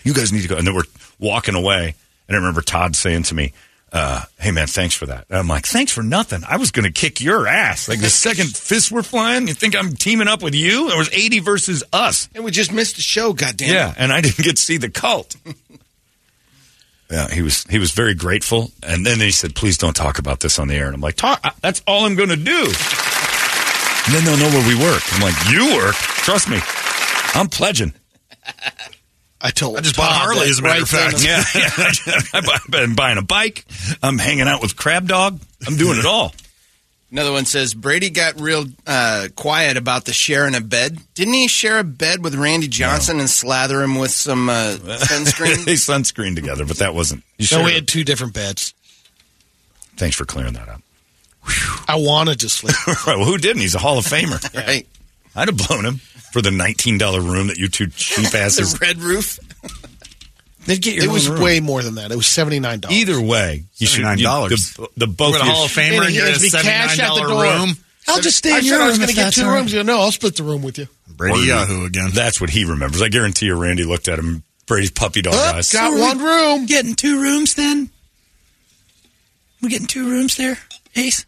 You 0.03 0.14
guys 0.14 0.31
need 0.31 0.41
to 0.41 0.48
go. 0.48 0.56
And 0.56 0.68
then 0.68 0.76
we're 0.76 0.84
walking 1.19 1.56
away. 1.56 1.95
And 2.27 2.36
I 2.36 2.40
remember 2.40 2.61
Todd 2.61 2.95
saying 2.95 3.23
to 3.23 3.36
me, 3.36 3.53
uh, 3.91 4.23
hey 4.40 4.52
man, 4.52 4.68
thanks 4.68 4.94
for 4.94 5.07
that. 5.07 5.26
And 5.30 5.40
I'm 5.40 5.48
like, 5.48 5.65
thanks 5.65 5.91
for 5.91 6.03
nothing. 6.03 6.44
I 6.48 6.57
was 6.57 6.69
going 6.72 6.86
to 6.86 6.91
kick 6.91 7.22
your 7.22 7.48
ass. 7.48 7.90
Like 7.90 7.99
the 7.99 8.10
second 8.10 8.56
fists 8.56 8.91
were 8.91 9.02
flying, 9.02 9.48
you 9.48 9.56
think 9.56 9.76
I'm 9.76 9.94
teaming 9.95 10.27
up 10.27 10.44
with 10.44 10.53
you? 10.53 10.90
It 10.91 10.98
was 10.98 11.10
80 11.11 11.40
versus 11.40 11.84
us. 11.91 12.30
And 12.36 12.44
we 12.44 12.52
just 12.52 12.72
missed 12.72 12.98
the 12.98 13.02
show, 13.02 13.34
goddamn. 13.34 13.73
Yeah, 13.73 13.94
and 13.98 14.14
I 14.14 14.22
didn't 14.22 14.44
get 14.45 14.57
to 14.57 14.61
see 14.61 14.77
the 14.77 14.90
cult. 14.90 15.36
Yeah, 17.10 17.27
he 17.30 17.41
was 17.41 17.64
he 17.65 17.80
was 17.80 17.91
very 17.91 18.14
grateful, 18.14 18.72
and 18.84 19.06
then 19.06 19.19
he 19.19 19.31
said, 19.31 19.56
"Please 19.56 19.77
don't 19.77 19.95
talk 19.95 20.19
about 20.19 20.40
this 20.41 20.60
on 20.60 20.68
the 20.68 20.76
air." 20.76 20.86
And 20.88 20.95
I'm 20.95 21.02
like, 21.02 21.15
"Talk? 21.15 21.40
I- 21.44 21.52
That's 21.61 21.81
all 21.88 22.06
I'm 22.06 22.15
going 22.15 22.30
to 22.30 22.36
do." 22.36 22.72
And 24.06 24.15
then 24.15 24.23
they'll 24.26 24.38
know 24.38 24.49
where 24.49 24.68
we 24.68 24.76
work. 24.76 25.02
I'm 25.14 25.22
like, 25.22 25.36
"You 25.52 25.76
work? 25.77 25.95
Trust 25.95 26.49
me, 26.49 26.60
I'm 27.36 27.48
pledging." 27.48 27.94
I 29.41 29.52
told. 29.52 29.77
I 29.77 29.81
just 29.81 29.95
bought 29.95 30.10
Todd 30.10 30.18
Harley, 30.18 30.49
as 30.49 30.60
a 30.60 30.61
matter 30.64 30.81
of 30.81 30.90
fact. 30.90 31.23
Yeah, 31.26 31.44
yeah. 31.56 32.22
I've 32.34 32.68
been 32.69 32.94
buying 32.95 33.18
a 33.18 33.22
bike. 33.22 33.64
I'm 34.03 34.18
hanging 34.18 34.48
out 34.48 34.61
with 34.61 34.76
Crab 34.76 35.07
Dog. 35.07 35.40
I'm 35.65 35.77
doing 35.77 35.98
it 35.98 36.06
all. 36.06 36.34
Another 37.11 37.31
one 37.31 37.45
says 37.45 37.73
Brady 37.73 38.11
got 38.11 38.40
real 38.40 38.65
uh, 38.86 39.30
quiet 39.36 39.77
about 39.77 40.06
the 40.06 40.14
sharing 40.14 40.53
a 40.53 40.61
bed. 40.61 40.99
Didn't 41.15 41.34
he 41.34 41.48
share 41.48 41.80
a 41.80 41.84
bed 41.84 42.23
with 42.23 42.36
Randy 42.36 42.68
Johnson 42.68 43.19
and 43.19 43.30
slather 43.30 43.81
him 43.81 43.95
with 43.95 44.11
some 44.11 44.48
uh, 44.48 44.77
sunscreen? 44.80 45.65
they 45.65 45.73
sunscreen 45.73 46.36
together, 46.36 46.65
but 46.65 46.77
that 46.77 46.94
wasn't. 46.94 47.23
You 47.40 47.48
No, 47.57 47.64
we 47.64 47.73
had 47.73 47.88
two 47.88 48.03
different 48.03 48.34
beds. 48.34 48.76
Thanks 49.98 50.15
for 50.15 50.26
clearing 50.26 50.53
that 50.53 50.69
up. 50.69 50.81
I 51.88 51.95
wanted 51.95 52.40
to 52.41 52.49
sleep. 52.49 52.76
right. 53.07 53.18
Well, 53.18 53.26
who 53.26 53.38
didn't? 53.38 53.61
He's 53.61 53.76
a 53.76 53.80
Hall 53.80 53.98
of 53.98 54.06
Famer. 54.06 54.41
right. 54.68 54.88
I'd 55.36 55.48
have 55.48 55.57
blown 55.68 55.86
him 55.86 55.95
for 56.31 56.41
the 56.41 56.52
$19 56.52 57.31
room 57.31 57.48
that 57.48 57.57
you 57.57 57.69
two 57.69 57.88
cheap 57.88 58.34
asses. 58.36 58.73
The 58.73 58.80
red 58.86 59.02
roof. 59.02 59.40
They'd 60.70 60.82
get 60.82 60.94
your 60.94 61.06
It 61.06 61.08
own 61.08 61.14
was 61.14 61.28
room. 61.28 61.41
way 61.41 61.60
more 61.60 61.82
than 61.82 61.96
that. 61.96 62.12
It 62.12 62.16
was 62.16 62.28
seventy 62.28 62.60
nine 62.60 62.80
dollars. 62.80 62.96
Either 62.98 63.20
way, 63.20 63.64
you 63.78 63.88
should 63.88 64.02
you- 64.02 64.06
$79. 64.28 64.76
The, 64.76 64.88
the 64.98 65.08
both 65.08 65.34
you- 65.34 65.41
Hall 65.41 65.66
of 65.66 65.72
Famer 65.72 66.02
and 66.02 66.10
He 66.10 66.18
get 66.18 66.28
a 66.28 66.32
has 66.34 66.41
me 66.44 66.50
cash 66.52 66.98
the 66.98 67.04
$79 67.04 67.60
room. 67.66 67.76
I'll 68.08 68.22
just 68.22 68.38
stay 68.38 68.50
in 68.52 68.56
said 68.58 68.64
your 68.66 68.82
I 68.82 68.88
was 68.88 68.98
going 68.98 69.10
to 69.10 69.16
get 69.16 69.34
two 69.34 69.41
all 69.44 69.50
right. 69.50 69.56
rooms. 69.58 69.72
He 69.72 69.78
goes, 69.80 69.86
no, 69.88 70.00
I'll 70.00 70.12
split 70.12 70.36
the 70.36 70.44
room 70.44 70.62
with 70.62 70.78
you. 70.78 70.88
Brady 71.08 71.48
Yahoo 71.48 71.86
again. 71.86 72.12
That's 72.14 72.40
what 72.40 72.50
he 72.52 72.66
remembers. 72.66 73.02
I 73.02 73.10
guarantee 73.10 73.48
you, 73.48 73.56
Randy 73.56 73.84
looked 73.84 74.08
at 74.08 74.18
him. 74.20 74.44
Brady's 74.68 74.91
puppy 74.91 75.22
dog 75.24 75.34
Huh? 75.36 75.54
eyes. 75.58 75.72
Got 75.74 75.91
So 75.94 76.00
one 76.00 76.20
room. 76.20 76.66
Getting 76.68 76.94
two 76.96 77.20
rooms 77.20 77.56
then? 77.56 77.90
We 79.62 79.70
getting 79.70 79.88
two 79.88 80.08
rooms 80.08 80.38
there, 80.38 80.58
Ace? 80.96 81.26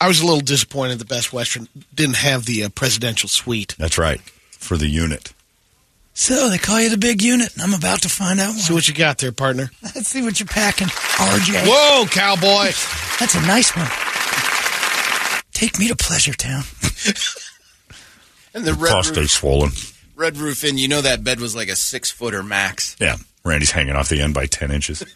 I 0.00 0.06
was 0.08 0.20
a 0.20 0.24
little 0.24 0.40
disappointed 0.40 0.98
the 1.00 1.04
Best 1.04 1.32
Western 1.32 1.68
didn't 1.94 2.16
have 2.16 2.46
the 2.46 2.64
uh, 2.64 2.68
presidential 2.70 3.28
suite. 3.28 3.74
That's 3.78 3.98
right 3.98 4.20
for 4.52 4.76
the 4.76 4.86
unit. 4.88 5.32
So 6.20 6.48
they 6.50 6.58
call 6.58 6.80
you 6.80 6.90
the 6.90 6.98
big 6.98 7.22
unit, 7.22 7.52
and 7.54 7.62
I'm 7.62 7.74
about 7.74 8.02
to 8.02 8.08
find 8.08 8.40
out 8.40 8.52
See 8.54 8.74
what 8.74 8.88
you 8.88 8.92
got 8.94 9.18
there, 9.18 9.30
partner. 9.30 9.70
Let's 9.82 10.08
see 10.08 10.20
what 10.20 10.40
you're 10.40 10.48
packing, 10.48 10.88
RJ. 10.88 11.64
Whoa, 11.64 12.06
cowboy! 12.06 12.72
That's 13.20 13.36
a 13.36 13.40
nice 13.46 13.70
one. 13.76 13.86
Take 15.52 15.78
me 15.78 15.86
to 15.88 15.96
Pleasure 15.96 16.34
Town. 16.34 16.62
And 18.54 18.64
the 18.64 18.72
red 18.74 18.90
Prostate 18.90 19.16
roof, 19.18 19.30
swollen. 19.30 19.70
red 20.16 20.38
roof 20.38 20.64
in, 20.64 20.78
you 20.78 20.88
know 20.88 21.02
that 21.02 21.22
bed 21.22 21.38
was 21.38 21.54
like 21.54 21.68
a 21.68 21.76
six 21.76 22.10
footer 22.10 22.42
max. 22.42 22.96
Yeah, 22.98 23.16
Randy's 23.44 23.70
hanging 23.70 23.94
off 23.94 24.08
the 24.08 24.20
end 24.22 24.34
by 24.34 24.46
ten 24.46 24.70
inches. 24.72 25.02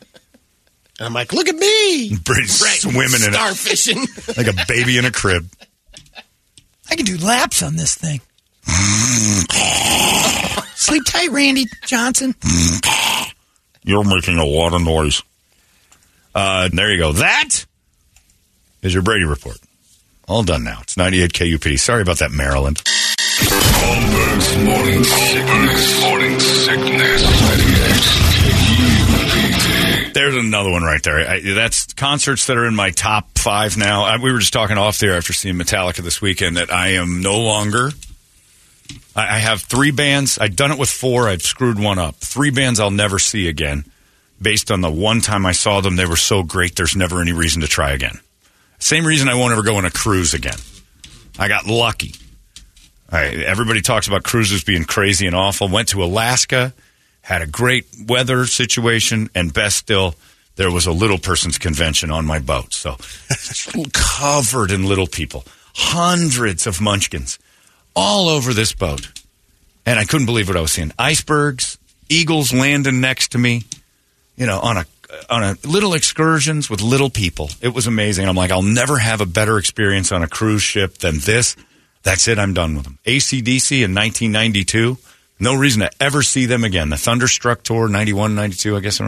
And 0.99 1.07
I'm 1.07 1.15
like, 1.15 1.33
look 1.33 1.49
at 1.49 1.57
me. 1.57 2.15
Brady's 2.23 2.61
swimming 2.81 3.23
in 3.25 3.33
it 3.33 3.35
Starfishing. 3.35 4.37
like 4.37 4.47
a 4.47 4.53
baby 4.69 4.99
in 4.99 5.07
a 5.07 5.11
crib. 5.11 5.49
I 6.91 6.95
can 6.95 7.07
do 7.07 7.17
laps 7.17 7.63
on 7.63 7.77
this 7.77 7.95
thing. 7.95 8.21
Sleep 10.75 11.03
tight, 11.07 11.31
Randy 11.31 11.67
Johnson. 11.87 12.35
You're 13.85 14.05
making 14.05 14.39
a 14.39 14.45
lot 14.45 14.75
of 14.75 14.83
noise. 14.83 15.23
Uh, 16.35 16.69
there 16.73 16.91
you 16.93 16.99
go. 16.99 17.13
That 17.13 17.65
is 18.83 18.93
your 18.95 19.03
Brady 19.03 19.25
report. 19.25 19.59
All 20.29 20.43
done 20.43 20.65
now. 20.65 20.79
It's 20.83 20.97
98 20.97 21.33
KUP. 21.35 21.79
Sorry 21.79 22.03
about 22.03 22.19
that, 22.19 22.31
Maryland. 22.31 22.83
Holmberg's 23.41 24.65
morning 24.65 25.05
sickness. 25.05 26.01
Morning 26.03 26.41
sickness. 26.41 27.23
98 27.23 28.93
KUPD. 28.93 30.13
There's 30.15 30.37
another 30.37 30.71
one 30.71 30.83
right 30.83 31.03
there. 31.03 31.19
I, 31.29 31.41
that's 31.41 31.93
concerts 31.95 32.47
that 32.47 32.57
are 32.57 32.67
in 32.67 32.75
my 32.77 32.91
top 32.91 33.39
five 33.39 33.77
now. 33.77 34.05
I, 34.05 34.17
we 34.19 34.33
were 34.33 34.39
just 34.39 34.53
talking 34.53 34.79
off 34.79 34.99
there 34.99 35.17
after 35.17 35.33
seeing 35.33 35.57
Metallica 35.57 35.97
this 35.99 36.21
weekend 36.23 36.57
that 36.57 36.73
I 36.73 36.89
am 36.91 37.23
no 37.23 37.41
longer. 37.41 37.91
I, 39.15 39.37
I 39.37 39.39
have 39.39 39.63
three 39.63 39.91
bands. 39.91 40.39
I've 40.39 40.57
done 40.57 40.73
it 40.73 40.79
with 40.79 40.91
four. 40.91 41.29
I've 41.29 41.43
screwed 41.43 41.79
one 41.79 41.99
up. 41.99 42.17
Three 42.17 42.51
bands 42.51 42.81
I'll 42.81 42.91
never 42.91 43.19
see 43.19 43.49
again. 43.49 43.85
Based 44.41 44.71
on 44.71 44.81
the 44.81 44.91
one 44.91 45.21
time 45.21 45.47
I 45.47 45.53
saw 45.53 45.81
them, 45.81 45.97
they 45.97 46.07
were 46.07 46.17
so 46.17 46.43
great. 46.43 46.75
There's 46.75 46.97
never 46.97 47.21
any 47.21 47.33
reason 47.33 47.63
to 47.63 47.69
try 47.69 47.93
again. 47.93 48.19
Same 48.79 49.07
reason 49.07 49.29
I 49.29 49.35
won't 49.35 49.53
ever 49.53 49.63
go 49.63 49.77
on 49.77 49.85
a 49.85 49.91
cruise 49.91 50.35
again. 50.35 50.59
I 51.39 51.47
got 51.47 51.67
lucky. 51.67 52.15
I, 53.09 53.27
everybody 53.27 53.81
talks 53.81 54.09
about 54.09 54.25
cruises 54.25 54.65
being 54.65 54.85
crazy 54.85 55.27
and 55.27 55.37
awful. 55.37 55.69
Went 55.69 55.89
to 55.89 56.03
Alaska, 56.03 56.75
had 57.21 57.43
a 57.43 57.47
great 57.47 57.87
weather 58.09 58.47
situation, 58.47 59.31
and 59.35 59.55
best 59.55 59.77
still, 59.77 60.17
there 60.57 60.71
was 60.71 60.87
a 60.87 60.93
little 60.93 61.19
person's 61.19 61.59
convention 61.59 62.11
on 62.11 62.27
my 62.27 62.41
boat. 62.41 62.73
So 62.73 62.97
covered 63.93 64.73
in 64.73 64.89
little 64.89 65.07
people, 65.07 65.45
hundreds 65.75 66.67
of 66.67 66.81
munchkins 66.81 67.39
all 67.95 68.29
over 68.29 68.53
this 68.53 68.73
boat. 68.73 69.11
And 69.85 69.99
I 69.99 70.05
couldn't 70.05 70.27
believe 70.27 70.49
what 70.49 70.57
I 70.57 70.61
was 70.61 70.73
seeing. 70.73 70.93
Icebergs, 70.99 71.79
eagles 72.09 72.53
landing 72.53 73.01
next 73.01 73.33
to 73.33 73.39
me, 73.39 73.65
you 74.37 74.47
know, 74.47 74.61
on 74.61 74.77
a 74.77 74.87
on 75.29 75.43
a 75.43 75.57
little 75.65 75.95
excursions 75.95 76.71
with 76.71 76.81
little 76.81 77.11
people. 77.11 77.51
It 77.61 77.75
was 77.75 77.87
amazing. 77.87 78.27
I'm 78.27 78.37
like, 78.37 78.51
I'll 78.51 78.63
never 78.63 78.99
have 78.99 79.21
a 79.21 79.27
better 79.27 79.59
experience 79.59 80.11
on 80.13 80.23
a 80.23 80.29
cruise 80.29 80.63
ship 80.63 80.99
than 80.99 81.19
this. 81.19 81.57
That's 82.03 82.29
it. 82.29 82.39
I'm 82.39 82.55
done 82.55 82.75
with 82.75 82.85
them. 82.85 82.99
ACDC 83.05 83.85
in 83.85 83.95
1992. 83.95 84.97
No 85.39 85.55
reason 85.55 85.81
to 85.81 85.91
ever 86.01 86.23
see 86.23 86.47
them 86.47 86.65
again. 86.65 86.89
The 86.89 86.97
Thunderstruck 86.97 87.63
tour, 87.63 87.89
91, 87.89 88.35
92, 88.35 88.77
I 88.77 88.81
guess. 88.81 89.01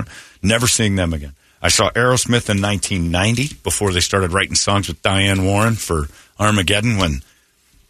Never 0.42 0.66
seeing 0.66 0.96
them 0.96 1.12
again. 1.12 1.32
I 1.62 1.68
saw 1.68 1.90
Aerosmith 1.90 2.50
in 2.50 2.60
1990 2.60 3.54
before 3.62 3.92
they 3.92 4.00
started 4.00 4.32
writing 4.32 4.54
songs 4.54 4.88
with 4.88 5.00
Diane 5.00 5.44
Warren 5.44 5.74
for 5.74 6.08
Armageddon 6.38 6.98
when 6.98 7.22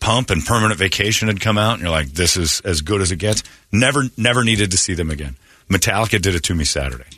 Pump 0.04 0.28
and 0.28 0.44
Permanent 0.44 0.78
Vacation 0.78 1.28
had 1.28 1.40
come 1.40 1.56
out. 1.56 1.74
And 1.74 1.82
you're 1.82 1.90
like, 1.90 2.08
this 2.08 2.36
is 2.36 2.60
as 2.60 2.82
good 2.82 3.00
as 3.00 3.10
it 3.10 3.16
gets. 3.16 3.42
Never, 3.72 4.02
never 4.18 4.44
needed 4.44 4.70
to 4.72 4.76
see 4.76 4.92
them 4.92 5.10
again. 5.10 5.36
Metallica 5.70 6.20
did 6.20 6.34
it 6.34 6.42
to 6.44 6.54
me 6.54 6.64
Saturday. 6.64 7.08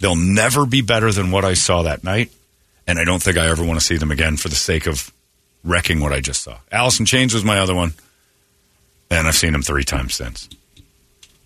They'll 0.00 0.16
never 0.16 0.64
be 0.64 0.80
better 0.80 1.12
than 1.12 1.30
what 1.30 1.44
I 1.44 1.52
saw 1.52 1.82
that 1.82 2.02
night. 2.02 2.32
And 2.86 2.98
I 2.98 3.04
don't 3.04 3.22
think 3.22 3.36
I 3.36 3.50
ever 3.50 3.62
want 3.62 3.78
to 3.78 3.84
see 3.84 3.98
them 3.98 4.10
again 4.10 4.38
for 4.38 4.48
the 4.48 4.56
sake 4.56 4.86
of 4.86 5.12
wrecking 5.62 6.00
what 6.00 6.14
I 6.14 6.20
just 6.20 6.40
saw. 6.40 6.56
Alice 6.72 6.98
in 6.98 7.04
Chains 7.04 7.34
was 7.34 7.44
my 7.44 7.58
other 7.58 7.74
one. 7.74 7.92
And 9.10 9.28
I've 9.28 9.36
seen 9.36 9.52
them 9.52 9.60
three 9.60 9.84
times 9.84 10.14
since. 10.14 10.48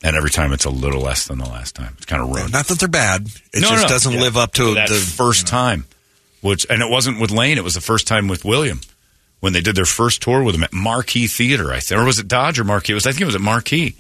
And 0.05 0.15
every 0.15 0.31
time 0.31 0.53
it's 0.53 0.65
a 0.65 0.71
little 0.71 1.01
less 1.01 1.27
than 1.27 1.39
the 1.39 1.49
last 1.49 1.75
time. 1.75 1.95
It's 1.97 2.07
kind 2.07 2.23
of 2.23 2.29
ruined. 2.29 2.53
Not 2.53 2.69
that 2.69 2.79
they're 2.79 2.89
bad. 2.89 3.27
It 3.53 3.63
No, 3.63 3.69
just 3.71 3.83
no, 3.83 3.89
doesn't 3.89 4.13
yeah. 4.13 4.21
live 4.21 4.37
up 4.37 4.53
to 4.53 4.75
that 4.75 4.89
the 4.89 4.95
first 4.95 5.49
time. 5.49 5.87
Which 6.41 6.67
and 6.71 6.83
it 6.83 6.89
wasn't 6.89 7.21
with 7.21 7.33
Lane, 7.33 7.59
it 7.59 7.65
was 7.65 7.75
the 7.75 7.81
first 7.81 8.07
time 8.07 8.29
with 8.29 8.45
William. 8.45 8.81
When 9.43 9.53
they 9.53 9.61
did 9.61 9.75
their 9.75 9.85
first 9.85 10.23
tour 10.23 10.41
with 10.45 10.55
him 10.55 10.63
at 10.63 10.73
Marquee 10.73 11.27
Theater, 11.27 11.73
I 11.73 11.81
think. 11.81 12.01
Or 12.01 12.05
was 12.05 12.21
it 12.21 12.29
Dodge 12.29 12.61
or 12.61 12.65
Marquee? 12.65 12.93
It 12.93 12.95
was 12.95 13.07
I 13.07 13.11
think 13.11 13.23
it 13.23 13.27
was 13.27 13.35
at 13.35 13.41
Marquee. 13.41 13.97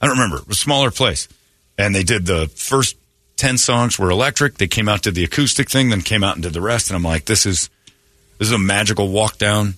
I 0.00 0.06
don't 0.06 0.16
remember. 0.16 0.38
It 0.38 0.48
was 0.48 0.56
a 0.56 0.60
smaller 0.62 0.90
place. 0.90 1.28
And 1.76 1.94
they 1.94 2.02
did 2.02 2.24
the 2.24 2.48
first 2.54 2.96
ten 3.36 3.58
songs 3.58 3.98
were 3.98 4.10
electric. 4.10 4.56
They 4.56 4.66
came 4.66 4.88
out, 4.88 5.02
did 5.02 5.14
the 5.14 5.24
acoustic 5.24 5.68
thing, 5.68 5.90
then 5.90 6.00
came 6.00 6.24
out 6.24 6.36
and 6.36 6.42
did 6.42 6.54
the 6.54 6.62
rest. 6.62 6.88
And 6.88 6.96
I'm 6.96 7.02
like, 7.02 7.26
this 7.26 7.44
is 7.44 7.68
this 8.38 8.48
is 8.48 8.54
a 8.54 8.58
magical 8.58 9.08
walk 9.08 9.36
down 9.36 9.74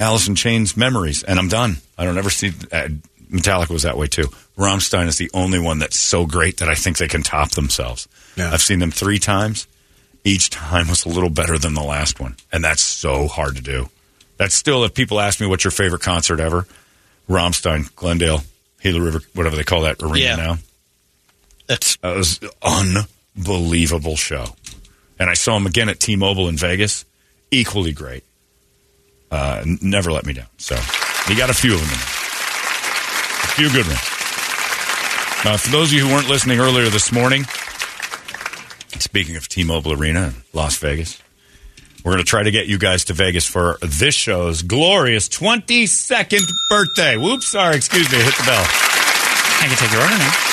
Alice 0.00 0.26
in 0.26 0.34
Chains 0.34 0.76
memories, 0.76 1.22
and 1.22 1.38
I'm 1.38 1.48
done. 1.48 1.76
I 1.96 2.04
don't 2.04 2.18
ever 2.18 2.30
see 2.30 2.48
uh, 2.72 2.88
Metallica 3.30 3.70
was 3.70 3.82
that 3.82 3.96
way 3.96 4.06
too. 4.06 4.28
Rammstein 4.56 5.06
is 5.06 5.18
the 5.18 5.30
only 5.32 5.58
one 5.58 5.78
that's 5.78 5.98
so 5.98 6.26
great 6.26 6.56
that 6.56 6.68
I 6.68 6.74
think 6.74 6.98
they 6.98 7.06
can 7.06 7.22
top 7.22 7.52
themselves. 7.52 8.08
Yeah. 8.34 8.50
I've 8.50 8.62
seen 8.62 8.78
them 8.78 8.90
three 8.90 9.18
times. 9.18 9.68
Each 10.24 10.50
time 10.50 10.88
was 10.88 11.04
a 11.04 11.08
little 11.08 11.30
better 11.30 11.58
than 11.58 11.74
the 11.74 11.82
last 11.82 12.18
one, 12.18 12.36
and 12.50 12.64
that's 12.64 12.82
so 12.82 13.28
hard 13.28 13.56
to 13.56 13.62
do. 13.62 13.88
That's 14.40 14.54
still, 14.54 14.84
if 14.84 14.94
people 14.94 15.20
ask 15.20 15.38
me 15.38 15.46
what's 15.46 15.64
your 15.64 15.70
favorite 15.70 16.00
concert 16.00 16.40
ever, 16.40 16.66
Rammstein, 17.28 17.94
Glendale, 17.94 18.40
Gila 18.82 18.98
River, 18.98 19.20
whatever 19.34 19.54
they 19.54 19.64
call 19.64 19.82
that 19.82 20.02
arena 20.02 20.18
Yeah. 20.18 20.36
now. 20.36 20.58
That's 21.66 21.96
That 21.96 22.16
was 22.16 22.40
an 22.62 23.04
unbelievable 23.36 24.16
show. 24.16 24.56
And 25.18 25.28
I 25.28 25.34
saw 25.34 25.58
him 25.58 25.66
again 25.66 25.90
at 25.90 26.00
T-Mobile 26.00 26.48
in 26.48 26.56
Vegas. 26.56 27.04
Equally 27.50 27.92
great. 27.92 28.24
Uh, 29.30 29.62
never 29.82 30.10
let 30.10 30.24
me 30.24 30.32
down. 30.32 30.46
So 30.56 30.74
you 31.28 31.36
got 31.36 31.50
a 31.50 31.54
few 31.54 31.74
of 31.74 31.80
them 31.80 31.90
in 31.90 31.94
there. 31.98 32.08
A 33.44 33.52
few 33.56 33.68
good 33.70 33.86
ones. 33.86 34.00
Now, 35.44 35.58
for 35.58 35.68
those 35.68 35.88
of 35.92 35.98
you 35.98 36.06
who 36.06 36.14
weren't 36.14 36.30
listening 36.30 36.60
earlier 36.60 36.88
this 36.88 37.12
morning, 37.12 37.44
speaking 38.98 39.36
of 39.36 39.48
T-Mobile 39.48 39.92
Arena 39.92 40.28
in 40.28 40.34
Las 40.54 40.78
Vegas, 40.78 41.20
We're 42.04 42.12
going 42.12 42.24
to 42.24 42.28
try 42.28 42.42
to 42.42 42.50
get 42.50 42.66
you 42.66 42.78
guys 42.78 43.04
to 43.06 43.12
Vegas 43.12 43.46
for 43.46 43.78
this 43.82 44.14
show's 44.14 44.62
glorious 44.62 45.28
22nd 45.28 46.48
birthday. 46.70 47.16
Whoops, 47.16 47.48
sorry, 47.48 47.76
excuse 47.76 48.10
me, 48.10 48.18
hit 48.18 48.34
the 48.36 48.44
bell. 48.44 48.64
I 48.64 49.66
can 49.68 49.76
take 49.76 49.92
your 49.92 50.00
order 50.00 50.16
now. 50.16 50.50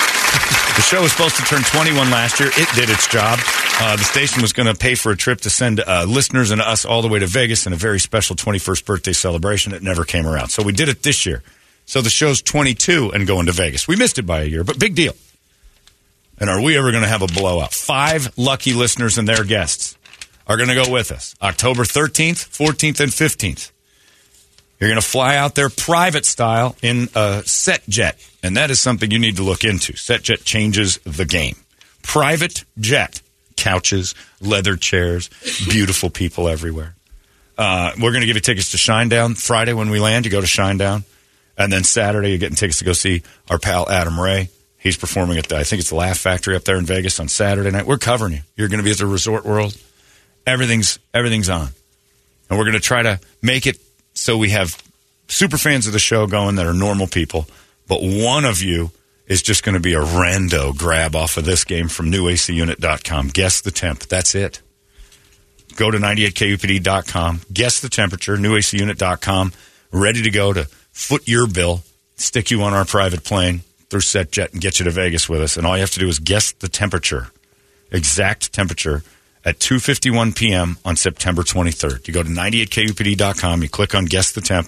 The 0.75 0.83
show 0.83 1.01
was 1.01 1.11
supposed 1.11 1.37
to 1.37 1.43
turn 1.43 1.63
21 1.63 2.11
last 2.11 2.39
year. 2.39 2.49
It 2.51 2.67
did 2.75 2.89
its 2.89 3.07
job. 3.07 3.39
Uh, 3.79 3.95
the 3.95 4.03
station 4.03 4.41
was 4.41 4.53
going 4.53 4.67
to 4.67 4.75
pay 4.75 4.95
for 4.95 5.11
a 5.11 5.17
trip 5.17 5.41
to 5.41 5.49
send 5.49 5.79
uh, 5.79 6.05
listeners 6.07 6.51
and 6.51 6.61
us 6.61 6.83
all 6.83 7.01
the 7.01 7.07
way 7.07 7.19
to 7.19 7.27
Vegas 7.27 7.65
in 7.65 7.73
a 7.73 7.77
very 7.77 7.99
special 7.99 8.35
21st 8.35 8.85
birthday 8.85 9.13
celebration. 9.13 9.73
It 9.73 9.81
never 9.81 10.03
came 10.03 10.27
around. 10.27 10.49
So 10.49 10.61
we 10.61 10.73
did 10.73 10.89
it 10.89 11.01
this 11.01 11.25
year. 11.25 11.41
So 11.85 12.01
the 12.01 12.09
show's 12.09 12.41
22 12.41 13.11
and 13.13 13.25
going 13.25 13.45
to 13.45 13.53
Vegas. 13.53 13.87
We 13.87 13.95
missed 13.95 14.19
it 14.19 14.23
by 14.27 14.41
a 14.41 14.45
year, 14.45 14.63
but 14.63 14.77
big 14.77 14.93
deal. 14.93 15.13
And 16.39 16.49
are 16.49 16.61
we 16.61 16.77
ever 16.77 16.91
going 16.91 17.03
to 17.03 17.09
have 17.09 17.23
a 17.23 17.27
blowout? 17.27 17.73
Five 17.73 18.37
lucky 18.37 18.73
listeners 18.73 19.17
and 19.17 19.27
their 19.27 19.43
guests 19.43 19.96
are 20.47 20.57
going 20.57 20.69
to 20.69 20.75
go 20.75 20.91
with 20.91 21.11
us 21.11 21.35
October 21.41 21.83
13th, 21.83 22.47
14th, 22.47 22.99
and 22.99 23.11
15th. 23.11 23.71
You're 24.79 24.89
going 24.89 25.01
to 25.01 25.07
fly 25.07 25.35
out 25.35 25.55
there 25.55 25.69
private 25.69 26.25
style 26.25 26.75
in 26.81 27.03
a 27.15 27.41
SetJet. 27.43 28.13
And 28.43 28.57
that 28.57 28.69
is 28.69 28.79
something 28.79 29.09
you 29.09 29.19
need 29.19 29.37
to 29.37 29.43
look 29.43 29.63
into. 29.63 29.93
SetJet 29.93 30.43
changes 30.43 30.97
the 30.99 31.25
game. 31.25 31.55
Private 32.03 32.63
jet. 32.79 33.21
Couches, 33.55 34.13
leather 34.39 34.75
chairs, 34.75 35.31
beautiful 35.67 36.11
people 36.11 36.47
everywhere. 36.47 36.93
Uh, 37.57 37.91
we're 37.99 38.11
going 38.11 38.21
to 38.21 38.27
give 38.27 38.35
you 38.35 38.41
tickets 38.41 38.69
to 38.69 38.77
Shinedown 38.77 39.35
Friday 39.35 39.73
when 39.73 39.89
we 39.89 39.99
land. 39.99 40.25
You 40.25 40.31
go 40.31 40.39
to 40.41 40.45
Shinedown. 40.45 41.03
And 41.57 41.73
then 41.73 41.83
Saturday, 41.83 42.29
you're 42.29 42.37
getting 42.37 42.55
tickets 42.55 42.77
to 42.79 42.85
go 42.85 42.93
see 42.93 43.23
our 43.49 43.57
pal 43.57 43.89
Adam 43.89 44.19
Ray. 44.19 44.49
He's 44.77 44.95
performing 44.95 45.39
at 45.39 45.49
the, 45.49 45.57
I 45.57 45.63
think 45.63 45.79
it's 45.79 45.89
the 45.89 45.95
Laugh 45.95 46.19
Factory 46.19 46.55
up 46.55 46.65
there 46.65 46.77
in 46.77 46.85
Vegas 46.85 47.19
on 47.19 47.27
Saturday 47.29 47.71
night. 47.71 47.87
We're 47.87 47.97
covering 47.97 48.33
you. 48.33 48.41
You're 48.55 48.67
going 48.67 48.77
to 48.77 48.83
be 48.83 48.91
at 48.91 48.99
the 48.99 49.07
Resort 49.07 49.43
World. 49.43 49.75
Everything's 50.47 50.97
everything's 51.13 51.49
on, 51.49 51.67
and 52.49 52.57
we're 52.57 52.65
going 52.65 52.73
to 52.73 52.79
try 52.79 53.03
to 53.03 53.19
make 53.41 53.67
it 53.67 53.77
so 54.15 54.37
we 54.37 54.49
have 54.49 54.81
super 55.27 55.57
fans 55.57 55.87
of 55.87 55.93
the 55.93 55.99
show 55.99 56.25
going 56.25 56.55
that 56.55 56.65
are 56.65 56.73
normal 56.73 57.05
people, 57.05 57.45
but 57.87 57.99
one 58.01 58.45
of 58.45 58.61
you 58.61 58.91
is 59.27 59.41
just 59.41 59.63
going 59.63 59.73
to 59.73 59.81
be 59.81 59.93
a 59.93 60.01
rando 60.01 60.75
grab 60.75 61.15
off 61.15 61.37
of 61.37 61.45
this 61.45 61.63
game 61.63 61.89
from 61.89 62.11
newacunit.com. 62.11 63.27
Guess 63.27 63.61
the 63.61 63.71
temp. 63.71 63.99
That's 64.07 64.35
it. 64.35 64.61
Go 65.75 65.91
to 65.91 65.97
98kupd.com. 65.97 67.41
Guess 67.51 67.81
the 67.81 67.89
temperature. 67.89 68.37
newacunit.com. 68.37 69.51
Ready 69.91 70.23
to 70.23 70.29
go 70.29 70.53
to 70.53 70.65
foot 70.91 71.27
your 71.27 71.47
bill, 71.47 71.83
stick 72.15 72.51
you 72.51 72.63
on 72.63 72.73
our 72.73 72.85
private 72.85 73.23
plane 73.23 73.61
through 73.89 73.99
SetJet 74.01 74.53
and 74.53 74.61
get 74.61 74.79
you 74.79 74.85
to 74.85 74.91
Vegas 74.91 75.29
with 75.29 75.41
us. 75.41 75.57
And 75.57 75.67
all 75.67 75.75
you 75.75 75.81
have 75.81 75.91
to 75.91 75.99
do 75.99 76.07
is 76.07 76.19
guess 76.19 76.53
the 76.53 76.69
temperature, 76.69 77.27
exact 77.91 78.53
temperature 78.53 79.03
at 79.47 79.59
2:51 79.59 80.35
p.m. 80.35 80.77
on 80.83 80.97
September 80.97 81.41
23rd. 81.41 82.05
You 82.05 82.13
go 82.13 82.21
to 82.21 82.29
98kupd.com, 82.29 83.63
you 83.63 83.69
click 83.69 83.95
on 83.95 84.03
guess 84.03 84.33
the 84.33 84.41
temp, 84.41 84.67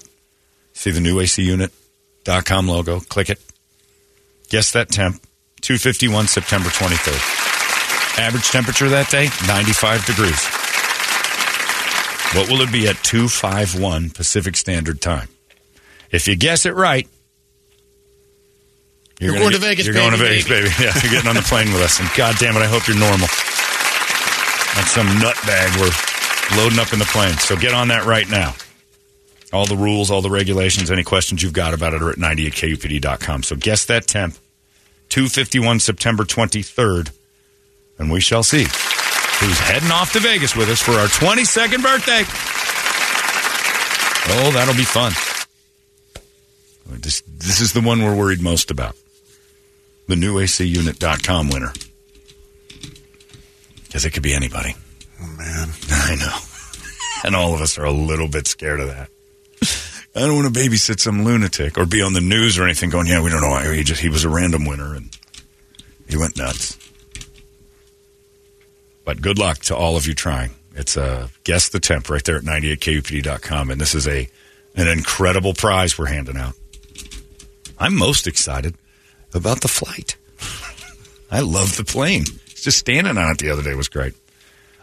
see 0.71 0.89
the 0.89 1.01
new 1.01 1.17
acunit.com 1.17 2.67
logo, 2.67 3.01
click 3.01 3.29
it. 3.29 3.41
Guess 4.49 4.71
that 4.71 4.87
temp, 4.89 5.21
2:51 5.61 6.29
September 6.29 6.69
23rd. 6.69 8.19
Average 8.19 8.49
temperature 8.49 8.87
that 8.89 9.09
day 9.09 9.27
95 9.47 10.05
degrees. 10.05 10.47
What 12.33 12.49
will 12.49 12.61
it 12.61 12.71
be 12.71 12.87
at 12.87 12.95
251 13.03 14.11
Pacific 14.11 14.55
Standard 14.55 15.01
Time? 15.01 15.27
If 16.09 16.27
you 16.27 16.37
guess 16.37 16.65
it 16.65 16.75
right, 16.75 17.07
You're 19.19 19.33
gonna 19.33 19.43
going 19.43 19.53
to 19.53 19.59
Vegas, 19.59 19.85
You're 19.85 19.95
going 19.95 20.11
to 20.11 20.17
baby, 20.17 20.41
Vegas, 20.41 20.47
baby. 20.47 20.69
Yeah, 20.79 20.93
you're 21.03 21.11
getting 21.11 21.27
on 21.27 21.35
the 21.35 21.41
plane 21.41 21.73
with 21.73 21.81
us. 21.81 21.99
And 21.99 22.09
God 22.15 22.35
damn 22.39 22.55
it, 22.55 22.61
I 22.61 22.67
hope 22.67 22.87
you're 22.87 22.97
normal. 22.97 23.27
Not 24.79 24.87
some 24.87 25.07
nutbag 25.07 25.77
we're 25.77 26.57
loading 26.57 26.79
up 26.79 26.93
in 26.93 26.99
the 26.99 27.05
plane. 27.11 27.33
So 27.33 27.57
get 27.57 27.73
on 27.73 27.89
that 27.89 28.05
right 28.05 28.29
now. 28.29 28.55
All 29.51 29.65
the 29.65 29.75
rules, 29.75 30.09
all 30.09 30.21
the 30.21 30.29
regulations, 30.29 30.89
any 30.89 31.03
questions 31.03 31.43
you've 31.43 31.51
got 31.51 31.73
about 31.73 31.93
it 31.93 32.01
are 32.01 32.09
at 32.11 32.15
98kupd.com. 32.15 33.43
So 33.43 33.57
guess 33.57 33.83
that 33.85 34.07
temp. 34.07 34.35
251 35.09 35.81
September 35.81 36.23
23rd. 36.23 37.11
And 37.97 38.09
we 38.09 38.21
shall 38.21 38.41
see 38.41 38.63
who's 38.63 39.59
heading 39.59 39.91
off 39.91 40.13
to 40.13 40.21
Vegas 40.21 40.55
with 40.55 40.69
us 40.69 40.81
for 40.81 40.93
our 40.93 41.07
22nd 41.07 41.83
birthday. 41.83 42.23
Oh, 44.31 44.51
that'll 44.53 44.75
be 44.75 44.85
fun. 44.85 45.11
This, 47.01 47.19
this 47.27 47.59
is 47.59 47.73
the 47.73 47.81
one 47.81 48.01
we're 48.01 48.15
worried 48.15 48.41
most 48.41 48.71
about. 48.71 48.95
The 50.07 50.15
new 50.15 50.39
AC 50.39 50.73
acunit.com 50.73 51.49
winner. 51.49 51.73
Because 53.89 54.05
it 54.05 54.11
could 54.11 54.23
be 54.23 54.35
anybody. 54.35 54.75
Oh, 55.19 55.35
man. 55.37 55.69
I 55.89 56.15
know. 56.15 56.37
And 57.25 57.35
all 57.35 57.55
of 57.55 57.61
us 57.61 57.77
are 57.77 57.85
a 57.85 57.91
little 57.91 58.29
bit 58.29 58.47
scared 58.47 58.79
of 58.79 58.87
that. 58.87 59.09
I 60.15 60.21
don't 60.21 60.35
want 60.35 60.53
to 60.53 60.59
babysit 60.59 60.99
some 60.99 61.25
lunatic 61.25 61.77
or 61.77 61.85
be 61.85 62.01
on 62.01 62.13
the 62.13 62.21
news 62.21 62.57
or 62.57 62.63
anything 62.63 62.89
going, 62.89 63.07
yeah, 63.07 63.21
we 63.21 63.29
don't 63.29 63.41
know 63.41 63.49
why. 63.49 63.75
He 63.75 63.83
just, 63.83 64.01
he 64.01 64.09
was 64.09 64.23
a 64.23 64.29
random 64.29 64.65
winner 64.65 64.95
and 64.95 65.09
he 66.07 66.17
went 66.17 66.37
nuts. 66.37 66.77
But 69.05 69.21
good 69.21 69.39
luck 69.39 69.57
to 69.63 69.75
all 69.75 69.97
of 69.97 70.05
you 70.05 70.13
trying. 70.13 70.51
It's 70.75 70.95
uh, 70.95 71.29
guess 71.43 71.69
the 71.69 71.79
temp 71.79 72.09
right 72.09 72.23
there 72.23 72.37
at 72.37 72.43
98kupd.com. 72.43 73.71
And 73.71 73.81
this 73.81 73.95
is 73.95 74.07
a 74.07 74.29
an 74.75 74.87
incredible 74.87 75.53
prize 75.53 75.97
we're 75.97 76.05
handing 76.05 76.37
out. 76.37 76.53
I'm 77.77 77.97
most 77.97 78.27
excited 78.27 78.75
about 79.33 79.61
the 79.61 79.67
flight. 79.67 80.15
I 81.31 81.41
love 81.41 81.75
the 81.75 81.83
plane. 81.83 82.25
Just 82.63 82.77
standing 82.77 83.17
on 83.17 83.31
it 83.31 83.37
the 83.37 83.49
other 83.49 83.63
day 83.63 83.75
was 83.75 83.87
great. 83.87 84.13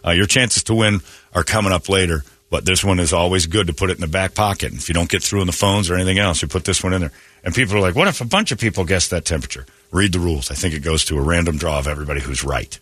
Uh, 0.04 0.12
your 0.12 0.26
chances 0.26 0.62
to 0.64 0.74
win 0.74 1.00
are 1.34 1.42
coming 1.42 1.72
up 1.72 1.88
later, 1.88 2.22
but 2.50 2.64
this 2.64 2.84
one 2.84 3.00
is 3.00 3.12
always 3.12 3.46
good 3.46 3.66
to 3.66 3.72
put 3.72 3.90
it 3.90 3.96
in 3.96 4.00
the 4.00 4.06
back 4.06 4.34
pocket. 4.34 4.70
And 4.70 4.80
if 4.80 4.88
you 4.88 4.94
don't 4.94 5.08
get 5.08 5.22
through 5.22 5.40
on 5.40 5.46
the 5.46 5.52
phones 5.52 5.90
or 5.90 5.94
anything 5.94 6.18
else, 6.18 6.42
you 6.42 6.48
put 6.48 6.64
this 6.64 6.82
one 6.82 6.92
in 6.92 7.00
there. 7.00 7.12
And 7.42 7.54
people 7.54 7.76
are 7.76 7.80
like, 7.80 7.96
what 7.96 8.08
if 8.08 8.20
a 8.20 8.24
bunch 8.24 8.52
of 8.52 8.58
people 8.58 8.84
guess 8.84 9.08
that 9.08 9.24
temperature? 9.24 9.66
Read 9.90 10.12
the 10.12 10.18
rules. 10.18 10.50
I 10.50 10.54
think 10.54 10.74
it 10.74 10.80
goes 10.80 11.04
to 11.06 11.18
a 11.18 11.22
random 11.22 11.58
draw 11.58 11.78
of 11.78 11.88
everybody 11.88 12.20
who's 12.20 12.44
right. 12.44 12.78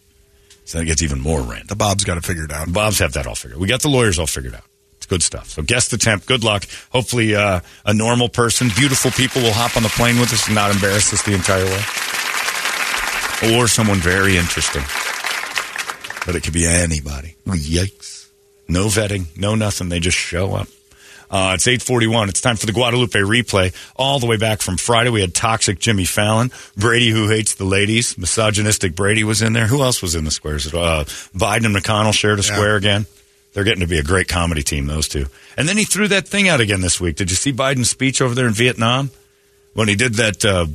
So 0.65 0.79
it 0.79 0.87
gets 0.87 1.03
even 1.03 1.21
more 1.21 1.41
random. 1.41 1.67
The 1.67 1.77
Bob's 1.77 2.05
got 2.05 2.15
to 2.15 2.21
figure 2.21 2.45
it 2.45 2.49
figured 2.49 2.69
out. 2.69 2.73
Bob's 2.73 2.99
have 2.99 3.13
that 3.15 3.27
all 3.27 3.35
figured. 3.35 3.61
We 3.61 3.69
got 3.69 3.83
the 3.83 3.89
lawyers 3.89 4.19
all 4.19 4.27
figured 4.27 4.55
out. 4.55 4.65
It's 4.97 5.07
good 5.07 5.23
stuff. 5.23 5.51
So 5.51 5.63
guess 5.63 5.89
the 5.89 5.99
temp. 5.99 6.25
Good 6.25 6.45
luck. 6.45 6.65
Hopefully, 6.91 7.35
uh, 7.35 7.61
a 7.85 7.93
normal 7.93 8.31
person, 8.31 8.71
beautiful 8.75 9.11
people 9.11 9.43
will 9.43 9.53
hop 9.53 9.77
on 9.77 9.83
the 9.83 9.91
plane 9.91 10.19
with 10.19 10.33
us 10.33 10.47
and 10.47 10.55
not 10.55 10.75
embarrass 10.75 11.13
us 11.13 11.23
the 11.23 11.35
entire 11.35 11.65
way. 11.65 11.83
Or 13.43 13.69
someone 13.69 13.99
very 13.99 14.37
interesting. 14.37 14.83
But 16.27 16.37
it 16.37 16.43
could 16.43 16.55
be 16.55 16.67
anybody. 16.67 17.37
Yikes. 17.47 18.29
No 18.69 18.87
vetting, 18.87 19.37
no 19.37 19.55
nothing. 19.55 19.89
They 19.89 20.01
just 20.01 20.17
show 20.17 20.55
up. 20.55 20.69
Uh, 21.31 21.53
it's 21.55 21.67
841. 21.67 22.29
It's 22.29 22.41
time 22.41 22.57
for 22.57 22.67
the 22.67 22.73
Guadalupe 22.73 23.19
replay. 23.19 23.75
All 23.97 24.21
the 24.21 24.27
way 24.27 24.37
back 24.37 24.63
from 24.63 24.77
Friday, 24.77 25.11
we 25.11 25.21
had 25.21 25.35
toxic 25.35 25.79
Jimmy 25.81 26.05
Fallon. 26.05 26.53
Brady, 26.77 27.11
who 27.11 27.29
hates 27.29 27.57
the 27.57 27.65
ladies. 27.65 28.17
Misogynistic 28.17 28.95
Brady 28.95 29.25
was 29.25 29.43
in 29.43 29.53
there. 29.53 29.67
Who 29.67 29.83
else 29.83 30.01
was 30.01 30.15
in 30.15 30.25
the 30.25 30.31
squares? 30.31 30.73
Uh, 30.73 31.05
Biden 31.35 31.67
and 31.67 31.77
McConnell 31.77 32.15
shared 32.15 32.39
a 32.39 32.43
square 32.43 32.77
again. 32.77 33.07
They're 33.53 33.65
getting 33.65 33.81
to 33.81 33.87
be 33.87 33.99
a 33.99 34.03
great 34.03 34.29
comedy 34.29 34.63
team, 34.63 34.87
those 34.87 35.09
two. 35.09 35.27
And 35.57 35.69
then 35.69 35.77
he 35.77 35.85
threw 35.85 36.09
that 36.09 36.27
thing 36.29 36.49
out 36.49 36.61
again 36.61 36.81
this 36.81 37.01
week. 37.01 37.17
Did 37.17 37.31
you 37.31 37.37
see 37.37 37.53
Biden's 37.53 37.91
speech 37.91 38.21
over 38.21 38.35
there 38.35 38.47
in 38.47 38.53
Vietnam? 38.53 39.11
When 39.75 39.89
he 39.89 39.97
did 39.97 40.15
that 40.15 40.45
uh, 40.45 40.67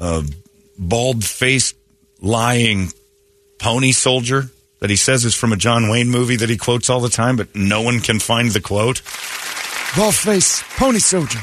uh, 0.00 0.22
bald 0.78 1.24
faced, 1.24 1.76
lying 2.24 2.88
pony 3.58 3.92
soldier 3.92 4.50
that 4.80 4.90
he 4.90 4.96
says 4.96 5.24
is 5.24 5.34
from 5.34 5.52
a 5.52 5.56
John 5.56 5.88
Wayne 5.88 6.08
movie 6.08 6.36
that 6.36 6.48
he 6.48 6.56
quotes 6.56 6.90
all 6.90 7.00
the 7.00 7.08
time, 7.08 7.36
but 7.36 7.54
no 7.54 7.82
one 7.82 8.00
can 8.00 8.18
find 8.18 8.50
the 8.50 8.60
quote. 8.60 9.02
Bald 9.96 10.14
face, 10.14 10.62
pony 10.76 10.98
soldier. 10.98 11.38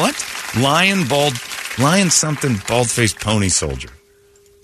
What? 0.00 0.24
Lion, 0.58 1.06
bald, 1.08 1.34
lion 1.78 2.10
something, 2.10 2.56
bald 2.68 2.90
faced 2.90 3.20
pony 3.20 3.48
soldier. 3.48 3.88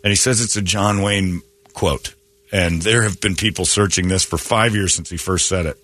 And 0.04 0.10
he 0.10 0.16
says 0.16 0.40
it's 0.40 0.56
a 0.56 0.62
John 0.62 1.02
Wayne 1.02 1.42
quote. 1.72 2.14
And 2.52 2.82
there 2.82 3.02
have 3.02 3.20
been 3.20 3.36
people 3.36 3.64
searching 3.64 4.08
this 4.08 4.24
for 4.24 4.38
five 4.38 4.74
years 4.74 4.94
since 4.94 5.08
he 5.08 5.16
first 5.16 5.46
said 5.46 5.66
it. 5.66 5.78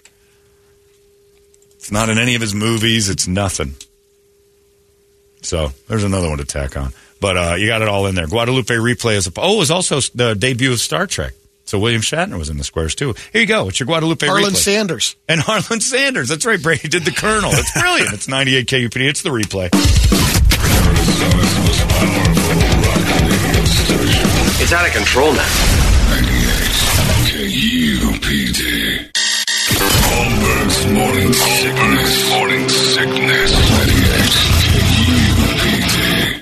It's 1.76 1.92
not 1.92 2.08
in 2.08 2.18
any 2.18 2.34
of 2.34 2.40
his 2.40 2.54
movies, 2.54 3.08
it's 3.08 3.28
nothing. 3.28 3.74
So 5.42 5.70
there's 5.86 6.04
another 6.04 6.28
one 6.28 6.38
to 6.38 6.44
tack 6.44 6.76
on. 6.76 6.92
But 7.20 7.36
uh, 7.36 7.54
you 7.56 7.66
got 7.66 7.82
it 7.82 7.88
all 7.88 8.06
in 8.06 8.14
there. 8.14 8.26
Guadalupe 8.26 8.74
replay 8.74 9.16
is 9.16 9.26
a. 9.26 9.32
Oh, 9.36 9.54
it 9.56 9.58
was 9.58 9.70
also 9.70 10.00
the 10.14 10.34
debut 10.34 10.72
of 10.72 10.80
Star 10.80 11.06
Trek. 11.06 11.32
So 11.64 11.78
William 11.80 12.00
Shatner 12.02 12.38
was 12.38 12.48
in 12.48 12.58
the 12.58 12.64
squares 12.64 12.94
too. 12.94 13.14
Here 13.32 13.40
you 13.40 13.46
go. 13.46 13.68
It's 13.68 13.80
your 13.80 13.86
Guadalupe 13.86 14.24
Harlan 14.24 14.52
replay. 14.52 14.56
Sanders. 14.56 15.16
And 15.28 15.40
Harlan 15.40 15.80
Sanders. 15.80 16.28
That's 16.28 16.46
right. 16.46 16.62
Brady 16.62 16.88
did 16.88 17.04
the 17.04 17.10
Colonel. 17.10 17.50
It's 17.52 17.72
brilliant. 17.72 18.12
It's 18.12 18.28
98 18.28 18.66
KUPD. 18.68 19.08
It's 19.08 19.22
the 19.22 19.30
replay. 19.30 19.70
It's 24.58 24.72
out 24.72 24.86
of 24.86 24.92
control 24.92 25.32
now. 25.32 25.46
98 26.10 26.70
KUPD. 27.30 29.10
Holmberg's 30.06 30.86
morning 30.92 31.32
sickness. 31.32 32.30
Morning 32.30 32.68
sickness. 32.68 33.45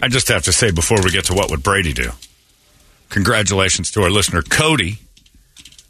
I 0.05 0.09
just 0.09 0.29
have 0.29 0.43
to 0.43 0.53
say 0.53 0.71
before 0.71 0.99
we 1.03 1.11
get 1.11 1.25
to 1.27 1.33
what 1.33 1.51
would 1.51 1.63
Brady 1.63 1.95
do, 1.95 2.11
congratulations 3.09 3.91
to 3.93 4.03
our 4.03 4.11
listener 4.11 4.43
Cody, 4.43 4.99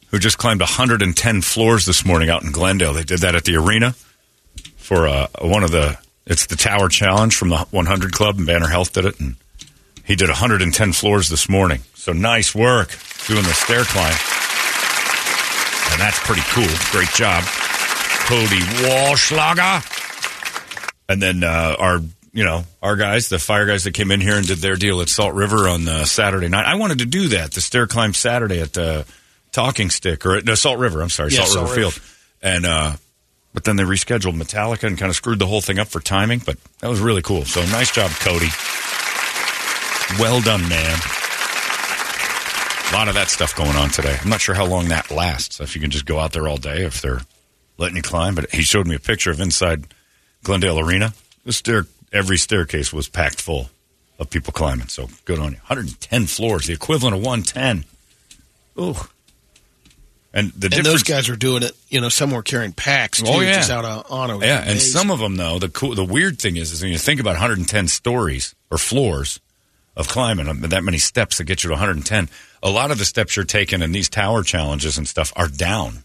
who 0.07 0.20
just 0.20 0.39
climbed 0.39 0.61
110 0.61 1.43
floors 1.43 1.85
this 1.85 2.07
morning 2.07 2.31
out 2.31 2.45
in 2.45 2.53
Glendale. 2.53 2.93
They 2.93 3.03
did 3.03 3.19
that 3.23 3.35
at 3.35 3.45
the 3.45 3.57
arena 3.57 3.97
for 4.77 5.09
uh, 5.09 5.27
one 5.41 5.65
of 5.65 5.73
the. 5.73 5.99
It's 6.27 6.47
the 6.47 6.55
Tower 6.55 6.89
Challenge 6.89 7.35
from 7.35 7.49
the 7.49 7.59
100 7.73 8.12
Club, 8.12 8.36
and 8.36 8.47
Banner 8.47 8.69
Health 8.69 8.93
did 8.93 9.05
it, 9.05 9.19
and 9.19 9.35
he 10.05 10.15
did 10.15 10.28
110 10.28 10.93
floors 10.93 11.28
this 11.28 11.49
morning. 11.49 11.81
So 11.95 12.12
nice 12.12 12.55
work 12.55 12.97
doing 13.27 13.43
the 13.43 13.53
stair 13.53 13.82
climb, 13.82 14.15
and 15.91 16.01
that's 16.01 16.20
pretty 16.20 16.43
cool. 16.53 16.70
Great 16.93 17.11
job, 17.16 17.43
Cody 18.28 18.61
Walschlager. 18.86 19.82
And 21.09 21.20
then 21.20 21.43
uh, 21.43 21.74
our, 21.81 21.99
you 22.35 22.44
know, 22.44 22.65
our 22.82 22.97
guys, 22.97 23.28
the 23.31 23.39
fire 23.39 23.65
guys 23.65 23.85
that 23.85 23.94
came 23.94 24.11
in 24.11 24.20
here 24.20 24.36
and 24.36 24.47
did 24.47 24.59
their 24.59 24.77
deal 24.77 25.01
at 25.01 25.09
Salt 25.09 25.35
River 25.35 25.69
on 25.69 25.89
uh, 25.89 26.05
Saturday 26.05 26.48
night. 26.48 26.66
I 26.66 26.74
wanted 26.74 26.98
to 26.98 27.06
do 27.06 27.28
that, 27.28 27.52
the 27.52 27.61
stair 27.62 27.86
climb 27.86 28.12
Saturday 28.12 28.61
at 28.61 28.77
uh, 28.77 29.05
Talking 29.52 29.89
Stick 29.89 30.27
or 30.27 30.36
at 30.36 30.44
no, 30.44 30.55
Salt 30.56 30.78
River. 30.78 31.01
I'm 31.01 31.09
sorry, 31.09 31.31
Yeah, 31.31 31.44
Salt, 31.44 31.48
Salt 31.51 31.70
River 31.70 31.81
River. 31.81 31.90
Field. 31.93 32.11
And 32.43 32.66
uh, 32.66 32.97
but 33.55 33.62
then 33.65 33.77
they 33.77 33.85
rescheduled 33.85 34.35
Metallica 34.35 34.85
and 34.89 34.98
kind 34.98 35.11
of 35.11 35.16
screwed 35.16 35.39
the 35.39 35.47
whole 35.47 35.61
thing 35.61 35.78
up 35.78 35.86
for 35.89 36.01
timing. 36.01 36.40
But 36.44 36.59
that 36.81 36.90
was 36.90 37.01
really 37.01 37.23
cool. 37.23 37.44
So 37.44 37.65
nice 37.66 37.93
job, 37.93 38.11
Cody. 38.11 38.48
Well 40.20 40.40
done, 40.40 40.69
man. 40.69 40.98
A 42.90 42.93
lot 42.94 43.09
of 43.09 43.15
that 43.15 43.28
stuff 43.28 43.56
going 43.56 43.77
on 43.77 43.90
today. 43.90 44.16
I'm 44.20 44.28
not 44.28 44.40
sure 44.40 44.55
how 44.55 44.66
long 44.66 44.89
that 44.89 45.11
lasts. 45.11 45.61
If 45.61 45.74
you 45.74 45.81
can 45.81 45.90
just 45.90 46.05
go 46.05 46.19
out 46.19 46.32
there 46.32 46.47
all 46.47 46.59
day, 46.59 46.85
if 46.85 47.01
they're 47.01 47.20
letting 47.78 47.97
you 47.97 48.02
climb. 48.02 48.35
But 48.35 48.51
he 48.52 48.62
showed 48.62 48.86
me 48.86 48.94
a 48.94 49.01
picture 49.01 49.31
of 49.31 49.40
inside 49.40 49.86
Glendale 50.43 50.78
Arena. 50.78 51.15
The 51.44 51.52
stair, 51.52 51.86
every 52.15 52.39
staircase 52.39 52.93
was 52.93 53.09
packed 53.09 53.43
full 53.43 53.69
of 54.19 54.31
people 54.31 54.53
climbing. 54.53 54.89
So 54.89 55.09
good 55.24 55.39
on 55.39 55.53
you. 55.53 55.59
110 55.59 56.27
floors, 56.27 56.66
the 56.66 56.73
equivalent 56.73 57.16
of 57.16 57.23
110. 57.23 57.85
Ooh. 58.81 58.95
And 60.32 60.53
the 60.53 60.74
and 60.74 60.85
those 60.85 61.03
guys 61.05 61.28
are 61.28 61.36
doing 61.36 61.62
it. 61.62 61.73
You 61.89 62.01
know, 62.01 62.09
some 62.09 62.31
were 62.31 62.43
carrying 62.43 62.73
packs 62.73 63.20
too, 63.20 63.28
Oh, 63.28 63.41
yeah. 63.41 63.55
just 63.57 63.70
out 63.70 63.85
on, 64.11 64.31
a 64.31 64.39
Yeah, 64.39 64.65
and 64.66 64.81
some 64.81 65.11
of 65.11 65.19
them 65.20 65.36
though, 65.36 65.59
the 65.59 65.69
cool, 65.69 65.95
the 65.95 66.05
weird 66.05 66.41
thing 66.41 66.57
is, 66.57 66.73
is 66.73 66.82
when 66.82 66.91
you 66.91 66.99
think 66.99 67.20
about 67.20 67.32
110 67.35 67.89
stories 67.89 68.55
or 68.70 68.78
floors 68.78 69.39
of 69.97 70.09
climbing, 70.09 70.49
um, 70.49 70.61
that 70.61 70.82
many 70.82 70.99
steps 70.99 71.39
that 71.39 71.45
get 71.45 71.62
you 71.62 71.69
to 71.69 71.74
110. 71.74 72.28
A 72.65 72.70
lot 72.70 72.91
of 72.91 72.99
the 72.99 73.05
steps 73.05 73.36
you're 73.36 73.45
taking 73.45 73.81
in 73.81 73.93
these 73.93 74.09
tower 74.09 74.43
challenges 74.43 74.99
and 74.99 75.07
stuff 75.07 75.32
are 75.36 75.47
down. 75.47 76.03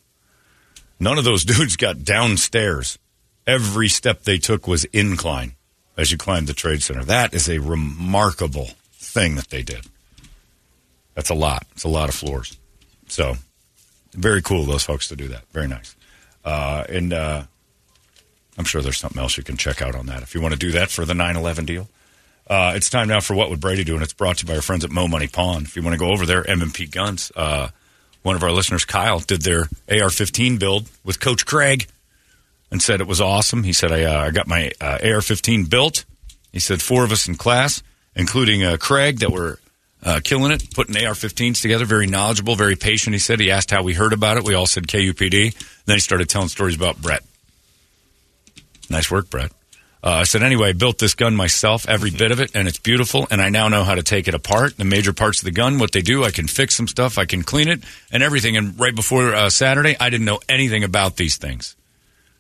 None 1.00 1.18
of 1.18 1.24
those 1.24 1.44
dudes 1.46 1.76
got 1.76 2.04
downstairs. 2.04 3.00
Every 3.48 3.88
step 3.88 4.24
they 4.24 4.38
took 4.38 4.68
was 4.68 4.86
incline 4.86 5.56
as 5.98 6.12
you 6.12 6.18
climbed 6.18 6.48
the 6.48 6.54
trade 6.54 6.82
center. 6.82 7.04
That 7.04 7.34
is 7.34 7.50
a 7.50 7.60
remarkable 7.60 8.70
thing 8.94 9.36
that 9.36 9.50
they 9.50 9.64
did. 9.64 9.86
That's 11.16 11.30
a 11.30 11.36
lot. 11.36 11.66
It's 11.74 11.84
a 11.84 11.90
lot 11.90 12.10
of 12.10 12.16
floors. 12.16 12.58
So 13.08 13.36
very 14.14 14.42
cool 14.42 14.66
those 14.66 14.84
folks 14.84 15.08
to 15.10 15.16
do 15.16 15.28
that. 15.30 15.44
Very 15.52 15.68
nice. 15.68 15.96
Uh, 16.46 16.84
and 16.88 17.14
uh, 17.14 17.44
I'm 18.58 18.66
sure 18.66 18.82
there's 18.82 18.98
something 18.98 19.22
else 19.22 19.38
you 19.38 19.44
can 19.44 19.58
check 19.58 19.82
out 19.82 19.96
on 19.96 20.06
that 20.08 20.22
if 20.24 20.34
you 20.34 20.42
want 20.42 20.54
to 20.54 20.60
do 20.60 20.72
that 20.72 20.90
for 20.90 21.06
the 21.06 21.14
9/11 21.14 21.66
deal. 21.66 21.90
Uh, 22.48 22.74
it's 22.76 22.90
time 22.90 23.08
now 23.08 23.20
for 23.20 23.36
what 23.36 23.50
would 23.50 23.60
Brady 23.60 23.84
do, 23.84 23.94
and 23.94 24.04
it's 24.04 24.14
brought 24.14 24.38
to 24.38 24.46
you 24.46 24.48
by 24.48 24.56
our 24.56 24.62
friends 24.62 24.84
at 24.84 24.90
Mo 24.90 25.08
Money 25.08 25.28
Pawn. 25.28 25.64
If 25.64 25.76
you 25.76 25.84
want 25.84 25.94
to 25.94 26.00
go 26.00 26.12
over 26.12 26.26
there, 26.26 26.50
M&P 26.50 26.88
Guns. 26.88 27.32
Uh, 27.36 27.70
one 28.24 28.36
of 28.36 28.42
our 28.42 28.52
listeners, 28.52 28.86
Kyle, 28.86 29.20
did 29.20 29.44
their 29.44 29.70
AR-15 29.88 30.58
build 30.58 30.90
with 31.04 31.20
Coach 31.20 31.46
Craig, 31.46 31.88
and 32.72 32.82
said 32.82 33.02
it 33.02 33.08
was 33.08 33.22
awesome. 33.22 33.64
He 33.64 33.74
said 33.74 33.92
I, 33.92 34.04
uh, 34.04 34.26
I 34.26 34.32
got 34.32 34.48
my 34.48 34.72
uh, 34.80 35.00
AR-15 35.04 35.70
built. 35.70 36.06
He 36.52 36.60
said 36.60 36.82
four 36.82 37.04
of 37.04 37.12
us 37.12 37.28
in 37.28 37.36
class, 37.36 37.84
including 38.16 38.64
uh, 38.64 38.78
Craig, 38.78 39.20
that 39.20 39.32
were 39.32 39.60
uh, 40.04 40.20
killing 40.24 40.52
it, 40.52 40.74
putting 40.74 40.96
AR-15s 40.96 41.62
together. 41.62 41.86
Very 41.86 42.08
knowledgeable, 42.08 42.56
very 42.56 42.76
patient. 42.76 43.14
He 43.14 43.20
said 43.20 43.40
he 43.40 43.52
asked 43.52 43.72
how 43.72 43.84
we 43.84 43.94
heard 43.94 44.14
about 44.14 44.38
it. 44.38 44.44
We 44.44 44.54
all 44.54 44.66
said 44.66 44.88
KUPD. 44.88 45.84
Then 45.86 45.96
he 45.96 46.00
started 46.00 46.30
telling 46.30 46.48
stories 46.48 46.76
about 46.76 47.02
Brett. 47.02 47.24
Nice 48.90 49.12
work, 49.12 49.30
Brett. 49.30 49.52
Uh, 50.02 50.12
I 50.12 50.24
said, 50.24 50.44
anyway, 50.44 50.70
I 50.70 50.74
built 50.74 50.98
this 50.98 51.14
gun 51.14 51.36
myself, 51.36 51.88
every 51.90 52.10
bit 52.10 52.32
of 52.32 52.40
it, 52.40 52.52
and 52.56 52.70
it's 52.70 52.80
beautiful, 52.80 53.28
and 53.30 53.42
I 53.42 53.50
now 53.50 53.68
know 53.68 53.84
how 53.84 53.96
to 53.96 54.04
take 54.04 54.30
it 54.30 54.34
apart. 54.34 54.78
The 54.78 54.86
major 54.86 55.12
parts 55.12 55.40
of 55.40 55.46
the 55.46 55.52
gun, 55.52 55.78
what 55.78 55.92
they 55.92 56.02
do, 56.02 56.24
I 56.24 56.32
can 56.32 56.48
fix 56.48 56.78
some 56.78 56.88
stuff, 56.88 57.18
I 57.18 57.26
can 57.26 57.44
clean 57.44 57.68
it, 57.68 57.84
and 58.10 58.24
everything. 58.24 58.56
And 58.56 58.80
right 58.80 58.96
before 58.96 59.36
uh, 59.36 59.50
Saturday, 59.50 59.98
I 60.00 60.10
didn't 60.10 60.26
know 60.26 60.40
anything 60.48 60.86
about 60.86 61.18
these 61.18 61.36
things. 61.36 61.76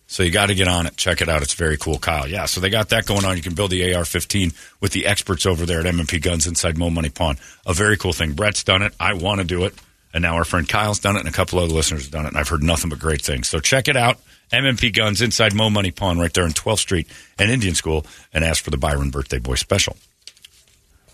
So 0.10 0.23
you 0.23 0.31
got 0.31 0.48
to 0.48 0.56
get 0.56 0.68
on 0.68 0.88
it. 0.88 0.98
Check 0.98 1.22
it 1.22 1.30
out. 1.30 1.44
It's 1.44 1.53
very 1.53 1.77
cool, 1.77 1.99
Kyle. 1.99 2.27
Yeah, 2.27 2.45
so 2.45 2.60
they 2.60 2.72
got 2.72 2.90
that 2.90 3.06
going 3.06 3.26
on. 3.26 3.38
You 3.38 3.44
can 3.44 3.53
build 3.53 3.69
the 3.69 3.94
AR-15 3.94 4.56
with 4.81 4.91
the 4.91 5.06
experts 5.06 5.45
over 5.45 5.68
there 5.68 5.81
at 5.81 5.86
M&P 5.86 6.18
Guns 6.18 6.48
inside 6.48 6.80
Mo 6.80 6.90
Money 6.90 7.10
Pawn. 7.10 7.38
A 7.68 7.76
very 7.76 7.95
cool 7.95 8.11
thing. 8.11 8.34
Brett's 8.34 8.64
done 8.64 8.81
it. 8.81 8.91
I 8.99 9.14
want 9.14 9.40
to 9.40 9.45
do 9.45 9.65
it. 9.65 9.76
And 10.11 10.23
now 10.23 10.34
our 10.34 10.45
friend 10.45 10.68
Kyle's 10.68 10.98
done 10.98 11.15
it, 11.15 11.19
and 11.19 11.30
a 11.30 11.31
couple 11.31 11.60
other 11.60 11.72
listeners 11.72 12.06
have 12.06 12.11
done 12.11 12.26
it. 12.26 12.30
And 12.30 12.38
I've 12.38 12.49
heard 12.49 12.64
nothing 12.64 12.90
but 12.90 12.98
great 12.98 13.22
things. 13.22 13.48
So 13.48 13.60
check 13.60 13.88
it 13.88 13.95
out. 13.95 14.18
M&P 14.52 14.90
Guns 14.90 15.22
inside 15.22 15.53
Mo 15.53 15.69
Money 15.69 15.91
Pawn 15.91 16.18
right 16.18 16.34
there 16.34 16.45
in 16.48 16.53
12th 16.53 16.80
Street 16.80 17.07
and 17.38 17.52
Indian 17.52 17.76
School. 17.76 18.03
And 18.34 18.44
ask 18.44 18.64
for 18.64 18.72
the 18.72 18.77
Byron 18.77 19.11
Birthday 19.11 19.38
Boy 19.38 19.56
Special. 19.56 19.95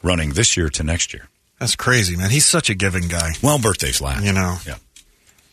Running 0.04 0.30
this 0.30 0.56
year 0.56 0.70
to 0.70 0.84
next 0.84 1.14
year. 1.14 1.28
That's 1.60 1.76
crazy, 1.76 2.16
man. 2.16 2.30
He's 2.30 2.46
such 2.46 2.70
a 2.70 2.74
giving 2.74 3.10
guy. 3.10 3.32
Well, 3.44 3.60
birthdays 3.60 4.00
last. 4.00 4.24
You 4.24 4.32
know. 4.32 4.56
Yeah. 4.66 4.78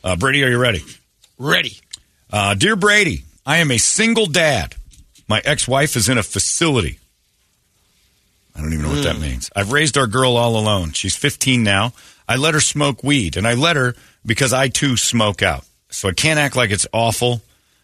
Uh, 0.05 0.14
Brady, 0.14 0.44
are 0.44 0.48
you 0.48 0.59
ready? 0.59 0.85
Ready. 1.39 1.77
Uh, 2.31 2.55
Dear 2.55 2.77
Brady, 2.77 3.24
I 3.44 3.59
am 3.59 3.70
a 3.70 3.78
single 3.78 4.27
dad. 4.27 4.77
My 5.28 5.40
ex 5.44 5.66
wife 5.66 5.97
is 5.97 6.09
in 6.09 6.19
a 6.19 6.23
facility. 6.23 6.98
I 8.55 8.60
don't 8.60 8.73
even 8.73 8.85
know 8.85 8.93
what 8.93 9.05
that 9.05 9.19
means. 9.19 9.51
I've 9.56 9.73
raised 9.73 9.97
our 9.97 10.06
girl 10.06 10.36
all 10.36 10.56
alone. 10.56 10.93
She's 10.93 11.16
15 11.16 11.62
now. 11.62 11.93
I 12.28 12.36
let 12.36 12.55
her 12.55 12.60
smoke 12.60 13.02
weed, 13.02 13.36
and 13.36 13.47
I 13.47 13.55
let 13.55 13.77
her 13.77 13.94
because 14.24 14.52
I 14.52 14.69
too 14.69 14.97
smoke 14.97 15.43
out. 15.43 15.64
So 15.90 16.09
I 16.09 16.12
can't 16.12 16.39
act 16.39 16.55
like 16.55 16.70
it's 16.70 16.86
awful. 16.93 17.40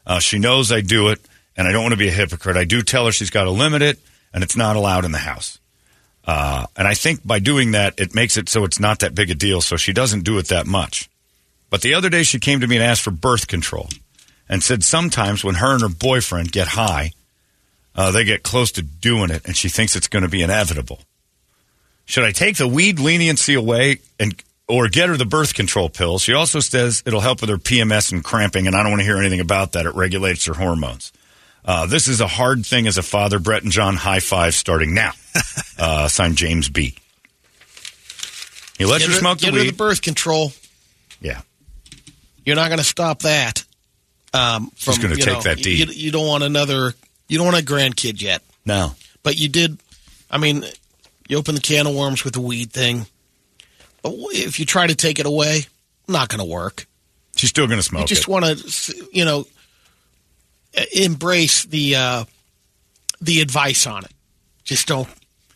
Uh, 0.06 0.20
she 0.20 0.39
knows 0.39 0.70
I 0.70 0.80
do 0.80 1.09
it, 1.09 1.20
and 1.56 1.66
I 1.66 1.72
don't 1.72 1.82
want 1.82 1.93
to 1.93 1.98
be 1.98 2.09
a 2.09 2.12
hypocrite. 2.12 2.56
I 2.56 2.64
do 2.64 2.82
tell 2.82 3.06
her 3.06 3.12
she's 3.12 3.30
got 3.30 3.44
to 3.44 3.51
limit 3.51 3.82
it, 3.82 3.98
and 4.32 4.44
it's 4.44 4.56
not 4.56 4.76
allowed 4.76 5.05
in 5.05 5.12
the 5.12 5.18
house. 5.18 5.59
Uh, 6.24 6.66
and 6.76 6.86
I 6.86 6.94
think 6.94 7.26
by 7.26 7.39
doing 7.39 7.72
that, 7.72 7.98
it 7.98 8.14
makes 8.14 8.36
it 8.36 8.48
so 8.48 8.64
it's 8.64 8.78
not 8.78 9.01
that 9.01 9.14
big 9.14 9.30
a 9.30 9.35
deal, 9.35 9.60
so 9.60 9.76
she 9.76 9.93
doesn't 9.93 10.24
do 10.24 10.39
it 10.39 10.48
that 10.48 10.66
much. 10.66 11.09
But 11.70 11.80
the 11.80 11.94
other 11.94 12.10
day, 12.10 12.22
she 12.22 12.39
came 12.39 12.60
to 12.60 12.66
me 12.66 12.76
and 12.76 12.85
asked 12.85 13.02
for 13.02 13.10
birth 13.10 13.48
control 13.48 13.89
and 14.49 14.62
said 14.62 14.83
sometimes 14.85 15.45
when 15.45 15.57
her 15.57 15.73
and 15.73 15.83
her 15.83 15.89
boyfriend 15.89 16.53
get 16.53 16.69
high, 16.69 17.12
uh, 17.95 18.11
they 18.11 18.25
get 18.25 18.43
close 18.43 18.73
to 18.73 18.83
doing 18.83 19.31
it, 19.31 19.45
and 19.47 19.57
she 19.57 19.69
thinks 19.69 19.97
it's 19.97 20.09
going 20.09 20.23
to 20.23 20.29
be 20.29 20.43
inevitable. 20.43 21.01
Should 22.07 22.25
I 22.25 22.33
take 22.33 22.57
the 22.57 22.69
weed 22.69 22.99
leniency 23.01 23.55
away 23.55 23.99
and 24.19 24.41
or 24.66 24.89
get 24.89 25.09
her 25.09 25.16
the 25.16 25.25
birth 25.27 25.55
control 25.55 25.89
pill? 25.89 26.19
She 26.19 26.33
also 26.33 26.61
says 26.61 27.03
it'll 27.07 27.20
help 27.20 27.41
with 27.41 27.51
her 27.51 27.57
PMS 27.59 28.12
and 28.12 28.23
cramping, 28.25 28.66
and 28.66 28.75
I 28.77 28.83
don't 28.83 28.91
want 28.93 29.01
to 29.01 29.05
hear 29.07 29.19
anything 29.19 29.41
about 29.41 29.73
that. 29.73 29.85
It 29.87 29.95
regulates 29.95 30.45
her 30.47 30.55
hormones. 30.55 31.12
Uh, 31.65 31.85
this 31.87 32.09
is 32.09 32.20
a 32.23 32.27
hard 32.27 32.65
thing 32.65 32.87
as 32.87 32.97
a 32.97 33.03
father. 33.03 33.39
Brett 33.39 33.62
and 33.62 33.73
John, 33.73 33.95
high 33.97 34.20
five 34.20 34.55
starting 34.55 34.95
now. 34.95 35.12
uh, 35.79 36.09
signed 36.09 36.37
James 36.37 36.69
B. 36.70 36.95
He 38.79 38.85
lets 38.87 39.01
Get 39.05 39.09
her 39.09 39.15
her- 39.15 39.20
smoke 39.20 39.39
the 39.39 39.47
get 39.47 39.55
her 39.55 39.65
the 39.65 39.73
birth 39.73 40.01
control. 40.03 40.53
yeah. 41.20 41.41
You're 42.47 42.57
not 42.57 42.69
going 42.69 42.79
to 42.79 42.85
stop 42.85 43.20
that. 43.23 43.65
Um, 44.34 44.70
She's 44.76 44.98
gonna 44.98 45.16
take 45.16 45.26
know, 45.26 45.40
that 45.40 45.59
deed. 45.59 45.88
You, 45.88 46.06
you 46.06 46.10
don't 46.12 46.26
want 46.26 46.44
another. 46.44 46.92
You 47.28 47.38
don't 47.38 47.46
want 47.46 47.59
a 47.59 47.64
grandkid 47.64 48.20
yet. 48.20 48.42
No. 48.64 48.94
But 49.22 49.38
you 49.38 49.48
did. 49.48 49.78
I 50.30 50.38
mean, 50.38 50.64
you 51.28 51.38
open 51.38 51.55
the 51.55 51.60
can 51.60 51.86
of 51.86 51.94
worms 51.94 52.24
with 52.24 52.34
the 52.34 52.40
weed 52.40 52.72
thing. 52.72 53.06
But 54.02 54.14
if 54.30 54.60
you 54.60 54.66
try 54.66 54.86
to 54.86 54.94
take 54.94 55.18
it 55.18 55.26
away, 55.26 55.62
not 56.06 56.28
going 56.28 56.38
to 56.38 56.44
work. 56.44 56.86
She's 57.36 57.50
still 57.50 57.66
going 57.66 57.78
to 57.78 57.82
smoke 57.82 58.02
you 58.02 58.06
just 58.06 58.28
want 58.28 58.44
to, 58.44 59.09
you 59.12 59.24
know, 59.24 59.46
embrace 60.94 61.64
the 61.64 61.96
uh, 61.96 62.24
the 63.20 63.40
advice 63.40 63.86
on 63.86 64.05
it. 64.05 64.12
Just 64.64 64.88
don't. 64.88 65.09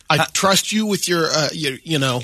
I 0.09 0.25
trust 0.33 0.71
you 0.71 0.85
with 0.85 1.07
your, 1.07 1.25
uh, 1.31 1.49
your, 1.53 1.73
you 1.83 1.97
know, 1.97 2.21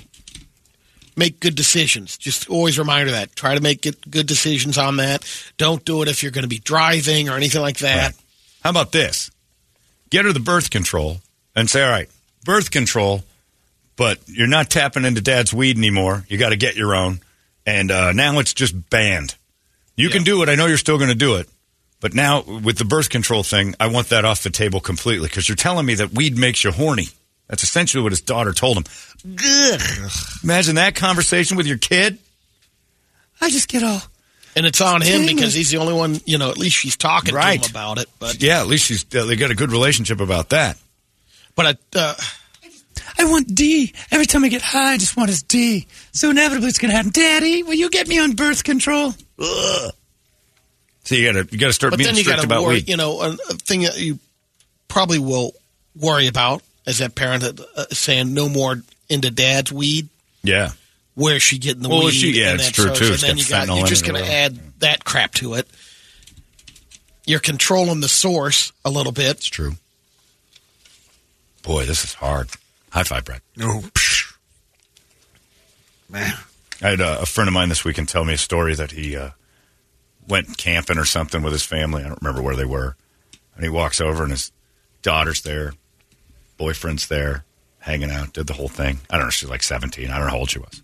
make 1.19 1.39
good 1.39 1.55
decisions. 1.55 2.17
Just 2.17 2.49
always 2.49 2.79
remind 2.79 3.07
her 3.07 3.15
that. 3.15 3.35
Try 3.35 3.53
to 3.53 3.61
make 3.61 3.81
good, 3.83 4.25
decisions 4.25 4.77
on 4.77 4.97
that. 4.97 5.23
Don't 5.57 5.85
do 5.85 6.01
it 6.01 6.07
if 6.07 6.23
you're 6.23 6.31
going 6.31 6.43
to 6.43 6.49
be 6.49 6.59
driving 6.59 7.29
or 7.29 7.35
anything 7.35 7.61
like 7.61 7.79
that. 7.79 8.15
How 8.63 8.71
about 8.71 8.91
this? 8.91 9.29
Get 10.09 10.25
her 10.25 10.33
the 10.33 10.39
birth 10.39 10.71
control 10.71 11.17
and 11.55 11.69
say, 11.69 11.83
all 11.83 11.89
right, 11.89 12.09
birth 12.43 12.71
control, 12.71 13.23
but 13.95 14.19
you're 14.27 14.47
not 14.47 14.69
tapping 14.69 15.05
into 15.05 15.21
dad's 15.21 15.53
weed 15.53 15.77
anymore. 15.77 16.25
You 16.27 16.37
got 16.37 16.49
to 16.49 16.57
get 16.57 16.75
your 16.75 16.95
own. 16.95 17.19
And 17.65 17.91
uh, 17.91 18.13
now 18.13 18.39
it's 18.39 18.53
just 18.53 18.89
banned. 18.89 19.35
You 19.95 20.09
can 20.09 20.23
do 20.23 20.41
it. 20.41 20.49
I 20.49 20.55
know 20.55 20.65
you're 20.65 20.77
still 20.77 20.97
going 20.97 21.09
to 21.09 21.15
do 21.15 21.35
it. 21.35 21.47
But 21.99 22.13
now 22.13 22.41
with 22.41 22.77
the 22.77 22.85
birth 22.85 23.09
control 23.09 23.43
thing, 23.43 23.75
I 23.79 23.87
want 23.87 24.09
that 24.09 24.23
off 24.23 24.41
the 24.41 24.49
table 24.49 24.79
completely 24.79 25.27
because 25.27 25.49
you're 25.49 25.57
telling 25.57 25.85
me 25.85 25.95
that 25.95 26.13
weed 26.13 26.37
makes 26.37 26.63
you 26.63 26.71
horny. 26.71 27.09
That's 27.49 27.63
essentially 27.63 28.03
what 28.03 28.11
his 28.11 28.21
daughter 28.21 28.53
told 28.53 28.77
him. 28.77 28.83
Ugh. 29.37 30.11
Imagine 30.43 30.75
that 30.75 30.95
conversation 30.95 31.57
with 31.57 31.65
your 31.67 31.77
kid. 31.77 32.19
I 33.41 33.49
just 33.49 33.67
get 33.67 33.83
all. 33.83 34.01
And 34.55 34.65
it's 34.65 34.81
on 34.81 35.01
him 35.01 35.25
because 35.25 35.53
he's 35.53 35.69
the 35.71 35.77
only 35.77 35.93
one, 35.93 36.19
you 36.25 36.37
know, 36.37 36.49
at 36.49 36.57
least 36.57 36.75
she's 36.75 36.97
talking 36.97 37.33
Right. 37.33 37.61
to 37.61 37.69
him 37.69 37.73
about 37.73 37.97
it. 37.99 38.07
But 38.19 38.41
Yeah, 38.41 38.59
at 38.61 38.67
least 38.67 38.85
she's, 38.85 39.05
uh, 39.15 39.25
they 39.25 39.35
got 39.35 39.51
a 39.51 39.55
good 39.55 39.71
relationship 39.71 40.19
about 40.19 40.49
that. 40.49 40.77
but 41.55 41.65
I, 41.93 41.97
uh, 41.99 42.15
I 43.17 43.25
want 43.25 43.53
D. 43.53 43.93
Every 44.11 44.25
time 44.25 44.43
I 44.43 44.49
get 44.49 44.61
high, 44.61 44.93
I 44.93 44.97
just 44.97 45.17
want 45.17 45.29
his 45.29 45.43
D. 45.43 45.87
So 46.13 46.29
inevitably 46.29 46.69
it's 46.69 46.77
going 46.79 46.91
to 46.91 46.95
happen. 46.95 47.11
Daddy, 47.11 47.63
will 47.63 47.73
you 47.73 47.89
get 47.89 48.07
me 48.07 48.17
on 48.19 48.31
birth 48.33 48.63
control? 48.63 49.13
Ugh. 49.39 49.91
So 51.03 51.15
you 51.15 51.31
got 51.33 51.47
to 51.47 51.51
you 51.51 51.57
got 51.59 51.67
to 51.67 51.73
start 51.73 51.91
But 51.91 51.97
being 51.97 52.07
then 52.09 52.15
you 52.17 52.23
strict 52.23 52.43
about 52.43 52.61
worry. 52.63 52.75
weed. 52.75 52.89
You 52.89 52.97
know, 52.97 53.21
a 53.21 53.35
thing 53.55 53.81
that 53.81 53.97
you 53.99 54.19
probably 54.87 55.17
will 55.19 55.53
worry 55.95 56.27
about 56.27 56.61
as 56.85 56.99
that 56.99 57.15
parent 57.15 57.43
that, 57.43 57.59
uh, 57.75 57.85
saying 57.91 58.33
no 58.33 58.49
more 58.49 58.81
into 59.09 59.31
dad's 59.31 59.71
weed. 59.71 60.09
Yeah. 60.43 60.71
Where's 61.15 61.41
she 61.43 61.57
getting 61.57 61.81
the 61.83 61.89
Well, 61.89 62.05
weed? 62.05 62.11
she- 62.11 62.39
yeah, 62.39 62.51
and 62.51 62.59
it's 62.59 62.67
that 62.69 62.73
true, 62.75 62.85
source, 62.85 62.99
too. 62.99 63.05
And 63.05 63.13
It's 63.13 63.21
then 63.23 63.37
you 63.37 63.45
got, 63.47 63.67
you're 63.77 63.87
just 63.87 64.05
going 64.05 64.23
to 64.23 64.31
add 64.31 64.57
that 64.79 65.03
crap 65.03 65.33
to 65.35 65.55
it. 65.55 65.67
You're 67.25 67.39
controlling 67.39 67.99
the 67.99 68.07
source 68.07 68.71
a 68.85 68.89
little 68.89 69.11
bit. 69.11 69.37
It's 69.37 69.45
true. 69.47 69.73
Boy, 71.63 71.85
this 71.85 72.03
is 72.03 72.13
hard. 72.15 72.49
High 72.91 73.03
five, 73.03 73.25
Brett. 73.25 73.41
No. 73.55 73.83
Man. 76.09 76.33
I 76.81 76.89
had 76.91 77.01
a, 77.01 77.21
a 77.21 77.25
friend 77.25 77.47
of 77.47 77.53
mine 77.53 77.69
this 77.69 77.83
weekend 77.83 78.07
tell 78.09 78.23
me 78.23 78.33
a 78.33 78.37
story 78.37 78.73
that 78.75 78.91
he 78.91 79.15
uh, 79.15 79.31
went 80.27 80.57
camping 80.57 80.97
or 80.97 81.05
something 81.05 81.41
with 81.43 81.53
his 81.53 81.63
family. 81.65 82.03
I 82.03 82.07
don't 82.07 82.21
remember 82.21 82.41
where 82.41 82.55
they 82.55 82.65
were. 82.65 82.95
And 83.55 83.63
he 83.63 83.69
walks 83.69 83.99
over 83.99 84.23
and 84.23 84.31
his 84.31 84.51
daughter's 85.01 85.41
there, 85.41 85.73
boyfriend's 86.59 87.07
there, 87.07 87.45
hanging 87.79 88.11
out, 88.11 88.33
did 88.33 88.45
the 88.45 88.53
whole 88.53 88.67
thing. 88.67 88.99
I 89.09 89.17
don't 89.17 89.27
know, 89.27 89.31
she's 89.31 89.49
like 89.49 89.63
17. 89.63 90.11
I 90.11 90.17
don't 90.17 90.27
know 90.27 90.31
how 90.33 90.37
old 90.37 90.51
she 90.51 90.59
was. 90.59 90.83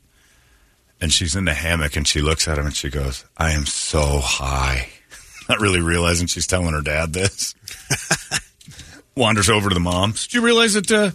And 1.00 1.14
she's 1.14 1.36
in 1.36 1.46
the 1.46 1.54
hammock 1.54 1.96
and 1.96 2.08
she 2.08 2.22
looks 2.22 2.48
at 2.48 2.58
him 2.58 2.66
and 2.66 2.76
she 2.76 2.90
goes, 2.90 3.26
I 3.38 3.52
am 3.52 3.68
so 3.68 4.20
high. 4.20 4.90
Not 5.50 5.60
really 5.60 5.82
realizing 5.82 6.26
she's 6.26 6.48
telling 6.48 6.74
her 6.74 6.82
dad 6.82 7.14
this. 7.14 7.54
Wanders 9.16 9.50
over 9.50 9.70
to 9.70 9.74
the 9.74 9.80
mom. 9.80 10.14
Did 10.14 10.34
you 10.34 10.42
realize 10.42 10.74
that 10.74 10.92
uh, 10.92 11.12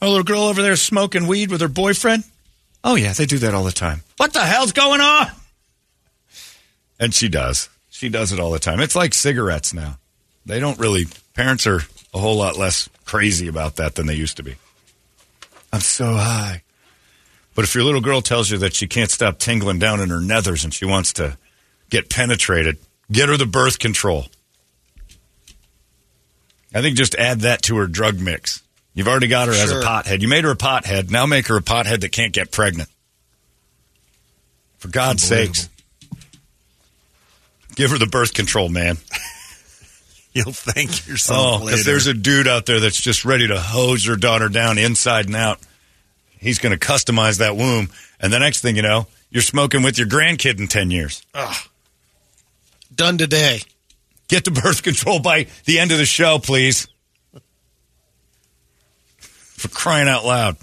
our 0.00 0.08
little 0.08 0.22
girl 0.22 0.42
over 0.42 0.62
there 0.62 0.76
smoking 0.76 1.26
weed 1.26 1.50
with 1.50 1.62
her 1.62 1.68
boyfriend? 1.68 2.24
Oh, 2.84 2.94
yeah, 2.94 3.14
they 3.14 3.26
do 3.26 3.38
that 3.38 3.54
all 3.54 3.64
the 3.64 3.72
time. 3.72 4.02
What 4.18 4.32
the 4.32 4.44
hell's 4.44 4.72
going 4.72 5.00
on? 5.00 5.26
And 7.00 7.12
she 7.12 7.28
does. 7.28 7.68
She 7.90 8.08
does 8.10 8.32
it 8.32 8.38
all 8.38 8.52
the 8.52 8.58
time. 8.58 8.80
It's 8.80 8.94
like 8.94 9.14
cigarettes 9.14 9.74
now. 9.74 9.98
They 10.44 10.60
don't 10.60 10.78
really, 10.78 11.06
parents 11.34 11.66
are 11.66 11.80
a 12.14 12.18
whole 12.18 12.36
lot 12.36 12.56
less 12.56 12.88
crazy 13.06 13.48
about 13.48 13.76
that 13.76 13.94
than 13.94 14.06
they 14.06 14.14
used 14.14 14.36
to 14.36 14.42
be. 14.42 14.56
I'm 15.72 15.80
so 15.80 16.12
high. 16.12 16.62
But 17.54 17.64
if 17.64 17.74
your 17.74 17.84
little 17.84 18.02
girl 18.02 18.20
tells 18.20 18.50
you 18.50 18.58
that 18.58 18.74
she 18.74 18.86
can't 18.86 19.10
stop 19.10 19.38
tingling 19.38 19.78
down 19.78 20.00
in 20.00 20.10
her 20.10 20.18
nethers 20.18 20.62
and 20.64 20.74
she 20.74 20.84
wants 20.84 21.14
to 21.14 21.38
get 21.88 22.10
penetrated, 22.10 22.76
get 23.10 23.30
her 23.30 23.38
the 23.38 23.46
birth 23.46 23.78
control. 23.78 24.26
I 26.74 26.82
think 26.82 26.98
just 26.98 27.14
add 27.14 27.40
that 27.40 27.62
to 27.62 27.76
her 27.78 27.86
drug 27.86 28.20
mix. 28.20 28.62
You've 28.92 29.08
already 29.08 29.28
got 29.28 29.48
her 29.48 29.54
as 29.54 29.70
a 29.70 29.80
pothead. 29.80 30.20
You 30.20 30.28
made 30.28 30.44
her 30.44 30.50
a 30.50 30.56
pothead. 30.56 31.10
Now 31.10 31.24
make 31.24 31.46
her 31.46 31.56
a 31.56 31.62
pothead 31.62 32.00
that 32.00 32.12
can't 32.12 32.32
get 32.32 32.50
pregnant. 32.50 32.90
For 34.78 34.88
God's 34.88 35.22
sakes. 35.22 35.68
Give 37.74 37.90
her 37.90 37.98
the 37.98 38.06
birth 38.06 38.34
control, 38.34 38.68
man. 38.68 38.96
You'll 40.36 40.52
thank 40.52 40.90
Oh, 40.90 41.10
yourself 41.10 41.60
later. 41.62 41.64
because 41.70 41.84
there's 41.86 42.06
a 42.08 42.12
dude 42.12 42.46
out 42.46 42.66
there 42.66 42.78
that's 42.78 43.00
just 43.00 43.24
ready 43.24 43.48
to 43.48 43.58
hose 43.58 44.04
your 44.04 44.16
daughter 44.16 44.50
down 44.50 44.76
inside 44.76 45.24
and 45.24 45.34
out, 45.34 45.58
he's 46.38 46.58
going 46.58 46.78
to 46.78 46.86
customize 46.86 47.38
that 47.38 47.56
womb. 47.56 47.88
And 48.20 48.30
the 48.30 48.38
next 48.38 48.60
thing 48.60 48.76
you 48.76 48.82
know, 48.82 49.06
you're 49.30 49.42
smoking 49.42 49.82
with 49.82 49.96
your 49.96 50.06
grandkid 50.06 50.58
in 50.60 50.66
10 50.68 50.90
years. 50.90 51.22
Done 52.94 53.16
today. 53.16 53.60
Get 54.28 54.44
the 54.44 54.50
birth 54.50 54.82
control 54.82 55.20
by 55.20 55.46
the 55.64 55.78
end 55.78 55.90
of 55.90 55.96
the 55.96 56.04
show, 56.04 56.38
please. 56.38 56.86
For 59.30 59.68
crying 59.68 60.06
out 60.08 60.26
loud. 60.26 60.56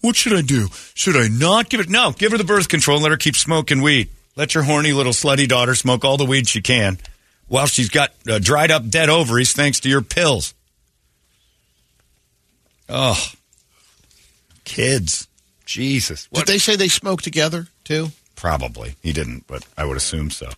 What 0.00 0.16
should 0.16 0.32
I 0.32 0.40
do? 0.40 0.68
Should 0.94 1.14
I 1.16 1.28
not 1.28 1.68
give 1.68 1.80
it? 1.80 1.90
No, 1.90 2.12
give 2.12 2.32
her 2.32 2.38
the 2.38 2.44
birth 2.44 2.70
control 2.70 2.96
and 2.96 3.02
let 3.02 3.10
her 3.10 3.18
keep 3.18 3.36
smoking 3.36 3.82
weed. 3.82 4.08
Let 4.34 4.54
your 4.54 4.64
horny 4.64 4.92
little 4.94 5.12
slutty 5.12 5.46
daughter 5.46 5.74
smoke 5.74 6.06
all 6.06 6.16
the 6.16 6.24
weed 6.24 6.48
she 6.48 6.62
can 6.62 6.98
while 7.48 7.66
she's 7.66 7.88
got 7.88 8.12
uh, 8.28 8.38
dried 8.38 8.70
up 8.70 8.88
dead 8.88 9.08
ovaries 9.08 9.52
thanks 9.52 9.80
to 9.80 9.88
your 9.88 10.02
pills. 10.02 10.54
Oh, 12.88 13.22
kids. 14.64 15.28
Jesus. 15.66 16.28
What? 16.30 16.46
Did 16.46 16.54
they 16.54 16.58
say 16.58 16.76
they 16.76 16.88
smoke 16.88 17.20
together 17.20 17.66
too? 17.84 18.08
Probably. 18.36 18.94
He 19.02 19.12
didn't, 19.12 19.46
but 19.46 19.66
I 19.76 19.84
would 19.84 19.96
assume 19.96 20.30
so. 20.30 20.48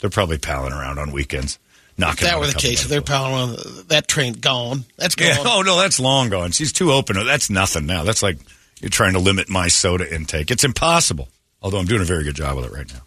They're 0.00 0.10
probably 0.10 0.38
palling 0.38 0.72
around 0.72 0.98
on 0.98 1.10
weekends. 1.10 1.58
Knocking 1.98 2.26
If 2.26 2.30
that 2.30 2.38
were 2.38 2.46
the 2.46 2.52
case, 2.52 2.82
if 2.82 2.88
they're 2.90 3.00
piling 3.00 3.32
on, 3.32 3.56
that 3.88 4.06
train 4.06 4.34
gone. 4.34 4.84
That's 4.98 5.14
gone. 5.14 5.28
Yeah. 5.28 5.44
Oh 5.46 5.62
no, 5.62 5.78
that's 5.78 5.98
long 5.98 6.28
gone. 6.28 6.50
She's 6.50 6.72
too 6.72 6.92
open. 6.92 7.16
That's 7.24 7.48
nothing 7.48 7.86
now. 7.86 8.04
That's 8.04 8.22
like 8.22 8.36
you're 8.80 8.90
trying 8.90 9.14
to 9.14 9.18
limit 9.18 9.48
my 9.48 9.68
soda 9.68 10.14
intake. 10.14 10.50
It's 10.50 10.62
impossible. 10.62 11.28
Although 11.62 11.78
I'm 11.78 11.86
doing 11.86 12.02
a 12.02 12.04
very 12.04 12.22
good 12.22 12.36
job 12.36 12.56
with 12.56 12.66
it 12.66 12.72
right 12.72 12.92
now. 12.92 13.00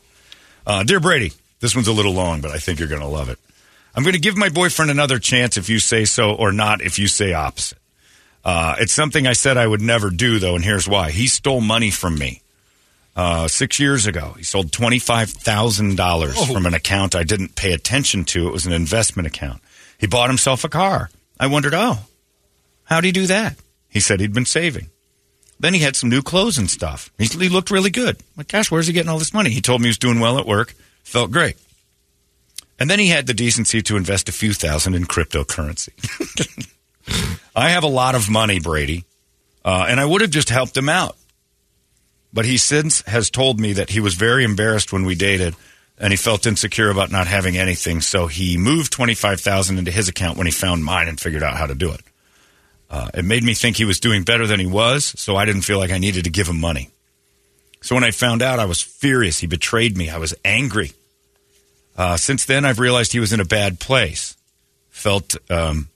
Uh, 0.65 0.83
dear 0.83 0.99
Brady, 0.99 1.31
this 1.59 1.75
one's 1.75 1.87
a 1.87 1.93
little 1.93 2.13
long, 2.13 2.41
but 2.41 2.51
I 2.51 2.57
think 2.57 2.79
you're 2.79 2.87
going 2.87 3.01
to 3.01 3.07
love 3.07 3.29
it. 3.29 3.39
I'm 3.95 4.03
going 4.03 4.13
to 4.13 4.19
give 4.19 4.37
my 4.37 4.49
boyfriend 4.49 4.91
another 4.91 5.19
chance 5.19 5.57
if 5.57 5.69
you 5.69 5.79
say 5.79 6.05
so, 6.05 6.33
or 6.33 6.51
not 6.51 6.81
if 6.81 6.99
you 6.99 7.07
say 7.07 7.33
opposite. 7.33 7.77
Uh, 8.43 8.75
it's 8.79 8.93
something 8.93 9.27
I 9.27 9.33
said 9.33 9.57
I 9.57 9.67
would 9.67 9.81
never 9.81 10.09
do, 10.09 10.39
though, 10.39 10.55
and 10.55 10.63
here's 10.63 10.87
why. 10.87 11.11
He 11.11 11.27
stole 11.27 11.61
money 11.61 11.91
from 11.91 12.17
me 12.17 12.41
uh, 13.15 13.47
six 13.47 13.79
years 13.79 14.05
ago. 14.05 14.33
He 14.37 14.43
sold 14.43 14.71
$25,000 14.71 16.53
from 16.53 16.65
an 16.65 16.73
account 16.73 17.15
I 17.15 17.23
didn't 17.23 17.55
pay 17.55 17.73
attention 17.73 18.23
to. 18.25 18.47
It 18.47 18.53
was 18.53 18.65
an 18.65 18.73
investment 18.73 19.27
account. 19.27 19.61
He 19.97 20.07
bought 20.07 20.29
himself 20.29 20.63
a 20.63 20.69
car. 20.69 21.09
I 21.39 21.47
wondered, 21.47 21.73
oh, 21.73 21.99
how'd 22.85 23.03
he 23.03 23.11
do 23.11 23.27
that? 23.27 23.57
He 23.89 23.99
said 23.99 24.19
he'd 24.19 24.33
been 24.33 24.45
saving. 24.45 24.89
Then 25.59 25.73
he 25.73 25.81
had 25.81 25.97
some 25.97 26.09
new 26.09 26.21
clothes 26.21 26.57
and 26.57 26.69
stuff. 26.69 27.11
He, 27.17 27.25
he 27.25 27.49
looked 27.49 27.71
really 27.71 27.89
good. 27.89 28.15
I'm 28.15 28.25
like, 28.37 28.47
gosh, 28.47 28.71
where's 28.71 28.87
he 28.87 28.93
getting 28.93 29.09
all 29.09 29.19
this 29.19 29.33
money? 29.33 29.49
He 29.49 29.61
told 29.61 29.81
me 29.81 29.87
he 29.87 29.89
was 29.89 29.97
doing 29.97 30.21
well 30.21 30.39
at 30.39 30.45
work. 30.45 30.73
Felt 31.09 31.31
great. 31.31 31.57
And 32.77 32.87
then 32.87 32.99
he 32.99 33.07
had 33.07 33.25
the 33.25 33.33
decency 33.33 33.81
to 33.81 33.97
invest 33.97 34.29
a 34.29 34.31
few 34.31 34.53
thousand 34.53 34.93
in 34.93 35.05
cryptocurrency. 35.05 35.89
I 37.55 37.69
have 37.69 37.83
a 37.83 37.87
lot 37.87 38.13
of 38.13 38.29
money, 38.29 38.59
Brady, 38.59 39.05
uh, 39.65 39.87
and 39.89 39.99
I 39.99 40.05
would 40.05 40.21
have 40.21 40.29
just 40.29 40.49
helped 40.49 40.77
him 40.77 40.87
out. 40.87 41.17
But 42.31 42.45
he 42.45 42.57
since 42.57 43.01
has 43.07 43.31
told 43.31 43.59
me 43.59 43.73
that 43.73 43.89
he 43.89 43.99
was 43.99 44.13
very 44.13 44.43
embarrassed 44.43 44.93
when 44.93 45.03
we 45.03 45.15
dated, 45.15 45.55
and 45.97 46.13
he 46.13 46.17
felt 46.17 46.45
insecure 46.45 46.91
about 46.91 47.09
not 47.09 47.25
having 47.25 47.57
anything. 47.57 48.01
So 48.01 48.27
he 48.27 48.55
moved 48.55 48.93
twenty 48.93 49.15
five 49.15 49.41
thousand 49.41 49.79
into 49.79 49.89
his 49.89 50.09
account 50.09 50.37
when 50.37 50.45
he 50.45 50.51
found 50.51 50.85
mine 50.85 51.07
and 51.07 51.19
figured 51.19 51.41
out 51.41 51.57
how 51.57 51.65
to 51.65 51.75
do 51.75 51.91
it. 51.91 52.01
Uh, 52.87 53.09
it 53.15 53.25
made 53.25 53.43
me 53.43 53.55
think 53.55 53.77
he 53.77 53.85
was 53.85 53.99
doing 53.99 54.21
better 54.23 54.45
than 54.45 54.59
he 54.59 54.67
was, 54.67 55.05
so 55.19 55.35
I 55.35 55.45
didn't 55.45 55.63
feel 55.63 55.79
like 55.79 55.91
I 55.91 55.97
needed 55.97 56.25
to 56.25 56.29
give 56.29 56.47
him 56.47 56.59
money. 56.59 56.91
So 57.81 57.95
when 57.95 58.03
I 58.03 58.11
found 58.11 58.41
out, 58.41 58.59
I 58.59 58.65
was 58.65 58.81
furious. 58.81 59.39
He 59.39 59.47
betrayed 59.47 59.97
me. 59.97 60.09
I 60.09 60.17
was 60.17 60.35
angry. 60.45 60.91
Uh, 61.99 62.15
since 62.15 62.45
then, 62.45 62.63
I've 62.63 62.79
realized 62.79 63.11
he 63.11 63.19
was 63.19 63.33
in 63.33 63.41
a 63.41 63.45
bad 63.45 63.81
place. 63.81 64.37
Felt 64.89 65.35
um, 65.51 65.89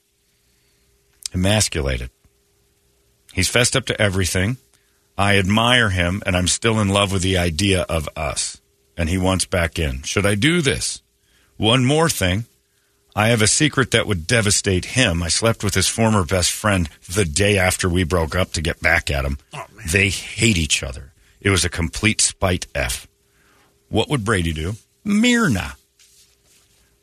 emasculated. 1.32 2.10
He's 3.32 3.48
fessed 3.48 3.74
up 3.74 3.86
to 3.86 3.98
everything. 4.00 4.58
I 5.16 5.38
admire 5.38 5.88
him, 5.88 6.22
and 6.26 6.36
I'm 6.36 6.46
still 6.46 6.78
in 6.78 6.90
love 6.90 7.10
with 7.10 7.22
the 7.22 7.38
idea 7.38 7.86
of 7.88 8.06
us. 8.16 8.60
And 8.98 9.08
he 9.08 9.16
wants 9.16 9.46
back 9.46 9.78
in. 9.78 10.02
Should 10.02 10.26
I 10.26 10.34
do 10.34 10.60
this? 10.60 11.00
One 11.56 11.86
more 11.86 12.10
thing. 12.10 12.44
I 13.16 13.28
have 13.28 13.40
a 13.40 13.46
secret 13.46 13.90
that 13.92 14.06
would 14.06 14.26
devastate 14.26 14.84
him. 14.84 15.22
I 15.22 15.28
slept 15.28 15.64
with 15.64 15.72
his 15.72 15.88
former 15.88 16.22
best 16.22 16.52
friend 16.52 16.90
the 17.08 17.24
day 17.24 17.56
after 17.56 17.88
we 17.88 18.04
broke 18.04 18.34
up 18.34 18.52
to 18.52 18.60
get 18.60 18.82
back 18.82 19.10
at 19.10 19.24
him. 19.24 19.38
they 19.90 20.10
hate 20.10 20.58
each 20.58 20.82
other. 20.82 21.14
It 21.40 21.48
was 21.48 21.64
a 21.64 21.70
complete 21.70 22.20
spite 22.20 22.66
F. 22.74 23.08
What 23.88 24.10
would 24.10 24.22
Brady 24.22 24.52
do? 24.52 24.74
Myrna. 25.02 25.76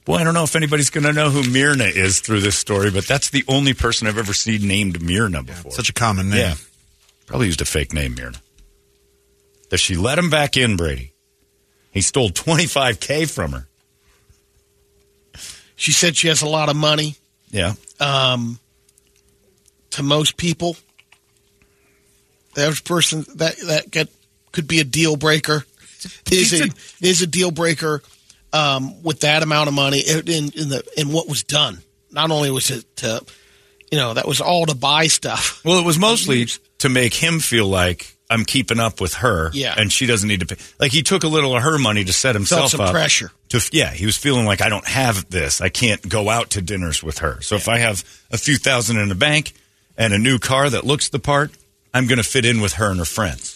Boy, 0.04 0.16
I 0.16 0.24
don't 0.24 0.34
know 0.34 0.44
if 0.44 0.56
anybody's 0.56 0.90
going 0.90 1.04
to 1.04 1.14
know 1.14 1.30
who 1.30 1.44
Myrna 1.44 1.84
is 1.84 2.22
through 2.22 2.42
this 2.42 2.58
story, 2.58 2.90
but 2.90 3.06
that's 3.06 3.30
the 3.30 3.44
only 3.48 3.74
person 3.74 4.08
I've 4.08 4.18
ever 4.18 4.34
seen 4.34 4.68
named 4.68 5.02
Myrna 5.02 5.44
before. 5.44 5.72
Such 5.72 5.90
a 5.90 5.94
common 5.94 6.30
name. 6.30 6.40
Yeah. 6.40 6.56
Probably 7.28 7.48
used 7.48 7.62
a 7.62 7.66
fake 7.66 7.94
name, 7.94 8.16
Myrna. 8.16 8.42
Does 9.70 9.80
she 9.80 9.96
let 9.96 10.18
him 10.18 10.30
back 10.30 10.58
in, 10.58 10.76
Brady? 10.76 11.14
He 11.92 12.02
stole 12.02 12.30
25K 12.30 13.30
from 13.30 13.52
her. 13.52 13.68
She 15.76 15.92
said 15.92 16.16
she 16.16 16.28
has 16.30 16.42
a 16.42 16.48
lot 16.48 16.70
of 16.70 16.76
money. 16.76 17.16
Yeah. 17.52 17.74
Um, 18.00 18.60
to 19.92 20.04
most 20.04 20.38
people, 20.38 20.78
the 22.56 22.64
average 22.64 22.84
person 22.84 23.26
that 23.36 23.56
that 23.68 23.92
get, 23.92 24.10
could 24.52 24.68
be 24.68 24.80
a 24.80 24.84
deal 24.84 25.16
breaker. 25.16 25.66
Is 26.32 26.60
a, 26.60 26.68
is 27.00 27.22
a 27.22 27.28
deal 27.28 27.52
breaker 27.52 28.02
um, 28.54 29.02
with 29.04 29.22
that 29.22 29.44
amount 29.44 29.68
of 29.70 29.74
money 29.74 30.00
in, 30.00 30.20
in 30.28 30.70
the 30.70 30.84
in 30.98 31.12
what 31.12 31.28
was 31.28 31.44
done. 31.44 31.80
Not 32.12 32.32
only 32.32 32.52
was 32.52 32.70
it 32.70 32.96
to, 32.98 33.24
you 33.92 33.98
know, 33.98 34.14
that 34.14 34.28
was 34.28 34.42
all 34.42 34.66
to 34.66 34.76
buy 34.76 35.08
stuff. 35.08 35.62
Well, 35.64 35.80
it 35.80 35.86
was 35.86 35.98
mostly 36.10 36.48
to 36.80 36.90
make 36.90 37.14
him 37.14 37.40
feel 37.40 37.68
like 37.68 38.16
I'm 38.30 38.44
keeping 38.46 38.80
up 38.80 39.00
with 39.02 39.16
her, 39.16 39.50
Yeah. 39.54 39.76
and 39.78 39.92
she 39.92 40.06
doesn't 40.06 40.28
need 40.28 40.40
to 40.42 40.46
pay. 40.46 40.62
Like 40.80 40.92
he 40.92 41.04
took 41.04 41.24
a 41.24 41.28
little 41.28 41.56
of 41.56 41.64
her 41.64 41.78
money 41.78 42.04
to 42.06 42.14
set 42.14 42.36
himself 42.36 42.78
up. 42.80 42.92
pressure. 42.92 43.32
To 43.50 43.62
yeah, 43.74 43.92
he 43.92 44.06
was 44.06 44.16
feeling 44.18 44.46
like 44.46 44.62
I 44.62 44.70
don't 44.70 44.88
have 44.88 45.30
this. 45.30 45.60
I 45.62 45.70
can't 45.70 46.08
go 46.08 46.30
out 46.30 46.52
to 46.52 46.62
dinners 46.62 47.02
with 47.04 47.20
her. 47.20 47.42
So 47.42 47.56
if 47.56 47.68
I 47.68 47.80
have 47.80 48.04
a 48.32 48.38
few 48.38 48.56
thousand 48.58 48.98
in 49.00 49.10
the 49.10 49.16
bank 49.16 49.54
and 49.98 50.14
a 50.14 50.18
new 50.18 50.40
car 50.40 50.70
that 50.70 50.86
looks 50.86 51.10
the 51.10 51.20
part, 51.20 51.52
I'm 51.94 52.08
going 52.08 52.18
to 52.18 52.24
fit 52.24 52.46
in 52.46 52.62
with 52.62 52.74
her 52.74 52.90
and 52.90 53.00
her 53.00 53.06
friends. 53.06 53.51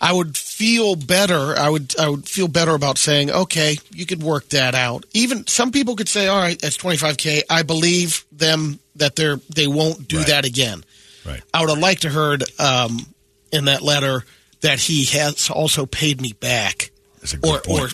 I 0.00 0.12
would 0.12 0.36
feel 0.36 0.94
better. 0.96 1.56
I 1.56 1.68
would 1.70 1.94
I 1.98 2.08
would 2.08 2.28
feel 2.28 2.48
better 2.48 2.74
about 2.74 2.98
saying, 2.98 3.30
okay, 3.30 3.78
you 3.94 4.04
could 4.06 4.22
work 4.22 4.48
that 4.50 4.74
out. 4.74 5.06
Even 5.14 5.46
some 5.46 5.72
people 5.72 5.96
could 5.96 6.08
say, 6.08 6.26
all 6.26 6.38
right, 6.38 6.58
that's 6.60 6.76
twenty 6.76 6.98
five 6.98 7.16
k. 7.16 7.42
I 7.48 7.62
believe 7.62 8.24
them 8.32 8.78
that 8.96 9.16
they're 9.16 9.36
they 9.54 9.66
won't 9.66 10.06
do 10.08 10.18
Right. 10.18 10.26
that 10.28 10.44
again. 10.44 10.84
Right. 11.24 11.42
I 11.52 11.60
would 11.60 11.70
have 11.70 11.78
liked 11.78 12.02
to 12.02 12.10
heard 12.10 12.44
um, 12.60 12.98
in 13.52 13.64
that 13.66 13.82
letter 13.82 14.24
that 14.60 14.78
he 14.78 15.04
has 15.06 15.50
also 15.50 15.86
paid 15.86 16.20
me 16.20 16.32
back, 16.34 16.90
That's 17.20 17.34
a 17.34 17.36
good 17.38 17.56
or 17.56 17.60
point. 17.60 17.80
or 17.82 17.88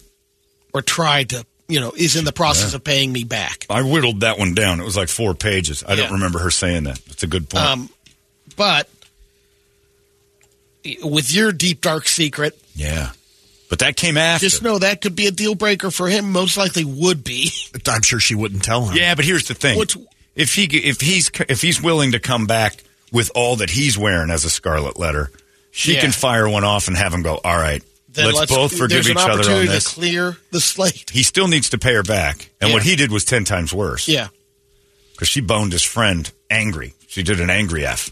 or 0.79 0.83
tried 0.83 1.31
to, 1.31 1.45
you 1.69 1.81
know, 1.81 1.93
is 1.97 2.17
in 2.17 2.25
the 2.25 2.33
process 2.33 2.73
Yeah. 2.73 2.77
of 2.77 2.85
paying 2.85 3.13
me 3.13 3.25
back. 3.25 3.67
I 3.71 3.83
whittled 3.83 4.21
that 4.21 4.39
one 4.39 4.55
down. 4.55 4.81
It 4.81 4.85
was 4.85 4.97
like 4.97 5.09
four 5.09 5.35
pages. 5.35 5.85
I 5.87 5.95
don't 5.95 6.13
remember 6.13 6.39
her 6.41 6.51
saying 6.51 6.85
that. 6.85 6.99
That's 7.07 7.23
a 7.23 7.27
good 7.27 7.49
point. 7.49 7.65
Um, 7.65 7.91
but 8.57 8.89
with 11.03 11.33
your 11.33 11.53
deep 11.53 11.81
dark 11.81 12.09
secret, 12.09 12.59
yeah. 12.75 13.11
But 13.71 13.79
that 13.79 13.97
came 13.97 14.19
after. 14.19 14.45
just 14.47 14.63
know 14.63 14.79
that 14.79 15.01
could 15.01 15.17
be 15.17 15.27
a 15.27 15.31
deal 15.31 15.55
breaker 15.55 15.91
for 15.91 16.07
him. 16.09 16.31
Most 16.31 16.57
likely 16.59 16.85
would 16.85 17.25
be. 17.25 17.51
I'm 17.87 18.03
sure 18.03 18.21
she 18.21 18.35
wouldn't 18.35 18.63
tell 18.65 18.87
him. 18.87 18.97
Yeah, 18.97 19.15
but 19.15 19.25
here's 19.25 19.49
the 19.49 19.55
thing: 19.55 19.79
What's- 19.79 19.97
if 20.35 20.55
he 20.55 20.65
if 20.65 21.01
he's 21.01 21.31
if 21.49 21.63
he's 21.63 21.83
willing 21.83 22.13
to 22.13 22.19
come 22.21 22.47
back 22.47 22.83
with 23.13 23.31
all 23.35 23.57
that 23.57 23.71
he's 23.71 23.97
wearing 23.99 24.31
as 24.31 24.45
a 24.45 24.51
scarlet 24.51 24.99
letter, 24.99 25.31
she 25.71 25.95
Yeah. 25.95 26.01
can 26.03 26.13
fire 26.13 26.49
one 26.49 26.65
off 26.65 26.89
and 26.89 26.97
have 26.97 27.13
him 27.15 27.23
go. 27.23 27.39
All 27.45 27.57
right, 27.59 27.83
Then 28.11 28.33
let's, 28.33 28.51
both 28.55 28.73
forgive 28.73 29.05
there's 29.05 29.09
each 29.11 29.13
an 29.13 29.19
other 29.19 29.31
on 29.33 29.39
opportunity 29.39 29.69
this. 29.69 29.85
to 29.85 29.91
clear 29.95 30.37
the 30.51 30.61
slate. 30.61 31.11
he 31.11 31.23
still 31.23 31.49
needs 31.49 31.71
to 31.71 31.79
pay 31.79 31.95
her 31.95 32.03
back, 32.03 32.51
and 32.61 32.73
what 32.73 32.83
he 32.83 32.97
did 32.97 33.11
was 33.13 33.25
ten 33.25 33.45
times 33.45 33.73
worse. 33.73 34.09
Yeah. 34.09 34.29
because 35.13 35.29
she 35.29 35.41
boned 35.41 35.73
his 35.73 35.83
friend 35.83 36.31
angry. 36.51 36.95
She 37.09 37.23
did 37.23 37.41
an 37.41 37.51
angry 37.51 37.85
f. 37.87 38.11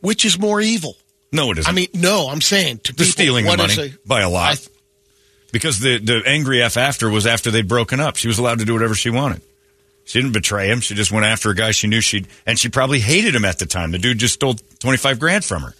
Which 0.00 0.24
is 0.24 0.38
more 0.38 0.60
evil? 0.60 0.96
No, 1.30 1.50
it 1.50 1.58
isn't. 1.58 1.70
I 1.70 1.74
mean, 1.74 1.88
no, 1.94 2.28
I'm 2.28 2.40
saying 2.40 2.78
to 2.84 2.92
the 2.92 2.98
people, 3.04 3.12
stealing 3.12 3.44
the 3.44 3.56
money 3.56 3.74
a- 3.78 4.08
by 4.08 4.20
a 4.22 4.30
lot. 4.30 4.56
Th- 4.58 4.68
because 5.52 5.80
the 5.80 5.98
the 5.98 6.22
angry 6.26 6.62
f 6.62 6.76
after 6.76 7.08
was 7.08 7.26
after 7.26 7.50
they'd 7.50 7.68
broken 7.68 8.00
up. 8.00 8.16
She 8.16 8.28
was 8.28 8.38
allowed 8.38 8.58
to 8.58 8.64
do 8.64 8.74
whatever 8.74 8.94
she 8.94 9.10
wanted. 9.10 9.40
She 10.04 10.20
didn't 10.20 10.32
betray 10.32 10.68
him. 10.68 10.80
She 10.80 10.94
just 10.94 11.12
went 11.12 11.26
after 11.26 11.50
a 11.50 11.54
guy 11.54 11.70
she 11.70 11.86
knew 11.86 12.00
she'd, 12.00 12.28
and 12.46 12.58
she 12.58 12.68
probably 12.70 13.00
hated 13.00 13.34
him 13.34 13.44
at 13.44 13.58
the 13.58 13.66
time. 13.66 13.90
The 13.92 13.98
dude 13.98 14.18
just 14.18 14.34
stole 14.34 14.54
twenty 14.78 14.98
five 14.98 15.18
grand 15.18 15.44
from 15.44 15.62
her. 15.62 15.74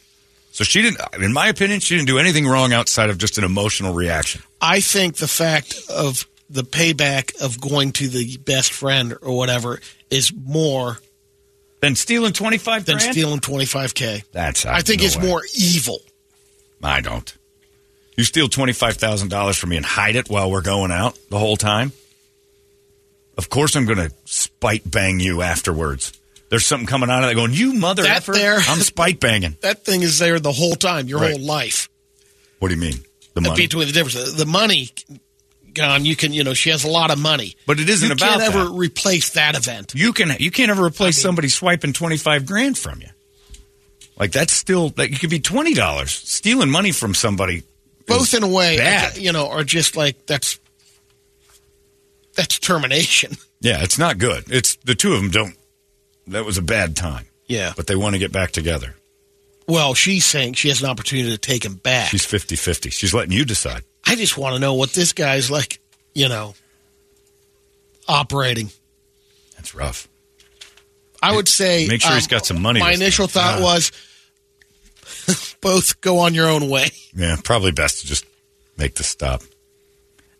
So 0.53 0.65
she 0.65 0.83
didn't. 0.83 1.01
In 1.23 1.33
my 1.33 1.49
opinion, 1.49 1.81
she 1.81 1.97
didn't 1.97 2.09
do 2.09 2.19
anything 2.19 2.47
wrong 2.47 2.73
outside 2.73 3.11
of 3.11 3.19
just 3.19 3.39
an 3.39 3.45
emotional 3.45 3.95
reaction. 3.95 4.43
I 4.61 4.81
think 4.81 5.17
the 5.17 5.29
fact 5.29 5.79
of 5.91 6.27
the 6.51 6.63
payback 6.65 7.41
of 7.43 7.61
going 7.61 7.93
to 7.93 8.09
the 8.09 8.39
best 8.39 8.73
friend 8.73 9.17
or 9.21 9.37
whatever 9.37 9.81
is 10.11 10.33
more 10.33 10.99
Than 11.81 11.95
stealing 11.95 12.33
twenty 12.33 12.59
five 12.59 12.85
than 12.85 12.99
grand. 12.99 13.13
stealing 13.13 13.41
25k. 13.41 14.25
That's 14.33 14.67
I 14.67 14.81
think 14.81 15.01
no 15.01 15.07
it's 15.07 15.17
way. 15.17 15.27
more 15.29 15.43
evil. 15.57 16.01
I 16.83 17.01
don't. 17.01 17.33
You 18.17 18.25
steal 18.25 18.49
twenty 18.49 18.73
five 18.73 18.97
thousand 18.97 19.29
dollars 19.29 19.57
from 19.57 19.71
me 19.71 19.77
and 19.77 19.87
hide 19.87 20.17
it 20.17 20.29
while 20.29 20.51
we're 20.51 20.61
going 20.63 20.91
out 20.91 21.17
the 21.31 21.39
whole 21.39 21.57
time. 21.57 21.93
Of 23.37 23.49
course, 23.49 23.77
I'm 23.77 23.85
going 23.87 23.99
to 23.99 24.11
spite 24.25 24.91
bang 24.91 25.21
you 25.21 25.43
afterwards. 25.43 26.13
There's 26.51 26.67
something 26.67 26.89
coming 26.89 27.09
out 27.11 27.23
of 27.23 27.29
that 27.29 27.35
going, 27.37 27.53
you 27.53 27.75
mother 27.75 28.03
That 28.03 28.17
effer. 28.19 28.33
there- 28.33 28.57
I'm 28.59 28.79
spite 28.81 29.21
banging. 29.21 29.57
That 29.61 29.85
thing 29.85 30.03
is 30.03 30.19
there 30.19 30.41
the 30.41 30.51
whole 30.51 30.75
time, 30.75 31.07
your 31.07 31.21
Right. 31.21 31.33
whole 31.37 31.41
life. 31.47 31.89
What 32.59 32.69
do 32.71 32.75
you 32.75 32.81
mean? 32.81 33.05
The 33.35 33.43
money. 33.43 33.55
Between 33.55 33.87
the 33.87 33.93
difference, 33.93 34.33
the 34.33 34.47
money 34.47 34.91
gone. 35.75 36.05
You 36.05 36.17
can, 36.17 36.33
you 36.33 36.45
know, 36.45 36.55
she 36.55 36.71
has 36.71 36.85
a 36.85 36.89
lot 36.91 37.11
of 37.11 37.19
money, 37.19 37.57
But 37.67 37.81
it 37.81 37.89
isn't 37.89 38.09
you 38.09 38.15
about 38.15 38.41
can't 38.41 38.55
ever 38.55 38.71
replace 38.71 39.31
that 39.31 39.57
event. 39.57 39.95
You 39.95 40.13
can 40.13 40.35
you 40.39 40.51
can't 40.51 40.71
ever 40.71 40.85
replace 40.85 41.21
somebody 41.21 41.49
swiping 41.49 41.93
twenty 41.93 42.17
five 42.17 42.47
grand 42.47 42.77
from 42.79 43.01
you. 43.01 43.09
Like 44.19 44.33
that's 44.33 44.53
still 44.53 44.93
like 44.97 45.11
you 45.11 45.19
could 45.19 45.31
be 45.31 45.41
twenty 45.41 45.75
dollars. 45.75 46.11
Stealing 46.13 46.71
money 46.71 46.93
from 46.93 47.15
somebody. 47.15 47.63
Both 48.07 48.33
in 48.33 48.43
a 48.43 48.49
way, 48.49 48.79
bad. 48.79 49.19
you 49.19 49.33
know, 49.33 49.49
are 49.51 49.65
just 49.65 49.97
like 49.97 50.27
that's 50.27 50.59
that's 52.35 52.59
termination. 52.59 53.33
Yeah, 53.61 53.83
it's 53.83 53.99
not 53.99 54.19
good. 54.19 54.45
It's 54.53 54.77
the 54.85 54.95
two 54.95 55.15
of 55.15 55.21
them 55.21 55.31
don't. 55.33 55.57
That 56.29 56.45
was 56.45 56.59
a 56.59 56.63
bad 56.63 56.95
time. 56.95 57.27
Yeah. 57.49 57.73
But 57.77 57.89
they 57.89 57.97
want 57.97 58.15
to 58.15 58.21
get 58.21 58.31
back 58.31 58.53
together. 58.53 58.95
Well, 59.67 59.95
she's 59.95 60.25
saying 60.25 60.55
she 60.55 60.69
has 60.69 60.81
an 60.81 60.89
opportunity 60.89 61.31
to 61.31 61.39
take 61.39 61.65
him 61.65 61.75
back. 61.75 62.09
She's 62.09 62.25
50-50. 62.25 62.93
She's 62.93 63.13
letting 63.13 63.33
you 63.33 63.45
decide. 63.45 63.83
I 64.09 64.15
just 64.17 64.37
want 64.39 64.55
to 64.55 64.59
know 64.61 64.75
what 64.75 64.91
this 64.93 65.13
guy's 65.13 65.51
like, 65.51 65.81
you 66.15 66.29
know, 66.29 66.55
operating. 68.09 68.71
That's 69.57 69.75
rough. 69.75 70.09
I 71.23 71.35
would 71.35 71.49
say 71.49 71.83
um, 71.85 71.89
Make 71.89 72.01
sure 72.03 72.15
he's 72.15 72.27
got 72.29 72.47
some 72.47 72.63
money 72.63 72.81
My 72.81 72.93
initial 72.93 73.27
time. 73.27 73.59
thought 73.59 73.63
was 73.63 73.93
both 75.61 76.01
go 76.01 76.19
on 76.21 76.35
your 76.35 76.49
own 76.49 76.69
way. 76.69 76.91
Yeah, 77.15 77.37
probably 77.43 77.73
best 77.73 78.03
to 78.03 78.07
just 78.07 78.25
make 78.77 78.95
the 78.95 79.03
stop. 79.05 79.43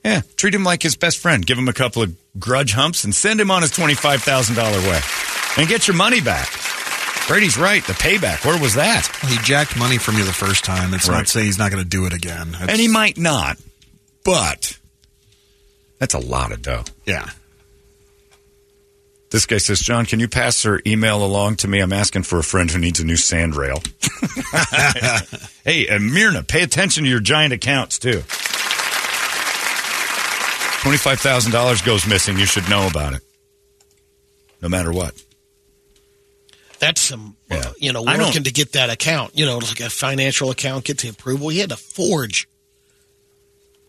Yeah, 0.05 0.21
treat 0.37 0.55
him 0.55 0.63
like 0.65 0.83
his 0.83 0.95
best 0.97 1.19
friend. 1.19 1.45
Give 1.45 1.59
him 1.59 1.69
a 1.69 1.73
couple 1.73 2.03
of 2.03 2.15
grudge 2.39 2.73
humps 2.73 3.03
and 3.05 3.13
send 3.15 3.41
him 3.41 3.51
on 3.51 3.63
his 3.63 3.73
twenty-five 3.73 4.23
thousand 4.23 4.55
dollar 4.55 4.79
way, 4.79 5.01
and 5.59 5.69
get 5.69 5.89
your 5.89 5.97
money 5.97 6.21
back. 6.21 6.49
Brady's 7.27 7.59
right. 7.59 7.85
The 7.85 7.93
payback. 7.95 8.47
Where 8.47 8.59
was 8.59 8.75
that? 8.75 9.07
He 9.29 9.37
jacked 9.39 9.77
money 9.77 9.99
from 9.99 10.17
you 10.17 10.25
the 10.25 10.33
first 10.33 10.65
time. 10.65 10.95
It's 10.95 11.09
Right. 11.09 11.17
not 11.19 11.29
saying 11.29 11.45
he's 11.47 11.59
not 11.59 11.71
going 11.71 11.83
to 11.83 11.89
do 11.89 12.07
it 12.07 12.15
again. 12.15 12.49
It's- 12.55 12.69
And 12.71 12.81
he 12.81 12.89
might 12.89 13.19
not, 13.19 13.59
but 14.29 14.79
that's 15.99 16.13
a 16.13 16.19
lot 16.19 16.53
of 16.53 16.61
dough. 16.61 16.85
Yeah. 17.07 17.31
This 19.31 19.47
guy 19.47 19.57
says, 19.57 19.81
John, 19.81 20.05
can 20.05 20.21
you 20.21 20.29
pass 20.29 20.63
her 20.65 20.81
email 20.87 21.25
along 21.25 21.57
to 21.57 21.69
me? 21.69 21.81
I'm 21.81 21.93
asking 21.95 22.25
for 22.25 22.39
a 22.39 22.43
friend 22.43 22.71
who 22.71 22.79
needs 22.79 23.01
a 23.01 23.05
new 23.07 23.17
sand 23.17 23.57
rail. 23.57 23.83
hey, 25.65 25.87
and 25.89 26.13
Myrna, 26.13 26.43
pay 26.43 26.63
attention 26.63 27.05
to 27.05 27.11
your 27.11 27.21
giant 27.21 27.53
accounts, 27.55 27.99
too. 27.99 28.23
$25,000 30.83 31.85
goes 31.87 32.07
missing. 32.07 32.39
You 32.39 32.47
should 32.47 32.69
know 32.69 32.87
about 32.87 33.15
it. 33.15 33.23
No 34.63 34.69
matter 34.69 34.93
what. 34.93 35.15
That's 36.79 37.01
some, 37.01 37.37
uh, 37.51 37.57
Yeah. 37.57 37.73
you 37.79 37.93
know, 37.93 38.05
I 38.07 38.17
don't- 38.17 38.27
working 38.27 38.45
to 38.45 38.51
get 38.53 38.73
that 38.73 38.89
account. 38.91 39.37
You 39.37 39.47
know, 39.47 39.59
like 39.59 39.81
a 39.81 39.89
financial 39.91 40.51
account, 40.51 40.85
get 40.85 40.99
the 40.99 41.09
approval. 41.09 41.49
He 41.49 41.59
had 41.59 41.71
to 41.71 41.77
forge. 41.77 42.47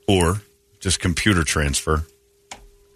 Or 0.10 0.42
just 0.80 1.00
computer 1.00 1.44
transfer. 1.44 2.06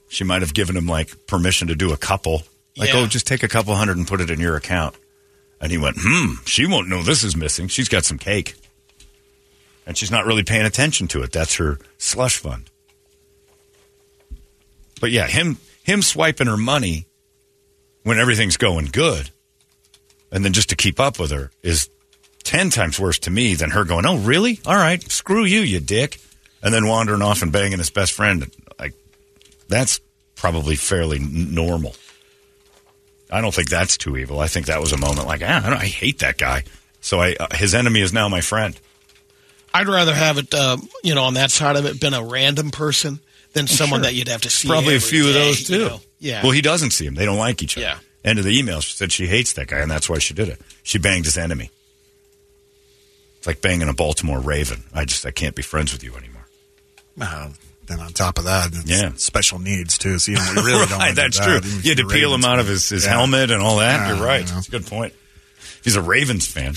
She 0.09 0.23
might 0.23 0.41
have 0.41 0.53
given 0.53 0.75
him 0.75 0.87
like 0.87 1.27
permission 1.27 1.67
to 1.67 1.75
do 1.75 1.93
a 1.93 1.97
couple. 1.97 2.41
Like, 2.75 2.89
Yeah. 2.89 3.01
oh, 3.01 3.05
just 3.07 3.27
take 3.27 3.43
a 3.43 3.47
couple 3.47 3.75
hundred 3.75 3.97
and 3.97 4.07
put 4.07 4.19
it 4.19 4.29
in 4.31 4.39
your 4.39 4.55
account. 4.55 4.95
And 5.61 5.71
he 5.71 5.77
went, 5.77 5.97
hmm, 5.99 6.33
she 6.45 6.65
won't 6.65 6.87
know 6.89 7.03
this 7.03 7.23
is 7.23 7.35
missing. 7.35 7.67
She's 7.67 7.87
got 7.87 8.03
some 8.03 8.17
cake. 8.17 8.55
And 9.85 9.95
she's 9.97 10.09
not 10.11 10.25
really 10.25 10.43
paying 10.43 10.65
attention 10.65 11.07
to 11.09 11.21
it. 11.23 11.31
That's 11.31 11.55
her 11.55 11.77
slush 11.97 12.37
fund. 12.37 12.69
But 15.01 15.11
yeah, 15.11 15.27
him 15.27 15.57
him 15.83 16.01
swiping 16.01 16.47
her 16.47 16.57
money 16.57 17.05
when 18.03 18.17
everything's 18.17 18.55
going 18.57 18.85
good, 18.85 19.29
and 20.31 20.45
then 20.45 20.53
just 20.53 20.69
to 20.69 20.75
keep 20.77 20.99
up 20.99 21.19
with 21.19 21.31
her 21.31 21.51
is 21.61 21.89
ten 22.43 22.69
times 22.69 22.99
worse 22.99 23.19
to 23.19 23.29
me 23.31 23.55
than 23.55 23.71
her 23.71 23.83
going, 23.83 24.05
"Oh, 24.05 24.17
really? 24.17 24.61
All 24.65 24.75
right, 24.77 25.03
screw 25.11 25.43
you, 25.43 25.59
you 25.59 25.81
dick," 25.81 26.19
and 26.63 26.73
then 26.73 26.87
wandering 26.87 27.21
off 27.21 27.41
and 27.43 27.51
banging 27.51 27.77
his 27.77 27.89
best 27.91 28.13
friend. 28.13 28.49
Like 28.79 28.93
that's 29.67 29.99
probably 30.35 30.75
fairly 30.75 31.19
normal. 31.19 31.95
I 33.29 33.41
don't 33.41 33.53
think 33.53 33.69
that's 33.69 33.97
too 33.97 34.17
evil. 34.17 34.39
I 34.39 34.47
think 34.47 34.67
that 34.67 34.79
was 34.79 34.93
a 34.93 34.97
moment 34.97 35.27
like, 35.27 35.41
ah, 35.43 35.65
I, 35.65 35.69
don't, 35.69 35.79
I 35.79 35.85
hate 35.85 36.19
that 36.19 36.37
guy. 36.37 36.63
So 37.01 37.19
I, 37.19 37.35
uh, 37.39 37.47
his 37.55 37.73
enemy 37.75 38.01
is 38.01 38.13
now 38.13 38.29
my 38.29 38.41
friend. 38.41 38.79
I'd 39.73 39.87
rather 39.87 40.13
have 40.13 40.37
it, 40.37 40.53
uh, 40.53 40.77
you 41.03 41.15
know, 41.15 41.23
on 41.23 41.33
that 41.33 41.49
side 41.51 41.75
of 41.75 41.85
it, 41.85 41.99
been 41.99 42.13
a 42.13 42.23
random 42.23 42.69
person 42.69 43.19
than 43.53 43.65
someone 43.67 44.01
Sure. 44.01 44.05
that 44.05 44.13
you'd 44.13 44.27
have 44.27 44.41
to 44.41 44.49
see. 44.49 44.67
Probably 44.67 44.95
a 44.95 44.99
few 44.99 45.27
of 45.27 45.33
those 45.33 45.63
too. 45.63 45.73
you 45.73 45.79
know? 45.85 45.99
Yeah. 46.19 46.43
Well, 46.43 46.51
he 46.51 46.61
doesn't 46.61 46.91
see 46.91 47.05
him. 47.05 47.15
They 47.15 47.25
don't 47.25 47.39
like 47.39 47.61
each 47.63 47.75
other. 47.77 47.85
Yeah. 47.87 47.97
End 48.23 48.39
of 48.39 48.45
the 48.45 48.57
email. 48.57 48.79
She 48.81 48.95
said 48.95 49.11
she 49.11 49.27
hates 49.27 49.53
that 49.53 49.67
guy, 49.67 49.79
and 49.79 49.91
that's 49.91 50.09
why 50.09 50.19
she 50.19 50.33
did 50.33 50.47
it. 50.47 50.61
She 50.83 50.97
banged 50.97 51.25
his 51.25 51.37
enemy. 51.37 51.71
It's 53.37 53.47
like 53.47 53.61
banging 53.61 53.89
a 53.89 53.93
Baltimore 53.93 54.39
Raven. 54.39 54.83
I 54.93 55.03
just 55.05 55.25
I 55.25 55.31
can't 55.31 55.55
be 55.55 55.61
friends 55.61 55.91
with 55.91 56.03
you 56.03 56.15
anymore. 56.15 56.32
Uh, 57.19 57.49
then 57.85 57.99
on 57.99 58.13
top 58.13 58.37
of 58.37 58.45
that, 58.45 58.69
it's 58.73 58.85
Yeah. 58.89 59.11
special 59.17 59.59
needs 59.59 59.97
too. 59.97 60.17
So 60.19 60.31
you, 60.31 60.37
really 60.55 60.85
don't. 60.87 60.99
right, 60.99 61.15
that's 61.15 61.37
that, 61.39 61.61
true. 61.61 61.69
You 61.83 61.89
had 61.89 61.97
to 61.97 62.07
peel 62.07 62.33
him 62.33 62.45
out 62.45 62.59
of 62.59 62.67
his, 62.67 62.87
his 62.89 63.03
Yeah. 63.05 63.11
helmet 63.11 63.51
and 63.51 63.61
all 63.61 63.77
that. 63.77 64.07
Yeah, 64.09 64.15
You're 64.15 64.25
right. 64.25 64.41
you 64.41 64.47
know. 64.47 64.55
That's 64.55 64.67
a 64.67 64.71
good 64.71 64.87
point. 64.87 65.13
He's 65.83 65.95
a 65.97 66.01
Ravens 66.01 66.47
fan, 66.47 66.75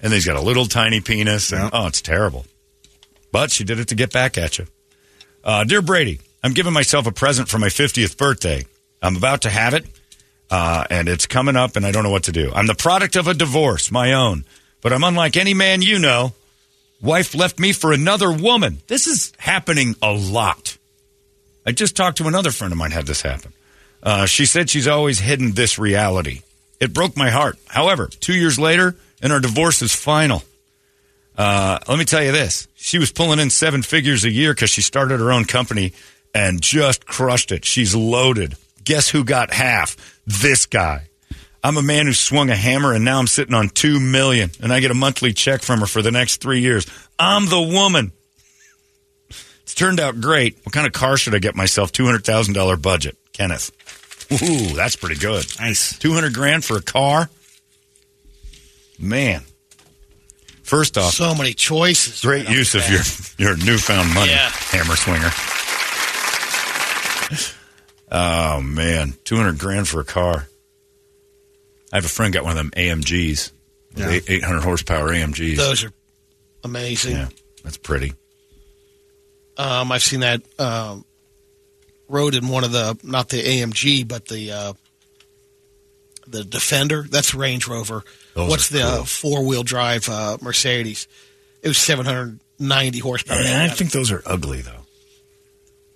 and 0.00 0.12
he's 0.12 0.26
got 0.26 0.36
a 0.36 0.40
little 0.40 0.66
tiny 0.66 1.00
penis, 1.00 1.52
and 1.52 1.70
oh, 1.72 1.86
it's 1.86 2.02
terrible. 2.02 2.44
But 3.30 3.52
she 3.52 3.62
did 3.62 3.78
it 3.78 3.88
to 3.88 3.94
get 3.94 4.12
back 4.12 4.36
at 4.36 4.58
you. 4.58 4.66
Uh, 5.44 5.62
dear 5.64 5.80
Brady, 5.80 6.18
I'm 6.42 6.52
giving 6.54 6.72
myself 6.72 7.06
a 7.06 7.12
present 7.12 7.48
for 7.48 7.58
my 7.58 7.68
50th 7.68 8.16
birthday. 8.16 8.66
I'm 9.00 9.14
about 9.16 9.42
to 9.42 9.50
have 9.50 9.74
it, 9.74 9.86
uh, 10.50 10.84
and 10.90 11.08
it's 11.08 11.26
coming 11.26 11.54
up, 11.54 11.76
and 11.76 11.86
I 11.86 11.92
don't 11.92 12.02
know 12.02 12.10
what 12.10 12.24
to 12.24 12.32
do. 12.32 12.50
I'm 12.52 12.66
the 12.66 12.74
product 12.74 13.14
of 13.14 13.28
a 13.28 13.34
divorce, 13.34 13.92
my 13.92 14.12
own, 14.14 14.44
but 14.80 14.92
I'm 14.92 15.04
unlike 15.04 15.36
any 15.36 15.54
man 15.54 15.80
you 15.82 16.00
know. 16.00 16.32
Wife 17.00 17.34
left 17.34 17.58
me 17.58 17.72
for 17.72 17.92
another 17.92 18.32
woman. 18.32 18.80
This 18.88 19.06
is 19.06 19.32
happening 19.38 19.94
a 20.02 20.12
lot. 20.12 20.76
I 21.64 21.72
just 21.72 21.96
talked 21.96 22.18
to 22.18 22.26
another 22.26 22.50
friend 22.50 22.72
of 22.72 22.78
mine 22.78 22.90
had 22.90 23.06
this 23.06 23.22
happen. 23.22 23.52
Uh, 24.02 24.26
she 24.26 24.46
said 24.46 24.70
she's 24.70 24.88
always 24.88 25.18
hidden 25.18 25.52
this 25.52 25.78
reality. 25.78 26.42
It 26.80 26.94
broke 26.94 27.16
my 27.16 27.30
heart. 27.30 27.58
However, 27.66 28.08
two 28.08 28.34
years 28.34 28.58
later, 28.58 28.96
and 29.20 29.32
our 29.32 29.40
divorce 29.40 29.82
is 29.82 29.94
final. 29.94 30.42
Uh, 31.36 31.78
let 31.88 31.98
me 31.98 32.04
tell 32.04 32.22
you 32.22 32.32
this: 32.32 32.68
she 32.74 32.98
was 32.98 33.12
pulling 33.12 33.38
in 33.38 33.50
seven 33.50 33.82
figures 33.82 34.24
a 34.24 34.30
year 34.30 34.52
because 34.54 34.70
she 34.70 34.82
started 34.82 35.20
her 35.20 35.32
own 35.32 35.44
company 35.44 35.92
and 36.34 36.60
just 36.60 37.06
crushed 37.06 37.52
it. 37.52 37.64
She's 37.64 37.94
loaded. 37.94 38.56
Guess 38.84 39.10
who 39.10 39.24
got 39.24 39.52
half? 39.52 39.96
This 40.26 40.66
guy. 40.66 41.07
I'm 41.62 41.76
a 41.76 41.82
man 41.82 42.06
who 42.06 42.12
swung 42.12 42.50
a 42.50 42.56
hammer 42.56 42.92
and 42.92 43.04
now 43.04 43.18
I'm 43.18 43.26
sitting 43.26 43.54
on 43.54 43.68
two 43.68 43.98
million 44.00 44.50
and 44.62 44.72
I 44.72 44.80
get 44.80 44.90
a 44.90 44.94
monthly 44.94 45.32
check 45.32 45.62
from 45.62 45.80
her 45.80 45.86
for 45.86 46.02
the 46.02 46.10
next 46.12 46.40
three 46.40 46.60
years. 46.60 46.86
I'm 47.18 47.46
the 47.46 47.60
woman. 47.60 48.12
It's 49.62 49.74
turned 49.74 50.00
out 50.00 50.20
great. 50.20 50.58
What 50.64 50.72
kind 50.72 50.86
of 50.86 50.92
car 50.92 51.16
should 51.16 51.34
I 51.34 51.38
get 51.38 51.54
myself? 51.56 51.92
$200,000 51.92 52.80
budget. 52.80 53.16
Kenneth. 53.32 53.70
Ooh, 54.42 54.74
that's 54.74 54.96
pretty 54.96 55.16
good. 55.20 55.46
Nice. 55.58 55.98
200 55.98 56.32
grand 56.32 56.64
for 56.64 56.76
a 56.76 56.82
car? 56.82 57.28
Man. 58.98 59.42
First 60.62 60.96
off, 60.98 61.14
So 61.14 61.34
many 61.34 61.54
choices. 61.54 62.20
great 62.20 62.46
right 62.46 62.54
use 62.54 62.74
of 62.74 62.88
your, 62.88 63.00
your 63.52 63.56
newfound 63.56 64.12
money, 64.14 64.30
Yeah. 64.30 64.48
hammer 64.50 64.96
swinger. 64.96 65.30
Oh, 68.10 68.62
man. 68.62 69.12
200 69.24 69.58
grand 69.58 69.86
for 69.86 70.00
a 70.00 70.04
car. 70.04 70.48
I 71.92 71.96
have 71.96 72.04
a 72.04 72.08
friend 72.08 72.32
got 72.34 72.44
one 72.44 72.52
of 72.52 72.58
them 72.58 72.70
AMGs, 72.76 73.52
Yeah. 73.96 74.18
800 74.26 74.60
horsepower 74.62 75.08
AMGs. 75.08 75.56
Those 75.56 75.84
are 75.84 75.92
amazing. 76.64 77.16
Yeah, 77.16 77.28
that's 77.64 77.76
pretty. 77.78 78.12
Um, 79.56 79.90
I've 79.90 80.02
seen 80.02 80.20
that 80.20 80.42
um, 80.60 81.04
rode 82.08 82.34
in 82.34 82.48
one 82.48 82.64
of 82.64 82.72
the 82.72 82.98
not 83.02 83.28
the 83.28 83.42
AMG, 83.42 84.06
but 84.06 84.26
the 84.28 84.52
uh, 84.52 84.72
the 86.26 86.44
Defender. 86.44 87.04
That's 87.10 87.34
Range 87.34 87.66
Rover. 87.66 88.04
Those 88.34 88.50
What's 88.50 88.68
the 88.68 88.80
cool. 88.80 88.88
uh, 88.88 89.04
four 89.04 89.44
wheel 89.44 89.62
drive 89.62 90.08
uh, 90.08 90.38
Mercedes? 90.40 91.08
It 91.62 91.68
was 91.68 91.78
seven 91.78 92.06
hundred 92.06 92.38
ninety 92.58 92.98
horsepower. 93.00 93.38
I 93.40 93.68
think 93.68 93.90
those 93.90 94.12
are 94.12 94.22
ugly, 94.26 94.60
though. 94.60 94.72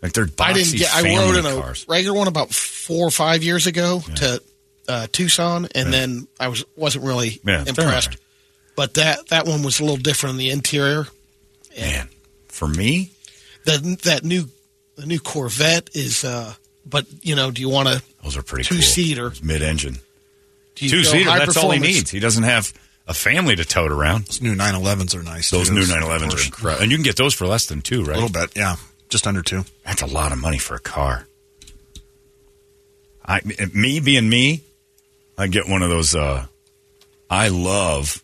Like 0.03 0.13
they're 0.13 0.27
boxy 0.27 0.43
I 0.43 0.53
didn't 0.55 0.79
get. 0.79 0.95
I 0.97 1.17
rode 1.17 1.37
in 1.37 1.47
a 1.47 1.61
cars. 1.61 1.87
regular 1.89 2.19
one 2.19 2.27
about 2.27 2.51
four 2.53 3.07
or 3.07 3.11
five 3.13 3.45
years 3.45 3.69
ago 3.69 4.01
to 4.17 4.43
uh, 4.89 5.07
Tucson, 5.13 5.69
and 5.75 5.93
then 5.93 6.27
I 6.41 6.49
was 6.49 6.65
wasn't 6.77 7.05
really 7.05 7.41
Yeah, 7.45 7.65
impressed. 7.67 7.79
all 7.81 7.87
right. 8.13 8.17
But 8.75 8.95
that 8.95 9.29
that 9.29 9.47
one 9.47 9.63
was 9.63 9.81
a 9.81 9.83
little 9.85 9.97
different 9.99 10.35
in 10.35 10.39
the 10.39 10.51
interior. 10.51 11.07
Man, 11.79 12.09
for 12.49 12.67
me, 12.69 13.13
the 13.65 13.99
that 14.05 14.25
new 14.25 14.49
the 14.97 15.07
new 15.07 15.21
Corvette 15.21 15.91
is. 15.95 16.25
Uh, 16.25 16.55
but 16.85 17.07
you 17.23 17.37
know, 17.37 17.51
do 17.51 17.61
you 17.61 17.69
want 17.69 17.89
to 17.89 18.03
those 18.25 18.37
are 18.37 18.43
pretty 18.43 18.65
two 18.65 18.77
cool. 18.77 18.83
seater? 18.83 19.33
Mid-engine. 19.43 19.99
Two 20.75 21.05
seater. 21.05 21.27
That's 21.31 21.57
all 21.57 21.71
he 21.71 21.79
needs. 21.79 22.11
He 22.11 22.19
doesn't 22.19 22.43
have 22.45 22.73
a 23.07 23.15
family 23.15 23.55
to 23.57 23.65
tote 23.65 23.93
around. 23.93 24.25
Those 24.27 24.41
new 24.43 24.55
911s 24.55 25.15
are 25.15 25.23
nice. 25.23 25.51
Those 25.51 25.69
too. 25.69 25.75
new 25.75 25.83
Of 25.83 25.89
911s 25.89 26.35
are 26.41 26.45
incredible, 26.47 26.83
and 26.83 26.91
you 26.91 26.97
can 26.97 27.05
get 27.05 27.17
those 27.17 27.35
for 27.35 27.47
less 27.47 27.67
than 27.67 27.83
two, 27.83 28.05
right? 28.05 28.17
A 28.17 28.21
little 28.21 28.29
bit, 28.31 28.57
yeah, 28.57 28.77
just 29.09 29.27
under 29.27 29.43
two. 29.43 29.65
That's 29.85 30.03
a 30.03 30.07
lot 30.07 30.33
of 30.33 30.39
money 30.39 30.59
for 30.59 30.75
a 30.75 30.81
car. 30.81 31.27
I, 33.25 33.41
me 33.73 34.01
being 34.01 34.29
me, 34.29 34.63
I 35.43 35.49
get 35.49 35.69
one 35.69 35.83
of 35.83 35.91
those. 35.91 36.15
Uh, 36.15 36.47
I 37.29 37.49
love. 37.49 38.23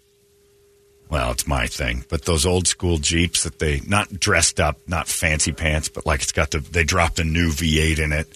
Well, 1.10 1.30
it's 1.30 1.46
my 1.46 1.66
thing, 1.66 2.04
but 2.10 2.26
those 2.26 2.44
old 2.44 2.66
school 2.68 2.98
Jeeps 2.98 3.44
that 3.44 3.58
they 3.58 3.80
not 3.86 4.20
dressed 4.20 4.60
up, 4.60 4.78
not 4.86 5.08
fancy 5.08 5.52
pants, 5.52 5.88
but 5.88 6.04
like 6.04 6.22
it's 6.22 6.32
got 6.32 6.50
the 6.50 6.58
they 6.58 6.84
dropped 6.84 7.18
a 7.18 7.24
new 7.24 7.48
V8 7.48 7.98
in 7.98 8.12
it, 8.12 8.28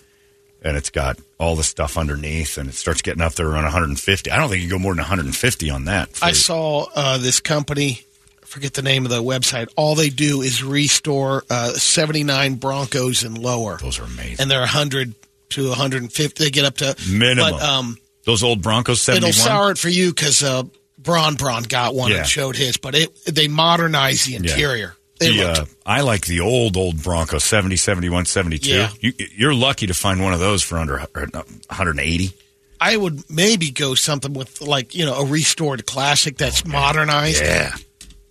and 0.62 0.76
it's 0.76 0.88
got 0.90 1.18
all 1.38 1.54
the 1.54 1.64
stuff 1.64 1.98
underneath, 1.98 2.56
and 2.56 2.68
it 2.70 2.74
starts 2.74 3.02
getting 3.02 3.20
up 3.20 3.34
there 3.34 3.46
around 3.46 3.64
150. 3.64 4.30
I 4.30 4.36
don't 4.38 4.48
think 4.48 4.62
you 4.62 4.70
go 4.70 4.78
more 4.78 4.92
than 4.94 5.00
150 5.02 5.70
on 5.70 5.84
that. 5.84 6.08
for- 6.16 6.24
I 6.24 6.32
saw 6.32 6.86
uh, 6.94 7.18
this 7.18 7.40
company. 7.40 8.04
Forget 8.42 8.74
the 8.74 8.82
name 8.82 9.04
of 9.04 9.10
the 9.10 9.22
website. 9.22 9.68
All 9.76 9.94
they 9.94 10.10
do 10.10 10.42
is 10.42 10.62
restore 10.64 11.42
uh, 11.50 11.72
79 11.72 12.54
Broncos 12.56 13.22
and 13.22 13.36
lower. 13.38 13.78
Those 13.78 13.98
are 13.98 14.04
amazing. 14.04 14.36
And 14.40 14.50
they're 14.50 14.60
100 14.60 15.14
to 15.50 15.68
150. 15.68 16.42
They 16.44 16.50
get 16.50 16.64
up 16.64 16.76
to 16.76 16.96
Minimum. 17.10 17.50
But 17.52 17.62
um, 17.62 17.98
those 18.24 18.42
old 18.42 18.62
Broncos 18.62 19.00
71. 19.02 19.28
it'll 19.30 19.42
sour 19.42 19.70
it 19.72 19.78
for 19.78 19.88
you 19.88 20.12
because 20.14 20.42
uh, 20.42 20.62
Braun 20.98 21.34
Braun 21.34 21.64
got 21.64 21.94
one 21.94 22.10
Yeah. 22.10 22.18
and 22.18 22.26
showed 22.26 22.56
his. 22.56 22.76
But 22.76 22.94
it 22.94 23.24
they 23.26 23.48
modernized 23.48 24.26
the 24.28 24.36
interior. 24.36 24.94
They 25.18 25.36
The, 25.36 25.48
uh, 25.50 25.64
I 25.86 26.00
like 26.00 26.26
the 26.26 26.40
old, 26.40 26.76
old 26.76 27.02
Bronco, 27.02 27.38
70, 27.38 27.76
71, 27.76 28.24
72. 28.24 28.68
Yeah. 28.68 28.90
You, 29.00 29.12
you're 29.36 29.54
lucky 29.54 29.86
to 29.86 29.94
find 29.94 30.20
one 30.22 30.32
of 30.32 30.40
those 30.40 30.62
for 30.62 30.78
under 30.78 31.00
uh, 31.00 31.06
180. 31.14 32.32
I 32.80 32.96
would 32.96 33.30
maybe 33.30 33.70
go 33.70 33.94
something 33.94 34.32
with 34.34 34.60
like 34.60 34.94
you 34.94 35.04
know 35.04 35.14
a 35.14 35.24
restored 35.24 35.86
classic 35.86 36.36
that's 36.36 36.64
modernized. 36.66 37.40
Yeah. 37.42 37.74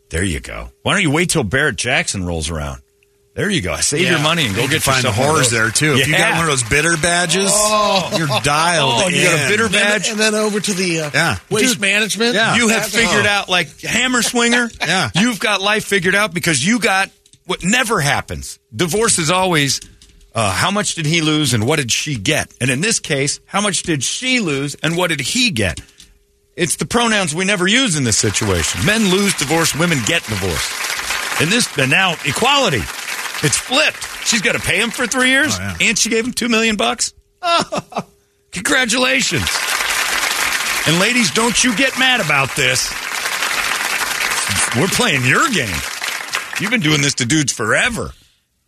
There 0.10 0.24
you 0.26 0.42
go. 0.42 0.70
Why 0.82 0.94
don't 0.94 1.02
you 1.03 1.11
wait 1.11 1.30
till 1.30 1.45
Barrett 1.45 1.78
Jackson 1.78 2.26
rolls 2.26 2.50
around? 2.50 2.82
There 3.42 3.50
you 3.50 3.61
go. 3.61 3.76
Save 3.78 4.02
Yeah. 4.02 4.11
your 4.11 4.20
money 4.20 4.45
and 4.45 4.56
go 4.56 4.61
You 4.61 4.70
get 4.70 4.84
find 4.84 5.03
the 5.03 5.10
one 5.10 5.20
of 5.20 5.26
whores 5.26 5.38
those. 5.45 5.52
there 5.52 5.72
too. 5.72 5.95
If 5.95 6.08
you 6.08 6.16
got 6.16 6.34
one 6.34 6.42
of 6.42 6.48
those 6.48 6.61
bitter 6.61 6.95
badges, 6.95 7.50
oh. 7.52 8.14
you're 8.16 8.28
dialed. 8.44 8.94
Oh, 9.06 9.08
you 9.08 9.24
got 9.24 9.34
a 9.40 9.44
in. 9.45 9.50
bitter 9.50 9.66
And 9.66 9.74
then- 9.74 9.84
badge? 9.84 10.10
and 10.10 10.20
then 10.20 10.36
over 10.36 10.60
to 10.60 10.74
the 10.76 11.02
uh, 11.02 11.11
Yeah. 11.11 11.38
waste 11.50 11.74
Dude, 11.74 11.82
management. 11.82 12.36
yeah. 12.36 12.56
You 12.56 12.68
have 12.68 12.84
That's- 12.92 12.95
figured 12.95 13.26
oh. 13.26 13.30
out 13.30 13.50
like 13.50 13.82
hammer 13.82 14.22
swinger. 14.22 14.70
Yeah. 14.80 15.10
You've 15.16 15.40
got 15.40 15.60
life 15.60 15.86
figured 15.86 16.14
out 16.14 16.36
because 16.36 16.64
you 16.64 16.78
got 16.78 17.10
what 17.48 17.64
never 17.64 18.00
happens. 18.00 18.60
Divorce 18.76 19.18
is 19.18 19.32
always 19.32 19.82
uh, 20.36 20.52
how 20.52 20.70
much 20.70 20.94
did 20.94 21.08
he 21.08 21.22
lose 21.22 21.56
and 21.56 21.66
what 21.66 21.78
did 21.78 21.92
she 21.92 22.14
get? 22.18 22.53
And 22.61 22.70
in 22.70 22.80
this 22.80 23.00
case, 23.00 23.40
how 23.48 23.61
much 23.61 23.82
did 23.82 24.03
she 24.03 24.40
lose 24.40 24.76
and 24.84 24.95
what 24.95 25.08
did 25.10 25.20
he 25.20 25.50
get? 25.50 25.80
It's 26.56 26.76
the 26.76 26.86
pronouns 26.86 27.34
we 27.34 27.45
never 27.45 27.66
use 27.66 27.95
in 27.95 28.03
this 28.03 28.18
situation. 28.20 28.86
Men 28.86 29.10
lose 29.10 29.34
divorce, 29.34 29.74
women 29.74 29.98
get 30.06 30.22
divorce. 30.26 30.70
And 31.42 31.50
this, 31.50 31.76
and 31.80 31.90
now 31.90 32.11
equality. 32.24 32.82
It's 33.44 33.58
flipped. 33.58 34.28
She's 34.28 34.42
got 34.42 34.53
to 34.53 34.60
pay 34.60 34.80
him 34.80 34.92
for 34.92 35.08
three 35.08 35.30
years, 35.30 35.56
Oh, 35.56 35.60
yeah. 35.61 35.88
and 35.90 35.98
she 35.98 36.10
gave 36.10 36.26
him 36.26 36.34
two 36.34 36.48
million 36.50 36.76
bucks. 36.76 37.14
Oh, 37.42 38.06
congratulations! 38.52 39.48
And 40.88 41.00
ladies, 41.00 41.32
don't 41.32 41.64
you 41.64 41.76
get 41.76 41.98
mad 41.98 42.22
about 42.22 42.56
this. 42.56 42.92
We're 44.78 44.88
playing 44.88 45.26
your 45.26 45.50
game. 45.50 45.76
You've 46.60 46.72
been 46.72 46.80
doing 46.82 47.02
this 47.02 47.16
to 47.16 47.26
dudes 47.26 47.52
forever. 47.52 48.11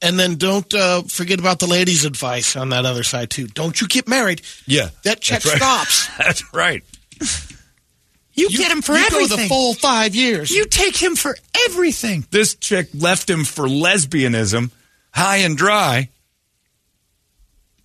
And 0.01 0.19
then 0.19 0.35
don't 0.35 0.71
uh, 0.73 1.03
forget 1.03 1.39
about 1.39 1.59
the 1.59 1.67
ladies' 1.67 2.03
advice 2.03 2.55
on 2.57 2.69
that 2.69 2.85
other 2.85 3.03
side 3.03 3.29
too. 3.29 3.47
Don't 3.47 3.79
you 3.79 3.87
get 3.87 4.05
married? 4.07 4.41
Yeah, 4.67 4.89
that 5.05 5.21
check 5.21 5.43
that's 5.43 5.61
right. 5.61 5.61
stops. 5.61 6.07
That's 6.17 6.53
right. 6.53 6.83
You, 8.35 8.49
get 8.49 8.71
him 8.71 8.81
for 8.81 8.93
you 8.93 9.05
everything. 9.05 9.29
go 9.37 9.43
the 9.43 9.47
full 9.47 9.73
five 9.75 10.15
years. 10.15 10.49
you 10.49 10.65
take 10.65 10.97
him 10.97 11.15
for 11.15 11.37
everything. 11.67 12.25
This 12.31 12.55
chick 12.55 12.87
left 12.93 13.29
him 13.29 13.43
for 13.43 13.67
lesbianism, 13.67 14.71
high 15.11 15.37
and 15.37 15.55
dry. 15.55 16.09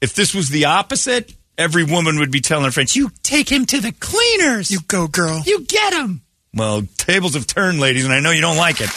If 0.01 0.15
this 0.15 0.35
was 0.35 0.49
the 0.49 0.67
opposite, 0.67 1.35
every 1.59 1.85
woman 1.85 2.19
would 2.21 2.31
be 2.31 2.41
telling 2.41 2.65
her 2.65 2.71
friends, 2.71 2.97
You 2.97 3.11
take 3.23 3.51
him 3.51 3.67
to 3.67 3.81
the 3.81 3.93
cleaners. 3.93 4.71
You 4.71 4.79
go, 4.89 5.07
girl. 5.09 5.43
You 5.45 5.65
get 5.65 5.93
him. 5.93 6.23
Well, 6.55 6.83
tables 6.97 7.35
have 7.35 7.47
turned, 7.47 7.79
ladies, 7.79 8.05
and 8.05 8.15
I 8.15 8.21
know 8.21 8.31
you 8.31 8.41
don't 8.41 8.57
like 8.57 8.81
it. 8.81 8.89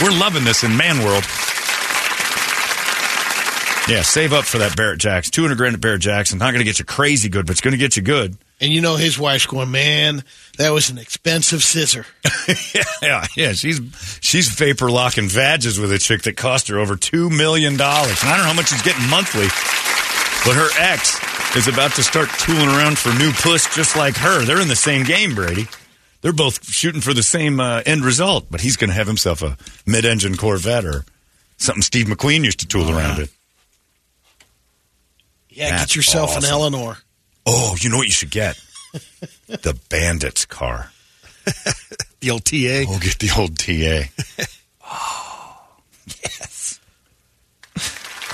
We're 0.00 0.12
loving 0.12 0.44
this 0.44 0.62
in 0.62 0.76
man 0.76 1.02
world. 1.04 1.24
Yeah, 3.88 4.02
save 4.02 4.34
up 4.34 4.44
for 4.44 4.58
that 4.58 4.76
Barrett 4.76 5.00
Jackson. 5.00 5.32
200 5.32 5.56
grand 5.56 5.74
at 5.74 5.80
Barrett 5.80 6.02
Jackson. 6.02 6.38
Not 6.38 6.50
going 6.52 6.58
to 6.60 6.64
get 6.64 6.78
you 6.78 6.84
crazy 6.84 7.30
good, 7.30 7.46
but 7.46 7.52
it's 7.52 7.62
going 7.62 7.72
to 7.72 7.78
get 7.78 7.96
you 7.96 8.02
good. 8.02 8.36
And 8.60 8.72
you 8.72 8.80
know 8.80 8.96
his 8.96 9.18
wife's 9.18 9.46
going, 9.46 9.70
man, 9.70 10.24
that 10.58 10.70
was 10.70 10.90
an 10.90 10.98
expensive 10.98 11.62
scissor. 11.62 12.04
yeah, 12.74 12.82
yeah, 13.02 13.26
yeah. 13.36 13.52
She's 13.52 13.80
she's 14.20 14.48
vapor 14.48 14.90
locking 14.90 15.28
vages 15.28 15.78
with 15.78 15.92
a 15.92 15.98
chick 15.98 16.22
that 16.22 16.36
cost 16.36 16.68
her 16.68 16.78
over 16.78 16.96
two 16.96 17.30
million 17.30 17.76
dollars. 17.76 18.20
And 18.22 18.30
I 18.30 18.36
don't 18.36 18.44
know 18.46 18.50
how 18.52 18.56
much 18.56 18.68
she's 18.70 18.82
getting 18.82 19.08
monthly, 19.08 19.46
but 20.44 20.56
her 20.56 20.68
ex 20.78 21.18
is 21.56 21.68
about 21.68 21.92
to 21.92 22.02
start 22.02 22.28
tooling 22.38 22.68
around 22.68 22.98
for 22.98 23.12
new 23.18 23.32
puss 23.32 23.72
just 23.74 23.96
like 23.96 24.16
her. 24.16 24.44
They're 24.44 24.60
in 24.60 24.68
the 24.68 24.76
same 24.76 25.04
game, 25.04 25.34
Brady. 25.34 25.66
They're 26.20 26.32
both 26.32 26.68
shooting 26.68 27.00
for 27.00 27.14
the 27.14 27.22
same 27.22 27.60
uh, 27.60 27.82
end 27.86 28.04
result, 28.04 28.46
but 28.50 28.60
he's 28.60 28.76
going 28.76 28.88
to 28.90 28.94
have 28.94 29.06
himself 29.06 29.40
a 29.40 29.56
mid-engine 29.86 30.36
Corvette 30.36 30.84
or 30.84 31.04
something 31.58 31.80
Steve 31.80 32.06
McQueen 32.06 32.44
used 32.44 32.58
to 32.60 32.66
tool 32.66 32.90
around 32.90 33.20
it. 33.20 33.30
Yeah, 35.48 35.70
That's 35.70 35.92
get 35.92 35.96
yourself 35.96 36.30
awesome. 36.30 36.44
an 36.44 36.50
Eleanor. 36.50 36.98
Oh, 37.50 37.74
you 37.80 37.88
know 37.88 37.96
what 37.96 38.06
you 38.06 38.12
should 38.12 38.30
get? 38.30 38.60
the 39.46 39.78
Bandits 39.88 40.44
car. 40.44 40.90
The 42.20 42.30
old 42.32 42.44
TA. 42.44 42.82
We'll 42.90 42.98
get 42.98 43.16
the 43.20 43.30
old 43.38 43.56
TA. 43.60 44.10
oh, 44.84 45.66
yes. 46.20 46.80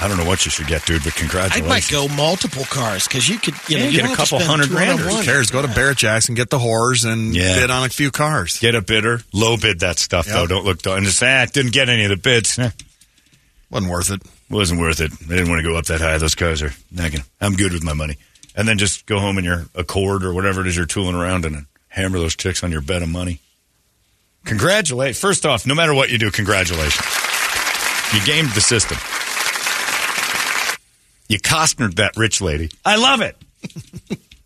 I 0.00 0.08
don't 0.08 0.16
know 0.16 0.24
what 0.24 0.46
you 0.46 0.50
should 0.50 0.68
get, 0.68 0.86
dude, 0.86 1.04
but 1.04 1.14
congratulations. 1.14 1.66
I 1.66 1.68
might 1.68 1.86
go 1.90 2.08
multiple 2.16 2.64
cars 2.64 3.06
because 3.06 3.28
you 3.28 3.38
could, 3.38 3.52
you 3.68 3.78
know, 3.78 3.84
you 3.84 3.90
get 3.92 3.98
a 4.06 4.08
don't 4.08 4.16
have 4.16 4.28
to 4.28 4.34
couple 4.36 4.46
hundred 4.46 4.70
grand 4.70 5.00
Who 5.00 5.22
cares? 5.22 5.50
Go 5.50 5.60
to 5.60 5.68
Barrett 5.68 5.98
Jackson, 5.98 6.34
get 6.34 6.48
the 6.48 6.56
whores, 6.58 7.04
and 7.04 7.36
Yeah. 7.36 7.56
bid 7.60 7.70
on 7.70 7.84
a 7.84 7.90
few 7.90 8.10
cars. 8.10 8.58
Get 8.58 8.74
a 8.74 8.80
bidder, 8.80 9.20
low 9.34 9.58
bid 9.58 9.80
that 9.80 9.98
stuff 9.98 10.26
though. 10.26 10.46
Don't 10.46 10.64
look 10.64 10.80
down. 10.80 10.96
and 10.96 11.04
just 11.06 11.22
ah, 11.22 11.44
didn't 11.52 11.72
get 11.72 11.90
any 11.90 12.04
of 12.04 12.08
the 12.08 12.16
bids. 12.16 12.58
Eh, 12.58 12.70
Wasn't 13.70 13.92
worth 13.92 14.10
it. 14.10 14.22
wasn't 14.48 14.80
worth 14.80 15.02
it. 15.02 15.12
I 15.12 15.26
didn't 15.28 15.50
want 15.50 15.62
to 15.62 15.68
go 15.68 15.76
up 15.76 15.84
that 15.86 16.00
high. 16.00 16.16
Those 16.16 16.34
cars 16.34 16.62
are 16.62 16.72
not 16.90 17.12
gonna. 17.12 17.24
I'm 17.42 17.52
good 17.54 17.74
with 17.74 17.84
my 17.84 17.92
money. 17.92 18.16
And 18.54 18.68
then 18.68 18.78
just 18.78 19.06
go 19.06 19.18
home 19.18 19.38
in 19.38 19.44
your 19.44 19.66
Accord 19.74 20.24
or 20.24 20.32
whatever 20.32 20.60
it 20.60 20.66
is 20.68 20.76
you're 20.76 20.86
tooling 20.86 21.16
around 21.16 21.44
in 21.44 21.54
and 21.54 21.66
hammer 21.88 22.18
those 22.18 22.36
chicks 22.36 22.62
on 22.62 22.70
your 22.70 22.80
bed 22.80 23.02
of 23.02 23.08
money. 23.08 23.40
Congratulate. 24.44 25.16
First 25.16 25.46
off, 25.46 25.66
no 25.66 25.74
matter 25.74 25.94
what 25.94 26.10
you 26.10 26.18
do, 26.18 26.30
congratulations. 26.30 27.04
You 28.12 28.24
gamed 28.24 28.50
the 28.50 28.60
system. 28.60 28.98
You 31.28 31.40
Costnered 31.40 31.96
that 31.96 32.16
rich 32.16 32.40
lady. 32.40 32.70
I 32.84 32.96
love 32.96 33.22
it. 33.22 33.36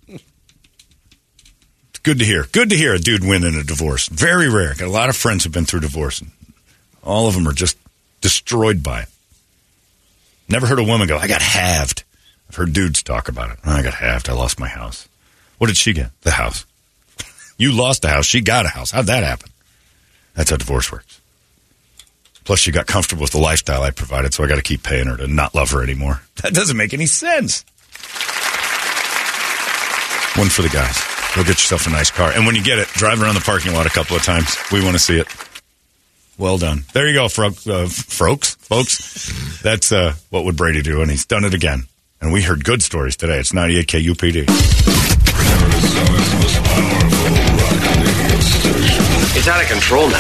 it's 0.07 1.99
good 2.03 2.21
to 2.21 2.25
hear. 2.25 2.45
Good 2.53 2.71
to 2.71 2.77
hear 2.77 2.95
a 2.95 2.99
dude 2.99 3.25
win 3.25 3.45
in 3.45 3.57
a 3.57 3.65
divorce. 3.65 4.07
Very 4.09 4.49
rare. 4.49 4.75
Got 4.75 4.87
a 4.87 4.91
lot 4.91 5.09
of 5.09 5.17
friends 5.17 5.45
who've 5.45 5.53
been 5.53 5.65
through 5.65 5.81
divorce. 5.81 6.21
And 6.21 6.31
all 7.03 7.27
of 7.27 7.35
them 7.35 7.49
are 7.49 7.53
just 7.53 7.77
destroyed 8.21 8.83
by 8.83 9.03
it. 9.03 9.09
Never 10.49 10.67
heard 10.67 10.79
a 10.79 10.85
woman 10.85 11.09
go, 11.09 11.19
I 11.19 11.27
got 11.27 11.43
halved. 11.43 12.05
I've 12.49 12.57
heard 12.57 12.73
dudes 12.73 13.03
talk 13.03 13.29
about 13.29 13.51
it. 13.51 13.59
I 13.65 13.83
got 13.83 13.95
halved. 13.95 14.29
I 14.29 14.33
lost 14.33 14.59
my 14.59 14.69
house. 14.69 15.09
What 15.59 15.67
did 15.67 15.77
she 15.77 15.93
get? 15.93 16.11
The 16.23 16.31
house. 16.33 16.65
you 17.59 17.73
lost 17.73 18.03
the 18.03 18.09
house. 18.09 18.27
She 18.27 18.41
got 18.41 18.65
a 18.65 18.69
house. 18.69 18.91
How'd 18.91 19.07
that 19.07 19.25
happen? 19.25 19.51
That's 20.35 20.51
how 20.51 20.57
divorce 20.57 20.91
works. 20.91 21.21
Plus, 22.45 22.61
she 22.61 22.71
got 22.71 22.87
comfortable 22.87 23.23
with 23.23 23.33
the 23.33 23.39
lifestyle 23.39 23.83
I 23.83 23.91
provided, 23.91 24.33
so 24.33 24.43
I 24.43 24.47
got 24.47 24.57
to 24.57 24.63
keep 24.63 24.83
paying 24.83 25.07
her 25.07 25.17
to 25.19 25.27
not 25.27 25.55
love 25.55 25.71
her 25.73 25.83
anymore. 25.83 26.23
That 26.43 26.55
doesn't 26.55 26.77
make 26.77 26.95
any 26.95 27.07
sense. 27.07 27.65
One 30.39 30.49
for 30.49 30.63
the 30.63 30.69
guys. 30.73 30.97
Go 31.35 31.43
get 31.43 31.59
yourself 31.59 31.87
a 31.89 31.91
nice 31.91 32.13
car. 32.13 32.31
And 32.31 32.47
when 32.47 32.55
you 32.55 32.63
get 32.63 32.79
it, 32.79 32.87
drive 32.89 33.21
around 33.21 33.35
the 33.35 33.41
parking 33.41 33.75
lot 33.75 33.87
a 33.87 33.91
couple 33.91 34.17
of 34.17 34.23
times. 34.23 34.57
We 34.71 34.81
want 34.83 34.95
to 34.95 35.01
see 35.01 35.19
it. 35.19 35.27
Well 36.39 36.59
done. 36.59 36.85
There 36.93 37.09
you 37.09 37.15
go, 37.15 37.29
Fro- 37.29 37.49
uh, 37.49 37.89
folks. 37.89 38.55
Folks, 38.55 39.61
that's 39.61 39.91
uh, 39.91 40.15
what 40.31 40.45
would 40.45 40.57
Brady 40.57 40.81
do, 40.83 41.03
and 41.03 41.11
he's 41.11 41.27
done 41.27 41.45
it 41.45 41.55
again. 41.55 41.87
And 42.21 42.33
we 42.33 42.43
heard 42.43 42.65
good 42.65 42.83
stories 42.83 43.17
today. 43.17 43.39
It's 43.39 43.53
98 43.53 43.87
KUPD. 43.87 44.45
It's 49.37 49.47
out 49.47 49.63
of 49.63 49.69
control 49.69 50.09
now. 50.09 50.19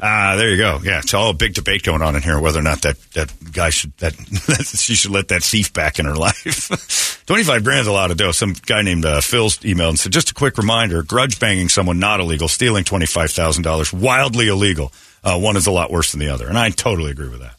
Ah, 0.02 0.36
there 0.36 0.50
you 0.50 0.56
go. 0.56 0.80
Yeah, 0.82 0.98
it's 1.00 1.12
all 1.14 1.30
a 1.30 1.34
big 1.34 1.54
debate 1.54 1.82
going 1.82 2.02
on 2.02 2.16
in 2.16 2.22
here 2.22 2.40
whether 2.40 2.58
or 2.58 2.62
not 2.62 2.82
that, 2.82 2.96
that 3.12 3.32
guy 3.52 3.70
should 3.70 3.96
that 3.98 4.14
she 4.64 4.94
should 4.94 5.10
let 5.10 5.28
that 5.28 5.42
thief 5.42 5.72
back 5.72 5.98
in 5.98 6.06
her 6.06 6.14
life. 6.16 7.22
Twenty 7.26 7.44
five 7.44 7.64
grand's 7.64 7.86
a 7.88 7.92
lot 7.92 8.10
of 8.10 8.16
dough. 8.16 8.32
Some 8.32 8.54
guy 8.66 8.82
named 8.82 9.04
uh, 9.04 9.20
Phil's 9.20 9.58
emailed 9.58 9.90
and 9.90 9.98
said, 9.98 10.12
just 10.12 10.30
a 10.30 10.34
quick 10.34 10.56
reminder: 10.58 11.02
grudge 11.02 11.38
banging 11.38 11.68
someone 11.68 11.98
not 11.98 12.20
illegal, 12.20 12.48
stealing 12.48 12.84
twenty 12.84 13.06
five 13.06 13.30
thousand 13.30 13.62
dollars 13.62 13.92
wildly 13.92 14.48
illegal. 14.48 14.92
Uh, 15.22 15.38
one 15.38 15.56
is 15.56 15.66
a 15.66 15.70
lot 15.70 15.90
worse 15.90 16.12
than 16.12 16.20
the 16.20 16.28
other, 16.30 16.48
and 16.48 16.56
I 16.58 16.70
totally 16.70 17.10
agree 17.10 17.28
with 17.28 17.40
that. 17.40 17.54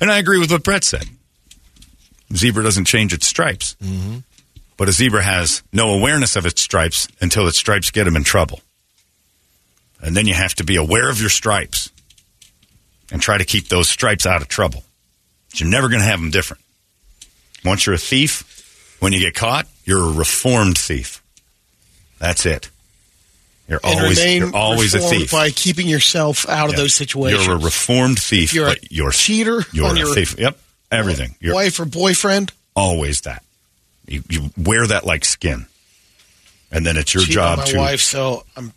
And 0.00 0.10
I 0.10 0.18
agree 0.18 0.38
with 0.38 0.50
what 0.50 0.64
Brett 0.64 0.82
said. 0.84 1.04
Zebra 2.34 2.62
doesn't 2.64 2.86
change 2.86 3.12
its 3.12 3.26
stripes, 3.26 3.76
Mm-hmm. 3.82 4.18
but 4.76 4.88
a 4.88 4.92
zebra 4.92 5.22
has 5.22 5.62
no 5.72 5.90
awareness 5.90 6.34
of 6.36 6.44
its 6.46 6.60
stripes 6.60 7.06
until 7.20 7.46
its 7.46 7.56
stripes 7.58 7.90
get 7.92 8.06
him 8.06 8.16
in 8.16 8.24
trouble. 8.24 8.60
And 10.02 10.16
then 10.16 10.26
you 10.26 10.34
have 10.34 10.54
to 10.56 10.64
be 10.64 10.76
aware 10.76 11.08
of 11.08 11.20
your 11.20 11.30
stripes 11.30 11.90
and 13.10 13.20
try 13.20 13.38
to 13.38 13.44
keep 13.44 13.68
those 13.68 13.88
stripes 13.88 14.26
out 14.26 14.42
of 14.42 14.48
trouble. 14.48 14.84
But 15.50 15.60
you're 15.60 15.70
never 15.70 15.88
going 15.88 16.00
to 16.00 16.06
have 16.06 16.20
them 16.20 16.30
different. 16.30 16.62
Once 17.64 17.86
you're 17.86 17.94
a 17.94 17.98
thief, 17.98 18.96
when 19.00 19.12
you 19.12 19.20
get 19.20 19.34
caught, 19.34 19.66
you're 19.84 20.02
a 20.10 20.12
reformed 20.12 20.78
thief. 20.78 21.22
That's 22.18 22.46
it. 22.46 22.70
You're 23.68 23.80
And 23.82 24.00
always 24.00 24.24
you're 24.24 24.56
always 24.56 24.94
a 24.94 25.00
thief. 25.00 25.32
by 25.32 25.50
keeping 25.50 25.88
yourself 25.88 26.48
out 26.48 26.70
of 26.70 26.76
those 26.76 26.94
situations. 26.94 27.46
You're 27.46 27.56
a 27.56 27.58
reformed 27.58 28.18
thief, 28.20 28.54
you're 28.54 28.66
a 28.66 28.70
but 28.70 28.92
you're 28.92 29.10
cheater 29.10 29.62
You're 29.72 29.92
a 29.92 29.98
your 29.98 30.14
thief. 30.14 30.38
Yep, 30.38 30.56
everything. 30.92 31.34
You're 31.40 31.54
wife 31.54 31.80
or 31.80 31.84
boyfriend. 31.84 32.52
always 32.76 33.22
that. 33.22 33.42
You, 34.06 34.22
you 34.28 34.50
wear 34.56 34.86
that 34.86 35.04
like 35.04 35.24
skin, 35.24 35.66
and 36.70 36.86
then 36.86 36.96
it's 36.96 37.12
your 37.12 37.24
cheat 37.24 37.34
job 37.34 37.58
my 37.58 37.64
to 37.64 37.78
wife, 37.78 38.00
so 38.00 38.44
I'm 38.56 38.72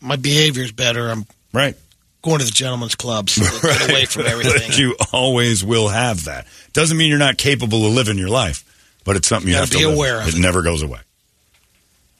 my 0.00 0.16
behavior's 0.16 0.72
better. 0.72 1.08
I'm 1.10 1.26
right 1.52 1.76
going 2.22 2.38
to 2.38 2.44
the 2.44 2.50
gentleman's 2.50 2.94
clubs, 2.94 3.32
so 3.32 3.42
I 3.68 3.86
away 3.90 4.04
from 4.04 4.26
everything. 4.26 4.72
You 4.78 4.94
always 5.12 5.64
will 5.64 5.88
have 5.88 6.24
that. 6.26 6.46
Doesn't 6.74 6.96
mean 6.96 7.08
you're 7.08 7.18
not 7.18 7.38
capable 7.38 7.86
of 7.86 7.92
living 7.94 8.18
your 8.18 8.28
life, 8.28 8.62
but 9.04 9.16
it's 9.16 9.26
something 9.28 9.48
you 9.48 9.54
Gotta 9.54 9.62
have 9.64 9.70
to 9.70 9.78
be 9.78 9.86
live. 9.86 9.94
aware 9.96 10.20
of 10.20 10.28
It 10.28 10.34
it. 10.34 10.40
never 10.40 10.62
goes 10.62 10.82
away. 10.82 11.00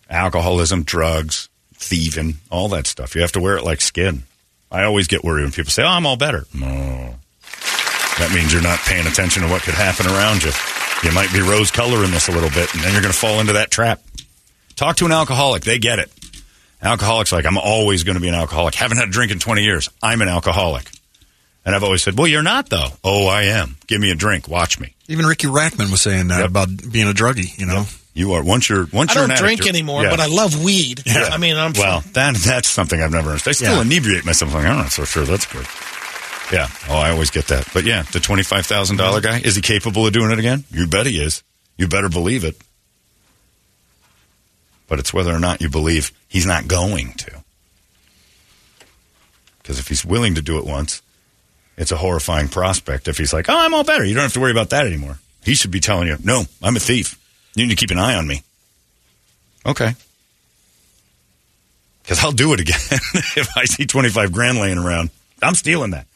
Alcoholism, 0.09 0.83
drugs, 0.83 1.49
thieving, 1.75 2.39
all 2.51 2.69
that 2.71 2.87
stuff. 2.87 3.15
You 3.15 3.21
have 3.21 3.33
to 3.33 3.41
wear 3.41 3.57
it 3.57 3.65
like 3.65 3.81
skin. 3.81 4.25
I 4.73 4.85
always 4.85 5.07
get 5.07 5.23
worried 5.23 5.43
when 5.43 5.53
people 5.53 5.71
say, 5.71 5.83
"Oh, 5.83 5.89
I'm 5.89 6.07
all 6.07 6.17
better." 6.17 6.47
No, 6.55 7.15
that 8.19 8.33
means 8.35 8.53
you're 8.53 8.63
not 8.63 8.79
paying 8.81 9.07
attention 9.07 9.43
to 9.43 9.49
what 9.49 9.63
could 9.63 9.75
happen 9.75 10.07
around 10.07 10.43
you. 10.43 10.51
You 11.05 11.13
might 11.13 11.33
be 11.33 11.41
rose 11.41 11.71
coloring 11.71 12.11
this 12.11 12.29
a 12.29 12.33
little 12.33 12.51
bit, 12.51 12.73
and 12.75 12.83
then 12.83 12.93
you're 12.93 13.03
going 13.03 13.13
to 13.13 13.19
fall 13.19 13.41
into 13.41 13.53
that 13.55 13.71
trap. 13.71 14.01
Talk 14.77 14.97
to 14.97 15.07
an 15.07 15.13
alcoholic; 15.13 15.63
they 15.63 15.79
get 15.79 15.99
it. 15.99 16.11
Alcoholics 16.83 17.33
like 17.33 17.45
I'm 17.45 17.59
always 17.59 18.05
going 18.05 18.15
to 18.15 18.21
be 18.21 18.29
an 18.29 18.35
alcoholic. 18.35 18.75
Haven't 18.75 18.97
had 18.99 19.09
a 19.09 19.13
drink 19.13 19.33
in 19.33 19.39
20 19.39 19.63
years. 19.63 19.91
I'm 20.03 20.23
an 20.23 20.29
alcoholic. 20.29 20.91
And 21.65 21.75
I've 21.75 21.85
always 21.85 22.03
said, 22.03 22.17
"Well, 22.17 22.27
you're 22.27 22.43
not 22.43 22.71
though." 22.71 22.89
Oh, 23.05 23.27
I 23.27 23.43
am. 23.45 23.77
Give 23.87 24.01
me 24.01 24.11
a 24.11 24.15
drink. 24.15 24.49
Watch 24.49 24.81
me. 24.81 24.95
Even 25.09 25.27
Ricky 25.27 25.47
Rachtman 25.47 25.91
was 25.91 26.01
saying 26.01 26.29
that 26.29 26.47
about 26.47 26.69
being 26.91 27.07
a 27.07 27.13
druggie, 27.13 27.57
you 27.59 27.67
know? 27.67 27.85
You 28.15 28.33
are 28.33 28.43
once 28.43 28.69
you're 28.71 28.87
once 28.93 29.11
I 29.11 29.21
you're 29.21 29.29
don't 29.29 29.37
an 29.39 29.45
addict, 29.45 29.61
drink 29.63 29.69
anymore, 29.69 30.03
yeah. 30.05 30.11
but 30.11 30.21
I 30.21 30.27
love 30.27 30.65
weed. 30.65 31.03
Yeah. 31.05 31.29
I 31.31 31.37
mean, 31.37 31.57
I'm 31.57 31.73
well. 31.75 32.01
That 32.15 32.35
that's 32.37 32.69
something 32.69 33.01
I've 33.01 33.13
never 33.13 33.29
understood. 33.29 33.51
I 33.51 33.53
still 33.53 33.75
Yeah. 33.77 33.83
inebriate 33.83 34.25
myself. 34.25 34.55
Like 34.55 34.65
I'm 34.65 34.79
not 34.79 34.91
so 34.91 35.05
sure 35.05 35.25
that's 35.25 35.45
good. 35.47 35.67
Yeah. 36.51 36.69
Oh, 36.89 36.97
I 36.99 37.11
always 37.11 37.31
get 37.31 37.47
that. 37.49 37.69
But 37.75 37.85
yeah, 37.85 38.03
the 38.11 38.21
twenty 38.21 38.43
five 38.43 38.65
thousand 38.67 38.97
dollar 38.97 39.21
guy 39.21 39.39
is 39.41 39.55
he 39.55 39.61
capable 39.63 40.07
of 40.07 40.13
doing 40.15 40.31
it 40.33 40.39
again? 40.39 40.65
You 40.73 40.87
bet 40.87 41.07
he 41.07 41.23
is. 41.23 41.43
You 41.77 41.89
better 41.89 42.09
believe 42.09 42.43
it. 42.45 42.57
But 44.91 44.99
it's 44.99 45.15
whether 45.15 45.33
or 45.33 45.39
not 45.39 45.63
you 45.63 45.71
believe 45.71 46.11
he's 46.27 46.45
not 46.45 46.67
going 46.67 47.13
to. 47.13 47.31
Because 49.63 49.79
if 49.79 49.87
he's 49.87 50.05
willing 50.05 50.35
to 50.35 50.43
do 50.43 50.59
it 50.59 50.67
once, 50.67 51.01
it's 51.77 51.93
a 51.93 51.97
horrifying 51.97 52.49
prospect. 52.49 53.07
If 53.07 53.17
he's 53.17 53.33
like, 53.33 53.49
"Oh, 53.49 53.57
I'm 53.57 53.73
all 53.73 53.85
better," 53.85 54.05
you 54.05 54.15
don't 54.15 54.25
have 54.25 54.33
to 54.33 54.41
worry 54.41 54.51
about 54.51 54.71
that 54.71 54.87
anymore. 54.87 55.21
He 55.45 55.55
should 55.55 55.71
be 55.71 55.79
telling 55.79 56.09
you, 56.09 56.19
"No, 56.25 56.45
I'm 56.61 56.75
a 56.75 56.81
thief. 56.81 57.17
You 57.55 57.65
need 57.65 57.71
to 57.71 57.77
keep 57.77 57.93
an 57.93 57.99
eye 58.01 58.17
on 58.17 58.27
me." 58.27 58.43
Okay. 59.65 59.95
Because 62.03 62.25
I'll 62.25 62.33
do 62.33 62.53
it 62.53 62.59
again 62.61 62.81
if 63.37 63.57
I 63.57 63.67
see 63.67 63.87
25 63.87 64.33
grand 64.33 64.59
laying 64.59 64.79
around. 64.79 65.11
I'm 65.41 65.55
stealing 65.55 65.93
that. 65.93 66.09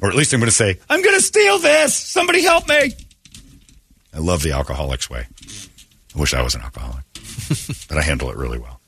Or 0.00 0.08
at 0.08 0.14
least 0.14 0.32
I'm 0.32 0.40
going 0.40 0.48
to 0.48 0.56
say, 0.56 0.78
I'm 0.88 1.02
going 1.02 1.16
to 1.16 1.22
steal 1.22 1.58
this. 1.58 1.94
Somebody 1.94 2.42
help 2.42 2.66
me. 2.66 2.94
I 4.14 4.18
love 4.18 4.42
the 4.42 4.52
alcoholic's 4.52 5.10
way. 5.10 5.26
I 6.14 6.20
wish 6.20 6.34
I 6.34 6.42
was 6.42 6.54
an 6.54 6.62
alcoholic, 6.62 7.04
but 7.88 7.98
I 7.98 8.02
handle 8.02 8.30
it 8.30 8.36
really 8.36 8.58
well. 8.58 8.80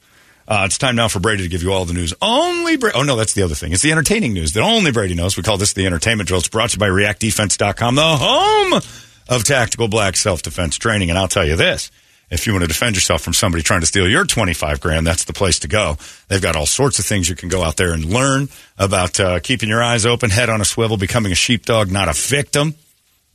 Uh, 0.49 0.65
it's 0.67 0.77
time 0.77 0.97
now 0.97 1.09
for 1.09 1.21
Brady 1.21 1.45
to 1.45 1.49
give 1.49 1.63
you 1.63 1.73
all 1.73 1.85
the 1.85 1.93
news. 1.93 2.13
Only 2.21 2.77
Brady. 2.77 2.97
Oh, 2.97 3.03
no, 3.03 3.17
that's 3.17 3.33
the 3.33 3.43
other 3.43 3.55
thing. 3.55 3.73
It's 3.73 3.83
the 3.83 3.93
entertaining 3.93 4.35
news 4.35 4.53
that 4.53 4.63
only 4.63 4.91
Brady 4.91 5.15
knows. 5.15 5.37
We 5.37 5.43
call 5.43 5.57
this 5.57 5.73
the 5.73 5.87
entertainment 5.87 6.29
drill. 6.29 6.41
It's 6.41 6.49
brought 6.49 6.71
to 6.71 6.77
you 6.77 6.81
by 6.81 6.89
reactdefense.com, 6.89 7.95
the 7.95 8.03
home 8.03 8.81
of 9.29 9.45
tactical 9.45 9.89
black 9.89 10.17
self 10.17 10.43
defense 10.43 10.77
training. 10.77 11.11
And 11.11 11.19
I'll 11.19 11.29
tell 11.29 11.47
you 11.47 11.57
this 11.57 11.91
if 12.33 12.47
you 12.47 12.55
want 12.55 12.63
to 12.63 12.69
defend 12.69 12.97
yourself 12.97 13.23
from 13.23 13.35
somebody 13.35 13.63
trying 13.63 13.81
to 13.81 13.87
steal 13.87 14.09
your 14.09 14.25
25 14.25 14.81
grand, 14.81 15.07
that's 15.07 15.25
the 15.25 15.35
place 15.35 15.61
to 15.61 15.69
go. 15.69 15.99
They've 16.29 16.43
got 16.43 16.57
all 16.57 16.67
sorts 16.67 16.99
of 16.99 17.05
things 17.05 17.29
you 17.29 17.37
can 17.37 17.51
go 17.51 17.63
out 17.63 17.77
there 17.77 17.93
and 17.93 18.05
learn 18.05 18.49
about 18.79 19.21
uh, 19.21 19.41
keeping 19.41 19.69
your 19.69 19.83
eyes 19.83 20.07
open, 20.07 20.31
head 20.31 20.49
on 20.49 20.61
a 20.61 20.65
swivel, 20.65 20.97
becoming 20.97 21.31
a 21.31 21.37
sheepdog, 21.37 21.91
not 21.91 22.09
a 22.09 22.15
victim. 22.15 22.75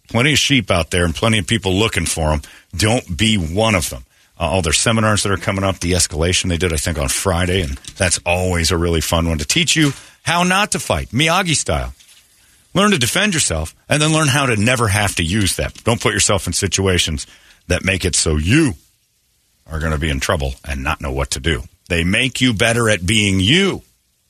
Plenty 0.07 0.33
of 0.33 0.39
sheep 0.39 0.71
out 0.71 0.91
there 0.91 1.05
and 1.05 1.13
plenty 1.13 1.39
of 1.39 1.47
people 1.47 1.73
looking 1.73 2.05
for 2.05 2.29
them. 2.29 2.41
Don't 2.75 3.17
be 3.17 3.35
one 3.37 3.75
of 3.75 3.89
them. 3.89 4.05
Uh, 4.39 4.43
all 4.43 4.61
their 4.61 4.73
seminars 4.73 5.23
that 5.23 5.31
are 5.31 5.37
coming 5.37 5.63
up, 5.63 5.79
the 5.79 5.93
escalation 5.93 6.49
they 6.49 6.57
did, 6.57 6.71
I 6.71 6.77
think, 6.77 6.97
on 6.97 7.09
Friday, 7.09 7.61
and 7.61 7.77
that's 7.97 8.19
always 8.25 8.71
a 8.71 8.77
really 8.77 9.01
fun 9.01 9.27
one 9.27 9.39
to 9.39 9.45
teach 9.45 9.75
you 9.75 9.91
how 10.23 10.43
not 10.43 10.71
to 10.71 10.79
fight, 10.79 11.09
Miyagi 11.09 11.55
style. 11.55 11.93
Learn 12.73 12.91
to 12.91 12.99
defend 12.99 13.33
yourself 13.33 13.73
and 13.89 14.01
then 14.01 14.13
learn 14.13 14.27
how 14.27 14.45
to 14.45 14.55
never 14.55 14.87
have 14.87 15.15
to 15.15 15.23
use 15.23 15.55
that. 15.55 15.83
Don't 15.83 16.01
put 16.01 16.13
yourself 16.13 16.45
in 16.45 16.53
situations 16.53 17.25
that 17.67 17.83
make 17.83 18.05
it 18.05 18.15
so 18.15 18.35
you 18.35 18.73
are 19.65 19.79
going 19.79 19.93
to 19.93 19.97
be 19.97 20.09
in 20.09 20.19
trouble 20.19 20.53
and 20.63 20.83
not 20.83 21.01
know 21.01 21.11
what 21.11 21.31
to 21.31 21.39
do. 21.39 21.63
They 21.89 22.03
make 22.03 22.41
you 22.41 22.53
better 22.53 22.89
at 22.89 23.05
being 23.05 23.39
you. 23.39 23.81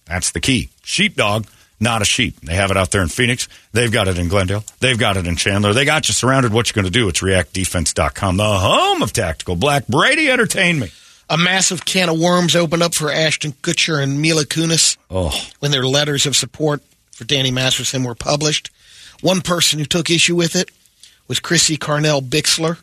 That's 0.06 0.32
the 0.32 0.40
key. 0.40 0.70
Sheepdog, 0.84 1.48
not 1.80 2.02
a 2.02 2.06
sheep. 2.06 2.40
They 2.42 2.56
have 2.56 2.72
it 2.72 2.78
out 2.78 2.92
there 2.92 3.02
in 3.02 3.08
Phoenix. 3.08 3.48
They've 3.72 3.92
got 3.92 4.08
it 4.08 4.18
in 4.18 4.28
Glendale. 4.30 4.64
They've 4.80 4.98
got 4.98 5.18
it 5.18 5.28
in 5.28 5.36
Chandler. 5.36 5.74
They 5.74 5.86
got 5.86 6.08
you 6.08 6.14
surrounded. 6.14 6.52
What 6.54 6.68
you 6.70 6.74
going 6.74 6.86
to 6.86 6.92
do? 6.92 7.08
It's 7.08 7.22
reactdefense.com, 7.22 8.38
the 8.38 8.44
home 8.60 9.02
of 9.02 9.14
tactical 9.14 9.56
black. 9.56 9.88
Brady, 9.88 10.30
entertain 10.30 10.80
me. 10.80 10.92
A 11.30 11.38
massive 11.38 11.84
can 11.84 12.10
of 12.10 12.20
worms 12.20 12.56
opened 12.56 12.82
up 12.82 12.96
for 12.96 13.12
Ashton 13.12 13.52
Kutcher 13.52 14.02
and 14.02 14.22
Mila 14.22 14.46
Kunis 14.46 14.98
Oh, 15.12 15.38
when 15.60 15.72
their 15.72 15.86
letters 15.86 16.26
of 16.26 16.36
support 16.38 16.82
for 17.12 17.26
Danny 17.26 17.52
Masterson 17.52 18.04
were 18.04 18.16
published. 18.16 18.72
One 19.22 19.42
person 19.42 19.78
who 19.80 19.86
took 19.86 20.10
issue 20.10 20.36
with 20.36 20.56
it 20.56 20.72
was 21.28 21.40
Chrissie 21.42 21.78
Carnell 21.78 22.22
Bixler, 22.22 22.78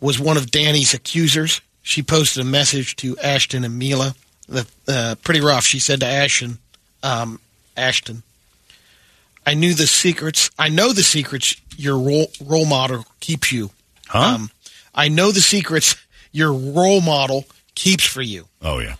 was 0.00 0.18
one 0.20 0.36
of 0.36 0.50
Danny's 0.50 0.94
accusers. 0.94 1.60
She 1.82 2.02
posted 2.02 2.42
a 2.42 2.46
message 2.46 2.96
to 2.96 3.18
Ashton 3.18 3.64
and 3.64 3.78
Mila. 3.78 4.14
The, 4.48 4.66
uh, 4.88 5.14
pretty 5.22 5.40
rough. 5.40 5.64
She 5.64 5.78
said 5.78 6.00
to 6.00 6.06
Ashton, 6.06 6.58
um, 7.02 7.40
Ashton, 7.80 8.22
I 9.46 9.54
knew 9.54 9.74
the 9.74 9.86
secrets. 9.86 10.50
I 10.58 10.68
know 10.68 10.92
the 10.92 11.02
secrets 11.02 11.56
your 11.76 11.98
role, 11.98 12.30
role 12.44 12.66
model 12.66 13.06
keeps 13.20 13.50
you. 13.50 13.70
Huh? 14.08 14.34
Um, 14.34 14.50
I 14.94 15.08
know 15.08 15.32
the 15.32 15.40
secrets 15.40 15.96
your 16.32 16.52
role 16.52 17.00
model 17.00 17.46
keeps 17.74 18.04
for 18.04 18.22
you. 18.22 18.46
Oh 18.60 18.78
yeah. 18.78 18.96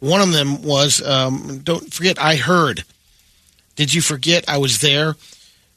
One 0.00 0.20
of 0.20 0.32
them 0.32 0.62
was 0.62 1.02
um, 1.02 1.60
don't 1.64 1.92
forget. 1.92 2.20
I 2.20 2.36
heard. 2.36 2.84
Did 3.74 3.94
you 3.94 4.02
forget 4.02 4.48
I 4.48 4.58
was 4.58 4.78
there? 4.78 5.16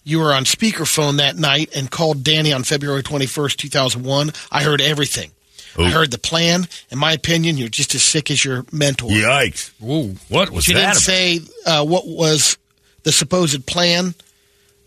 You 0.03 0.19
were 0.19 0.33
on 0.33 0.45
speakerphone 0.45 1.17
that 1.17 1.37
night 1.37 1.69
and 1.75 1.89
called 1.89 2.23
Danny 2.23 2.51
on 2.53 2.63
February 2.63 3.03
twenty 3.03 3.27
first, 3.27 3.59
two 3.59 3.69
thousand 3.69 4.03
one. 4.03 4.31
I 4.51 4.63
heard 4.63 4.81
everything. 4.81 5.31
I 5.77 5.89
heard 5.89 6.11
the 6.11 6.17
plan. 6.17 6.67
In 6.89 6.97
my 6.99 7.13
opinion, 7.13 7.57
you're 7.57 7.69
just 7.69 7.95
as 7.95 8.03
sick 8.03 8.29
as 8.31 8.43
your 8.43 8.65
mentor. 8.71 9.09
Yikes! 9.09 9.71
Ooh, 9.83 10.15
what 10.29 10.49
was 10.49 10.65
she 10.65 10.73
that? 10.73 10.79
didn't 10.79 10.91
about? 10.91 11.01
say 11.01 11.39
uh, 11.65 11.85
what 11.85 12.07
was 12.07 12.57
the 13.03 13.11
supposed 13.11 13.65
plan, 13.65 14.13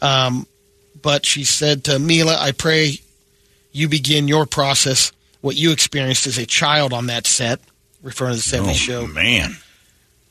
um, 0.03 0.47
but 1.01 1.25
she 1.27 1.45
said 1.45 1.85
to 1.85 1.99
Mila, 1.99 2.37
"I 2.39 2.53
pray 2.53 2.99
you 3.73 3.89
begin 3.89 4.29
your 4.29 4.47
process. 4.47 5.13
What 5.41 5.57
you 5.57 5.73
experienced 5.73 6.27
as 6.27 6.39
a 6.39 6.47
child 6.47 6.93
on 6.93 7.07
that 7.09 7.27
set, 7.27 7.61
referring 8.03 8.37
to 8.37 8.51
the 8.51 8.57
'70s 8.57 8.71
Oh, 8.71 8.73
show. 8.75 9.07
man. 9.07 9.57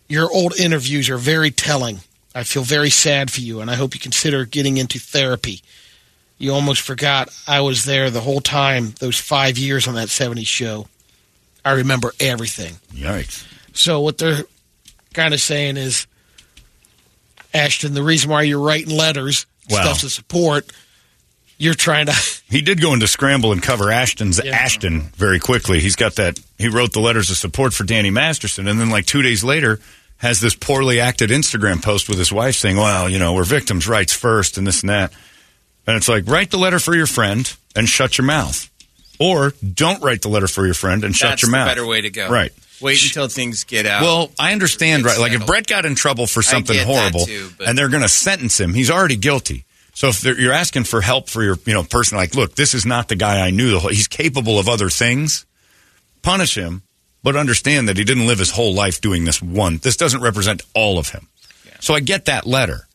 Your 0.09 0.31
old 0.31 0.55
interviews 0.57 1.09
are 1.09 1.17
very 1.17 1.51
telling. 1.51 1.99
I 2.35 2.43
feel 2.43 2.63
very 2.63 2.89
sad 2.89 3.29
for 3.31 3.41
you, 3.41 3.61
and 3.61 3.69
I 3.69 3.75
hope 3.75 3.93
you 3.93 3.99
consider 3.99 4.45
getting 4.45 4.77
into 4.77 4.99
therapy. 4.99 5.61
You 6.43 6.53
almost 6.53 6.81
forgot 6.81 7.29
I 7.47 7.61
was 7.61 7.85
there 7.85 8.09
the 8.09 8.19
whole 8.19 8.41
time. 8.41 8.93
Those 8.99 9.17
five 9.17 9.57
years 9.57 9.87
on 9.87 9.95
that 9.95 10.09
'70s 10.09 10.45
show, 10.45 10.87
I 11.63 11.71
remember 11.71 12.11
everything." 12.19 12.75
Yikes! 12.93 13.45
So 13.73 14.01
what 14.01 14.17
they're 14.17 14.43
kind 15.13 15.33
of 15.33 15.39
saying 15.39 15.77
is, 15.77 16.05
Ashton, 17.53 17.93
the 17.93 18.03
reason 18.03 18.29
why 18.29 18.41
you're 18.43 18.59
writing 18.59 18.95
letters, 18.95 19.45
Wow. 19.69 19.83
stuff 19.83 19.99
to 20.01 20.09
support, 20.09 20.69
you're 21.57 21.73
trying 21.75 22.07
to. 22.07 22.13
He 22.49 22.61
did 22.61 22.81
go 22.81 22.93
into 22.93 23.07
scramble 23.07 23.51
and 23.51 23.63
cover 23.63 23.89
Ashton's 23.89 24.39
Yeah. 24.43 24.51
Ashton 24.55 25.11
very 25.15 25.39
quickly. 25.39 25.79
He's 25.79 25.95
got 25.95 26.15
that. 26.17 26.39
He 26.59 26.67
wrote 26.67 26.91
the 26.93 26.99
letters 26.99 27.29
of 27.31 27.37
support 27.37 27.73
for 27.73 27.83
Danny 27.83 28.09
Masterson, 28.11 28.67
and 28.67 28.79
then 28.79 28.89
like 28.89 29.05
two 29.05 29.21
days 29.21 29.43
later, 29.45 29.79
has 30.17 30.39
this 30.41 30.55
poorly 30.55 30.99
acted 30.99 31.29
Instagram 31.31 31.81
post 31.81 32.09
with 32.09 32.19
his 32.19 32.31
wife 32.33 32.55
saying, 32.55 32.75
"Well, 32.75 33.09
you 33.09 33.17
know, 33.17 33.33
we're 33.33 33.43
victims' 33.45 33.87
rights 33.87 34.11
first, 34.13 34.57
and 34.57 34.67
this 34.67 34.81
and 34.81 34.89
that." 34.89 35.13
And 35.85 35.97
it's 35.97 36.07
like, 36.07 36.27
write 36.27 36.51
the 36.51 36.57
letter 36.57 36.79
for 36.79 36.95
your 36.95 37.07
friend 37.07 37.51
and 37.75 37.89
shut 37.89 38.17
your 38.17 38.25
mouth, 38.25 38.69
or 39.19 39.53
don't 39.73 40.01
write 40.01 40.21
the 40.21 40.29
letter 40.29 40.47
for 40.47 40.65
your 40.65 40.73
friend 40.75 41.03
and 41.03 41.15
shut 41.15 41.31
That's 41.31 41.41
your 41.43 41.51
mouth. 41.51 41.67
better 41.67 41.85
way 41.85 42.01
to 42.01 42.09
go. 42.09 42.29
Right. 42.29 42.51
Wait 42.81 43.03
until 43.03 43.27
things 43.27 43.63
get 43.63 43.85
out. 43.85 44.01
Well, 44.01 44.31
I 44.37 44.51
understand, 44.51 45.05
right? 45.05 45.19
Like 45.19 45.31
if. 45.33 45.45
Brett 45.45 45.67
got 45.67 45.85
in 45.85 45.95
trouble 45.95 46.27
for 46.27 46.41
something 46.41 46.77
horrible, 46.77 47.25
too, 47.25 47.49
and 47.65 47.77
they're 47.77 47.89
going 47.89 48.03
to 48.03 48.09
sentence 48.09 48.59
him, 48.59 48.73
he's 48.73 48.91
already 48.91 49.15
guilty. 49.15 49.65
So 49.93 50.07
if 50.07 50.23
you're 50.23 50.53
asking 50.53 50.85
for 50.85 51.01
help 51.01 51.29
for 51.29 51.43
your, 51.43 51.57
you 51.65 51.73
know, 51.73 51.83
person, 51.83 52.17
like, 52.17 52.33
look, 52.33 52.55
this 52.55 52.73
is 52.73 52.85
not 52.85 53.09
the 53.09 53.15
guy 53.15 53.45
I 53.45 53.51
knew. 53.51 53.71
The 53.71 53.79
whole, 53.79 53.91
he's 53.91 54.07
capable 54.07 54.57
of 54.57 54.67
other 54.67 54.89
things. 54.89 55.45
Punish 56.23 56.57
him, 56.57 56.81
but 57.21 57.35
understand 57.35 57.87
that 57.89 57.97
he 57.97 58.03
didn't 58.03 58.25
live 58.25 58.39
his 58.39 58.49
whole 58.51 58.73
life 58.73 59.01
doing 59.01 59.23
this 59.25 59.41
one. 59.41 59.77
This 59.77 59.95
doesn't 59.95 60.21
represent 60.21 60.63
all 60.73 60.97
of 60.97 61.09
him. 61.09 61.27
So 61.79 61.93
I 61.93 61.99
get 61.99 62.25
that 62.25 62.47
letter, 62.47 62.87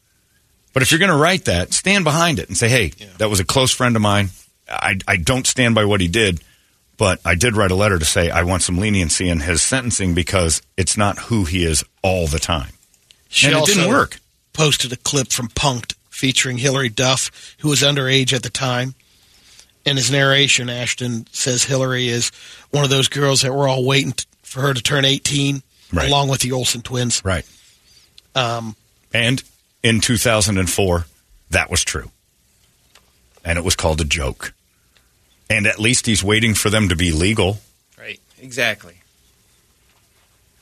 but 0.72 0.82
if 0.82 0.90
you're 0.90 0.98
going 0.98 1.10
to 1.10 1.16
write 1.16 1.46
that, 1.46 1.72
stand 1.72 2.04
behind 2.04 2.38
it 2.38 2.48
and 2.48 2.56
say, 2.56 2.68
hey, 2.68 2.92
that 3.18 3.28
was 3.30 3.40
a 3.40 3.44
close 3.44 3.72
friend 3.72 3.96
of 3.96 4.02
mine. 4.02 4.30
I, 4.68 4.98
I 5.06 5.16
don't 5.16 5.46
stand 5.46 5.74
by 5.74 5.84
what 5.84 6.00
he 6.00 6.08
did. 6.08 6.40
But 6.96 7.20
I 7.24 7.36
did 7.36 7.56
write 7.56 7.70
a 7.70 7.76
letter 7.76 7.96
to 7.96 8.04
say 8.04 8.28
I 8.28 8.42
want 8.42 8.62
some 8.62 8.76
leniency 8.76 9.28
in 9.28 9.38
his 9.38 9.62
sentencing 9.62 10.14
because 10.14 10.60
it's 10.76 10.96
not 10.96 11.16
who 11.18 11.44
he 11.44 11.64
is 11.64 11.84
all 12.02 12.26
the 12.26 12.40
time. 12.40 12.72
She 13.28 13.46
and 13.46 13.56
it 13.56 13.66
didn't 13.66 13.88
work. 13.88 14.18
Posted 14.52 14.92
a 14.92 14.96
clip 14.96 15.30
from 15.30 15.46
Punk'd 15.46 15.94
featuring 16.10 16.58
Hilary 16.58 16.88
Duff, 16.88 17.54
who 17.60 17.68
was 17.68 17.82
underage 17.82 18.32
at 18.32 18.42
the 18.42 18.50
time. 18.50 18.94
In 19.84 19.96
his 19.96 20.10
narration, 20.10 20.68
Ashton 20.68 21.28
says 21.30 21.62
Hilary 21.62 22.08
is 22.08 22.32
one 22.72 22.82
of 22.82 22.90
those 22.90 23.06
girls 23.06 23.42
that 23.42 23.54
we're 23.54 23.68
all 23.68 23.84
waiting 23.86 24.12
for 24.42 24.60
her 24.62 24.74
to 24.74 24.82
turn 24.82 25.04
18, 25.04 25.62
Right. 25.92 26.08
along 26.08 26.28
with 26.30 26.40
the 26.40 26.50
Olsen 26.50 26.82
twins. 26.82 27.24
Right. 27.24 27.46
Um, 28.34 28.74
And 29.14 29.40
in 29.82 30.00
2004, 30.00 31.06
that 31.50 31.70
was 31.70 31.84
true. 31.84 32.10
And 33.44 33.58
it 33.58 33.64
was 33.64 33.76
called 33.76 34.00
a 34.00 34.04
joke. 34.04 34.52
And 35.48 35.66
at 35.66 35.78
least 35.78 36.06
he's 36.06 36.22
waiting 36.22 36.54
for 36.54 36.70
them 36.70 36.88
to 36.90 36.96
be 36.96 37.12
legal. 37.12 37.58
right, 37.98 38.20
exactly. 38.40 38.96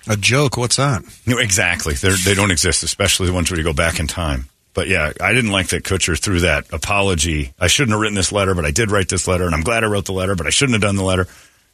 A 0.09 0.17
joke? 0.17 0.57
What's 0.57 0.77
that? 0.77 1.03
No, 1.27 1.39
exactly. 1.39 1.95
They're, 1.95 2.13
they 2.13 2.35
don't 2.35 2.51
exist, 2.51 2.83
especially 2.83 3.27
the 3.27 3.33
ones 3.33 3.51
where 3.51 3.59
you 3.59 3.65
go 3.65 3.73
back 3.73 3.99
in 3.99 4.07
time. 4.07 4.49
But 4.75 4.89
yeah, 4.89 5.13
I 5.21 5.33
didn't 5.33 5.53
like 5.53 5.69
that 5.69 5.85
Kutcher 5.85 6.21
threw 6.21 6.41
that 6.41 6.67
apology. 6.71 7.55
I 7.59 7.67
shouldn't 7.67 7.93
have 7.93 8.01
written 8.01 8.15
this 8.15 8.31
letter, 8.31 8.55
but 8.55 8.67
I 8.67 8.71
did 8.71 8.91
write 8.91 9.09
this 9.09 9.27
letter, 9.27 9.47
and 9.47 9.55
I'm 9.55 9.63
glad 9.63 9.85
I 9.85 9.87
wrote 9.87 10.05
the 10.05 10.13
letter, 10.13 10.37
but 10.37 10.47
I 10.47 10.51
shouldn't 10.51 10.75
have 10.75 10.83
done 10.83 10.97
the 10.97 11.03
letter. 11.03 11.27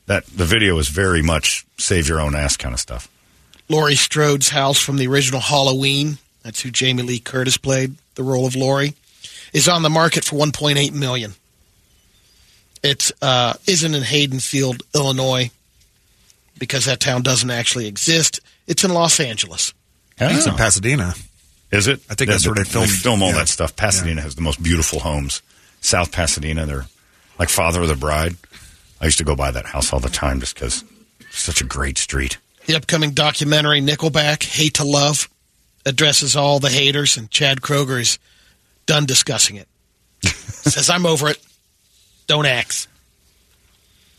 That 0.07 0.25
the 0.27 0.45
video 0.45 0.79
is 0.79 0.89
very 0.89 1.21
much 1.21 1.67
save 1.79 2.09
your 2.09 2.21
own 2.21 2.37
ass 2.37 2.57
kind 2.57 2.73
of 2.73 2.81
stuff. 2.81 3.09
Laurie 3.69 3.97
Strode's 3.97 4.51
house 4.51 4.79
from 4.79 4.97
the 4.97 5.09
original 5.09 5.41
Halloween. 5.41 6.19
That's 6.43 6.61
who 6.61 6.71
Jamie 6.71 7.03
Lee 7.03 7.21
Curtis 7.21 7.57
played 7.57 7.95
the 8.15 8.23
role 8.23 8.47
of 8.47 8.57
Laurie. 8.57 8.95
Is 9.53 9.69
on 9.69 9.83
the 9.83 9.91
market 9.91 10.25
for 10.25 10.37
1.8 10.37 10.93
million. 10.93 11.35
It 12.83 13.13
uh, 13.21 13.55
isn't 13.67 13.95
in 13.95 14.03
Haddonfield, 14.03 14.83
Illinois, 14.95 15.51
because 16.59 16.87
that 16.87 17.01
town 17.01 17.23
doesn't 17.23 17.51
actually 17.51 17.87
exist. 17.87 18.41
It's 18.67 18.83
in 18.83 18.93
Los 18.93 19.21
Angeles. 19.21 19.75
I 20.19 20.29
think 20.29 20.39
it's 20.39 20.47
in. 20.47 20.55
Pasadena. 20.55 21.15
Is 21.71 21.87
it? 21.87 22.01
I 22.11 22.15
think 22.15 22.31
that's 22.31 22.47
where 22.47 22.55
they 22.55 22.65
filmed- 22.65 22.91
film 22.91 23.23
all 23.23 23.31
yeah. 23.31 23.39
that 23.39 23.49
stuff. 23.49 23.77
Pasadena 23.77 24.21
has 24.23 24.35
the 24.35 24.43
most 24.43 24.63
beautiful 24.63 25.01
homes. 25.01 25.43
South 25.81 26.13
Pasadena, 26.13 26.67
they're 26.67 26.87
like 27.39 27.49
Father 27.49 27.83
of 27.83 27.89
the 27.89 27.97
Bride. 27.97 28.37
I 29.01 29.07
used 29.07 29.19
to 29.19 29.25
go 29.25 29.35
by 29.35 29.51
that 29.51 29.67
house 29.67 29.93
all 29.93 30.01
the 30.01 30.09
time 30.09 30.41
just 30.41 30.55
because 30.55 30.85
it's 31.21 31.41
such 31.41 31.61
a 31.61 31.65
great 31.65 31.99
street. 31.99 32.39
The 32.67 32.77
upcoming 32.77 33.13
documentary 33.13 33.81
Nickelback, 33.81 34.45
Hate 34.45 34.75
to 34.75 34.85
Love, 34.85 35.29
addresses 35.85 36.37
all 36.37 36.61
the 36.61 36.69
haters, 36.69 37.17
and 37.17 37.31
Chad 37.31 37.61
Kroeger 37.61 38.01
is 38.01 38.19
done 38.87 39.07
discussing 39.07 39.57
it. 39.57 39.69
Says, 40.25 40.91
I'm 40.91 41.07
over 41.07 41.29
it. 41.29 41.39
Don't 42.27 42.47
axe. 42.47 42.89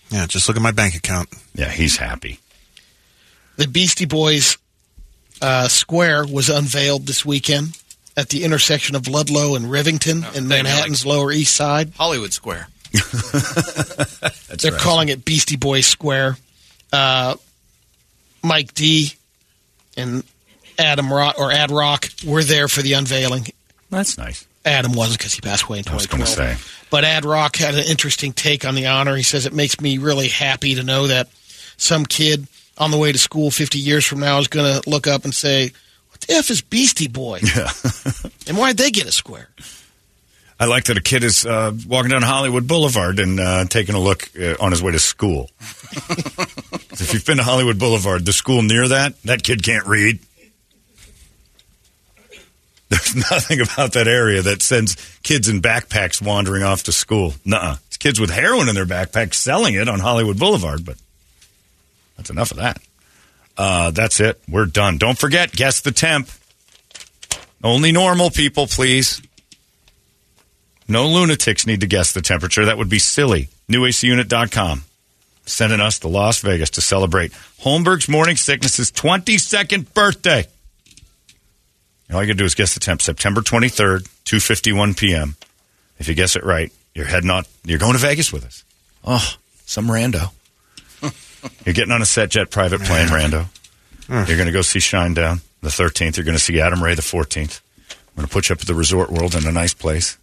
Yeah, 0.10 0.26
just 0.28 0.48
look 0.48 0.58
at 0.58 0.64
my 0.64 0.72
bank 0.72 0.96
account. 0.96 1.30
Yeah, 1.56 1.70
he's 1.70 1.98
happy. 1.98 2.40
The 3.56 3.68
Beastie 3.68 4.06
Boys 4.06 4.58
uh, 5.42 5.68
Square 5.68 6.28
was 6.28 6.50
unveiled 6.50 7.08
this 7.08 7.26
weekend 7.26 7.78
at 8.16 8.30
the 8.30 8.44
intersection 8.44 8.96
of 8.96 9.08
Ludlow 9.08 9.56
and 9.56 9.66
Rivington 9.66 10.36
in 10.36 10.48
Manhattan's 10.48 11.06
Lower 11.06 11.32
East 11.32 11.56
Side. 11.56 11.94
Hollywood 11.96 12.34
Square. 12.34 12.68
They're 14.62 14.78
calling 14.78 15.10
it 15.10 15.26
Beastie 15.26 15.56
Boys 15.56 15.88
Square. 15.88 16.38
Uh, 16.92 17.36
Mike 18.44 18.74
D 18.74 19.14
and 19.98 20.24
Adam 20.80 21.12
Rock 21.12 21.36
or 21.38 21.52
Ad 21.52 21.72
Rock 21.72 22.10
were 22.26 22.44
there 22.44 22.68
for 22.68 22.82
the 22.82 22.94
unveiling. 22.94 23.46
That's 23.90 24.18
nice. 24.18 24.48
Adam 24.66 24.94
wasn't 24.94 25.20
because 25.20 25.34
he 25.34 25.42
passed 25.42 25.66
away 25.66 25.80
in 25.80 25.88
I 25.88 25.94
was 25.94 26.08
2012. 26.08 26.58
say. 26.60 26.86
But 26.90 27.04
Ad 27.04 27.26
Rock 27.26 27.56
had 27.58 27.76
an 27.76 27.84
interesting 27.88 28.34
take 28.34 28.66
on 28.66 28.76
the 28.76 28.88
honor. 28.88 29.16
He 29.16 29.24
says 29.24 29.46
it 29.46 29.54
makes 29.54 29.82
me 29.82 29.98
really 29.98 30.30
happy 30.30 30.76
to 30.76 30.84
know 30.84 31.08
that 31.08 31.28
some 31.78 32.06
kid 32.06 32.48
on 32.78 32.92
the 32.92 32.98
way 32.98 33.12
to 33.12 33.18
school 33.18 33.52
50 33.52 33.78
years 33.80 34.06
from 34.06 34.20
now 34.20 34.40
is 34.40 34.48
going 34.48 34.82
to 34.82 34.90
look 34.90 35.06
up 35.08 35.26
and 35.26 35.34
say, 35.34 35.72
"What 36.12 36.22
the 36.22 36.34
f 36.34 36.50
is 36.50 36.62
Beastie 36.62 37.08
Boy?" 37.08 37.42
Yeah. 37.56 37.70
and 38.48 38.58
why'd 38.58 38.78
they 38.78 38.92
get 38.92 39.06
a 39.06 39.12
square? 39.12 39.50
I 40.60 40.66
like 40.66 40.86
that 40.86 40.98
a 40.98 41.02
kid 41.02 41.24
is 41.24 41.46
uh, 41.46 41.74
walking 41.88 42.12
down 42.12 42.22
Hollywood 42.22 42.68
Boulevard 42.68 43.20
and 43.20 43.40
uh, 43.40 43.66
taking 43.66 43.96
a 43.96 44.00
look 44.00 44.30
uh, 44.40 44.56
on 44.62 44.72
his 44.72 44.82
way 44.82 44.92
to 44.94 45.00
school. 45.00 45.50
if 45.62 47.14
you've 47.14 47.26
been 47.26 47.38
to 47.38 47.44
Hollywood 47.44 47.80
Boulevard, 47.80 48.26
the 48.26 48.32
school 48.32 48.62
near 48.62 48.88
that, 48.88 49.22
that 49.24 49.44
kid 49.44 49.64
can't 49.64 49.86
read. 49.88 50.20
There's 52.94 53.16
nothing 53.32 53.60
about 53.60 53.94
that 53.94 54.08
area 54.08 54.44
that 54.44 54.62
sends 54.62 54.96
kids 55.24 55.50
in 55.50 55.62
backpacks 55.62 56.22
wandering 56.22 56.62
off 56.62 56.84
to 56.84 56.92
school. 56.92 57.34
Nuh-uh. 57.44 57.78
It's 57.88 57.98
kids 57.98 58.20
with 58.20 58.30
heroin 58.30 58.70
in 58.70 58.76
their 58.76 58.86
backpacks 58.86 59.34
selling 59.36 59.74
it 59.74 59.90
on 59.90 60.00
Hollywood 60.00 60.38
Boulevard, 60.38 60.86
but 60.86 60.98
that's 62.16 62.30
enough 62.30 62.52
of 62.52 62.58
that. 62.58 62.80
Uh, 63.58 63.90
that's 63.90 64.20
it. 64.20 64.40
We're 64.48 64.66
done. 64.68 65.00
Don't 65.00 65.18
forget, 65.18 65.52
guess 65.52 65.82
the 65.82 65.92
temp. 65.92 66.30
Only 67.64 67.92
normal 67.92 68.30
people, 68.30 68.68
please. 68.68 69.22
No 70.88 71.08
lunatics 71.08 71.66
need 71.66 71.82
to 71.82 71.88
guess 71.88 72.14
the 72.14 72.22
temperature. 72.22 72.66
That 72.66 72.78
would 72.78 72.90
be 72.90 73.00
silly. 73.00 73.48
NewACUnit.com. 73.70 74.84
Sending 75.46 75.80
us 75.80 76.00
to 76.00 76.08
Las 76.08 76.40
Vegas 76.42 76.72
to 76.72 76.82
celebrate 76.82 77.32
Holmberg's 77.62 78.08
morning 78.08 78.36
sickness's 78.36 78.92
22nd 78.92 79.94
birthday. 79.94 80.46
All 82.14 82.22
you 82.22 82.28
got 82.28 82.34
to 82.34 82.38
do 82.38 82.46
is 82.46 82.56
guess 82.56 82.74
the 82.74 82.80
temp. 82.80 83.02
September 83.02 83.42
23rd, 83.42 84.08
2.51 84.26 84.98
p.m. 84.98 85.36
If 85.98 86.08
you 86.08 86.14
guess 86.14 86.36
it 86.36 86.44
right, 86.44 86.72
you're 86.94 87.06
heading 87.06 87.30
out. 87.30 87.48
You're 87.64 87.80
going 87.80 87.94
to 87.94 88.00
Vegas 88.00 88.32
with 88.32 88.46
us. 88.46 88.64
Oh, 89.04 89.36
some 89.66 89.88
rando. 89.88 90.32
you're 91.66 91.74
getting 91.74 91.92
on 91.92 92.02
a 92.02 92.06
SetJet 92.06 92.52
private 92.52 92.82
plane, 92.82 93.08
rando. 93.10 93.48
You're 94.10 94.38
going 94.38 94.48
to 94.48 94.52
go 94.52 94.62
see 94.62 94.80
Shinedown 94.80 95.42
the 95.62 95.70
13th. 95.70 96.18
You're 96.18 96.26
going 96.26 96.38
to 96.38 96.44
see 96.44 96.60
Adam 96.60 96.84
Ray 96.84 96.94
the 96.94 97.02
14th. 97.02 97.62
I'm 97.90 98.16
going 98.16 98.28
to 98.28 98.34
put 98.34 98.50
you 98.50 98.54
up 98.54 98.62
at 98.62 98.68
the 98.68 98.76
Resort 98.76 99.10
World 99.10 99.34
in 99.34 99.48
a 99.48 99.52
nice 99.52 99.74
place. 99.74 100.18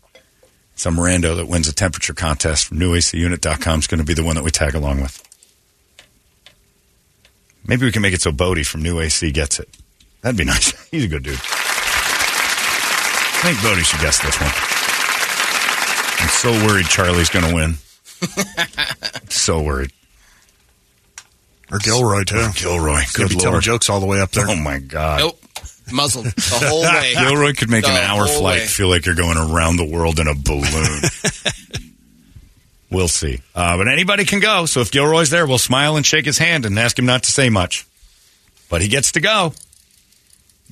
Some 0.77 0.97
rando 0.97 1.36
that 1.36 1.49
wins 1.49 1.67
a 1.67 1.75
temperature 1.75 2.15
contest 2.15 2.67
from 2.67 2.78
newacunit.com 2.78 3.81
is 3.81 3.86
going 3.86 3.99
to 3.99 4.05
be 4.05 4.15
the 4.15 4.23
one 4.23 4.36
that 4.36 4.44
we 4.44 4.51
tag 4.51 4.75
along 4.75 5.02
with. 5.02 5.23
Maybe 7.67 7.85
we 7.85 7.93
can 7.93 8.02
make 8.02 8.15
it 8.15 8.23
so 8.23 8.33
Bodie 8.33 8.62
from 8.62 8.83
New 8.83 9.01
AC 9.01 9.31
gets 9.33 9.59
it. 9.59 9.69
That'd 10.20 10.39
be 10.39 10.44
nice. 10.47 10.89
He's 10.89 11.05
a 11.05 11.09
good 11.09 11.23
dude. 11.23 11.41
I 13.43 13.52
think 13.55 13.62
Bodie 13.62 13.83
should 13.83 14.01
guess 14.01 14.19
this 14.20 14.39
one. 14.39 14.51
I'm 16.23 16.28
so 16.28 16.67
worried 16.67 16.86
Charlie's 16.86 17.31
going 17.31 17.47
to 17.49 17.55
win. 17.55 17.75
so 19.31 19.62
worried. 19.62 19.91
Or 21.73 21.78
Gilroy, 21.78 22.25
too. 22.25 22.49
Gilroy. 22.55 23.01
Could 23.15 23.28
be 23.31 23.35
Good 23.36 23.41
telling 23.41 23.52
Lord. 23.55 23.62
jokes 23.65 23.89
all 23.89 24.01
the 24.01 24.07
way 24.07 24.20
up 24.20 24.31
there. 24.33 24.49
Oh, 24.49 24.57
my 24.57 24.78
God. 24.78 25.20
Nope. 25.20 25.41
Muzzled 25.93 26.27
the 26.27 26.67
whole 26.69 26.83
way. 27.01 27.15
Gilroy 27.15 27.52
could 27.55 27.70
make 27.70 27.85
The 27.85 27.91
an 27.93 27.97
hour 27.97 28.27
whole 28.27 28.41
flight 28.41 28.60
way. 28.60 28.67
feel 28.67 28.89
like 28.89 29.07
you're 29.07 29.15
going 29.15 29.39
around 29.39 29.77
the 29.77 29.85
world 29.91 30.19
in 30.20 30.27
a 30.28 30.35
balloon. 30.35 31.01
we'll 32.91 33.09
see. 33.09 33.41
Uh, 33.55 33.77
but 33.78 33.89
anybody 33.89 34.25
can 34.25 34.41
go. 34.41 34.67
So 34.67 34.81
if 34.81 34.91
Gilroy's 34.91 35.31
there, 35.31 35.47
we'll 35.47 35.59
smile 35.59 35.97
and 35.97 36.05
shake 36.05 36.27
his 36.27 36.39
hand 36.39 36.67
and 36.67 36.78
ask 36.78 36.99
him 36.99 37.07
not 37.07 37.23
to 37.25 37.33
say 37.33 37.49
much. 37.49 37.86
But 38.69 38.83
he 38.83 38.89
gets 38.89 39.12
to 39.12 39.20
go. 39.20 39.55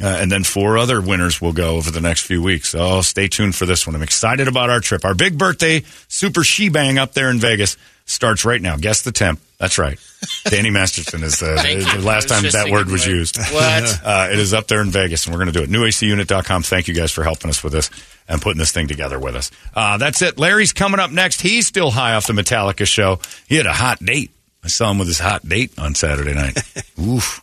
Uh, 0.00 0.06
and 0.06 0.30
then 0.30 0.44
four 0.44 0.78
other 0.78 1.00
winners 1.00 1.40
will 1.40 1.52
go 1.52 1.76
over 1.76 1.90
the 1.90 2.00
next 2.00 2.22
few 2.22 2.40
weeks. 2.42 2.68
So 2.70 3.02
stay 3.02 3.26
tuned 3.26 3.56
for 3.56 3.66
this 3.66 3.86
one. 3.86 3.96
I'm 3.96 4.02
excited 4.02 4.46
about 4.46 4.70
our 4.70 4.80
trip. 4.80 5.04
Our 5.04 5.14
big 5.14 5.36
birthday 5.36 5.82
super 6.06 6.44
shebang 6.44 6.98
up 6.98 7.14
there 7.14 7.30
in 7.30 7.38
Vegas 7.38 7.76
starts 8.04 8.44
right 8.44 8.60
now. 8.60 8.76
Guess 8.76 9.02
the 9.02 9.12
temp. 9.12 9.40
That's 9.58 9.76
right. 9.76 9.98
Danny 10.44 10.70
Masterson 10.70 11.24
is 11.24 11.38
the, 11.40 11.96
the 11.96 12.04
last 12.04 12.28
time 12.28 12.44
that 12.44 12.70
word 12.70 12.88
was 12.90 13.06
used. 13.06 13.38
what? 13.38 14.00
Uh, 14.08 14.28
it 14.32 14.38
is 14.38 14.54
up 14.54 14.68
there 14.68 14.80
in 14.80 14.90
Vegas, 14.90 15.26
and 15.26 15.34
we're 15.34 15.44
going 15.44 15.52
to 15.52 15.58
do 15.58 15.64
it. 15.64 15.70
NewACUnit.com. 15.70 16.62
Thank 16.62 16.88
you 16.88 16.94
guys 16.94 17.10
for 17.10 17.24
helping 17.24 17.50
us 17.50 17.62
with 17.62 17.72
this 17.72 17.90
and 18.28 18.40
putting 18.40 18.58
this 18.58 18.70
thing 18.70 18.86
together 18.86 19.18
with 19.18 19.34
us. 19.34 19.50
Uh, 19.74 19.98
that's 19.98 20.22
it. 20.22 20.38
Larry's 20.38 20.72
coming 20.72 21.00
up 21.00 21.10
next. 21.10 21.40
He's 21.40 21.66
still 21.66 21.90
high 21.90 22.14
off 22.14 22.26
the 22.26 22.32
Metallica 22.32 22.86
show. 22.86 23.18
He 23.48 23.56
had 23.56 23.66
a 23.66 23.72
hot 23.72 23.98
date. 23.98 24.30
I 24.62 24.68
saw 24.68 24.90
him 24.90 24.98
with 24.98 25.08
his 25.08 25.18
hot 25.18 25.46
date 25.46 25.76
on 25.78 25.94
Saturday 25.94 26.34
night. 26.34 26.58
Oof. 27.00 27.42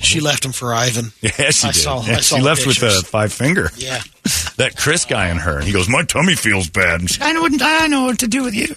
She 0.00 0.20
left 0.20 0.44
him 0.44 0.52
for 0.52 0.72
Ivan. 0.74 1.12
Yeah, 1.20 1.50
she 1.50 1.68
I 1.68 1.72
did. 1.72 1.80
Saw, 1.80 2.02
Yeah, 2.04 2.16
I 2.16 2.20
saw 2.20 2.36
she 2.36 2.42
the 2.42 2.46
left 2.46 2.66
with 2.66 2.82
a 2.82 3.02
five 3.04 3.32
finger. 3.32 3.70
Yeah. 3.76 4.00
That 4.56 4.76
Chris 4.76 5.04
guy 5.06 5.30
in 5.30 5.38
her. 5.38 5.56
And 5.58 5.66
he 5.66 5.72
goes, 5.72 5.88
My 5.88 6.02
tummy 6.04 6.34
feels 6.34 6.68
bad. 6.68 7.00
And 7.00 7.10
she 7.10 7.22
I 7.22 7.32
know, 7.32 7.40
what, 7.42 7.52
I 7.62 7.86
know 7.86 8.04
what 8.04 8.18
to 8.18 8.26
do 8.28 8.42
with 8.42 8.54
you. 8.54 8.74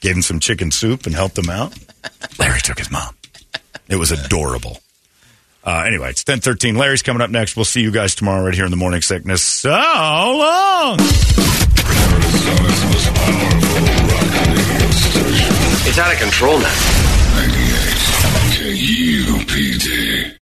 gave 0.00 0.14
him 0.16 0.20
some 0.22 0.40
chicken 0.40 0.70
soup 0.70 1.06
and 1.06 1.14
helped 1.14 1.38
him 1.38 1.48
out. 1.48 1.72
Larry 2.38 2.60
took 2.60 2.78
his 2.78 2.90
mom. 2.90 3.14
It 3.88 3.96
was 3.96 4.10
adorable. 4.12 4.78
Uh, 5.64 5.84
anyway, 5.86 6.10
it's 6.10 6.20
1013. 6.22 6.76
Larry's 6.76 7.02
coming 7.02 7.22
up 7.22 7.30
next. 7.30 7.56
We'll 7.56 7.64
see 7.64 7.80
you 7.80 7.90
guys 7.90 8.14
tomorrow 8.14 8.44
right 8.44 8.54
here 8.54 8.64
in 8.66 8.70
the 8.70 8.76
morning 8.76 9.00
sickness. 9.02 9.42
So 9.42 9.70
long. 9.70 10.98
It's 15.88 15.98
out 15.98 16.12
of 16.12 16.18
control 16.20 16.58
now. 16.58 17.75
KUPD. 18.66 20.05